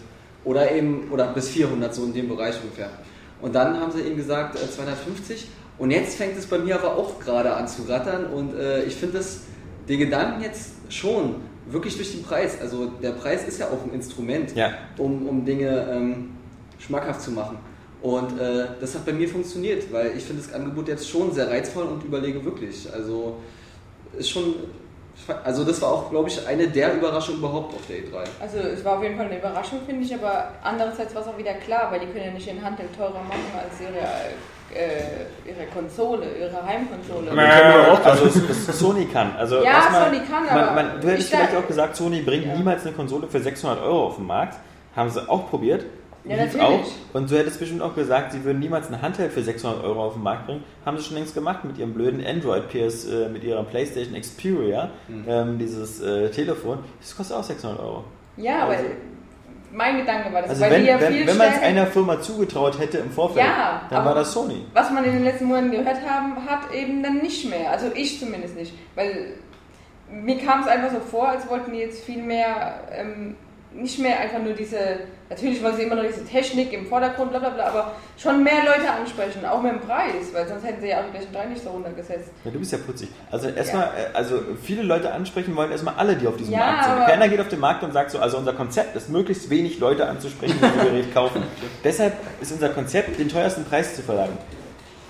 Oder 0.44 0.70
eben, 0.70 1.10
oder 1.10 1.26
bis 1.28 1.48
400, 1.48 1.94
so 1.94 2.04
in 2.04 2.14
dem 2.14 2.28
Bereich 2.28 2.54
ungefähr. 2.62 2.90
Und 3.42 3.54
dann 3.54 3.80
haben 3.80 3.90
sie 3.90 4.02
eben 4.02 4.16
gesagt, 4.16 4.56
äh, 4.56 4.70
250 4.70 5.48
und 5.78 5.90
jetzt 5.90 6.16
fängt 6.16 6.38
es 6.38 6.46
bei 6.46 6.58
mir 6.58 6.76
aber 6.76 6.96
auch 6.96 7.18
gerade 7.18 7.54
an 7.54 7.66
zu 7.66 7.82
rattern 7.82 8.26
und 8.26 8.54
äh, 8.54 8.84
ich 8.84 8.94
finde 8.94 9.18
das, 9.18 9.42
den 9.88 9.98
Gedanken 9.98 10.42
jetzt 10.42 10.72
schon, 10.88 11.36
wirklich 11.68 11.96
durch 11.96 12.12
den 12.12 12.22
Preis, 12.22 12.60
also 12.60 12.86
der 13.02 13.10
Preis 13.10 13.46
ist 13.46 13.58
ja 13.58 13.66
auch 13.66 13.84
ein 13.84 13.92
Instrument. 13.92 14.54
Ja. 14.54 14.72
um, 14.98 15.26
um 15.26 15.44
Dinge 15.44 15.88
ähm, 15.90 16.30
schmackhaft 16.78 17.22
zu 17.22 17.32
machen. 17.32 17.58
Und 18.02 18.38
äh, 18.38 18.66
das 18.80 18.94
hat 18.94 19.04
bei 19.06 19.12
mir 19.12 19.28
funktioniert, 19.28 19.92
weil 19.92 20.12
ich 20.16 20.24
finde 20.24 20.42
das 20.42 20.52
Angebot 20.52 20.86
jetzt 20.88 21.08
schon 21.08 21.32
sehr 21.32 21.48
reizvoll 21.50 21.84
und 21.84 22.04
überlege 22.04 22.44
wirklich. 22.44 22.86
Also 22.92 23.36
ist 24.16 24.30
schon, 24.30 24.54
also 25.44 25.64
das 25.64 25.80
war 25.82 25.90
auch, 25.92 26.10
glaube 26.10 26.28
ich, 26.28 26.46
eine 26.46 26.68
der 26.68 26.94
Überraschungen 26.94 27.40
überhaupt 27.40 27.74
auf 27.74 27.80
der 27.88 27.96
E3. 27.96 28.26
Also 28.40 28.58
es 28.58 28.84
war 28.84 28.98
auf 28.98 29.02
jeden 29.02 29.16
Fall 29.16 29.26
eine 29.26 29.38
Überraschung, 29.38 29.80
finde 29.86 30.04
ich, 30.04 30.14
aber 30.14 30.50
andererseits 30.62 31.14
war 31.14 31.22
es 31.22 31.28
auch 31.28 31.38
wieder 31.38 31.54
klar, 31.54 31.90
weil 31.90 32.00
die 32.00 32.06
können 32.06 32.26
ja 32.26 32.30
nicht 32.32 32.46
ihren 32.46 32.62
Handel 32.62 32.86
teurer 32.96 33.22
machen 33.22 33.40
als 33.58 33.80
ihre, 33.80 33.98
äh, 34.78 35.48
ihre 35.48 35.66
Konsole, 35.72 36.26
ihre 36.38 36.64
Heimkonsole. 36.64 37.30
Also 38.04 38.26
es- 38.26 38.68
es 38.68 38.78
Sony 38.78 39.06
kann. 39.06 39.34
Also 39.36 39.56
Ja, 39.56 39.62
erstmal, 39.78 40.04
Sony 40.14 40.20
kann, 40.30 40.44
man, 40.44 40.58
aber 40.58 40.72
man, 40.74 41.00
Du 41.00 41.08
hättest 41.08 41.30
vielleicht 41.30 41.56
auch 41.56 41.66
gesagt, 41.66 41.96
Sony 41.96 42.20
bringt 42.20 42.46
Ja. 42.46 42.54
niemals 42.54 42.84
eine 42.84 42.94
Konsole 42.94 43.26
für 43.26 43.40
600 43.40 43.80
Euro 43.82 44.06
auf 44.08 44.16
den 44.16 44.26
Markt. 44.26 44.58
Haben 44.94 45.10
sie 45.10 45.28
auch 45.28 45.50
probiert. 45.50 45.84
Ja, 46.28 46.42
lief 46.44 46.54
natürlich. 46.56 46.62
auch. 46.86 47.14
Und 47.14 47.30
du 47.30 47.36
hättest 47.38 47.58
bestimmt 47.60 47.82
auch 47.82 47.94
gesagt, 47.94 48.32
sie 48.32 48.44
würden 48.44 48.58
niemals 48.58 48.88
ein 48.88 49.00
Handheld 49.00 49.32
für 49.32 49.42
600 49.42 49.82
Euro 49.84 50.04
auf 50.04 50.14
den 50.14 50.22
Markt 50.22 50.46
bringen. 50.46 50.64
Haben 50.84 50.98
sie 50.98 51.04
schon 51.04 51.16
längst 51.16 51.34
gemacht 51.34 51.64
mit 51.64 51.78
ihrem 51.78 51.92
blöden 51.94 52.24
Android 52.26 52.68
PS, 52.68 53.04
äh, 53.06 53.28
mit 53.28 53.44
ihrer 53.44 53.62
PlayStation 53.64 54.20
Xperia, 54.20 54.90
Mhm. 55.08 55.24
ähm, 55.28 55.58
dieses 55.58 56.00
äh, 56.00 56.30
Telefon. 56.30 56.78
Das 57.00 57.16
kostet 57.16 57.36
auch 57.36 57.44
600 57.44 57.78
Euro. 57.80 58.04
Ja, 58.36 58.64
aber 58.64 58.74
mein 59.72 59.98
Gedanke 59.98 60.32
war 60.32 60.42
das, 60.42 60.50
Also 60.50 60.62
wenn, 60.62 60.84
ja 60.84 61.00
wenn, 61.00 61.26
wenn 61.26 61.36
man 61.36 61.48
es 61.52 61.60
einer 61.62 61.86
Firma 61.86 62.20
zugetraut 62.20 62.78
hätte 62.78 62.98
im 62.98 63.10
Vorfeld, 63.10 63.44
Ja, 63.46 63.82
dann 63.90 64.04
war 64.04 64.14
das 64.14 64.32
Sony. 64.32 64.64
was 64.72 64.90
man 64.90 65.04
in 65.04 65.12
den 65.12 65.24
letzten 65.24 65.44
Monaten 65.46 65.70
gehört 65.70 65.98
haben, 66.08 66.36
hat 66.48 66.72
eben 66.74 67.02
dann 67.02 67.18
nicht 67.18 67.48
mehr. 67.48 67.70
Also 67.70 67.86
ich 67.94 68.18
zumindest 68.18 68.56
nicht. 68.56 68.72
Weil 68.94 69.34
mir 70.10 70.38
kam 70.38 70.60
es 70.60 70.66
einfach 70.68 70.90
so 70.92 71.00
vor, 71.00 71.28
als 71.28 71.48
wollten 71.50 71.72
die 71.72 71.80
jetzt 71.80 72.04
viel 72.04 72.22
mehr, 72.22 72.80
ähm, 72.92 73.34
nicht 73.76 73.98
mehr 73.98 74.18
einfach 74.20 74.40
nur 74.42 74.52
diese, 74.54 74.78
natürlich 75.28 75.62
wollen 75.62 75.76
sie 75.76 75.82
immer 75.82 75.96
noch 75.96 76.04
diese 76.04 76.24
Technik 76.24 76.72
im 76.72 76.86
Vordergrund, 76.86 77.30
bla 77.30 77.38
bla 77.38 77.50
bla, 77.50 77.66
aber 77.66 77.92
schon 78.16 78.42
mehr 78.42 78.64
Leute 78.64 78.90
ansprechen, 78.90 79.44
auch 79.44 79.62
mit 79.62 79.72
dem 79.72 79.80
Preis, 79.80 80.32
weil 80.32 80.46
sonst 80.48 80.64
hätten 80.64 80.80
sie 80.80 80.88
ja 80.88 80.98
auch 81.00 81.04
die 81.04 81.10
PlayStation 81.10 81.42
3 81.42 81.48
nicht 81.50 81.62
so 81.62 81.70
runtergesetzt. 81.70 82.30
Ja, 82.44 82.50
du 82.50 82.58
bist 82.58 82.72
ja 82.72 82.78
putzig. 82.78 83.08
Also 83.30 83.48
erstmal, 83.48 83.84
äh, 83.84 84.16
also 84.16 84.40
viele 84.62 84.82
Leute 84.82 85.12
ansprechen 85.12 85.54
wollen 85.56 85.70
erstmal 85.70 85.94
alle, 85.96 86.16
die 86.16 86.26
auf 86.26 86.36
diesem 86.36 86.54
Ja, 86.54 86.58
Markt 86.60 86.84
sind. 86.84 87.06
Keiner 87.06 87.28
geht 87.28 87.40
auf 87.40 87.48
den 87.48 87.60
Markt 87.60 87.82
und 87.82 87.92
sagt 87.92 88.10
so, 88.10 88.18
also 88.18 88.38
unser 88.38 88.52
Konzept 88.52 88.96
ist 88.96 89.08
möglichst 89.10 89.50
wenig 89.50 89.78
Leute 89.78 90.06
anzusprechen, 90.06 90.56
die 90.56 90.60
das 90.62 90.86
Gerät 90.86 91.14
kaufen. 91.14 91.42
Deshalb 91.84 92.14
ist 92.40 92.52
unser 92.52 92.70
Konzept, 92.70 93.18
den 93.18 93.28
teuersten 93.28 93.64
Preis 93.64 93.94
zu 93.94 94.02
verlangen. 94.02 94.36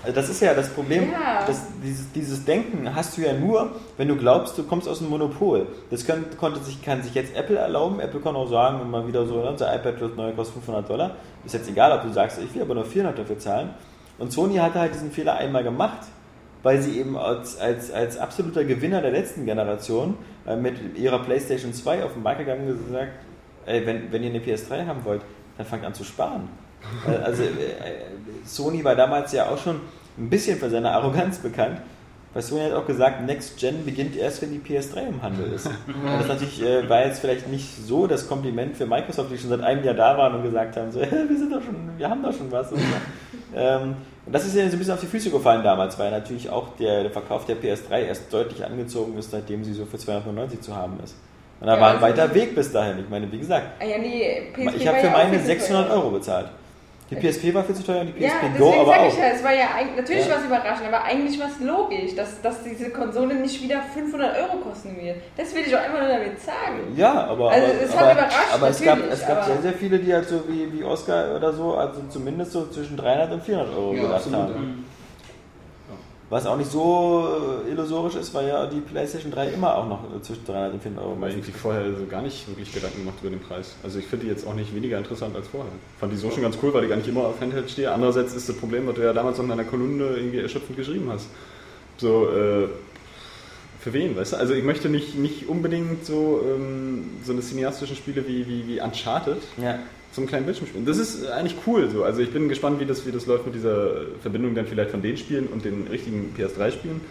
Also 0.07 0.21
das 0.21 0.29
ist 0.29 0.41
ja 0.41 0.53
das 0.53 0.69
Problem, 0.69 1.11
Ja. 1.11 1.45
dass 1.45 1.61
dieses, 1.83 2.09
dieses 2.13 2.45
Denken 2.45 2.95
hast 2.95 3.17
du 3.17 3.21
ja 3.23 3.33
nur, 3.33 3.71
wenn 3.97 4.07
du 4.07 4.15
glaubst, 4.15 4.57
du 4.57 4.63
kommst 4.63 4.87
aus 4.87 5.01
einem 5.01 5.09
Monopol. 5.09 5.67
Das 5.89 6.07
kann, 6.07 6.23
konnte 6.39 6.61
sich, 6.63 6.81
kann 6.81 7.03
sich 7.03 7.13
jetzt 7.13 7.35
Apple 7.35 7.57
erlauben. 7.57 7.99
Apple 7.99 8.21
kann 8.21 8.33
auch 8.37 8.49
sagen, 8.49 8.79
immer 8.81 9.05
wieder 9.05 9.25
so, 9.25 9.35
ne, 9.41 9.49
unser 9.49 9.75
iPad 9.75 9.99
wird 9.99 10.15
neu, 10.15 10.31
kostet 10.31 10.55
500 10.63 10.89
Dollar. 10.89 11.11
Ist 11.45 11.53
jetzt 11.55 11.69
egal, 11.69 11.91
ob 11.91 12.03
du 12.03 12.13
sagst, 12.13 12.39
ich 12.41 12.55
will 12.55 12.61
aber 12.61 12.73
nur 12.75 12.85
400 12.85 13.19
dafür 13.19 13.37
zahlen. 13.37 13.71
Und 14.17 14.31
Sony 14.31 14.55
hatte 14.55 14.79
halt 14.79 14.93
diesen 14.93 15.11
Fehler 15.11 15.35
einmal 15.35 15.63
gemacht, 15.65 16.07
weil 16.63 16.81
sie 16.81 16.97
eben 16.99 17.17
als, 17.17 17.59
als, 17.59 17.91
als 17.91 18.17
absoluter 18.17 18.63
Gewinner 18.63 19.01
der 19.01 19.11
letzten 19.11 19.45
Generation 19.45 20.15
äh, 20.47 20.55
mit 20.55 20.97
ihrer 20.97 21.19
PlayStation 21.19 21.73
2 21.73 22.05
auf 22.05 22.13
den 22.13 22.23
Markt 22.23 22.39
gegangen 22.39 22.65
und 22.69 22.87
gesagt, 22.87 23.11
ey, 23.65 23.85
wenn, 23.85 24.09
wenn 24.13 24.23
ihr 24.23 24.29
eine 24.29 24.39
PS3 24.39 24.85
haben 24.87 25.03
wollt, 25.03 25.21
dann 25.57 25.65
fangt 25.65 25.83
an 25.85 25.93
zu 25.93 26.05
sparen. 26.05 26.47
Äh, 27.05 27.11
Also 27.25 27.43
äh, 27.43 27.47
Sony 28.45 28.83
war 28.83 28.95
damals 28.95 29.33
ja 29.33 29.49
auch 29.49 29.57
schon 29.57 29.81
ein 30.17 30.29
bisschen 30.29 30.57
für 30.57 30.69
seine 30.69 30.91
Arroganz 30.91 31.37
bekannt. 31.39 31.79
Weil 32.33 32.43
Sony 32.43 32.61
hat 32.65 32.73
auch 32.73 32.85
gesagt, 32.85 33.25
Next 33.25 33.57
Gen 33.57 33.83
beginnt 33.85 34.15
erst, 34.15 34.41
wenn 34.41 34.51
die 34.51 34.59
PS3 34.59 35.07
im 35.07 35.21
Handel 35.23 35.51
ist. 35.53 35.65
Und 35.87 36.19
das 36.19 36.27
natürlich 36.27 36.61
äh, 36.61 36.87
war 36.87 37.05
jetzt 37.05 37.19
vielleicht 37.19 37.47
nicht 37.47 37.67
so 37.85 38.05
das 38.05 38.27
Kompliment 38.27 38.75
für 38.77 38.85
Microsoft, 38.85 39.31
die 39.31 39.37
schon 39.37 39.49
seit 39.49 39.61
einem 39.61 39.83
Jahr 39.83 39.95
da 39.95 40.17
waren 40.17 40.35
und 40.35 40.43
gesagt 40.43 40.75
haben, 40.77 40.91
so, 40.91 40.99
wir 41.01 41.07
sind 41.09 41.51
doch 41.51 41.61
schon, 41.63 41.75
wir 41.97 42.09
haben 42.09 42.21
doch 42.21 42.33
schon 42.33 42.51
was. 42.51 42.71
Und, 42.71 42.81
ähm, 43.55 43.95
und 44.25 44.33
das 44.35 44.45
ist 44.45 44.55
ja 44.55 44.65
so 44.67 44.73
ein 44.73 44.77
bisschen 44.77 44.93
auf 44.93 44.99
die 44.99 45.07
Füße 45.07 45.31
gefallen 45.31 45.63
damals, 45.63 45.97
weil 45.97 46.11
natürlich 46.11 46.49
auch 46.49 46.75
der, 46.77 47.03
der 47.03 47.11
Verkauf 47.11 47.45
der 47.45 47.55
PS3 47.57 48.01
erst 48.05 48.31
deutlich 48.31 48.63
angezogen 48.63 49.17
ist, 49.17 49.31
seitdem 49.31 49.63
sie 49.63 49.73
so 49.73 49.85
für 49.85 49.97
299 49.97 50.61
zu 50.61 50.75
haben 50.75 50.99
ist. 51.03 51.15
Und 51.59 51.67
da 51.67 51.75
Ja, 51.75 51.81
war 51.81 51.87
ein 51.91 52.03
also- 52.03 52.07
weiter 52.07 52.35
Weg 52.35 52.53
bis 52.53 52.71
dahin. 52.71 52.99
Ich 52.99 53.09
meine, 53.09 53.31
wie 53.31 53.39
gesagt, 53.39 53.65
Ah 53.79 53.85
ja, 53.85 53.95
ich 53.97 54.87
habe 54.87 54.99
für 54.99 55.09
meine 55.09 55.29
viel 55.31 55.39
zu 55.39 55.45
600 55.47 55.87
teuer. 55.87 55.95
Euro 55.95 56.11
bezahlt. 56.11 56.49
Die 57.09 57.15
PSP 57.15 57.53
war 57.53 57.63
viel 57.63 57.73
zu 57.75 57.83
teuer 57.85 58.01
und 58.01 58.13
die 58.17 58.21
Ja, 58.21 58.29
PSP 58.31 58.57
Go 58.59 58.65
deswegen 58.65 58.81
aber 58.81 58.85
sage 58.91 59.01
auch. 59.03 59.07
ich 59.13 59.17
ja, 59.17 59.25
es 59.27 59.43
war 59.43 59.53
ja 59.53 59.65
natürlich 59.95 60.25
Ja. 60.25 60.31
war 60.31 60.39
es 60.39 60.45
überraschend, 60.45 60.87
aber 60.87 61.03
eigentlich 61.05 61.39
war 61.39 61.47
es 61.47 61.59
logisch, 61.65 62.15
dass, 62.15 62.41
dass 62.41 62.63
diese 62.63 62.89
Konsole 62.89 63.35
nicht 63.35 63.61
wieder 63.63 63.81
500 63.93 64.35
Euro 64.37 64.57
kosten 64.57 64.97
wird. 65.01 65.15
Das 65.37 65.55
will 65.55 65.61
ich 65.65 65.73
auch 65.75 65.79
einfach 65.79 65.99
nur 65.99 66.09
damit 66.09 66.41
sagen. 66.41 66.79
Ja, 66.97 67.13
aber, 67.27 67.49
Also, 67.51 67.65
aber, 67.67 67.81
es 67.81 67.95
hat 67.95 68.01
aber, 68.03 68.11
überrascht, 68.11 68.53
aber 68.53 68.69
es 68.69 68.83
gab, 68.83 68.99
es 69.09 69.21
gab 69.27 69.37
aber- 69.37 69.45
sehr, 69.45 69.61
sehr 69.61 69.73
viele, 69.73 69.99
die 69.99 70.13
halt 70.13 70.27
so 70.27 70.41
wie, 70.49 70.71
wie 70.73 70.83
Oscar 70.83 71.35
oder 71.35 71.53
so, 71.53 71.75
also 71.75 72.01
zumindest 72.09 72.51
so 72.51 72.65
zwischen 72.67 72.97
300 72.97 73.31
und 73.31 73.43
400 73.43 73.73
Euro 73.73 73.93
Ja, 73.93 74.01
gedacht 74.01 74.15
absolut, 74.15 74.39
haben. 74.39 74.85
Was 76.29 76.45
auch 76.45 76.57
nicht 76.57 76.69
so 76.69 77.63
äh, 77.65 77.71
illusorisch 77.71 78.15
ist, 78.15 78.33
weil 78.33 78.49
ja 78.49 78.65
die 78.65 78.81
PlayStation 78.81 79.31
3 79.31 79.47
immer 79.49 79.75
auch 79.75 79.87
noch 79.87 80.03
äh, 80.13 80.21
zwischen 80.21 80.45
300 80.45 80.73
und 80.73 80.81
400 80.81 81.05
Euro 81.05 81.13
Weil 81.13 81.19
meistens 81.29 81.45
irgendwie 81.47 81.59
vorher 81.59 81.95
so 81.95 82.05
gar 82.05 82.21
nicht 82.21 82.47
wirklich 82.49 82.73
Gedanken 82.73 82.99
gemacht 82.99 83.15
über 83.21 83.29
den 83.29 83.39
Preis. 83.39 83.75
Also 83.81 83.99
ich 83.99 84.07
finde 84.07 84.25
die 84.25 84.31
jetzt 84.31 84.45
auch 84.45 84.53
nicht 84.53 84.75
weniger 84.75 84.97
interessant 84.97 85.35
als 85.37 85.47
vorher. 85.47 85.71
Fand 85.99 86.11
die 86.11 86.17
so 86.17 86.29
schon 86.29 86.41
ganz 86.41 86.57
cool, 86.61 86.73
weil 86.73 86.83
ich 86.83 86.89
gar 86.89 86.97
nicht 86.97 87.07
immer 87.07 87.27
auf 87.27 87.39
Handheld 87.39 87.71
stehe. 87.71 87.91
Andererseits 87.91 88.33
ist 88.33 88.49
das 88.49 88.57
Problem, 88.57 88.87
was 88.87 88.95
du 88.95 89.03
ja 89.03 89.13
damals 89.13 89.39
in 89.39 89.47
deiner 89.47 89.63
Kolumne 89.63 90.03
irgendwie 90.17 90.39
erschöpfend 90.39 90.77
geschrieben 90.77 91.09
hast. 91.09 91.27
So, 91.95 92.29
äh, 92.29 92.67
für 93.79 93.93
wen, 93.93 94.17
weißt 94.17 94.33
du? 94.33 94.37
Also 94.37 94.53
ich 94.53 94.65
möchte 94.65 94.89
nicht, 94.89 95.15
nicht 95.15 95.47
unbedingt 95.47 96.05
so, 96.05 96.43
ähm, 96.43 97.05
so 97.23 97.31
eine 97.31 97.41
cineastischen 97.41 97.95
Spiele 97.95 98.27
wie, 98.27 98.45
wie, 98.45 98.67
wie 98.67 98.81
Uncharted 98.81 99.41
Ja. 99.55 99.79
Zum 100.17 100.25
kleinen 100.25 100.45
Bildschirm 100.45 100.65
spielen. 100.65 100.85
Das 100.87 100.97
ist 100.97 101.27
eigentlich 101.27 101.57
cool 101.67 101.91
so. 101.91 102.03
Also 102.03 102.21
ich 102.21 102.33
bin 102.33 102.49
gespannt, 102.49 102.79
wie 102.79 102.87
das, 102.87 103.05
wie 103.05 103.11
das 103.11 103.27
läuft 103.27 103.45
mit 103.45 103.53
dieser 103.53 103.91
Verbindung 104.19 104.55
dann 104.55 104.65
vielleicht 104.65 104.89
von 104.89 105.03
den 105.03 105.15
Spielen 105.15 105.45
und 105.45 105.63
den 105.63 105.85
richtigen 105.91 106.33
PS3-Spielen 106.35 107.01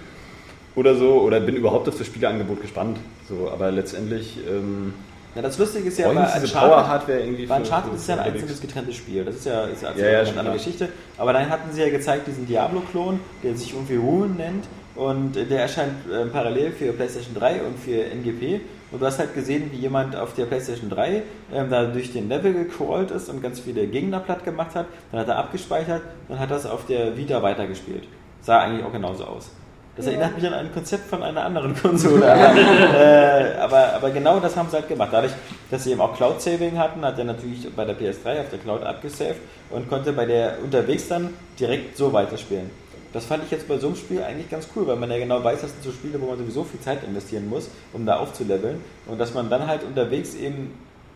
oder 0.74 0.96
so. 0.96 1.20
Oder 1.20 1.38
bin 1.38 1.54
überhaupt 1.54 1.88
auf 1.88 1.96
das 1.96 2.04
Spieleangebot 2.08 2.60
gespannt. 2.60 2.98
So, 3.28 3.48
aber 3.48 3.70
letztendlich 3.70 4.38
ähm, 4.50 4.92
ja, 5.36 5.42
das 5.42 5.56
Lustige 5.56 5.86
ist 5.86 5.98
ja, 5.98 6.08
bei 6.08 6.18
Uncharted, 6.20 6.52
Power-Hardware 6.52 7.20
irgendwie 7.20 7.46
bei 7.46 7.58
Uncharted 7.58 7.94
ist 7.94 8.08
ja 8.08 8.14
ein 8.14 8.20
einzelnes 8.20 8.42
unterwegs. 8.42 8.60
getrenntes 8.62 8.96
Spiel. 8.96 9.24
Das 9.24 9.36
ist 9.36 9.46
ja, 9.46 9.64
ist 9.66 9.82
ja, 9.82 9.92
Ja, 9.96 10.06
ja, 10.10 10.20
eine 10.22 10.38
andere. 10.40 10.54
Geschichte. 10.56 10.88
Aber 11.16 11.32
dann 11.32 11.48
hatten 11.48 11.70
sie 11.70 11.82
ja 11.82 11.90
gezeigt, 11.90 12.26
diesen 12.26 12.48
Diablo-Klon, 12.48 13.20
der 13.44 13.54
sich 13.54 13.72
irgendwie 13.72 13.96
Ruin 13.96 14.34
nennt. 14.36 14.64
Und 14.96 15.36
äh, 15.36 15.44
der 15.44 15.60
erscheint 15.60 15.92
äh, 16.10 16.24
parallel 16.24 16.72
für 16.72 16.92
PlayStation 16.92 17.36
3 17.36 17.60
und 17.62 17.78
für 17.78 18.02
NGP. 18.02 18.62
Und 18.92 19.02
du 19.02 19.06
hast 19.06 19.18
halt 19.18 19.34
gesehen, 19.34 19.70
wie 19.72 19.78
jemand 19.78 20.14
auf 20.14 20.34
der 20.34 20.44
PlayStation 20.46 20.88
3 20.90 21.22
ähm, 21.52 21.70
da 21.70 21.84
durch 21.86 22.12
den 22.12 22.28
Level 22.28 22.52
gecrawlt 22.54 23.10
ist 23.10 23.28
und 23.28 23.42
ganz 23.42 23.58
viele 23.60 23.86
Gegner 23.86 24.20
platt 24.20 24.44
gemacht 24.44 24.74
hat. 24.74 24.86
Dann 25.10 25.20
hat 25.20 25.28
er 25.28 25.38
abgespeichert 25.38 26.02
und 26.28 26.38
hat 26.38 26.50
das 26.50 26.66
auf 26.66 26.86
der 26.86 27.16
Vita 27.16 27.42
weitergespielt. 27.42 28.04
Sah 28.42 28.60
eigentlich 28.60 28.84
auch 28.84 28.92
genauso 28.92 29.24
aus. 29.24 29.50
Das 29.96 30.04
Ja. 30.06 30.12
erinnert 30.12 30.36
mich 30.36 30.46
an 30.46 30.52
ein 30.54 30.72
Konzept 30.72 31.08
von 31.08 31.22
einer 31.22 31.44
anderen 31.44 31.74
Konsole. 31.82 32.30
Aber, 32.32 32.54
äh, 32.96 33.54
aber, 33.58 33.92
aber 33.94 34.10
genau 34.10 34.38
das 34.38 34.54
haben 34.56 34.68
sie 34.68 34.76
halt 34.76 34.88
gemacht. 34.88 35.08
Dadurch, 35.10 35.32
dass 35.70 35.84
sie 35.84 35.92
eben 35.92 36.00
auch 36.00 36.14
Cloud-Saving 36.16 36.78
hatten, 36.78 37.02
hat 37.04 37.18
er 37.18 37.24
natürlich 37.24 37.66
bei 37.74 37.84
der 37.84 37.96
PS3 37.98 38.40
auf 38.40 38.50
der 38.50 38.58
Cloud 38.60 38.82
abgesaved 38.84 39.40
und 39.70 39.88
konnte 39.88 40.12
bei 40.12 40.26
der 40.26 40.58
unterwegs 40.62 41.08
dann 41.08 41.30
direkt 41.58 41.96
so 41.96 42.12
weiterspielen. 42.12 42.70
Das 43.12 43.24
fand 43.26 43.44
ich 43.44 43.50
jetzt 43.50 43.66
bei 43.68 43.78
so 43.78 43.86
einem 43.86 43.96
Spiel 43.96 44.22
eigentlich 44.22 44.50
ganz 44.50 44.68
cool, 44.76 44.86
weil 44.86 44.96
man 44.96 45.10
ja 45.10 45.18
genau 45.18 45.42
weiß, 45.42 45.60
das 45.62 45.70
sind 45.72 45.82
so 45.82 45.90
Spiele, 45.92 46.20
wo 46.20 46.26
man 46.26 46.38
sowieso 46.38 46.64
viel 46.64 46.80
Zeit 46.80 47.02
investieren 47.04 47.48
muss, 47.48 47.68
um 47.92 48.04
da 48.04 48.16
aufzuleveln. 48.18 48.76
Und 49.06 49.18
dass 49.18 49.32
man 49.34 49.48
dann 49.48 49.66
halt 49.66 49.82
unterwegs 49.84 50.34
eben 50.34 50.72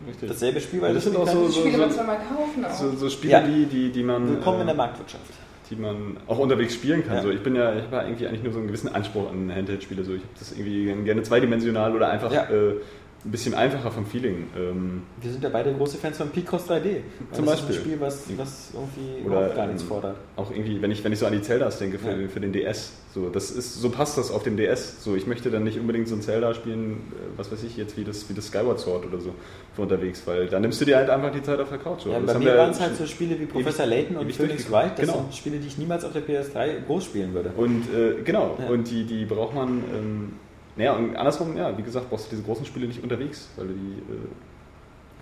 Richtig. 0.07 0.29
dasselbe 0.29 0.59
Spiel 0.61 0.81
Ja, 0.81 0.93
das 0.93 1.03
sind 1.03 1.15
auch 1.15 1.25
Das 1.25 1.33
so, 1.33 1.49
Spiele 1.51 1.71
so, 1.73 1.77
man 1.81 1.89
so, 1.91 1.95
zweimal 1.97 2.17
kaufen 2.17 2.65
auch. 2.65 2.71
so, 2.73 2.91
so 2.95 3.09
Spiele, 3.09 3.33
Ja. 3.33 3.41
die, 3.41 3.65
die, 3.65 3.89
die 3.91 4.03
man. 4.03 4.27
Willkommen 4.27 4.61
in 4.61 4.67
der 4.67 4.73
äh, 4.75 4.77
Marktwirtschaft. 4.77 5.23
die 5.69 5.75
man 5.75 6.17
auch 6.27 6.39
unterwegs 6.39 6.73
spielen 6.73 7.05
kann. 7.05 7.17
Ja. 7.17 7.21
So, 7.21 7.29
ich 7.29 7.43
bin 7.43 7.55
ja, 7.55 7.73
ich 7.75 7.83
habe 7.83 7.95
ja 7.97 8.03
irgendwie 8.03 8.27
eigentlich 8.27 8.43
nur 8.43 8.53
so 8.53 8.59
einen 8.59 8.67
gewissen 8.67 8.93
Anspruch 8.93 9.29
an 9.31 9.53
Handheld-Spiele. 9.53 10.03
So, 10.03 10.13
ich 10.13 10.21
habe 10.21 10.33
das 10.39 10.51
irgendwie 10.53 11.03
gerne 11.03 11.21
zweidimensional 11.23 11.95
oder 11.95 12.09
einfach 12.09 12.31
Ja. 12.33 12.43
äh, 12.49 12.75
ein 13.23 13.29
bisschen 13.31 13.53
einfacher 13.53 13.91
vom 13.91 14.05
Feeling. 14.05 14.47
Ähm, 14.57 15.03
Wir 15.21 15.31
sind 15.31 15.43
ja 15.43 15.49
beide 15.49 15.71
große 15.73 15.97
Fans 15.97 16.17
von 16.17 16.29
Picross 16.29 16.67
3D. 16.67 17.01
Zum 17.31 17.45
das 17.45 17.55
Beispiel. 17.61 17.69
ist 17.75 17.77
ein 17.81 17.83
Spiel, 17.85 17.99
was, 18.01 18.23
was 18.37 18.71
irgendwie 18.73 19.21
Oder, 19.27 19.37
überhaupt 19.37 19.55
gar 19.55 19.67
nichts 19.67 19.83
fordert. 19.83 20.15
auch 20.37 20.49
irgendwie, 20.49 20.81
wenn 20.81 20.89
ich, 20.89 21.03
wenn 21.03 21.13
ich 21.13 21.19
so 21.19 21.27
an 21.27 21.33
die 21.33 21.41
Zeldas 21.41 21.77
denke 21.77 21.99
für, 21.99 22.19
Ja. 22.19 22.27
für 22.27 22.39
den 22.39 22.51
DS, 22.51 22.93
so, 23.13 23.29
das 23.29 23.51
ist, 23.51 23.75
so 23.79 23.89
passt 23.91 24.17
das 24.17 24.31
auf 24.31 24.41
dem 24.41 24.57
DS. 24.57 25.03
So, 25.03 25.15
ich 25.15 25.27
möchte 25.27 25.51
dann 25.51 25.63
nicht 25.63 25.79
unbedingt 25.79 26.07
so 26.07 26.15
ein 26.15 26.21
Zelda 26.21 26.53
spielen, 26.55 26.93
äh, 27.11 27.37
was 27.37 27.51
weiß 27.51 27.61
ich 27.63 27.77
jetzt, 27.77 27.95
wie 27.97 28.03
das, 28.03 28.27
wie 28.29 28.33
das 28.33 28.47
Skyward 28.47 28.79
Sword 28.79 29.05
oder 29.05 29.19
so 29.19 29.35
für 29.75 29.83
unterwegs, 29.83 30.23
weil 30.25 30.47
da 30.47 30.59
nimmst 30.59 30.81
du 30.81 30.85
dir 30.85 30.97
halt 30.97 31.09
einfach 31.11 31.31
die 31.31 31.43
Zeit 31.43 31.59
auf 31.59 31.69
der 31.69 31.77
Couch. 31.77 32.05
Ja, 32.07 32.17
bei 32.19 32.39
mir 32.39 32.57
waren 32.57 32.71
es 32.71 32.79
halt 32.79 32.95
so 32.97 33.05
Spiele 33.05 33.39
wie 33.39 33.45
Professor 33.45 33.85
Layton 33.85 34.17
und 34.17 34.31
Phoenix. 34.33 34.69
Wright. 34.71 34.97
Das 34.97 35.05
Genau. 35.05 35.19
sind 35.19 35.35
Spiele, 35.35 35.57
die 35.59 35.67
ich 35.67 35.77
niemals 35.77 36.03
auf 36.05 36.13
der 36.13 36.23
PS3 36.23 36.85
groß 36.87 37.05
spielen 37.05 37.33
würde. 37.33 37.51
Und 37.55 37.83
äh, 37.93 38.21
genau, 38.23 38.57
Ja. 38.59 38.67
und 38.69 38.89
die, 38.89 39.03
die 39.03 39.25
braucht 39.25 39.53
man, 39.53 39.83
ähm, 39.95 40.33
naja, 40.75 40.93
und 40.93 41.15
andersrum, 41.15 41.55
ja, 41.57 41.77
wie 41.77 41.83
gesagt, 41.83 42.09
brauchst 42.09 42.27
du 42.27 42.29
diese 42.31 42.43
großen 42.43 42.65
Spiele 42.65 42.87
nicht 42.87 43.03
unterwegs, 43.03 43.49
weil 43.57 43.67
du 43.67 43.73
die 43.73 44.13
äh, 44.13 44.27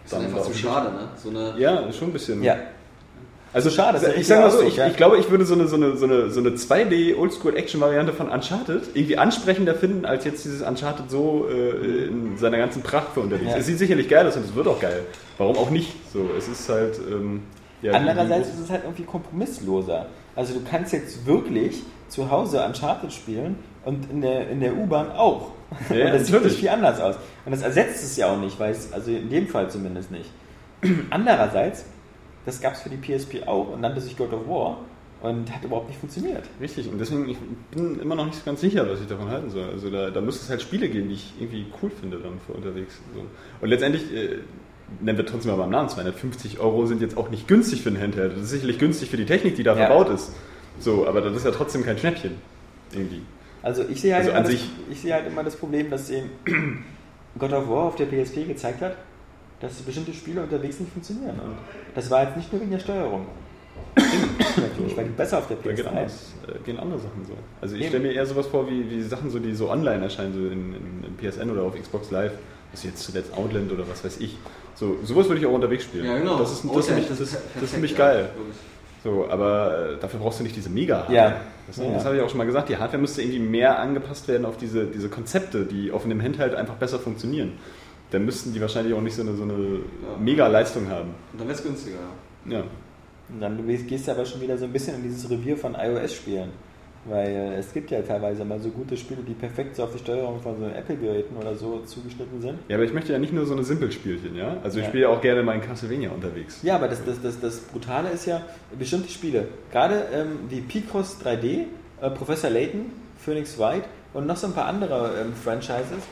Das 0.04 0.14
ist 0.14 0.26
einfach 0.26 0.42
zu 0.44 0.54
schade, 0.54 0.92
ne? 0.92 1.10
So 1.16 1.30
eine, 1.30 1.56
Ja, 1.58 1.92
schon 1.92 2.10
ein 2.10 2.14
bisschen. 2.14 2.44
Ja, 2.44 2.58
Also 3.52 3.72
schade, 3.72 4.00
ich 4.16 4.28
sag 4.28 4.42
mal 4.42 4.52
so, 4.52 4.62
ich, 4.62 4.76
ja. 4.76 4.88
ich 4.88 4.96
glaube, 4.96 5.18
ich 5.18 5.30
würde 5.32 5.44
so 5.46 5.56
eine, 5.56 5.68
so 5.68 5.76
eine, 5.76 5.98
so 5.98 6.06
eine, 6.06 6.30
so 6.30 6.40
eine 6.40 6.52
2D 6.52 7.18
Oldschool-Action-Variante 7.18 8.14
von 8.14 8.30
Uncharted 8.30 8.84
irgendwie 8.94 9.18
ansprechender 9.18 9.74
finden, 9.74 10.06
als 10.06 10.24
jetzt 10.26 10.46
dieses 10.46 10.62
Uncharted 10.62 11.10
so 11.10 11.48
äh, 11.50 12.06
in 12.06 12.38
seiner 12.38 12.58
ganzen 12.58 12.84
Pracht 12.84 13.14
für 13.16 13.22
unterwegs. 13.22 13.52
Ja. 13.52 13.58
Es 13.58 13.66
sieht 13.66 13.80
sicherlich 13.80 14.08
geil 14.08 14.28
aus 14.28 14.36
und 14.38 14.46
es 14.46 14.54
wird 14.54 14.68
auch 14.68 14.80
geil. 14.80 15.04
Warum 15.40 15.58
auch 15.58 15.72
nicht? 15.72 15.96
So, 16.14 16.30
es 16.38 16.48
ist 16.48 16.70
halt. 16.70 17.00
Ähm, 17.10 17.42
ja, 17.82 17.94
Andererseits 17.94 18.50
ist 18.50 18.60
es 18.60 18.70
halt 18.70 18.84
irgendwie 18.84 19.04
kompromissloser. 19.04 20.06
Also 20.36 20.54
du 20.54 20.62
kannst 20.70 20.94
jetzt 20.94 21.26
wirklich 21.26 21.82
zu 22.10 22.30
Hause 22.30 22.64
Uncharted 22.66 23.14
spielen 23.14 23.56
und 23.86 24.10
in 24.12 24.22
der, 24.22 24.50
in 24.50 24.60
der 24.60 24.76
U-Bahn 24.76 25.12
auch. 25.12 25.52
Ja, 25.90 26.06
und 26.08 26.14
das 26.14 26.28
sieht 26.28 26.44
nicht 26.44 26.58
viel 26.58 26.70
anders 26.70 27.00
aus. 27.00 27.16
Und 27.46 27.52
das 27.52 27.62
ersetzt 27.62 28.04
es 28.04 28.18
ja 28.18 28.32
auch 28.34 28.40
nicht, 28.40 28.60
weil 28.60 28.72
es, 28.72 28.92
also 28.92 29.12
in 29.12 29.30
dem 29.30 29.48
Fall 29.48 29.70
zumindest 29.70 30.12
nicht. 30.12 30.30
Andererseits, 31.10 31.86
das 32.46 32.60
gab 32.62 32.74
es 32.74 32.82
für 32.82 32.90
die 32.90 32.98
PSP 32.98 33.48
auch 33.48 33.74
und 33.74 33.82
nannte 33.82 34.02
sich 34.02 34.18
God 34.18 34.34
of 34.34 34.48
War 34.48 34.78
und 35.22 35.54
hat 35.54 35.64
überhaupt 35.64 35.90
nicht 35.90 36.00
funktioniert. 36.00 36.44
Richtig, 36.60 36.90
und 36.92 36.98
deswegen 37.00 37.28
ich 37.30 37.38
bin 37.72 38.00
immer 38.00 38.16
noch 38.16 38.26
nicht 38.26 38.38
so 38.38 38.46
ganz 38.46 38.62
sicher, 38.62 38.90
was 38.90 39.02
ich 39.02 39.08
davon 39.08 39.30
halten 39.30 39.50
soll. 39.50 39.70
Also 39.70 39.90
da, 39.90 40.10
da 40.10 40.22
muss 40.22 40.42
es 40.42 40.50
halt 40.50 40.62
Spiele 40.62 40.90
geben, 40.90 41.10
die 41.10 41.16
ich 41.16 41.34
irgendwie 41.40 41.66
cool 41.82 41.92
finde 41.92 42.18
dann 42.18 42.40
für 42.46 42.54
unterwegs. 42.54 43.00
So. 43.14 43.22
Und 43.62 43.70
letztendlich, 43.70 44.12
äh, 44.14 44.40
nennen 45.02 45.18
wir 45.18 45.26
trotzdem 45.26 45.52
mal 45.52 45.58
beim 45.58 45.70
Namen, 45.70 45.90
250 45.90 46.60
Euro 46.60 46.86
sind 46.86 47.02
jetzt 47.02 47.18
auch 47.18 47.30
nicht 47.30 47.48
günstig 47.48 47.82
für 47.84 47.90
ein 47.90 48.00
Handheld. 48.02 48.32
Das 48.34 48.42
ist 48.44 48.50
sicherlich 48.50 48.80
günstig 48.80 49.10
für 49.10 49.18
die 49.18 49.26
Technik, 49.26 49.56
die 49.56 49.64
da 49.64 49.72
Ja. 49.78 49.88
verbaut 49.88 50.10
ist. 50.10 50.32
So, 50.80 51.08
aber 51.08 51.22
das 51.22 51.36
ist 51.36 51.46
ja 51.46 51.52
trotzdem 51.52 51.84
kein 51.84 51.98
Schnäppchen. 51.98 52.36
Irgendwie. 52.92 53.22
Also 53.62 53.84
ich 53.90 54.00
sehe 54.02 54.16
halt, 54.16 54.26
Also 54.34 54.38
immer 54.38 54.50
das, 54.50 54.68
ich 54.92 55.02
sehe 55.02 55.14
halt 55.14 55.28
immer 55.28 55.44
das 55.44 55.56
Problem, 55.56 55.90
dass 55.90 56.10
eben 56.10 56.30
God 57.38 57.54
of 57.54 57.70
War 57.70 57.84
auf 57.86 57.96
der 57.96 58.06
PSP 58.06 58.46
gezeigt 58.48 58.82
hat, 58.82 58.96
dass 59.60 59.74
bestimmte 59.82 60.14
Spiele 60.14 60.42
unterwegs 60.42 60.80
nicht 60.80 60.92
funktionieren. 60.92 61.38
Und 61.40 61.56
das 61.94 62.10
war 62.10 62.24
jetzt 62.24 62.38
nicht 62.38 62.52
nur 62.54 62.62
wegen 62.62 62.72
der 62.72 62.80
Steuerung. 62.80 63.26
Natürlich 63.96 64.96
war 64.98 65.04
die 65.04 65.10
besser 65.10 65.38
auf 65.40 65.48
der 65.48 65.58
Da 65.58 65.72
geht 65.72 65.86
PS3. 65.86 65.90
anders, 65.90 66.34
äh, 66.48 66.60
gehen 66.66 66.80
andere 66.80 67.00
Sachen 67.00 67.26
so. 67.26 67.34
Also 67.62 67.76
ich 67.76 67.88
stelle 67.88 68.04
mir 68.04 68.14
eher 68.14 68.26
sowas 68.26 68.48
vor, 68.48 68.70
wie, 68.70 68.90
wie 68.90 69.02
Sachen, 69.02 69.30
so, 69.30 69.40
die 69.40 69.54
so 69.54 69.70
online 69.70 70.04
erscheinen, 70.04 70.34
so 70.34 70.40
in, 70.40 70.74
in, 70.74 71.04
in 71.04 71.18
PSN 71.18 71.50
oder 71.50 71.64
auf 71.64 71.76
Xbox 71.80 72.12
Live. 72.12 72.34
Also 72.72 72.88
jetzt 72.88 73.02
zuletzt 73.04 73.34
Outland 73.36 73.72
oder 73.72 73.88
was 73.90 74.04
weiß 74.04 74.20
ich. 74.20 74.38
So, 74.76 74.98
sowas 75.04 75.28
würde 75.28 75.42
ich 75.42 75.48
auch 75.48 75.52
unterwegs 75.54 75.84
spielen. 75.84 76.06
Ja, 76.06 76.18
genau. 76.20 76.38
Das 76.38 76.52
ist, 76.52 76.64
das, 76.64 76.72
ist, 76.72 76.78
Okay, 76.78 76.90
nämlich- 76.92 77.08
das, 77.10 77.18
das 77.20 77.28
ist, 77.30 77.40
ist 77.56 77.64
ist 77.64 77.74
nämlich 77.74 77.92
ja, 77.92 77.98
geil. 77.98 78.30
wirklich. 78.36 78.56
So, 79.04 79.28
aber 79.30 79.92
äh, 79.94 79.98
dafür 80.00 80.20
brauchst 80.20 80.40
du 80.40 80.44
nicht 80.44 80.56
diese 80.56 80.70
mega 80.70 81.04
-Hardware. 81.08 81.14
Ja. 81.14 81.42
Das, 81.68 81.78
Ja. 81.78 81.92
das 81.94 82.06
habe 82.06 82.18
ich 82.18 82.22
auch 82.22 82.30
schon 82.30 82.38
mal 82.38 82.46
gesagt. 82.46 82.70
Die 82.70 82.78
Hardware 82.78 83.00
müsste 83.00 83.22
irgendwie 83.22 83.40
mehr 83.40 83.80
angepasst 83.80 84.28
werden 84.28 84.46
auf 84.46 84.58
diese, 84.58 84.86
diese 84.88 85.08
Konzepte, 85.10 85.66
die 85.66 85.92
auf 85.92 86.04
einem 86.06 86.22
Handheld 86.22 86.54
einfach 86.56 86.76
besser 86.76 87.00
funktionieren. 87.00 87.54
Dann 88.12 88.26
müssten 88.26 88.54
die 88.54 88.60
wahrscheinlich 88.60 88.94
auch 88.94 89.02
nicht 89.02 89.16
so 89.16 89.22
eine, 89.22 89.36
so 89.36 89.44
eine 89.44 89.80
Mega-Leistung 90.20 90.90
haben. 90.90 91.10
Und 91.32 91.40
dann 91.40 91.48
wäre 91.48 91.58
es 91.58 91.64
günstiger. 91.64 91.98
Ja. 92.46 92.64
Und 93.32 93.40
dann 93.40 93.68
gehst 93.88 94.08
du 94.08 94.12
aber 94.12 94.26
schon 94.26 94.42
wieder 94.42 94.58
so 94.58 94.66
ein 94.66 94.74
bisschen 94.74 94.96
in 94.96 95.04
dieses 95.04 95.30
Revier 95.30 95.56
von 95.56 95.76
iOS-Spielen. 95.76 96.50
Weil 97.06 97.56
es 97.58 97.74
gibt 97.74 97.92
ja 97.92 98.02
teilweise 98.02 98.44
mal 98.44 98.60
so 98.60 98.70
gute 98.70 98.98
Spiele, 98.98 99.22
die 99.26 99.34
perfekt 99.34 99.76
so 99.78 99.84
auf 99.84 99.94
die 99.94 100.00
Steuerung 100.00 100.42
von 100.42 100.60
so 100.60 100.66
Apple-Geräten 100.68 101.36
oder 101.38 101.56
so 101.56 101.80
zugeschnitten 101.80 102.42
sind. 102.42 102.60
ja, 102.68 102.76
aber 102.76 102.84
ich 102.84 102.94
möchte 102.94 103.14
ja 103.14 103.20
nicht 103.20 103.32
nur 103.34 103.46
so 103.46 103.54
eine 103.54 103.64
Simpelspielchen, 103.64 104.36
ja? 104.36 104.58
Also 104.64 104.80
ich 104.80 104.84
Ja. 104.84 104.90
spiele 104.90 105.04
ja 105.04 105.10
auch 105.10 105.22
gerne 105.22 105.42
mal 105.42 105.56
in 105.56 105.62
Castlevania 105.62 106.12
unterwegs. 106.12 106.60
Ja, 106.62 106.76
aber 106.76 106.90
das, 106.90 107.04
das, 107.06 107.22
das, 107.22 107.40
das 107.40 107.60
Brutale 107.62 108.10
ist 108.10 108.26
ja, 108.26 108.42
bestimmte 108.78 109.10
Spiele, 109.10 109.48
gerade 109.72 110.04
ähm, 110.14 110.40
wie 110.50 110.60
Picross 110.62 111.18
3D, 111.24 111.66
äh, 112.02 112.10
Professor 112.12 112.50
Layton, 112.50 112.92
Phoenix 113.18 113.58
Wright 113.58 113.84
und 114.14 114.28
noch 114.28 114.36
so 114.38 114.48
ein 114.48 114.54
paar 114.54 114.66
andere 114.66 115.14
ähm, 115.22 115.34
Franchises, 115.34 116.04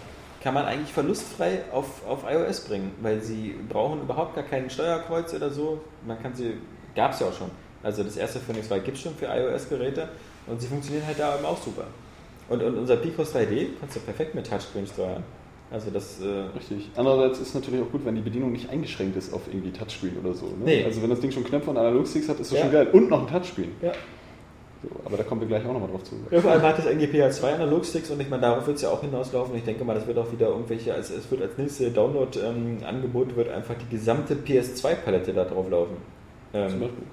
kann 0.41 0.53
man 0.53 0.65
eigentlich 0.65 0.93
verlustfrei 0.93 1.63
auf, 1.71 2.07
auf 2.07 2.23
iOS 2.31 2.61
bringen, 2.61 2.91
weil 3.01 3.21
sie 3.21 3.55
brauchen 3.67 4.01
überhaupt 4.01 4.35
gar 4.35 4.43
kein 4.45 4.69
Steuerkreuz 4.69 5.33
oder 5.33 5.49
so. 5.49 5.81
Man 6.05 6.21
kann 6.21 6.33
sie, 6.33 6.53
gab 6.95 7.11
es 7.11 7.19
ja 7.19 7.27
auch 7.27 7.33
schon. 7.33 7.51
Also 7.83 8.03
das 8.03 8.15
erste 8.17 8.39
Phoenix 8.39 8.69
Wright 8.69 8.85
gibt 8.85 8.97
es 8.97 9.03
schon 9.03 9.15
für 9.15 9.25
iOS-Geräte 9.25 10.07
und 10.47 10.61
sie 10.61 10.67
funktionieren 10.67 11.05
halt 11.05 11.19
da 11.19 11.35
eben 11.35 11.45
auch 11.45 11.61
super. 11.61 11.83
Und, 12.49 12.63
und 12.63 12.77
unser 12.77 12.95
Picross 12.97 13.35
3D 13.35 13.67
kannst 13.79 13.95
du 13.97 13.99
perfekt 13.99 14.33
mit 14.35 14.47
Touchscreen 14.49 14.87
steuern. 14.87 15.23
Also 15.69 15.89
das, 15.91 16.21
äh, 16.21 16.45
Richtig. 16.57 16.89
Andererseits 16.95 17.39
ist 17.39 17.53
natürlich 17.53 17.81
auch 17.81 17.91
gut, 17.91 18.05
wenn 18.05 18.15
die 18.15 18.21
Bedienung 18.21 18.53
nicht 18.53 18.69
eingeschränkt 18.69 19.17
ist 19.17 19.33
auf 19.33 19.41
irgendwie 19.47 19.71
Touchscreen 19.71 20.17
oder 20.23 20.33
so. 20.33 20.45
Ne? 20.45 20.53
Nee. 20.63 20.83
Also 20.85 21.01
wenn 21.01 21.09
das 21.09 21.19
Ding 21.19 21.29
schon 21.31 21.43
Knöpfe 21.43 21.69
und 21.71 21.77
Analogsticks 21.77 22.29
hat, 22.29 22.39
ist 22.39 22.51
das 22.51 22.57
Ja. 22.59 22.63
schon 22.63 22.71
geil. 22.73 22.87
Und 22.93 23.09
noch 23.09 23.21
ein 23.21 23.27
Touchscreen. 23.27 23.71
Ja. 23.81 23.91
So, 24.83 24.89
aber 25.03 25.17
da 25.17 25.23
kommen 25.23 25.41
wir 25.41 25.47
gleich 25.49 25.65
auch 25.65 25.73
nochmal 25.73 25.89
drauf 25.89 26.03
zu. 26.05 26.13
Ja, 26.31 26.39
vor 26.39 26.51
allem 26.51 26.61
hat 26.61 26.77
das 26.77 26.85
NGPH 26.85 27.31
2 27.31 27.55
Analogsticks 27.55 28.11
und 28.11 28.21
ich 28.21 28.29
meine, 28.29 28.43
darauf 28.43 28.65
wird 28.65 28.77
es 28.77 28.83
ja 28.83 28.89
auch 28.89 29.01
hinauslaufen. 29.01 29.55
Ich 29.57 29.63
denke 29.65 29.83
mal, 29.83 29.95
das 29.95 30.07
wird 30.07 30.17
auch 30.19 30.31
wieder 30.31 30.47
irgendwelche, 30.49 30.93
also 30.93 31.15
es 31.15 31.29
wird 31.29 31.41
als 31.41 31.57
nächste 31.57 31.89
Download-Angebot 31.91 33.35
wird 33.35 33.49
einfach 33.49 33.73
die 33.75 33.89
gesamte 33.95 34.35
PS2-Palette 34.35 35.33
da 35.33 35.45
drauf 35.45 35.69
laufen. 35.69 35.97
Zum 36.51 36.61
Ähm, 36.61 36.79
Beispiel. 36.79 37.03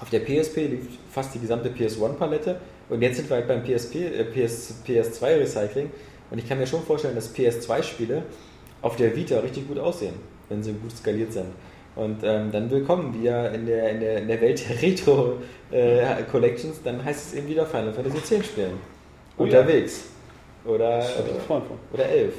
Auf 0.00 0.10
der 0.10 0.20
PSP 0.20 0.68
liegt 0.68 0.98
fast 1.10 1.34
die 1.34 1.38
gesamte 1.38 1.70
PS1-Palette 1.70 2.56
und 2.88 3.02
jetzt 3.02 3.16
sind 3.16 3.28
wir 3.28 3.36
halt 3.36 3.48
beim 3.48 3.62
PSP, 3.62 3.96
äh, 3.96 4.24
PS, 4.24 4.74
PS2-Recycling 4.86 5.90
und 6.30 6.38
ich 6.38 6.48
kann 6.48 6.58
mir 6.58 6.66
schon 6.66 6.82
vorstellen, 6.82 7.14
dass 7.14 7.34
PS2-Spiele 7.34 8.22
auf 8.82 8.96
der 8.96 9.14
Vita 9.16 9.38
richtig 9.38 9.68
gut 9.68 9.78
aussehen, 9.78 10.14
wenn 10.48 10.62
sie 10.62 10.72
gut 10.72 10.96
skaliert 10.96 11.32
sind. 11.32 11.46
Und 11.96 12.24
ähm, 12.24 12.50
dann 12.50 12.70
willkommen 12.70 13.22
wir 13.22 13.52
in 13.52 13.66
der, 13.66 13.90
in 13.90 14.00
der, 14.00 14.18
in 14.18 14.28
der 14.28 14.40
Welt 14.40 14.68
der 14.68 14.82
Retro-Collections, 14.82 16.82
dann 16.82 17.04
heißt 17.04 17.28
es 17.28 17.38
eben 17.38 17.48
wieder 17.48 17.66
Final 17.66 17.92
Fantasy 17.92 18.34
X 18.34 18.46
spielen. 18.46 18.78
Oh 19.38 19.44
ja. 19.44 19.60
Unterwegs. 19.60 20.06
Oder, 20.64 20.98
ein 20.98 21.40
Freund 21.46 21.66
von. 21.66 21.78
oder 21.92 22.06
11. 22.06 22.34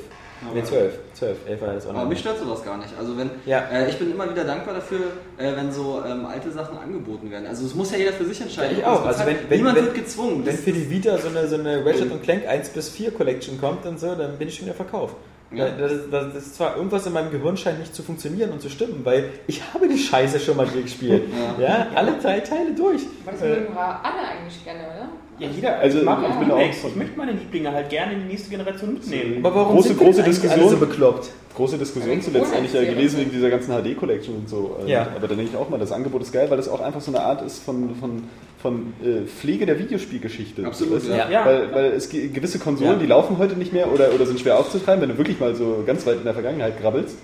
Nee, 0.53 0.63
12. 0.63 0.93
12. 1.13 1.37
11 1.47 1.61
war 1.61 1.73
das 1.73 1.83
Aber 1.85 1.93
online. 1.95 2.09
mich 2.09 2.19
stört 2.19 2.39
sowas 2.39 2.63
gar 2.63 2.77
nicht. 2.77 2.89
Also 2.99 3.17
wenn 3.17 3.29
Ja. 3.45 3.59
äh, 3.71 3.89
ich 3.89 3.97
bin 3.97 4.11
immer 4.11 4.29
wieder 4.29 4.43
dankbar 4.43 4.73
dafür, 4.75 4.99
äh, 5.37 5.55
wenn 5.55 5.71
so 5.71 6.03
ähm, 6.05 6.25
alte 6.25 6.51
Sachen 6.51 6.77
angeboten 6.77 7.31
werden. 7.31 7.47
Also 7.47 7.65
es 7.65 7.73
muss 7.73 7.91
ja 7.91 7.97
jeder 7.97 8.13
für 8.13 8.25
sich 8.25 8.41
entscheiden. 8.41 8.73
Ja, 8.73 8.79
ich 8.79 8.85
auch. 8.85 9.05
Also 9.05 9.25
wenn- 9.25 9.37
wenn- 9.49 9.57
Niemand 9.57 9.77
wenn- 9.77 9.85
wird 9.85 9.95
gezwungen. 9.95 10.45
Wenn 10.45 10.57
für 10.57 10.71
die 10.71 10.89
Vita 10.89 11.17
so 11.17 11.29
eine, 11.29 11.47
so 11.47 11.55
eine 11.55 11.85
Ratchet 11.85 12.11
und 12.11 12.21
Clank 12.21 12.47
1 12.47 12.69
bis 12.69 12.89
4 12.89 13.11
Collection 13.11 13.59
kommt 13.59 13.85
und 13.85 13.99
so, 13.99 14.13
dann 14.15 14.37
bin 14.37 14.47
ich 14.47 14.55
schon 14.55 14.65
wieder 14.65 14.75
verkauft. 14.75 15.15
Ja. 15.51 15.69
Das, 15.69 15.91
das, 16.11 16.33
das 16.33 16.43
ist 16.47 16.55
zwar 16.55 16.75
irgendwas 16.75 17.05
in 17.05 17.13
meinem 17.13 17.31
Gehirn 17.31 17.55
scheint 17.55 17.79
nicht 17.79 17.95
zu 17.95 18.03
funktionieren 18.03 18.51
und 18.51 18.61
zu 18.61 18.69
stimmen, 18.69 19.01
weil 19.03 19.29
ich 19.47 19.61
habe 19.73 19.87
die 19.87 19.97
Scheiße 19.97 20.39
schon 20.39 20.57
mal 20.57 20.65
durchgespielt. 20.67 21.23
ja. 21.59 21.87
alle 21.95 22.13
drei 22.21 22.39
Teile 22.41 22.73
durch. 22.75 23.01
Aber 23.23 23.31
das 23.31 23.41
Äh, 23.41 23.49
mögen 23.49 23.73
wir 23.73 23.79
alle 23.81 24.27
eigentlich 24.27 24.63
gerne, 24.65 24.79
oder? 24.81 25.09
Ja, 25.39 25.47
jeder. 25.53 25.79
Also, 25.79 25.97
ich 25.99 26.03
mag 26.05 26.19
ich 26.21 26.33
auch 26.33 26.39
bin 26.39 26.51
auch 26.51 26.59
Ich 26.59 26.95
möchte 26.95 27.17
meine 27.17 27.31
Lieblinge 27.33 27.71
halt 27.71 27.89
gerne 27.89 28.13
in 28.13 28.19
die 28.21 28.27
nächste 28.27 28.49
Generation 28.49 28.93
mitnehmen. 28.93 29.45
aber 29.45 29.55
warum 29.55 29.77
Große- 29.77 29.83
sind 29.87 29.97
große 29.99 30.23
Diskussion. 30.23 30.59
alle 30.61 30.69
so 30.69 30.77
bekloppt? 30.77 31.29
Große 31.55 31.77
Diskussion 31.77 32.21
zuletzt 32.21 32.53
eigentlich 32.53 32.73
ja 32.73 32.83
gewesen 32.83 33.19
wegen 33.19 33.31
dieser 33.31 33.49
ganzen 33.49 33.71
HD-Collection 33.73 34.35
und 34.35 34.49
so. 34.49 34.77
Und- 34.79 34.87
Ja. 34.87 35.07
Aber 35.15 35.27
dann 35.27 35.37
denke 35.37 35.51
ich 35.53 35.57
auch 35.57 35.69
mal, 35.69 35.79
das 35.79 35.91
Angebot 35.91 36.21
ist 36.21 36.31
geil, 36.33 36.49
weil 36.49 36.57
das 36.57 36.67
auch 36.69 36.81
einfach 36.81 37.01
so 37.01 37.11
eine 37.11 37.21
Art 37.21 37.41
ist 37.41 37.63
von, 37.63 37.95
von, 37.95 38.23
von 38.61 38.93
äh, 39.03 39.25
Pflege 39.25 39.65
der 39.65 39.77
Videospielgeschichte. 39.79 40.65
Absolut, 40.65 40.95
Weißt 40.97 41.07
du? 41.07 41.11
ja. 41.11 41.29
Ja. 41.29 41.45
Weil, 41.45 41.73
weil 41.73 41.85
es 41.93 42.09
ge- 42.09 42.27
gewisse 42.29 42.59
Konsolen, 42.59 42.93
Ja. 42.93 42.97
die 42.99 43.05
laufen 43.05 43.37
heute 43.37 43.55
nicht 43.55 43.71
mehr 43.73 43.91
oder, 43.91 44.13
oder 44.13 44.25
sind 44.25 44.39
schwer 44.39 44.57
aufzutreiben, 44.59 45.01
wenn 45.01 45.09
du 45.09 45.17
wirklich 45.17 45.39
mal 45.39 45.55
so 45.55 45.83
ganz 45.85 46.05
weit 46.05 46.17
in 46.17 46.23
der 46.23 46.33
Vergangenheit 46.33 46.79
krabbelst. 46.81 47.17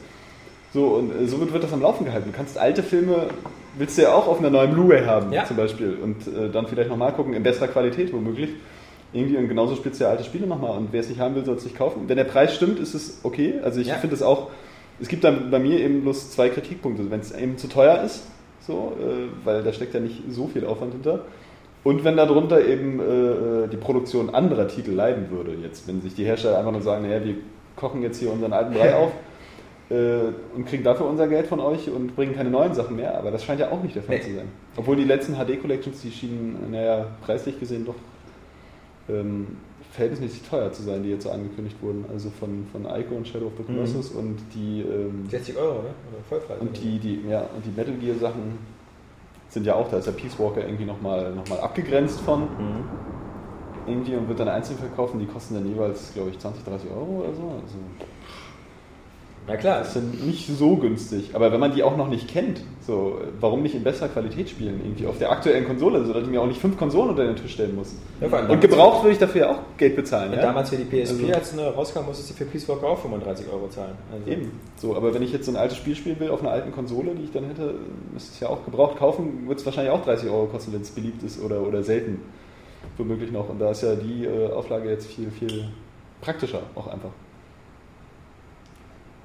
So, 0.74 0.86
und 0.88 1.12
äh, 1.12 1.28
somit 1.28 1.52
wird 1.54 1.64
das 1.64 1.74
am 1.74 1.82
Laufen 1.82 2.06
gehalten. 2.06 2.32
Du 2.32 2.38
kannst 2.38 2.58
alte 2.58 2.82
Filme, 2.84 3.28
willst 3.78 3.98
du 3.98 4.04
ja 4.04 4.14
auch 4.14 4.28
auf 4.28 4.40
einer 4.40 4.50
neuen 4.50 4.72
Blu-ray 4.74 5.04
haben, 5.06 5.32
Ja. 5.34 5.44
zum 5.46 5.58
Beispiel. 5.58 5.98
Und 6.02 6.28
äh, 6.28 6.50
dann 6.50 6.68
vielleicht 6.68 6.90
nochmal 6.90 7.12
gucken, 7.14 7.34
in 7.34 7.44
besserer 7.44 7.68
Qualität 7.68 8.14
womöglich. 8.14 8.52
Irgendwie 9.14 9.36
und 9.36 9.50
genauso 9.50 9.76
spielst 9.76 10.00
du 10.00 10.06
ja 10.06 10.10
alte 10.12 10.24
Spiele 10.24 10.48
nochmal. 10.48 10.78
Und 10.78 10.90
wer 10.94 11.02
es 11.02 11.10
nicht 11.10 11.20
haben 11.20 11.36
will, 11.36 11.44
soll 11.44 11.56
es 11.58 11.66
nicht 11.66 11.78
kaufen. 11.78 12.04
Wenn 12.08 12.16
der 12.16 12.24
Preis 12.24 12.56
stimmt, 12.56 12.80
ist 12.80 12.94
es 12.94 13.20
okay. 13.24 13.56
Also 13.62 13.82
ich 13.82 13.88
Ja. 13.88 13.96
finde 13.96 14.16
es 14.16 14.22
auch, 14.22 14.48
es 15.02 15.10
gibt 15.10 15.26
dann 15.26 15.52
bei 15.52 15.60
mir 15.60 15.80
eben 15.82 16.02
bloß 16.04 16.32
zwei 16.32 16.48
Kritikpunkte. 16.48 17.12
Wenn 17.12 17.20
es 17.20 17.34
eben 17.34 17.58
zu 17.58 17.68
teuer 17.68 18.02
ist, 18.04 18.24
so, 18.66 18.94
äh, 19.00 19.28
weil 19.46 19.64
da 19.64 19.74
steckt 19.74 19.94
ja 19.94 20.00
nicht 20.00 20.22
so 20.30 20.48
viel 20.48 20.66
Aufwand 20.66 20.94
hinter. 20.94 21.26
Und 21.84 22.04
wenn 22.06 22.16
darunter 22.16 22.64
eben 22.66 23.00
äh, 23.02 23.68
die 23.68 23.76
Produktion 23.78 24.30
anderer 24.30 24.68
Titel 24.70 24.92
leiden 24.92 25.32
würde, 25.32 25.52
jetzt, 25.62 25.88
wenn 25.88 26.00
sich 26.02 26.14
die 26.14 26.24
Hersteller 26.24 26.60
einfach 26.60 26.72
nur 26.72 26.82
sagen, 26.82 27.04
naja, 27.06 27.22
wir 27.26 27.34
kochen 27.76 28.04
jetzt 28.04 28.20
hier 28.20 28.32
unseren 28.32 28.54
alten 28.54 28.74
Brei 28.74 28.96
auf 28.96 29.10
äh, 29.10 29.31
und 30.56 30.66
kriegen 30.66 30.84
dafür 30.84 31.06
unser 31.08 31.28
Geld 31.28 31.48
von 31.48 31.60
euch 31.60 31.90
und 31.90 32.16
bringen 32.16 32.34
keine 32.34 32.50
neuen 32.50 32.74
Sachen 32.74 32.96
mehr, 32.96 33.18
aber 33.18 33.30
das 33.32 33.44
scheint 33.44 33.60
ja 33.60 33.72
auch 33.72 33.82
nicht 33.84 33.96
der 33.96 34.04
Fall 34.04 34.16
Nee. 34.18 34.22
zu 34.22 34.36
sein. 34.36 34.48
Obwohl 34.78 34.96
die 34.96 35.04
letzten 35.04 35.34
HD-Collections, 35.36 36.02
die 36.02 36.12
schienen, 36.12 36.72
naja, 36.72 37.08
preislich 37.26 37.60
gesehen 37.60 37.86
doch 37.86 37.96
ähm, 39.10 39.48
verhältnismäßig 39.92 40.44
teuer 40.50 40.72
zu 40.72 40.84
sein, 40.84 41.04
die 41.04 41.10
jetzt 41.10 41.24
so 41.24 41.32
angekündigt 41.32 41.76
wurden. 41.82 42.06
Also 42.12 42.30
von, 42.30 42.66
von 42.72 42.86
Ico 42.86 43.16
und 43.16 43.28
Shadow 43.28 43.48
of 43.48 43.54
the 43.58 43.64
Colossus 43.64 44.12
und 44.12 44.38
die 44.56 44.82
ähm, 44.82 45.26
60 45.30 45.58
Euro, 45.58 45.74
ne? 45.82 45.90
Oder 46.14 46.24
Vollpreis. 46.30 46.62
und 46.62 46.78
die, 46.82 46.98
die, 46.98 47.22
ja, 47.30 47.42
und 47.54 47.66
die 47.66 47.72
Metal 47.78 47.94
Gear 47.96 48.16
Sachen 48.18 48.58
sind 49.50 49.66
ja 49.66 49.76
auch, 49.76 49.90
da 49.90 49.98
ist 49.98 50.06
der 50.08 50.14
Peace 50.14 50.40
Walker 50.40 50.62
irgendwie 50.64 50.86
nochmal 50.86 51.34
noch 51.36 51.46
mal 51.50 51.60
abgegrenzt 51.60 52.22
von 52.22 52.44
Mhm. 52.44 52.86
irgendwie 53.88 54.16
und 54.16 54.30
wird 54.30 54.40
dann 54.40 54.48
einzeln 54.48 54.78
verkauft 54.80 55.14
und 55.16 55.20
die 55.20 55.26
kosten 55.26 55.56
dann 55.56 55.68
jeweils, 55.68 56.14
glaube 56.14 56.30
ich, 56.30 56.40
20, 56.40 56.64
30 56.64 56.90
Euro 56.92 57.24
oder 57.24 57.34
so. 57.34 57.42
Also 57.62 57.76
Na 59.48 59.58
klar. 59.58 59.80
das 59.80 59.94
sind 59.94 60.26
nicht 60.26 60.48
so 60.48 60.76
günstig. 60.76 61.32
Aber 61.34 61.52
wenn 61.52 61.60
man 61.60 61.74
die 61.74 61.84
auch 61.84 61.98
noch 61.98 62.08
nicht 62.08 62.28
kennt, 62.28 62.62
so, 62.86 63.20
warum 63.40 63.64
nicht 63.64 63.76
in 63.76 63.84
besserer 63.84 64.08
Qualität 64.10 64.50
spielen? 64.50 64.80
Irgendwie 64.84 65.08
auf 65.08 65.18
der 65.18 65.32
aktuellen 65.32 65.66
Konsole, 65.66 66.06
sodass 66.06 66.24
ich 66.24 66.30
mir 66.30 66.42
auch 66.42 66.48
nicht 66.48 66.62
fünf 66.62 66.78
Konsolen 66.78 67.10
unter 67.10 67.26
den 67.26 67.36
Tisch 67.36 67.54
stellen 67.54 67.76
muss. 67.76 67.96
Ja, 68.20 68.28
Und 68.48 68.62
gebraucht 68.62 69.04
würde 69.04 69.14
ich 69.14 69.20
dafür 69.20 69.42
ja 69.42 69.52
auch 69.52 69.60
Geld 69.78 69.96
bezahlen. 69.96 70.34
Ja? 70.34 70.42
damals 70.42 70.70
für 70.70 70.78
die 70.78 70.84
PSP, 70.84 71.24
Also- 71.24 71.34
als 71.34 71.52
sie 71.52 71.58
neu 71.58 71.68
rauskam, 71.70 72.06
musstest 72.06 72.30
du 72.30 72.34
für 72.36 72.46
Peace 72.46 72.68
Walker 72.70 72.88
auch 72.88 73.00
35 73.00 73.48
Euro 73.52 73.68
zahlen. 73.70 73.96
Also 74.12 74.30
Eben. 74.32 74.52
So, 74.78 74.96
aber 74.96 75.14
wenn 75.14 75.22
ich 75.24 75.34
jetzt 75.34 75.46
so 75.46 75.52
ein 75.52 75.58
altes 75.58 75.78
Spiel 75.78 75.96
spielen 75.96 76.20
will 76.20 76.30
auf 76.30 76.42
einer 76.42 76.52
alten 76.52 76.72
Konsole, 76.72 77.16
die 77.16 77.24
ich 77.24 77.32
dann 77.32 77.46
hätte, 77.46 77.74
müsste 78.14 78.30
ich 78.30 78.36
es 78.36 78.40
ja 78.42 78.50
auch 78.50 78.64
gebraucht 78.64 78.98
kaufen, 78.98 79.48
wird 79.48 79.60
es 79.60 79.66
wahrscheinlich 79.66 79.92
auch 79.92 80.04
30 80.04 80.30
Euro 80.30 80.46
kosten, 80.46 80.74
wenn 80.74 80.82
es 80.82 80.92
beliebt 80.92 81.24
ist 81.24 81.42
oder, 81.44 81.62
oder 81.62 81.84
selten. 81.84 82.22
Womöglich 82.98 83.32
noch. 83.32 83.50
Und 83.50 83.60
da 83.60 83.72
ist 83.72 83.84
ja 83.84 83.96
die 83.96 84.26
äh, 84.26 84.52
Auflage 84.52 84.90
jetzt 84.90 85.08
viel, 85.08 85.30
viel 85.32 85.66
praktischer 86.22 86.62
auch 86.76 86.88
einfach. 86.88 87.10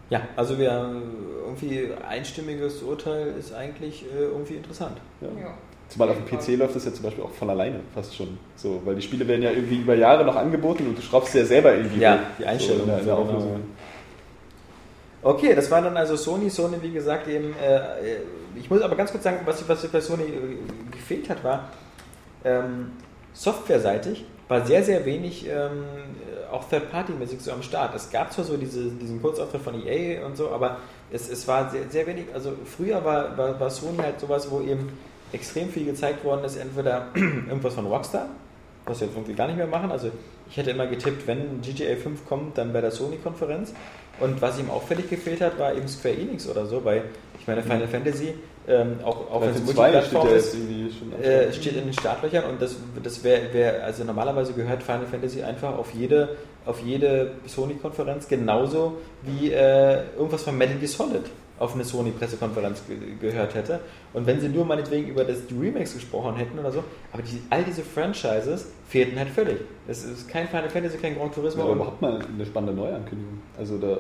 Ja, 0.09 0.23
also 0.37 0.59
wir 0.59 0.73
haben 0.73 1.03
irgendwie 1.45 1.89
einstimmiges 2.09 2.83
Urteil 2.83 3.35
ist 3.39 3.53
eigentlich 3.53 4.05
äh, 4.05 4.23
irgendwie 4.23 4.55
interessant. 4.55 4.99
Ja. 5.21 5.29
Ja. 5.41 5.55
Zumal 5.89 6.11
auf 6.11 6.17
dem 6.17 6.27
PC 6.27 6.59
läuft 6.59 6.75
das 6.75 6.85
ja 6.85 6.93
zum 6.93 7.05
Beispiel 7.05 7.23
auch 7.23 7.31
von 7.31 7.49
alleine 7.49 7.81
fast 7.95 8.15
schon. 8.15 8.39
So, 8.57 8.83
weil 8.85 8.97
die 8.97 9.03
Spiele 9.03 9.27
werden 9.27 9.43
ja 9.43 9.51
irgendwie 9.51 9.77
über 9.77 9.95
Jahre 9.95 10.25
noch 10.25 10.35
angeboten 10.35 10.87
und 10.87 10.99
du 10.99 11.03
schraubst 11.03 11.33
sie 11.33 11.39
ja 11.39 11.45
selber 11.45 11.75
irgendwie. 11.75 12.01
Ja, 12.01 12.21
die 12.39 12.45
Einstellungen 12.45 12.87
So 12.87 12.91
in 12.91 12.91
der, 12.91 13.01
in 13.01 13.07
der 13.07 13.17
so 13.17 13.23
genau. 13.23 13.37
Auflösung. 13.37 13.61
Okay, 15.23 15.55
das 15.55 15.71
war 15.71 15.83
dann 15.83 15.97
also 15.97 16.17
Sony. 16.17 16.51
Sony, 16.51 16.77
wie 16.83 16.93
gesagt, 16.93 17.29
eben. 17.29 17.55
Äh, 17.61 17.77
äh, 17.77 18.21
ich 18.57 18.71
muss 18.71 18.81
aber 18.81 18.97
ganz 18.97 19.11
kurz 19.13 19.25
sagen, 19.25 19.41
was, 19.45 19.69
was 19.69 19.87
bei 19.89 20.01
Sony 20.01 20.25
äh, 20.25 20.91
gefehlt 20.91 21.29
hat, 21.29 21.43
war 21.45 21.71
ähm, 22.45 22.93
softwareseitig 23.33 24.25
war 24.49 24.65
sehr, 24.65 24.83
sehr 24.83 25.05
wenig 25.05 25.47
ähm, 25.49 25.85
auch 26.57 26.69
Third-Party-mäßig 26.69 27.41
so 27.41 27.53
am 27.53 27.63
Start. 27.63 27.95
Es 27.95 28.11
gab 28.11 28.33
zwar 28.33 28.45
so 28.45 28.57
diese, 28.57 28.91
diesen 28.91 29.21
Kurzauftritt 29.21 29.63
von 29.63 29.87
EA 29.87 30.25
und 30.25 30.37
so, 30.37 30.51
aber 30.51 30.79
es, 31.11 31.29
es 31.29 31.47
war 31.47 31.71
sehr, 31.71 31.89
sehr 31.89 32.07
wenig. 32.07 32.27
Also 32.35 32.53
früher 32.65 33.05
war, 33.05 33.37
war, 33.37 33.59
war 33.61 33.71
Sony 33.71 33.99
halt 33.99 34.19
sowas, 34.21 34.51
wo 34.51 34.61
eben 34.61 34.91
extrem 35.33 35.69
viel 35.69 35.85
gezeigt 35.85 36.25
worden 36.25 36.45
ist, 36.45 36.57
entweder 36.57 37.09
irgendwas 37.15 37.75
von 37.75 37.87
Rockstar, 37.87 38.29
was 38.87 39.01
wir 39.01 39.07
jetzt 39.07 39.17
irgendwie 39.17 39.35
gar 39.35 39.47
nicht 39.47 39.57
mehr 39.57 39.67
machen. 39.67 39.91
Also 39.91 40.11
ich 40.49 40.57
hätte 40.57 40.71
immer 40.71 40.87
getippt, 40.87 41.27
wenn 41.27 41.61
GTA 41.61 41.97
5 41.97 42.27
kommt, 42.27 42.59
dann 42.59 42.73
bei 42.73 42.81
der 42.81 42.91
Sony-Konferenz. 42.91 43.75
Und 44.19 44.41
was 44.41 44.59
ihm 44.59 44.71
auffällig 44.71 45.11
gefehlt 45.11 45.41
hat, 45.43 45.59
war 45.59 45.75
eben 45.75 45.89
Square 45.89 46.15
Enix 46.15 46.49
oder 46.49 46.67
so, 46.67 46.85
weil 46.85 47.05
ich 47.39 47.47
meine, 47.47 47.63
Final 47.63 47.87
Fantasy, 47.87 48.35
ähm, 48.69 48.99
auch, 49.05 49.31
auch 49.31 49.41
wenn 49.41 49.51
es 49.51 49.61
Battlefield 49.61 49.77
2 49.77 50.03
steht 50.03 50.13
Multiplattform 50.13 50.29
ja 50.29 50.37
ist, 50.37 50.57
äh, 51.25 51.53
steht 51.53 51.77
in 51.77 51.85
den 51.85 51.93
Startlöchern 51.93 52.45
und 52.51 52.61
das, 52.61 52.77
das 53.03 53.23
wäre, 53.23 53.53
wär, 53.53 53.85
also 53.85 54.05
normalerweise 54.05 54.55
gehört 54.55 54.83
Final 54.83 55.07
Fantasy 55.07 55.43
einfach 55.43 55.77
auf 55.77 55.93
jede, 55.95 56.37
auf 56.65 56.81
jede 56.81 57.33
Sony-Konferenz 57.47 58.27
genauso 58.27 58.99
wie 59.23 59.53
äh, 59.53 60.03
irgendwas 60.17 60.43
von 60.43 60.59
Metal 60.59 60.77
Gear 60.77 60.89
Solid 60.89 61.25
auf 61.59 61.75
eine 61.75 61.85
Sony-Pressekonferenz 61.85 62.83
ge 62.87 62.97
gehört 63.21 63.55
hätte. 63.55 63.81
Und 64.13 64.27
wenn 64.27 64.41
sie 64.41 64.49
nur 64.49 64.65
meinetwegen 64.65 65.09
über 65.09 65.25
das, 65.25 65.39
Remakes 65.59 65.95
gesprochen 65.95 66.37
hätten 66.37 66.59
oder 66.59 66.71
so, 66.71 66.85
aber 67.13 67.23
die, 67.23 67.41
all 67.51 67.63
diese 67.65 67.83
Franchises 67.83 68.73
fehlten 68.89 69.19
halt 69.19 69.31
völlig. 69.31 69.59
Es 69.89 70.05
ist 70.05 70.29
kein 70.29 70.49
Final 70.49 70.69
Fantasy, 70.69 70.99
kein 70.99 71.17
Gran 71.17 71.33
Turismo. 71.33 71.63
Aber 71.63 71.71
und- 71.73 71.79
überhaupt 71.79 72.03
mal 72.03 72.19
eine 72.19 72.45
spannende 72.45 72.75
Neuankündigung. 72.75 73.41
Also 73.59 73.79
da, 73.79 73.99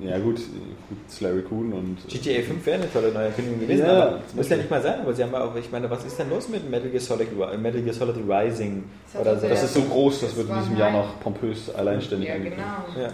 ja 0.00 0.18
gut, 0.18 0.36
gut 0.36 0.98
Slary 1.10 1.42
Coon 1.42 1.72
und 1.72 1.96
GTA 2.08 2.42
5 2.42 2.66
wäre 2.66 2.76
eine 2.82 2.92
tolle 2.92 3.12
Neuankündigung 3.12 3.60
gewesen, 3.60 3.86
Ja, 3.86 4.02
aber 4.06 4.20
muss 4.34 4.48
ja 4.48 4.56
nicht 4.56 4.70
mal 4.70 4.82
sein. 4.82 5.00
Aber 5.00 5.12
sie 5.14 5.22
haben 5.22 5.34
auch, 5.34 5.54
ich 5.56 5.70
meine, 5.70 5.88
was 5.90 6.04
ist 6.04 6.18
denn 6.18 6.30
los 6.30 6.48
mit 6.48 6.68
Metal 6.70 6.88
Gear 6.90 7.00
Solid, 7.00 7.28
Metal 7.60 7.80
Gear 7.82 7.94
Solid 7.94 8.16
Rising 8.28 8.84
Das 9.12 9.20
oder 9.20 9.38
so? 9.38 9.48
das 9.48 9.62
ist 9.62 9.74
so 9.74 9.82
groß, 9.82 10.20
das 10.22 10.36
wird 10.36 10.48
in 10.48 10.54
diesem 10.58 10.76
Jahr 10.76 10.90
noch 10.90 11.20
pompös 11.20 11.74
alleinständig 11.74 12.28
Ja, 12.28 12.34
angekündigt. 12.36 12.66
genau. 12.94 13.02
Ja. 13.06 13.12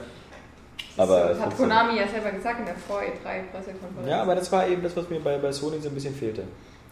Aber 0.97 1.29
das 1.29 1.41
hat. 1.41 1.57
Konami 1.57 1.97
ja 1.99 2.09
selber 2.09 2.31
gesagt 2.33 2.59
in 2.61 2.67
der 2.67 2.75
vor 2.75 2.99
E3-Pressekonferenz. 3.01 4.09
ja, 4.09 4.23
aber 4.23 4.35
das 4.35 4.51
war 4.51 4.67
eben 4.67 4.83
das, 4.83 4.97
was 4.97 5.09
mir 5.09 5.21
bei, 5.21 5.37
bei 5.39 5.53
Sony 5.53 5.79
so 5.81 5.89
ein 5.89 5.95
bisschen 5.95 6.15
fehlte. 6.15 6.43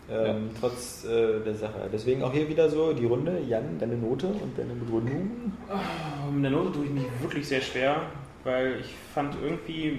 Ähm, 0.09 0.51
Trotz 0.61 1.05
äh, 1.05 1.41
der 1.45 1.55
Sache. 1.57 1.81
Deswegen 1.93 2.23
auch 2.23 2.33
hier 2.33 2.49
wieder 2.49 2.71
so 2.71 2.93
die 2.93 3.07
Runde. 3.07 3.41
Jan, 3.49 3.77
deine 3.81 3.97
Note 3.97 4.29
und 4.29 4.57
deine 4.57 4.75
Begründung. 4.75 5.53
Mit 6.33 6.45
der 6.45 6.51
Note 6.53 6.71
tue 6.73 6.85
ich 6.85 6.91
mich 6.93 7.03
wirklich 7.21 7.49
sehr 7.49 7.61
schwer, 7.61 8.03
weil 8.47 8.79
ich 8.81 8.95
fand 9.13 9.37
irgendwie, 9.43 9.99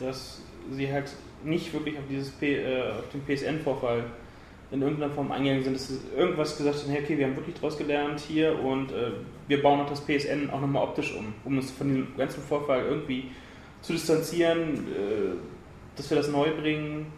dass 0.00 0.42
sie 0.70 0.90
halt 0.90 1.12
nicht 1.44 1.72
wirklich 1.72 1.96
auf, 1.98 2.04
dieses 2.10 2.30
P, 2.30 2.56
äh, 2.56 2.90
auf 2.90 3.04
den 3.12 3.22
PSN-Vorfall 3.22 4.04
in 4.72 4.82
irgendeiner 4.82 5.12
Form 5.12 5.30
eingegangen 5.30 5.62
sind, 5.62 5.74
dass 5.74 5.88
sie 5.88 6.00
irgendwas 6.16 6.56
gesagt 6.56 6.82
haben, 6.82 6.90
hey, 6.90 7.02
okay, 7.04 7.18
wir 7.18 7.26
haben 7.26 7.36
wirklich 7.36 7.54
draus 7.54 7.78
gelernt 7.78 8.18
hier 8.18 8.58
und 8.58 8.90
äh, 8.90 9.12
wir 9.46 9.62
bauen 9.62 9.80
auch 9.80 9.88
das 9.88 10.04
PSN 10.04 10.50
auch 10.50 10.60
nochmal 10.60 10.82
optisch 10.82 11.14
um, 11.14 11.32
um 11.44 11.58
uns 11.58 11.70
von 11.70 11.88
diesem 11.88 12.16
ganzen 12.16 12.42
Vorfall 12.42 12.84
irgendwie 12.86 13.30
zu 13.82 13.92
distanzieren, 13.92 14.88
äh, 14.92 15.36
dass 15.96 16.10
wir 16.10 16.16
das 16.16 16.28
neu 16.28 16.50
bringen. 16.60 17.12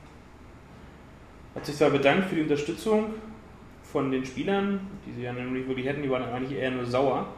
Hat 1.55 1.64
sich 1.64 1.76
zwar 1.76 1.90
bedankt 1.90 2.28
für 2.28 2.35
die 2.35 2.43
Unterstützung 2.43 3.14
von 3.82 4.10
den 4.10 4.26
Spielern, 4.26 4.80
die 5.06 5.12
sie 5.12 5.22
ja 5.22 5.32
nämlich 5.32 5.66
wirklich 5.66 5.86
hätten, 5.86 6.02
die 6.02 6.10
waren 6.10 6.24
eigentlich 6.24 6.59
eher 6.59 6.70
nur 6.70 6.85
sauer. 6.85 7.28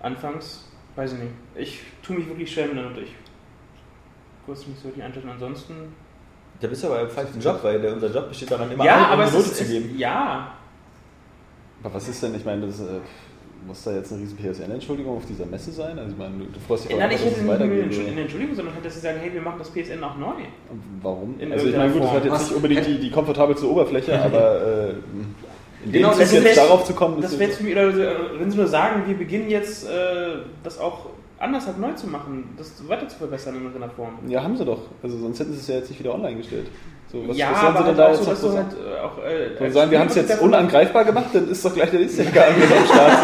Anfangs, 0.00 0.65
weiß 0.96 1.12
ich 1.12 1.18
nicht. 1.18 1.32
Ich 1.54 1.82
tue 2.02 2.16
mich 2.16 2.28
wirklich 2.28 2.52
schwer 2.52 2.66
mit 2.66 2.76
der 2.76 2.84
Note. 2.84 3.00
Ich 3.02 3.14
kurz 4.44 4.66
mich 4.66 4.78
so 4.78 4.88
die 4.88 5.02
einschätzen. 5.02 5.28
Ansonsten. 5.28 5.74
Da 6.60 6.68
bist 6.68 6.82
du 6.82 6.86
aber 6.86 7.02
im 7.02 7.10
falschen 7.10 7.40
Job, 7.40 7.60
weil 7.62 7.80
der, 7.80 7.92
unser 7.92 8.10
Job 8.10 8.28
besteht 8.28 8.50
daran, 8.50 8.70
immer 8.70 8.84
ja, 8.84 9.10
eine 9.10 9.24
Note 9.24 9.36
ist, 9.36 9.56
zu 9.56 9.64
geben. 9.64 9.98
Ja, 9.98 10.54
Aber 11.82 11.94
was 11.94 12.08
ist 12.08 12.22
denn, 12.22 12.34
ich 12.34 12.46
meine, 12.46 12.66
das, 12.66 12.80
äh, 12.80 13.00
muss 13.66 13.82
da 13.82 13.92
jetzt 13.92 14.12
eine 14.12 14.22
riesen 14.22 14.38
PSN-Entschuldigung 14.38 15.16
auf 15.16 15.26
dieser 15.26 15.44
Messe 15.44 15.72
sein? 15.72 15.98
Also 15.98 16.12
ich 16.12 16.18
meine, 16.18 16.38
du, 16.38 16.44
du 16.44 16.60
freust 16.60 16.84
dich 16.84 16.94
auch 16.94 16.98
Nein, 16.98 17.10
ich 17.10 17.16
dass 17.16 17.26
hätte 17.26 17.42
nicht 17.42 18.08
eine 18.08 18.20
Entschuldigung, 18.20 18.54
sondern 18.54 18.74
hätte 18.74 18.90
sie 18.90 19.00
sagen, 19.00 19.18
hey, 19.20 19.32
wir 19.34 19.42
machen 19.42 19.58
das 19.58 19.70
PSN 19.70 20.02
auch 20.02 20.16
neu. 20.16 20.32
Warum? 21.02 21.38
In 21.38 21.52
also 21.52 21.66
ich 21.66 21.76
meine, 21.76 21.92
gut, 21.92 22.04
das 22.04 22.10
hat 22.12 22.24
jetzt 22.24 22.40
nicht 22.40 22.52
unbedingt 22.52 22.86
die, 22.86 22.98
die 22.98 23.10
komfortabelste 23.10 23.68
Oberfläche, 23.68 24.22
aber 24.22 24.88
äh, 24.88 24.94
Genau, 25.92 26.12
Zug 26.12 26.32
jetzt 26.32 26.56
darauf 26.56 26.84
zu 26.84 26.94
kommen, 26.94 27.20
Das 27.20 27.38
wäre 27.38 27.50
jetzt 27.50 27.60
oder 27.60 27.92
wenn 28.38 28.50
sie 28.50 28.56
nur 28.56 28.66
sagen, 28.66 29.02
wir 29.06 29.16
beginnen 29.16 29.50
jetzt 29.50 29.88
äh, 29.88 30.38
das 30.62 30.78
auch 30.78 31.06
anders 31.38 31.66
halt 31.66 31.78
neu 31.78 31.92
zu 31.92 32.06
machen, 32.06 32.54
das 32.56 32.72
weiter 32.88 33.08
zu 33.08 33.16
verbessern 33.18 33.56
in 33.56 33.64
irgendeiner 33.64 33.92
Form. 33.92 34.18
ja, 34.26 34.42
haben 34.42 34.56
sie 34.56 34.64
doch. 34.64 34.80
Also 35.02 35.18
sonst 35.18 35.38
hätten 35.38 35.52
sie 35.52 35.60
es 35.60 35.68
ja 35.68 35.76
jetzt 35.76 35.90
nicht 35.90 35.98
wieder 36.00 36.14
online 36.14 36.36
gestellt. 36.36 36.66
So, 37.12 37.28
was, 37.28 37.36
ja, 37.36 37.52
was 37.52 37.58
aber 37.62 37.78
sie 37.78 37.84
denn 37.84 37.96
da 37.96 38.06
auch 38.06 38.10
jetzt 38.10 38.24
so, 38.24 38.30
dass 38.30 38.40
du 38.40 38.52
halt 38.52 38.66
äh, 38.72 39.00
auch. 39.00 39.18
Äh, 39.18 39.64
als 39.64 39.74
sagen, 39.74 39.90
wir 39.90 40.00
haben 40.00 40.08
es 40.08 40.14
jetzt 40.16 40.40
unangreifbar 40.40 41.04
gemacht, 41.04 41.26
dann 41.32 41.48
ist 41.48 41.64
doch 41.64 41.74
gleich 41.74 41.90
der 41.90 42.00
nächste 42.00 42.26
Hacker 42.26 42.46
am 42.48 42.86
Start. 42.86 43.18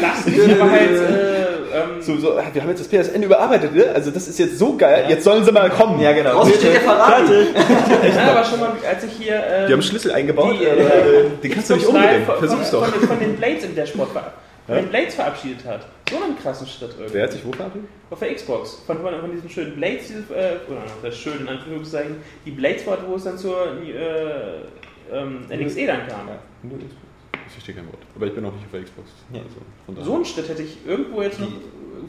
Das 0.00 0.26
nicht, 0.26 0.60
aber 0.60 0.70
halt. 0.70 0.90
Äh, 0.90 1.53
ähm, 1.74 2.00
So, 2.02 2.16
so, 2.16 2.36
wir 2.36 2.62
haben 2.62 2.68
jetzt 2.70 2.80
das 2.80 2.88
PSN 3.08 3.22
überarbeitet, 3.22 3.74
ne? 3.74 3.86
Also 3.94 4.10
das 4.10 4.28
ist 4.28 4.38
jetzt 4.38 4.58
so 4.58 4.76
geil, 4.76 5.06
jetzt 5.08 5.24
sollen 5.24 5.44
sie 5.44 5.52
mal 5.52 5.68
kommen. 5.70 6.00
Ja, 6.00 6.12
genau. 6.12 6.32
Draußen 6.32 6.54
steht 6.54 6.74
der 6.74 6.80
Ferrari. 6.80 7.46
Nein, 7.54 8.28
aber 8.28 8.44
schon 8.44 8.60
mal, 8.60 8.72
als 8.88 9.04
ich 9.04 9.12
hier. 9.12 9.34
Ähm, 9.46 9.66
Die 9.68 9.72
haben 9.72 9.82
Schlüssel 9.82 10.12
eingebaut, 10.12 10.56
die, 10.60 10.64
äh, 10.64 10.68
äh, 10.68 11.30
den 11.42 11.50
kannst 11.52 11.70
du 11.70 11.74
nicht 11.74 11.86
umdrehen. 11.86 12.24
Versuch's 12.24 12.70
von, 12.70 12.80
doch. 12.80 12.88
Von, 12.88 13.08
von 13.08 13.18
den 13.18 13.36
Blades 13.36 13.88
Sport 13.88 14.10
ver 14.12 14.32
von 14.66 14.76
Ja? 14.76 14.80
den 14.80 14.88
Blades 14.90 15.14
verabschiedet 15.14 15.64
hat. 15.66 15.86
So 16.10 16.16
einen 16.22 16.38
krassen 16.38 16.66
Schritt 16.66 16.90
irgendwie. 16.96 17.14
Wer 17.14 17.24
hat 17.24 17.32
sich 17.32 17.44
wo 17.44 17.52
verabschiedet? 17.52 17.88
Auf 18.10 18.18
der 18.18 18.34
Xbox. 18.34 18.82
Von, 18.86 18.98
von, 19.02 19.20
von 19.20 19.30
diesen 19.30 19.50
schönen 19.50 19.76
Blades, 19.76 20.08
diese, 20.08 20.20
äh, 20.34 20.56
oder 20.70 20.82
das 21.02 21.16
schön 21.18 21.40
in 21.40 21.48
Anführungszeichen, 21.48 22.16
die 22.46 22.50
Blades 22.50 22.86
war, 22.86 22.98
wo 23.06 23.16
es 23.16 23.24
dann 23.24 23.36
zur 23.36 23.56
äh, 23.82 25.14
ähm, 25.14 25.42
NXE 25.50 25.86
dann 25.86 26.06
kam. 26.08 26.28
Xbox. 26.62 27.03
Ich 27.46 27.52
verstehe 27.52 27.74
kein 27.74 27.86
Wort. 27.86 27.98
Aber 28.14 28.26
ich 28.26 28.34
bin 28.34 28.42
noch 28.42 28.52
nicht 28.52 28.64
auf 28.64 28.70
der 28.72 28.82
Xbox. 28.82 29.10
Ja. 29.32 29.40
Also. 29.88 30.02
So 30.02 30.14
einen 30.16 30.24
Schritt 30.24 30.48
hätte 30.48 30.62
ich 30.62 30.78
irgendwo 30.86 31.22
jetzt 31.22 31.40
noch 31.40 31.48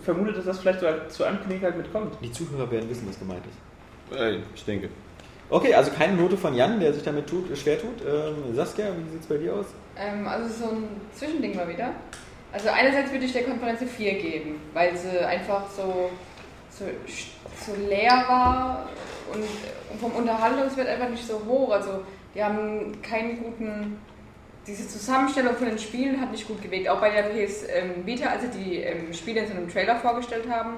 vermutet, 0.03 0.37
dass 0.37 0.45
das 0.45 0.59
vielleicht 0.59 0.79
so 0.79 0.87
zur 1.09 1.27
Ankündigung 1.27 1.63
halt 1.63 1.77
mitkommt. 1.77 2.15
Die 2.21 2.31
Zuhörer 2.31 2.69
werden 2.71 2.89
wissen, 2.89 3.07
was 3.07 3.19
gemeint 3.19 3.43
ist. 3.45 4.17
Äh, 4.17 4.39
ich 4.53 4.65
denke. 4.65 4.89
Okay, 5.49 5.73
also 5.75 5.91
keine 5.91 6.13
Note 6.13 6.37
von 6.37 6.55
Jan, 6.55 6.79
der 6.79 6.93
sich 6.93 7.03
damit 7.03 7.27
tut, 7.27 7.55
schwer 7.57 7.79
tut. 7.79 8.01
Ähm, 8.01 8.55
Saskia, 8.55 8.87
wie 8.97 9.11
sieht 9.11 9.21
es 9.21 9.27
bei 9.27 9.37
dir 9.37 9.53
aus? 9.53 9.67
Ähm, 9.97 10.27
also 10.27 10.65
so 10.65 10.71
ein 10.71 10.87
Zwischending 11.13 11.55
mal 11.55 11.67
wieder. 11.67 11.91
Also 12.51 12.69
einerseits 12.69 13.11
würde 13.11 13.25
ich 13.25 13.33
der 13.33 13.43
Konferenz 13.43 13.81
eine 13.81 13.89
4 13.89 14.13
geben, 14.15 14.59
weil 14.73 14.95
sie 14.97 15.19
einfach 15.19 15.69
so, 15.69 16.09
so, 16.71 16.85
so 17.65 17.75
leer 17.87 18.23
war 18.27 18.89
und 19.33 19.43
vom 19.99 20.11
Unterhaltungswert 20.13 20.87
einfach 20.87 21.09
nicht 21.09 21.27
so 21.27 21.41
hoch. 21.45 21.71
Also 21.71 22.01
die 22.33 22.43
haben 22.43 23.01
keinen 23.01 23.43
guten... 23.43 23.97
Diese 24.67 24.87
Zusammenstellung 24.87 25.55
von 25.55 25.67
den 25.67 25.77
Spielen 25.77 26.19
hat 26.19 26.31
nicht 26.31 26.47
gut 26.47 26.61
gewirkt. 26.61 26.89
Auch 26.89 26.99
bei 26.99 27.11
der 27.11 27.23
PS 27.23 27.65
ähm, 27.69 28.05
Vita, 28.05 28.29
als 28.29 28.41
sie 28.43 28.49
die 28.49 28.77
ähm, 28.77 29.13
Spiele 29.13 29.41
in 29.41 29.47
so 29.47 29.53
einem 29.53 29.69
Trailer 29.69 29.95
vorgestellt 29.97 30.49
haben, 30.49 30.77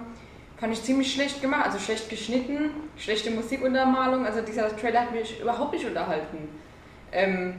fand 0.57 0.73
ich 0.73 0.83
ziemlich 0.83 1.13
schlecht 1.13 1.41
gemacht. 1.41 1.67
Also 1.67 1.79
schlecht 1.79 2.09
geschnitten, 2.09 2.71
schlechte 2.97 3.31
Musikuntermalung. 3.31 4.25
Also 4.25 4.41
dieser 4.41 4.75
Trailer 4.75 5.01
hat 5.01 5.13
mich 5.13 5.39
überhaupt 5.39 5.71
nicht 5.71 5.85
unterhalten. 5.85 6.49
Ähm, 7.13 7.53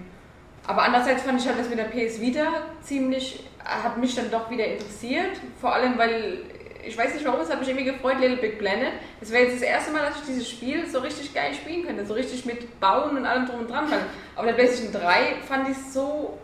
aber 0.67 0.83
andererseits 0.83 1.23
fand 1.23 1.41
ich 1.41 1.47
halt 1.47 1.59
das 1.59 1.71
mit 1.71 1.79
der 1.79 1.85
PS 1.85 2.21
Vita 2.21 2.47
ziemlich, 2.83 3.45
hat 3.65 3.97
mich 3.97 4.15
dann 4.15 4.31
doch 4.31 4.51
wieder 4.51 4.67
interessiert. 4.67 5.41
Vor 5.59 5.73
allem, 5.73 5.97
weil, 5.97 6.41
ich 6.89 6.97
weiß 6.97 7.13
nicht 7.15 7.25
warum, 7.27 7.41
es 7.41 7.51
hat 7.51 7.61
mich 7.61 7.69
irgendwie 7.69 7.93
gefreut, 7.93 8.19
Little 8.19 8.39
Big 8.39 8.59
Planet. 8.59 8.95
Das 9.21 9.31
wäre 9.31 9.45
jetzt 9.45 9.57
das 9.57 9.63
erste 9.63 9.93
Mal, 9.93 10.03
dass 10.07 10.17
ich 10.17 10.27
dieses 10.27 10.49
Spiel 10.49 10.87
so 10.87 11.01
richtig 11.01 11.35
geil 11.35 11.53
spielen 11.55 11.87
könnte. 11.87 12.07
So 12.07 12.15
richtig 12.15 12.47
mit 12.47 12.81
Bauen 12.81 13.17
und 13.17 13.27
allem 13.27 13.47
drum 13.47 13.61
und 13.61 13.71
dran. 13.71 13.91
Weil 13.91 14.01
auf 14.37 14.47
der 14.47 14.55
PlayStation 14.55 14.93
3 14.93 15.37
fand 15.47 15.69
ich 15.69 15.77
es 15.77 15.93
so 15.93 16.39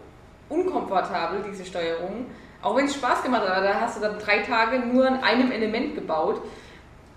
unkomfortabel, 0.50 1.42
diese 1.50 1.64
Steuerung. 1.64 2.26
Auch 2.60 2.76
wenn 2.76 2.84
es 2.84 2.94
Spaß 2.94 3.22
gemacht 3.22 3.42
hat, 3.42 3.56
aber 3.56 3.66
da 3.66 3.80
hast 3.80 3.96
du 3.96 4.00
dann 4.02 4.18
drei 4.18 4.38
Tage 4.38 4.78
nur 4.78 5.06
an 5.06 5.22
einem 5.22 5.50
Element 5.50 5.94
gebaut. 5.94 6.42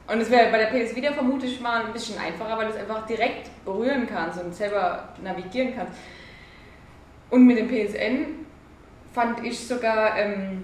Und 0.07 0.21
es 0.21 0.31
wäre 0.31 0.49
bei 0.49 0.57
der 0.57 0.67
PS 0.67 0.95
Vita 0.95 1.11
vermutlich 1.11 1.59
mal 1.59 1.85
ein 1.85 1.91
bisschen 1.91 2.17
einfacher, 2.17 2.57
weil 2.57 2.67
du 2.67 2.73
es 2.73 2.79
einfach 2.79 3.05
direkt 3.05 3.49
berühren 3.65 4.07
kannst 4.07 4.41
und 4.41 4.55
selber 4.55 5.09
navigieren 5.21 5.75
kannst. 5.75 5.99
Und 7.29 7.45
mit 7.45 7.57
dem 7.57 7.67
PSN 7.67 8.45
fand 9.13 9.43
ich 9.45 9.67
sogar, 9.67 10.17
ähm, 10.17 10.63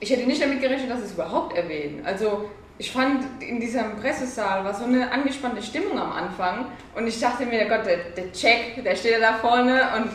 ich 0.00 0.10
hätte 0.10 0.26
nicht 0.26 0.42
damit 0.42 0.60
gerechnet, 0.60 0.90
dass 0.90 1.00
es 1.00 1.12
überhaupt 1.12 1.56
erwähnen. 1.56 2.02
Also 2.04 2.48
ich 2.78 2.92
fand 2.92 3.24
in 3.42 3.58
diesem 3.60 3.96
Pressesaal 3.96 4.64
war 4.64 4.72
so 4.74 4.84
eine 4.84 5.10
angespannte 5.10 5.62
Stimmung 5.62 5.98
am 5.98 6.12
Anfang 6.12 6.66
und 6.94 7.06
ich 7.06 7.18
dachte 7.20 7.44
mir, 7.46 7.64
Gott, 7.66 7.84
der, 7.86 7.96
der 8.16 8.26
Jack, 8.32 8.84
der 8.84 8.94
steht 8.94 9.12
ja 9.12 9.18
da 9.18 9.34
vorne 9.38 9.82
und 9.96 10.10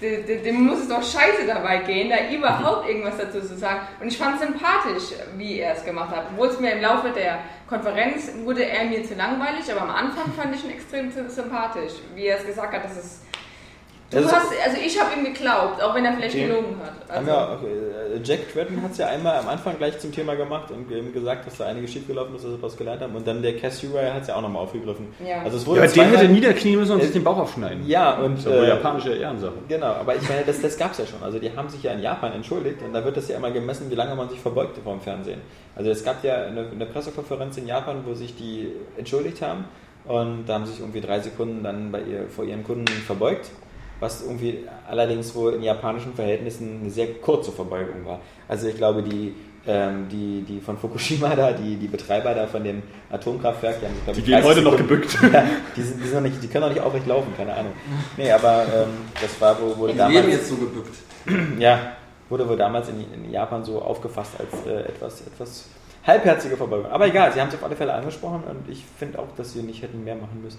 dem, 0.00 0.42
dem- 0.44 0.62
muss 0.64 0.78
es 0.78 0.88
doch 0.88 1.02
scheiße 1.02 1.44
dabei 1.46 1.78
gehen, 1.78 2.08
da 2.08 2.32
überhaupt 2.32 2.88
irgendwas 2.88 3.16
dazu 3.18 3.40
zu 3.40 3.56
sagen. 3.58 3.80
Und 4.00 4.06
ich 4.08 4.16
fand 4.16 4.36
es 4.40 4.46
sympathisch, 4.46 5.18
wie 5.36 5.58
er 5.58 5.74
es 5.74 5.84
gemacht 5.84 6.14
hat. 6.14 6.26
Obwohl 6.32 6.46
es 6.48 6.60
mir 6.60 6.70
im 6.72 6.80
Laufe 6.80 7.10
der 7.10 7.40
Konferenz 7.68 8.30
wurde 8.44 8.64
er 8.64 8.84
mir 8.84 9.02
zu 9.04 9.14
langweilig, 9.14 9.70
aber 9.72 9.82
am 9.82 9.90
Anfang 9.90 10.32
fand 10.34 10.54
ich 10.54 10.64
ihn 10.64 10.70
extrem 10.70 11.10
sy- 11.10 11.28
sympathisch, 11.28 11.92
wie 12.14 12.26
er 12.26 12.38
es 12.38 12.46
gesagt 12.46 12.72
hat, 12.72 12.84
dass 12.84 12.96
es 12.96 13.20
Du 14.10 14.16
Also- 14.16 14.30
hast, 14.32 14.46
also 14.64 14.78
ich 14.82 14.98
habe 14.98 15.10
ihm 15.18 15.24
geglaubt, 15.24 15.82
auch 15.82 15.94
wenn 15.94 16.02
er 16.02 16.14
vielleicht 16.14 16.34
Okay. 16.34 16.46
gelogen 16.46 16.76
hat. 16.82 16.92
Also, 17.10 17.26
wir, 17.26 17.58
okay, 17.60 18.14
äh, 18.16 18.20
Jack 18.24 18.50
Tretton 18.50 18.82
hat 18.82 18.92
es 18.92 18.98
ja 18.98 19.08
einmal 19.08 19.36
am 19.38 19.48
Anfang 19.48 19.76
gleich 19.76 19.98
zum 19.98 20.12
Thema 20.12 20.34
gemacht 20.34 20.70
und 20.70 20.90
eben 20.90 21.12
gesagt, 21.12 21.46
dass 21.46 21.58
da 21.58 21.66
einiges 21.66 21.92
schiefgelaufen 21.92 22.34
ist, 22.34 22.42
dass 22.44 22.52
sie 22.52 22.62
was 22.62 22.74
gelernt 22.78 23.02
haben. 23.02 23.14
Und 23.14 23.26
dann 23.26 23.42
der 23.42 23.58
Cass 23.58 23.84
Uriah 23.84 24.14
hat 24.14 24.22
es 24.22 24.28
ja 24.28 24.36
auch 24.36 24.40
nochmal 24.40 24.62
aufgegriffen. 24.62 25.08
Ja. 25.22 25.42
Also 25.42 25.58
es 25.58 25.64
Ja, 25.64 25.68
wurde 25.68 25.80
aber 25.80 25.88
den 25.88 25.94
zweimal- 25.94 26.16
hätte 26.16 26.28
niederknien 26.32 26.78
müssen 26.80 26.92
und 26.92 27.02
sich 27.02 27.12
den 27.12 27.22
Bauch 27.22 27.36
aufschneiden. 27.36 27.86
Ja, 27.86 28.14
und 28.18 28.36
Das 28.38 28.46
äh, 28.46 28.68
japanische 28.68 29.12
Ehrensache. 29.14 29.52
Genau, 29.68 29.86
aber 29.88 30.16
ich 30.16 30.26
meine, 30.26 30.42
das, 30.46 30.62
das 30.62 30.78
gab 30.78 30.92
es 30.92 30.98
ja 30.98 31.06
schon. 31.06 31.22
Also 31.22 31.38
die 31.38 31.54
haben 31.54 31.68
sich 31.68 31.82
ja 31.82 31.92
in 31.92 32.00
Japan 32.00 32.32
entschuldigt 32.32 32.80
und 32.82 32.94
da 32.94 33.04
wird 33.04 33.14
das 33.18 33.28
ja 33.28 33.36
immer 33.36 33.50
gemessen, 33.50 33.90
wie 33.90 33.94
lange 33.94 34.14
man 34.14 34.30
sich 34.30 34.40
verbeugte 34.40 34.80
vor 34.80 34.94
dem 34.94 35.02
Fernsehen. 35.02 35.42
Also 35.76 35.90
es 35.90 36.02
gab 36.02 36.24
ja 36.24 36.44
eine, 36.46 36.66
eine 36.70 36.86
Pressekonferenz 36.86 37.58
in 37.58 37.66
Japan, 37.66 37.98
wo 38.06 38.14
sich 38.14 38.34
die 38.36 38.72
entschuldigt 38.96 39.42
haben 39.42 39.66
und 40.06 40.46
da 40.46 40.54
haben 40.54 40.64
sich 40.64 40.80
irgendwie 40.80 41.02
drei 41.02 41.20
Sekunden 41.20 41.62
dann 41.62 41.92
bei 41.92 42.00
ihr, 42.00 42.26
vor 42.30 42.44
ihren 42.46 42.64
Kunden 42.64 42.86
verbeugt, 42.88 43.50
was 44.00 44.22
irgendwie 44.22 44.66
allerdings 44.88 45.34
wohl 45.34 45.54
in 45.54 45.62
japanischen 45.62 46.14
Verhältnissen 46.14 46.80
eine 46.82 46.90
sehr 46.90 47.14
kurze 47.14 47.52
Verbeugung 47.52 48.04
war. 48.04 48.20
Also 48.46 48.68
ich 48.68 48.76
glaube, 48.76 49.02
die, 49.02 49.34
ähm, 49.66 50.06
die, 50.10 50.42
die 50.42 50.60
von 50.60 50.78
Fukushima 50.78 51.34
da, 51.34 51.52
die, 51.52 51.76
die 51.76 51.88
Betreiber 51.88 52.34
da 52.34 52.46
von 52.46 52.62
dem 52.64 52.82
Atomkraftwerk, 53.10 53.80
die 53.80 53.86
haben 53.86 53.94
sich, 53.94 54.04
glaube 54.04 54.16
Die 54.16 54.20
ich, 54.20 54.26
gehen 54.26 54.42
30 54.42 54.50
heute 54.50 54.62
noch 54.62 54.76
gebückt. 54.76 55.18
ja, 55.32 55.44
die, 55.76 55.82
sind, 55.82 56.00
die, 56.02 56.06
sind 56.06 56.14
noch 56.14 56.22
nicht, 56.22 56.42
die 56.42 56.48
können 56.48 56.64
noch 56.66 56.72
nicht 56.72 56.80
aufrecht 56.82 57.06
laufen, 57.06 57.32
keine 57.36 57.54
Ahnung. 57.54 57.72
Nee, 58.16 58.30
aber 58.30 58.62
ähm, 58.74 58.88
das 59.20 59.40
war 59.40 59.60
wohl, 59.60 59.76
wurde 59.76 59.92
Die 59.92 59.98
damals. 59.98 60.16
leben 60.16 60.30
jetzt 60.32 60.48
so 60.48 60.56
gebückt. 60.56 60.94
Ja, 61.58 61.92
wurde 62.30 62.48
wohl 62.48 62.56
damals 62.56 62.88
in, 62.88 63.00
in 63.12 63.30
Japan 63.30 63.62
so 63.64 63.82
aufgefasst 63.82 64.32
als 64.38 64.66
äh, 64.66 64.88
etwas, 64.88 65.20
etwas 65.26 65.66
halbherzige 66.06 66.56
Verbeugung. 66.56 66.90
Aber 66.90 67.06
egal, 67.06 67.32
sie 67.32 67.40
haben 67.40 67.48
es 67.48 67.54
auf 67.54 67.64
alle 67.64 67.76
Fälle 67.76 67.92
angesprochen 67.92 68.44
und 68.48 68.68
ich 68.70 68.82
finde 68.98 69.18
auch, 69.18 69.26
dass 69.36 69.52
sie 69.52 69.62
nicht 69.62 69.82
hätten 69.82 70.04
mehr 70.04 70.14
machen 70.14 70.40
müssen. 70.42 70.58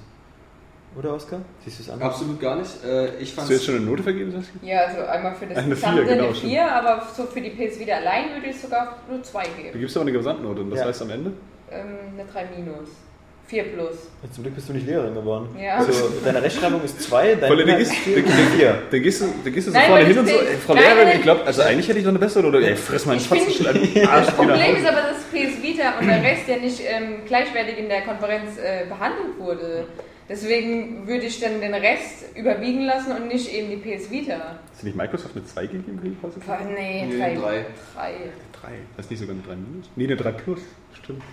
Oder 0.98 1.14
Oskar? 1.14 1.40
Siehst 1.64 1.80
du 1.80 1.84
es 1.84 1.90
anders? 1.90 2.10
Absolut 2.10 2.40
gar 2.41 2.56
nicht. 2.56 2.84
Äh, 2.84 3.16
ich 3.20 3.38
Hast 3.38 3.48
du 3.49 3.53
jetzt 3.53 3.66
schon 3.66 3.76
eine 3.76 3.86
Note 3.86 4.02
vergeben, 4.03 4.32
Saskia? 4.32 4.60
ja, 4.64 4.86
also 4.86 5.02
einmal 5.06 5.36
für 5.36 5.45
das 5.45 5.57
Eine 5.57 5.70
Gesamte 5.70 6.02
vier, 6.03 6.11
genau, 6.16 6.26
eine 6.28 6.36
stimmt. 6.36 6.52
4, 6.53 6.72
aber 6.72 7.07
so 7.16 7.24
für 7.26 7.41
die 7.41 7.49
PS 7.52 7.80
wieder 7.80 7.95
allein 7.98 8.34
würde 8.34 8.48
ich 8.49 8.60
sogar 8.60 8.98
nur 9.10 9.22
2 9.22 9.44
Du 9.56 9.61
geben. 9.64 9.80
gibst 9.80 9.95
aber 9.95 10.03
eine 10.07 10.11
Gesamtnote 10.18 10.61
und 10.61 10.72
das 10.72 10.80
Ja. 10.80 10.86
heißt 10.86 11.02
am 11.03 11.10
Ende? 11.11 11.32
Ähm, 11.72 11.86
eine 12.18 12.26
3 12.28 12.45
minus. 12.57 12.90
4 13.45 13.64
plus. 13.64 13.95
Zum 14.32 14.44
Glück 14.44 14.53
bist 14.56 14.70
du 14.70 14.74
nicht 14.74 14.86
Lehrerin 14.86 15.16
geworden. 15.16 15.49
Ja. 15.60 15.78
Also, 15.78 16.11
deine 16.24 16.41
Rechtschreibung 16.44 16.84
ist 16.84 17.02
2, 17.02 17.34
dein 17.36 17.48
Voll 17.48 17.57
der 17.57 17.66
Inhalt 17.66 17.82
ist- 17.82 17.91
ist 17.94 17.98
4. 18.56 18.78
Dann 18.91 19.02
gehst 19.02 19.22
du, 19.22 19.26
dann 19.44 19.53
gehst 19.53 19.68
du 19.68 19.72
so 19.72 19.78
Nein, 19.78 19.88
vorne 19.88 20.03
weil 20.03 20.10
hin 20.11 20.20
und 20.20 20.28
so, 20.30 20.36
ey, 20.36 20.57
Frau 20.57 20.74
Nein, 20.76 20.84
Lehrerin, 20.84 21.07
nein. 21.07 21.16
ich 21.18 21.24
glaube, 21.24 21.44
also 21.45 21.61
eigentlich 21.64 21.88
hätte 21.88 21.98
ich 21.99 22.06
noch 22.06 22.11
eine 22.11 22.20
bessere 22.20 22.45
oder 22.48 22.61
ey, 22.61 22.76
friss 22.76 23.06
meinen 23.07 23.20
schon 23.20 23.38
Arsch 23.40 23.48
Das 23.48 23.66
wieder 23.66 24.32
Problem 24.36 24.76
ist 24.76 24.86
aber, 24.88 25.02
dass 25.02 25.24
PS 25.32 25.64
Vita 25.64 25.98
und 25.99 26.07
der 26.07 26.22
Rest 26.22 26.48
ja 26.48 26.57
nicht 26.57 26.80
ähm, 26.86 27.22
gleichwertig 27.26 27.80
in 27.80 27.90
der 27.90 28.02
Konferenz 28.02 28.57
äh, 28.60 28.86
behandelt 28.88 29.40
wurde. 29.40 29.86
Deswegen 30.30 31.08
würde 31.08 31.26
ich 31.26 31.40
dann 31.40 31.60
den 31.60 31.74
Rest 31.74 32.26
überwiegen 32.36 32.82
lassen 32.82 33.12
und 33.14 33.28
nicht 33.28 33.52
eben 33.52 33.70
die 33.72 33.78
PS 33.78 34.12
Vita. 34.12 34.60
Hast 34.72 34.84
du 34.84 34.86
nicht 34.86 34.96
Microsoft 34.96 35.36
eine 35.36 35.44
2 35.46 35.66
gegeben 35.68 36.00
für 36.00 36.10
die 36.10 36.16
Pause? 36.16 36.40
Boah, 36.46 36.60
Nee, 36.64 37.06
Nee, 37.08 37.18
3. 37.18 37.36
drei. 37.36 37.66
3. 37.96 38.14
3. 38.62 38.70
Das 38.96 39.06
ist 39.08 39.10
nicht 39.12 39.20
sogar 39.20 39.34
eine 39.36 39.44
3 39.44 39.56
minus? 39.56 39.90
Nee, 39.96 40.04
eine 40.06 40.16
3 40.16 40.32
plus. 40.34 40.60
Stimmt. 40.94 41.24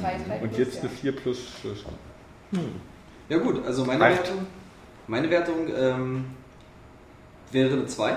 3, 0.00 0.16
3 0.38 0.44
Und 0.44 0.56
jetzt 0.56 0.80
eine 0.80 0.88
4 0.88 1.12
plus. 1.16 1.38
äh, 1.64 1.76
schon. 1.76 2.70
Ja 3.28 3.38
gut, 3.38 3.66
also 3.66 3.84
meine 3.84 4.00
Reicht. 4.00 4.18
Wertung, 4.22 4.46
meine 5.08 5.30
Wertung 5.30 5.56
ähm, 5.76 6.24
wäre 7.50 7.72
eine 7.72 7.86
2. 7.86 8.14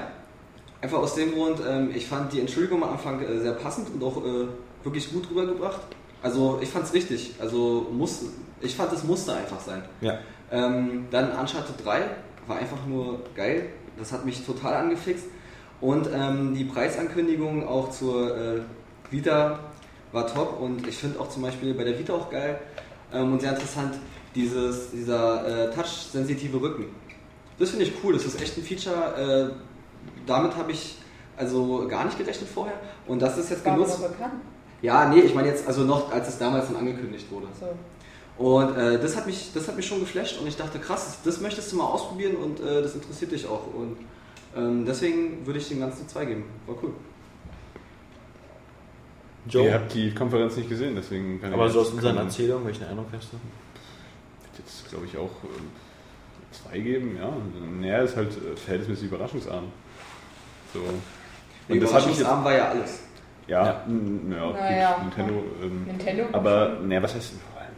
Einfach 0.81 0.99
aus 0.99 1.15
dem 1.15 1.31
Grund, 1.33 1.59
ähm, 1.67 1.89
ich 1.95 2.05
fand 2.05 2.31
die 2.31 2.39
Entschuldigung 2.41 2.83
am 2.83 2.91
Anfang 2.91 3.19
äh, 3.23 3.39
sehr 3.39 3.53
passend 3.53 3.89
und 3.89 4.03
auch 4.03 4.17
äh, 4.23 4.47
wirklich 4.83 5.11
gut 5.11 5.27
rübergebracht. 5.31 5.81
Also 6.21 6.59
ich 6.61 6.69
fand 6.69 6.85
es 6.85 6.93
richtig. 6.93 7.33
Also 7.39 7.87
muss, 7.91 8.25
ich 8.61 8.75
fand 8.75 8.93
es 8.93 9.03
musste 9.03 9.33
einfach 9.33 9.59
sein. 9.59 9.83
Ja. 10.01 10.17
Ähm, 10.51 11.07
dann 11.11 11.31
Uncharted 11.31 11.83
3 11.83 12.01
war 12.47 12.57
einfach 12.57 12.85
nur 12.87 13.19
geil. 13.35 13.67
Das 13.97 14.11
hat 14.11 14.25
mich 14.25 14.45
total 14.45 14.75
angefixt. 14.75 15.25
Und 15.81 16.09
ähm, 16.13 16.55
die 16.55 16.63
Preisankündigung 16.63 17.67
auch 17.67 17.91
zur 17.91 18.35
äh, 18.35 18.61
Vita 19.11 19.59
war 20.11 20.27
top. 20.27 20.59
Und 20.59 20.87
ich 20.87 20.97
finde 20.97 21.19
auch 21.19 21.29
zum 21.29 21.43
Beispiel 21.43 21.73
bei 21.73 21.83
der 21.83 21.97
Vita 21.99 22.13
auch 22.13 22.29
geil 22.29 22.59
ähm, 23.13 23.33
und 23.33 23.41
sehr 23.41 23.51
interessant 23.51 23.95
dieses, 24.33 24.91
dieser 24.91 25.69
äh, 25.69 25.73
touch-sensitive 25.73 26.59
Rücken. 26.61 26.85
Das 27.59 27.71
finde 27.71 27.85
ich 27.85 27.93
cool. 28.03 28.13
Das 28.13 28.25
ist 28.25 28.41
echt 28.41 28.57
ein 28.57 28.63
Feature. 28.63 29.51
Äh, 29.51 29.55
damit 30.25 30.55
habe 30.55 30.71
ich 30.71 30.97
also 31.35 31.87
gar 31.87 32.05
nicht 32.05 32.17
gerechnet 32.17 32.49
vorher. 32.49 32.75
Und 33.07 33.21
das 33.21 33.37
ist 33.37 33.49
jetzt 33.49 33.65
War 33.65 33.73
aber 33.73 33.83
genutzt. 33.83 34.01
Ja, 34.81 35.09
nee, 35.09 35.21
ich 35.21 35.33
meine 35.33 35.47
jetzt 35.47 35.67
also 35.67 35.83
noch, 35.83 36.11
als 36.11 36.27
es 36.27 36.37
damals 36.37 36.67
dann 36.67 36.77
angekündigt 36.77 37.31
wurde. 37.31 37.47
So. 37.59 37.67
Und 38.37 38.77
äh, 38.77 38.99
das, 38.99 39.15
hat 39.17 39.25
mich, 39.25 39.51
das 39.53 39.67
hat 39.67 39.75
mich 39.75 39.87
schon 39.87 39.99
geflasht 39.99 40.39
und 40.39 40.47
ich 40.47 40.55
dachte, 40.55 40.77
krass, 40.79 41.17
das 41.23 41.41
möchtest 41.41 41.71
du 41.71 41.77
mal 41.77 41.85
ausprobieren 41.85 42.35
und 42.35 42.59
äh, 42.59 42.81
das 42.83 42.93
interessiert 42.93 43.31
dich 43.31 43.47
auch. 43.47 43.65
Und 43.73 43.97
ähm, 44.55 44.85
deswegen 44.85 45.45
würde 45.45 45.59
ich 45.59 45.67
dem 45.69 45.79
Ganzen 45.79 46.07
zwei 46.07 46.25
geben. 46.25 46.43
War 46.67 46.75
cool. 46.83 46.91
Joe? 49.49 49.65
Ihr 49.65 49.73
habt 49.73 49.93
die 49.93 50.13
Konferenz 50.13 50.57
nicht 50.57 50.69
gesehen, 50.69 50.93
deswegen 50.95 51.39
kann 51.41 51.53
Aber 51.53 51.67
ich 51.67 51.71
so 51.73 51.81
aus 51.81 51.89
unseren 51.91 52.17
Erzählungen, 52.17 52.65
welchen 52.67 52.85
Eindruck 52.85 53.07
hast 53.13 53.33
du? 53.33 53.37
jetzt, 54.57 54.89
glaube 54.89 55.05
ich, 55.05 55.15
auch 55.17 55.29
2 56.69 56.79
geben. 56.79 57.15
Ja, 57.17 57.31
naja, 57.79 57.99
ist 58.03 58.15
halt 58.17 58.29
äh, 58.31 58.55
verhältnismäßig 58.55 59.05
überraschungsarm. 59.07 59.65
So. 60.73 60.79
Und 60.79 61.81
das 61.81 61.93
hat 61.93 62.07
mich 62.07 62.17
jetzt, 62.17 62.21
Überraschungsarm 62.21 62.43
war 62.43 62.53
ja 62.55 62.69
alles. 62.69 62.99
ja, 63.47 63.63
Ja. 63.65 63.83
n- 63.87 64.31
ja, 64.31 64.45
gut, 64.47 64.55
Naja. 64.55 64.97
Nintendo. 65.03 65.43
Ähm, 65.61 65.83
Nintendo. 65.85 66.23
aber, 66.33 66.79
naja, 66.83 67.03
was 67.03 67.15
heißt, 67.15 67.33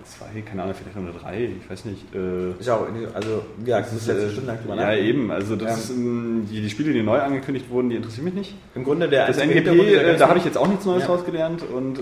zwei, 0.09 0.41
keine 0.41 0.63
Ahnung, 0.63 0.75
vielleicht 0.75 0.97
eine 0.97 1.11
drei, 1.11 1.49
ich 1.61 1.69
weiß 1.69 1.85
nicht. 1.85 2.13
Äh, 2.13 2.51
Ist 2.59 2.67
ja 2.67 2.75
auch, 2.75 2.87
also, 3.13 3.43
ja, 3.65 3.79
das 3.79 3.93
ist 3.93 4.07
jetzt 4.07 4.19
eine 4.21 4.31
Stunde 4.31 4.47
lang 4.47 4.59
drüber 4.61 4.75
ja, 4.75 4.93
eben. 4.95 5.31
Also 5.31 5.55
das 5.55 5.67
Ja. 5.69 5.75
ist, 5.75 5.89
ähm, 5.91 6.47
die, 6.49 6.61
die 6.61 6.69
Spiele, 6.69 6.91
die 6.93 7.01
neu 7.03 7.19
angekündigt 7.19 7.69
wurden, 7.69 7.89
die 7.89 7.95
interessieren 7.95 8.25
mich 8.25 8.33
nicht. 8.33 8.55
Im 8.75 8.83
Grunde 8.83 9.07
der 9.07 9.27
Das 9.27 9.37
NGP, 9.37 9.67
äh, 9.67 10.17
da 10.17 10.27
habe 10.29 10.39
ich 10.39 10.45
jetzt 10.45 10.57
auch 10.57 10.67
nichts 10.67 10.85
Neues 10.85 11.03
Ja. 11.03 11.09
rausgelernt 11.09 11.63
und 11.63 11.99
äh, 11.99 12.01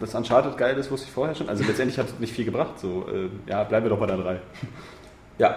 das 0.00 0.14
Uncharted 0.14 0.56
geil 0.58 0.76
ist, 0.76 0.90
wusste 0.90 1.06
ich 1.06 1.12
vorher 1.12 1.34
schon. 1.34 1.48
Also 1.48 1.64
letztendlich 1.64 1.98
hat 1.98 2.06
es 2.08 2.18
nicht 2.18 2.32
viel 2.32 2.44
gebracht. 2.44 2.78
So, 2.80 3.06
äh, 3.12 3.28
ja, 3.50 3.64
bleiben 3.64 3.86
wir 3.86 3.90
doch 3.90 4.00
bei 4.00 4.06
der 4.06 4.16
3. 4.18 4.40
Ja, 5.38 5.56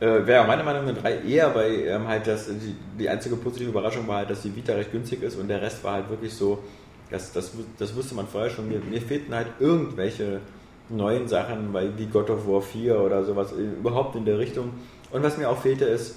äh, 0.00 0.26
wäre 0.26 0.42
auch 0.42 0.46
meine 0.46 0.62
Meinung 0.62 0.82
eine 0.82 0.94
3 0.94 1.20
eher, 1.26 1.54
weil 1.54 1.86
ähm, 1.86 2.06
halt 2.06 2.26
das, 2.26 2.46
die, 2.46 2.74
die 2.98 3.08
einzige 3.08 3.36
positive 3.36 3.70
Überraschung 3.70 4.06
war 4.06 4.18
halt, 4.18 4.30
dass 4.30 4.42
die 4.42 4.54
Vita 4.54 4.74
recht 4.74 4.92
günstig 4.92 5.22
ist 5.22 5.36
und 5.36 5.48
der 5.48 5.60
Rest 5.62 5.82
war 5.84 5.94
halt 5.94 6.10
wirklich 6.10 6.34
so, 6.34 6.62
das, 7.10 7.32
das, 7.32 7.52
das 7.78 7.94
wusste 7.96 8.14
man 8.14 8.26
vorher 8.26 8.50
schon, 8.50 8.68
mir, 8.68 8.80
mir 8.80 9.00
fehlten 9.00 9.34
halt 9.34 9.46
irgendwelche 9.60 10.40
neuen 10.88 11.28
Sachen, 11.28 11.72
weil 11.72 11.96
wie 11.98 12.06
God 12.06 12.30
of 12.30 12.46
War 12.46 12.62
4 12.62 13.00
oder 13.00 13.24
sowas, 13.24 13.52
äh, 13.52 13.62
überhaupt 13.62 14.16
in 14.16 14.24
der 14.24 14.38
Richtung. 14.38 14.72
Und 15.10 15.22
was 15.22 15.36
mir 15.36 15.48
auch 15.48 15.58
fehlte 15.58 15.84
ist, 15.84 16.16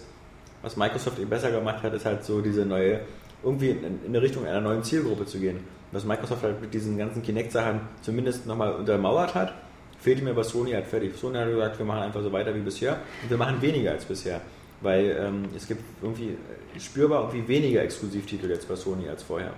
was 0.61 0.77
Microsoft 0.77 1.19
eben 1.19 1.29
besser 1.29 1.51
gemacht 1.51 1.83
hat, 1.83 1.93
ist 1.93 2.05
halt 2.05 2.23
so 2.23 2.41
diese 2.41 2.65
neue, 2.65 3.01
irgendwie 3.43 3.69
in, 3.69 4.05
in 4.05 4.15
Richtung 4.15 4.45
einer 4.45 4.61
neuen 4.61 4.83
Zielgruppe 4.83 5.25
zu 5.25 5.39
gehen. 5.39 5.59
Was 5.91 6.03
Microsoft 6.03 6.43
halt 6.43 6.61
mit 6.61 6.73
diesen 6.73 6.97
ganzen 6.97 7.23
Kinect-Sachen 7.23 7.81
zumindest 8.01 8.45
nochmal 8.45 8.73
untermauert 8.73 9.34
hat, 9.34 9.53
fehlte 9.99 10.23
mir, 10.23 10.35
was 10.35 10.49
Sony 10.49 10.71
hat 10.71 10.87
fertig. 10.87 11.15
Sony 11.15 11.37
hat 11.37 11.49
gesagt, 11.49 11.79
wir 11.79 11.85
machen 11.85 12.03
einfach 12.03 12.21
so 12.21 12.31
weiter 12.31 12.53
wie 12.53 12.60
bisher 12.60 12.97
und 13.23 13.29
wir 13.29 13.37
machen 13.37 13.61
weniger 13.61 13.91
als 13.91 14.05
bisher. 14.05 14.41
Weil 14.81 15.18
ähm, 15.19 15.44
es 15.55 15.68
gibt 15.68 15.84
irgendwie 16.02 16.37
spürbar 16.77 17.23
irgendwie 17.23 17.47
weniger 17.47 17.81
Exklusivtitel 17.81 18.49
jetzt 18.49 18.68
bei 18.68 18.76
Sony 18.76 19.10
als 19.10 19.23
vorher. 19.23 19.53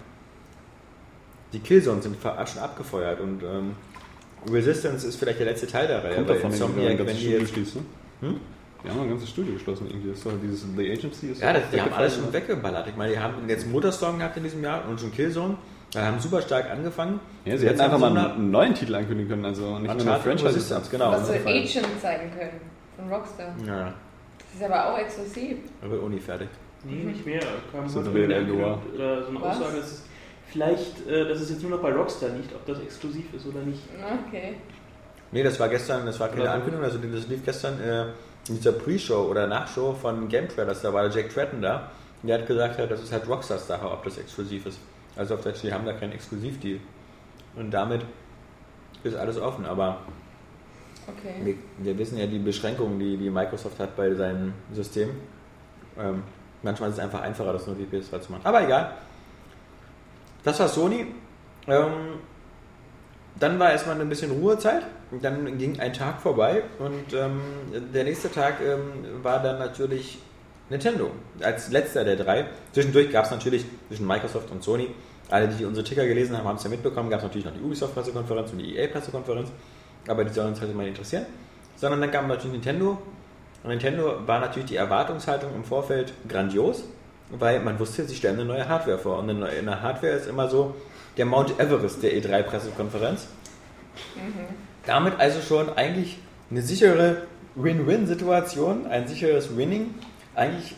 Die 1.53 1.59
Killzones 1.59 2.03
sind 2.03 2.17
schon 2.21 2.61
abgefeuert 2.61 3.19
und 3.19 3.43
ähm, 3.43 3.75
Resistance 4.49 5.07
ist 5.07 5.17
vielleicht 5.17 5.39
der 5.39 5.45
letzte 5.47 5.67
Teil 5.67 5.87
der 5.87 6.03
Reihe. 6.03 6.15
Kommt 6.15 6.29
davon, 6.29 6.43
wenn 6.51 6.59
du 6.59 6.65
Insomniac, 6.65 6.91
ein 6.91 6.97
wenn 6.99 7.05
ganzes 7.05 7.15
die 7.17 7.21
Studio 7.25 7.39
jetzt, 7.39 7.53
schließt, 7.53 7.75
ne? 7.75 7.81
Hm? 8.21 8.35
Die 8.83 8.89
haben 8.89 8.99
ein 9.01 9.09
ganzes 9.09 9.29
Studio 9.29 9.53
geschlossen 9.53 9.87
irgendwie. 9.89 10.09
Das 10.09 10.17
ist 10.17 10.25
doch 10.25 10.31
dieses 10.41 10.61
The 10.75 10.91
Agency. 10.91 11.27
Ist 11.27 11.41
ja, 11.41 11.53
das, 11.53 11.63
die 11.71 11.79
haben 11.81 11.93
alles 11.93 12.15
schon 12.15 12.33
weggeballert. 12.33 12.87
Ich 12.87 12.95
meine, 12.95 13.13
die 13.13 13.19
haben 13.19 13.47
jetzt 13.47 13.67
Motorstorm 13.67 14.17
gehabt 14.17 14.37
in 14.37 14.43
diesem 14.43 14.63
Jahr 14.63 14.87
und 14.87 14.99
schon 14.99 15.11
Killzone. 15.11 15.55
Die 15.93 15.99
haben 15.99 16.19
super 16.19 16.41
stark 16.41 16.71
angefangen. 16.71 17.19
Ja, 17.45 17.57
sie 17.57 17.67
hätten 17.67 17.81
einfach 17.81 17.99
mal 17.99 18.17
einen 18.17 18.49
neuen 18.49 18.73
Titel 18.73 18.95
ankündigen 18.95 19.29
können, 19.29 19.45
also 19.45 19.77
nicht 19.77 19.93
nur 20.03 20.13
eine 20.13 20.23
Franchise. 20.23 20.47
Resistance, 20.47 20.89
genau. 20.89 21.11
Was 21.11 21.27
so 21.27 21.33
Ja. 21.33 21.41
Agent 21.45 21.87
zeigen 22.01 22.31
können 22.31 22.61
von 22.95 23.11
Rockstar. 23.13 23.53
Ja, 23.67 23.93
Das 24.39 24.55
ist 24.59 24.63
aber 24.63 24.93
auch 24.93 24.97
exklusiv. 24.97 25.57
wird 25.81 26.01
Uni 26.01 26.19
fertig. 26.19 26.47
Nee, 26.83 27.03
nicht 27.03 27.25
mehr. 27.25 27.41
Kam 27.71 27.87
So 27.87 27.99
Oder 27.99 29.23
so 29.23 29.29
eine? 29.29 29.39
Aussage, 29.43 29.77
dass 29.77 29.85
es 29.91 30.03
vielleicht, 30.51 31.07
äh, 31.07 31.27
dass 31.27 31.41
es 31.41 31.49
jetzt 31.49 31.61
nur 31.61 31.71
noch 31.71 31.81
bei 31.81 31.91
Rockstar 31.93 32.29
liegt, 32.29 32.53
ob 32.53 32.65
das 32.65 32.79
exklusiv 32.79 33.33
ist 33.33 33.45
oder 33.47 33.61
nicht. 33.61 33.81
Okay. 34.27 34.55
Nee, 35.31 35.43
das 35.43 35.59
war 35.59 35.69
gestern, 35.69 36.05
das 36.05 36.19
war 36.19 36.27
keine 36.29 36.41
Oder. 36.41 36.53
Ankündigung, 36.53 36.83
also 36.85 36.97
das 36.97 37.27
lief 37.27 37.43
gestern 37.45 37.79
äh, 37.81 38.03
in 38.49 38.57
dieser 38.57 38.73
Pre-Show 38.73 39.27
oder 39.29 39.47
Nachshow 39.47 39.93
von 39.93 40.27
Game 40.27 40.49
Trailers, 40.49 40.81
da 40.81 40.93
war 40.93 41.07
der 41.07 41.11
Jack 41.11 41.33
Tretton 41.33 41.61
da. 41.61 41.89
Und 42.21 42.27
der 42.27 42.39
hat 42.39 42.47
gesagt, 42.47 42.77
ja, 42.77 42.85
das 42.85 43.01
ist 43.01 43.11
halt 43.11 43.27
Rockstars 43.27 43.65
Sache, 43.67 43.89
ob 43.89 44.03
das 44.03 44.17
exklusiv 44.17 44.65
ist. 44.65 44.79
Also 45.15 45.35
auf 45.35 45.41
Deutsch, 45.41 45.61
die 45.61 45.73
haben 45.73 45.85
da 45.85 45.93
keinen 45.93 46.11
Exklusivdeal. 46.11 46.79
Und 47.55 47.71
damit 47.71 48.01
ist 49.03 49.15
alles 49.15 49.39
offen, 49.39 49.65
aber 49.65 49.99
Okay. 51.07 51.33
wir, 51.43 51.55
wir 51.79 51.97
wissen 51.97 52.17
ja 52.17 52.27
die 52.27 52.37
Beschränkungen, 52.37 52.99
die, 52.99 53.17
die 53.17 53.29
Microsoft 53.29 53.79
hat 53.79 53.95
bei 53.95 54.13
seinem 54.13 54.53
System. 54.71 55.09
Ähm, 55.97 56.23
manchmal 56.61 56.89
ist 56.89 56.97
es 56.97 57.01
einfach 57.01 57.21
einfacher, 57.21 57.53
das 57.53 57.65
nur 57.65 57.75
die 57.75 57.85
PS2 57.85 58.21
zu 58.21 58.31
machen. 58.31 58.41
Aber 58.43 58.63
egal. 58.63 58.93
Das 60.43 60.59
war 60.59 60.67
Sony. 60.67 61.07
Ähm, 61.67 62.19
dann 63.39 63.59
war 63.59 63.71
erstmal 63.71 63.99
ein 63.99 64.09
bisschen 64.09 64.31
Ruhezeit. 64.31 64.83
Dann 65.21 65.57
ging 65.57 65.79
ein 65.79 65.93
Tag 65.93 66.21
vorbei 66.21 66.63
und 66.79 67.13
ähm, 67.13 67.41
der 67.93 68.05
nächste 68.05 68.31
Tag 68.31 68.55
ähm, 68.61 69.23
war 69.23 69.41
dann 69.41 69.59
natürlich 69.59 70.19
Nintendo. 70.69 71.11
Als 71.41 71.69
letzter 71.69 72.05
der 72.05 72.15
drei. 72.15 72.45
Zwischendurch 72.71 73.11
gab 73.11 73.25
es 73.25 73.31
natürlich 73.31 73.65
zwischen 73.89 74.07
Microsoft 74.07 74.49
und 74.51 74.63
Sony, 74.63 74.89
alle, 75.29 75.47
die 75.49 75.65
unsere 75.65 75.85
Ticker 75.85 76.05
gelesen 76.05 76.37
haben, 76.37 76.47
haben 76.47 76.55
es 76.55 76.63
ja 76.63 76.69
mitbekommen, 76.69 77.09
gab 77.09 77.19
es 77.19 77.23
natürlich 77.23 77.45
noch 77.45 77.53
die 77.53 77.61
Ubisoft-Pressekonferenz 77.61 78.51
und 78.51 78.59
die 78.59 78.77
EA-Pressekonferenz, 78.77 79.49
aber 80.07 80.23
die 80.23 80.33
sollen 80.33 80.49
uns 80.49 80.61
halt 80.61 80.75
nicht 80.75 80.87
interessieren. 80.87 81.25
Sondern 81.75 82.01
dann 82.01 82.11
kam 82.11 82.27
natürlich 82.27 82.53
Nintendo. 82.53 82.97
Und 83.63 83.69
Nintendo 83.69 84.15
war 84.25 84.39
natürlich 84.39 84.69
die 84.69 84.75
Erwartungshaltung 84.75 85.53
im 85.55 85.63
Vorfeld 85.63 86.13
grandios, 86.27 86.83
weil 87.31 87.59
man 87.61 87.79
wusste, 87.79 88.05
sie 88.05 88.15
stellen 88.15 88.39
eine 88.39 88.45
neue 88.45 88.67
Hardware 88.67 88.97
vor. 88.97 89.19
Und 89.19 89.29
eine 89.29 89.39
neue 89.39 89.57
eine 89.57 89.81
Hardware 89.81 90.13
ist 90.13 90.27
immer 90.27 90.49
so 90.49 90.75
der 91.17 91.25
Mount 91.25 91.59
Everest 91.59 92.03
der 92.03 92.11
E3-Pressekonferenz. 92.13 93.27
Damit 94.85 95.19
also 95.19 95.41
schon 95.41 95.75
eigentlich 95.77 96.17
eine 96.49 96.61
sichere 96.61 97.23
Win-Win-Situation, 97.55 98.87
ein 98.87 99.07
sicheres 99.07 99.55
Winning. 99.55 99.95
Eigentlich 100.35 100.75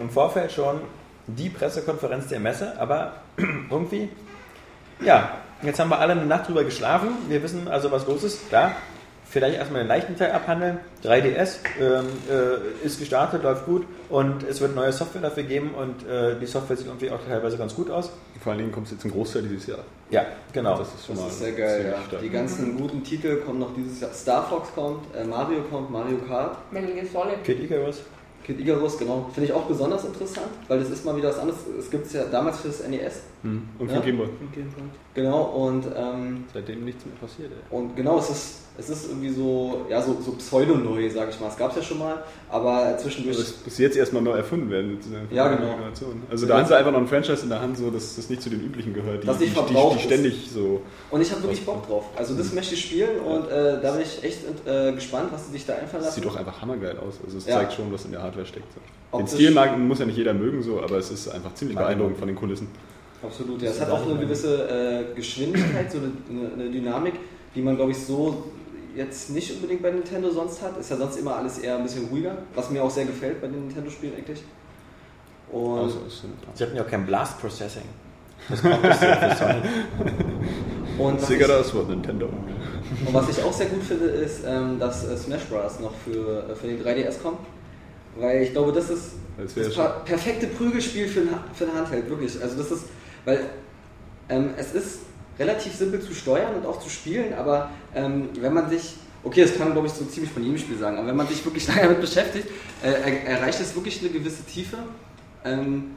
im 0.00 0.10
Vorfeld 0.10 0.52
schon 0.52 0.80
die 1.26 1.48
Pressekonferenz 1.48 2.28
der 2.28 2.40
Messe, 2.40 2.78
aber 2.78 3.14
irgendwie, 3.70 4.08
ja, 5.04 5.38
jetzt 5.62 5.80
haben 5.80 5.90
wir 5.90 5.98
alle 5.98 6.12
eine 6.12 6.26
Nacht 6.26 6.48
drüber 6.48 6.64
geschlafen. 6.64 7.10
Wir 7.28 7.42
wissen 7.42 7.68
also, 7.68 7.90
was 7.90 8.06
los 8.06 8.24
ist. 8.24 8.48
Klar, 8.48 8.72
vielleicht 9.30 9.56
erstmal 9.56 9.82
den 9.82 9.88
leichten 9.88 10.16
Teil 10.16 10.32
abhandeln. 10.32 10.78
3DS 11.04 11.58
ähm, 11.80 12.06
äh, 12.28 12.86
ist 12.86 12.98
gestartet, 12.98 13.42
läuft 13.42 13.64
gut 13.64 13.86
und 14.08 14.42
es 14.42 14.60
wird 14.60 14.74
neue 14.74 14.92
Software 14.92 15.22
dafür 15.22 15.44
geben 15.44 15.72
und 15.74 16.06
äh, 16.06 16.38
die 16.38 16.46
Software 16.46 16.76
sieht 16.76 16.86
irgendwie 16.86 17.10
auch 17.10 17.20
teilweise 17.26 17.56
ganz 17.56 17.74
gut 17.74 17.90
aus. 17.90 18.10
Vor 18.42 18.52
allen 18.52 18.58
Dingen 18.58 18.72
kommt 18.72 18.86
es 18.86 18.92
jetzt 18.92 19.02
zum 19.02 19.12
Großteil 19.12 19.42
dieses 19.42 19.68
Jahr. 19.68 19.78
Ja, 20.10 20.26
genau. 20.52 20.78
Das 20.78 20.88
ist 20.94 21.06
schon 21.06 21.14
Das 21.14 21.24
mal 21.24 21.30
ist 21.30 21.38
sehr 21.38 21.52
geil, 21.52 21.94
ja. 22.12 22.18
Die 22.18 22.28
ganzen 22.28 22.76
guten 22.76 23.04
Titel 23.04 23.36
kommen 23.36 23.60
noch 23.60 23.72
dieses 23.74 24.00
Jahr. 24.00 24.12
Star 24.12 24.44
Fox 24.48 24.68
kommt, 24.74 25.14
äh, 25.14 25.24
Mario 25.24 25.62
kommt, 25.70 25.90
Mario 25.90 26.18
Kart, 26.26 26.56
Metal 26.72 26.92
Gear 26.92 27.06
Solid. 27.06 27.44
Kid 27.44 27.62
Icarus. 27.62 28.02
Kid 28.44 28.58
Icarus, 28.58 28.98
genau. 28.98 29.30
Finde 29.32 29.48
ich 29.48 29.52
auch 29.52 29.64
besonders 29.64 30.04
interessant, 30.04 30.48
weil 30.66 30.80
das 30.80 30.90
ist 30.90 31.04
mal 31.04 31.16
wieder 31.16 31.28
was 31.28 31.38
anderes. 31.38 31.60
Es 31.78 31.90
gibt 31.90 32.06
es 32.06 32.14
ja 32.14 32.24
damals 32.24 32.58
für 32.58 32.68
das 32.68 32.86
NES. 32.88 33.20
Hm. 33.42 33.62
Und 33.78 33.88
für 33.88 33.94
Ja. 33.94 34.00
Gameboy. 34.00 34.28
Genau, 35.14 35.42
und, 35.42 35.84
ähm, 35.96 36.44
Seitdem 36.52 36.84
nichts 36.84 37.04
mehr 37.06 37.14
passiert, 37.16 37.50
ey. 37.52 37.76
und 37.76 37.96
genau, 37.96 38.18
es 38.18 38.30
ist, 38.30 38.54
es 38.78 38.88
ist 38.90 39.08
irgendwie 39.08 39.30
so, 39.30 39.86
ja, 39.90 40.00
so, 40.00 40.16
so 40.24 40.32
pseudo-neu, 40.32 41.10
sag 41.10 41.28
ich 41.30 41.40
mal. 41.40 41.48
Es 41.48 41.56
gab 41.56 41.70
es 41.70 41.76
ja 41.76 41.82
schon 41.82 41.98
mal, 41.98 42.22
aber 42.48 42.96
zwischendurch. 42.98 43.36
Das 43.36 43.54
muss 43.64 43.78
jetzt 43.78 43.96
erstmal 43.96 44.22
neu 44.22 44.32
erfunden 44.36 44.70
werden. 44.70 44.92
mit 44.92 45.04
dieser 45.04 45.20
Ja, 45.30 45.48
genau. 45.48 45.72
Generation. 45.74 46.22
Also 46.30 46.46
da 46.46 46.58
haben 46.58 46.66
sie 46.66 46.76
einfach 46.76 46.92
noch 46.92 47.00
ein 47.00 47.08
Franchise 47.08 47.42
in 47.42 47.48
der 47.48 47.60
Hand, 47.60 47.76
so 47.76 47.90
dass 47.90 48.16
das 48.16 48.30
nicht 48.30 48.40
zu 48.42 48.50
den 48.50 48.60
üblichen 48.60 48.94
gehört, 48.94 49.22
die, 49.22 49.26
Das 49.26 49.40
nicht 49.40 49.56
die, 49.56 49.60
die, 49.60 49.74
die 49.74 49.94
ist. 49.96 50.02
ständig 50.02 50.50
so. 50.54 50.82
Und 51.10 51.20
ich 51.20 51.30
habe 51.32 51.42
wirklich 51.42 51.64
Bock 51.66 51.86
drauf. 51.86 52.04
Also 52.16 52.34
das 52.36 52.52
möchte 52.52 52.74
ich 52.74 52.84
spielen 52.84 53.20
und 53.20 53.48
äh, 53.50 53.80
da 53.82 53.90
bin 53.92 54.02
ich 54.02 54.22
echt 54.22 54.38
äh, 54.66 54.92
gespannt, 54.92 55.30
was 55.32 55.46
sie 55.46 55.52
dich 55.52 55.66
da 55.66 55.72
einfallen 55.74 55.90
Das 56.02 56.04
lassen. 56.04 56.14
sieht 56.16 56.24
doch 56.24 56.36
einfach 56.36 56.60
hammergeil 56.62 56.98
aus. 56.98 57.18
Also 57.24 57.38
es 57.38 57.46
Ja. 57.46 57.56
zeigt 57.56 57.72
schon, 57.72 57.92
was 57.92 58.04
in 58.04 58.12
der 58.12 58.22
Hardware 58.22 58.46
steckt. 58.46 58.66
So. 58.72 58.80
Den 59.18 59.24
Optisch- 59.24 59.34
Stil 59.34 59.50
mag, 59.50 59.76
muss 59.78 59.98
ja 59.98 60.06
nicht 60.06 60.16
jeder 60.18 60.32
mögen, 60.34 60.62
so, 60.62 60.80
aber 60.80 60.96
es 60.98 61.10
ist 61.10 61.28
einfach 61.28 61.52
ziemlich 61.54 61.76
beeindruckend 61.76 62.18
von 62.18 62.28
den 62.28 62.36
Kulissen. 62.36 62.68
Absolut, 63.22 63.60
ja. 63.62 63.70
Es 63.70 63.80
hat 63.80 63.90
auch 63.90 64.06
eine 64.06 64.18
gewisse 64.18 64.68
äh, 64.68 65.14
Geschwindigkeit, 65.14 65.90
so 65.92 65.98
eine, 65.98 66.12
eine, 66.30 66.54
eine 66.54 66.70
Dynamik, 66.70 67.14
die 67.54 67.60
man, 67.62 67.76
glaube 67.76 67.90
ich, 67.90 67.98
so 67.98 68.44
jetzt 68.96 69.30
nicht 69.30 69.52
unbedingt 69.52 69.82
bei 69.82 69.90
Nintendo 69.90 70.30
sonst 70.30 70.62
hat. 70.62 70.78
Ist 70.78 70.90
ja 70.90 70.96
sonst 70.96 71.16
immer 71.16 71.36
alles 71.36 71.58
eher 71.58 71.76
ein 71.76 71.82
bisschen 71.82 72.06
ruhiger, 72.08 72.38
was 72.54 72.70
mir 72.70 72.82
auch 72.82 72.90
sehr 72.90 73.04
gefällt 73.04 73.40
bei 73.40 73.46
den 73.48 73.66
Nintendo-Spielen 73.66 74.14
eigentlich. 74.16 74.42
Und 75.52 75.78
Also, 75.78 75.98
Sie 76.54 76.64
hatten 76.64 76.76
ja 76.76 76.82
auch 76.82 76.88
kein 76.88 77.06
Blast 77.06 77.40
Processing. 77.40 77.82
Das 78.48 78.62
kommt 78.62 78.82
das. 78.82 79.40
Und 80.98 81.20
was, 81.20 81.28
Sega 81.28 81.44
ich, 81.46 81.52
das 81.52 81.74
Wort 81.74 81.88
Nintendo. 81.88 82.26
und 82.26 83.14
was 83.14 83.28
ich 83.28 83.44
auch 83.44 83.52
sehr 83.52 83.66
gut 83.66 83.82
finde, 83.82 84.06
ist, 84.06 84.42
ähm, 84.46 84.78
dass 84.78 85.06
äh, 85.06 85.16
Smash 85.16 85.44
Bros. 85.44 85.78
noch 85.80 85.92
für, 86.04 86.48
äh, 86.50 86.54
für 86.54 86.66
den 86.66 86.82
3DS 86.82 87.20
kommt. 87.22 87.38
Weil 88.18 88.42
ich 88.42 88.52
glaube, 88.52 88.72
das 88.72 88.90
ist 88.90 89.12
Das 89.38 89.54
das 89.54 89.74
perfekte 90.04 90.46
Prügelspiel 90.48 91.06
für 91.06 91.20
ein, 91.20 91.28
für 91.54 91.64
ein 91.64 91.74
Handheld, 91.74 92.08
wirklich. 92.08 92.42
Also 92.42 92.56
das 92.56 92.70
ist, 92.70 92.84
weil 93.24 93.50
ähm, 94.28 94.50
es 94.56 94.72
ist 94.74 95.00
relativ 95.38 95.74
simpel 95.74 96.00
zu 96.00 96.14
steuern 96.14 96.54
und 96.54 96.66
auch 96.66 96.80
zu 96.80 96.90
spielen, 96.90 97.34
aber 97.34 97.70
ähm, 97.94 98.28
wenn 98.40 98.52
man 98.52 98.68
sich, 98.68 98.96
okay, 99.24 99.42
das 99.42 99.52
kann 99.52 99.68
man 99.68 99.72
glaube 99.72 99.88
ich 99.88 99.92
so 99.94 100.04
ziemlich 100.04 100.32
von 100.32 100.42
jedem 100.42 100.58
Spiel 100.58 100.76
sagen, 100.76 100.98
aber 100.98 101.08
wenn 101.08 101.16
man 101.16 101.26
sich 101.26 101.44
wirklich 101.44 101.66
lange 101.68 101.82
damit 101.82 102.00
beschäftigt, 102.00 102.48
äh, 102.82 102.90
er, 102.90 103.24
erreicht 103.24 103.60
es 103.60 103.74
wirklich 103.74 104.00
eine 104.00 104.10
gewisse 104.10 104.44
Tiefe, 104.44 104.78
ähm, 105.44 105.96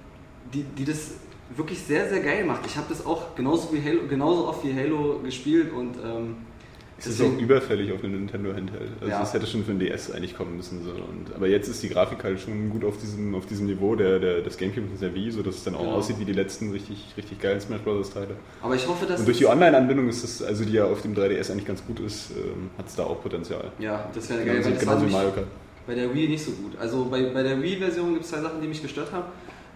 die, 0.54 0.64
die 0.64 0.86
das 0.86 1.12
wirklich 1.56 1.80
sehr, 1.80 2.10
sehr 2.10 2.22
geil 2.22 2.46
macht. 2.46 2.66
Ich 2.66 2.78
habe 2.78 2.88
das 2.90 3.06
auch 3.06 3.36
genauso, 3.36 3.74
wie 3.74 3.82
Halo, 3.84 4.08
genauso 4.08 4.48
oft 4.48 4.64
wie 4.66 4.74
Halo 4.74 5.20
gespielt 5.24 5.72
und 5.72 5.98
ähm, 6.04 6.38
Es 7.06 7.20
ist 7.20 7.22
auch 7.22 7.38
überfällig 7.38 7.92
auf 7.92 8.04
eine 8.04 8.14
Nintendo 8.14 8.54
Handheld. 8.54 8.90
Also 9.02 9.12
Ja. 9.12 9.22
es 9.24 9.34
hätte 9.34 9.46
schon 9.46 9.64
für 9.66 9.72
ein 9.72 9.80
DS 9.80 10.12
eigentlich 10.12 10.36
kommen 10.38 10.56
müssen. 10.58 10.84
So. 10.84 10.92
Und, 10.92 11.34
aber 11.36 11.48
jetzt 11.48 11.68
ist 11.68 11.84
die 11.84 11.90
Grafik 11.90 12.24
halt 12.24 12.40
schon 12.40 12.70
gut 12.70 12.84
auf 12.86 12.98
diesem, 12.98 13.36
auf 13.36 13.46
diesem 13.46 13.66
Niveau 13.68 13.96
der, 13.96 14.20
der, 14.20 14.42
des 14.42 14.58
Gamecube 14.58 14.88
und 14.92 15.02
der 15.02 15.14
Wii, 15.14 15.32
sodass 15.32 15.56
es 15.56 15.64
dann 15.64 15.76
auch 15.76 15.80
Genau. 15.82 15.94
aussieht 15.96 16.20
wie 16.20 16.26
die 16.26 16.34
letzten 16.34 16.72
richtig, 16.72 17.14
richtig 17.18 17.40
geilen 17.40 17.60
Smash 17.62 17.82
Bros. 17.82 18.10
Teile. 18.12 18.36
aber 18.62 18.76
ich 18.76 18.88
hoffe, 18.88 19.06
dass 19.06 19.20
Und 19.20 19.26
durch 19.28 19.38
die 19.38 19.46
Online-Anbindung 19.48 20.08
ist 20.10 20.24
das, 20.24 20.42
also 20.42 20.64
die 20.66 20.74
ja 20.74 20.86
auf 20.86 21.02
dem 21.02 21.14
3DS 21.16 21.52
eigentlich 21.52 21.66
ganz 21.68 21.86
gut 21.86 22.00
ist, 22.00 22.32
ähm, 22.32 22.70
hat 22.78 22.88
es 22.88 22.96
da 22.96 23.04
auch 23.04 23.22
Potenzial. 23.22 23.72
ja, 23.80 24.10
das 24.14 24.30
wäre 24.30 24.40
Genauso, 24.44 24.62
geil, 24.62 24.66
weil 24.78 24.80
das 24.80 24.88
war 24.88 25.10
Mario 25.10 25.32
Kart. 25.32 25.48
Bei 25.86 25.96
der 25.96 26.14
Wii 26.16 26.30
nicht 26.30 26.46
so 26.46 26.52
gut. 26.52 26.78
Also 26.80 27.06
bei, 27.06 27.24
bei 27.34 27.44
der 27.44 27.62
Wii-Version 27.62 28.14
gibt 28.14 28.24
es 28.24 28.30
zwei 28.32 28.40
Sachen, 28.40 28.62
die 28.62 28.68
mich 28.68 28.82
gestört 28.82 29.12
haben. 29.12 29.26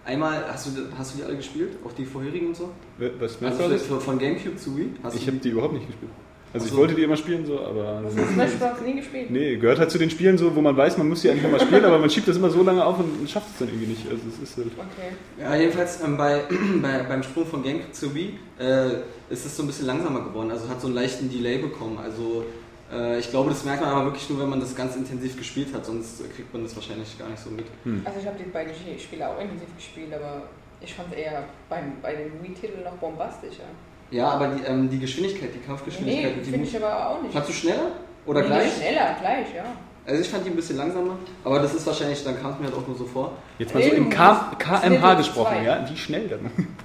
Einmal, 0.06 0.42
hast 0.50 0.66
du, 0.66 0.70
hast 0.96 1.12
du 1.12 1.18
die 1.18 1.24
alle 1.24 1.36
gespielt? 1.36 1.76
Auch 1.84 1.92
die 1.92 2.06
vorherigen 2.06 2.46
und 2.48 2.56
so? 2.56 2.70
Was 3.18 3.34
Smash 3.34 3.52
Also 3.60 4.00
von 4.00 4.18
Gamecube 4.18 4.56
zu 4.56 4.74
Wii? 4.74 4.92
Hast 5.02 5.16
Ich 5.16 5.26
habe 5.26 5.36
die 5.36 5.50
überhaupt 5.50 5.74
nicht 5.74 5.86
gespielt. 5.86 6.10
Also 6.52 6.64
Ach 6.64 6.68
ich 6.68 6.72
so. 6.72 6.78
wollte 6.78 6.94
die 6.94 7.02
immer 7.02 7.16
spielen, 7.16 7.44
so, 7.44 7.60
aber. 7.60 8.02
Hast 8.04 8.16
du 8.16 8.24
Smash 8.24 8.52
Bros. 8.52 8.80
nie 8.84 8.94
gespielt? 8.94 9.30
Nee, 9.30 9.56
gehört 9.56 9.78
halt 9.78 9.90
zu 9.90 9.98
den 9.98 10.08
Spielen 10.08 10.38
so, 10.38 10.54
wo 10.56 10.62
man 10.62 10.76
weiß, 10.76 10.96
man 10.96 11.08
muss 11.08 11.20
die 11.20 11.30
eigentlich 11.30 11.42
nochmal 11.42 11.60
spielen, 11.60 11.84
aber 11.84 11.98
man 11.98 12.08
schiebt 12.08 12.26
das 12.26 12.36
immer 12.36 12.48
so 12.48 12.62
lange 12.62 12.82
auf 12.84 12.98
und 12.98 13.28
schafft 13.28 13.48
es 13.52 13.58
dann 13.58 13.68
irgendwie 13.68 13.88
nicht. 13.88 14.08
Also 14.08 14.22
es 14.28 14.50
ist 14.50 14.56
halt. 14.56 14.68
Okay. 14.68 15.12
Ja, 15.38 15.54
jedenfalls 15.56 16.02
ähm, 16.02 16.16
bei, 16.16 16.42
bei, 16.82 17.02
beim 17.02 17.22
Sprung 17.22 17.46
von 17.46 17.62
Gamecube 17.62 17.92
zu 17.92 18.14
Wii 18.14 18.38
äh, 18.58 18.88
ist 19.28 19.44
es 19.44 19.56
so 19.56 19.62
ein 19.62 19.66
bisschen 19.66 19.86
langsamer 19.86 20.20
geworden. 20.20 20.50
Also 20.50 20.68
hat 20.68 20.80
so 20.80 20.86
einen 20.86 20.96
leichten 20.96 21.30
Delay 21.30 21.58
bekommen. 21.58 21.98
Also 21.98 22.44
äh, 22.90 23.18
ich 23.18 23.28
glaube, 23.28 23.50
das 23.50 23.64
merkt 23.64 23.82
man 23.82 23.90
aber 23.90 24.06
wirklich 24.06 24.28
nur, 24.30 24.40
wenn 24.40 24.48
man 24.48 24.60
das 24.60 24.74
ganz 24.74 24.96
intensiv 24.96 25.36
gespielt 25.36 25.68
hat. 25.74 25.84
Sonst 25.84 26.22
kriegt 26.34 26.50
man 26.54 26.62
das 26.62 26.74
wahrscheinlich 26.74 27.18
gar 27.18 27.28
nicht 27.28 27.42
so 27.42 27.50
mit. 27.50 27.66
Also 28.06 28.20
ich 28.20 28.26
habe 28.26 28.38
die 28.38 28.48
beiden 28.48 28.72
Spiele 28.98 29.28
auch 29.28 29.38
intensiv 29.38 29.68
gespielt, 29.76 30.14
aber 30.14 30.44
ich 30.80 30.94
fand 30.94 31.14
eher 31.14 31.44
beim, 31.68 31.92
bei 32.00 32.14
den 32.14 32.42
Wii-Titeln 32.42 32.84
noch 32.84 32.96
bombastischer. 32.96 33.64
Ja, 34.10 34.28
aber 34.30 34.48
die, 34.48 34.62
ähm, 34.64 34.88
die 34.90 34.98
Geschwindigkeit, 34.98 35.50
die 35.54 35.58
Nee, 35.58 35.64
Kampfgeschwindigkeit, 35.66 36.36
die 36.46 36.50
finde 36.50 36.66
ich 36.66 36.76
aber 36.76 37.10
auch 37.10 37.22
nicht. 37.22 37.32
Fandst 37.32 37.50
du 37.50 37.54
schneller? 37.54 37.92
Oder 38.26 38.40
Nee, 38.42 38.46
gleich? 38.46 38.72
Schneller, 38.76 39.16
gleich, 39.20 39.54
ja. 39.54 39.64
Also 40.06 40.22
ich 40.22 40.28
fand 40.28 40.46
die 40.46 40.50
ein 40.50 40.56
bisschen 40.56 40.78
langsamer, 40.78 41.18
aber 41.44 41.58
das 41.58 41.74
ist 41.74 41.86
wahrscheinlich, 41.86 42.24
dann 42.24 42.40
kam 42.40 42.52
es 42.52 42.58
mir 42.58 42.64
halt 42.66 42.76
auch 42.76 42.86
nur 42.86 42.96
so 42.96 43.04
vor. 43.04 43.32
Jetzt 43.58 43.74
mal 43.74 43.82
so 43.82 43.88
Eben, 43.90 44.04
im 44.06 44.10
KMH 44.10 45.14
gesprochen, 45.14 45.56
zwei. 45.58 45.64
ja? 45.64 45.86
Wie 45.90 45.96
schnell 45.96 46.28
dann? 46.28 46.50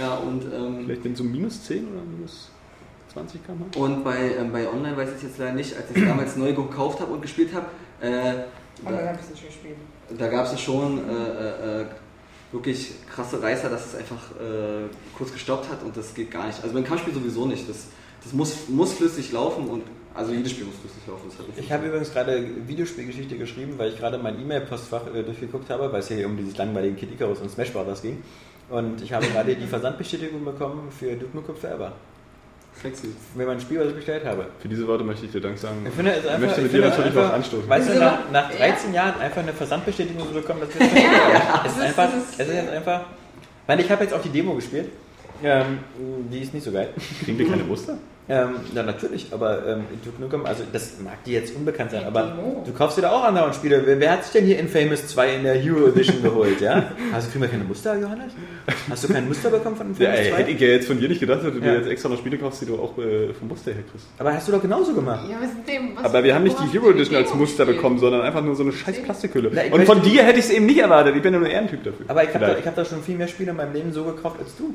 Ja, 0.00 0.14
und, 0.16 0.42
ähm, 0.52 0.82
Vielleicht 0.84 1.04
denn 1.04 1.14
so 1.14 1.22
minus 1.22 1.62
10 1.64 1.86
oder 1.92 2.02
minus 2.02 2.50
20 3.12 3.40
km/h? 3.46 3.78
und 3.78 4.02
bei, 4.02 4.32
ähm, 4.36 4.50
bei 4.50 4.68
Online 4.68 4.96
weiß 4.96 5.10
ich 5.16 5.22
jetzt 5.22 5.38
leider 5.38 5.52
nicht, 5.52 5.76
als 5.76 5.88
ich 5.92 6.02
es 6.02 6.08
damals 6.08 6.34
neu 6.34 6.52
gekauft 6.54 6.98
habe 7.00 7.12
und 7.12 7.22
gespielt 7.22 7.50
habe, 7.54 7.66
äh, 8.00 8.42
da, 8.84 8.90
habe 8.90 9.14
ich 9.14 9.20
es 9.24 9.30
nicht 9.30 9.46
gespielt. 9.46 9.76
da 10.18 10.26
gab 10.26 10.46
es 10.46 10.52
ja 10.52 10.58
schon 10.58 10.98
äh, 11.08 11.12
äh, 11.12 11.82
äh, 11.82 11.86
wirklich 12.56 12.92
krasse 13.14 13.42
Reißer, 13.42 13.68
dass 13.68 13.86
es 13.86 13.94
einfach 13.94 14.30
äh, 14.40 14.88
kurz 15.16 15.32
gestoppt 15.32 15.70
hat 15.70 15.82
und 15.82 15.96
das 15.96 16.14
geht 16.14 16.30
gar 16.30 16.46
nicht. 16.46 16.62
Also 16.62 16.74
beim 16.74 16.84
Kampfspiel 16.84 17.14
sowieso 17.14 17.46
nicht. 17.46 17.68
Das, 17.68 17.86
das 18.24 18.32
muss, 18.32 18.68
muss 18.68 18.94
flüssig 18.94 19.30
laufen 19.32 19.68
und 19.68 19.82
also 20.14 20.32
jedes 20.32 20.52
Spiel 20.52 20.64
muss 20.64 20.76
flüssig 20.76 21.02
laufen. 21.06 21.30
Ich 21.56 21.70
habe 21.70 21.86
übrigens 21.86 22.12
gerade 22.12 22.42
Videospielgeschichte 22.66 23.36
geschrieben, 23.36 23.74
weil 23.76 23.90
ich 23.90 23.98
gerade 23.98 24.18
mein 24.18 24.40
E-Mail-Postfach 24.40 25.14
äh, 25.14 25.22
durchgeguckt 25.22 25.68
habe, 25.70 25.92
weil 25.92 26.00
es 26.00 26.08
ja 26.08 26.16
hier 26.16 26.26
um 26.26 26.36
dieses 26.36 26.56
langweilige 26.56 26.96
Kid 26.96 27.12
Icarus 27.12 27.40
und 27.40 27.50
Smash 27.50 27.72
Bros. 27.72 28.02
ging. 28.02 28.22
Und 28.70 29.02
ich 29.02 29.12
habe 29.12 29.26
gerade 29.26 29.54
die 29.54 29.66
Versandbestätigung 29.66 30.44
bekommen 30.44 30.90
für 30.90 31.14
Duke 31.14 31.36
Nukem 31.36 31.56
Forever. 31.56 31.92
Sexy. 32.82 33.08
Wenn 33.34 33.46
man 33.46 33.56
ein 33.56 33.60
Spiel, 33.60 33.80
was 33.80 33.88
ich 33.88 33.94
bestellt 33.94 34.24
habe. 34.24 34.46
Für 34.60 34.68
diese 34.68 34.86
Worte 34.86 35.04
möchte 35.04 35.26
ich 35.26 35.32
dir 35.32 35.40
Dank 35.40 35.58
sagen. 35.58 35.84
Ich 35.86 35.94
finde 35.94 36.12
es 36.12 36.24
Ich 36.24 36.30
einfach, 36.30 36.40
möchte 36.40 36.60
ich 36.60 36.64
mit 36.64 36.72
dir 36.72 36.80
natürlich 36.88 37.06
einfach, 37.06 37.30
auch 37.30 37.34
anstoßen. 37.34 37.68
Weißt 37.68 37.88
du, 37.88 37.92
Wieso? 37.92 38.04
nach, 38.04 38.30
nach 38.32 38.50
Ja. 38.52 38.56
13 38.58 38.94
Jahren 38.94 39.20
einfach 39.20 39.42
eine 39.42 39.52
Versandbestätigung 39.52 40.26
zu 40.28 40.34
bekommen, 40.34 40.60
das 40.60 40.68
ist, 40.70 40.80
ja, 40.96 41.64
es 41.66 41.72
ist 41.72 41.80
einfach, 41.82 42.08
es 42.38 42.46
ist 42.48 42.54
jetzt 42.54 42.70
einfach. 42.70 43.00
Ich 43.00 43.68
meine, 43.68 43.82
ich 43.82 43.90
habe 43.90 44.04
jetzt 44.04 44.14
auch 44.14 44.22
die 44.22 44.28
Demo 44.28 44.54
gespielt. 44.54 44.90
Ähm, 45.42 45.78
die 46.30 46.40
ist 46.40 46.54
nicht 46.54 46.64
so 46.64 46.72
geil. 46.72 46.90
Kriegen 47.24 47.38
wir 47.38 47.48
keine 47.48 47.64
Muster? 47.64 47.98
Ähm, 48.28 48.56
ja, 48.74 48.82
natürlich, 48.82 49.28
aber 49.30 49.64
ähm, 49.68 49.84
Duke 50.04 50.20
Nukem, 50.20 50.46
also 50.46 50.64
das 50.72 50.94
mag 51.04 51.22
dir 51.22 51.34
jetzt 51.34 51.54
unbekannt 51.54 51.92
sein, 51.92 52.04
aber 52.04 52.36
du 52.64 52.72
kaufst 52.72 52.98
dir 52.98 53.02
da 53.02 53.12
auch 53.12 53.22
andauernd 53.22 53.54
Spiele. 53.54 53.82
Wer, 53.86 54.00
wer 54.00 54.10
hat 54.10 54.24
sich 54.24 54.32
denn 54.32 54.44
hier 54.44 54.58
Infamous 54.58 55.06
2 55.06 55.34
in 55.36 55.42
der 55.44 55.54
Hero 55.54 55.86
Edition 55.86 56.20
geholt, 56.24 56.60
ja? 56.60 56.90
Also 57.14 57.28
kriegen 57.30 57.42
wir 57.42 57.48
keine 57.48 57.62
Muster, 57.62 57.96
Johannes? 57.96 58.32
Hast 58.90 59.04
du 59.04 59.12
kein 59.12 59.28
Muster 59.28 59.48
bekommen 59.50 59.76
von 59.76 59.94
Ja, 59.96 60.10
Infamous 60.10 60.18
ey, 60.26 60.30
2? 60.32 60.36
hätte 60.38 60.50
ich 60.50 60.60
ja 60.60 60.66
jetzt 60.66 60.88
von 60.88 60.98
dir 60.98 61.08
nicht 61.08 61.20
gedacht, 61.20 61.44
dass 61.44 61.52
du 61.52 61.60
dir 61.60 61.66
Ja. 61.68 61.74
jetzt 61.78 61.88
extra 61.88 62.08
noch 62.08 62.18
Spiele 62.18 62.36
kaufst, 62.38 62.62
die 62.62 62.66
du 62.66 62.74
auch 62.80 62.98
äh, 62.98 63.32
vom 63.32 63.46
Muster 63.46 63.72
her 63.72 63.82
kriegst. 63.88 64.08
Aber 64.18 64.34
hast 64.34 64.48
du 64.48 64.52
doch 64.52 64.62
genauso 64.62 64.92
gemacht. 64.92 65.24
Ja, 65.30 65.36
dem, 65.72 65.96
was 65.96 66.04
Aber 66.06 66.24
wir 66.24 66.34
haben 66.34 66.42
nicht 66.42 66.58
die 66.58 66.64
hast 66.64 66.72
Hero 66.74 66.86
du 66.86 66.90
Edition 66.94 67.14
als 67.16 67.32
Muster 67.32 67.58
gespielt? 67.64 67.76
bekommen, 67.76 68.00
sondern 68.00 68.22
einfach 68.22 68.42
nur 68.42 68.56
so 68.56 68.64
eine 68.64 68.72
scheiß 68.72 69.04
Plastikhülle. 69.04 69.52
Na, 69.54 69.62
Und 69.72 69.84
von 69.84 70.02
dir 70.02 70.24
hätte 70.24 70.40
ich 70.40 70.46
es 70.46 70.50
eben 70.50 70.66
nicht 70.66 70.78
erwartet. 70.80 71.14
Ich 71.14 71.22
bin 71.22 71.32
ja 71.32 71.38
nur 71.38 71.46
ein 71.48 71.54
Ehrentyp 71.54 71.84
dafür. 71.84 72.06
Aber 72.08 72.24
ich 72.24 72.30
habe 72.34 72.44
da, 72.44 72.58
ich 72.58 72.66
hab 72.66 72.74
da 72.74 72.84
schon 72.84 73.04
viel 73.04 73.14
mehr 73.16 73.28
Spiele 73.28 73.52
in 73.52 73.56
meinem 73.56 73.72
Leben 73.72 73.92
so 73.92 74.02
gekauft 74.02 74.40
als 74.40 74.56
du. 74.56 74.74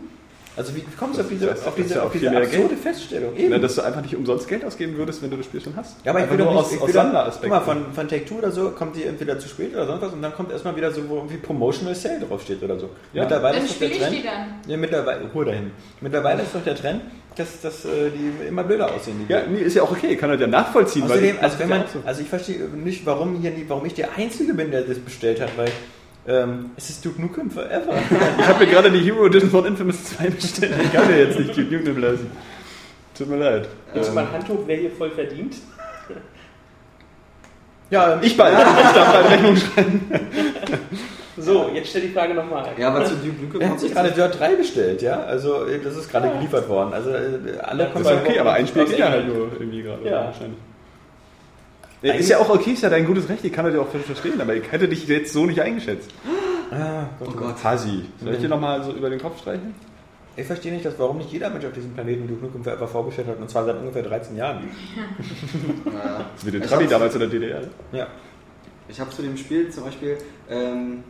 Also 0.58 0.76
wie 0.76 0.84
kommst 1.00 1.18
du 1.18 1.22
auf 1.24 1.30
diese, 1.30 1.46
Das- 1.46 1.60
auf 1.66 1.76
das 1.76 1.88
diese, 1.88 2.04
auf 2.04 2.12
diese 2.12 2.28
absurde 2.30 2.68
Geld. 2.68 2.80
Feststellung? 2.80 3.34
Na, 3.50 3.58
dass 3.58 3.76
du 3.76 3.82
einfach 3.84 4.02
nicht 4.02 4.16
umsonst 4.16 4.48
Geld 4.50 4.66
ausgeben 4.66 4.98
würdest, 4.98 5.22
wenn 5.24 5.30
du 5.32 5.38
das 5.38 5.46
Spiel 5.46 5.62
schon 5.62 5.76
hast. 5.78 5.96
Ja, 6.04 6.12
aber 6.12 6.24
ich 6.26 6.30
will 6.30 6.38
doch 6.38 6.46
nur 6.46 6.54
nicht, 6.56 6.64
aus, 6.66 6.72
ich 6.74 6.82
aus 7.00 7.40
guck 7.42 7.50
mal, 7.50 7.62
von, 7.62 7.94
von 7.94 8.08
Take-Two 8.08 8.36
oder 8.36 8.52
so 8.52 8.72
kommt 8.72 8.96
die 8.98 9.04
entweder 9.06 9.40
zu 9.40 9.48
spät 9.48 9.74
oder 9.74 9.86
sonst 9.88 10.02
was 10.02 10.12
und 10.14 10.22
dann 10.22 10.34
kommt 10.34 10.52
erstmal 10.52 10.76
wieder 10.76 10.92
so, 10.92 11.08
wo 11.08 11.16
irgendwie 11.16 11.38
Promotional 11.38 11.96
Sale 11.96 12.20
draufsteht 12.20 12.62
oder 12.62 12.78
so. 12.78 12.90
Ja. 13.14 13.22
Mittlerweile 13.24 13.56
Dann 13.58 13.66
ist 13.66 13.74
doch 13.76 13.80
der 13.80 13.86
spiele 13.88 14.00
ich 14.00 14.08
Trend. 14.08 14.16
die 14.18 14.28
dann. 14.28 14.72
Ja, 14.72 14.78
mittlerweile, 14.78 15.22
Ruhe 15.34 15.46
dahin. 15.46 15.72
Mittlerweile 16.02 16.42
ist 16.44 16.54
doch 16.54 16.64
der 16.64 16.76
Trend, 16.76 17.02
dass, 17.38 17.62
dass 17.62 17.86
äh, 17.86 18.10
die 18.10 18.48
immer 18.50 18.66
blöder 18.66 18.94
aussehen. 18.94 19.26
Die 19.26 19.32
ja, 19.32 19.44
nee, 19.50 19.62
ist 19.62 19.76
ja 19.76 19.84
auch 19.84 19.92
okay, 19.92 20.18
kann 20.18 20.32
er 20.32 20.38
ja 20.38 20.48
nachvollziehen. 20.48 21.04
weil 21.04 21.12
Außerdem, 21.20 21.36
ich- 21.38 21.44
also 21.44 21.60
wenn 21.60 21.70
man, 21.70 21.84
so. 21.92 22.00
also 22.06 22.22
ich 22.22 22.28
verstehe 22.28 22.60
nicht, 22.76 23.06
warum 23.06 23.36
hier 23.40 23.54
warum 23.70 23.86
ich 23.86 23.94
der 23.94 24.10
Einzige 24.18 24.54
bin, 24.54 24.70
der 24.70 24.82
das 24.82 25.00
bestellt 25.00 25.40
hat, 25.40 25.50
weil 25.58 25.70
ähm, 26.27 26.72
es 26.77 26.90
ist 26.90 27.06
Duke 27.06 27.22
Nukem 27.22 27.50
Forever. 27.51 27.93
Ich 28.40 28.48
habe 28.48 28.66
mir 28.66 28.72
gerade 28.72 28.91
die 28.91 29.00
Hero 29.00 29.25
Edition 29.25 29.50
von 29.50 29.66
Infamous 29.66 30.03
2 30.06 30.30
bestellt. 30.30 30.74
Ich 30.83 30.93
kann 30.93 31.08
mir 31.08 31.19
jetzt 31.19 31.40
nicht 31.40 31.58
Duke 31.58 31.74
Nukem 31.75 31.98
lassen. 32.01 32.32
Tut 33.17 33.30
mir 33.30 33.38
leid. 33.38 33.67
Jetzt 33.93 34.09
Ähm, 34.09 34.16
mal 34.16 34.32
Hand 34.32 34.48
hoch, 34.50 34.59
wer 34.66 34.77
hier 34.77 34.91
voll 34.91 35.11
verdient. 35.11 35.56
ja, 37.90 38.14
ähm, 38.14 38.19
ich 38.22 38.38
bald. 38.38 38.58
Ich 38.58 38.91
darf 38.93 39.14
bald 39.14 39.30
Rechnung 39.32 39.56
schreiben. 39.58 40.11
So, 41.38 41.69
jetzt 41.74 41.90
stell 41.90 42.01
die 42.01 42.09
Frage 42.09 42.33
nochmal. 42.33 42.67
Ja, 42.77 42.90
aber 42.90 43.06
zu 43.06 43.16
Duke 43.16 43.41
Nukem 43.41 43.61
er 43.61 43.69
hat 43.72 43.80
sich 43.80 43.93
gerade 43.93 44.11
Dirt 44.11 44.40
3 44.40 44.56
bestellt, 44.56 45.01
ja. 45.01 45.24
Also 45.24 45.66
das 45.83 45.95
ist 45.95 46.09
gerade 46.11 46.30
geliefert 46.30 46.67
worden. 46.69 46.93
Also 46.93 47.09
äh, 47.09 47.58
alle 47.61 47.90
Das 47.93 48.01
ist 48.01 48.08
okay, 48.11 48.40
aber 48.40 48.53
ein 48.53 48.67
Spiel 48.67 48.85
geht 48.85 49.00
ja 49.00 49.09
halt 49.09 49.27
nur 49.27 49.50
irgendwie 49.53 49.82
gerade. 49.82 50.08
Ja. 50.08 50.25
Wahrscheinlich. 50.25 50.59
Ja, 52.02 52.14
ist 52.14 52.30
ja 52.30 52.40
auch 52.40 52.50
okay, 52.50 52.72
ist 52.72 52.82
ja 52.84 52.90
dein 52.90 53.06
gutes 53.06 53.30
Recht, 53.30 53.44
ich 53.46 53.54
kann 53.54 53.66
das 53.66 53.74
ja 53.76 53.82
auch 53.82 53.88
verstehen, 53.88 54.42
aber 54.42 54.56
ich 54.56 54.72
hätte 54.72 54.88
dich 54.88 55.08
jetzt 55.08 55.34
so 55.34 55.46
nicht 55.46 55.60
eingeschätzt. 55.62 56.10
Ah, 56.72 57.06
Gott, 57.20 57.28
Oh 57.28 57.32
oh 57.36 57.40
Gott. 57.40 57.64
Hasi. 57.64 58.06
Soll 58.24 58.34
ich 58.34 58.40
dir 58.40 58.50
nochmal 58.50 58.84
so 58.84 58.92
über 58.94 59.10
den 59.10 59.20
Kopf 59.22 59.40
streichen? 59.40 59.76
Ich 60.38 60.46
verstehe 60.48 60.72
nicht, 60.72 60.86
dass, 60.86 60.98
warum 60.98 61.18
nicht 61.18 61.32
jeder 61.32 61.50
Mensch 61.50 61.66
auf 61.66 61.74
diesem 61.74 61.94
Planeten 61.94 62.28
Duke 62.28 62.46
Nukem 62.46 62.64
Forever 62.64 62.88
vorgestellt 62.88 63.28
hat, 63.28 63.38
und 63.40 63.50
zwar 63.50 63.66
seit 63.66 63.78
ungefähr 63.78 64.02
13 64.04 64.38
Jahren. 64.38 64.70
Ja. 65.86 66.26
Wie 66.44 66.52
der 66.52 66.62
Ich 66.62 66.68
Trabi 66.68 66.88
damals 66.88 67.14
in 67.14 67.20
der 67.20 67.30
DDR. 67.30 67.62
Ja. 67.92 68.08
Ich 68.88 69.00
habe 69.00 69.10
zu 69.12 69.22
dem 69.22 69.36
Spiel 69.38 69.70
zum 69.70 69.84
Beispiel 69.84 70.18
ähm, 70.50 71.04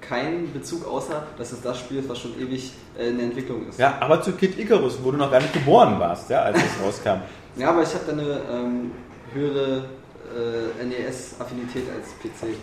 keinen 0.00 0.52
Bezug, 0.52 0.86
außer 0.86 1.26
dass 1.38 1.52
es 1.52 1.62
das 1.62 1.78
Spiel 1.78 1.98
ist, 1.98 2.08
was 2.08 2.18
schon 2.18 2.32
ewig 2.40 2.72
äh, 2.98 3.08
in 3.08 3.16
der 3.18 3.26
Entwicklung 3.26 3.68
ist. 3.68 3.78
ja, 3.78 3.96
aber 4.00 4.20
zu 4.20 4.32
Kid 4.32 4.58
Icarus, 4.58 4.98
wo 5.02 5.10
du 5.12 5.16
noch 5.16 5.30
gar 5.30 5.40
nicht 5.40 5.52
geboren 5.52 5.98
warst, 5.98 6.28
ja, 6.30 6.42
als 6.42 6.58
es 6.58 6.64
rauskam. 6.84 7.20
Ja, 7.56 7.70
aber 7.70 7.82
ich 7.82 7.94
habe 7.94 8.04
da 8.06 8.12
eine 8.12 8.40
ähm, 8.50 8.90
höhere 9.32 9.84
äh, 10.26 10.84
NES-Affinität 10.84 11.84
als 11.94 12.08
PC. 12.20 12.54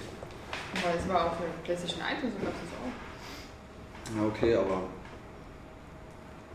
Aber 0.84 0.94
es 1.00 1.08
war 1.08 1.26
auch 1.28 1.32
für 1.34 1.44
PlayStation 1.64 2.02
1 2.02 2.24
und 2.24 2.32
so 2.32 2.38
gab 2.46 2.54
es 2.54 2.60
das 2.64 2.74
auch. 2.80 4.22
Ja, 4.22 4.28
okay, 4.28 4.56
aber. 4.56 4.82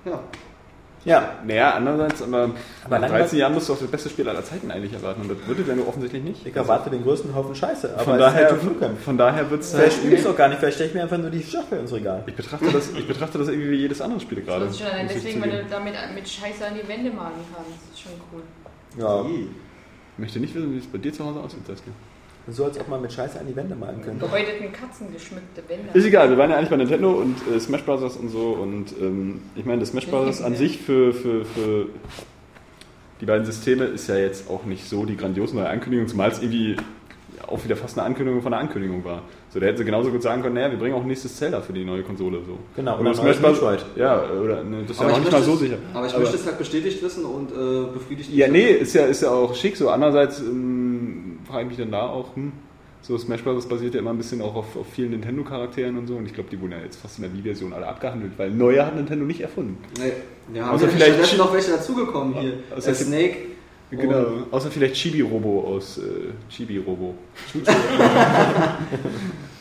Ja. 0.04 0.20
Ja, 1.04 1.38
Naja, 1.46 1.74
andererseits, 1.74 2.20
aber, 2.22 2.50
Aber 2.84 2.98
nach 2.98 3.08
lang- 3.08 3.18
13 3.20 3.38
Jahren 3.38 3.54
musst 3.54 3.68
du 3.68 3.72
auch 3.74 3.78
das 3.78 3.88
beste 3.88 4.08
Spiel 4.10 4.28
aller 4.28 4.44
Zeiten 4.44 4.68
eigentlich 4.70 4.92
erwarten 4.92 5.22
und 5.22 5.30
das 5.30 5.38
würde 5.46 5.62
der 5.62 5.76
nur 5.76 5.86
offensichtlich 5.86 6.22
nicht. 6.24 6.44
ich 6.44 6.54
erwarte 6.54 6.90
den 6.90 7.04
größten 7.04 7.34
Haufen 7.34 7.54
Scheiße. 7.54 7.94
Aber 7.94 8.02
von 8.02 8.14
es 8.14 8.18
ist 8.18 8.26
daher, 8.26 8.50
halt 8.50 8.62
Duke 8.62 8.66
Nukem. 8.66 8.96
von 8.98 9.16
daher 9.16 9.48
wird 9.48 9.60
es 9.62 9.70
Vielleicht 9.70 9.84
halt. 9.92 9.92
spiele 10.00 10.14
ich 10.16 10.20
es 10.20 10.26
auch 10.26 10.36
gar 10.36 10.48
nicht, 10.48 10.58
vielleicht 10.58 10.74
stelle 10.74 10.88
ich 10.88 10.94
mir 10.96 11.02
einfach 11.04 11.16
nur 11.18 11.30
die 11.30 11.42
Schachtel 11.42 11.78
ins 11.78 11.92
Regal. 11.92 12.24
Ich 12.26 12.34
betrachte, 12.34 12.70
das, 12.72 12.90
ich 12.90 13.06
betrachte 13.06 13.38
das 13.38 13.48
irgendwie 13.48 13.70
wie 13.70 13.76
jedes 13.76 14.00
andere 14.00 14.20
Spiel 14.20 14.42
gerade. 14.42 14.64
Das 14.66 14.74
ist 14.74 14.80
schon 14.80 14.88
deswegen, 15.08 15.40
weil 15.40 15.50
du 15.50 15.64
damit 15.70 15.94
mit 16.14 16.28
Scheiße 16.28 16.66
an 16.66 16.74
die 16.74 16.86
Wände 16.88 17.10
malen 17.10 17.32
kannst. 17.54 17.70
Das 17.90 17.94
ist 17.96 18.00
schon 18.02 18.12
cool. 18.32 18.42
Ja, 18.98 19.24
Ich 20.18 20.22
möchte 20.22 20.40
nicht 20.40 20.52
wissen, 20.52 20.74
wie 20.74 20.78
es 20.78 20.86
bei 20.86 20.98
dir 20.98 21.12
zu 21.12 21.24
Hause 21.24 21.38
aussieht, 21.38 21.64
Saskia. 21.64 21.92
so 22.48 22.64
als 22.64 22.80
ob 22.80 22.88
man 22.88 23.00
mit 23.00 23.12
Scheiße 23.12 23.38
an 23.38 23.46
die 23.46 23.54
Wände 23.54 23.76
malen 23.76 24.02
könnte. 24.02 24.26
Gehäuteten 24.26 24.72
Katzen 24.72 25.12
geschmückte 25.12 25.62
Wände. 25.68 25.96
Ist 25.96 26.04
egal, 26.04 26.28
wir 26.28 26.36
waren 26.36 26.50
ja 26.50 26.56
eigentlich 26.56 26.70
bei 26.70 26.76
Nintendo 26.76 27.12
und 27.12 27.36
äh, 27.54 27.60
Smash 27.60 27.84
Bros. 27.84 28.16
und 28.16 28.28
so 28.28 28.48
und 28.54 28.92
ähm, 29.00 29.42
ich 29.54 29.64
meine, 29.64 29.78
das 29.78 29.90
Smash 29.90 30.08
Bros. 30.08 30.42
an 30.42 30.56
sich 30.56 30.78
für, 30.78 31.14
für, 31.14 31.44
für 31.44 31.86
die 33.20 33.26
beiden 33.26 33.46
Systeme 33.46 33.84
ist 33.84 34.08
ja 34.08 34.16
jetzt 34.16 34.50
auch 34.50 34.64
nicht 34.64 34.88
so 34.88 35.04
die 35.04 35.16
grandiose 35.16 35.54
neue 35.54 35.68
Ankündigung, 35.68 36.08
zumal 36.08 36.32
es 36.32 36.42
irgendwie 36.42 36.74
auch 37.46 37.62
wieder 37.64 37.76
fast 37.76 37.98
eine 37.98 38.06
Ankündigung 38.06 38.42
von 38.42 38.52
einer 38.52 38.62
Ankündigung 38.62 39.04
war. 39.04 39.22
So, 39.50 39.60
da 39.60 39.66
hätten 39.66 39.78
sie 39.78 39.84
genauso 39.84 40.10
gut 40.10 40.22
sagen 40.22 40.42
können, 40.42 40.54
naja, 40.54 40.70
wir 40.70 40.78
bringen 40.78 40.94
auch 40.94 41.04
nächstes 41.04 41.36
Zelda 41.36 41.60
für 41.60 41.72
die 41.72 41.84
neue 41.84 42.02
Konsole. 42.02 42.38
So. 42.46 42.58
Genau, 42.76 42.98
oder 42.98 43.14
Smash 43.14 43.24
neues 43.24 43.38
Bros. 43.40 43.52
Metroid. 43.52 43.86
Ja, 43.96 44.22
oder 44.30 44.64
ne, 44.64 44.82
das 44.82 44.90
ist 44.92 44.96
ja 45.00 45.02
Aber 45.06 45.10
noch 45.12 45.18
ich 45.18 45.24
nicht 45.24 45.32
mal 45.32 45.42
so 45.42 45.52
es- 45.54 45.58
sicher. 45.60 45.76
Aber 45.94 46.06
ich 46.06 46.18
möchte 46.18 46.36
es 46.36 46.46
halt 46.46 46.58
bestätigt 46.58 47.02
wissen 47.02 47.24
und 47.24 47.50
äh, 47.52 47.92
befriedigt 47.92 48.30
Ja, 48.34 48.48
nee, 48.48 48.70
ist 48.70 48.94
ja, 48.94 49.04
ist 49.06 49.22
ja 49.22 49.30
auch 49.30 49.54
schick 49.54 49.76
so. 49.76 49.88
Andererseits 49.90 50.40
ähm, 50.40 51.38
frage 51.46 51.62
ich 51.62 51.68
mich 51.68 51.78
dann 51.78 51.90
da 51.92 52.06
auch, 52.08 52.34
hm, 52.34 52.52
so 53.00 53.16
Smash 53.16 53.42
Bros. 53.44 53.66
basiert 53.66 53.94
ja 53.94 54.00
immer 54.00 54.10
ein 54.10 54.18
bisschen 54.18 54.42
auch 54.42 54.54
auf, 54.56 54.76
auf 54.76 54.86
vielen 54.92 55.10
Nintendo-Charakteren 55.12 55.96
und 55.96 56.06
so. 56.08 56.16
Und 56.16 56.26
ich 56.26 56.34
glaube, 56.34 56.50
die 56.50 56.60
wurden 56.60 56.72
ja 56.72 56.78
jetzt 56.80 57.00
fast 57.00 57.18
in 57.18 57.22
der 57.22 57.32
Wii-Version 57.32 57.72
alle 57.72 57.86
abgehandelt, 57.86 58.32
weil 58.36 58.50
neue 58.50 58.84
hat 58.84 58.96
Nintendo 58.96 59.24
nicht 59.24 59.40
erfunden. 59.40 59.78
Nee. 59.98 60.12
Ja, 60.58 60.70
Außer 60.72 60.86
haben 60.86 60.92
vielleicht 60.96 61.14
vielleicht 61.14 61.38
noch 61.38 61.52
welche 61.54 61.70
dazugekommen 61.70 62.34
hier. 62.34 62.54
Außer 62.76 62.90
Äh, 62.90 62.94
Snake. 62.94 63.36
Genau, 63.90 64.44
außer 64.50 64.70
vielleicht 64.70 64.94
Chibi-Robo 64.96 65.64
aus 65.64 65.98
äh, 65.98 66.30
Chibi-Robo. 66.50 67.14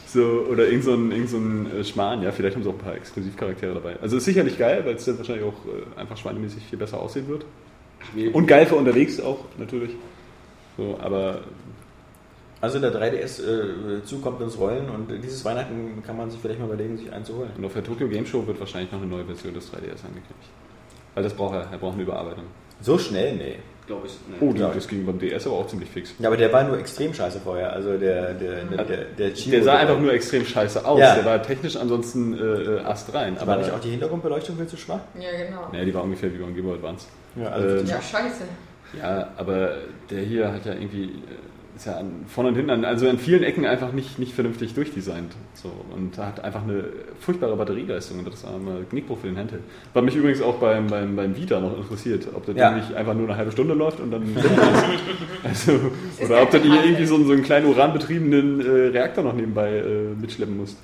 so, 0.07 0.45
oder 0.49 0.67
irgend 0.67 0.83
so 0.83 0.93
ein, 0.93 1.11
irgend 1.11 1.29
so 1.29 1.37
ein 1.37 1.71
äh, 1.71 1.83
Schmarrn, 1.83 2.21
ja, 2.23 2.31
vielleicht 2.31 2.55
haben 2.55 2.63
sie 2.63 2.69
auch 2.69 2.73
ein 2.73 2.79
paar 2.79 2.95
Exklusivcharaktere 2.95 3.73
dabei. 3.73 3.95
Also 4.01 4.17
ist 4.17 4.25
sicherlich 4.25 4.57
geil, 4.57 4.81
weil 4.85 4.95
es 4.95 5.05
dann 5.05 5.17
wahrscheinlich 5.17 5.45
auch 5.45 5.53
äh, 5.65 5.99
einfach 5.99 6.17
schweinemäßig 6.17 6.63
viel 6.65 6.77
besser 6.77 6.99
aussehen 6.99 7.27
wird. 7.29 7.45
Und 8.33 8.47
geil 8.47 8.65
für 8.65 8.75
unterwegs 8.75 9.19
auch, 9.19 9.45
natürlich. 9.57 9.91
So, 10.77 10.97
aber 11.01 11.41
Also 12.59 12.79
der 12.79 12.91
3DS 12.91 13.43
äh, 13.43 14.03
zukommt 14.03 14.41
ins 14.41 14.57
Rollen 14.57 14.89
und 14.89 15.09
dieses 15.23 15.45
Weihnachten 15.45 16.01
kann 16.05 16.17
man 16.17 16.29
sich 16.31 16.39
vielleicht 16.39 16.59
mal 16.59 16.65
überlegen, 16.65 16.97
sich 16.97 17.11
einzuholen. 17.11 17.51
Und 17.57 17.65
auf 17.65 17.73
der 17.73 17.83
Tokyo 17.83 18.07
Game 18.07 18.25
Show 18.25 18.45
wird 18.47 18.59
wahrscheinlich 18.59 18.91
noch 18.91 18.99
eine 18.99 19.09
neue 19.09 19.25
Version 19.25 19.53
des 19.53 19.71
3DS 19.71 20.03
angekündigt. 20.05 20.49
Weil 21.13 21.23
das 21.23 21.33
braucht 21.33 21.55
er, 21.55 21.67
er 21.71 21.77
braucht 21.77 21.93
eine 21.93 22.03
Überarbeitung. 22.03 22.45
So 22.81 22.97
schnell? 22.97 23.35
Nee. 23.35 23.55
Glaube 23.87 24.05
ich. 24.07 24.13
Nee. 24.27 24.35
Oh, 24.41 24.53
Ja. 24.53 24.69
das 24.73 24.85
ging 24.87 25.05
beim 25.05 25.17
DS 25.17 25.47
aber 25.47 25.55
auch 25.55 25.67
ziemlich 25.67 25.89
fix. 25.89 26.13
Ja, 26.19 26.27
aber 26.27 26.35
der 26.37 26.51
war 26.51 26.63
nur 26.65 26.77
extrem 26.77 27.13
scheiße 27.13 27.39
vorher. 27.39 27.71
Also 27.71 27.97
der, 27.97 28.33
der, 28.33 28.65
der, 28.65 28.83
der, 28.85 28.97
der, 29.17 29.29
Chibo- 29.33 29.51
Der 29.51 29.63
sah 29.63 29.77
einfach 29.77 29.97
nur 29.97 30.11
extrem 30.13 30.45
scheiße 30.45 30.85
aus. 30.85 30.99
Ja. 30.99 31.15
Der 31.15 31.23
war 31.25 31.41
technisch 31.41 31.77
ansonsten 31.77 32.33
äh, 32.37 32.37
äh, 32.41 32.79
astrein. 32.81 33.37
Aber 33.37 33.55
nicht 33.55 33.71
auch 33.71 33.79
die 33.79 33.89
Hintergrundbeleuchtung 33.91 34.57
viel 34.57 34.67
zu 34.67 34.75
schwach? 34.77 34.99
Ja, 35.17 35.29
genau. 35.45 35.69
Nee, 35.71 35.85
die 35.85 35.93
war 35.93 36.03
ungefähr 36.03 36.33
wie 36.33 36.37
beim 36.37 36.53
Game 36.53 36.65
Boy 36.65 36.75
Advance. 36.75 37.07
Ja, 37.37 37.57
Ähm, 37.57 37.85
Ja, 37.85 38.01
scheiße. 38.01 38.43
Ja, 39.01 39.29
aber 39.37 39.75
der 40.09 40.19
hier 40.19 40.51
hat 40.51 40.65
ja 40.65 40.73
irgendwie, 40.73 41.03
äh, 41.05 41.09
ist 41.77 41.85
ja 41.85 41.97
an, 41.97 42.25
vorne 42.27 42.49
und 42.49 42.55
hinten, 42.55 42.71
an, 42.71 42.83
also 42.85 43.07
an 43.07 43.17
vielen 43.19 43.43
Ecken 43.43 43.65
einfach 43.65 43.91
nicht, 43.91 44.17
nicht 44.19 44.33
vernünftig 44.33 44.73
durchdesignt. 44.73 45.33
So, 45.53 45.71
und 45.95 46.17
hat 46.17 46.43
einfach 46.43 46.63
eine 46.63 46.85
furchtbare 47.19 47.55
Batterieleistung 47.55 48.19
und 48.19 48.27
das 48.27 48.35
ist 48.35 48.45
einmal 48.45 48.83
Knickbruch 48.89 49.19
für 49.19 49.27
den 49.27 49.37
Handheld. 49.37 49.61
Was 49.93 50.03
mich 50.03 50.15
übrigens 50.15 50.41
auch 50.41 50.55
beim, 50.55 50.87
beim, 50.87 51.15
beim 51.15 51.35
Vita 51.35 51.59
noch 51.59 51.77
interessiert, 51.77 52.27
ob 52.33 52.45
das 52.45 52.55
Ja. 52.55 52.69
Ding 52.71 52.79
nicht 52.79 52.93
einfach 52.95 53.13
nur 53.13 53.27
eine 53.27 53.37
halbe 53.37 53.51
Stunde 53.51 53.73
läuft 53.75 53.99
und 53.99 54.11
dann 54.11 54.23
also, 55.43 55.79
oder 56.25 56.41
ob 56.41 56.51
du 56.51 56.57
hier 56.59 56.83
irgendwie 56.83 57.05
so, 57.05 57.15
einen- 57.15 57.25
so 57.27 57.33
einen 57.33 57.43
kleinen 57.43 57.67
uranbetriebenen 57.67 58.59
äh, 58.61 58.69
Reaktor 58.89 59.23
noch 59.23 59.33
nebenbei 59.33 59.77
äh, 59.77 60.15
mitschleppen 60.19 60.57
musst. 60.57 60.77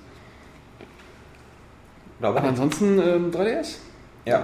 Aber 2.22 2.41
ansonsten 2.43 2.99
ähm, 2.99 3.31
3DS. 3.31 3.77
Ja. 4.25 4.39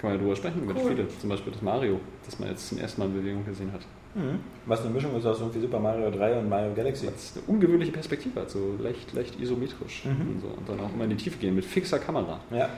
Kann 0.00 0.10
man 0.10 0.12
ja 0.14 0.18
drüber 0.18 0.36
sprechen, 0.36 0.62
über 0.62 0.72
die 0.74 0.80
Cool. 0.80 0.92
Spiele. 0.92 1.08
Zum 1.20 1.28
Beispiel 1.28 1.52
das 1.52 1.62
Mario, 1.62 2.00
das 2.24 2.38
man 2.38 2.48
jetzt 2.48 2.68
zum 2.68 2.78
ersten 2.78 3.00
Mal 3.00 3.06
in 3.08 3.14
Bewegung 3.14 3.44
gesehen 3.44 3.70
hat. 3.72 3.82
Mhm. 4.14 4.40
Was 4.66 4.80
eine 4.82 4.90
Mischung 4.90 5.16
ist 5.16 5.24
aus 5.26 5.40
irgendwie 5.40 5.60
Super 5.60 5.78
Mario 5.80 6.10
3 6.10 6.38
und 6.38 6.48
Mario 6.48 6.72
Galaxy. 6.74 7.06
Was 7.06 7.32
eine 7.36 7.44
ungewöhnliche 7.46 7.92
Perspektive 7.92 8.40
hat, 8.40 8.50
so 8.50 8.74
leicht, 8.82 9.12
leicht 9.14 9.40
isometrisch 9.40 10.04
Mhm. 10.04 10.10
und, 10.34 10.40
so. 10.40 10.46
und 10.48 10.68
dann 10.68 10.80
auch 10.86 10.92
immer 10.94 11.04
in 11.04 11.10
die 11.10 11.16
Tiefe 11.16 11.38
gehen 11.38 11.54
mit 11.54 11.64
fixer 11.64 11.98
Kamera. 11.98 12.40
Ja. 12.50 12.68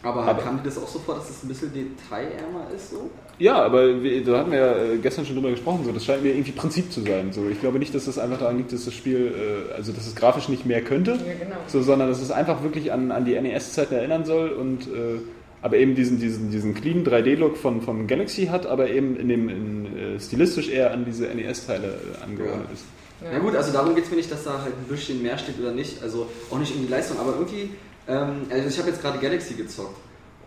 Aber, 0.00 0.22
Aber- 0.22 0.40
kam 0.40 0.58
dir 0.58 0.62
das 0.62 0.78
auch 0.78 0.86
so 0.86 1.00
vor, 1.00 1.16
dass 1.16 1.28
es 1.28 1.42
ein 1.42 1.48
bisschen 1.48 1.72
detailärmer 1.74 2.68
ist 2.74 2.90
so? 2.90 3.10
Ja, 3.40 3.56
aber 3.64 4.00
wir, 4.00 4.22
da 4.24 4.38
hatten 4.38 4.52
wir 4.52 4.58
ja 4.58 4.76
äh, 4.76 4.96
gestern 4.98 5.26
schon 5.26 5.34
drüber 5.34 5.50
gesprochen, 5.50 5.80
so, 5.84 5.90
das 5.90 6.04
scheint 6.04 6.22
mir 6.22 6.30
irgendwie 6.30 6.52
Prinzip 6.52 6.92
zu 6.92 7.00
sein. 7.02 7.32
So. 7.32 7.48
Ich 7.48 7.60
glaube 7.60 7.80
nicht, 7.80 7.92
dass 7.94 8.06
es 8.06 8.16
einfach 8.16 8.38
daran 8.38 8.58
liegt, 8.58 8.72
dass 8.72 8.84
das 8.84 8.94
Spiel, 8.94 9.34
äh, 9.70 9.74
also 9.74 9.90
dass 9.92 10.06
es 10.06 10.14
grafisch 10.14 10.48
nicht 10.48 10.64
mehr 10.66 10.82
könnte, 10.82 11.12
Ja, 11.12 11.16
genau. 11.44 11.56
so, 11.66 11.82
sondern 11.82 12.08
dass 12.08 12.20
es 12.22 12.30
einfach 12.30 12.62
wirklich 12.62 12.92
an, 12.92 13.10
an 13.10 13.24
die 13.24 13.34
NES-Zeiten 13.40 13.94
erinnern 13.94 14.24
soll 14.24 14.50
und 14.50 14.82
äh, 14.86 15.18
aber 15.62 15.76
eben 15.76 15.94
diesen, 15.94 16.18
diesen, 16.20 16.50
diesen 16.50 16.74
clean 16.74 17.04
3D-Look 17.04 17.56
von, 17.56 17.82
von 17.82 18.06
Galaxy 18.06 18.46
hat, 18.46 18.66
aber 18.66 18.90
eben 18.90 19.16
in 19.16 19.28
dem 19.28 19.48
in, 19.48 19.98
äh, 20.16 20.20
stilistisch 20.20 20.68
eher 20.68 20.92
an 20.92 21.04
diese 21.04 21.26
NES-Teile 21.26 21.86
äh, 21.88 22.24
angeordnet 22.24 22.66
Ja. 22.68 22.74
ist. 22.74 22.84
Ja. 23.32 23.38
gut, 23.40 23.56
also 23.56 23.72
darum 23.72 23.94
geht 23.96 24.04
es 24.04 24.10
mir 24.10 24.16
nicht, 24.18 24.30
dass 24.30 24.44
da 24.44 24.62
halt 24.62 24.72
ein 24.74 24.88
bisschen 24.88 25.20
mehr 25.22 25.36
steht 25.38 25.58
oder 25.60 25.72
nicht. 25.72 26.02
Also 26.02 26.28
auch 26.50 26.58
nicht 26.58 26.72
um 26.74 26.82
die 26.86 26.88
Leistung, 26.88 27.18
aber 27.18 27.32
irgendwie, 27.34 27.70
ähm, 28.06 28.42
also 28.50 28.68
ich 28.68 28.78
habe 28.78 28.88
jetzt 28.90 29.02
gerade 29.02 29.18
Galaxy 29.18 29.54
gezockt. 29.54 29.96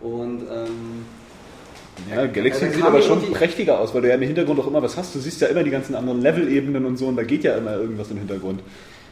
Und 0.00 0.40
ähm, 0.50 1.04
Ja, 2.10 2.26
Galaxy 2.26 2.64
Also 2.64 2.76
sieht 2.76 2.84
aber 2.86 3.02
schon 3.02 3.20
prächtiger 3.32 3.78
aus, 3.78 3.92
weil 3.94 4.00
du 4.00 4.08
ja 4.08 4.14
im 4.14 4.22
Hintergrund 4.22 4.58
auch 4.60 4.66
immer 4.66 4.82
was 4.82 4.96
hast. 4.96 5.14
Du 5.14 5.18
siehst 5.18 5.40
ja 5.42 5.48
immer 5.48 5.62
die 5.62 5.70
ganzen 5.70 5.94
anderen 5.94 6.22
Level-Ebenen 6.22 6.86
und 6.86 6.96
so 6.96 7.08
und 7.08 7.16
da 7.16 7.22
geht 7.22 7.44
ja 7.44 7.56
immer 7.56 7.74
irgendwas 7.76 8.10
im 8.10 8.16
Hintergrund. 8.16 8.62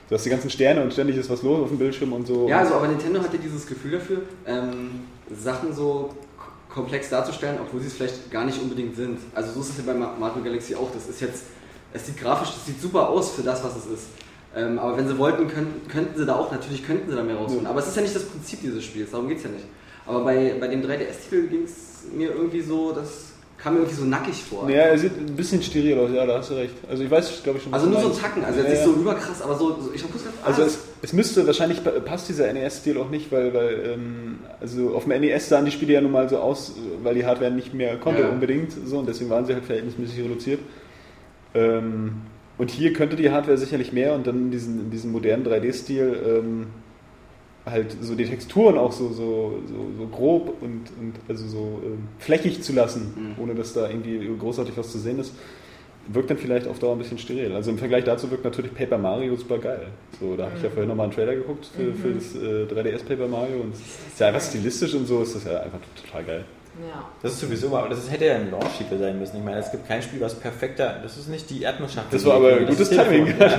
Du 0.08 0.14
hast 0.14 0.24
die 0.24 0.30
ganzen 0.30 0.48
Sterne 0.50 0.82
und 0.82 0.92
ständig 0.94 1.16
ist 1.18 1.28
was 1.30 1.42
los 1.42 1.60
auf 1.60 1.68
dem 1.68 1.78
Bildschirm 1.78 2.12
und 2.14 2.26
so. 2.26 2.48
ja, 2.48 2.60
also 2.60 2.74
aber 2.74 2.88
Nintendo 2.88 3.20
hatte 3.22 3.38
dieses 3.38 3.66
Gefühl 3.66 3.92
dafür, 3.92 4.22
ähm, 4.46 5.02
Sachen 5.34 5.74
so 5.74 6.14
komplex 6.68 7.08
darzustellen, 7.10 7.58
obwohl 7.60 7.80
sie 7.80 7.88
es 7.88 7.94
vielleicht 7.94 8.30
gar 8.30 8.44
nicht 8.44 8.60
unbedingt 8.60 8.94
sind. 8.96 9.18
Also 9.34 9.52
so 9.52 9.60
ist 9.60 9.70
es 9.70 9.78
ja 9.78 9.82
bei 9.86 9.94
Ma- 9.94 10.14
Mario 10.18 10.42
Galaxy 10.42 10.74
auch. 10.74 10.90
Das 10.92 11.08
ist 11.08 11.20
jetzt, 11.20 11.44
es 11.92 12.06
sieht 12.06 12.16
grafisch, 12.18 12.50
das 12.54 12.66
sieht 12.66 12.80
super 12.80 13.08
aus 13.08 13.32
für 13.32 13.42
das, 13.42 13.62
was 13.64 13.76
es 13.76 13.86
ist. 13.86 14.04
Ähm, 14.54 14.78
aber 14.78 14.96
wenn 14.96 15.06
sie 15.08 15.16
wollten, 15.18 15.46
könnten, 15.48 15.88
könnten 15.88 16.18
sie 16.18 16.26
da 16.26 16.36
auch, 16.36 16.50
natürlich 16.50 16.84
könnten 16.84 17.08
sie 17.10 17.16
da 17.16 17.22
mehr 17.22 17.36
rausholen. 17.36 17.66
Aber 17.66 17.80
es 17.80 17.88
ist 17.88 17.96
ja 17.96 18.02
nicht 18.02 18.14
das 18.14 18.24
Prinzip 18.24 18.60
dieses 18.62 18.84
Spiels, 18.84 19.10
darum 19.10 19.28
geht 19.28 19.38
es 19.38 19.44
ja 19.44 19.50
nicht. 19.50 19.64
Aber 20.06 20.24
bei, 20.24 20.56
bei 20.58 20.66
dem 20.68 20.82
3DS-Titel 20.82 21.46
ging 21.48 21.62
es 21.64 22.10
mir 22.12 22.30
irgendwie 22.32 22.60
so, 22.60 22.92
das 22.92 23.29
kam 23.62 23.74
mir 23.74 23.80
irgendwie 23.80 23.96
so 23.96 24.04
nackig 24.06 24.42
vor. 24.42 24.68
Ja, 24.70 24.76
er 24.86 24.98
sieht 24.98 25.12
ein 25.18 25.36
bisschen 25.36 25.62
steril 25.62 25.98
aus, 25.98 26.10
ja, 26.14 26.24
da 26.24 26.38
hast 26.38 26.50
du 26.50 26.54
recht. 26.54 26.74
Also 26.88 27.02
ich 27.02 27.10
weiß, 27.10 27.42
glaube 27.42 27.58
ich 27.58 27.64
schon. 27.64 27.74
Also 27.74 27.86
nur 27.88 28.00
so 28.00 28.08
ein. 28.08 28.16
Tacken, 28.18 28.44
also 28.44 28.58
Ja, 28.58 28.64
jetzt 28.64 28.72
nicht 28.72 28.86
ja. 28.86 28.92
so 28.94 29.00
überkrass, 29.00 29.42
aber 29.42 29.54
so, 29.56 29.80
so 29.80 29.90
ich 29.94 30.02
hab 30.02 30.10
kurz 30.10 30.24
gedacht, 30.24 30.38
Also 30.44 30.62
ah, 30.62 30.66
es, 30.66 30.78
es 31.02 31.12
müsste, 31.12 31.46
wahrscheinlich 31.46 31.84
pa- 31.84 31.90
passt 32.00 32.28
dieser 32.28 32.52
NES-Stil 32.52 32.96
auch 32.98 33.10
nicht, 33.10 33.30
weil, 33.30 33.52
weil 33.52 33.92
ähm, 33.94 34.38
also 34.60 34.94
auf 34.94 35.04
dem 35.04 35.20
NES 35.20 35.48
sahen 35.48 35.64
die 35.66 35.70
Spiele 35.72 35.92
ja 35.92 36.00
nun 36.00 36.12
mal 36.12 36.28
so 36.28 36.38
aus, 36.38 36.72
weil 37.02 37.14
die 37.14 37.26
Hardware 37.26 37.50
nicht 37.50 37.74
mehr 37.74 37.96
konnte 37.98 38.22
Ja. 38.22 38.28
unbedingt 38.30 38.72
so 38.86 38.98
und 38.98 39.08
deswegen 39.08 39.28
waren 39.30 39.44
sie 39.44 39.52
halt 39.54 39.64
verhältnismäßig 39.64 40.24
reduziert. 40.24 40.60
Ähm, 41.54 42.12
und 42.58 42.70
hier 42.70 42.92
könnte 42.92 43.16
die 43.16 43.30
Hardware 43.30 43.56
sicherlich 43.58 43.92
mehr 43.92 44.14
und 44.14 44.26
dann 44.26 44.36
in 44.36 44.50
diesen, 44.50 44.80
in 44.80 44.90
diesem 44.90 45.12
modernen 45.12 45.44
3D-Stil 45.46 46.16
ähm, 46.26 46.66
halt 47.66 47.96
so 48.00 48.14
die 48.14 48.24
Texturen 48.24 48.78
auch 48.78 48.92
so, 48.92 49.08
so, 49.08 49.60
so, 49.66 49.74
so 49.98 50.06
grob 50.10 50.56
und, 50.62 50.82
und 50.98 51.12
also 51.28 51.46
so 51.46 51.80
ähm, 51.84 52.08
flächig 52.18 52.62
zu 52.62 52.72
lassen, 52.72 53.34
Mhm. 53.36 53.42
ohne 53.42 53.54
dass 53.54 53.72
da 53.74 53.88
irgendwie 53.88 54.28
großartig 54.38 54.76
was 54.76 54.90
zu 54.92 54.98
sehen 54.98 55.18
ist, 55.18 55.34
wirkt 56.08 56.30
dann 56.30 56.38
vielleicht 56.38 56.66
auf 56.66 56.78
Dauer 56.78 56.92
ein 56.92 56.98
bisschen 56.98 57.18
steril. 57.18 57.52
Also 57.52 57.70
im 57.70 57.78
Vergleich 57.78 58.04
dazu 58.04 58.30
wirkt 58.30 58.44
natürlich 58.44 58.74
Paper 58.74 58.98
Mario 58.98 59.36
super 59.36 59.58
geil. 59.58 59.88
So, 60.18 60.34
da 60.36 60.46
habe 60.46 60.56
ich 60.56 60.62
ja 60.62 60.70
vorhin 60.70 60.88
nochmal 60.88 61.04
einen 61.04 61.14
Trailer 61.14 61.34
geguckt 61.36 61.66
für, 61.76 61.94
für 61.94 62.12
das 62.14 62.34
äh, 62.34 62.64
3DS 62.66 63.04
Paper 63.04 63.28
Mario 63.28 63.60
und 63.60 63.74
es 63.74 63.80
ist 63.80 64.18
ja 64.20 64.28
einfach 64.28 64.40
stilistisch 64.42 64.94
und 64.94 65.06
so, 65.06 65.22
ist 65.22 65.36
das 65.36 65.44
ja 65.44 65.60
einfach 65.60 65.78
total 66.02 66.24
geil. 66.24 66.44
Ja. 66.78 67.04
Das 67.22 67.32
ist 67.32 67.40
sowieso 67.40 67.68
mal, 67.68 67.88
das 67.88 68.10
hätte 68.10 68.26
ja 68.26 68.34
ein 68.36 68.50
Launch-Titel 68.50 68.98
sein 68.98 69.18
müssen. 69.18 69.38
Ich 69.38 69.44
meine, 69.44 69.58
es 69.58 69.70
gibt 69.70 69.86
kein 69.88 70.02
Spiel, 70.02 70.20
was 70.20 70.34
perfekter, 70.34 70.96
das 71.02 71.16
ist 71.16 71.28
nicht 71.28 71.48
die 71.50 71.62
Erdnussschachtel. 71.62 72.18
Das 72.18 72.24
war 72.24 72.36
aber 72.36 72.60
Das 72.60 72.68
gutes. 72.70 72.90
Timing. 72.90 73.26
Ja. 73.38 73.50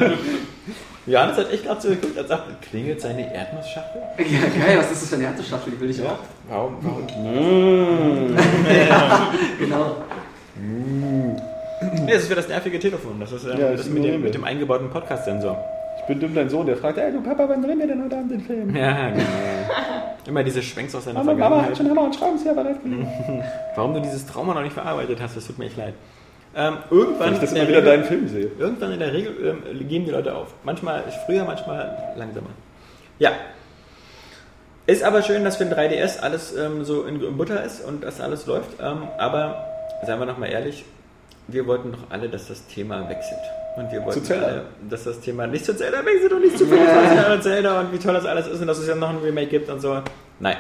Johannes 1.08 1.38
hat 1.38 1.52
echt 1.52 1.66
gerade 1.66 1.82
so 1.82 1.90
geguckt, 1.90 2.18
als 2.18 2.28
sagt, 2.30 2.62
klingelt 2.62 3.02
seine 3.02 3.34
Erdnussschachtel? 3.34 4.02
ja, 4.20 4.66
geil, 4.66 4.78
was 4.78 4.92
ist 4.92 5.02
das 5.02 5.10
für 5.10 5.16
eine 5.16 5.26
Härteschachtel, 5.26 5.74
die 5.74 5.80
will 5.80 5.90
ich 5.90 6.02
auch. 6.04 6.20
Warum? 6.48 6.78
warum? 6.82 7.08
Genau. 9.60 9.96
Nee, 10.62 12.12
das 12.14 12.24
ist 12.24 12.28
für 12.28 12.36
das 12.36 12.48
nervige 12.48 12.80
Telefon. 12.80 13.20
Das 13.20 13.32
ist 13.32 13.46
ähm, 13.46 13.60
Ja, 13.60 13.72
das 13.72 13.82
das 13.82 13.90
mit 13.90 14.04
dem, 14.04 14.22
mit 14.22 14.34
dem 14.36 14.44
eingebauten 14.44 14.90
Podcast-Sensor. 14.90 15.58
Dumm 16.16 16.34
dein 16.36 16.50
Sohn, 16.50 16.66
der 16.66 16.78
fragt, 16.78 16.98
ey 16.98 17.12
du 17.12 17.22
Papa, 17.22 17.48
wann 17.48 17.62
drehen 17.62 17.80
wir 17.80 17.88
denn 17.88 18.04
heute 18.04 18.18
Abend 18.18 18.32
den 18.32 18.42
Film? 18.42 18.76
Ja, 18.76 19.10
genau. 19.10 19.24
Immer 20.28 20.44
diese 20.44 20.62
Schwenks 20.62 20.94
aus 20.96 21.06
seiner 21.06 21.24
Mama, 21.24 21.34
Mama 21.34 21.44
hat 21.44 21.50
Vergangenheit. 21.76 21.78
schon 21.78 21.90
Hammer 21.90 22.02
und 22.04 22.16
Schraubenzieher 22.16 22.54
bereit 22.54 22.84
gelegt. 22.84 23.08
Warum 23.76 23.94
du 23.94 24.02
dieses 24.02 24.26
Trauma 24.28 24.54
noch 24.54 24.62
nicht 24.62 24.74
verarbeitet 24.74 25.20
hast, 25.22 25.36
das 25.38 25.48
tut 25.48 25.58
mir 25.58 25.66
echt 25.66 25.78
leid. 25.78 25.94
Ähm, 26.56 26.78
irgendwann, 26.90 27.34
ich 27.34 27.40
das 27.40 27.52
in 27.52 27.58
immer 27.58 27.66
der 27.66 27.68
wieder 27.70 27.92
Regel- 27.92 27.92
deinen 27.98 28.04
Film 28.06 28.28
sehe. 28.28 28.52
irgendwann 28.60 28.92
in 28.92 29.00
der 29.00 29.14
Regel 29.14 29.58
ähm, 29.72 29.88
geben 29.88 30.06
die 30.06 30.12
Leute 30.12 30.36
auf. 30.36 30.54
Manchmal 30.64 31.04
früher, 31.26 31.44
manchmal 31.46 31.98
langsamer. 32.18 32.50
Ja. 33.20 33.32
Ist 34.86 35.04
aber 35.04 35.22
schön, 35.22 35.44
dass 35.44 35.58
für 35.58 35.64
ein 35.64 35.72
3DS 35.74 36.20
alles 36.20 36.56
ähm, 36.56 36.84
so 36.84 37.04
in, 37.04 37.22
in 37.24 37.38
Butter 37.38 37.64
ist 37.64 37.86
und 37.86 38.04
dass 38.04 38.20
alles 38.20 38.46
läuft. 38.48 38.72
Ähm, 38.82 39.04
aber 39.18 39.66
seien 40.06 40.20
wir 40.20 40.26
nochmal 40.26 40.50
ehrlich, 40.52 40.84
wir 41.48 41.66
wollten 41.68 41.92
doch 41.94 42.10
alle, 42.10 42.30
dass 42.30 42.48
das 42.48 42.68
Thema 42.68 43.08
wechselt. 43.10 43.40
Und 43.78 43.92
wir 43.92 44.04
wollten 44.04 44.24
Zelda. 44.24 44.46
alle, 44.48 44.66
dass 44.90 45.06
das 45.06 45.20
Thema 45.22 45.48
nicht 45.48 45.64
zu 45.66 45.76
Zelda 45.76 46.06
wechselt 46.06 46.34
und 46.34 46.42
nicht 46.42 46.58
zu 46.58 46.66
25 46.66 47.16
Jahre 47.18 47.40
Zelda 47.40 47.80
und 47.80 47.94
wie 47.94 47.98
toll 48.00 48.14
das 48.14 48.26
alles 48.26 48.48
ist 48.48 48.60
und 48.62 48.68
dass 48.68 48.78
es 48.80 48.88
ja 48.88 48.96
noch 48.96 49.10
ein 49.10 49.18
Remake 49.18 49.48
gibt 49.48 49.70
und 49.70 49.80
so. 49.80 50.02
Nein. 50.40 50.58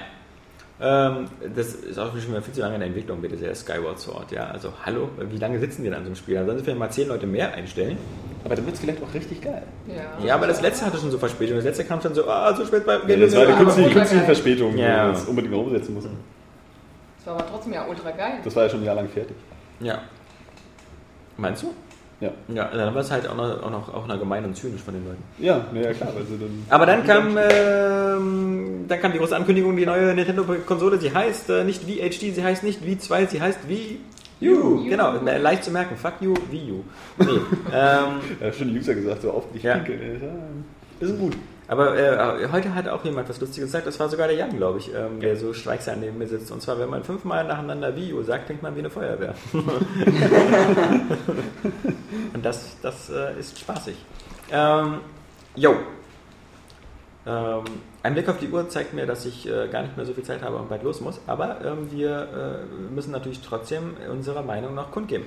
Ähm, 0.83 1.27
das 1.55 1.75
ist 1.75 1.99
auch 1.99 2.11
schon 2.11 2.29
wieder 2.29 2.41
viel 2.41 2.53
zu 2.55 2.61
lange 2.61 2.73
in 2.75 2.79
der 2.79 2.87
Entwicklung, 2.87 3.21
bitte 3.21 3.37
sehr, 3.37 3.53
Skyward 3.53 3.99
Sword. 3.99 4.31
Ja, 4.31 4.45
also 4.47 4.73
hallo, 4.83 5.09
wie 5.29 5.37
lange 5.37 5.59
sitzen 5.59 5.83
wir 5.83 5.91
an 5.95 6.03
so 6.03 6.07
einem 6.07 6.15
Spiel? 6.15 6.35
Dann 6.35 6.45
sollen 6.47 6.57
sie 6.57 6.63
vielleicht 6.63 6.79
mal 6.79 6.89
10 6.89 7.07
Leute 7.09 7.27
mehr 7.27 7.53
einstellen. 7.53 7.97
Aber 8.43 8.55
dann 8.55 8.65
wird 8.65 8.75
es 8.75 8.81
vielleicht 8.81 9.03
auch 9.03 9.13
richtig 9.13 9.41
geil. 9.41 9.61
Ja. 9.87 10.25
Ja, 10.25 10.35
aber 10.35 10.47
das 10.47 10.61
letzte 10.61 10.85
hatte 10.87 10.97
schon 10.97 11.11
so 11.11 11.19
Verspätung. 11.19 11.57
Das 11.57 11.65
letzte 11.65 11.83
kam 11.85 12.01
schon 12.01 12.15
so, 12.15 12.27
ah, 12.27 12.55
so 12.55 12.65
spät 12.65 12.83
bei 12.85 12.97
Ja, 13.07 13.15
das 13.17 13.35
war 13.35 13.43
eine 13.45 13.55
künstliche, 13.57 13.89
künstliche. 13.91 14.23
Verspätung, 14.25 14.75
Ja. 14.77 15.09
wo 15.09 15.11
man 15.17 15.27
unbedingt 15.27 15.53
noch 15.53 15.61
umsetzen 15.61 15.93
muss. 15.93 16.05
Das 16.05 17.27
war 17.27 17.35
aber 17.35 17.45
trotzdem 17.47 17.73
ja 17.73 17.85
ultra 17.85 18.09
geil. 18.09 18.39
Das 18.43 18.55
war 18.55 18.63
ja 18.63 18.69
schon 18.69 18.79
ein 18.79 18.85
Jahr 18.85 18.95
lang 18.95 19.09
fertig. 19.09 19.35
Ja. 19.81 19.99
Meinst 21.37 21.61
du? 21.61 21.73
Ja. 22.21 22.31
Ja, 22.53 22.69
dann 22.71 22.93
war 22.93 23.01
es 23.01 23.11
halt 23.11 23.27
auch 23.27 23.35
noch, 23.35 23.63
auch 23.63 23.71
noch, 23.71 23.93
auch 23.93 24.07
noch 24.07 24.19
gemein 24.19 24.45
und 24.45 24.55
zynisch 24.55 24.81
von 24.81 24.93
den 24.93 25.03
Leuten. 25.05 25.23
Ja, 25.39 25.65
ja 25.73 25.91
klar. 25.93 26.09
Also 26.15 26.37
dann 26.39 26.65
Aber 26.69 26.85
dann 26.85 27.03
kam, 27.03 27.35
ähm, 27.37 28.85
dann 28.87 28.99
kam 29.01 29.11
die 29.11 29.17
große 29.17 29.35
Ankündigung, 29.35 29.75
die 29.75 29.85
neue 29.85 30.13
Nintendo-Konsole, 30.13 30.99
sie 30.99 31.13
heißt 31.13 31.49
äh, 31.49 31.63
nicht 31.63 31.87
Wii 31.87 31.97
HD, 32.09 32.33
sie 32.35 32.43
heißt 32.43 32.63
nicht 32.63 32.85
Wii 32.85 32.97
2, 32.97 33.25
sie 33.25 33.41
heißt 33.41 33.67
Wii 33.67 33.99
U. 34.43 34.83
Genau, 34.87 35.15
äh, 35.25 35.37
leicht 35.37 35.63
zu 35.63 35.71
merken. 35.71 35.95
Fuck 35.97 36.13
you, 36.21 36.33
Wii 36.49 36.71
U. 36.71 36.83
Nee, 37.17 37.25
ähm, 37.73 38.21
hat 38.41 38.55
schon 38.55 38.69
User 38.75 38.95
gesagt, 38.95 39.21
so 39.21 39.31
auf 39.31 39.51
nicht 39.53 39.63
Ja. 39.63 39.75
pinkeln. 39.75 40.21
Ja, 40.21 41.07
Ist 41.07 41.19
gut. 41.19 41.33
Aber 41.71 41.97
äh, 41.97 42.49
heute 42.51 42.75
hat 42.75 42.89
auch 42.89 43.05
jemand 43.05 43.29
was 43.29 43.39
Lustiges 43.39 43.69
gesagt, 43.69 43.87
das 43.87 43.97
war 43.97 44.09
sogar 44.09 44.27
der 44.27 44.35
Jan, 44.35 44.57
glaube 44.57 44.79
ich, 44.79 44.93
ähm, 44.93 45.21
der 45.21 45.37
so 45.37 45.53
schweigsam 45.53 46.01
neben 46.01 46.17
mir 46.17 46.27
sitzt. 46.27 46.51
Und 46.51 46.61
zwar, 46.61 46.77
wenn 46.77 46.89
man 46.89 47.05
fünfmal 47.05 47.45
nacheinander 47.45 47.93
U 48.13 48.21
sagt, 48.23 48.47
klingt 48.47 48.61
man 48.61 48.75
wie 48.75 48.79
eine 48.79 48.89
Feuerwehr. 48.89 49.33
Und 52.33 52.43
das, 52.43 52.75
das 52.81 53.09
äh, 53.09 53.39
ist 53.39 53.57
spaßig. 53.57 53.95
Ähm, 54.51 54.99
jo. 55.55 55.75
Ähm, 57.25 57.63
ein 58.03 58.15
Blick 58.15 58.27
auf 58.27 58.39
die 58.39 58.49
Uhr 58.49 58.67
zeigt 58.67 58.93
mir, 58.93 59.05
dass 59.05 59.25
ich 59.25 59.47
äh, 59.47 59.69
gar 59.69 59.83
nicht 59.83 59.95
mehr 59.95 60.05
so 60.05 60.11
viel 60.11 60.25
Zeit 60.25 60.41
habe 60.41 60.57
und 60.57 60.67
bald 60.67 60.83
los 60.83 60.99
muss. 60.99 61.21
Aber 61.25 61.63
ähm, 61.63 61.89
wir 61.89 62.65
äh, 62.67 62.93
müssen 62.93 63.11
natürlich 63.11 63.39
trotzdem 63.39 63.95
unsere 64.11 64.43
Meinung 64.43 64.75
noch 64.75 64.91
kundgeben. 64.91 65.25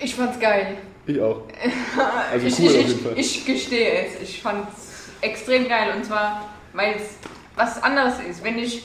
Ich 0.00 0.14
fand's 0.14 0.38
geil. 0.40 0.76
Ich 1.06 1.20
auch. 1.20 1.42
Also 2.32 2.46
ich, 2.46 2.58
cool 2.58 2.64
ich, 2.66 2.70
auf 2.70 2.80
ich, 2.80 2.88
jeden 2.88 3.04
Fall. 3.04 3.12
ich 3.18 3.46
gestehe 3.46 4.06
es. 4.06 4.20
Ich 4.22 4.42
fand's 4.42 5.08
extrem 5.20 5.68
geil. 5.68 5.92
Und 5.96 6.04
zwar, 6.04 6.48
weil 6.72 6.94
es 6.96 7.16
was 7.56 7.82
anderes 7.82 8.14
ist. 8.20 8.42
Wenn 8.44 8.58
ich. 8.58 8.82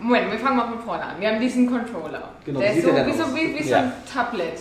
Moment, 0.00 0.30
wir 0.30 0.38
fangen 0.38 0.56
mal 0.56 0.68
von 0.68 0.80
vorne 0.82 1.04
an. 1.04 1.20
Wir 1.20 1.28
haben 1.28 1.40
diesen 1.40 1.68
Controller. 1.68 2.30
Genau, 2.44 2.60
der 2.60 2.68
wie 2.74 2.78
ist 2.78 2.84
sieht 2.84 2.90
so 2.90 2.96
der 2.96 3.06
wie, 3.06 3.12
so 3.12 3.34
wie, 3.36 3.58
wie 3.58 3.62
so 3.64 3.70
Ja. 3.70 3.78
ein 3.80 3.92
Tablet. 4.12 4.58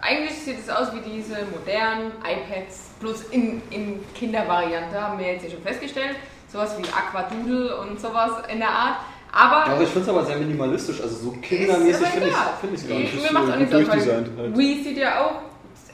Eigentlich 0.00 0.34
sieht 0.34 0.58
es 0.60 0.68
aus 0.68 0.88
wie 0.92 1.00
diese 1.00 1.36
modernen 1.50 2.12
iPads, 2.18 2.90
bloß 3.00 3.22
in, 3.30 3.62
in 3.70 4.04
Kindervariante, 4.14 5.00
haben 5.00 5.18
wir 5.18 5.32
jetzt 5.32 5.42
hier 5.42 5.52
schon 5.52 5.62
festgestellt. 5.62 6.16
Sowas 6.52 6.76
wie 6.76 6.84
Aquadoodle 6.88 7.80
und 7.80 7.98
sowas 8.00 8.32
in 8.52 8.58
der 8.58 8.68
Art. 8.68 8.96
Aber 9.36 9.66
Ja, 9.66 9.72
aber 9.74 9.82
ich 9.82 9.88
finde 9.88 10.02
es 10.02 10.08
aber 10.08 10.24
sehr 10.24 10.36
minimalistisch, 10.38 11.00
also 11.02 11.14
so 11.16 11.30
kindermäßig 11.32 12.06
finde 12.06 12.28
ich 12.28 12.32
egal. 12.34 12.46
find 12.60 12.88
gar 12.88 12.98
nicht. 12.98 13.14
Mir 13.14 13.32
macht's 13.32 13.46
so 13.48 13.52
auch 13.52 13.56
nichts 13.58 13.74
gut 13.74 13.88
aus, 13.90 14.06
weil 14.06 14.14
halt. 14.38 14.56
Wii 14.58 14.84
sieht 14.84 14.96
ja 14.98 15.24
auch, 15.24 15.32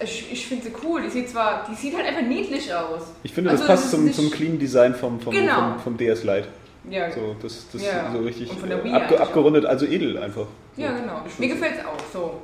ich, 0.03 0.33
ich 0.33 0.47
finde 0.47 0.65
sie 0.65 0.73
cool. 0.85 1.03
Die 1.03 1.09
sieht 1.11 1.31
zwar, 1.31 1.65
die 1.71 1.75
sieht 1.75 1.97
halt 1.97 2.07
einfach 2.07 2.23
niedlich 2.23 2.73
aus. 2.75 3.03
Ich 3.23 3.33
finde, 3.33 3.51
Also 3.51 3.63
das 3.65 3.69
passt 3.69 3.85
ist 3.87 3.91
zum, 3.93 4.13
zum 4.13 4.31
clean 4.31 4.59
Design 4.59 4.95
vom, 4.95 5.21
vom, 5.21 5.33
Genau. 5.33 5.55
vom, 5.55 5.79
vom 5.81 5.97
DS 5.97 6.25
Lite. 6.25 6.49
Ja, 6.91 7.11
So, 7.11 7.37
das 7.43 7.67
das 7.73 7.83
Ja. 7.83 8.11
so 8.13 8.19
richtig 8.21 8.51
Und 8.51 8.61
von 8.61 8.69
der 8.69 8.79
äh, 8.81 8.85
Wii 8.85 8.93
abge, 8.93 9.05
eigentlich 9.07 9.21
auch. 9.21 9.27
abgerundet, 9.27 9.67
also 9.67 9.87
edel 9.87 10.19
einfach. 10.19 10.47
So. 10.77 10.83
ja 10.83 10.93
genau. 10.93 11.21
Mir 11.39 11.49
gefällt 11.49 11.75
es 11.79 11.85
auch 11.87 12.05
so. 12.13 12.41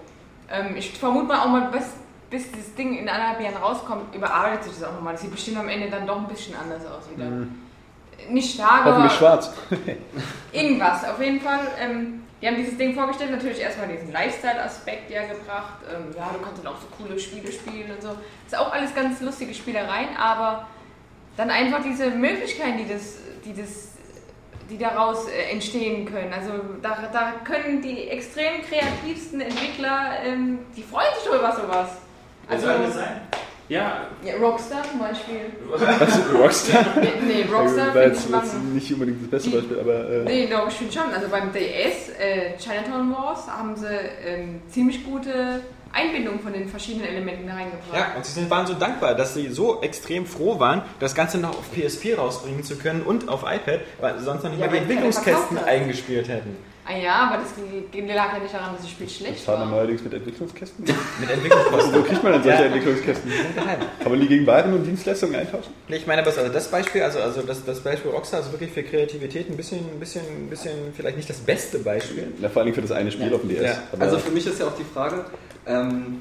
Ähm, 0.51 0.77
ich 0.77 0.93
vermute 0.93 1.27
mal 1.27 1.41
auch 1.41 1.49
mal, 1.49 1.71
bis, 1.71 1.85
bis 2.31 2.51
das 2.53 2.75
Ding 2.75 2.97
in 2.99 3.09
anderthalb 3.09 3.41
Jahren 3.43 3.57
rauskommt, 3.63 4.15
überarbeitet 4.15 4.65
sich 4.65 4.75
das 4.75 4.85
auch 4.89 4.93
nochmal. 4.95 5.13
Das 5.15 5.23
sieht 5.23 5.31
bestimmt 5.31 5.59
am 5.59 5.69
Ende 5.69 5.89
dann 5.91 6.07
doch 6.07 6.19
ein 6.19 6.29
bisschen 6.29 6.55
anders 6.57 6.83
aus 6.87 7.05
wieder. 7.15 7.27
Nicht 8.31 8.55
stark, 8.55 8.85
Mhm. 8.85 8.91
Hoffentlich 8.91 9.13
aber 9.13 9.19
schwarz. 9.19 9.53
irgendwas. 10.53 11.05
Auf 11.05 11.21
jeden 11.21 11.41
Fall, 11.41 11.61
ähm, 11.81 12.25
die 12.41 12.47
haben 12.47 12.57
dieses 12.57 12.77
Ding 12.77 12.95
vorgestellt, 12.95 13.31
natürlich 13.31 13.61
erstmal 13.61 13.89
diesen 13.89 14.13
Lifestyle-Aspekt 14.13 15.11
ja 15.11 15.23
gebracht. 15.23 15.79
Ähm, 15.93 16.15
ja, 16.17 16.31
du 16.33 16.45
kannst 16.45 16.63
dann 16.65 16.73
auch 16.73 16.79
so 16.81 16.87
coole 17.03 17.19
Spiele 17.19 17.51
spielen 17.53 17.91
und 17.91 18.03
so. 18.03 18.17
ist 18.47 18.57
auch 18.59 18.73
alles 18.73 18.95
ganz 18.95 19.21
lustige 19.21 19.55
Spielereien, 19.55 20.17
aber 20.19 20.67
dann 21.37 21.51
einfach 21.51 21.83
diese 21.83 22.11
Möglichkeiten, 22.11 22.79
die 22.79 22.89
das, 22.93 23.17
die 23.45 23.55
das 23.55 23.89
die 24.69 24.79
daraus 24.79 25.29
äh, 25.29 25.53
entstehen 25.53 26.07
können. 26.07 26.33
Also 26.33 26.53
da, 26.83 27.09
da 27.13 27.33
können 27.45 27.83
die 27.83 28.09
extrem 28.09 28.63
kreativsten 28.63 29.41
Entwickler, 29.41 30.17
ähm, 30.25 30.59
die 30.77 30.83
freuen 30.83 31.07
sich 31.15 31.25
doch 31.25 31.39
über 31.39 31.53
sowas. 31.53 31.91
Also, 32.49 32.67
Ja, 33.69 34.07
ja, 34.23 34.37
Rockstar 34.37 34.83
zum 34.89 35.01
Beispiel. 35.01 35.41
Was, 35.69 36.21
Rockstar? 36.35 36.85
Nee, 37.27 37.45
Rockstar 37.53 37.87
war 37.87 37.93
finde 37.93 38.09
jetzt, 38.09 38.27
ich 38.29 38.35
jetzt 38.35 38.55
nicht 38.63 38.93
unbedingt 38.93 39.23
das 39.23 39.31
beste 39.31 39.51
Beispiel, 39.51 39.81
aber 39.81 40.09
äh, 40.09 40.25
Nee, 40.25 40.47
doch, 40.47 40.69
ich 40.69 40.75
finde 40.75 40.93
schon. 40.93 41.13
Also 41.13 41.29
beim 41.29 41.53
DS, 41.53 42.11
äh, 42.19 42.57
Chinatown 42.59 43.13
Wars, 43.13 43.47
haben 43.49 43.75
sie 43.77 43.87
ähm, 44.25 44.61
ziemlich 44.69 45.05
gute 45.05 45.63
Einbindung 45.93 46.39
von 46.41 46.53
den 46.53 46.69
verschiedenen 46.69 47.09
Elementen 47.09 47.49
reingebracht. 47.49 47.95
Ja, 47.95 48.13
und 48.17 48.25
sie 48.25 48.33
sind, 48.33 48.51
waren 48.51 48.67
so 48.67 48.75
dankbar, 48.75 49.15
dass 49.15 49.35
sie 49.35 49.49
so 49.49 49.81
extrem 49.81 50.27
froh 50.27 50.61
waren, 50.61 50.83
das 51.01 51.15
Ganze 51.15 51.39
noch 51.39 51.51
auf 51.51 51.65
PS4 51.75 52.17
rausbringen 52.17 52.63
zu 52.63 52.77
können 52.77 53.03
und 53.03 53.29
auf 53.29 53.43
iPad, 53.43 53.81
weil 54.01 54.19
sie 54.19 54.25
sonst 54.25 54.45
noch 54.45 54.51
nicht 54.51 54.61
Ja, 54.61 54.67
mal 54.67 54.73
die 54.73 54.79
Entwicklungskästen 54.79 55.59
eingespielt 55.59 56.29
hätten. 56.29 56.57
Ah 56.89 56.97
ja, 56.97 57.15
aber 57.29 57.43
das 57.43 57.51
lag 58.15 58.33
ja 58.35 58.39
nicht 58.39 58.55
daran, 58.55 58.73
dass 58.75 58.83
das 58.83 58.91
Spiel 58.91 59.07
das 59.07 59.17
schlecht 59.17 59.41
fahren 59.41 59.59
wir 59.61 59.65
war. 59.73 59.77
neuerdings 59.79 60.05
mit 60.05 60.15
Entwicklungskästen. 60.15 60.85
Mit 61.21 61.31
Entwicklungskosten. 61.31 61.95
Wo 61.95 62.03
kriegt 62.03 62.23
man 62.23 62.33
denn 62.35 62.43
solche 62.45 62.59
Ja. 62.61 62.65
Entwicklungskästen? 62.67 63.31
Geheim. 63.57 63.79
Kann 64.01 64.13
man 64.13 64.21
die 64.21 64.29
gegen 64.29 64.47
Waren 64.47 64.73
und 64.73 64.85
Dienstleistungen 64.85 65.35
eintauschen? 65.35 65.73
Nee, 65.89 65.97
Ich 65.97 66.07
meine, 66.07 66.25
was, 66.25 66.39
also 66.39 66.53
das 66.53 66.71
Beispiel, 66.71 67.03
also, 67.03 67.19
also 67.19 67.43
das, 67.43 67.65
das 67.65 67.81
Beispiel 67.81 68.13
Rockstar 68.13 68.39
ist 68.41 68.53
wirklich 68.53 68.71
für 68.71 68.85
Kreativität 68.85 69.51
ein 69.51 69.57
bisschen, 69.57 69.79
ein 69.81 69.99
bisschen, 69.99 70.23
ein 70.25 70.49
bisschen, 70.49 70.73
vielleicht 70.95 71.17
nicht 71.17 71.29
das 71.29 71.39
beste 71.39 71.81
Beispiel. 71.81 72.33
Na, 72.41 72.49
vor 72.49 72.63
allem 72.63 72.73
für 72.73 72.83
das 72.83 72.93
eine 72.93 73.11
Spiel 73.11 73.35
auf 73.35 73.41
dem 73.41 73.51
DS. 73.51 73.63
Ja. 73.63 73.79
Aber 73.93 74.03
Also 74.03 74.19
für 74.19 74.31
mich 74.31 74.47
ist 74.47 74.61
ja 74.61 74.67
auch 74.67 74.77
die 74.77 74.85
Frage, 74.85 75.25
ähm, 75.67 76.21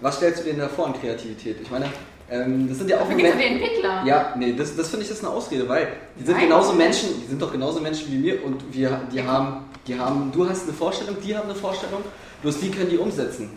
was 0.00 0.16
stellst 0.16 0.40
du 0.40 0.44
dir 0.44 0.50
denn 0.50 0.60
da 0.60 0.68
vor 0.68 0.86
an 0.86 0.94
Kreativität? 1.00 1.58
Ich 1.62 1.70
meine, 1.70 1.86
Ähm, 2.30 2.68
das 2.68 2.76
sind 2.76 2.90
ja 2.90 2.96
auch 2.96 3.08
Dafür 3.08 3.16
gibt 3.16 3.28
es 3.30 3.34
Momente- 3.36 3.58
die 3.58 3.64
Entwickler. 3.64 4.02
Ja, 4.04 4.34
nee, 4.36 4.52
das, 4.52 4.76
das 4.76 4.90
finde 4.90 5.06
ich 5.06 5.10
ist 5.10 5.24
eine 5.24 5.32
Ausrede, 5.32 5.66
weil 5.66 5.88
die 6.20 6.24
sind 6.24 6.34
Nein, 6.36 6.44
genauso 6.48 6.68
das 6.72 6.76
Menschen, 6.76 7.08
die 7.22 7.26
sind 7.26 7.40
doch 7.40 7.50
genauso 7.50 7.80
Menschen 7.80 8.12
wie 8.12 8.22
wir 8.22 8.44
und 8.44 8.62
wir, 8.70 9.00
die 9.10 9.22
haben, 9.22 9.64
die 9.88 9.98
haben, 9.98 10.30
du 10.32 10.48
hast 10.48 10.64
eine 10.64 10.72
Vorstellung, 10.72 11.16
die 11.24 11.36
haben 11.36 11.48
eine 11.48 11.54
Vorstellung, 11.58 12.02
bloß 12.42 12.60
die 12.60 12.70
können 12.70 12.90
die 12.90 12.98
umsetzen. 12.98 13.50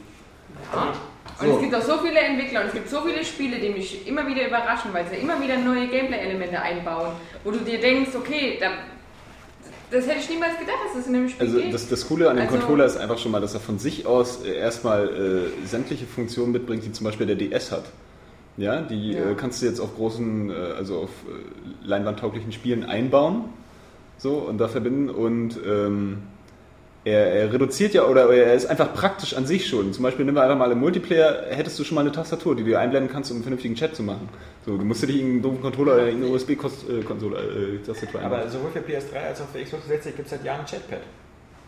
Ja. 0.73 0.93
Und 1.39 1.47
So. 1.47 1.55
es 1.55 1.61
gibt 1.61 1.75
auch 1.75 1.81
so 1.81 1.97
viele 1.99 2.19
Entwickler 2.19 2.61
und 2.61 2.67
es 2.67 2.73
gibt 2.73 2.89
so 2.89 3.01
viele 3.01 3.23
Spiele, 3.23 3.59
die 3.59 3.69
mich 3.69 4.07
immer 4.07 4.25
wieder 4.27 4.47
überraschen, 4.47 4.93
weil 4.93 5.05
sie 5.07 5.15
immer 5.17 5.41
wieder 5.41 5.57
neue 5.57 5.87
Gameplay-Elemente 5.87 6.59
einbauen, 6.61 7.11
wo 7.43 7.51
du 7.51 7.59
dir 7.59 7.79
denkst, 7.79 8.11
okay, 8.15 8.57
da, 8.59 8.69
das 9.91 10.07
hätte 10.07 10.19
ich 10.19 10.29
niemals 10.29 10.57
gedacht, 10.59 10.77
dass 10.85 10.93
das 10.95 11.07
in 11.07 11.15
einem 11.15 11.29
Spiel 11.29 11.47
Also 11.47 11.59
geht. 11.59 11.73
das, 11.73 11.87
das 11.89 12.07
Coole 12.07 12.29
an 12.29 12.37
dem 12.37 12.45
Also- 12.47 12.57
Controller 12.57 12.85
ist 12.85 12.97
einfach 12.97 13.17
schon 13.17 13.31
mal, 13.31 13.41
dass 13.41 13.53
er 13.53 13.59
von 13.59 13.77
sich 13.79 14.05
aus 14.05 14.43
äh, 14.43 14.55
erstmal 14.55 15.09
äh, 15.63 15.67
sämtliche 15.67 16.05
Funktionen 16.05 16.51
mitbringt, 16.51 16.85
die 16.85 16.91
zum 16.91 17.05
Beispiel 17.05 17.27
der 17.27 17.35
DS 17.35 17.71
hat. 17.71 17.85
Ja, 18.57 18.81
die 18.81 19.13
Ja. 19.13 19.31
Äh, 19.31 19.35
kannst 19.35 19.61
du 19.61 19.65
jetzt 19.65 19.79
auf 19.79 19.95
großen, 19.95 20.49
äh, 20.49 20.53
also 20.77 20.99
auf 21.03 21.09
äh, 21.09 21.87
leinwandtauglichen 21.87 22.51
Spielen 22.51 22.83
einbauen, 22.83 23.45
so 24.21 24.35
und 24.35 24.59
da 24.59 24.67
verbinden 24.67 25.09
und 25.09 25.59
ähm, 25.65 26.17
er, 27.03 27.33
er 27.33 27.53
reduziert 27.53 27.95
ja 27.95 28.05
oder 28.05 28.31
er 28.31 28.53
ist 28.53 28.67
einfach 28.67 28.93
praktisch 28.93 29.33
an 29.33 29.47
sich 29.47 29.67
schon. 29.67 29.91
Zum 29.91 30.03
Beispiel 30.03 30.23
nehmen 30.23 30.37
wir 30.37 30.43
einfach 30.43 30.57
mal 30.57 30.71
im 30.71 30.79
Multiplayer, 30.79 31.45
hättest 31.49 31.79
du 31.79 31.83
schon 31.83 31.95
mal 31.95 32.01
eine 32.01 32.11
Tastatur, 32.11 32.55
die 32.55 32.63
du 32.63 32.77
einblenden 32.77 33.11
kannst, 33.11 33.31
um 33.31 33.37
einen 33.37 33.43
vernünftigen 33.43 33.73
Chat 33.73 33.95
zu 33.95 34.03
machen. 34.03 34.29
So, 34.65 34.77
du 34.77 34.85
musst 34.85 35.01
dir 35.01 35.07
nicht 35.07 35.15
irgendeinen 35.15 35.41
doofen 35.41 35.61
Controller 35.61 35.95
oder 35.95 36.05
irgendeine 36.05 36.33
USB-Konsole 36.35 37.37
äh, 37.37 37.77
Tastatur 37.79 38.21
einbauen. 38.21 38.41
Aber 38.41 38.49
sowohl 38.49 38.69
für 38.69 38.79
PS3 38.79 39.15
als 39.27 39.41
auch 39.41 39.47
für 39.47 39.63
Xbox 39.63 39.87
360 39.87 40.15
gibt 40.15 40.25
es 40.27 40.31
seit 40.31 40.45
Jahren 40.45 40.59
ein 40.59 40.65
Chatpad. 40.67 40.99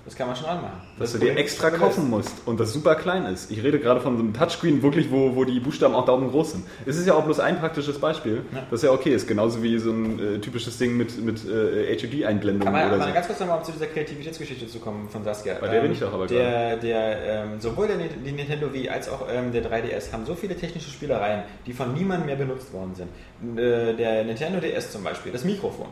Das 0.06 0.16
kann 0.18 0.28
man 0.28 0.36
schon 0.36 0.48
anmachen. 0.48 0.82
Dass 1.00 1.14
Das 1.14 1.20
du 1.22 1.26
dir 1.26 1.38
extra 1.38 1.70
kaufen 1.70 2.10
musst 2.10 2.46
und 2.46 2.60
das 2.60 2.74
super 2.74 2.96
klein 2.96 3.26
ist. 3.26 3.50
Ich 3.50 3.64
rede 3.64 3.80
gerade 3.80 4.02
von 4.02 4.18
so 4.18 4.24
einem 4.24 4.34
Touchscreen, 4.34 4.84
wirklich, 4.84 5.10
wo, 5.10 5.34
wo 5.38 5.46
die 5.46 5.62
Buchstaben 5.62 5.96
auch 5.96 6.04
daumengroß 6.04 6.52
sind. 6.52 6.66
Es 6.86 6.98
ist 6.98 7.08
ja 7.08 7.14
auch 7.14 7.24
bloß 7.24 7.40
ein 7.40 7.58
praktisches 7.58 8.00
Beispiel, 8.00 8.44
Ja. 8.54 8.64
das 8.70 8.82
ja 8.82 8.92
okay 8.92 9.14
ist. 9.16 9.30
Genauso 9.30 9.64
wie 9.64 9.78
so 9.80 9.92
ein 9.92 10.20
äh, 10.20 10.40
typisches 10.40 10.78
Ding 10.78 10.98
mit, 10.98 11.24
mit 11.24 11.46
äh, 11.46 11.96
HUD-Einblendungen 11.98 12.68
Aber, 12.76 12.86
oder 12.88 12.96
aber 12.96 13.08
so. 13.08 13.14
ganz 13.14 13.28
kurz 13.28 13.40
nochmal, 13.40 13.60
um 13.60 13.64
zu 13.64 13.72
dieser 13.72 13.86
Kreativitätsgeschichte 13.88 14.68
zu 14.68 14.80
kommen 14.80 15.08
von 15.10 15.24
Saskia. 15.24 15.56
Bei 15.62 15.70
der 15.70 15.80
bin 15.80 15.94
ich 15.94 16.00
doch 16.00 16.14
aber 16.14 16.28
der, 16.28 16.76
der, 16.76 17.44
ähm, 17.46 17.62
Sowohl 17.62 17.88
der, 17.88 17.96
die 17.98 18.32
Nintendo 18.34 18.74
Wii 18.74 18.90
als 18.90 19.08
auch 19.08 19.26
ähm, 19.32 19.54
der 19.54 19.64
3DS 19.64 20.12
haben 20.12 20.26
so 20.26 20.36
viele 20.36 20.58
technische 20.58 20.90
Spielereien, 20.90 21.44
die 21.66 21.72
von 21.72 21.94
niemandem 21.94 22.26
mehr 22.28 22.36
benutzt 22.36 22.74
worden 22.74 22.94
sind. 22.94 23.58
Äh, 23.58 23.94
der 23.96 24.26
Nintendo 24.26 24.60
DS 24.60 24.92
zum 24.92 25.04
Beispiel, 25.06 25.32
das 25.32 25.46
Mikrofon. 25.46 25.88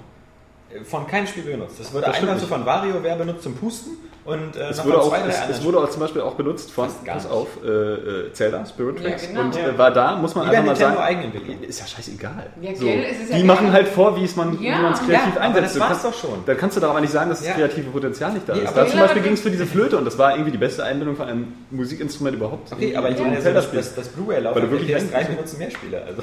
Von 0.86 1.08
keinem 1.08 1.28
Spiel 1.28 1.44
benutzt. 1.44 1.80
Das 1.80 1.94
wurde 1.94 2.06
Das 2.08 2.18
einmal 2.18 2.40
so 2.40 2.48
von 2.48 2.66
WarioWare 2.66 3.18
benutzt 3.18 3.44
zum 3.44 3.56
Pusten 3.56 3.98
und 4.26 4.56
äh, 4.56 4.70
Es 4.70 4.84
wurde, 4.86 5.00
auch, 5.00 5.10
zwei, 5.10 5.20
drei 5.22 5.28
es, 5.30 5.58
es 5.58 5.64
wurde 5.64 5.78
auch 5.80 5.90
zum 5.90 6.02
Beispiel 6.02 6.22
auch 6.22 6.36
benutzt 6.36 6.72
von, 6.72 6.90
pass 7.06 7.26
auf, 7.30 7.48
äh, 7.64 7.68
äh, 7.68 8.34
Zelda, 8.34 8.66
Spirit 8.66 9.00
Ja, 9.00 9.10
Tracks. 9.10 9.28
genau. 9.28 9.42
Und 9.42 9.56
Ja. 9.56 9.68
äh, 9.70 9.78
war 9.78 9.92
da, 9.92 10.16
muss 10.16 10.36
man 10.36 10.46
Lieber 10.46 10.58
einfach 10.58 10.72
mal 10.74 10.76
sagen, 10.98 11.34
ist 11.68 11.80
ja 11.80 11.88
scheißegal. 11.88 12.48
Ja, 12.62 12.76
so. 12.76 12.86
ja 12.86 12.94
Die 12.94 13.32
geil. 13.32 13.44
machen 13.44 13.72
halt 13.74 13.88
vor, 13.88 14.16
wie 14.16 14.24
es 14.26 14.36
man 14.36 14.62
Ja. 14.62 14.78
wie 14.78 14.82
man 14.82 14.94
es 14.94 15.00
kreativ 15.00 15.14
Ja, 15.14 15.32
aber 15.36 15.42
einsetzt. 15.42 15.76
das 15.76 15.80
war's 15.80 15.90
kannst- 15.90 16.06
doch 16.06 16.14
schon. 16.14 16.40
Dann 16.46 16.58
kannst 16.58 16.78
du 16.78 16.82
doch 16.82 16.90
aber 16.92 17.02
nicht 17.02 17.14
sagen, 17.14 17.30
dass 17.30 17.40
das 17.40 17.48
Ja. 17.50 17.54
kreative 17.56 17.90
Potenzial 17.90 18.34
nicht 18.34 18.48
da 18.48 18.54
ist. 18.54 18.74
Da 18.76 18.88
zum 18.88 19.00
Beispiel 19.00 19.22
das- 19.22 19.24
ging 19.24 19.34
es 19.34 19.42
für 19.42 19.52
diese 19.52 19.66
Flöte 19.72 19.98
und 19.98 20.06
das 20.06 20.18
war 20.18 20.34
irgendwie 20.34 20.52
die 20.52 20.58
beste 20.58 20.84
Einbindung 20.84 21.16
von 21.16 21.28
einem 21.28 21.54
Musikinstrument 21.72 22.36
überhaupt. 22.38 22.72
Okay, 22.72 22.96
aber 22.96 23.10
ich 23.10 23.20
meine, 23.20 23.36
also 23.38 23.52
das, 23.52 23.72
das, 23.72 23.96
das 23.96 24.08
Blu-ray-Lauf 24.10 24.56
Weil 24.56 24.62
du 24.62 24.68
auf 24.68 24.74
der 24.74 24.82
wirklich 24.88 24.96
PS3 24.98 25.16
eigentlich- 25.16 25.36
benutzen 25.36 25.58
mehr 25.60 25.72
Spiele. 25.72 26.04
Also. 26.06 26.22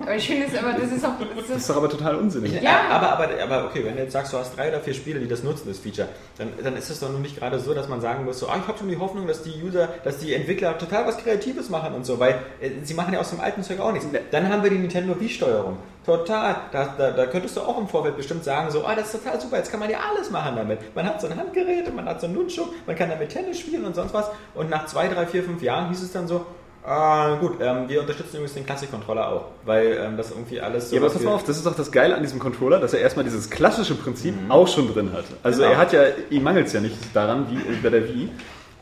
aber 0.00 0.14
ich 0.16 0.26
finde 0.26 0.46
es 0.52 0.58
aber, 0.58 0.72
das 0.72 0.90
ist 0.92 1.04
auch, 1.04 1.10
das 1.36 1.46
Das 1.48 1.56
ist 1.58 1.70
doch 1.70 1.76
aber 1.76 1.88
total 1.88 2.16
unsinnig. 2.16 2.60
Ja. 2.60 2.80
Aber, 2.90 3.12
aber, 3.12 3.28
aber 3.42 3.64
okay, 3.66 3.84
wenn 3.84 3.94
du 3.96 4.02
jetzt 4.02 4.12
sagst, 4.12 4.32
du 4.32 4.38
hast 4.38 4.56
drei 4.56 4.68
oder 4.68 4.80
vier 4.80 4.94
Spiele, 4.94 5.20
die 5.20 5.28
das 5.28 5.42
nutzen, 5.42 5.68
das 5.68 5.78
Feature, 5.78 6.08
dann, 6.38 6.48
dann 6.62 6.76
ist 6.76 6.90
es 6.90 7.00
doch 7.00 7.10
nun 7.10 7.22
nicht 7.22 7.35
gerade 7.36 7.58
so, 7.58 7.74
dass 7.74 7.88
man 7.88 8.00
sagen 8.00 8.24
muss, 8.24 8.38
so, 8.38 8.48
ah, 8.48 8.56
ich 8.60 8.66
habe 8.66 8.78
schon 8.78 8.88
die 8.88 8.98
Hoffnung, 8.98 9.26
dass 9.26 9.42
die 9.42 9.62
User, 9.62 9.88
dass 10.04 10.18
die 10.18 10.34
Entwickler 10.34 10.76
total 10.78 11.06
was 11.06 11.18
Kreatives 11.18 11.70
machen 11.70 11.94
und 11.94 12.04
so, 12.04 12.18
weil 12.18 12.40
äh, 12.60 12.70
sie 12.82 12.94
machen 12.94 13.14
ja 13.14 13.20
aus 13.20 13.30
dem 13.30 13.40
alten 13.40 13.62
Zeug 13.62 13.80
auch 13.80 13.92
nichts. 13.92 14.08
Dann 14.30 14.48
haben 14.48 14.62
wir 14.62 14.70
die 14.70 14.78
Nintendo 14.78 15.18
Wii-Steuerung. 15.18 15.76
Total. 16.04 16.56
Da, 16.70 16.94
da, 16.96 17.10
da 17.10 17.26
könntest 17.26 17.56
du 17.56 17.62
auch 17.62 17.78
im 17.78 17.88
Vorfeld 17.88 18.16
bestimmt 18.16 18.44
sagen, 18.44 18.70
so, 18.70 18.84
ah, 18.84 18.94
das 18.94 19.12
ist 19.12 19.24
total 19.24 19.40
super, 19.40 19.56
jetzt 19.56 19.70
kann 19.70 19.80
man 19.80 19.90
ja 19.90 19.98
alles 20.08 20.30
machen 20.30 20.56
damit. 20.56 20.94
Man 20.94 21.06
hat 21.06 21.20
so 21.20 21.26
ein 21.26 21.36
Handgerät, 21.36 21.92
man 21.94 22.06
hat 22.06 22.20
so 22.20 22.26
ein 22.26 22.32
Nunchuk, 22.32 22.68
man 22.86 22.94
kann 22.96 23.10
damit 23.10 23.30
Tennis 23.30 23.58
spielen 23.58 23.84
und 23.84 23.94
sonst 23.94 24.14
was. 24.14 24.30
Und 24.54 24.70
nach 24.70 24.86
zwei, 24.86 25.08
drei, 25.08 25.26
vier, 25.26 25.42
fünf 25.42 25.62
Jahren 25.62 25.88
hieß 25.88 26.02
es 26.02 26.12
dann 26.12 26.28
so, 26.28 26.46
Ah, 26.86 27.34
gut, 27.40 27.54
ähm, 27.60 27.88
wir 27.88 28.00
unterstützen 28.00 28.36
übrigens 28.36 28.54
den 28.54 28.64
Classic-Controller 28.64 29.28
auch, 29.28 29.46
weil 29.64 29.98
ähm, 30.00 30.16
das 30.16 30.30
irgendwie 30.30 30.60
alles 30.60 30.90
so. 30.90 30.94
Ja, 30.94 31.00
aber 31.02 31.06
was 31.08 31.14
pass 31.14 31.22
mal 31.24 31.34
auf, 31.34 31.42
das 31.42 31.56
ist 31.56 31.66
doch 31.66 31.74
das 31.74 31.90
Geile 31.90 32.14
an 32.14 32.22
diesem 32.22 32.38
Controller, 32.38 32.78
dass 32.78 32.94
er 32.94 33.00
erstmal 33.00 33.24
dieses 33.24 33.50
klassische 33.50 33.96
Prinzip 33.96 34.34
auch 34.48 34.68
schon 34.68 34.92
drin 34.92 35.10
hat. 35.12 35.24
Also 35.42 35.62
Genau. 35.62 35.72
er 35.72 35.78
hat 35.78 35.92
ja, 35.92 36.02
ihm 36.30 36.44
mangelt 36.44 36.68
es 36.68 36.72
ja 36.74 36.80
nicht 36.80 36.96
daran, 37.12 37.46
wie 37.50 37.56
äh, 37.56 37.76
bei 37.82 37.90
der 37.90 38.06
Wii. 38.08 38.28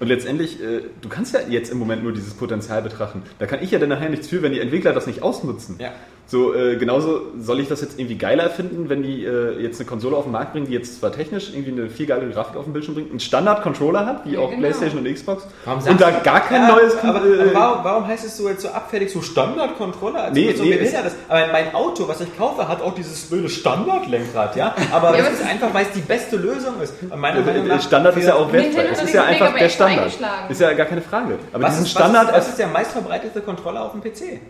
Und 0.01 0.09
letztendlich, 0.09 0.61
äh, 0.63 0.83
du 1.01 1.09
kannst 1.09 1.33
ja 1.33 1.41
jetzt 1.49 1.71
im 1.71 1.79
Moment 1.79 2.03
nur 2.03 2.13
dieses 2.13 2.35
Potenzial 2.35 2.83
betrachten. 2.83 3.23
Da 3.39 3.47
kann 3.47 3.63
ich 3.63 3.71
ja 3.71 3.79
dann 3.79 3.89
nachher 3.89 4.11
nichts 4.11 4.29
für, 4.29 4.43
wenn 4.43 4.53
die 4.53 4.61
Entwickler 4.61 4.93
das 4.93 5.07
nicht 5.07 5.23
ausnutzen. 5.23 5.77
Ja. 5.79 5.93
So, 6.27 6.55
äh, 6.55 6.77
genauso 6.77 7.21
soll 7.39 7.61
ich 7.61 7.69
das 7.69 7.83
jetzt 7.83 7.99
irgendwie 7.99 8.17
geiler 8.17 8.49
finden, 8.49 8.89
wenn 8.89 9.03
die 9.03 9.25
äh, 9.27 9.61
jetzt 9.61 9.79
eine 9.79 9.87
Konsole 9.87 10.17
auf 10.17 10.23
den 10.25 10.33
Markt 10.33 10.53
bringen, 10.53 10.67
die 10.67 10.73
jetzt 10.73 10.99
zwar 10.99 11.13
technisch 11.13 11.51
irgendwie 11.53 11.73
eine 11.73 11.91
viel 11.91 12.07
geile 12.07 12.27
Grafik 12.31 12.57
auf 12.57 12.65
den 12.65 12.73
Bildschirm 12.73 12.95
bringt, 12.95 13.11
einen 13.11 13.21
Standard-Controller 13.21 14.07
hat, 14.07 14.25
wie 14.25 14.33
Ja, 14.33 14.41
auch 14.41 14.49
genau. 14.49 14.63
Playstation 14.63 15.07
und 15.07 15.13
Xbox, 15.15 15.47
Warum 15.67 15.87
und 15.87 16.01
da 16.01 16.11
gar 16.11 16.41
kein 16.41 16.63
Ja, 16.63 16.69
neues... 16.75 16.97
Aber, 17.03 17.19
äh, 17.27 17.41
aber 17.41 17.55
warum, 17.55 17.85
warum 17.85 18.07
heißt 18.07 18.25
es 18.25 18.39
so 18.39 18.49
jetzt 18.49 18.63
so 18.63 18.69
abfällig, 18.69 19.13
so 19.13 19.21
Standard-Controller? 19.21 20.23
Also 20.25 20.35
Nee, 20.41 20.55
so 20.55 20.63
nee, 20.65 20.71
ist. 20.71 20.95
Aber 21.29 21.47
mein 21.53 21.75
Auto, 21.75 22.09
was 22.09 22.23
ich 22.23 22.37
kaufe, 22.39 22.67
hat 22.67 22.81
auch 22.81 22.95
dieses 22.95 23.27
blöde 23.27 23.51
Standard-Lenkrad, 23.51 24.57
ja? 24.57 24.75
Aber 24.93 25.11
Ja, 25.17 25.25
das 25.25 25.35
ist 25.35 25.41
es- 25.43 25.47
einfach, 25.47 25.75
weil 25.75 25.85
es 25.85 25.93
die 25.93 26.01
beste 26.01 26.37
Lösung 26.37 26.81
ist. 26.83 26.95
Meiner 27.15 27.43
Meinung 27.43 27.67
nach 27.67 27.83
Standard 27.83 28.17
ist 28.17 28.27
ja 28.27 28.35
auch 28.35 28.49
hat 28.51 28.55
Es 28.93 29.03
ist 29.03 29.15
ja 29.15 29.25
einfach 29.25 29.55
der 29.55 29.69
Standard. 29.69 30.11
Ist 30.49 30.61
ja 30.61 30.73
gar 30.73 30.87
keine 30.87 31.03
Frage. 31.03 31.39
Aber 31.53 31.65
Was 31.65 31.73
diesen 31.73 31.85
ist, 31.85 31.91
Standard 31.93 32.29
was, 32.29 32.31
ist, 32.31 32.37
was 32.39 32.49
ist 32.49 32.59
der 32.59 32.69
meistverbreitete 32.69 33.41
Controller 33.43 33.83
auf 33.83 33.93
dem 33.93 34.01
PC? 34.01 34.41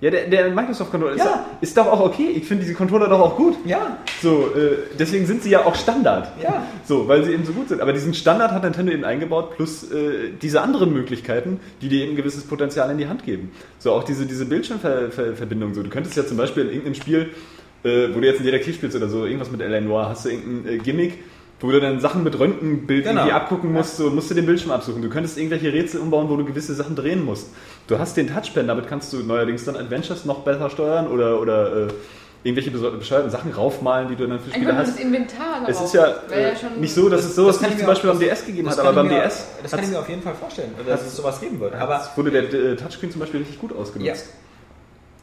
Ja, 0.00 0.10
der, 0.10 0.28
der 0.28 0.50
Microsoft-Controller 0.50 1.14
ist, 1.14 1.18
Ja. 1.18 1.24
doch- 1.24 1.62
ist 1.62 1.76
doch 1.76 1.86
auch 1.88 2.00
okay. 2.00 2.28
Ich 2.36 2.44
finde 2.46 2.62
diese 2.62 2.74
Controller 2.74 3.08
doch 3.08 3.18
auch 3.18 3.36
gut. 3.36 3.56
Ja, 3.64 3.98
So, 4.22 4.50
äh, 4.56 4.76
deswegen 4.96 5.26
sind 5.26 5.42
sie 5.42 5.50
ja 5.50 5.64
auch 5.64 5.74
Standard. 5.74 6.28
ja. 6.40 6.64
So, 6.84 7.08
weil 7.08 7.24
sie 7.24 7.32
eben 7.32 7.44
so 7.44 7.52
gut 7.52 7.68
sind. 7.68 7.80
Aber 7.80 7.92
diesen 7.92 8.14
Standard 8.14 8.52
hat 8.52 8.62
Nintendo 8.62 8.92
eben 8.92 9.04
eingebaut, 9.04 9.56
plus 9.56 9.90
äh, 9.90 10.30
diese 10.40 10.60
anderen 10.62 10.92
Möglichkeiten, 10.92 11.58
die 11.82 11.88
dir 11.88 12.02
eben 12.04 12.12
ein 12.12 12.16
gewisses 12.16 12.44
Potenzial 12.44 12.88
in 12.92 12.98
die 12.98 13.08
Hand 13.08 13.24
geben. 13.24 13.50
So, 13.80 13.90
auch 13.92 14.04
diese, 14.04 14.24
diese 14.26 14.44
Bildschirmverbindung. 14.46 15.74
So, 15.74 15.82
du 15.82 15.90
könntest 15.90 16.16
ja 16.16 16.24
zum 16.26 16.36
Beispiel 16.36 16.64
in 16.64 16.68
irgendeinem 16.68 16.94
Spiel, 16.94 17.30
äh, 17.84 18.08
wo 18.14 18.20
du 18.20 18.26
jetzt 18.26 18.38
ein 18.40 18.44
Detektiv 18.44 18.76
spielst 18.76 18.96
oder 18.96 19.08
so, 19.08 19.24
irgendwas 19.24 19.50
mit 19.50 19.60
L.A. 19.60 19.80
Noir, 19.80 20.08
hast 20.08 20.24
du 20.24 20.30
irgendein 20.30 20.74
äh, 20.74 20.78
Gimmick, 20.78 21.14
wo 21.60 21.70
du 21.72 21.80
dann 21.80 22.00
Sachen 22.00 22.22
mit 22.22 22.38
Röntgenbild 22.38 23.04
Genau. 23.04 23.20
irgendwie 23.22 23.32
abgucken 23.32 23.72
musst, 23.72 23.96
so 23.96 24.10
musst 24.10 24.30
du 24.30 24.34
den 24.34 24.46
Bildschirm 24.46 24.70
absuchen. 24.70 25.02
Du 25.02 25.08
könntest 25.08 25.38
irgendwelche 25.38 25.72
Rätsel 25.72 26.00
umbauen, 26.00 26.28
wo 26.28 26.36
du 26.36 26.44
gewisse 26.44 26.72
Sachen 26.74 26.94
drehen 26.94 27.24
musst. 27.24 27.48
Du 27.88 27.98
hast 27.98 28.16
den 28.16 28.28
Touchpen, 28.32 28.66
damit 28.68 28.86
kannst 28.86 29.12
du 29.14 29.18
neuerdings 29.18 29.64
dann 29.64 29.74
Adventures 29.76 30.24
noch 30.26 30.40
besser 30.40 30.68
steuern 30.68 31.08
oder, 31.08 31.40
oder 31.40 31.86
äh, 31.86 31.88
irgendwelche 32.44 32.70
bescheuerten 32.70 33.30
Sachen 33.30 33.50
raufmalen, 33.52 34.08
die 34.08 34.16
du 34.16 34.26
dann 34.28 34.38
für 34.38 34.50
Spiele 34.50 34.76
hast. 34.76 34.90
das 34.92 35.00
Inventar 35.00 35.66
Es 35.66 35.80
ist 35.80 35.94
ja, 35.94 36.06
äh, 36.30 36.54
schon- 36.54 36.78
nicht 36.80 36.94
so, 36.94 37.08
dass 37.08 37.24
es 37.24 37.34
sowas 37.34 37.56
Das 37.56 37.62
nicht 37.62 37.72
ich 37.72 37.78
zum 37.78 37.86
Beispiel 37.86 38.10
auch- 38.10 38.14
beim 38.14 38.20
DS 38.22 38.44
gegeben 38.46 38.68
das 38.68 38.78
hat, 38.78 38.84
aber 38.84 38.94
beim 38.94 39.08
mir- 39.08 39.22
DS 39.22 39.46
Das 39.62 39.70
kann 39.72 39.80
ich 39.84 39.88
mir 39.90 39.98
auf 40.00 40.08
jeden 40.08 40.22
Fall 40.22 40.34
vorstellen, 40.34 40.72
dass 40.86 41.02
es 41.06 41.16
sowas 41.16 41.40
geben 41.40 41.58
wird. 41.60 41.74
Aber 41.74 42.06
wurde 42.14 42.30
der 42.30 42.42
äh, 42.52 42.76
Touchscreen 42.76 43.10
zum 43.10 43.20
Beispiel 43.20 43.40
richtig 43.40 43.58
gut 43.58 43.74
ausgenutzt. 43.74 44.26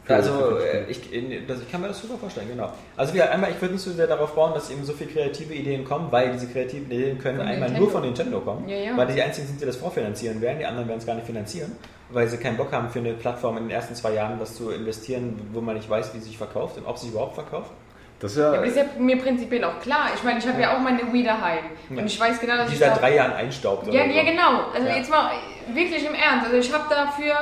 Also, 0.08 0.59
äh, 0.59 0.85
ich, 0.90 1.11
in, 1.11 1.48
das, 1.48 1.61
ich 1.61 1.72
kann 1.72 1.82
mir 1.82 1.88
das 1.88 2.00
super 2.00 2.17
vorstellen, 2.17 2.48
genau. 2.50 2.72
Also, 2.95 3.14
wir, 3.14 3.32
einmal, 3.32 3.50
ich 3.51 3.59
würde 3.61 3.74
nicht 3.74 3.84
so 3.84 3.92
sehr 3.92 4.06
darauf 4.08 4.35
bauen, 4.35 4.53
dass 4.53 4.69
eben 4.69 4.84
so 4.84 4.93
viele 4.93 5.09
kreative 5.11 5.53
Ideen 5.53 5.84
kommen, 5.84 6.11
weil 6.11 6.32
diese 6.32 6.48
kreativen 6.48 6.85
Ideen 6.92 7.17
können 7.17 7.38
Von 7.40 7.48
einmal 7.48 7.69
Nintendo. 7.69 7.82
nur 7.82 7.92
von 7.92 8.01
Nintendo 8.03 8.40
kommen, 8.42 8.69
Ja, 8.69 8.75
ja. 8.77 8.98
weil 8.98 9.08
die 9.08 9.22
einzigen 9.22 9.48
sind, 9.48 9.59
die 9.61 9.66
das 9.66 9.77
vorfinanzieren 9.77 10.40
werden, 10.42 10.59
die 10.59 10.66
anderen 10.66 10.88
werden 10.88 11.00
es 11.00 11.06
gar 11.08 11.16
nicht 11.16 11.25
finanzieren, 11.25 11.72
weil 12.11 12.27
sie 12.27 12.38
keinen 12.38 12.58
Bock 12.58 12.72
haben, 12.72 12.90
für 12.90 13.00
eine 13.00 13.14
Plattform 13.14 13.58
in 13.58 13.64
den 13.64 13.72
ersten 13.72 13.95
zwei 13.95 14.14
Jahren 14.14 14.40
was 14.40 14.56
zu 14.56 14.69
investieren, 14.69 15.40
wo 15.53 15.61
man 15.61 15.75
nicht 15.75 15.90
weiß, 15.90 16.14
wie 16.14 16.19
sie 16.19 16.25
sich 16.27 16.38
verkauft 16.38 16.77
und 16.77 16.85
ob 16.85 16.98
sie 16.98 17.06
sich 17.06 17.14
überhaupt 17.14 17.34
verkauft. 17.35 17.72
Das 18.19 18.32
ist 18.32 18.38
ja, 18.38 18.53
Ja, 18.53 18.61
das 18.61 18.69
ist 18.69 18.77
ja 18.77 18.84
mir 18.98 19.17
prinzipiell 19.19 19.64
auch 19.66 19.80
klar. 19.82 20.08
Ich 20.16 20.24
meine, 20.24 20.40
ich 20.40 20.48
habe 20.48 20.61
ja. 20.61 20.75
auch 20.75 20.80
meine 20.80 21.11
Wii 21.11 21.24
daheim. 21.24 21.66
Ja. 21.90 21.98
Und 21.98 22.06
ich 22.06 22.17
weiß 22.17 22.40
genau, 22.40 22.56
dass 22.58 22.67
Die 22.67 22.74
ich 22.74 22.80
seit 22.80 22.92
da- 22.95 23.00
drei 23.00 23.16
Jahren 23.16 23.34
einstaubt. 23.34 23.88
Ja, 23.88 24.03
oder 24.03 24.11
ja, 24.11 24.22
so. 24.24 24.30
genau. 24.32 24.51
Also 24.74 24.88
Ja. 24.88 24.95
jetzt 24.95 25.09
mal 25.09 25.32
wirklich 25.74 26.06
im 26.06 26.14
Ernst. 26.14 26.45
Also 26.45 26.56
ich 26.58 26.72
habe 26.74 26.85
dafür, 26.90 27.34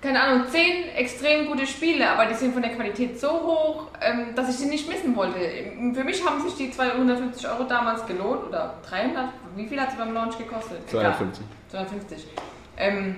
keine 0.00 0.20
Ahnung, 0.20 0.46
zehn 0.50 0.88
extrem 0.94 1.46
gute 1.46 1.66
Spiele, 1.66 2.08
aber 2.08 2.26
die 2.26 2.34
sind 2.34 2.52
von 2.52 2.62
der 2.62 2.72
Qualität 2.72 3.18
so 3.18 3.30
hoch, 3.30 3.88
ähm, 4.00 4.34
dass 4.34 4.48
ich 4.50 4.56
sie 4.56 4.66
nicht 4.66 4.88
missen 4.88 5.16
wollte. 5.16 5.38
Für 5.94 6.04
mich 6.04 6.24
haben 6.24 6.42
sich 6.42 6.54
die 6.54 6.70
250 6.70 7.48
Euro 7.48 7.64
damals 7.64 8.06
gelohnt 8.06 8.44
oder 8.44 8.74
300. 8.88 9.28
Wie 9.56 9.66
viel 9.66 9.80
hat 9.80 9.92
sie 9.92 9.96
beim 9.96 10.12
Launch 10.12 10.36
gekostet? 10.38 10.78
Egal. 10.88 11.14
250. 11.16 11.44
250. 11.70 12.26
Ähm, 12.76 13.16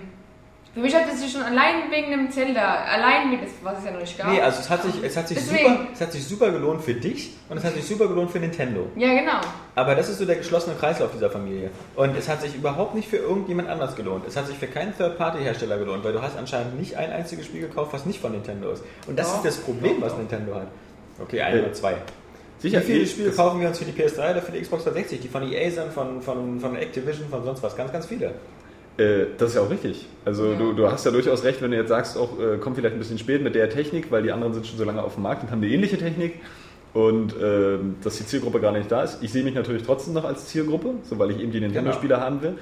für 0.79 0.85
mich 0.85 0.95
hat 0.95 1.13
es 1.13 1.21
sich 1.21 1.33
schon 1.33 1.43
allein 1.43 1.91
wegen 1.91 2.11
dem 2.13 2.31
Zelda, 2.31 2.85
allein 2.85 3.31
mit, 3.31 3.41
was 3.63 3.79
es 3.79 3.85
ja 3.85 3.91
noch 3.91 4.01
nicht 4.01 4.17
gab. 4.17 4.31
Nee, 4.31 4.41
also 4.41 4.61
es 4.61 4.71
hat 4.71 4.83
sich, 4.83 4.95
es 5.03 5.17
hat 5.17 5.27
sich, 5.27 5.39
Deswegen. 5.39 5.69
super, 5.71 5.87
es 5.93 6.01
hat 6.01 6.13
sich 6.13 6.25
super 6.25 6.51
gelohnt 6.53 6.83
für 6.83 6.95
dich 6.95 7.35
und 7.49 7.57
es 7.57 7.65
hat 7.65 7.75
sich 7.75 7.85
super 7.85 8.07
gelohnt 8.07 8.31
für 8.31 8.39
Nintendo. 8.39 8.87
ja, 8.97 9.13
genau. 9.13 9.41
Aber 9.75 9.95
das 9.95 10.09
ist 10.09 10.19
so 10.19 10.25
der 10.25 10.37
geschlossene 10.37 10.77
Kreislauf 10.77 11.11
dieser 11.13 11.31
Familie. 11.31 11.71
Und 11.97 12.17
es 12.17 12.29
hat 12.29 12.41
sich 12.43 12.55
überhaupt 12.55 12.95
nicht 12.95 13.09
für 13.09 13.17
irgendjemand 13.17 13.69
anders 13.69 13.97
gelohnt. 13.97 14.25
Es 14.27 14.37
hat 14.37 14.47
sich 14.47 14.57
für 14.57 14.67
keinen 14.69 14.97
Third-Party-Hersteller 14.97 15.79
gelohnt, 15.79 16.05
weil 16.05 16.13
du 16.13 16.23
hast 16.23 16.37
anscheinend 16.37 16.79
nicht 16.79 16.97
ein 16.97 17.11
einziges 17.13 17.47
Spiel 17.47 17.63
gekauft, 17.63 17.93
was 17.93 18.07
nicht 18.07 18.21
von 18.21 18.33
Nintendo 18.33 18.71
ist. 18.71 18.85
Und 19.09 19.19
das 19.19 19.29
Doch. 19.29 19.37
ist 19.45 19.47
das 19.47 19.57
Problem, 19.65 19.97
was 20.01 20.17
Nintendo 20.17 20.55
hat. 20.55 20.69
Okay, 21.21 21.41
ein 21.43 21.57
Äh, 21.57 21.61
oder 21.61 21.73
zwei. 21.73 21.95
sicher, 22.59 22.81
Wie 22.81 22.85
viele 22.85 23.07
Spiele 23.07 23.31
kaufen 23.33 23.61
wir 23.61 23.69
uns 23.69 23.79
für 23.79 23.85
die 23.85 23.93
PS3 23.93 24.31
oder 24.33 24.43
für 24.43 24.53
die 24.53 24.61
Xbox 24.61 24.85
360? 24.85 25.21
Die 25.21 25.29
von 25.29 25.43
EA 25.51 25.71
sind, 25.71 25.93
von, 25.93 26.23
von, 26.23 26.61
von 26.61 26.77
Activision, 26.77 27.29
von 27.29 27.45
sonst 27.45 27.63
was. 27.63 27.77
Ganz, 27.77 27.93
ganz 27.93 28.07
viele. 28.07 28.33
Äh, 28.99 29.27
das 29.39 29.51
ist 29.51 29.55
ja 29.57 29.63
auch 29.63 29.71
richtig. 29.71 30.07
Also 30.25 30.55
du, 30.55 30.73
du 30.73 30.91
hast 30.91 31.07
ja 31.07 31.13
durchaus 31.13 31.45
recht, 31.45 31.63
wenn 31.63 31.71
du 31.71 31.77
jetzt 31.77 31.89
sagst, 31.89 32.19
auch 32.19 32.39
äh, 32.41 32.59
kommt 32.59 32.77
vielleicht 32.77 32.95
ein 32.95 32.99
bisschen 32.99 33.19
spät 33.19 33.43
mit 33.43 33.55
der 33.55 33.71
Technik, 33.71 34.11
weil 34.11 34.23
die 34.23 34.33
anderen 34.33 34.53
sind 34.53 34.67
schon 34.67 34.77
so 34.77 34.85
lange 34.85 35.03
auf 35.03 35.15
dem 35.15 35.23
Markt 35.23 35.43
und 35.43 35.51
haben 35.51 35.63
eine 35.63 35.73
ähnliche 35.73 35.97
Technik 35.97 36.41
und 36.95 37.37
äh, 37.41 37.79
dass 38.03 38.19
die 38.19 38.27
Zielgruppe 38.27 38.61
gar 38.61 38.73
nicht 38.73 38.91
da 38.91 39.03
ist. 39.03 39.23
Ich 39.23 39.33
sehe 39.33 39.45
mich 39.45 39.55
natürlich 39.55 39.85
trotzdem 39.85 40.15
noch 40.15 40.25
als 40.25 40.47
Zielgruppe, 40.49 40.95
so 41.05 41.19
weil 41.19 41.31
ich 41.31 41.41
eben 41.41 41.53
die 41.53 41.61
Nintendo-Spieler 41.61 42.21
haben 42.21 42.43
will. 42.43 42.55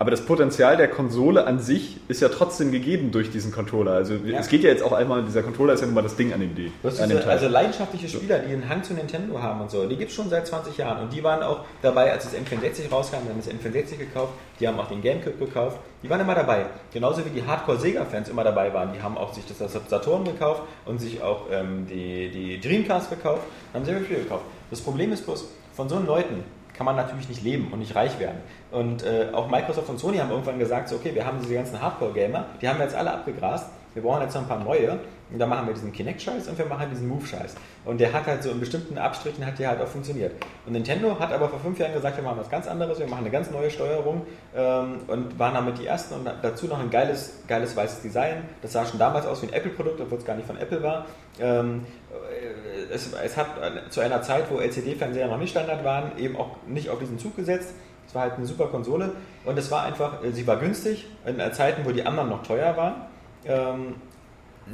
Aber 0.00 0.12
das 0.12 0.20
Potenzial 0.20 0.76
der 0.76 0.86
Konsole 0.88 1.44
an 1.44 1.58
sich 1.58 1.96
ist 2.06 2.20
ja 2.22 2.28
trotzdem 2.28 2.70
gegeben 2.70 3.10
durch 3.10 3.30
diesen 3.30 3.50
Controller. 3.50 3.92
Also 3.92 4.14
Ja. 4.14 4.38
es 4.38 4.48
geht 4.48 4.62
ja 4.62 4.70
jetzt 4.70 4.82
auch 4.82 4.92
einmal, 4.92 5.24
dieser 5.24 5.42
Controller 5.42 5.72
ist 5.72 5.80
ja 5.80 5.86
nun 5.86 5.94
mal 5.96 6.02
das 6.02 6.14
Ding 6.14 6.32
an 6.32 6.38
dem, 6.40 6.54
D, 6.54 6.70
an 6.84 7.08
dem 7.08 7.18
Teil. 7.20 7.30
also 7.30 7.48
leidenschaftliche 7.48 8.08
Spieler, 8.08 8.38
die 8.38 8.52
einen 8.52 8.68
Hang 8.68 8.84
zu 8.84 8.94
Nintendo 8.94 9.42
haben 9.42 9.60
und 9.60 9.70
so, 9.72 9.88
die 9.88 9.96
gibt 9.96 10.10
es 10.10 10.16
schon 10.16 10.28
seit 10.30 10.46
20 10.46 10.76
Jahren. 10.76 11.02
Und 11.02 11.12
die 11.12 11.24
waren 11.24 11.42
auch 11.42 11.64
dabei, 11.82 12.12
als 12.12 12.24
das 12.24 12.34
N64 12.34 12.90
rauskam, 12.92 13.16
die 13.24 13.30
haben 13.30 13.40
das 13.44 13.48
N64 13.48 13.96
gekauft, 13.98 14.34
die 14.60 14.68
haben 14.68 14.78
auch 14.78 14.86
den 14.88 15.02
Gamecube 15.02 15.36
gekauft, 15.36 15.78
die 16.04 16.08
waren 16.08 16.20
immer 16.20 16.36
dabei. 16.36 16.66
Genauso 16.92 17.24
wie 17.24 17.30
die 17.30 17.44
Hardcore-Sega-Fans 17.44 18.28
immer 18.28 18.44
dabei 18.44 18.72
waren. 18.72 18.92
Die 18.92 19.02
haben 19.02 19.18
auch 19.18 19.34
sich 19.34 19.44
das 19.46 19.58
Saturn 19.88 20.22
gekauft 20.24 20.62
und 20.84 21.00
sich 21.00 21.20
auch 21.22 21.46
ähm, 21.50 21.88
die, 21.90 22.30
die 22.30 22.60
Dreamcast 22.60 23.10
gekauft, 23.10 23.42
haben 23.74 23.84
sehr 23.84 23.94
viele 23.94 24.04
Spiele 24.06 24.20
gekauft. 24.22 24.44
Das 24.70 24.80
Problem 24.80 25.12
ist 25.12 25.24
bloß, 25.24 25.44
von 25.74 25.88
so 25.88 25.96
einen 25.96 26.06
Leuten 26.06 26.44
kann 26.78 26.84
man 26.84 26.94
natürlich 26.94 27.28
nicht 27.28 27.42
leben 27.42 27.72
und 27.72 27.80
nicht 27.80 27.96
reich 27.96 28.20
werden. 28.20 28.38
Und 28.70 29.02
äh, 29.02 29.30
auch 29.32 29.50
Microsoft 29.50 29.88
und 29.88 29.98
Sony 29.98 30.18
haben 30.18 30.30
irgendwann 30.30 30.60
gesagt, 30.60 30.88
so, 30.88 30.94
okay, 30.94 31.12
wir 31.12 31.26
haben 31.26 31.40
diese 31.42 31.54
ganzen 31.54 31.82
Hardcore-Gamer, 31.82 32.46
die 32.62 32.68
haben 32.68 32.78
wir 32.78 32.84
jetzt 32.84 32.94
alle 32.94 33.12
abgegrast, 33.12 33.68
wir 33.94 34.02
brauchen 34.04 34.22
jetzt 34.22 34.34
noch 34.34 34.42
ein 34.42 34.48
paar 34.48 34.62
neue 34.62 35.00
und 35.30 35.38
dann 35.38 35.48
machen 35.48 35.66
wir 35.66 35.74
diesen 35.74 35.92
Kinect-Scheiß 35.92 36.48
und 36.48 36.56
wir 36.56 36.64
machen 36.64 36.88
diesen 36.90 37.08
Move-Scheiß. 37.08 37.54
Und 37.84 38.00
der 38.00 38.12
hat 38.12 38.26
halt 38.26 38.42
so 38.42 38.50
in 38.50 38.60
bestimmten 38.60 38.96
Abstrichen 38.96 39.44
hat 39.44 39.58
der 39.58 39.68
halt 39.68 39.80
auch 39.80 39.88
funktioniert. 39.88 40.32
Und 40.66 40.72
Nintendo 40.72 41.18
hat 41.18 41.32
aber 41.32 41.48
vor 41.48 41.60
fünf 41.60 41.78
Jahren 41.78 41.92
gesagt, 41.92 42.16
wir 42.16 42.24
machen 42.24 42.38
was 42.38 42.48
ganz 42.48 42.66
anderes, 42.66 42.98
wir 42.98 43.06
machen 43.06 43.20
eine 43.20 43.30
ganz 43.30 43.50
neue 43.50 43.70
Steuerung 43.70 44.22
ähm, 44.56 45.00
und 45.06 45.38
waren 45.38 45.54
damit 45.54 45.78
die 45.78 45.86
Ersten 45.86 46.14
und 46.14 46.30
dazu 46.42 46.66
noch 46.66 46.80
ein 46.80 46.90
geiles, 46.90 47.42
geiles 47.46 47.76
weißes 47.76 48.00
Design. 48.00 48.44
Das 48.62 48.72
sah 48.72 48.86
schon 48.86 48.98
damals 48.98 49.26
aus 49.26 49.42
wie 49.42 49.48
ein 49.48 49.52
Apple-Produkt, 49.52 50.00
obwohl 50.00 50.18
es 50.18 50.24
gar 50.24 50.34
nicht 50.34 50.46
von 50.46 50.56
Apple 50.56 50.82
war. 50.82 51.04
Ähm, 51.38 51.84
äh, 52.10 52.92
es, 52.92 53.12
es 53.12 53.36
hat 53.36 53.48
äh, 53.60 53.90
zu 53.90 54.00
einer 54.00 54.22
Zeit, 54.22 54.50
wo 54.50 54.60
LCD-Fernseher 54.60 55.28
noch 55.28 55.38
nicht 55.38 55.50
Standard 55.50 55.84
waren, 55.84 56.16
eben 56.16 56.36
auch 56.36 56.56
nicht 56.66 56.88
auf 56.88 56.98
diesen 57.00 57.18
Zug 57.18 57.36
gesetzt. 57.36 57.74
Es 58.06 58.14
war 58.14 58.22
halt 58.22 58.34
eine 58.34 58.46
super 58.46 58.68
Konsole 58.68 59.12
und 59.44 59.58
es 59.58 59.70
war 59.70 59.82
einfach, 59.82 60.24
äh, 60.24 60.32
sie 60.32 60.46
war 60.46 60.56
günstig 60.56 61.06
in 61.26 61.38
Zeiten, 61.52 61.84
wo 61.84 61.90
die 61.90 62.06
anderen 62.06 62.30
noch 62.30 62.42
teuer 62.42 62.74
waren. 62.78 62.94
Ähm, 63.44 63.96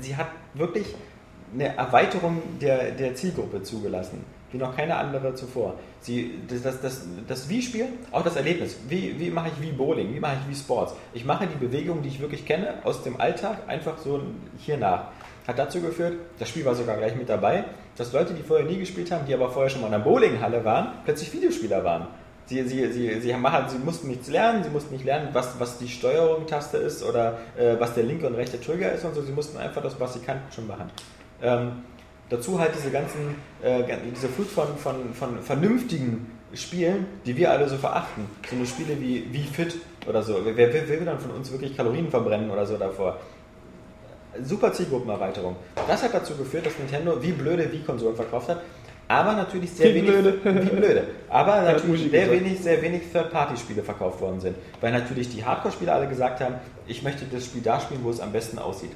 sie 0.00 0.16
hat 0.16 0.28
wirklich 0.55 0.86
eine 1.52 1.76
Erweiterung 1.76 2.42
der, 2.60 2.91
der 2.92 3.15
Zielgruppe 3.15 3.62
zugelassen, 3.62 4.24
wie 4.50 4.58
noch 4.58 4.74
keine 4.76 4.97
andere 4.97 5.34
zuvor. 5.34 5.74
Sie, 6.00 6.41
das, 6.49 6.62
das, 6.62 6.81
das, 6.81 7.07
das 7.26 7.49
Wii-Spiel, 7.49 7.86
auch 8.10 8.23
das 8.23 8.36
Erlebnis. 8.36 8.76
Wie, 8.89 9.18
wie 9.18 9.31
mache 9.31 9.49
ich 9.49 9.62
wie 9.62 9.73
Bowling? 9.73 10.15
Wie 10.15 10.20
mache 10.20 10.36
ich 10.42 10.50
wie 10.50 10.58
Sports? 10.58 10.94
Ich 11.12 11.24
mache 11.24 11.47
die 11.47 11.65
Bewegungen, 11.65 12.02
die 12.02 12.08
ich 12.08 12.20
wirklich 12.20 12.44
kenne, 12.44 12.74
aus 12.84 13.02
dem 13.02 13.20
Alltag, 13.20 13.58
einfach 13.66 13.99
so 13.99 14.20
hier 14.58 14.76
nach. 14.76 15.08
Hat 15.47 15.58
dazu 15.58 15.81
geführt, 15.81 16.15
das 16.39 16.49
Spiel 16.49 16.65
war 16.65 16.74
sogar 16.74 16.97
gleich 16.97 17.15
mit 17.15 17.28
dabei, 17.28 17.65
dass 17.97 18.12
Leute, 18.12 18.34
die 18.34 18.42
vorher 18.42 18.66
nie 18.66 18.78
gespielt 18.78 19.10
haben, 19.10 19.26
die 19.26 19.34
aber 19.34 19.50
vorher 19.50 19.70
schon 19.70 19.83
mal 19.83 19.89
in 19.89 19.92
der 19.92 19.99
Bowlinghalle 19.99 20.65
waren, 20.65 20.89
plötzlich 21.05 21.33
Videospieler 21.33 21.84
waren. 21.84 22.08
Sie, 22.47 22.62
sie, 22.68 22.92
sie, 22.92 23.20
sie, 23.20 23.32
machen, 23.34 23.70
sie 23.70 23.78
mussten 23.78 24.08
nichts 24.08 24.28
lernen, 24.28 24.62
sie 24.62 24.70
mussten 24.70 24.92
nicht 24.92 25.05
lernen, 25.05 25.31
was, 25.32 25.58
was 25.58 25.78
die 25.78 25.89
Steuerung-Taste 25.89 26.76
ist 26.76 27.02
oder 27.02 27.39
äh, 27.56 27.76
was 27.78 27.94
der 27.94 28.05
linke 28.05 28.26
und 28.26 28.34
rechte 28.34 28.60
Trigger 28.60 28.92
ist 28.92 29.05
und 29.05 29.14
so. 29.14 29.23
Sie 29.23 29.32
mussten 29.32 29.56
einfach 29.56 29.82
das, 29.82 29.98
was 29.98 30.12
sie 30.12 30.20
kannten, 30.20 30.52
schon 30.52 30.66
machen. 30.66 30.90
Ähm, 31.42 31.73
dazu 32.28 32.58
halt 32.58 32.73
diese 32.76 32.90
ganzen, 32.90 33.36
äh, 33.62 33.82
diese 34.14 34.28
Flut 34.28 34.48
von, 34.48 34.76
von, 34.76 35.14
von 35.14 35.40
vernünftigen 35.40 36.31
Spielen, 36.52 37.06
die 37.24 37.36
wir 37.36 37.50
alle 37.50 37.68
so 37.68 37.76
verachten. 37.76 38.26
So 38.48 38.56
eine 38.56 38.66
Spiele 38.66 39.00
wie, 39.00 39.26
wie 39.32 39.44
Fit 39.44 39.76
oder 40.06 40.23
so. 40.23 40.40
Wer, 40.44 40.56
wer, 40.56 40.73
wer 40.73 40.89
will 40.89 41.05
dann 41.05 41.18
von 41.18 41.31
uns 41.31 41.50
wirklich 41.50 41.76
Kalorien 41.76 42.10
verbrennen 42.10 42.50
oder 42.50 42.66
so 42.66 42.76
davor? 42.76 43.18
Super 44.42 44.73
Zielgruppenerweiterung. 44.73 45.56
Das 45.89 46.02
hat 46.02 46.12
dazu 46.12 46.36
geführt, 46.36 46.66
dass 46.66 46.78
Nintendo 46.78 47.23
wie 47.23 47.32
blöde 47.32 47.70
Wii-Konsolen 47.70 48.16
verkauft 48.16 48.48
hat, 48.48 48.60
aber 49.08 49.34
natürlich 49.34 49.70
sehr 49.70 49.91
Wie 49.91 49.97
wenig. 49.97 50.10
blöde. 50.10 50.39
Wie 50.44 50.76
blöde. 50.76 51.07
Aber 51.28 51.62
natürlich 51.62 52.10
sehr 52.10 52.26
gesagt. 52.26 52.44
wenig, 52.44 52.60
sehr 52.60 52.83
wenig 52.83 53.02
Third-Party-Spiele 53.12 53.83
verkauft 53.83 54.20
worden 54.20 54.41
sind. 54.41 54.57
Weil 54.81 54.92
natürlich 54.92 55.28
die 55.28 55.44
Hardcore-Spieler 55.44 55.94
alle 55.94 56.08
gesagt 56.08 56.41
haben, 56.41 56.55
ich 56.86 57.02
möchte 57.02 57.24
das 57.26 57.44
Spiel 57.44 57.62
da 57.62 57.81
spielen, 57.81 58.00
wo 58.02 58.10
es 58.10 58.20
am 58.20 58.33
besten 58.33 58.58
aussieht. 58.58 58.92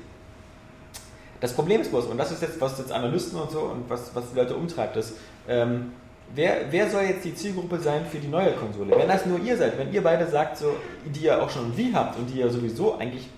Das 1.41 1.53
Problem 1.53 1.81
ist 1.81 1.91
bloß, 1.91 2.07
und 2.07 2.19
das 2.19 2.33
ist 2.33 2.43
jetzt, 2.43 2.61
was 2.61 2.79
jetzt 2.79 2.91
Analysten 2.91 3.39
und 3.39 3.51
so 3.51 3.61
und 3.61 3.89
was, 3.89 4.11
was 4.15 4.31
die 4.31 4.37
Leute 4.37 4.57
umtreibt, 4.57 4.97
ist, 4.97 5.15
ähm, 5.49 5.93
wer, 6.35 6.63
wer 6.71 6.91
soll 6.91 7.03
jetzt 7.03 7.25
die 7.25 7.35
Zielgruppe 7.35 7.79
sein 7.79 8.05
für 8.11 8.19
die 8.19 8.27
neue 8.27 8.53
Konsole? 8.53 8.91
Wenn 8.99 9.07
das 9.07 9.25
nur 9.25 9.39
ihr 9.41 9.57
seid, 9.57 9.79
wenn 9.79 9.93
ihr 9.93 10.03
beide 10.03 10.27
sagt, 10.27 10.57
so, 10.57 10.75
die 11.05 11.27
ihr 11.27 11.41
auch 11.41 11.51
schon 11.51 11.77
Wii 11.77 11.93
habt 11.93 12.19
und 12.19 12.29
die 12.29 12.41
ihr 12.41 12.51
sowieso 12.51 12.99
eigentlich, 12.99 13.29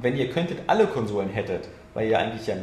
wenn 0.00 0.16
ihr 0.16 0.30
könntet, 0.30 0.58
alle 0.68 0.86
Konsolen 0.86 1.30
hättet, 1.30 1.68
weil 1.94 2.08
ihr 2.08 2.18
eigentlich 2.18 2.46
ja 2.46 2.54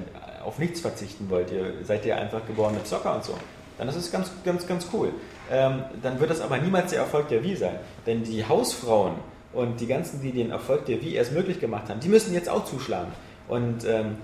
auf 0.46 0.60
nichts 0.60 0.80
verzichten 0.80 1.30
wollt, 1.30 1.52
ihr 1.52 1.74
seid 1.84 2.06
ja 2.06 2.16
einfach 2.16 2.46
geborene 2.48 2.84
Zocker 2.84 3.16
und 3.16 3.24
so, 3.24 3.34
dann 3.78 3.88
ist 3.88 3.96
es 3.96 4.12
ganz, 4.12 4.32
ganz, 4.44 4.68
ganz 4.68 4.88
cool. 4.94 5.12
Ähm, 5.52 5.84
dann 6.02 6.20
wird 6.20 6.30
das 6.30 6.42
aber 6.42 6.58
niemals 6.58 6.92
der 6.92 7.00
Erfolg 7.00 7.28
der 7.30 7.44
Wii 7.44 7.56
sein. 7.56 7.76
Denn 8.06 8.24
die 8.24 8.46
Hausfrauen 8.48 9.16
und 9.54 9.80
die 9.80 9.88
ganzen, 9.88 10.22
die 10.22 10.32
den 10.32 10.52
Erfolg 10.52 10.86
der 10.86 11.02
Wii 11.02 11.16
erst 11.16 11.34
möglich 11.34 11.60
gemacht 11.60 11.90
haben, 11.90 12.00
die 12.00 12.10
müssen 12.10 12.34
jetzt 12.34 12.50
auch 12.50 12.66
zuschlagen. 12.66 13.12
Und 13.48 13.86
ähm, 13.86 14.18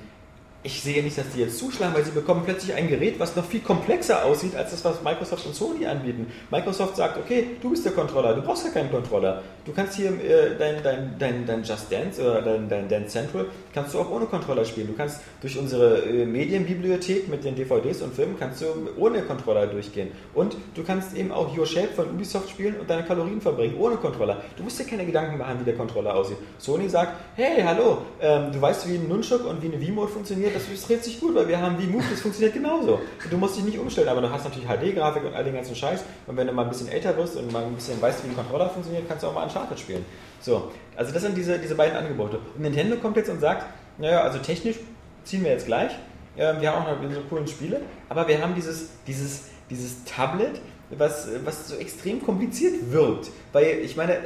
ich 0.63 0.81
sehe 0.81 1.01
nicht, 1.01 1.17
dass 1.17 1.29
die 1.33 1.39
jetzt 1.39 1.57
zuschlagen, 1.57 1.95
weil 1.95 2.05
sie 2.05 2.11
bekommen 2.11 2.43
plötzlich 2.45 2.75
ein 2.75 2.87
Gerät, 2.87 3.19
was 3.19 3.35
noch 3.35 3.45
viel 3.45 3.61
komplexer 3.61 4.23
aussieht 4.23 4.55
als 4.55 4.71
das, 4.71 4.85
was 4.85 5.01
Microsoft 5.01 5.45
und 5.47 5.55
Sony 5.55 5.87
anbieten. 5.87 6.27
Microsoft 6.51 6.97
sagt, 6.97 7.17
okay, 7.17 7.57
du 7.61 7.71
bist 7.71 7.83
der 7.83 7.93
Controller, 7.93 8.35
du 8.35 8.41
brauchst 8.41 8.65
ja 8.65 8.71
keinen 8.71 8.91
Controller. 8.91 9.41
Du 9.65 9.71
kannst 9.73 9.95
hier 9.95 10.11
äh, 10.11 10.55
dein, 10.57 10.83
dein, 10.83 11.15
dein, 11.17 11.45
dein 11.47 11.63
Just 11.63 11.91
Dance 11.91 12.21
oder 12.21 12.41
dein, 12.43 12.69
dein 12.69 12.87
Dance 12.87 13.09
Central, 13.09 13.47
kannst 13.73 13.93
du 13.93 13.99
auch 13.99 14.11
ohne 14.11 14.25
Controller 14.25 14.63
spielen. 14.63 14.87
Du 14.87 14.93
kannst 14.93 15.21
durch 15.41 15.57
unsere 15.57 15.99
äh, 15.99 16.25
Medienbibliothek 16.25 17.27
mit 17.27 17.43
den 17.43 17.55
DVDs 17.55 18.03
und 18.03 18.13
Filmen, 18.13 18.35
kannst 18.37 18.61
du 18.61 18.65
ohne 18.97 19.23
Controller 19.23 19.65
durchgehen. 19.65 20.11
Und 20.35 20.55
du 20.75 20.83
kannst 20.83 21.15
eben 21.15 21.31
auch 21.31 21.57
Your 21.57 21.65
Shape 21.65 21.89
von 21.95 22.09
Ubisoft 22.09 22.51
spielen 22.51 22.79
und 22.79 22.87
deine 22.87 23.03
Kalorien 23.03 23.41
verbringen, 23.41 23.75
ohne 23.79 23.95
Controller. 23.95 24.41
Du 24.57 24.63
musst 24.63 24.79
dir 24.79 24.85
keine 24.85 25.05
Gedanken 25.05 25.39
machen, 25.39 25.59
wie 25.59 25.65
der 25.65 25.75
Controller 25.75 26.15
aussieht. 26.15 26.37
Sony 26.59 26.87
sagt, 26.87 27.13
hey, 27.35 27.63
hallo, 27.63 27.99
ähm, 28.21 28.51
du 28.51 28.61
weißt, 28.61 28.87
wie 28.87 28.95
ein 28.95 29.07
Nunchuk 29.07 29.45
und 29.45 29.61
wie 29.63 29.67
eine 29.67 29.81
Wii-Mode 29.81 30.11
funktioniert, 30.11 30.50
das 30.53 30.67
ist 30.67 30.89
richtig 30.89 31.19
gut, 31.19 31.35
weil 31.35 31.47
wir 31.47 31.59
haben 31.59 31.77
Wii-Move, 31.77 32.03
das 32.09 32.21
funktioniert 32.21 32.53
genauso. 32.53 33.01
Du 33.29 33.37
musst 33.37 33.57
dich 33.57 33.63
nicht 33.63 33.79
umstellen, 33.79 34.07
aber 34.07 34.21
du 34.21 34.29
hast 34.29 34.43
natürlich 34.43 34.67
HD-Grafik 34.67 35.23
und 35.23 35.33
all 35.33 35.43
den 35.43 35.53
ganzen 35.53 35.75
Scheiß. 35.75 36.03
Und 36.27 36.37
wenn 36.37 36.47
du 36.47 36.53
mal 36.53 36.63
ein 36.63 36.69
bisschen 36.69 36.87
älter 36.87 37.15
wirst 37.17 37.37
und 37.37 37.51
mal 37.51 37.63
ein 37.63 37.73
bisschen 37.73 38.01
weißt, 38.01 38.23
wie 38.23 38.29
ein 38.29 38.35
Controller 38.35 38.69
funktioniert, 38.69 39.07
kannst 39.07 39.23
du 39.23 39.27
auch 39.27 39.33
mal 39.33 39.43
Uncharted 39.43 39.79
spielen. 39.79 40.05
So, 40.39 40.71
also 40.95 41.11
das 41.11 41.21
sind 41.21 41.35
diese, 41.35 41.59
diese 41.59 41.75
beiden 41.75 41.95
Angebote. 41.97 42.39
Und 42.55 42.61
Nintendo 42.61 42.97
kommt 42.97 43.17
jetzt 43.17 43.29
und 43.29 43.39
sagt, 43.39 43.65
naja, 43.97 44.21
also 44.21 44.39
technisch 44.39 44.77
ziehen 45.23 45.43
wir 45.43 45.51
jetzt 45.51 45.65
gleich. 45.65 45.91
Ähm, 46.37 46.61
wir 46.61 46.71
haben 46.71 46.85
auch 46.85 47.01
noch 47.01 47.13
so 47.13 47.21
coolen 47.29 47.47
Spiele, 47.47 47.81
aber 48.09 48.27
wir 48.27 48.41
haben 48.41 48.55
dieses, 48.55 48.89
dieses, 49.05 49.45
dieses 49.69 50.03
Tablet, 50.05 50.61
was, 50.97 51.27
was 51.45 51.67
so 51.67 51.75
extrem 51.75 52.23
kompliziert 52.23 52.91
wirkt. 52.91 53.29
Weil 53.53 53.79
ich 53.83 53.95
meine, 53.95 54.17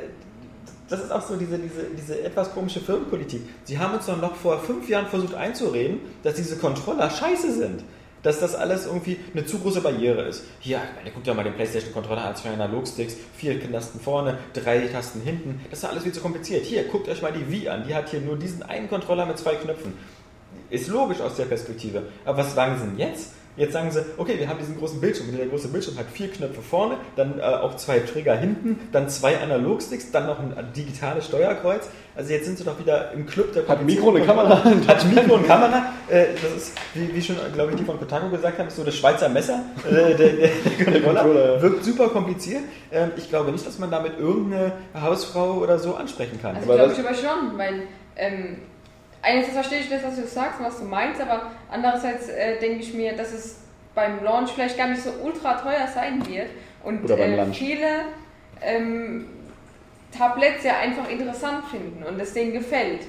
das 0.89 1.03
ist 1.03 1.11
auch 1.11 1.21
so 1.21 1.35
diese, 1.35 1.57
diese, 1.57 1.85
diese 1.97 2.23
etwas 2.23 2.53
komische 2.53 2.79
Firmenpolitik. 2.79 3.41
Sie 3.63 3.77
haben 3.79 3.93
uns 3.95 4.05
doch 4.05 4.21
noch 4.21 4.35
vor 4.35 4.59
fünf 4.59 4.87
Jahren 4.87 5.07
versucht 5.07 5.33
einzureden, 5.33 5.99
dass 6.23 6.35
diese 6.35 6.57
Controller 6.57 7.09
scheiße 7.09 7.53
sind. 7.53 7.83
Dass 8.21 8.39
das 8.39 8.55
alles 8.55 8.87
irgendwie 8.87 9.19
eine 9.33 9.45
zu 9.45 9.59
große 9.59 9.81
Barriere 9.81 10.23
ist. 10.23 10.45
Hier, 10.59 10.81
meine, 10.95 11.11
guckt 11.11 11.27
ja 11.27 11.35
mal 11.35 11.43
den 11.43 11.53
PlayStation-Controller 11.53 12.23
an, 12.23 12.35
zwei 12.35 12.49
Analogsticks, 12.49 13.15
vier 13.37 13.61
Tasten 13.71 13.99
vorne, 13.99 14.39
drei 14.53 14.79
Tasten 14.87 15.21
hinten. 15.21 15.61
Das 15.69 15.79
ist 15.79 15.85
alles 15.85 16.03
viel 16.03 16.11
zu 16.11 16.21
kompliziert. 16.21 16.65
Hier, 16.65 16.85
guckt 16.85 17.07
euch 17.07 17.21
mal 17.21 17.31
die 17.31 17.51
Wii 17.51 17.69
an. 17.69 17.83
Die 17.87 17.93
hat 17.93 18.09
hier 18.09 18.21
nur 18.21 18.35
diesen 18.35 18.63
einen 18.63 18.89
Controller 18.89 19.27
mit 19.27 19.37
zwei 19.37 19.53
Knöpfen. 19.53 19.93
Ist 20.71 20.87
logisch 20.87 21.21
aus 21.21 21.35
der 21.35 21.45
Perspektive. 21.45 22.01
Aber 22.25 22.39
was 22.39 22.55
sagen 22.55 22.79
sie 22.79 22.87
denn 22.87 22.97
jetzt? 22.97 23.33
Jetzt 23.57 23.73
sagen 23.73 23.89
sie, 23.91 24.03
okay, 24.17 24.37
wir 24.37 24.49
haben 24.49 24.59
diesen 24.59 24.77
großen 24.77 24.99
Bildschirm. 24.99 25.27
Der 25.35 25.45
große 25.47 25.69
Bildschirm 25.69 25.97
hat 25.97 26.07
vier 26.11 26.29
Knöpfe 26.29 26.61
vorne, 26.61 26.97
dann 27.15 27.39
äh, 27.39 27.43
auch 27.43 27.75
zwei 27.77 27.99
Trigger 27.99 28.35
hinten, 28.35 28.79
dann 28.91 29.09
zwei 29.09 29.37
Analogsticks, 29.39 30.11
dann 30.11 30.27
noch 30.27 30.39
ein 30.39 30.53
digitales 30.75 31.25
Steuerkreuz. 31.25 31.89
Also 32.15 32.31
jetzt 32.31 32.45
sind 32.45 32.57
sie 32.57 32.63
doch 32.63 32.79
wieder 32.79 33.11
im 33.11 33.25
Club 33.25 33.53
der 33.53 33.67
Hat 33.67 33.83
Mikro, 33.83 34.09
eine 34.09 34.25
Controller. 34.25 34.61
Kamera. 34.61 34.87
Hat 34.87 35.05
Mikro 35.13 35.35
und 35.35 35.47
Kamera. 35.47 35.93
Äh, 36.09 36.25
das 36.41 36.51
ist, 36.63 36.73
wie, 36.93 37.13
wie 37.13 37.21
schon, 37.21 37.35
glaube 37.53 37.71
ich, 37.71 37.77
die 37.77 37.83
von 37.83 37.99
Kotaku 37.99 38.29
gesagt 38.29 38.57
haben, 38.59 38.67
ist 38.67 38.75
so 38.75 38.83
das 38.83 38.95
Schweizer 38.95 39.29
Messer. 39.29 39.63
Äh, 39.89 39.93
der, 39.93 40.13
der, 40.15 40.29
der 40.29 40.49
Controller 40.85 41.21
Controller. 41.21 41.61
wirkt 41.61 41.83
super 41.83 42.09
kompliziert. 42.09 42.63
Ähm, 42.91 43.11
ich 43.17 43.29
glaube 43.29 43.51
nicht, 43.51 43.65
dass 43.65 43.79
man 43.79 43.91
damit 43.91 44.17
irgendeine 44.17 44.73
Hausfrau 44.93 45.55
oder 45.55 45.79
so 45.79 45.95
ansprechen 45.95 46.39
kann. 46.41 46.55
Also 46.55 46.73
glaube 46.73 46.93
ich 46.93 46.99
aber 46.99 47.13
schon, 47.15 47.57
weil 47.57 47.83
ähm, 48.15 48.57
einerseits 49.25 49.53
verstehe 49.53 49.79
ich 49.79 49.89
das, 49.89 50.03
was 50.03 50.15
du 50.15 50.25
sagst 50.27 50.59
und 50.59 50.65
was 50.67 50.77
du 50.79 50.85
meinst, 50.85 51.19
aber 51.21 51.51
andererseits 51.71 52.29
äh, 52.29 52.59
denke 52.59 52.79
ich 52.83 52.93
mir, 52.93 53.13
dass 53.15 53.33
es 53.33 53.57
beim 53.93 54.23
Launch 54.23 54.51
vielleicht 54.51 54.77
gar 54.77 54.87
nicht 54.87 55.01
so 55.03 55.09
ultra 55.23 55.53
teuer 55.55 55.87
sein 55.93 56.25
wird 56.27 56.49
und 56.83 57.09
äh, 57.09 57.45
viele 57.53 57.87
ähm, 58.61 59.27
Tablets 60.17 60.63
ja 60.63 60.77
einfach 60.77 61.09
interessant 61.09 61.65
finden 61.69 62.03
und 62.03 62.19
es 62.19 62.33
denen 62.33 62.53
gefällt. 62.53 63.01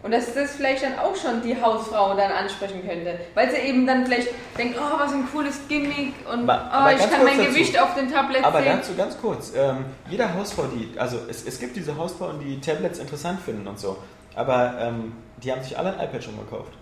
Und 0.00 0.12
dass 0.12 0.32
das 0.32 0.52
vielleicht 0.52 0.84
dann 0.84 0.96
auch 0.96 1.16
schon 1.16 1.42
die 1.42 1.60
Hausfrau 1.60 2.14
dann 2.14 2.30
ansprechen 2.30 2.86
könnte. 2.86 3.18
Weil 3.34 3.50
sie 3.50 3.56
eben 3.56 3.84
dann 3.84 4.06
vielleicht 4.06 4.28
denkt, 4.56 4.78
oh, 4.80 4.96
was 4.96 5.12
ein 5.12 5.26
cooles 5.32 5.58
Gimmick 5.68 6.12
und 6.32 6.48
Aber- 6.48 6.68
oh, 6.70 6.74
aber 6.76 6.92
ich 6.92 6.98
ganz 7.00 7.10
kann 7.10 7.24
mein 7.24 7.36
dazu. 7.38 7.50
Gewicht 7.50 7.80
auf 7.80 7.94
dem 7.96 8.08
Tablet 8.10 8.44
Aber 8.44 8.62
sehen. 8.62 8.76
dazu 8.76 8.94
ganz 8.94 9.20
kurz. 9.20 9.52
Ähm, 9.56 9.86
jede 10.08 10.32
Hausfrau, 10.32 10.66
die, 10.72 10.96
also 11.00 11.18
es, 11.28 11.44
es 11.44 11.58
gibt 11.58 11.74
diese 11.74 11.96
Hausfrauen, 11.96 12.38
die 12.38 12.60
Tablets 12.60 13.00
interessant 13.00 13.40
finden 13.40 13.66
und 13.66 13.80
so. 13.80 13.98
Aber 14.34 14.74
ähm, 14.80 15.12
die 15.42 15.52
haben 15.52 15.62
sich 15.62 15.78
alle 15.78 15.96
ein 15.96 16.08
iPad 16.08 16.22
schon 16.22 16.38
gekauft, 16.38 16.72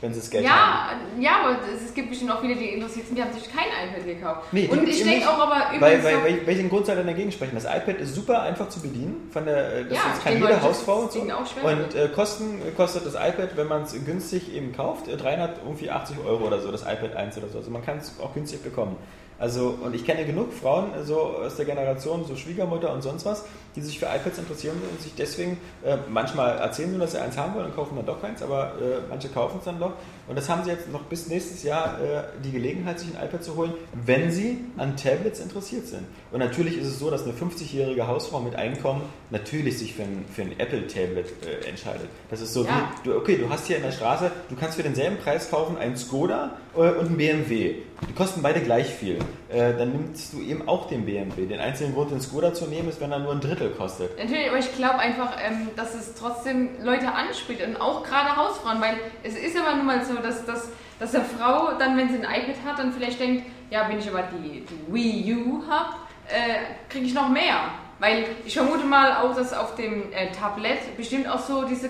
wenn 0.00 0.12
sie 0.12 0.20
das 0.20 0.30
Geld 0.30 0.48
haben. 0.48 1.20
Ja, 1.20 1.30
ja, 1.30 1.40
aber 1.44 1.58
es, 1.74 1.92
gibt 1.94 2.10
bestimmt 2.10 2.30
auch 2.30 2.40
viele, 2.40 2.54
die 2.54 2.70
interessiert 2.70 3.06
sind, 3.06 3.16
die 3.16 3.22
haben 3.22 3.32
sich 3.32 3.44
kein 3.44 3.66
iPad 3.88 4.06
gekauft. 4.06 4.52
Nee, 4.52 4.68
und 4.68 4.88
ich 4.88 5.02
denke 5.02 5.28
auch 5.28 5.38
aber 5.38 5.56
Weil, 5.70 5.76
übrigens 5.76 6.04
weil, 6.04 6.22
weil, 6.22 6.46
welchen 6.46 6.68
Grund 6.68 6.86
soll 6.86 6.96
denn 6.96 7.06
dagegen 7.06 7.32
sprechen? 7.32 7.54
Das 7.54 7.64
iPad 7.64 8.00
ist 8.00 8.14
super 8.14 8.42
einfach 8.42 8.68
zu 8.68 8.80
bedienen. 8.80 9.28
Von 9.32 9.44
der, 9.44 9.74
äh, 9.74 9.84
das, 9.84 9.94
Ja, 9.94 10.02
das 10.10 10.22
kann 10.22 10.32
den 10.32 10.42
jede 10.42 10.54
wollte 10.54 10.56
ich 10.56 10.62
Hausfrau 10.62 10.96
und 11.00 11.12
so. 11.12 11.20
Und 11.20 11.94
äh, 11.94 12.08
Kosten 12.14 12.60
kostet 12.76 13.06
das 13.06 13.14
iPad, 13.14 13.56
wenn 13.56 13.68
man 13.68 13.82
es 13.82 13.92
günstig 14.04 14.54
eben 14.54 14.72
kauft, 14.72 15.08
äh, 15.08 15.16
380 15.16 16.16
Euro 16.24 16.46
oder 16.46 16.60
so, 16.60 16.70
das 16.70 16.82
iPad 16.82 17.16
1 17.16 17.38
oder 17.38 17.48
so. 17.48 17.58
Also 17.58 17.70
man 17.70 17.84
kann 17.84 17.98
es 17.98 18.14
auch 18.20 18.34
günstig 18.34 18.62
bekommen. 18.62 18.96
Also, 19.38 19.78
und 19.80 19.94
ich 19.94 20.04
kenne 20.04 20.24
genug 20.24 20.52
Frauen 20.52 20.92
äh, 20.94 21.04
so 21.04 21.20
aus 21.20 21.56
der 21.56 21.64
Generation, 21.64 22.24
so 22.26 22.34
Schwiegermutter 22.34 22.92
und 22.92 23.02
sonst 23.02 23.24
was, 23.24 23.44
die 23.78 23.84
sich 23.84 23.98
für 23.98 24.06
iPads 24.06 24.38
interessieren 24.38 24.76
und 24.90 25.00
sich 25.00 25.12
deswegen 25.16 25.58
äh, 25.84 25.96
manchmal 26.08 26.58
erzählen 26.58 26.92
sie, 26.92 26.98
dass 26.98 27.12
sie 27.12 27.18
eins 27.20 27.36
haben 27.36 27.54
wollen 27.54 27.66
und 27.66 27.76
kaufen 27.76 27.94
dann 27.96 28.06
doch 28.06 28.20
keins, 28.20 28.42
aber 28.42 28.72
äh, 28.80 28.98
manche 29.08 29.28
kaufen 29.28 29.58
es 29.58 29.64
dann 29.64 29.78
doch. 29.78 29.92
Und 30.26 30.36
das 30.36 30.48
haben 30.48 30.64
sie 30.64 30.70
jetzt 30.70 30.90
noch 30.92 31.02
bis 31.04 31.28
nächstes 31.28 31.62
Jahr 31.62 31.98
äh, 32.00 32.22
die 32.44 32.50
Gelegenheit, 32.50 32.98
sich 32.98 33.08
ein 33.16 33.24
iPad 33.24 33.42
zu 33.42 33.56
holen, 33.56 33.72
wenn 34.04 34.30
sie 34.30 34.58
an 34.76 34.96
Tablets 34.96 35.40
interessiert 35.40 35.86
sind. 35.86 36.02
Und 36.32 36.40
natürlich 36.40 36.76
ist 36.76 36.86
es 36.86 36.98
so, 36.98 37.10
dass 37.10 37.22
eine 37.22 37.32
50-jährige 37.32 38.06
Hausfrau 38.06 38.40
mit 38.40 38.54
Einkommen 38.56 39.02
natürlich 39.30 39.78
sich 39.78 39.94
für 39.94 40.02
ein, 40.02 40.24
für 40.34 40.42
ein 40.42 40.58
Apple-Tablet 40.58 41.26
äh, 41.46 41.68
entscheidet. 41.68 42.08
Das 42.30 42.40
ist 42.40 42.52
so 42.52 42.64
Ja. 42.64 42.90
wie, 43.02 43.08
du, 43.08 43.16
okay, 43.16 43.36
du 43.38 43.48
hast 43.48 43.66
hier 43.66 43.76
in 43.76 43.82
der 43.82 43.92
Straße, 43.92 44.30
du 44.50 44.56
kannst 44.56 44.76
für 44.76 44.82
denselben 44.82 45.16
Preis 45.18 45.48
kaufen 45.50 45.78
einen 45.78 45.96
Skoda 45.96 46.56
äh, 46.74 46.80
und 46.80 47.06
einen 47.06 47.16
BMW. 47.16 47.76
Die 48.08 48.12
kosten 48.14 48.42
beide 48.42 48.60
gleich 48.60 48.86
viel. 48.88 49.18
Äh, 49.50 49.74
dann 49.78 49.92
nimmst 49.92 50.34
du 50.34 50.42
eben 50.42 50.68
auch 50.68 50.88
den 50.88 51.06
BMW. 51.06 51.46
Den 51.46 51.60
einzigen 51.60 51.94
Grund, 51.94 52.10
den 52.10 52.20
Skoda 52.20 52.52
zu 52.52 52.66
nehmen, 52.66 52.90
ist, 52.90 53.00
wenn 53.00 53.10
er 53.12 53.18
nur 53.18 53.32
ein 53.32 53.40
Drittel 53.40 53.70
kostet. 53.70 54.18
Natürlich, 54.18 54.48
aber 54.48 54.58
ich 54.58 54.74
glaube 54.76 54.98
einfach, 54.98 55.36
ähm, 55.42 55.70
dass 55.74 55.94
es 55.94 56.14
trotzdem 56.14 56.70
Leute 56.82 57.10
anspricht 57.10 57.62
und 57.66 57.80
auch 57.80 58.02
gerade 58.02 58.36
Hausfrauen, 58.36 58.80
weil 58.82 58.96
es 59.22 59.36
ist 59.36 59.56
aber 59.56 59.76
nun 59.76 59.86
mal 59.86 60.04
so, 60.04 60.14
dass, 60.16 60.44
dass, 60.44 60.68
dass 60.98 61.14
eine 61.14 61.24
Frau 61.24 61.78
dann, 61.78 61.96
wenn 61.96 62.10
sie 62.10 62.16
ein 62.16 62.24
iPad 62.24 62.56
hat, 62.66 62.78
dann 62.78 62.92
vielleicht 62.92 63.20
denkt, 63.20 63.46
ja, 63.70 63.88
wenn 63.88 63.98
ich 63.98 64.08
aber 64.08 64.24
die, 64.24 64.66
die 64.66 64.92
Wii 64.92 65.34
U 65.36 65.62
habe, 65.66 65.94
äh, 66.28 66.90
kriege 66.90 67.06
ich 67.06 67.14
noch 67.14 67.30
mehr. 67.30 67.70
Weil 68.00 68.26
ich 68.44 68.52
vermute 68.52 68.84
mal 68.84 69.16
auch, 69.16 69.34
dass 69.34 69.54
auf 69.54 69.76
dem 69.76 70.12
äh, 70.12 70.30
Tablet 70.30 70.94
bestimmt 70.98 71.26
auch 71.26 71.40
so 71.40 71.64
diese, 71.64 71.88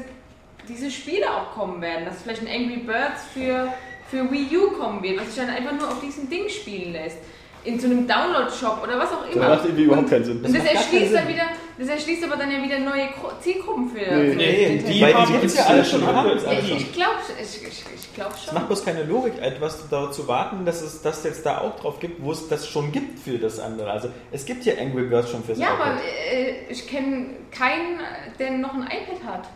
diese 0.68 0.92
Spiele 0.92 1.26
auch 1.28 1.54
kommen 1.54 1.80
werden, 1.80 2.04
dass 2.04 2.22
vielleicht 2.22 2.42
ein 2.42 2.48
Angry 2.48 2.78
Birds 2.78 3.24
für, 3.34 3.72
für 4.08 4.30
Wii 4.30 4.56
U 4.58 4.70
kommen 4.78 5.02
wird, 5.02 5.18
was 5.18 5.34
sich 5.34 5.44
dann 5.44 5.52
einfach 5.52 5.72
nur 5.72 5.88
auf 5.88 6.00
diesem 6.00 6.30
Ding 6.30 6.48
spielen 6.48 6.92
lässt. 6.92 7.18
In 7.64 7.78
so 7.78 7.86
einem 7.86 8.06
Download-Shop 8.06 8.80
oder 8.82 8.98
was 8.98 9.10
auch 9.12 9.26
Das 9.26 9.34
immer. 9.36 9.48
macht 9.48 9.64
irgendwie 9.64 9.82
überhaupt 9.84 10.08
keinen 10.10 10.24
Sinn. 10.24 10.36
Und 10.38 10.44
das 10.44 10.52
macht 10.52 10.64
gar 10.64 10.74
erschließt 10.74 11.14
keinen 11.14 11.26
dann 11.26 11.34
wieder, 11.34 11.44
das 11.78 11.88
erschließt 11.88 12.24
aber 12.24 12.36
dann 12.36 12.50
ja 12.50 12.62
wieder 12.62 12.78
neue 12.78 13.06
Gru- 13.08 13.32
Zielgruppen 13.40 13.90
für. 13.90 13.98
Nee, 13.98 14.30
für 14.30 14.36
Nee, 14.36 14.78
die, 14.86 15.00
weil 15.02 15.14
haben 15.14 15.26
die 15.26 15.32
gibt 15.32 15.44
es 15.44 15.56
ja 15.56 15.64
alle 15.66 15.78
ja 15.78 15.84
schon. 15.84 16.00
die 16.00 16.06
haben 16.06 16.30
es 16.30 16.44
alle 16.44 16.54
Ja, 16.54 16.60
ich, 16.62 16.68
schon. 16.68 16.76
ich 16.78 16.92
glaube 16.94 17.14
ich, 17.42 17.62
ich, 17.68 17.84
ich 17.94 18.14
glaub 18.14 18.32
Es 18.32 18.44
schon. 18.44 18.54
macht 18.54 18.66
bloß 18.68 18.84
keine 18.84 19.02
Logik, 19.04 19.34
etwas 19.42 19.88
darauf 19.88 20.12
zu 20.12 20.26
warten, 20.28 20.64
dass 20.64 20.80
es 20.82 21.02
das 21.02 21.24
jetzt 21.24 21.44
da 21.44 21.58
auch 21.58 21.78
drauf 21.80 21.98
gibt, 22.00 22.22
wo 22.22 22.32
es 22.32 22.48
das 22.48 22.66
schon 22.68 22.90
gibt 22.92 23.18
für 23.18 23.38
das 23.38 23.58
andere. 23.60 23.90
Also 23.90 24.08
es 24.32 24.44
gibt 24.46 24.64
hier 24.64 24.80
Angry 24.80 25.02
Birds 25.04 25.30
schon 25.30 25.42
fürs 25.44 25.58
Ja, 25.58 25.74
iPad. 25.74 25.80
aber 25.88 26.00
äh, 26.32 26.54
ich 26.70 26.86
kenne 26.86 27.26
keinen, 27.50 28.00
der 28.38 28.52
noch 28.52 28.74
ein 28.74 28.82
iPad 28.84 29.24
hat. 29.26 29.48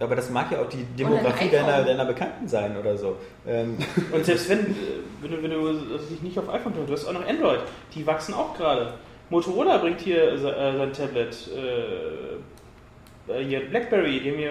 Aber 0.00 0.16
das 0.16 0.28
mag 0.30 0.50
ja 0.50 0.60
auch 0.60 0.68
die 0.68 0.84
Demografie 0.98 1.48
deiner, 1.50 1.82
deiner 1.84 2.04
Bekannten 2.04 2.48
sein 2.48 2.76
oder 2.76 2.96
so. 2.96 3.16
Ähm, 3.46 3.78
Und 4.12 4.24
selbst 4.24 4.48
wenn, 4.48 4.74
wenn 5.22 5.30
du, 5.30 5.42
wenn 5.42 5.50
du 5.50 5.66
also 5.68 6.04
dich 6.10 6.20
nicht 6.20 6.38
auf 6.38 6.48
iPhone 6.52 6.74
drückst, 6.74 6.88
du 6.90 6.92
hast 6.94 7.06
auch 7.06 7.12
noch 7.20 7.28
Android, 7.28 7.60
die 7.94 8.06
wachsen 8.06 8.34
auch 8.34 8.56
gerade. 8.56 8.94
Motorola 9.30 9.78
bringt 9.78 10.00
hier 10.00 10.32
äh, 10.32 10.38
sein 10.38 10.92
Tablet, 10.92 11.36
äh, 11.56 13.32
äh, 13.32 13.44
hier 13.44 13.60
Blackberry, 13.70 14.20
dem 14.20 14.36
hier 14.36 14.50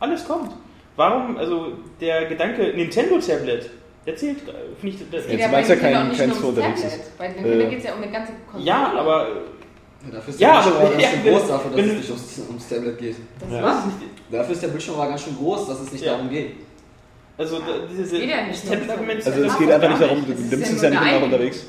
alles 0.00 0.26
kommt. 0.26 0.52
Warum, 0.96 1.36
also 1.36 1.72
der 2.00 2.24
Gedanke 2.24 2.72
Nintendo-Tablet, 2.74 3.70
der 4.06 4.16
zählt, 4.16 4.48
äh, 4.48 4.52
finde 4.80 4.96
ich, 4.96 5.10
das, 5.10 5.30
Jetzt 5.30 5.50
bei 5.50 5.58
weiß 5.58 5.68
ja 5.68 5.74
Nintendo 5.74 6.52
kein- 6.52 6.72
kein. 6.74 6.90
Bei 7.18 7.28
Nintendo 7.28 7.50
Äh, 7.60 7.68
geht 7.68 7.78
es 7.80 7.84
ja 7.84 7.94
um 7.94 8.02
eine 8.02 8.10
ganze 8.12 8.32
Konsole. 8.50 8.64
ja, 8.66 8.92
aber 8.96 9.28
Ja, 9.28 9.34
dafür 10.12 10.34
ist 10.34 10.40
Ja, 10.40 10.48
der 10.48 10.70
Bildschirm 10.70 10.76
aber- 10.82 10.90
ganz 10.90 11.02
ja, 11.02 11.08
schön 11.10 11.22
groß 11.32 11.48
dafür, 11.48 11.70
dass 11.70 11.80
es 11.86 11.92
nicht 11.96 12.10
ums, 12.10 12.38
ums 12.48 12.68
Tablet 12.68 12.98
geht. 12.98 13.16
Das 13.40 13.50
Ja. 13.52 13.82
Dafür 14.30 14.52
ist 14.54 14.62
der 14.62 14.68
Bildschirm 14.68 14.94
aber 14.96 15.08
ganz 15.08 15.22
schön 15.22 15.36
groß, 15.36 15.68
dass 15.68 15.80
es 15.80 15.92
nicht 15.92 16.04
Ja. 16.04 16.12
darum 16.12 16.30
geht. 16.30 16.50
also 17.38 17.58
da- 17.58 17.64
diese 17.90 18.18
geht 18.18 18.30
ja 18.30 18.44
nicht 18.46 18.62
das 18.62 18.64
nur 18.64 18.72
Tablet-Argument 18.74 19.26
Also 19.26 19.30
es 19.30 19.44
einfach 19.44 19.58
geht 19.58 19.70
einfach 19.70 19.88
nicht 19.90 20.00
darum, 20.02 20.24
du 20.26 20.32
nimmst 20.32 20.52
ja 20.52 20.56
es 20.76 20.82
ja 20.82 20.90
nicht 20.90 21.00
immer 21.12 21.22
unterwegs. 21.24 21.66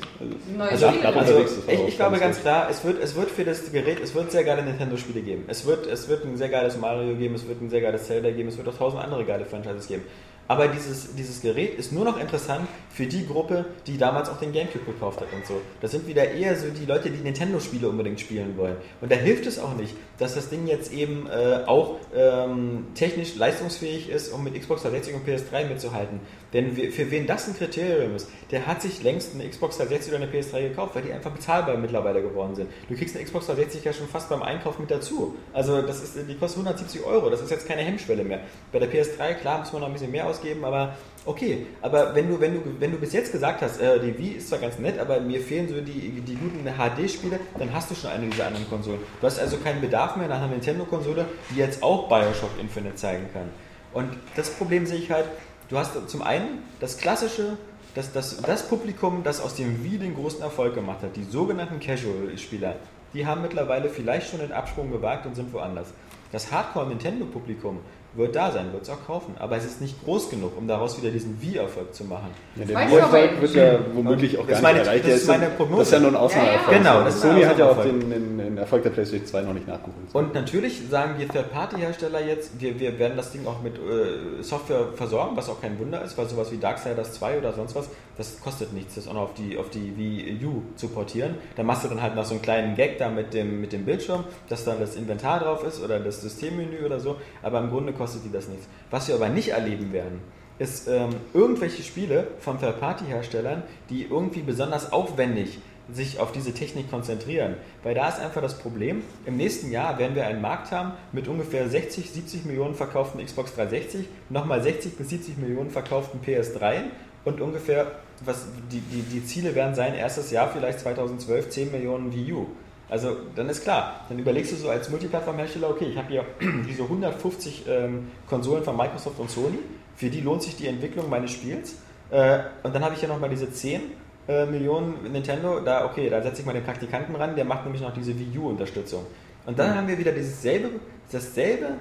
Also, 0.58 0.86
ab- 0.86 0.94
Also, 1.04 1.18
unterwegs, 1.34 1.52
ich, 1.88 1.96
glaube 1.96 2.10
ganz 2.12 2.20
ganz 2.22 2.36
gut. 2.36 2.42
klar, 2.42 2.68
es 2.70 2.84
wird, 2.84 3.02
es 3.02 3.14
wird 3.14 3.30
für 3.30 3.44
das 3.44 3.70
Gerät, 3.70 3.98
es 4.02 4.14
wird 4.14 4.32
sehr 4.32 4.44
geile 4.44 4.62
Nintendo-Spiele 4.62 5.20
geben. 5.20 5.44
Es 5.46 5.66
wird, 5.66 5.86
es 5.86 6.08
wird 6.08 6.24
ein 6.24 6.38
sehr 6.38 6.48
geiles 6.48 6.78
Mario 6.78 7.14
geben, 7.16 7.34
es 7.34 7.46
wird 7.46 7.60
ein 7.60 7.68
sehr 7.68 7.82
geiles 7.82 8.06
Zelda 8.06 8.30
geben, 8.30 8.48
es 8.48 8.56
wird 8.56 8.66
auch 8.66 8.78
tausend 8.78 9.02
andere 9.04 9.24
geile 9.26 9.44
Franchises 9.44 9.86
geben. 9.88 10.04
Aber 10.48 10.68
dieses, 10.68 11.14
dieses 11.14 11.42
Gerät 11.42 11.74
ist 11.78 11.92
nur 11.92 12.06
noch 12.06 12.18
interessant 12.18 12.66
für 12.90 13.06
die 13.06 13.26
Gruppe, 13.26 13.66
die 13.86 13.98
damals 13.98 14.30
auch 14.30 14.38
den 14.38 14.52
Gamecube 14.52 14.86
gekauft 14.86 15.20
hat 15.20 15.28
und 15.32 15.46
so. 15.46 15.60
Das 15.82 15.90
sind 15.90 16.06
wieder 16.06 16.30
eher 16.30 16.56
so 16.56 16.70
die 16.70 16.86
Leute, 16.86 17.10
die 17.10 17.22
Nintendo-Spiele 17.22 17.86
unbedingt 17.86 18.18
spielen 18.18 18.56
wollen. 18.56 18.76
Und 19.02 19.12
da 19.12 19.16
hilft 19.16 19.46
es 19.46 19.58
auch 19.58 19.76
nicht, 19.76 19.94
dass 20.18 20.34
das 20.34 20.48
Ding 20.48 20.66
jetzt 20.66 20.92
eben 20.92 21.26
äh, 21.28 21.60
auch 21.66 21.96
ähm, 22.14 22.86
technisch 22.94 23.36
leistungsfähig 23.36 24.08
ist, 24.08 24.32
um 24.32 24.42
mit 24.44 24.54
Xbox 24.58 24.82
360 24.82 25.14
und 25.14 25.26
PS3 25.28 25.66
mitzuhalten. 25.68 26.20
Denn 26.52 26.76
wir- 26.76 26.90
für 26.92 27.10
wen 27.10 27.26
das 27.26 27.46
ein 27.46 27.56
Kriterium 27.56 28.16
ist, 28.16 28.28
der 28.50 28.66
hat 28.66 28.82
sich 28.82 29.02
längst 29.02 29.34
eine 29.34 29.48
Xbox 29.48 29.76
360 29.76 30.14
oder 30.14 30.22
eine 30.22 30.32
PS3 30.32 30.62
gekauft, 30.70 30.94
weil 30.96 31.02
die 31.02 31.12
einfach 31.12 31.30
bezahlbar 31.30 31.76
mittlerweile 31.76 32.22
geworden 32.22 32.54
sind. 32.54 32.70
Du 32.88 32.96
kriegst 32.96 33.14
eine 33.14 33.24
Xbox 33.24 33.46
360 33.46 33.84
ja 33.84 33.92
schon 33.92 34.08
fast 34.08 34.28
beim 34.28 34.42
Einkauf 34.42 34.78
mit 34.78 34.90
dazu. 34.90 35.36
Also 35.52 35.82
das 35.82 36.02
ist, 36.02 36.16
die 36.28 36.34
kostet 36.34 36.58
170 36.64 37.04
Euro, 37.04 37.30
das 37.30 37.40
ist 37.42 37.50
jetzt 37.50 37.68
keine 37.68 37.82
Hemmschwelle 37.82 38.24
mehr. 38.24 38.40
Bei 38.72 38.78
der 38.78 38.90
PS3, 38.90 39.34
klar, 39.34 39.58
muss 39.60 39.72
man 39.72 39.82
noch 39.82 39.88
ein 39.88 39.92
bisschen 39.92 40.10
mehr 40.10 40.26
ausgeben, 40.26 40.64
aber 40.64 40.96
okay. 41.28 41.66
Aber 41.82 42.14
wenn 42.14 42.28
du, 42.28 42.40
wenn 42.40 42.54
du, 42.54 42.60
wenn 42.80 42.90
du 42.90 42.98
bis 42.98 43.12
jetzt 43.12 43.30
gesagt 43.30 43.62
hast, 43.62 43.80
äh, 43.80 44.00
die 44.00 44.16
Wii 44.18 44.32
ist 44.38 44.48
zwar 44.48 44.58
ganz 44.58 44.78
nett, 44.78 44.98
aber 44.98 45.20
mir 45.20 45.40
fehlen 45.40 45.68
so 45.68 45.80
die, 45.80 46.20
die 46.22 46.34
guten 46.34 46.64
HD-Spiele, 46.64 47.38
dann 47.58 47.72
hast 47.72 47.90
du 47.90 47.94
schon 47.94 48.10
eine 48.10 48.26
dieser 48.26 48.46
anderen 48.46 48.68
Konsolen. 48.68 49.00
Du 49.20 49.26
hast 49.26 49.38
also 49.38 49.58
keinen 49.58 49.80
Bedarf 49.80 50.16
mehr 50.16 50.28
nach 50.28 50.38
einer 50.38 50.48
Nintendo-Konsole, 50.48 51.26
die 51.50 51.58
jetzt 51.58 51.82
auch 51.82 52.08
Bioshock 52.08 52.50
Infinite 52.60 52.96
zeigen 52.96 53.26
kann. 53.32 53.48
Und 53.92 54.16
das 54.36 54.50
Problem 54.50 54.86
sehe 54.86 54.98
ich 54.98 55.10
halt, 55.10 55.26
du 55.68 55.78
hast 55.78 56.08
zum 56.08 56.22
einen 56.22 56.62
das 56.80 56.96
klassische, 56.96 57.58
das, 57.94 58.12
das, 58.12 58.40
das 58.42 58.68
Publikum, 58.68 59.22
das 59.22 59.40
aus 59.40 59.54
dem 59.54 59.84
Wii 59.84 59.98
den 59.98 60.14
großen 60.14 60.40
Erfolg 60.42 60.74
gemacht 60.74 61.02
hat, 61.02 61.16
die 61.16 61.24
sogenannten 61.24 61.80
Casual-Spieler, 61.80 62.76
die 63.14 63.26
haben 63.26 63.42
mittlerweile 63.42 63.88
vielleicht 63.88 64.30
schon 64.30 64.40
den 64.40 64.52
Absprung 64.52 64.90
gewagt 64.90 65.26
und 65.26 65.34
sind 65.34 65.52
woanders. 65.52 65.88
Das 66.30 66.52
Hardcore-Nintendo-Publikum 66.52 67.78
wird 68.14 68.34
da 68.34 68.50
sein, 68.50 68.72
wird 68.72 68.82
es 68.82 68.90
auch 68.90 69.04
kaufen, 69.06 69.34
aber 69.38 69.56
es 69.56 69.64
ist 69.64 69.80
nicht 69.80 70.02
groß 70.04 70.30
genug, 70.30 70.56
um 70.56 70.66
daraus 70.66 71.00
wieder 71.00 71.10
diesen 71.12 71.40
Wii-Erfolg 71.40 71.94
zu 71.94 72.04
machen. 72.04 72.28
Ja, 72.56 72.64
der 72.64 72.78
aber 72.78 73.12
wird 73.40 73.54
ja 73.54 73.78
womöglich 73.94 74.38
auch 74.38 74.46
Das 74.46 74.60
gar 74.62 74.72
ist 74.72 74.76
nicht 74.76 74.86
meine- 74.86 74.88
erreicht. 74.88 75.04
das 75.04 75.14
ist 75.22 75.28
meine 75.28 75.44
ja- 75.44 75.50
Prognose. 75.50 75.78
Das 75.78 75.88
ist 75.88 75.92
ja 75.92 76.00
nur 76.00 76.08
ein 76.10 76.16
Ausnahmeerfolg. 76.16 76.66
Ja, 76.66 76.72
ja. 76.72 76.78
Genau, 76.78 77.04
das 77.04 77.14
ist 77.16 77.24
ein 77.24 77.30
Sony 77.32 77.42
hat 77.44 77.58
ja 77.58 77.68
auch 77.70 77.82
den, 77.82 78.10
den, 78.10 78.38
den 78.38 78.58
Erfolg 78.58 78.82
der 78.82 78.90
PlayStation 78.90 79.26
2 79.26 79.42
noch 79.42 79.52
nicht 79.54 79.68
nachgeholt. 79.68 79.94
Und 80.12 80.34
natürlich 80.34 80.82
sagen 80.90 81.14
die 81.20 81.26
Third-Party-Hersteller 81.28 82.24
jetzt, 82.24 82.60
wir, 82.60 82.78
wir 82.80 82.98
werden 82.98 83.16
das 83.16 83.30
Ding 83.30 83.46
auch 83.46 83.60
mit 83.62 83.76
äh, 83.76 84.42
Software 84.42 84.86
versorgen, 84.94 85.36
was 85.36 85.48
auch 85.48 85.60
kein 85.60 85.78
Wunder 85.78 86.02
ist, 86.02 86.16
weil 86.18 86.26
sowas 86.28 86.50
wie 86.50 86.56
Darksiders 86.58 87.12
2 87.14 87.38
oder 87.38 87.52
sonst 87.52 87.74
was, 87.74 87.88
das 88.16 88.40
kostet 88.40 88.72
nichts, 88.72 88.96
das 88.96 89.06
auch 89.06 89.12
noch 89.14 89.22
auf 89.22 89.34
die, 89.34 89.56
auf 89.58 89.70
die 89.70 89.96
Wii 89.96 90.44
U 90.44 90.62
zu 90.76 90.88
portieren. 90.88 91.34
Da 91.56 91.62
machst 91.62 91.84
du 91.84 91.88
dann 91.88 92.02
halt 92.02 92.16
noch 92.16 92.24
so 92.24 92.32
einen 92.34 92.42
kleinen 92.42 92.74
Gag 92.74 92.98
da 92.98 93.08
mit 93.10 93.32
dem, 93.32 93.60
mit 93.60 93.72
dem 93.72 93.84
Bildschirm, 93.84 94.24
dass 94.48 94.64
dann 94.64 94.80
das 94.80 94.96
Inventar 94.96 95.38
drauf 95.40 95.62
ist 95.64 95.82
oder 95.84 96.00
das 96.00 96.20
Systemmenü 96.22 96.84
oder 96.84 96.98
so, 96.98 97.16
aber 97.42 97.60
im 97.60 97.70
Grunde 97.70 97.92
kostet 97.98 98.24
die 98.24 98.32
das 98.32 98.48
nichts. 98.48 98.66
Was 98.90 99.08
wir 99.08 99.16
aber 99.16 99.28
nicht 99.28 99.48
erleben 99.48 99.92
werden, 99.92 100.20
ist 100.58 100.88
ähm, 100.88 101.10
irgendwelche 101.34 101.82
Spiele 101.82 102.28
von 102.40 102.58
Third-Party-Herstellern, 102.58 103.62
die 103.90 104.04
irgendwie 104.04 104.40
besonders 104.42 104.92
aufwendig 104.92 105.58
sich 105.90 106.20
auf 106.20 106.32
diese 106.32 106.52
Technik 106.52 106.90
konzentrieren. 106.90 107.54
Weil 107.82 107.94
da 107.94 108.08
ist 108.08 108.20
einfach 108.20 108.42
das 108.42 108.58
Problem, 108.58 109.02
im 109.24 109.36
nächsten 109.36 109.70
Jahr 109.70 109.98
werden 109.98 110.14
wir 110.14 110.26
einen 110.26 110.42
Markt 110.42 110.70
haben 110.70 110.92
mit 111.12 111.28
ungefähr 111.28 111.68
60, 111.68 112.10
70 112.10 112.44
Millionen 112.44 112.74
verkauften 112.74 113.24
Xbox 113.24 113.54
360, 113.54 114.06
nochmal 114.28 114.62
60 114.62 114.96
bis 114.96 115.08
70 115.10 115.38
Millionen 115.38 115.70
verkauften 115.70 116.20
PS3 116.24 116.84
und 117.24 117.40
ungefähr, 117.40 117.92
was 118.24 118.46
die, 118.70 118.80
die, 118.80 119.02
die 119.02 119.24
Ziele 119.24 119.54
werden 119.54 119.74
sein, 119.74 119.94
erstes 119.94 120.30
Jahr 120.30 120.50
vielleicht 120.50 120.80
2012 120.80 121.48
10 121.48 121.72
Millionen 121.72 122.12
Wii 122.12 122.32
U. 122.32 122.46
Also 122.88 123.16
dann 123.36 123.48
ist 123.48 123.62
klar, 123.62 124.06
dann 124.08 124.18
überlegst 124.18 124.52
du 124.52 124.56
so 124.56 124.70
als 124.70 124.88
Multiplattform-Hersteller, 124.88 125.68
okay, 125.68 125.86
ich 125.86 125.96
habe 125.96 126.08
hier 126.08 126.24
diese 126.68 126.84
150 126.84 127.64
ähm, 127.68 128.10
Konsolen 128.26 128.64
von 128.64 128.76
Microsoft 128.76 129.18
und 129.18 129.30
Sony, 129.30 129.58
für 129.96 130.08
die 130.08 130.20
lohnt 130.20 130.42
sich 130.42 130.56
die 130.56 130.66
Entwicklung 130.66 131.10
meines 131.10 131.32
Spiels. 131.32 131.76
Äh, 132.10 132.38
und 132.62 132.74
dann 132.74 132.82
habe 132.82 132.94
ich 132.94 133.00
hier 133.00 133.08
nochmal 133.08 133.28
diese 133.28 133.52
10 133.52 133.82
äh, 134.28 134.46
Millionen 134.46 135.12
Nintendo, 135.12 135.60
da 135.60 135.84
okay, 135.84 136.08
da 136.08 136.22
setze 136.22 136.40
ich 136.40 136.46
mal 136.46 136.52
den 136.52 136.64
Praktikanten 136.64 137.14
ran, 137.16 137.36
der 137.36 137.44
macht 137.44 137.64
nämlich 137.64 137.82
noch 137.82 137.92
diese 137.92 138.18
Wii 138.18 138.38
U-Unterstützung. 138.38 139.04
Und 139.44 139.58
dann 139.58 139.74
haben 139.74 139.88
wir 139.88 139.98
wieder 139.98 140.12
dieses 140.12 140.40
selbe, 140.40 140.70
dasselbe 141.10 141.74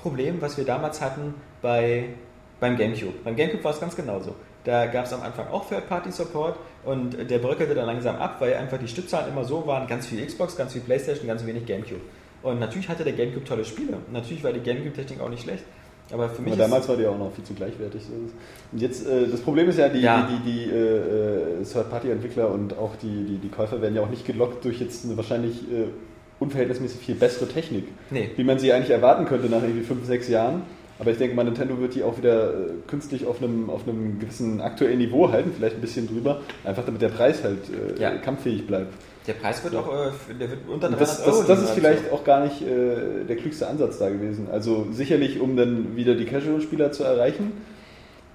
Problem, 0.00 0.40
was 0.40 0.56
wir 0.56 0.64
damals 0.64 1.00
hatten 1.00 1.34
bei, 1.60 2.10
beim 2.58 2.76
GameCube. 2.76 3.14
Beim 3.24 3.36
GameCube 3.36 3.62
war 3.64 3.72
es 3.72 3.80
ganz 3.80 3.94
genauso. 3.94 4.34
Da 4.64 4.86
gab 4.86 5.06
es 5.06 5.12
am 5.12 5.22
Anfang 5.22 5.48
auch 5.48 5.66
Third-Party-Support 5.68 6.56
und 6.84 7.30
der 7.30 7.38
bröckelte 7.38 7.74
dann 7.74 7.86
langsam 7.86 8.16
ab, 8.16 8.36
weil 8.40 8.54
einfach 8.54 8.78
die 8.78 8.88
Stückzahlen 8.88 9.32
immer 9.32 9.44
so 9.44 9.66
waren, 9.66 9.86
ganz 9.86 10.06
viel 10.06 10.24
Xbox, 10.24 10.56
ganz 10.56 10.72
viel 10.72 10.82
Playstation, 10.82 11.26
ganz 11.26 11.46
wenig 11.46 11.64
GameCube. 11.66 12.00
Und 12.42 12.58
natürlich 12.60 12.88
hatte 12.88 13.04
der 13.04 13.12
GameCube 13.14 13.44
tolle 13.44 13.64
Spiele. 13.64 13.94
Natürlich 14.12 14.42
war 14.44 14.52
die 14.52 14.60
GameCube-Technik 14.60 15.20
auch 15.20 15.28
nicht 15.28 15.42
schlecht. 15.42 15.64
Aber 16.12 16.28
für 16.28 16.42
mich 16.42 16.54
Aber 16.54 16.62
damals 16.64 16.88
war 16.88 16.96
die 16.96 17.06
auch 17.06 17.16
noch 17.16 17.32
viel 17.32 17.44
zu 17.44 17.54
gleichwertig. 17.54 18.02
Und 18.72 18.78
jetzt, 18.80 19.06
äh, 19.06 19.28
das 19.28 19.40
Problem 19.40 19.68
ist 19.68 19.78
ja, 19.78 19.88
die, 19.88 20.00
Ja. 20.00 20.28
die, 20.28 20.38
die, 20.50 20.64
die 20.64 20.70
äh, 20.70 21.62
Third-Party-Entwickler 21.64 22.50
und 22.50 22.76
auch 22.76 22.96
die, 22.96 23.24
die, 23.26 23.38
die 23.38 23.48
Käufer 23.48 23.80
werden 23.80 23.94
ja 23.94 24.02
auch 24.02 24.10
nicht 24.10 24.26
gelockt 24.26 24.64
durch 24.64 24.80
jetzt 24.80 25.04
eine 25.04 25.16
wahrscheinlich 25.16 25.62
äh, 25.70 25.84
unverhältnismäßig 26.40 27.00
viel 27.00 27.14
bessere 27.14 27.48
Technik, 27.48 27.84
Nee. 28.10 28.30
wie 28.36 28.44
man 28.44 28.58
sie 28.58 28.72
eigentlich 28.72 28.90
erwarten 28.90 29.26
könnte 29.26 29.48
nach 29.48 29.62
irgendwie 29.62 29.82
fünf, 29.84 30.04
sechs 30.06 30.28
Jahren. 30.28 30.62
Aber 31.00 31.10
ich 31.10 31.16
denke 31.18 31.34
mal, 31.34 31.44
Nintendo 31.44 31.80
wird 31.80 31.94
die 31.94 32.02
auch 32.04 32.16
wieder 32.18 32.50
äh, 32.52 32.56
künstlich 32.86 33.26
auf 33.26 33.42
einem, 33.42 33.70
auf 33.70 33.88
einem 33.88 34.20
gewissen 34.20 34.60
aktuellen 34.60 34.98
Niveau 34.98 35.30
halten, 35.32 35.50
vielleicht 35.56 35.76
ein 35.76 35.80
bisschen 35.80 36.06
drüber, 36.06 36.42
einfach 36.64 36.84
damit 36.84 37.00
der 37.02 37.08
Preis 37.08 37.42
halt 37.42 37.58
äh, 37.96 38.00
Ja. 38.00 38.10
kampffähig 38.18 38.66
bleibt. 38.66 38.92
Der 39.26 39.32
Preis 39.34 39.64
wird 39.64 39.74
auch 39.76 39.88
äh, 39.92 40.34
der 40.38 40.50
wird 40.50 40.60
unter 40.68 40.88
300 40.88 40.92
Und 40.92 41.00
das, 41.00 41.20
Euro 41.26 41.38
das, 41.38 41.46
das 41.46 41.62
ist 41.62 41.70
vielleicht 41.70 42.08
so. 42.10 42.14
auch 42.16 42.22
gar 42.24 42.44
nicht 42.44 42.62
äh, 42.62 43.24
der 43.28 43.36
klügste 43.36 43.66
Ansatz 43.68 43.98
da 43.98 44.10
gewesen. 44.10 44.48
Also 44.52 44.86
sicherlich, 44.92 45.40
um 45.40 45.56
dann 45.56 45.96
wieder 45.96 46.14
die 46.14 46.24
Casual-Spieler 46.26 46.92
zu 46.92 47.02
erreichen, 47.04 47.52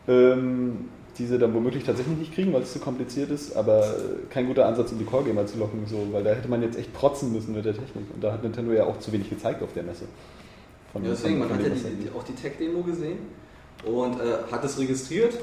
ähm, 0.08 0.90
die 1.18 1.26
sie 1.26 1.38
dann 1.38 1.54
womöglich 1.54 1.84
tatsächlich 1.84 2.18
nicht 2.18 2.34
kriegen, 2.34 2.52
weil 2.54 2.62
es 2.64 2.74
zu 2.74 2.80
kompliziert 2.80 3.32
ist, 3.32 3.56
aber 3.56 3.80
äh, 3.84 4.26
kein 4.30 4.48
guter 4.48 4.66
Ansatz, 4.66 4.92
um 4.92 5.00
die 5.00 5.06
Core-Gamer 5.06 5.46
zu 5.46 5.58
locken, 5.58 5.86
so, 5.88 6.08
weil 6.12 6.24
da 6.24 6.32
hätte 6.32 6.50
man 6.50 6.62
jetzt 6.62 6.78
echt 6.78 6.94
protzen 6.94 7.32
müssen 7.32 7.54
mit 7.56 7.64
der 7.64 7.74
Technik. 7.74 8.06
Und 8.14 8.24
da 8.24 8.34
hat 8.34 8.44
Nintendo 8.44 8.72
ja 8.74 8.86
auch 8.86 9.00
zu 9.00 9.12
wenig 9.12 9.30
gezeigt 9.30 9.64
auf 9.64 9.74
der 9.74 9.84
Messe. 9.84 10.06
Von- 10.96 11.04
Ja, 11.04 11.10
deswegen, 11.12 11.40
man 11.40 11.50
von 11.50 11.58
hat 11.58 11.64
ja 11.66 11.70
dem, 11.74 12.00
die, 12.00 12.06
die, 12.06 12.10
auch 12.18 12.24
die 12.24 12.34
Tech-Demo 12.36 12.82
gesehen 12.84 13.18
und 13.84 14.14
äh, 14.22 14.24
hat 14.50 14.64
es 14.64 14.80
registriert. 14.80 15.34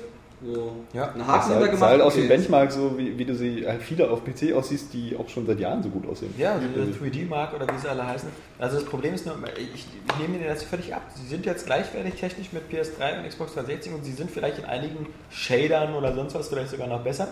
So 0.44 0.72
Ja. 0.94 1.10
einen 1.10 1.18
Das 1.18 1.28
Haken 1.28 1.42
sah, 1.42 1.48
hintergemacht. 1.50 1.78
sah 1.81 1.89
halt 1.89 2.00
aus 2.00 2.16
wie 2.16 2.20
okay, 2.20 2.26
ein 2.32 2.36
Benchmark, 2.39 2.72
so 2.72 2.98
wie, 2.98 3.18
wie 3.18 3.24
du 3.26 3.34
sie 3.34 3.64
halt 3.68 3.82
viele 3.82 4.10
auf 4.10 4.24
PC 4.24 4.55
aussiehst, 4.55 4.92
die 4.94 5.14
auch 5.16 5.28
schon 5.28 5.47
seit 5.47 5.60
Jahren 5.60 5.82
so 5.82 5.90
gut 5.90 6.08
aussehen. 6.08 6.34
Ja, 6.39 6.58
diese 6.58 6.86
3D-Mark 7.05 7.55
oder 7.55 7.66
wie 7.68 7.78
sie 7.78 7.86
alle 7.89 8.05
heißen. 8.06 8.28
Also 8.58 8.76
das 8.76 8.84
Problem 8.86 9.12
ist 9.14 9.26
nur, 9.26 9.36
ich, 9.56 9.74
ich 9.74 10.18
nehme 10.18 10.39
Ihnen 10.39 10.48
das 10.48 10.62
völlig 10.64 10.94
ab. 10.94 11.02
Sie 11.14 11.26
sind 11.28 11.44
jetzt 11.44 11.66
gleichwertig 11.66 12.14
technisch 12.14 12.48
mit 12.52 12.62
PS3 12.72 13.20
und 13.20 13.28
Xbox 13.28 13.52
360 13.55 13.92
und 13.92 14.05
sie 14.06 14.12
sind 14.12 14.31
vielleicht 14.31 14.58
in 14.58 14.64
einigen 14.64 15.06
Shadern 15.31 15.94
oder 15.94 16.14
sonst 16.14 16.34
was 16.34 16.48
vielleicht 16.48 16.70
sogar 16.70 16.89
noch 16.89 17.05
besser. 17.05 17.28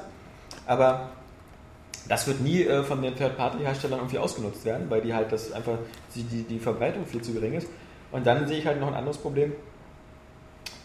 Aber 0.66 1.08
das 2.08 2.26
wird 2.28 2.40
nie 2.42 2.62
äh, 2.62 2.82
von 2.84 3.02
den 3.02 3.16
Third-Party-Herstellern 3.16 3.98
irgendwie 4.00 4.18
ausgenutzt 4.18 4.64
werden, 4.64 4.86
weil 4.88 5.00
die 5.00 5.14
halt 5.14 5.32
das 5.32 5.50
einfach, 5.52 5.78
die, 6.14 6.22
die, 6.22 6.42
die 6.44 6.58
Verbreitung 6.60 7.06
viel 7.06 7.22
zu 7.22 7.32
gering 7.32 7.54
ist. 7.54 7.66
Und 8.12 8.26
dann 8.26 8.46
sehe 8.46 8.58
ich 8.58 8.66
halt 8.66 8.80
noch 8.80 8.88
ein 8.88 8.94
anderes 8.94 9.18
Problem. 9.18 9.52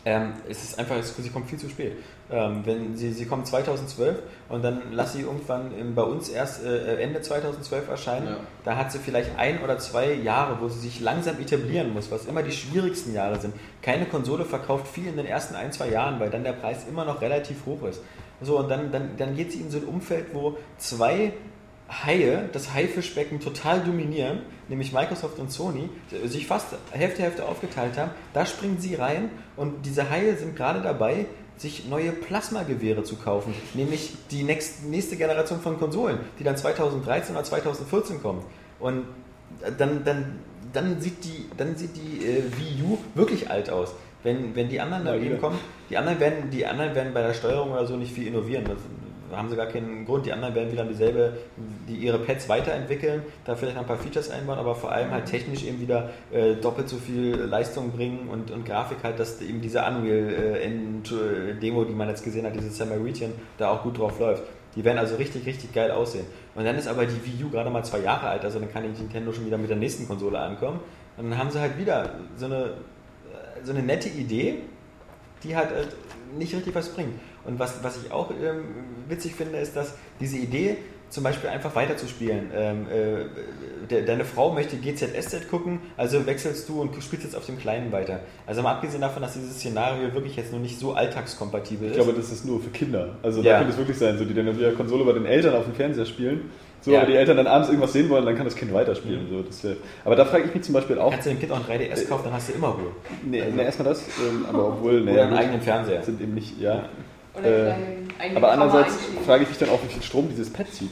Ähm, 0.08 0.34
es 0.48 0.64
ist 0.64 0.78
einfach, 0.78 1.02
sie 1.02 1.30
kommt 1.30 1.50
viel 1.50 1.58
zu 1.58 1.68
spät. 1.68 1.94
Ähm, 2.32 2.62
wenn 2.64 2.95
sie, 2.95 3.12
sie 3.12 3.26
kommt 3.26 3.48
2012 3.48 4.20
und 4.50 4.64
dann 4.64 4.82
lass 4.92 5.14
sie 5.14 5.22
irgendwann 5.22 5.72
bei 5.95 6.04
uns 6.04 6.30
erst 6.30 6.64
äh, 6.64 7.02
Ende 7.02 7.22
2012 7.22 7.90
erscheinen. 7.90 8.28
Ja. 8.28 8.38
Da 8.64 8.78
hat 8.78 8.92
sie 8.92 9.00
vielleicht 9.00 9.32
ein 9.38 9.64
oder 9.64 9.80
zwei 9.80 10.14
Jahre, 10.14 10.62
wo 10.62 10.70
sie 10.70 10.80
sich 10.80 11.00
langsam 11.00 11.40
etablieren 11.40 11.92
muss, 11.92 12.12
was 12.12 12.28
immer 12.28 12.44
die 12.44 12.52
schwierigsten 12.52 13.16
Jahre 13.16 13.40
sind. 13.40 13.56
Keine 13.82 14.06
Konsole 14.06 14.45
verkauft 14.45 14.88
viel 14.88 15.08
in 15.08 15.18
den 15.18 15.26
ersten 15.26 15.56
ein, 15.56 15.72
zwei 15.72 15.90
Jahren, 15.90 16.20
weil 16.20 16.30
dann 16.30 16.44
der 16.44 16.54
Preis 16.54 16.86
immer 16.88 17.04
noch 17.04 17.22
relativ 17.22 17.66
hoch 17.66 17.82
ist. 17.88 18.02
So, 18.42 18.60
und 18.60 18.70
dann, 18.70 18.92
dann, 18.92 19.18
dann 19.18 19.36
geht 19.36 19.52
sie 19.52 19.62
in 19.62 19.72
so 19.72 19.80
ein 19.80 19.86
Umfeld, 19.86 20.28
wo 20.34 20.58
zwei 20.78 21.34
Haie 21.89 22.49
das 22.51 22.73
Haifischbecken 22.73 23.39
total 23.39 23.81
dominieren, 23.81 24.39
nämlich 24.69 24.91
Microsoft 24.91 25.39
und 25.39 25.51
Sony, 25.51 25.89
sich 26.25 26.47
fast 26.47 26.75
Hälfte 26.91 27.22
Hälfte 27.22 27.45
aufgeteilt 27.45 27.97
haben. 27.97 28.11
Da 28.33 28.45
springen 28.45 28.77
sie 28.80 28.95
rein 28.95 29.30
und 29.55 29.85
diese 29.85 30.09
Haie 30.09 30.35
sind 30.35 30.55
gerade 30.55 30.81
dabei, 30.81 31.27
sich 31.57 31.88
neue 31.88 32.11
Plasmagewehre 32.11 33.03
zu 33.03 33.15
kaufen, 33.15 33.53
nämlich 33.73 34.14
die 34.31 34.43
nächst, 34.43 34.83
nächste 34.85 35.15
Generation 35.15 35.61
von 35.61 35.80
Konsolen, 35.80 36.19
die 36.39 36.43
dann 36.43 36.57
2013 36.57 37.35
oder 37.35 37.45
2014 37.45 38.22
kommt. 38.22 38.43
Und 38.80 39.05
dann, 39.77 40.03
dann, 40.03 40.39
dann 40.73 40.99
sieht 40.99 41.23
die, 41.23 41.45
dann 41.55 41.75
sieht 41.75 41.95
die 41.95 42.25
äh, 42.25 42.43
Wii 42.57 42.83
U 42.83 42.97
wirklich 43.14 43.49
alt 43.49 43.69
aus. 43.69 43.93
Wenn, 44.23 44.55
wenn 44.55 44.69
die 44.69 44.81
anderen 44.81 45.22
wieder. 45.22 45.38
kommen, 45.38 45.59
die 45.89 45.97
anderen, 45.97 46.19
werden, 46.19 46.49
die 46.49 46.65
anderen 46.65 46.95
werden 46.95 47.14
bei 47.14 47.22
der 47.22 47.35
Steuerung 47.35 47.72
oder 47.72 47.85
so 47.85 47.95
nicht 47.95 48.11
viel 48.11 48.25
innovieren. 48.25 48.65
Das, 48.65 48.77
da 49.15 49.15
haben 49.38 49.49
sie 49.49 49.55
gar 49.55 49.67
keinen 49.67 50.05
Grund. 50.05 50.25
Die 50.25 50.33
anderen 50.33 50.55
werden 50.55 50.72
wieder 50.72 50.85
dieselbe, 50.85 51.33
die 51.88 51.95
ihre 51.95 52.19
Pads 52.19 52.49
weiterentwickeln, 52.49 53.23
da 53.45 53.55
vielleicht 53.55 53.75
noch 53.75 53.83
ein 53.83 53.88
paar 53.88 53.97
Features 53.97 54.30
einbauen, 54.30 54.59
aber 54.59 54.75
vor 54.75 54.91
allem 54.91 55.11
halt 55.11 55.25
technisch 55.25 55.64
eben 55.64 55.81
wieder 55.81 56.09
äh, 56.31 56.55
doppelt 56.55 56.89
so 56.89 56.97
viel 56.97 57.35
Leistung 57.35 57.91
bringen 57.91 58.27
und, 58.30 58.51
und 58.51 58.65
Grafik 58.65 58.97
halt, 59.03 59.19
dass 59.19 59.41
eben 59.41 59.61
diese 59.61 59.83
Unreal-Demo, 59.83 61.85
die 61.85 61.93
man 61.93 62.09
jetzt 62.09 62.23
gesehen 62.23 62.45
hat, 62.45 62.55
dieses 62.55 62.77
Samaritan, 62.77 63.31
da 63.57 63.72
auch 63.72 63.83
gut 63.83 63.97
drauf 63.97 64.19
läuft. 64.19 64.43
Die 64.75 64.83
werden 64.83 64.97
also 64.97 65.15
richtig, 65.15 65.45
richtig 65.45 65.73
geil 65.73 65.91
aussehen. 65.91 66.25
Und 66.53 66.65
dann 66.65 66.77
ist 66.77 66.88
aber 66.88 67.05
die 67.05 67.25
Wii 67.25 67.45
U 67.45 67.49
gerade 67.49 67.69
mal 67.69 67.83
zwei 67.83 67.99
Jahre 67.99 68.27
alt, 68.27 68.43
also 68.43 68.59
dann 68.59 68.72
kann 68.72 68.83
die 68.83 68.89
Nintendo 68.89 69.31
schon 69.31 69.45
wieder 69.45 69.57
mit 69.57 69.69
der 69.69 69.77
nächsten 69.77 70.07
Konsole 70.07 70.38
ankommen. 70.38 70.80
Und 71.17 71.30
dann 71.30 71.39
haben 71.39 71.49
sie 71.49 71.59
halt 71.59 71.77
wieder 71.77 72.15
so 72.35 72.45
eine, 72.45 72.73
so 73.64 73.72
eine 73.72 73.81
nette 73.81 74.09
Idee, 74.09 74.59
die 75.43 75.55
halt 75.55 75.72
äh, 75.72 75.85
nicht 76.38 76.53
richtig 76.53 76.75
was 76.75 76.89
bringt. 76.89 77.14
Und 77.45 77.59
was, 77.59 77.83
was 77.83 77.98
ich 78.03 78.11
auch 78.11 78.32
ähm, 78.32 78.64
witzig 79.07 79.35
finde, 79.35 79.57
ist, 79.59 79.75
dass 79.75 79.93
diese 80.19 80.38
Idee, 80.38 80.77
zum 81.11 81.24
Beispiel 81.24 81.49
einfach 81.49 81.74
weiterzuspielen. 81.75 82.49
Ähm, 82.53 82.88
äh, 82.90 83.85
de, 83.90 84.03
deine 84.03 84.25
Frau 84.25 84.51
möchte 84.51 84.75
GZSZ 84.75 85.48
gucken, 85.49 85.80
also 85.95 86.25
wechselst 86.25 86.67
du 86.67 86.82
und 86.82 86.95
spielst 87.01 87.24
jetzt 87.24 87.35
auf 87.35 87.45
dem 87.45 87.57
Kleinen 87.59 87.91
weiter. 87.91 88.22
Also 88.48 88.64
mal 88.64 88.72
abgesehen 88.74 89.01
davon, 89.01 89.22
dass 89.22 89.33
dieses 89.33 89.56
Szenario 89.56 90.14
wirklich 90.14 90.35
jetzt 90.35 90.51
noch 90.51 90.59
nicht 90.59 90.80
so 90.80 90.93
alltagskompatibel 90.93 91.85
Ich 91.88 91.91
ist. 91.91 92.03
glaube, 92.03 92.17
das 92.17 92.32
ist 92.32 92.43
nur 92.45 92.59
für 92.59 92.69
Kinder. 92.72 93.15
Also 93.22 93.41
Ja. 93.41 93.53
da 93.53 93.57
könnte 93.59 93.74
es 93.74 93.77
wirklich 93.77 93.98
sein, 93.98 94.17
so 94.17 94.25
die 94.25 94.33
dann 94.33 94.57
wieder 94.57 94.72
Konsole 94.72 95.06
bei 95.06 95.14
den 95.14 95.25
Eltern 95.25 95.53
auf 95.56 95.65
dem 95.65 95.75
Fernseher 95.75 96.06
spielen. 96.07 96.49
So, 96.82 96.91
Ja. 96.91 96.99
aber 97.01 97.07
die 97.07 97.15
Eltern 97.15 97.38
dann 97.38 97.48
abends 97.48 97.69
irgendwas 97.69 97.93
sehen 97.93 98.09
wollen, 98.09 98.25
dann 98.25 98.35
kann 98.35 98.45
das 98.45 98.56
Kind 98.56 98.74
weiterspielen. 98.74 99.27
So, 99.30 99.41
das 99.43 99.64
wär, 99.64 99.75
aber 100.03 100.15
da 100.15 100.25
frage 100.25 100.45
ich 100.45 100.53
mich 100.56 100.64
zum 100.64 100.74
Beispiel 100.74 100.98
auch. 100.99 101.11
Kannst 101.11 101.27
du 101.27 101.30
dem 101.32 101.40
Kind 101.40 101.51
auch 101.51 101.57
ein 101.57 101.65
3DS 101.80 102.07
kaufen, 102.09 102.24
dann 102.25 102.33
hast 102.33 102.49
du 102.49 102.53
immer 102.53 102.69
Ruhe. 102.69 102.91
Nee, 103.24 103.41
Also- 103.41 103.56
nee 103.56 103.64
erstmal 103.64 103.88
das, 103.90 104.01
ähm, 104.27 104.45
aber 104.49 104.67
obwohl, 104.69 105.01
nee, 105.01 105.11
Oder 105.14 105.24
einen 105.27 105.33
eigenen 105.38 105.61
Fernseher. 105.61 106.03
sind 106.03 106.19
eben 106.19 106.33
nicht, 106.33 106.59
ja. 106.59 106.90
Oder 107.39 107.67
Äh, 107.69 107.73
Aber 108.35 108.51
andererseits 108.51 108.97
frage 109.25 109.43
ich 109.43 109.49
mich 109.49 109.57
dann 109.57 109.69
auch, 109.69 109.80
wie 109.83 109.91
viel 109.93 110.01
Strom 110.03 110.30
dieses 110.30 110.51
Pad 110.51 110.67
zieht. 110.72 110.91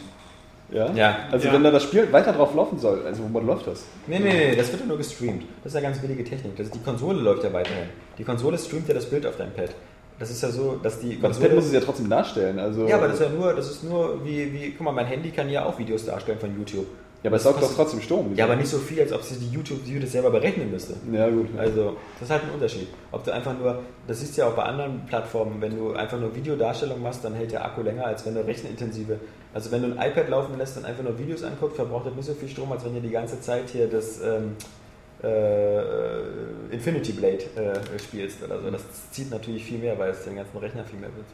Ja? 0.72 0.92
Ja. 0.94 1.18
Also 1.32 1.48
Ja. 1.48 1.54
wenn 1.54 1.64
da 1.64 1.72
das 1.72 1.84
Spiel 1.84 2.12
weiter 2.12 2.34
drauf 2.34 2.54
laufen 2.56 2.80
soll, 2.80 3.06
also 3.06 3.24
womit 3.24 3.46
läuft 3.48 3.68
das? 3.68 3.84
Nee, 4.08 4.20
nee, 4.20 4.34
nee, 4.50 4.56
das 4.56 4.72
wird 4.72 4.82
ja 4.82 4.88
nur 4.88 4.98
gestreamt. 4.98 5.44
Das 5.64 5.72
ist 5.74 5.76
ja 5.76 5.82
ganz 5.88 6.00
billige 6.00 6.24
Technik. 6.24 6.56
Das, 6.58 6.70
die 6.72 6.80
Konsole 6.80 7.20
läuft 7.22 7.44
ja 7.44 7.54
weiterhin. 7.54 7.90
Die 8.18 8.24
Konsole 8.24 8.58
streamt 8.58 8.88
ja 8.88 8.94
das 8.94 9.06
Bild 9.10 9.26
auf 9.26 9.38
dein 9.38 9.54
Pad. 9.54 9.70
Das 10.20 10.30
ist 10.32 10.42
ja 10.44 10.50
so, 10.50 10.80
dass 10.82 11.00
die 11.00 11.12
Das 11.14 11.22
Konsole. 11.22 11.48
Pad 11.50 11.56
muss 11.58 11.66
es 11.66 11.74
ja 11.74 11.80
trotzdem 11.80 12.10
darstellen. 12.10 12.60
Also, 12.60 12.88
ja, 12.88 12.96
aber 12.98 13.08
das 13.08 13.20
ist 13.20 13.22
ja 13.26 13.30
nur, 13.30 13.54
das 13.54 13.70
ist 13.70 13.84
nur 13.84 14.24
wie, 14.26 14.52
wie, 14.54 14.72
guck 14.72 14.82
mal, 14.86 14.92
mein 14.92 15.06
Handy 15.06 15.32
kann 15.32 15.50
ja 15.50 15.66
auch 15.66 15.78
Videos 15.78 16.06
darstellen 16.06 16.40
von 16.40 16.56
YouTube. 16.58 16.88
Ja, 17.24 17.30
aber 17.30 17.38
es 17.38 17.44
saugt 17.44 17.64
doch 17.64 17.74
trotzdem 17.74 18.02
Strom. 18.02 18.36
Ja, 18.36 18.44
aber 18.44 18.58
nicht 18.58 18.68
so 18.68 18.78
viel, 18.78 19.00
als 19.00 19.14
ob 19.14 19.24
sie 19.24 19.36
die 19.36 19.50
YouTube-View 19.50 20.02
das 20.02 20.12
selber 20.12 20.30
berechnen 20.30 20.70
müsste. 20.70 20.96
Ja, 21.10 21.30
gut. 21.30 21.48
Also, 21.58 21.96
das 22.20 22.28
ist 22.28 22.32
halt 22.32 22.44
ein 22.44 22.50
Unterschied. 22.50 22.90
Ob 23.14 23.24
du 23.24 23.32
einfach 23.32 23.58
nur, 23.58 23.80
das 24.06 24.20
siehst 24.20 24.36
du 24.36 24.42
ja 24.42 24.50
auch 24.50 24.56
bei 24.56 24.64
anderen 24.64 25.06
Plattformen, 25.06 25.62
wenn 25.62 25.78
du 25.78 25.94
einfach 25.94 26.20
nur 26.20 26.36
Videodarstellung 26.36 27.02
machst, 27.02 27.24
dann 27.24 27.34
hält 27.34 27.54
der 27.54 27.64
Akku 27.64 27.82
länger, 27.82 28.06
als 28.06 28.26
wenn 28.26 28.36
du 28.36 28.46
rechenintensive, 28.46 29.20
also 29.54 29.72
wenn 29.72 29.84
du 29.84 29.98
ein 29.98 30.12
iPad 30.12 30.28
laufen 30.28 30.58
lässt 30.58 30.76
und 30.76 30.84
einfach 30.84 31.02
nur 31.02 31.18
Videos 31.18 31.44
anguckst, 31.44 31.78
verbraucht 31.78 32.08
das 32.08 32.14
nicht 32.14 32.26
so 32.26 32.34
viel 32.34 32.50
Strom, 32.50 32.70
als 32.74 32.84
wenn 32.84 32.94
ihr 32.94 33.02
die 33.02 33.12
ganze 33.12 33.40
Zeit 33.40 33.70
hier 33.70 33.88
das 33.88 34.20
ähm, 34.22 34.58
äh, 35.24 36.74
Infinity 36.74 37.14
Blade 37.14 37.46
äh, 37.56 38.00
spielst 38.00 38.44
oder 38.44 38.62
so. 38.62 38.70
Das 38.70 38.84
zieht 39.12 39.32
natürlich 39.32 39.64
viel 39.64 39.80
mehr, 39.80 39.98
weil 39.98 40.12
es 40.12 40.26
den 40.26 40.36
ganzen 40.36 40.58
Rechner 40.58 40.84
viel 40.84 41.00
mehr 41.00 41.16
wird. 41.16 41.28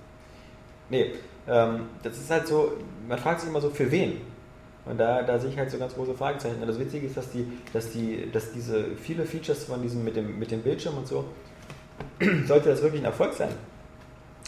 Nee, 0.92 1.14
ähm, 1.48 1.88
das 2.04 2.16
ist 2.18 2.30
halt 2.30 2.48
so, 2.48 2.74
man 3.08 3.18
fragt 3.18 3.42
sich 3.42 3.50
immer 3.50 3.62
so, 3.62 3.72
für 3.72 3.92
wen? 3.92 4.22
Und 4.90 4.98
da, 4.98 5.22
da 5.22 5.38
sehe 5.38 5.52
ich 5.52 5.58
halt 5.58 5.70
so 5.70 5.78
ganz 5.78 5.94
große 5.94 6.16
Fragezeichen. 6.16 6.62
Und 6.62 6.68
das 6.68 6.80
Witzige 6.80 7.06
ist, 7.06 7.16
dass 7.16 7.32
die, 7.32 7.46
dass 7.74 7.92
die, 7.92 8.30
dass 8.32 8.52
diese 8.52 8.96
viele 8.96 9.26
Features 9.26 9.66
von 9.66 9.82
diesem 9.82 10.04
mit 10.04 10.16
dem, 10.16 10.40
mit 10.40 10.50
dem 10.52 10.62
Bildschirm 10.62 10.98
und 10.98 11.08
so, 11.08 11.26
sollte 12.48 12.70
das 12.70 12.82
wirklich 12.82 13.02
ein 13.02 13.06
Erfolg 13.06 13.34
sein 13.34 13.52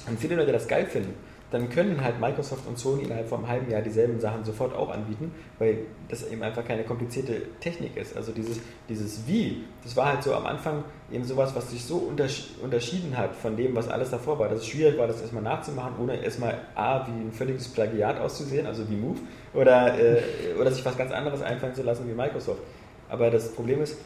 und 0.08 0.20
viele 0.20 0.36
Leute 0.36 0.52
das 0.52 0.68
geil 0.68 0.86
finden, 0.86 1.14
dann 1.52 1.70
können 1.70 2.02
halt 2.02 2.20
Microsoft 2.20 2.66
und 2.66 2.80
Sony 2.80 3.04
innerhalb 3.04 3.28
von 3.28 3.40
einem 3.40 3.50
halben 3.50 3.70
Jahr 3.70 3.82
dieselben 3.82 4.22
Sachen 4.22 4.46
sofort 4.46 4.74
auch 4.74 4.90
anbieten, 4.90 5.34
weil 5.60 5.80
das 6.08 6.26
eben 6.32 6.42
einfach 6.44 6.66
keine 6.66 6.86
komplizierte 6.86 7.42
Technik 7.60 7.98
ist. 7.98 8.16
Also 8.16 8.32
dieses, 8.32 8.62
dieses 8.88 9.28
Wie, 9.28 9.66
das 9.84 9.98
war 9.98 10.08
halt 10.08 10.24
so 10.24 10.34
am 10.34 10.46
Anfang 10.46 10.86
eben 11.12 11.26
sowas, 11.26 11.54
was 11.54 11.70
sich 11.70 11.84
so 11.84 11.98
untersch 11.98 12.52
unterschieden 12.64 13.18
hat 13.18 13.36
von 13.36 13.58
dem, 13.58 13.76
was 13.76 13.90
alles 13.90 14.12
davor 14.12 14.40
war, 14.40 14.48
dass 14.48 14.62
es 14.62 14.68
schwierig 14.68 14.98
war, 14.98 15.08
das 15.08 15.20
erstmal 15.20 15.44
nachzumachen, 15.44 15.96
ohne 16.00 16.24
erstmal 16.24 16.58
A, 16.74 17.06
wie 17.08 17.12
ein 17.12 17.34
völliges 17.34 17.68
Plagiat 17.68 18.22
auszusehen, 18.22 18.66
also 18.66 18.90
wie 18.90 18.96
Move, 18.96 19.20
oder, 19.54 19.98
äh, 20.00 20.22
oder 20.60 20.72
sich 20.72 20.86
was 20.86 20.98
ganz 20.98 21.12
anderes 21.12 21.42
einfallen 21.42 21.76
zu 21.76 21.84
lassen 21.84 22.08
wie 22.08 22.14
Microsoft. 22.14 22.62
Aber 23.10 23.30
das 23.30 23.52
Problem 23.54 23.82
ist, 23.82 23.98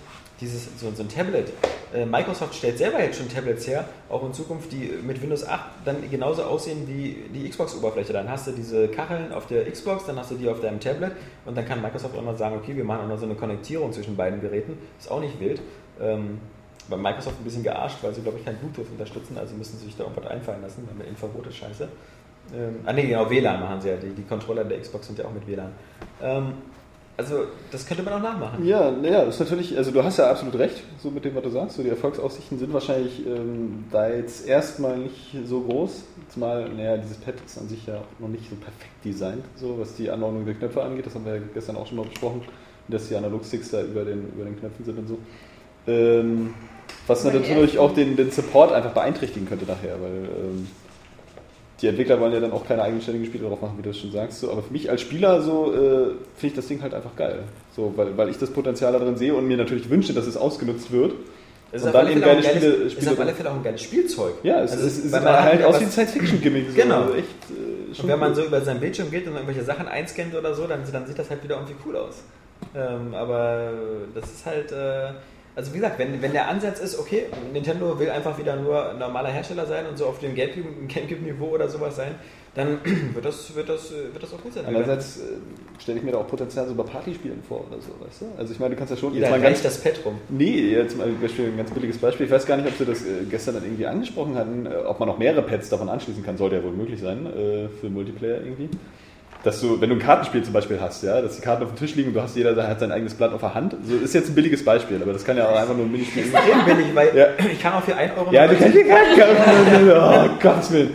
dieses, 0.41 0.79
so, 0.79 0.91
so 0.91 1.03
ein 1.03 1.09
Tablet, 1.09 1.51
äh, 1.93 2.05
Microsoft 2.05 2.55
stellt 2.55 2.77
selber 2.77 2.99
jetzt 3.01 3.17
schon 3.17 3.29
Tablets 3.29 3.67
her, 3.67 3.85
auch 4.09 4.23
in 4.25 4.33
Zukunft, 4.33 4.71
die 4.71 4.91
mit 5.01 5.21
Windows 5.21 5.47
8 5.47 5.63
dann 5.85 6.09
genauso 6.09 6.43
aussehen 6.43 6.87
wie 6.87 7.29
die 7.33 7.49
Xbox-Oberfläche. 7.49 8.11
Dann 8.11 8.29
hast 8.29 8.47
du 8.47 8.51
diese 8.51 8.87
Kacheln 8.89 9.31
auf 9.31 9.47
der 9.47 9.69
Xbox, 9.71 10.05
dann 10.05 10.17
hast 10.17 10.31
du 10.31 10.35
die 10.35 10.49
auf 10.49 10.59
deinem 10.59 10.79
Tablet 10.79 11.13
und 11.45 11.55
dann 11.55 11.65
kann 11.65 11.81
Microsoft 11.81 12.17
auch 12.17 12.21
noch 12.21 12.37
sagen, 12.37 12.57
okay, 12.57 12.75
wir 12.75 12.83
machen 12.83 13.05
auch 13.05 13.07
noch 13.07 13.19
so 13.19 13.25
eine 13.25 13.35
Konnektierung 13.35 13.93
zwischen 13.93 14.17
beiden 14.17 14.41
Geräten. 14.41 14.77
Ist 14.99 15.09
auch 15.09 15.21
nicht 15.21 15.39
wild. 15.39 15.61
Ähm, 16.01 16.39
bei 16.89 16.97
Microsoft 16.97 17.39
ein 17.39 17.43
bisschen 17.43 17.63
gearscht, 17.63 17.97
weil 18.01 18.13
sie, 18.13 18.21
glaube 18.21 18.37
ich, 18.37 18.45
kein 18.45 18.57
Bluetooth 18.57 18.91
unterstützen, 18.91 19.37
also 19.37 19.55
müssen 19.55 19.77
sie 19.79 19.85
sich 19.85 19.95
da 19.95 20.03
irgendwas 20.03 20.27
einfallen 20.27 20.61
lassen, 20.61 20.87
weil 20.87 20.95
mit 20.95 21.07
Infrarot 21.07 21.47
ist 21.47 21.57
scheiße. 21.57 21.87
Ähm, 22.53 22.75
ah 22.85 22.93
ne, 22.93 23.07
genau, 23.07 23.29
WLAN 23.29 23.59
machen 23.59 23.81
sie 23.81 23.89
ja, 23.89 23.95
die, 23.95 24.09
die 24.09 24.23
Controller 24.23 24.63
der 24.63 24.79
Xbox 24.79 25.07
sind 25.07 25.19
ja 25.19 25.25
auch 25.25 25.33
mit 25.33 25.47
WLAN. 25.47 25.71
Ähm, 26.21 26.53
also, 27.17 27.45
das 27.71 27.85
könnte 27.85 28.03
man 28.03 28.13
auch 28.15 28.21
nachmachen. 28.21 28.65
Ja, 28.65 28.91
naja, 28.91 29.23
das 29.23 29.35
ist 29.35 29.39
natürlich, 29.39 29.77
also 29.77 29.89
du 29.91 30.03
hast 30.03 30.17
ja 30.17 30.29
absolut 30.29 30.55
recht, 30.59 30.83
so 31.01 31.09
mit 31.09 31.23
dem, 31.23 31.33
was 31.33 31.43
du 31.43 31.49
sagst. 31.49 31.77
So 31.77 31.83
die 31.83 31.87
Erfolgsaussichten 31.89 32.59
sind 32.59 32.73
wahrscheinlich 32.73 33.25
ähm, 33.25 33.85
da 33.89 34.09
jetzt 34.09 34.45
erstmal 34.45 34.97
nicht 34.97 35.33
so 35.45 35.61
groß. 35.61 36.03
Zumal, 36.27 36.67
naja, 36.75 36.97
dieses 36.97 37.15
Pad 37.17 37.35
ist 37.45 37.57
an 37.57 37.69
sich 37.69 37.85
ja 37.87 37.95
auch 37.99 38.19
noch 38.19 38.27
nicht 38.27 38.49
so 38.49 38.57
perfekt 38.57 38.91
designt, 39.05 39.45
so 39.55 39.79
was 39.79 39.95
die 39.95 40.09
Anordnung 40.09 40.45
der 40.45 40.55
Knöpfe 40.55 40.83
angeht. 40.83 41.05
Das 41.05 41.15
haben 41.15 41.25
wir 41.25 41.35
ja 41.35 41.41
gestern 41.53 41.77
auch 41.77 41.87
schon 41.87 41.95
mal 41.97 42.05
besprochen, 42.05 42.41
dass 42.89 43.07
die 43.07 43.15
Analogsticks 43.15 43.71
da 43.71 43.81
über 43.81 44.03
den, 44.03 44.27
über 44.35 44.43
den 44.43 44.59
Knöpfen 44.59 44.83
sind 44.83 44.97
und 44.99 45.07
so. 45.07 45.17
Ähm, 45.87 46.53
was 47.07 47.23
natürlich 47.23 47.49
ersten- 47.49 47.77
auch 47.79 47.93
den, 47.93 48.17
den 48.17 48.31
Support 48.31 48.73
einfach 48.73 48.91
beeinträchtigen 48.91 49.47
könnte 49.47 49.65
nachher, 49.65 50.01
weil 50.01 50.25
ähm, 50.25 50.67
die 51.81 51.87
Entwickler 51.87 52.19
wollen 52.19 52.31
ja 52.33 52.39
dann 52.39 52.51
auch 52.53 52.65
keine 52.65 52.81
eigenständigen 52.83 53.27
Spiele 53.27 53.47
drauf 53.49 53.61
machen, 53.61 53.75
wie 53.77 53.81
du 53.83 53.89
das 53.89 53.97
schon 53.97 54.11
sagst. 54.11 54.39
So, 54.39 54.51
aber 54.51 54.63
für 54.63 54.71
mich 54.71 54.89
als 54.89 55.01
Spieler 55.01 55.41
so 55.41 55.73
äh, 55.73 55.77
finde 55.77 56.47
ich 56.47 56.53
das 56.53 56.67
Ding 56.67 56.81
halt 56.81 56.93
einfach 56.93 57.15
geil. 57.15 57.39
So, 57.75 57.91
weil, 57.95 58.15
weil 58.17 58.29
ich 58.29 58.37
das 58.37 58.49
Potenzial 58.49 58.93
darin 58.93 59.17
sehe 59.17 59.33
und 59.35 59.47
mir 59.47 59.57
natürlich 59.57 59.89
wünsche, 59.89 60.13
dass 60.13 60.25
es 60.25 60.37
ausgenutzt 60.37 60.91
wird. 60.91 61.13
Es 61.71 61.81
Und 61.81 61.87
ist, 61.89 61.93
dann 61.95 61.95
auf 61.95 62.01
alle 62.01 62.11
eben 62.11 62.21
geile 62.21 62.41
geiles, 62.41 62.57
Spiele- 62.57 62.73
ist 62.75 62.91
Spiele 62.93 63.11
auf 63.11 63.19
alle 63.19 63.27
drin. 63.27 63.35
Fälle 63.37 63.49
auch 63.51 63.55
ein 63.55 63.63
geiles 63.63 63.81
Spielzeug. 63.81 64.33
Ja, 64.43 64.61
es, 64.63 64.71
Also 64.71 64.85
es, 64.87 64.97
es 64.97 65.03
sieht 65.03 65.13
halt 65.13 65.25
hat 65.59 65.63
aus 65.63 65.79
wie 65.79 65.83
ein 65.83 65.91
Science-Fiction-Gimmick. 65.91 66.69
So. 66.69 66.75
Genau. 66.75 67.01
Also 67.01 67.13
echt, 67.15 67.27
äh, 67.49 68.01
Und 68.01 68.07
wenn 68.07 68.19
man 68.19 68.35
so 68.35 68.43
über 68.45 68.61
sein 68.61 68.79
Bildschirm 68.79 69.11
geht 69.11 69.27
und 69.27 69.33
irgendwelche 69.33 69.63
Sachen 69.63 69.87
einscannt 69.87 70.33
oder 70.35 70.53
so, 70.53 70.67
dann, 70.67 70.79
dann 70.91 71.05
sieht 71.07 71.19
das 71.19 71.29
halt 71.29 71.43
wieder 71.43 71.55
irgendwie 71.55 71.75
cool 71.85 71.97
aus. 71.97 72.23
Ähm, 72.73 73.13
aber 73.13 73.71
das 74.13 74.25
ist 74.31 74.45
halt, 74.45 74.71
äh, 74.71 75.09
also 75.55 75.71
wie 75.71 75.77
gesagt, 75.77 75.97
wenn, 75.99 76.21
wenn 76.21 76.33
der 76.33 76.47
Ansatz 76.49 76.79
ist, 76.79 76.99
okay, 76.99 77.27
Nintendo 77.53 77.97
will 77.97 78.09
einfach 78.09 78.37
wieder 78.37 78.55
nur 78.57 78.91
ein 78.91 78.99
normaler 78.99 79.29
Hersteller 79.29 79.65
sein 79.65 79.85
und 79.87 79.97
so 79.97 80.05
auf 80.05 80.19
dem 80.19 80.35
Gamecube- 80.35 80.87
Gamecube-Niveau 80.87 81.45
oder 81.47 81.69
sowas 81.69 81.95
sein, 81.95 82.15
dann 82.55 82.79
wird 83.13 83.23
das, 83.23 83.55
wird 83.55 83.69
das, 83.69 83.91
äh, 83.91 84.13
wird 84.13 84.21
das 84.21 84.33
auch 84.33 84.41
gut 84.41 84.53
sein. 84.53 84.65
Andererseits 84.65 85.17
äh, 85.17 85.81
stelle 85.81 85.99
ich 85.99 86.03
mir 86.03 86.11
da 86.11 86.17
auch 86.19 86.27
Potenzial 86.27 86.67
so 86.67 86.75
bei 86.75 86.83
Partyspielen 86.83 87.41
vor 87.47 87.65
oder 87.69 87.81
so, 87.81 87.91
weißt 88.05 88.21
du? 88.21 88.25
Also 88.37 88.53
ich 88.53 88.59
meine, 88.59 88.75
du 88.75 88.77
kannst 88.79 88.91
ja 88.91 88.97
schon 88.97 89.13
Jeder 89.13 89.29
mal 89.29 89.39
reicht 89.39 89.63
das 89.63 89.81
Pad 89.81 89.99
rum. 90.03 90.19
Nee, 90.29 90.71
jetzt 90.71 90.97
mal 90.97 91.07
Beispiel, 91.21 91.45
ein 91.45 91.57
ganz 91.57 91.71
billiges 91.71 91.97
Beispiel. 91.97 92.25
Ich 92.25 92.31
weiß 92.31 92.45
gar 92.45 92.57
nicht, 92.57 92.67
ob 92.67 92.77
Sie 92.77 92.85
das 92.85 93.01
äh, 93.03 93.23
gestern 93.29 93.55
dann 93.55 93.63
irgendwie 93.63 93.85
angesprochen 93.85 94.35
hatten, 94.35 94.67
ob 94.67 94.99
man 94.99 95.07
noch 95.07 95.17
mehrere 95.17 95.41
Pads 95.41 95.69
davon 95.69 95.87
anschließen 95.89 96.23
kann. 96.25 96.37
Sollte 96.37 96.57
ja 96.57 96.63
wohl 96.63 96.71
möglich 96.71 96.99
sein 96.99 97.25
äh, 97.25 97.69
für 97.79 97.89
Multiplayer 97.89 98.41
irgendwie. 98.41 98.69
Dass 99.45 99.61
du, 99.61 99.79
wenn 99.79 99.89
du 99.89 99.95
ein 99.95 99.99
Kartenspiel 99.99 100.43
zum 100.43 100.53
Beispiel 100.53 100.81
hast, 100.81 101.03
ja, 101.03 101.21
dass 101.21 101.35
die 101.35 101.41
Karten 101.41 101.63
auf 101.63 101.69
dem 101.69 101.77
Tisch 101.77 101.95
liegen 101.95 102.09
und 102.09 102.15
du 102.15 102.21
hast 102.21 102.35
jeder 102.35 102.67
hat 102.67 102.79
sein 102.79 102.91
eigenes 102.91 103.13
Blatt 103.13 103.31
auf 103.31 103.41
der 103.41 103.53
Hand. 103.53 103.75
So 103.87 103.95
ist 103.95 104.13
jetzt 104.15 104.27
ein 104.29 104.35
billiges 104.35 104.65
Beispiel, 104.65 104.99
aber 105.01 105.13
das 105.13 105.23
kann 105.23 105.37
ja 105.37 105.47
auch 105.47 105.55
einfach 105.55 105.75
nur 105.75 105.85
ein 105.85 105.91
Minispiel 105.91 106.25
sein. 106.25 106.41
Extrem 106.43 106.65
billig, 106.65 106.95
weil 106.95 107.15
Ja. 107.15 107.27
ich 107.51 107.61
kann 107.61 107.73
auch 107.73 107.83
für 107.83 107.95
1 107.95 108.11
Euro 108.17 108.31
Ja, 108.31 108.47
du 108.47 108.55
kannst 108.55 108.75
dir 108.75 108.85
Karten 108.87 109.19
kaufen. 109.19 109.91
Oh 109.91 110.29
Gottes 110.41 110.71
Willen. 110.71 110.89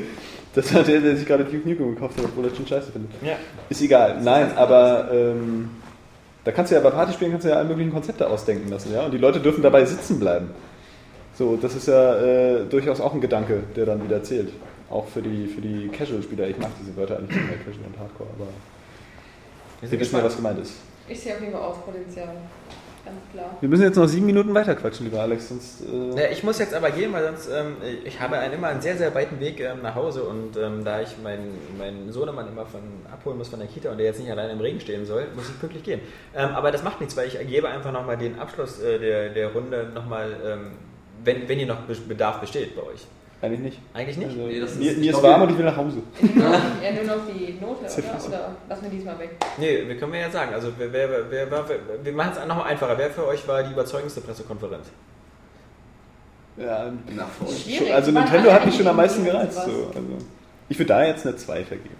Das 0.53 0.75
hat 0.75 0.89
der, 0.89 1.01
der 1.01 1.17
sich 1.17 1.27
gerade 1.27 1.45
Duke 1.45 1.69
Nukem 1.69 1.95
gekauft 1.95 2.19
hat, 2.19 2.25
obwohl 2.25 2.45
er 2.47 2.55
schon 2.55 2.67
scheiße 2.67 2.91
findet. 2.91 3.13
Ja. 3.23 3.35
Ist 3.69 3.81
egal. 3.83 4.17
Nein, 4.21 4.49
aber 4.57 5.09
ähm, 5.13 5.71
da 6.43 6.51
kannst 6.51 6.73
du 6.73 6.75
ja 6.75 6.81
bei 6.81 6.91
Partyspielen 6.91 7.31
kannst 7.33 7.47
du 7.47 7.51
ja 7.51 7.57
alle 7.57 7.69
möglichen 7.69 7.93
Konzepte 7.93 8.29
ausdenken 8.29 8.69
lassen, 8.69 8.93
ja. 8.93 9.03
Und 9.05 9.13
die 9.15 9.19
Leute 9.19 9.39
dürfen 9.39 9.63
dabei 9.63 9.85
sitzen 9.85 10.19
bleiben. 10.19 10.51
So, 11.39 11.57
das 11.57 11.77
ist 11.77 11.87
ja 11.87 12.17
äh, 12.17 12.65
durchaus 12.69 13.01
auch 13.01 13.15
ein 13.15 13.21
Gedanke, 13.21 13.63
der 13.77 13.87
dann 13.87 14.03
wieder 14.03 14.25
zählt. 14.25 14.49
Auch 14.91 15.07
für 15.07 15.23
die, 15.23 15.47
für 15.47 15.61
die 15.61 15.89
Casual-Spieler. 15.89 16.49
Ich 16.49 16.59
mag 16.59 16.71
diese 16.81 16.97
Wörter 16.97 17.19
eigentlich 17.19 17.37
nicht 17.37 17.49
mehr, 17.49 17.59
Casual 17.59 17.87
und 17.87 17.99
Hardcore, 17.99 18.29
aber 18.37 18.49
Wir 19.81 19.89
Sie 19.89 20.01
wissen 20.01 20.17
ja, 20.17 20.23
gespannt. 20.23 20.25
was 20.25 20.37
gemeint 20.37 20.59
ist. 20.61 20.73
Ich 21.09 21.21
sehe 21.21 21.35
auf 21.35 21.41
jeden 21.41 21.53
Fall 21.53 21.63
auch 21.63 21.85
Potenzial. 21.85 22.35
Ganz 23.03 23.17
klar. 23.33 23.57
Wir 23.61 23.69
müssen 23.69 23.83
jetzt 23.85 23.97
noch 23.97 24.07
sieben 24.07 24.27
Minuten 24.27 24.53
weiterquatschen, 24.53 25.07
lieber 25.07 25.23
Alex, 25.23 25.49
sonst. 25.49 25.81
Äh, 25.83 26.21
Ja, 26.23 26.29
ich 26.31 26.45
muss 26.45 26.59
jetzt 26.59 26.75
aber 26.75 26.91
gehen, 26.91 27.13
weil 27.15 27.25
sonst, 27.25 27.49
ähm, 27.49 27.77
ich 28.05 28.21
habe 28.21 28.37
einen, 28.39 28.53
immer 28.53 28.67
einen 28.69 28.83
sehr, 28.83 28.97
sehr 28.99 29.15
weiten 29.15 29.41
Weg 29.41 29.59
ähm, 29.61 29.79
nach 29.83 29.95
Hause 29.95 30.25
und 30.25 30.57
ähm, 30.59 30.85
da 30.85 31.01
ich 31.01 31.17
meinen 31.23 31.57
meinen 31.79 32.13
Sohnemann 32.13 32.49
immer 32.49 32.67
von 32.67 32.81
abholen 33.11 33.39
muss 33.39 33.49
von 33.49 33.59
der 33.59 33.69
Kita 33.69 33.91
und 33.91 33.97
der 33.99 34.07
jetzt 34.07 34.21
nicht 34.21 34.31
alleine 34.31 34.53
im 34.53 34.61
Regen 34.61 34.81
stehen 34.81 35.07
soll, 35.07 35.27
muss 35.35 35.49
ich 35.49 35.59
pünktlich 35.59 35.83
gehen. 35.83 36.01
Ähm, 36.37 36.51
aber 36.51 36.71
das 36.73 36.83
macht 36.83 37.01
nichts, 37.01 37.17
weil 37.17 37.27
ich 37.29 37.39
gebe 37.49 37.69
einfach 37.71 37.91
nochmal 37.91 38.19
den 38.19 38.39
Abschluss 38.39 38.81
äh, 38.81 38.99
der, 38.99 39.31
der 39.31 39.49
Runde 39.55 39.91
nochmal, 39.95 40.37
ähm, 40.45 40.73
wenn, 41.25 41.49
wenn 41.49 41.57
hier 41.59 41.69
noch 41.69 41.81
Be- 41.81 41.95
Bedarf 42.07 42.41
besteht 42.41 42.77
bei 42.77 42.83
euch. 42.83 43.07
Eigentlich 43.43 43.61
nicht. 43.61 43.79
Eigentlich 43.95 44.17
nicht? 44.19 44.29
Also, 44.31 44.41
Nee, 44.47 44.61
das 44.61 44.71
ist- 44.73 44.79
mir, 44.79 44.93
ich 44.93 44.99
mir 44.99 45.11
ist 45.13 45.23
warm 45.23 45.43
und 45.43 45.51
ich 45.51 45.59
will 45.59 45.65
nach 45.65 45.77
Hause. 45.77 45.99
Ja, 46.21 46.93
nur 46.93 47.05
noch 47.17 47.23
die 47.27 47.55
Note, 47.61 47.81
oder? 47.81 48.27
Oder 48.29 48.51
lassen 48.69 48.83
wir 48.83 48.91
diesmal 48.91 49.19
weg? 49.19 49.31
Nee, 49.59 49.85
wir 49.89 49.97
können 49.97 50.13
wir 50.13 50.21
ja 50.21 50.31
sagen. 50.31 50.53
Also 50.53 50.69
wer, 50.77 50.93
wer, 50.93 51.09
wer, 51.31 51.51
wer, 51.51 51.65
wir 52.05 52.13
machen 52.13 52.33
es 52.39 52.47
nochmal 52.47 52.69
einfacher. 52.71 52.99
Wer 52.99 53.11
für 53.11 53.27
euch 53.27 53.47
war 53.49 53.63
die 53.63 53.73
überzeugendste 53.73 54.21
Pressekonferenz? 54.21 54.87
Ja, 56.57 56.93
euch. 57.47 57.63
Schwierig. 57.63 57.95
Also 57.95 58.11
Nintendo 58.11 58.53
hat 58.53 58.67
mich 58.67 58.77
schon 58.77 58.87
am 58.87 58.97
meisten 58.97 59.25
gereizt. 59.25 59.55
So. 59.55 59.61
Also, 59.61 60.01
ich 60.69 60.79
würde 60.79 60.89
da 60.89 61.05
jetzt 61.05 61.27
eine 61.27 61.37
2 61.37 61.65
vergeben. 61.65 61.97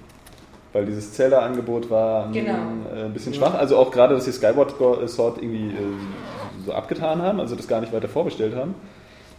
Weil 0.73 0.87
dieses 0.87 1.15
Zelda-Angebot 1.15 1.89
war 1.91 2.31
Genau. 2.31 2.53
äh, 2.95 3.05
ein 3.05 3.13
bisschen 3.13 3.35
schwach. 3.35 3.55
Also 3.55 3.77
auch 3.79 3.91
gerade, 3.91 4.15
dass 4.15 4.27
sie 4.27 4.33
Skyward 4.33 4.75
Sword 5.09 5.39
irgendwie 5.43 5.69
äh, 5.75 6.65
so 6.67 6.73
abgetan 6.73 7.23
haben, 7.23 7.41
also 7.41 7.57
das 7.57 7.67
gar 7.67 7.81
nicht 7.81 7.93
weiter 7.93 8.09
vorbestellt 8.09 8.55
haben 8.55 8.75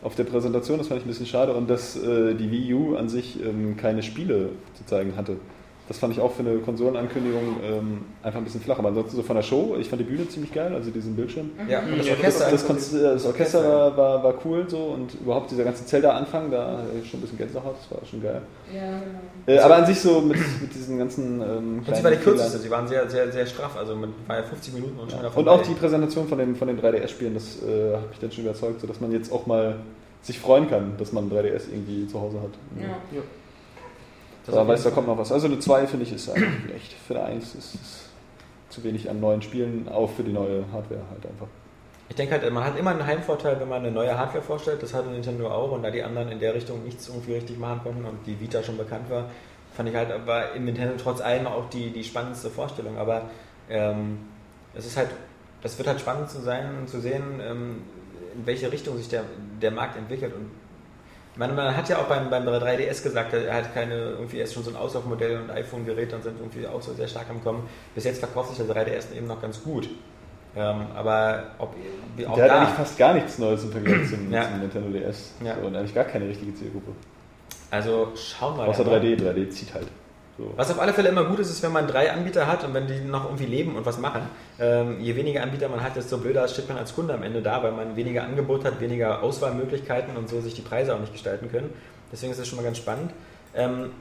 auf 0.01 0.15
der 0.15 0.23
Präsentation. 0.23 0.77
Das 0.77 0.87
fand 0.87 0.99
ich 0.99 1.05
ein 1.05 1.09
bisschen 1.09 1.25
schade. 1.25 1.53
Und 1.53 1.69
dass 1.69 1.95
äh, 1.95 2.35
die 2.35 2.51
Wii 2.51 2.73
U 2.73 2.95
an 2.95 3.09
sich 3.09 3.43
ähm, 3.43 3.77
keine 3.77 4.03
Spiele 4.03 4.49
zu 4.73 4.85
zeigen 4.85 5.15
hatte. 5.15 5.37
Das 5.91 5.99
fand 5.99 6.13
ich 6.13 6.21
auch 6.21 6.31
für 6.31 6.39
eine 6.39 6.55
Konsolenankündigung 6.59 7.57
ähm, 7.65 8.05
einfach 8.23 8.39
ein 8.39 8.45
bisschen 8.45 8.61
flach. 8.61 8.79
Aber 8.79 8.87
ansonsten 8.87 9.17
so 9.17 9.23
von 9.23 9.35
der 9.35 9.43
Show, 9.43 9.75
ich 9.77 9.89
fand 9.89 9.99
die 9.99 10.05
Bühne 10.05 10.25
ziemlich 10.29 10.53
geil, 10.53 10.73
also 10.73 10.89
diesen 10.89 11.17
Bildschirm. 11.17 11.51
Ja, 11.69 11.79
und 11.81 11.97
das 11.97 12.07
Das, 12.07 12.15
Orchester. 12.15 12.47
das, 12.49 12.65
Konz- 12.65 13.01
das 13.01 13.25
Orchester 13.25 13.67
war, 13.67 13.97
war, 13.97 14.23
war 14.23 14.33
cool 14.45 14.63
so 14.69 14.77
und 14.77 15.13
überhaupt 15.15 15.51
dieser 15.51 15.65
ganze 15.65 15.85
Zelda-Anfang, 15.85 16.49
da 16.49 16.77
hatte 16.77 16.87
ich 17.03 17.09
schon 17.09 17.19
ein 17.19 17.23
bisschen 17.23 17.37
Gänsehaut, 17.39 17.75
das 17.77 17.91
war 17.99 18.05
schon 18.07 18.23
geil. 18.23 18.41
Ja, 18.73 18.81
genau. 18.81 19.59
Äh, 19.59 19.59
aber 19.59 19.75
an 19.75 19.85
sich 19.85 19.99
so 19.99 20.21
mit, 20.21 20.37
mit 20.61 20.73
diesen 20.73 20.97
ganzen. 20.97 21.41
Ähm, 21.41 21.81
und 21.85 21.93
sie 21.93 22.03
war 22.05 22.11
die 22.11 22.17
kürzeste. 22.17 22.59
Sie 22.59 22.71
waren 22.71 22.87
sehr, 22.87 23.09
sehr, 23.09 23.29
sehr 23.29 23.45
straff. 23.45 23.75
Also 23.77 23.93
man 23.93 24.13
war 24.27 24.37
ja 24.37 24.43
50 24.43 24.73
Minuten 24.73 24.97
und 24.97 25.11
schon 25.11 25.19
wieder 25.19 25.27
Und 25.27 25.33
vorbei. 25.33 25.51
auch 25.51 25.61
die 25.61 25.73
Präsentation 25.73 26.25
von 26.29 26.37
den, 26.37 26.55
von 26.55 26.69
den 26.69 26.79
3DS-Spielen, 26.79 27.33
das 27.33 27.57
äh, 27.63 27.95
hat 27.97 28.09
mich 28.11 28.19
dann 28.19 28.31
schon 28.31 28.45
überzeugt, 28.45 28.79
so 28.79 28.87
dass 28.87 29.01
man 29.01 29.11
jetzt 29.11 29.29
auch 29.29 29.45
mal 29.45 29.75
sich 30.21 30.39
freuen 30.39 30.69
kann, 30.69 30.93
dass 30.97 31.11
man 31.11 31.25
ein 31.25 31.31
3DS 31.31 31.63
irgendwie 31.69 32.07
zu 32.07 32.21
Hause 32.21 32.37
hat. 32.41 32.51
Ja. 32.81 33.21
Das 34.45 34.55
Da 34.55 34.67
weiß, 34.67 34.83
da 34.83 34.89
kommt 34.91 35.07
noch 35.07 35.17
was. 35.17 35.31
Also 35.31 35.47
eine 35.47 35.59
2 35.59 35.87
finde 35.87 36.05
ich 36.05 36.13
ist 36.13 36.29
eigentlich 36.29 36.75
echt. 36.75 36.93
Für 36.93 37.15
eine 37.15 37.35
1 37.35 37.55
ist 37.55 37.75
es 37.75 38.09
zu 38.69 38.83
wenig 38.83 39.09
an 39.09 39.19
neuen 39.19 39.41
Spielen, 39.41 39.87
auch 39.89 40.09
für 40.09 40.23
die 40.23 40.31
neue 40.31 40.63
Hardware 40.71 41.01
halt 41.09 41.25
einfach. 41.25 41.47
Ich 42.09 42.15
denke 42.15 42.33
halt, 42.33 42.51
man 42.51 42.63
hat 42.63 42.77
immer 42.77 42.91
einen 42.91 43.05
Heimvorteil, 43.05 43.59
wenn 43.59 43.69
man 43.69 43.79
eine 43.79 43.91
neue 43.91 44.17
Hardware 44.17 44.43
vorstellt. 44.43 44.83
Das 44.83 44.93
hatte 44.93 45.09
Nintendo 45.09 45.49
auch. 45.49 45.71
Und 45.71 45.83
da 45.83 45.91
die 45.91 46.03
anderen 46.03 46.29
in 46.29 46.39
der 46.39 46.53
Richtung 46.53 46.83
nichts 46.83 47.07
irgendwie 47.07 47.35
richtig 47.35 47.57
machen 47.57 47.81
konnten 47.83 48.03
und 48.03 48.25
die 48.25 48.39
Vita 48.39 48.61
schon 48.63 48.77
bekannt 48.77 49.09
war, 49.09 49.29
fand 49.73 49.89
ich 49.89 49.95
halt, 49.95 50.09
war 50.27 50.53
in 50.53 50.65
Nintendo 50.65 50.95
trotz 51.01 51.21
allem 51.21 51.47
auch 51.47 51.69
die, 51.69 51.91
die 51.91 52.03
spannendste 52.03 52.49
Vorstellung. 52.49 52.97
Aber 52.97 53.29
ähm, 53.69 54.19
es 54.73 54.85
ist 54.85 54.97
halt, 54.97 55.09
das 55.61 55.77
wird 55.77 55.87
halt 55.87 55.99
spannend 55.99 56.29
zu 56.29 56.41
sein 56.41 56.79
und 56.81 56.89
zu 56.89 56.99
sehen, 56.99 57.39
ähm, 57.41 57.83
in 58.35 58.45
welche 58.45 58.71
Richtung 58.71 58.97
sich 58.97 59.07
der, 59.07 59.23
der 59.61 59.71
Markt 59.71 59.97
entwickelt. 59.97 60.33
Und 60.33 60.49
man, 61.35 61.55
man 61.55 61.75
hat 61.75 61.87
ja 61.89 61.97
auch 61.99 62.05
beim, 62.05 62.29
beim 62.29 62.45
3DS 62.47 63.03
gesagt, 63.03 63.33
er 63.33 63.53
hat 63.53 63.73
keine, 63.73 63.95
irgendwie 63.95 64.37
erst 64.37 64.53
schon 64.53 64.63
so 64.63 64.71
ein 64.71 64.75
Auslaufmodell 64.75 65.41
und 65.41 65.49
iPhone-Geräte 65.49 66.15
und 66.15 66.23
sind 66.23 66.39
irgendwie 66.39 66.67
auch 66.67 66.81
so 66.81 66.93
sehr 66.93 67.07
stark 67.07 67.29
am 67.29 67.43
Kommen. 67.43 67.67
Bis 67.95 68.03
jetzt 68.03 68.19
verkauft 68.19 68.55
sich 68.55 68.65
der 68.65 68.75
3DS 68.75 69.13
eben 69.15 69.27
noch 69.27 69.41
ganz 69.41 69.63
gut. 69.63 69.89
Ähm, 70.53 70.87
aber 70.95 71.43
ob 71.59 71.73
wie 72.17 72.27
auch 72.27 72.35
Der 72.35 72.43
hat 72.43 72.51
da, 72.51 72.59
eigentlich 72.61 72.75
fast 72.75 72.97
gar 72.97 73.13
nichts 73.13 73.37
Neues 73.37 73.63
im 73.63 73.71
Vergleich 73.71 74.09
zum, 74.09 74.29
Ja. 74.31 74.43
zum 74.43 74.59
Nintendo 74.59 74.89
DS. 74.99 75.33
Ja. 75.43 75.55
So, 75.55 75.67
und 75.67 75.75
eigentlich 75.75 75.95
gar 75.95 76.03
keine 76.03 76.27
richtige 76.27 76.53
Zielgruppe. 76.53 76.91
also 77.69 78.11
schauen 78.15 78.57
wir 78.57 78.67
Außer 78.67 78.83
mal. 78.83 78.99
3D, 78.99 79.15
3D 79.21 79.49
zieht 79.49 79.73
halt. 79.73 79.87
So. 80.37 80.53
Was 80.55 80.71
auf 80.71 80.79
alle 80.79 80.93
Fälle 80.93 81.09
immer 81.09 81.25
gut 81.25 81.39
ist, 81.39 81.49
ist, 81.49 81.61
wenn 81.61 81.71
man 81.71 81.87
drei 81.87 82.11
Anbieter 82.11 82.47
hat 82.47 82.63
und 82.63 82.73
wenn 82.73 82.87
die 82.87 82.99
noch 82.99 83.25
irgendwie 83.25 83.45
leben 83.45 83.75
und 83.75 83.85
was 83.85 83.99
machen. 83.99 84.21
Ähm, 84.59 84.99
je 84.99 85.15
weniger 85.15 85.43
Anbieter 85.43 85.67
man 85.69 85.83
hat, 85.83 85.95
desto 85.95 86.17
blöder 86.17 86.47
steht 86.47 86.69
man 86.69 86.77
als 86.77 86.95
Kunde 86.95 87.13
am 87.13 87.23
Ende 87.23 87.41
da, 87.41 87.61
weil 87.63 87.73
man 87.73 87.95
weniger 87.95 88.23
Angebot 88.23 88.63
hat, 88.65 88.79
weniger 88.79 89.21
Auswahlmöglichkeiten 89.21 90.15
und 90.15 90.29
so 90.29 90.41
sich 90.41 90.53
die 90.53 90.61
Preise 90.61 90.95
auch 90.95 90.99
nicht 90.99 91.13
gestalten 91.13 91.51
können. 91.51 91.73
Deswegen 92.11 92.31
ist 92.31 92.39
das 92.39 92.47
schon 92.47 92.57
mal 92.57 92.63
ganz 92.63 92.77
spannend. 92.77 93.11
Ähm, 93.55 93.91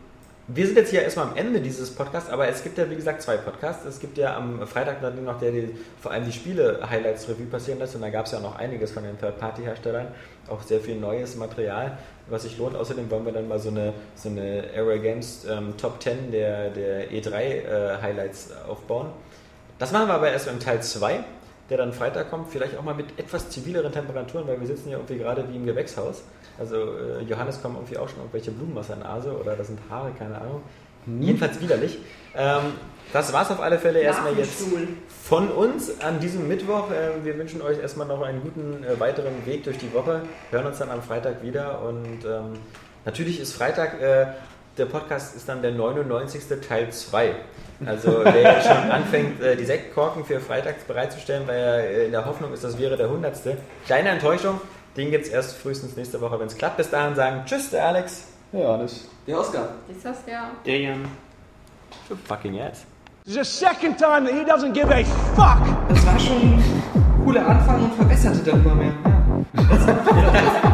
wir 0.53 0.67
sind 0.67 0.77
jetzt 0.77 0.91
hier 0.91 1.03
erstmal 1.03 1.29
am 1.29 1.37
Ende 1.37 1.61
dieses 1.61 1.95
Podcasts, 1.95 2.29
aber 2.29 2.49
es 2.49 2.65
gibt 2.65 2.77
ja 2.77 2.91
wie 2.91 2.97
gesagt 2.97 3.23
zwei 3.23 3.37
Podcasts. 3.37 3.85
Es 3.85 4.01
gibt 4.01 4.19
ja 4.19 4.37
am 4.37 4.67
Freitag 4.67 5.01
dann 5.01 5.23
noch 5.25 5.39
der, 5.39 5.53
die 5.53 5.77
vor 6.01 6.11
allem 6.11 6.25
die 6.25 6.33
Spiele-Highlights-Revue 6.33 7.47
passieren 7.47 7.79
lässt 7.79 7.95
und 7.95 8.01
da 8.01 8.11
gab 8.11 8.27
es 8.27 8.33
ja 8.33 8.41
noch 8.41 8.57
einiges 8.57 8.91
von 8.91 9.05
den 9.05 9.19
Third-Party-Herstellern, 9.19 10.09
auch 10.49 10.63
sehr 10.63 10.81
viel 10.81 10.97
neues 10.97 11.37
Material, 11.37 11.99
was 12.31 12.43
sich 12.43 12.59
lohnt. 12.59 12.77
Außerdem 12.77 13.11
wollen 13.11 13.25
wir 13.25 13.33
dann 13.33 13.49
mal 13.49 13.59
so 13.59 13.71
eine, 13.71 13.93
so 14.15 14.29
eine 14.29 14.65
Area 14.77 14.99
Games 14.99 15.47
ähm, 15.49 15.77
Top 15.77 16.03
10 16.03 16.31
der, 16.33 16.71
der 16.71 17.11
E3-Highlights 17.11 18.51
aufbauen. 18.69 19.09
Das 19.79 19.93
machen 19.93 20.09
wir 20.09 20.15
aber 20.15 20.31
erst 20.31 20.49
im 20.49 20.61
Teil 20.61 20.83
2, 20.83 21.25
der 21.71 21.79
dann 21.79 21.93
Freitag 21.93 22.31
kommt, 22.31 22.49
vielleicht 22.51 22.77
auch 22.77 22.83
mal 22.83 22.95
mit 22.95 23.19
etwas 23.19 23.49
zivileren 23.49 23.93
Temperaturen, 23.93 24.47
weil 24.47 24.61
wir 24.61 24.67
sitzen 24.67 24.91
ja 24.91 24.99
irgendwie 24.99 25.19
gerade 25.19 25.49
wie 25.51 25.57
im 25.57 25.65
Gewächshaus. 25.65 26.23
Also 26.59 26.77
äh, 26.77 27.23
Johannes 27.23 27.63
kommen 27.63 27.77
irgendwie 27.77 27.97
auch 27.97 28.09
schon 28.09 28.19
irgendwelche 28.19 28.51
Blumen 28.51 28.77
aus 28.77 28.89
der 28.89 28.97
Nase 28.97 29.33
oder 29.33 29.57
das 29.57 29.69
sind 29.69 29.79
Haare, 29.89 30.11
keine 30.13 30.39
Ahnung. 30.39 30.63
Jedenfalls 31.19 31.61
widerlich. 31.61 31.99
Ähm, 32.37 32.75
das 33.13 33.33
war's 33.33 33.51
auf 33.51 33.61
alle 33.61 33.79
Fälle 33.79 34.01
erstmal 34.01 34.37
jetzt 34.37 34.63
von 35.25 35.49
uns 35.49 36.01
an 36.01 36.21
diesem 36.21 36.49
Mittwoch. 36.49 36.91
Äh, 36.91 37.25
wir 37.25 37.37
wünschen 37.39 37.63
euch 37.63 37.79
erstmal 37.79 38.07
noch 38.07 38.23
einen 38.23 38.43
guten 38.43 38.85
äh, 38.85 38.99
weiteren 38.99 39.47
Weg 39.47 39.65
durch 39.65 39.79
die 39.79 39.93
Woche. 39.93 40.23
Hören 40.51 40.67
uns 40.67 40.79
dann 40.79 40.91
am 40.91 41.03
Freitag 41.03 41.43
wieder 41.43 41.83
und 41.83 42.25
ähm, 42.25 42.59
natürlich 43.05 43.41
ist 43.41 43.55
Freitag, 43.55 44.01
äh, 44.01 44.27
der 44.79 44.87
Podcast 44.87 45.37
ist 45.37 45.49
dann 45.49 45.63
der 45.63 45.73
99. 45.73 46.43
Teil 46.67 46.91
2. 46.91 47.35
Also 47.85 48.21
wer 48.25 48.55
jetzt 48.55 48.67
schon 48.67 48.91
anfängt, 48.91 49.43
äh, 49.43 49.57
die 49.57 49.65
Sektkorken 49.65 50.25
für 50.25 50.41
Freitags 50.41 50.85
bereitzustellen, 50.85 51.47
weil 51.47 51.59
er 51.59 51.85
äh, 51.85 52.07
in 52.07 52.13
der 52.13 52.25
Hoffnung 52.25 52.53
ist, 52.53 52.65
das 52.65 52.79
wäre 52.79 52.97
der 52.97 53.07
100. 53.07 53.37
Kleine 53.87 54.11
Enttäuschung, 54.11 54.61
den 54.97 55.11
gibt 55.11 55.27
es 55.27 55.31
erst 55.31 55.57
frühestens 55.57 55.97
nächste 55.97 56.21
Woche, 56.21 56.39
wenn 56.39 56.47
es 56.47 56.57
klappt. 56.57 56.77
Bis 56.77 56.91
dahin 56.91 57.15
sagen 57.15 57.43
Tschüss, 57.47 57.71
der 57.71 57.87
Alex. 57.87 58.27
Ja, 58.53 58.77
das. 58.77 59.09
Der 59.27 59.39
Oscar. 59.39 59.69
Ist 59.89 60.05
das 60.05 60.19
ja. 60.27 60.51
Der 60.65 60.79
Jan. 60.79 61.09
Fucking 62.27 62.55
yes. 62.55 62.85
This 63.27 63.37
is 63.37 63.37
the 63.37 63.45
second 63.45 63.99
time 63.99 64.25
that 64.25 64.33
he 64.35 64.45
doesn't 64.45 64.73
give 64.73 64.91
a 64.91 65.05
fuck. 65.37 65.61
Das 65.91 66.07
war 66.07 66.19
schon 66.19 66.55
ein 66.55 67.23
cooler 67.23 67.47
Anfang 67.47 67.85
und 67.85 67.95
verbesserte 67.95 68.51
dann 68.51 68.65
immer 68.65 68.75
mehr. 68.75 68.93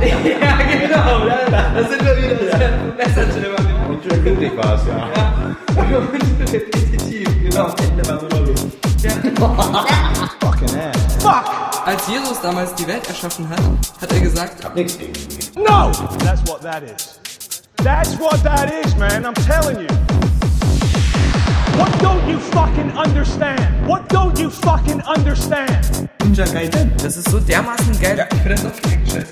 Ja, 0.00 0.16
ja 0.40 0.56
genau. 0.80 1.26
Da, 1.26 1.72
da 1.74 1.88
sind 1.88 2.04
wir 2.04 2.16
wieder. 2.16 2.36
Das 2.36 2.56
verbesserte 2.56 3.46
immer 3.46 3.62
mehr. 3.62 3.90
Und 3.90 4.02
schön 4.04 4.22
glücklich 4.22 4.56
war 4.56 4.74
es, 4.76 4.86
ja. 4.86 4.96
Ja. 4.96 5.32
Und 5.76 6.52
repetitiv, 6.52 7.28
genau. 7.42 7.74
Ende 7.82 8.08
war 8.08 8.20
nur 8.22 8.30
noch 8.30 8.46
Luft. 8.46 8.66
Fucking 10.40 10.78
ass. 10.78 11.16
Fuck. 11.18 11.86
Als 11.86 12.08
Jesus 12.08 12.40
damals 12.40 12.74
die 12.76 12.86
Welt 12.86 13.06
erschaffen 13.08 13.48
hat, 13.48 13.60
hat 14.00 14.12
er 14.12 14.20
gesagt, 14.20 14.64
No. 15.56 15.90
That's 16.24 16.42
what 16.48 16.62
that 16.62 16.82
is. 16.84 17.18
That's 17.82 18.18
what 18.18 18.42
that 18.44 18.72
is, 18.84 18.96
man. 18.96 19.24
I'm 19.26 19.34
telling 19.34 19.80
you. 19.80 20.15
What 21.78 21.92
don't 22.00 22.28
you 22.28 22.38
fucking 22.38 22.90
understand? 22.96 23.60
What 23.86 24.08
don't 24.08 24.38
you 24.38 24.50
fucking 24.50 25.02
understand? 25.02 26.08
Ninja 26.22 26.44
Gaiden. 26.44 26.92
Das 27.02 27.16
ist 27.16 27.30
so 27.30 27.38
dermaßen 27.38 28.00
geil. 28.00 28.18
Ja, 28.18 28.26
ich 28.30 28.40
finde 28.42 28.54
das 28.54 28.66
auch 28.66 28.80
direkt 28.80 29.10
scheiße. 29.10 29.26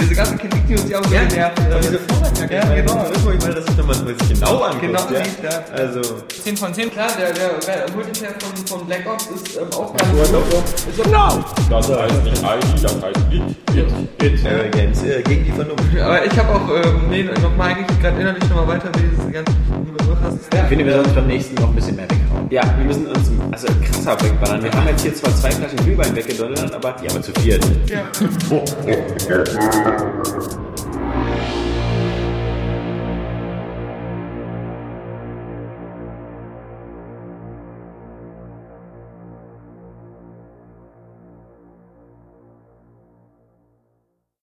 Diese 0.00 0.14
ganzen 0.14 0.38
Kritik, 0.38 0.66
die 0.68 0.74
uns 0.74 0.88
ja 0.88 1.00
auch 1.00 1.04
so 1.04 1.14
Ja, 1.14 1.24
genervt 1.24 1.60
aber 1.60 1.80
diese 1.80 1.98
Vorwärtsjacke, 1.98 2.54
Ja, 2.54 2.60
ich 2.62 2.68
meine, 2.68 2.82
genau. 2.82 2.94
das 3.02 3.10
ist 3.16 3.24
wirklich 3.24 3.42
mal, 3.42 3.54
das 3.54 3.64
ist, 3.64 3.78
wenn 3.78 3.86
man 3.86 3.96
es 4.08 4.28
genau 4.28 4.62
anguckt. 4.62 4.82
Genau 4.82 5.00
ja. 5.10 5.50
ja. 5.50 5.64
Also, 5.82 6.00
10 6.44 6.56
von 6.56 6.74
10. 6.74 6.90
Klar, 6.90 7.08
der, 7.18 7.32
der, 7.32 7.48
der 7.60 7.94
Multiplayer 7.94 8.34
von, 8.38 8.66
von 8.66 8.86
Black 8.86 9.06
Ops 9.06 9.26
ist 9.26 9.56
ähm, 9.56 9.68
auch 9.72 9.94
ganz 9.96 10.30
gut. 10.30 11.06
No. 11.12 11.44
Das 11.70 11.88
heißt 11.88 12.24
nicht 12.24 12.42
ID, 12.42 12.84
das 12.84 13.02
heißt 13.02 13.18
It. 13.30 13.42
It. 13.74 14.22
It. 14.22 14.44
äh, 14.44 14.68
Games 14.70 15.02
gegen 15.02 15.44
die 15.44 15.52
Vernunft. 15.52 15.84
Aber 16.00 16.24
ich 16.24 16.38
habe 16.38 16.48
auch, 16.54 16.84
ähm, 16.84 17.08
nee, 17.10 17.22
nochmal 17.22 17.70
eigentlich 17.70 18.00
gerade 18.00 18.20
innerlich 18.20 18.48
nochmal 18.48 18.68
weiter, 18.68 18.90
wie 18.96 19.16
diese 19.16 19.30
ganzen. 19.30 19.56
Ich 20.52 20.68
finde, 20.68 20.84
wir 20.86 20.94
sollten 20.94 21.14
beim 21.14 21.26
nächsten 21.26 21.54
noch 21.56 21.72
bisschen 21.76 21.96
mehr 21.96 22.10
weghauen. 22.10 22.46
Ja, 22.50 22.62
wir 22.76 22.84
müssen 22.86 23.06
uns 23.06 23.30
also 23.52 23.68
krasser 23.84 24.20
wegballern. 24.22 24.62
Wir 24.62 24.72
haben 24.72 24.88
jetzt 24.88 25.02
hier 25.02 25.14
zwar 25.14 25.34
zwei 25.36 25.50
Flaschen 25.50 25.78
Glühwein 25.78 26.14
weggedonnert, 26.16 26.74
aber 26.74 26.96
die 27.00 27.08
aber 27.08 27.22
zu 27.22 27.32
viert. 27.32 27.64
Ja. 27.88 28.10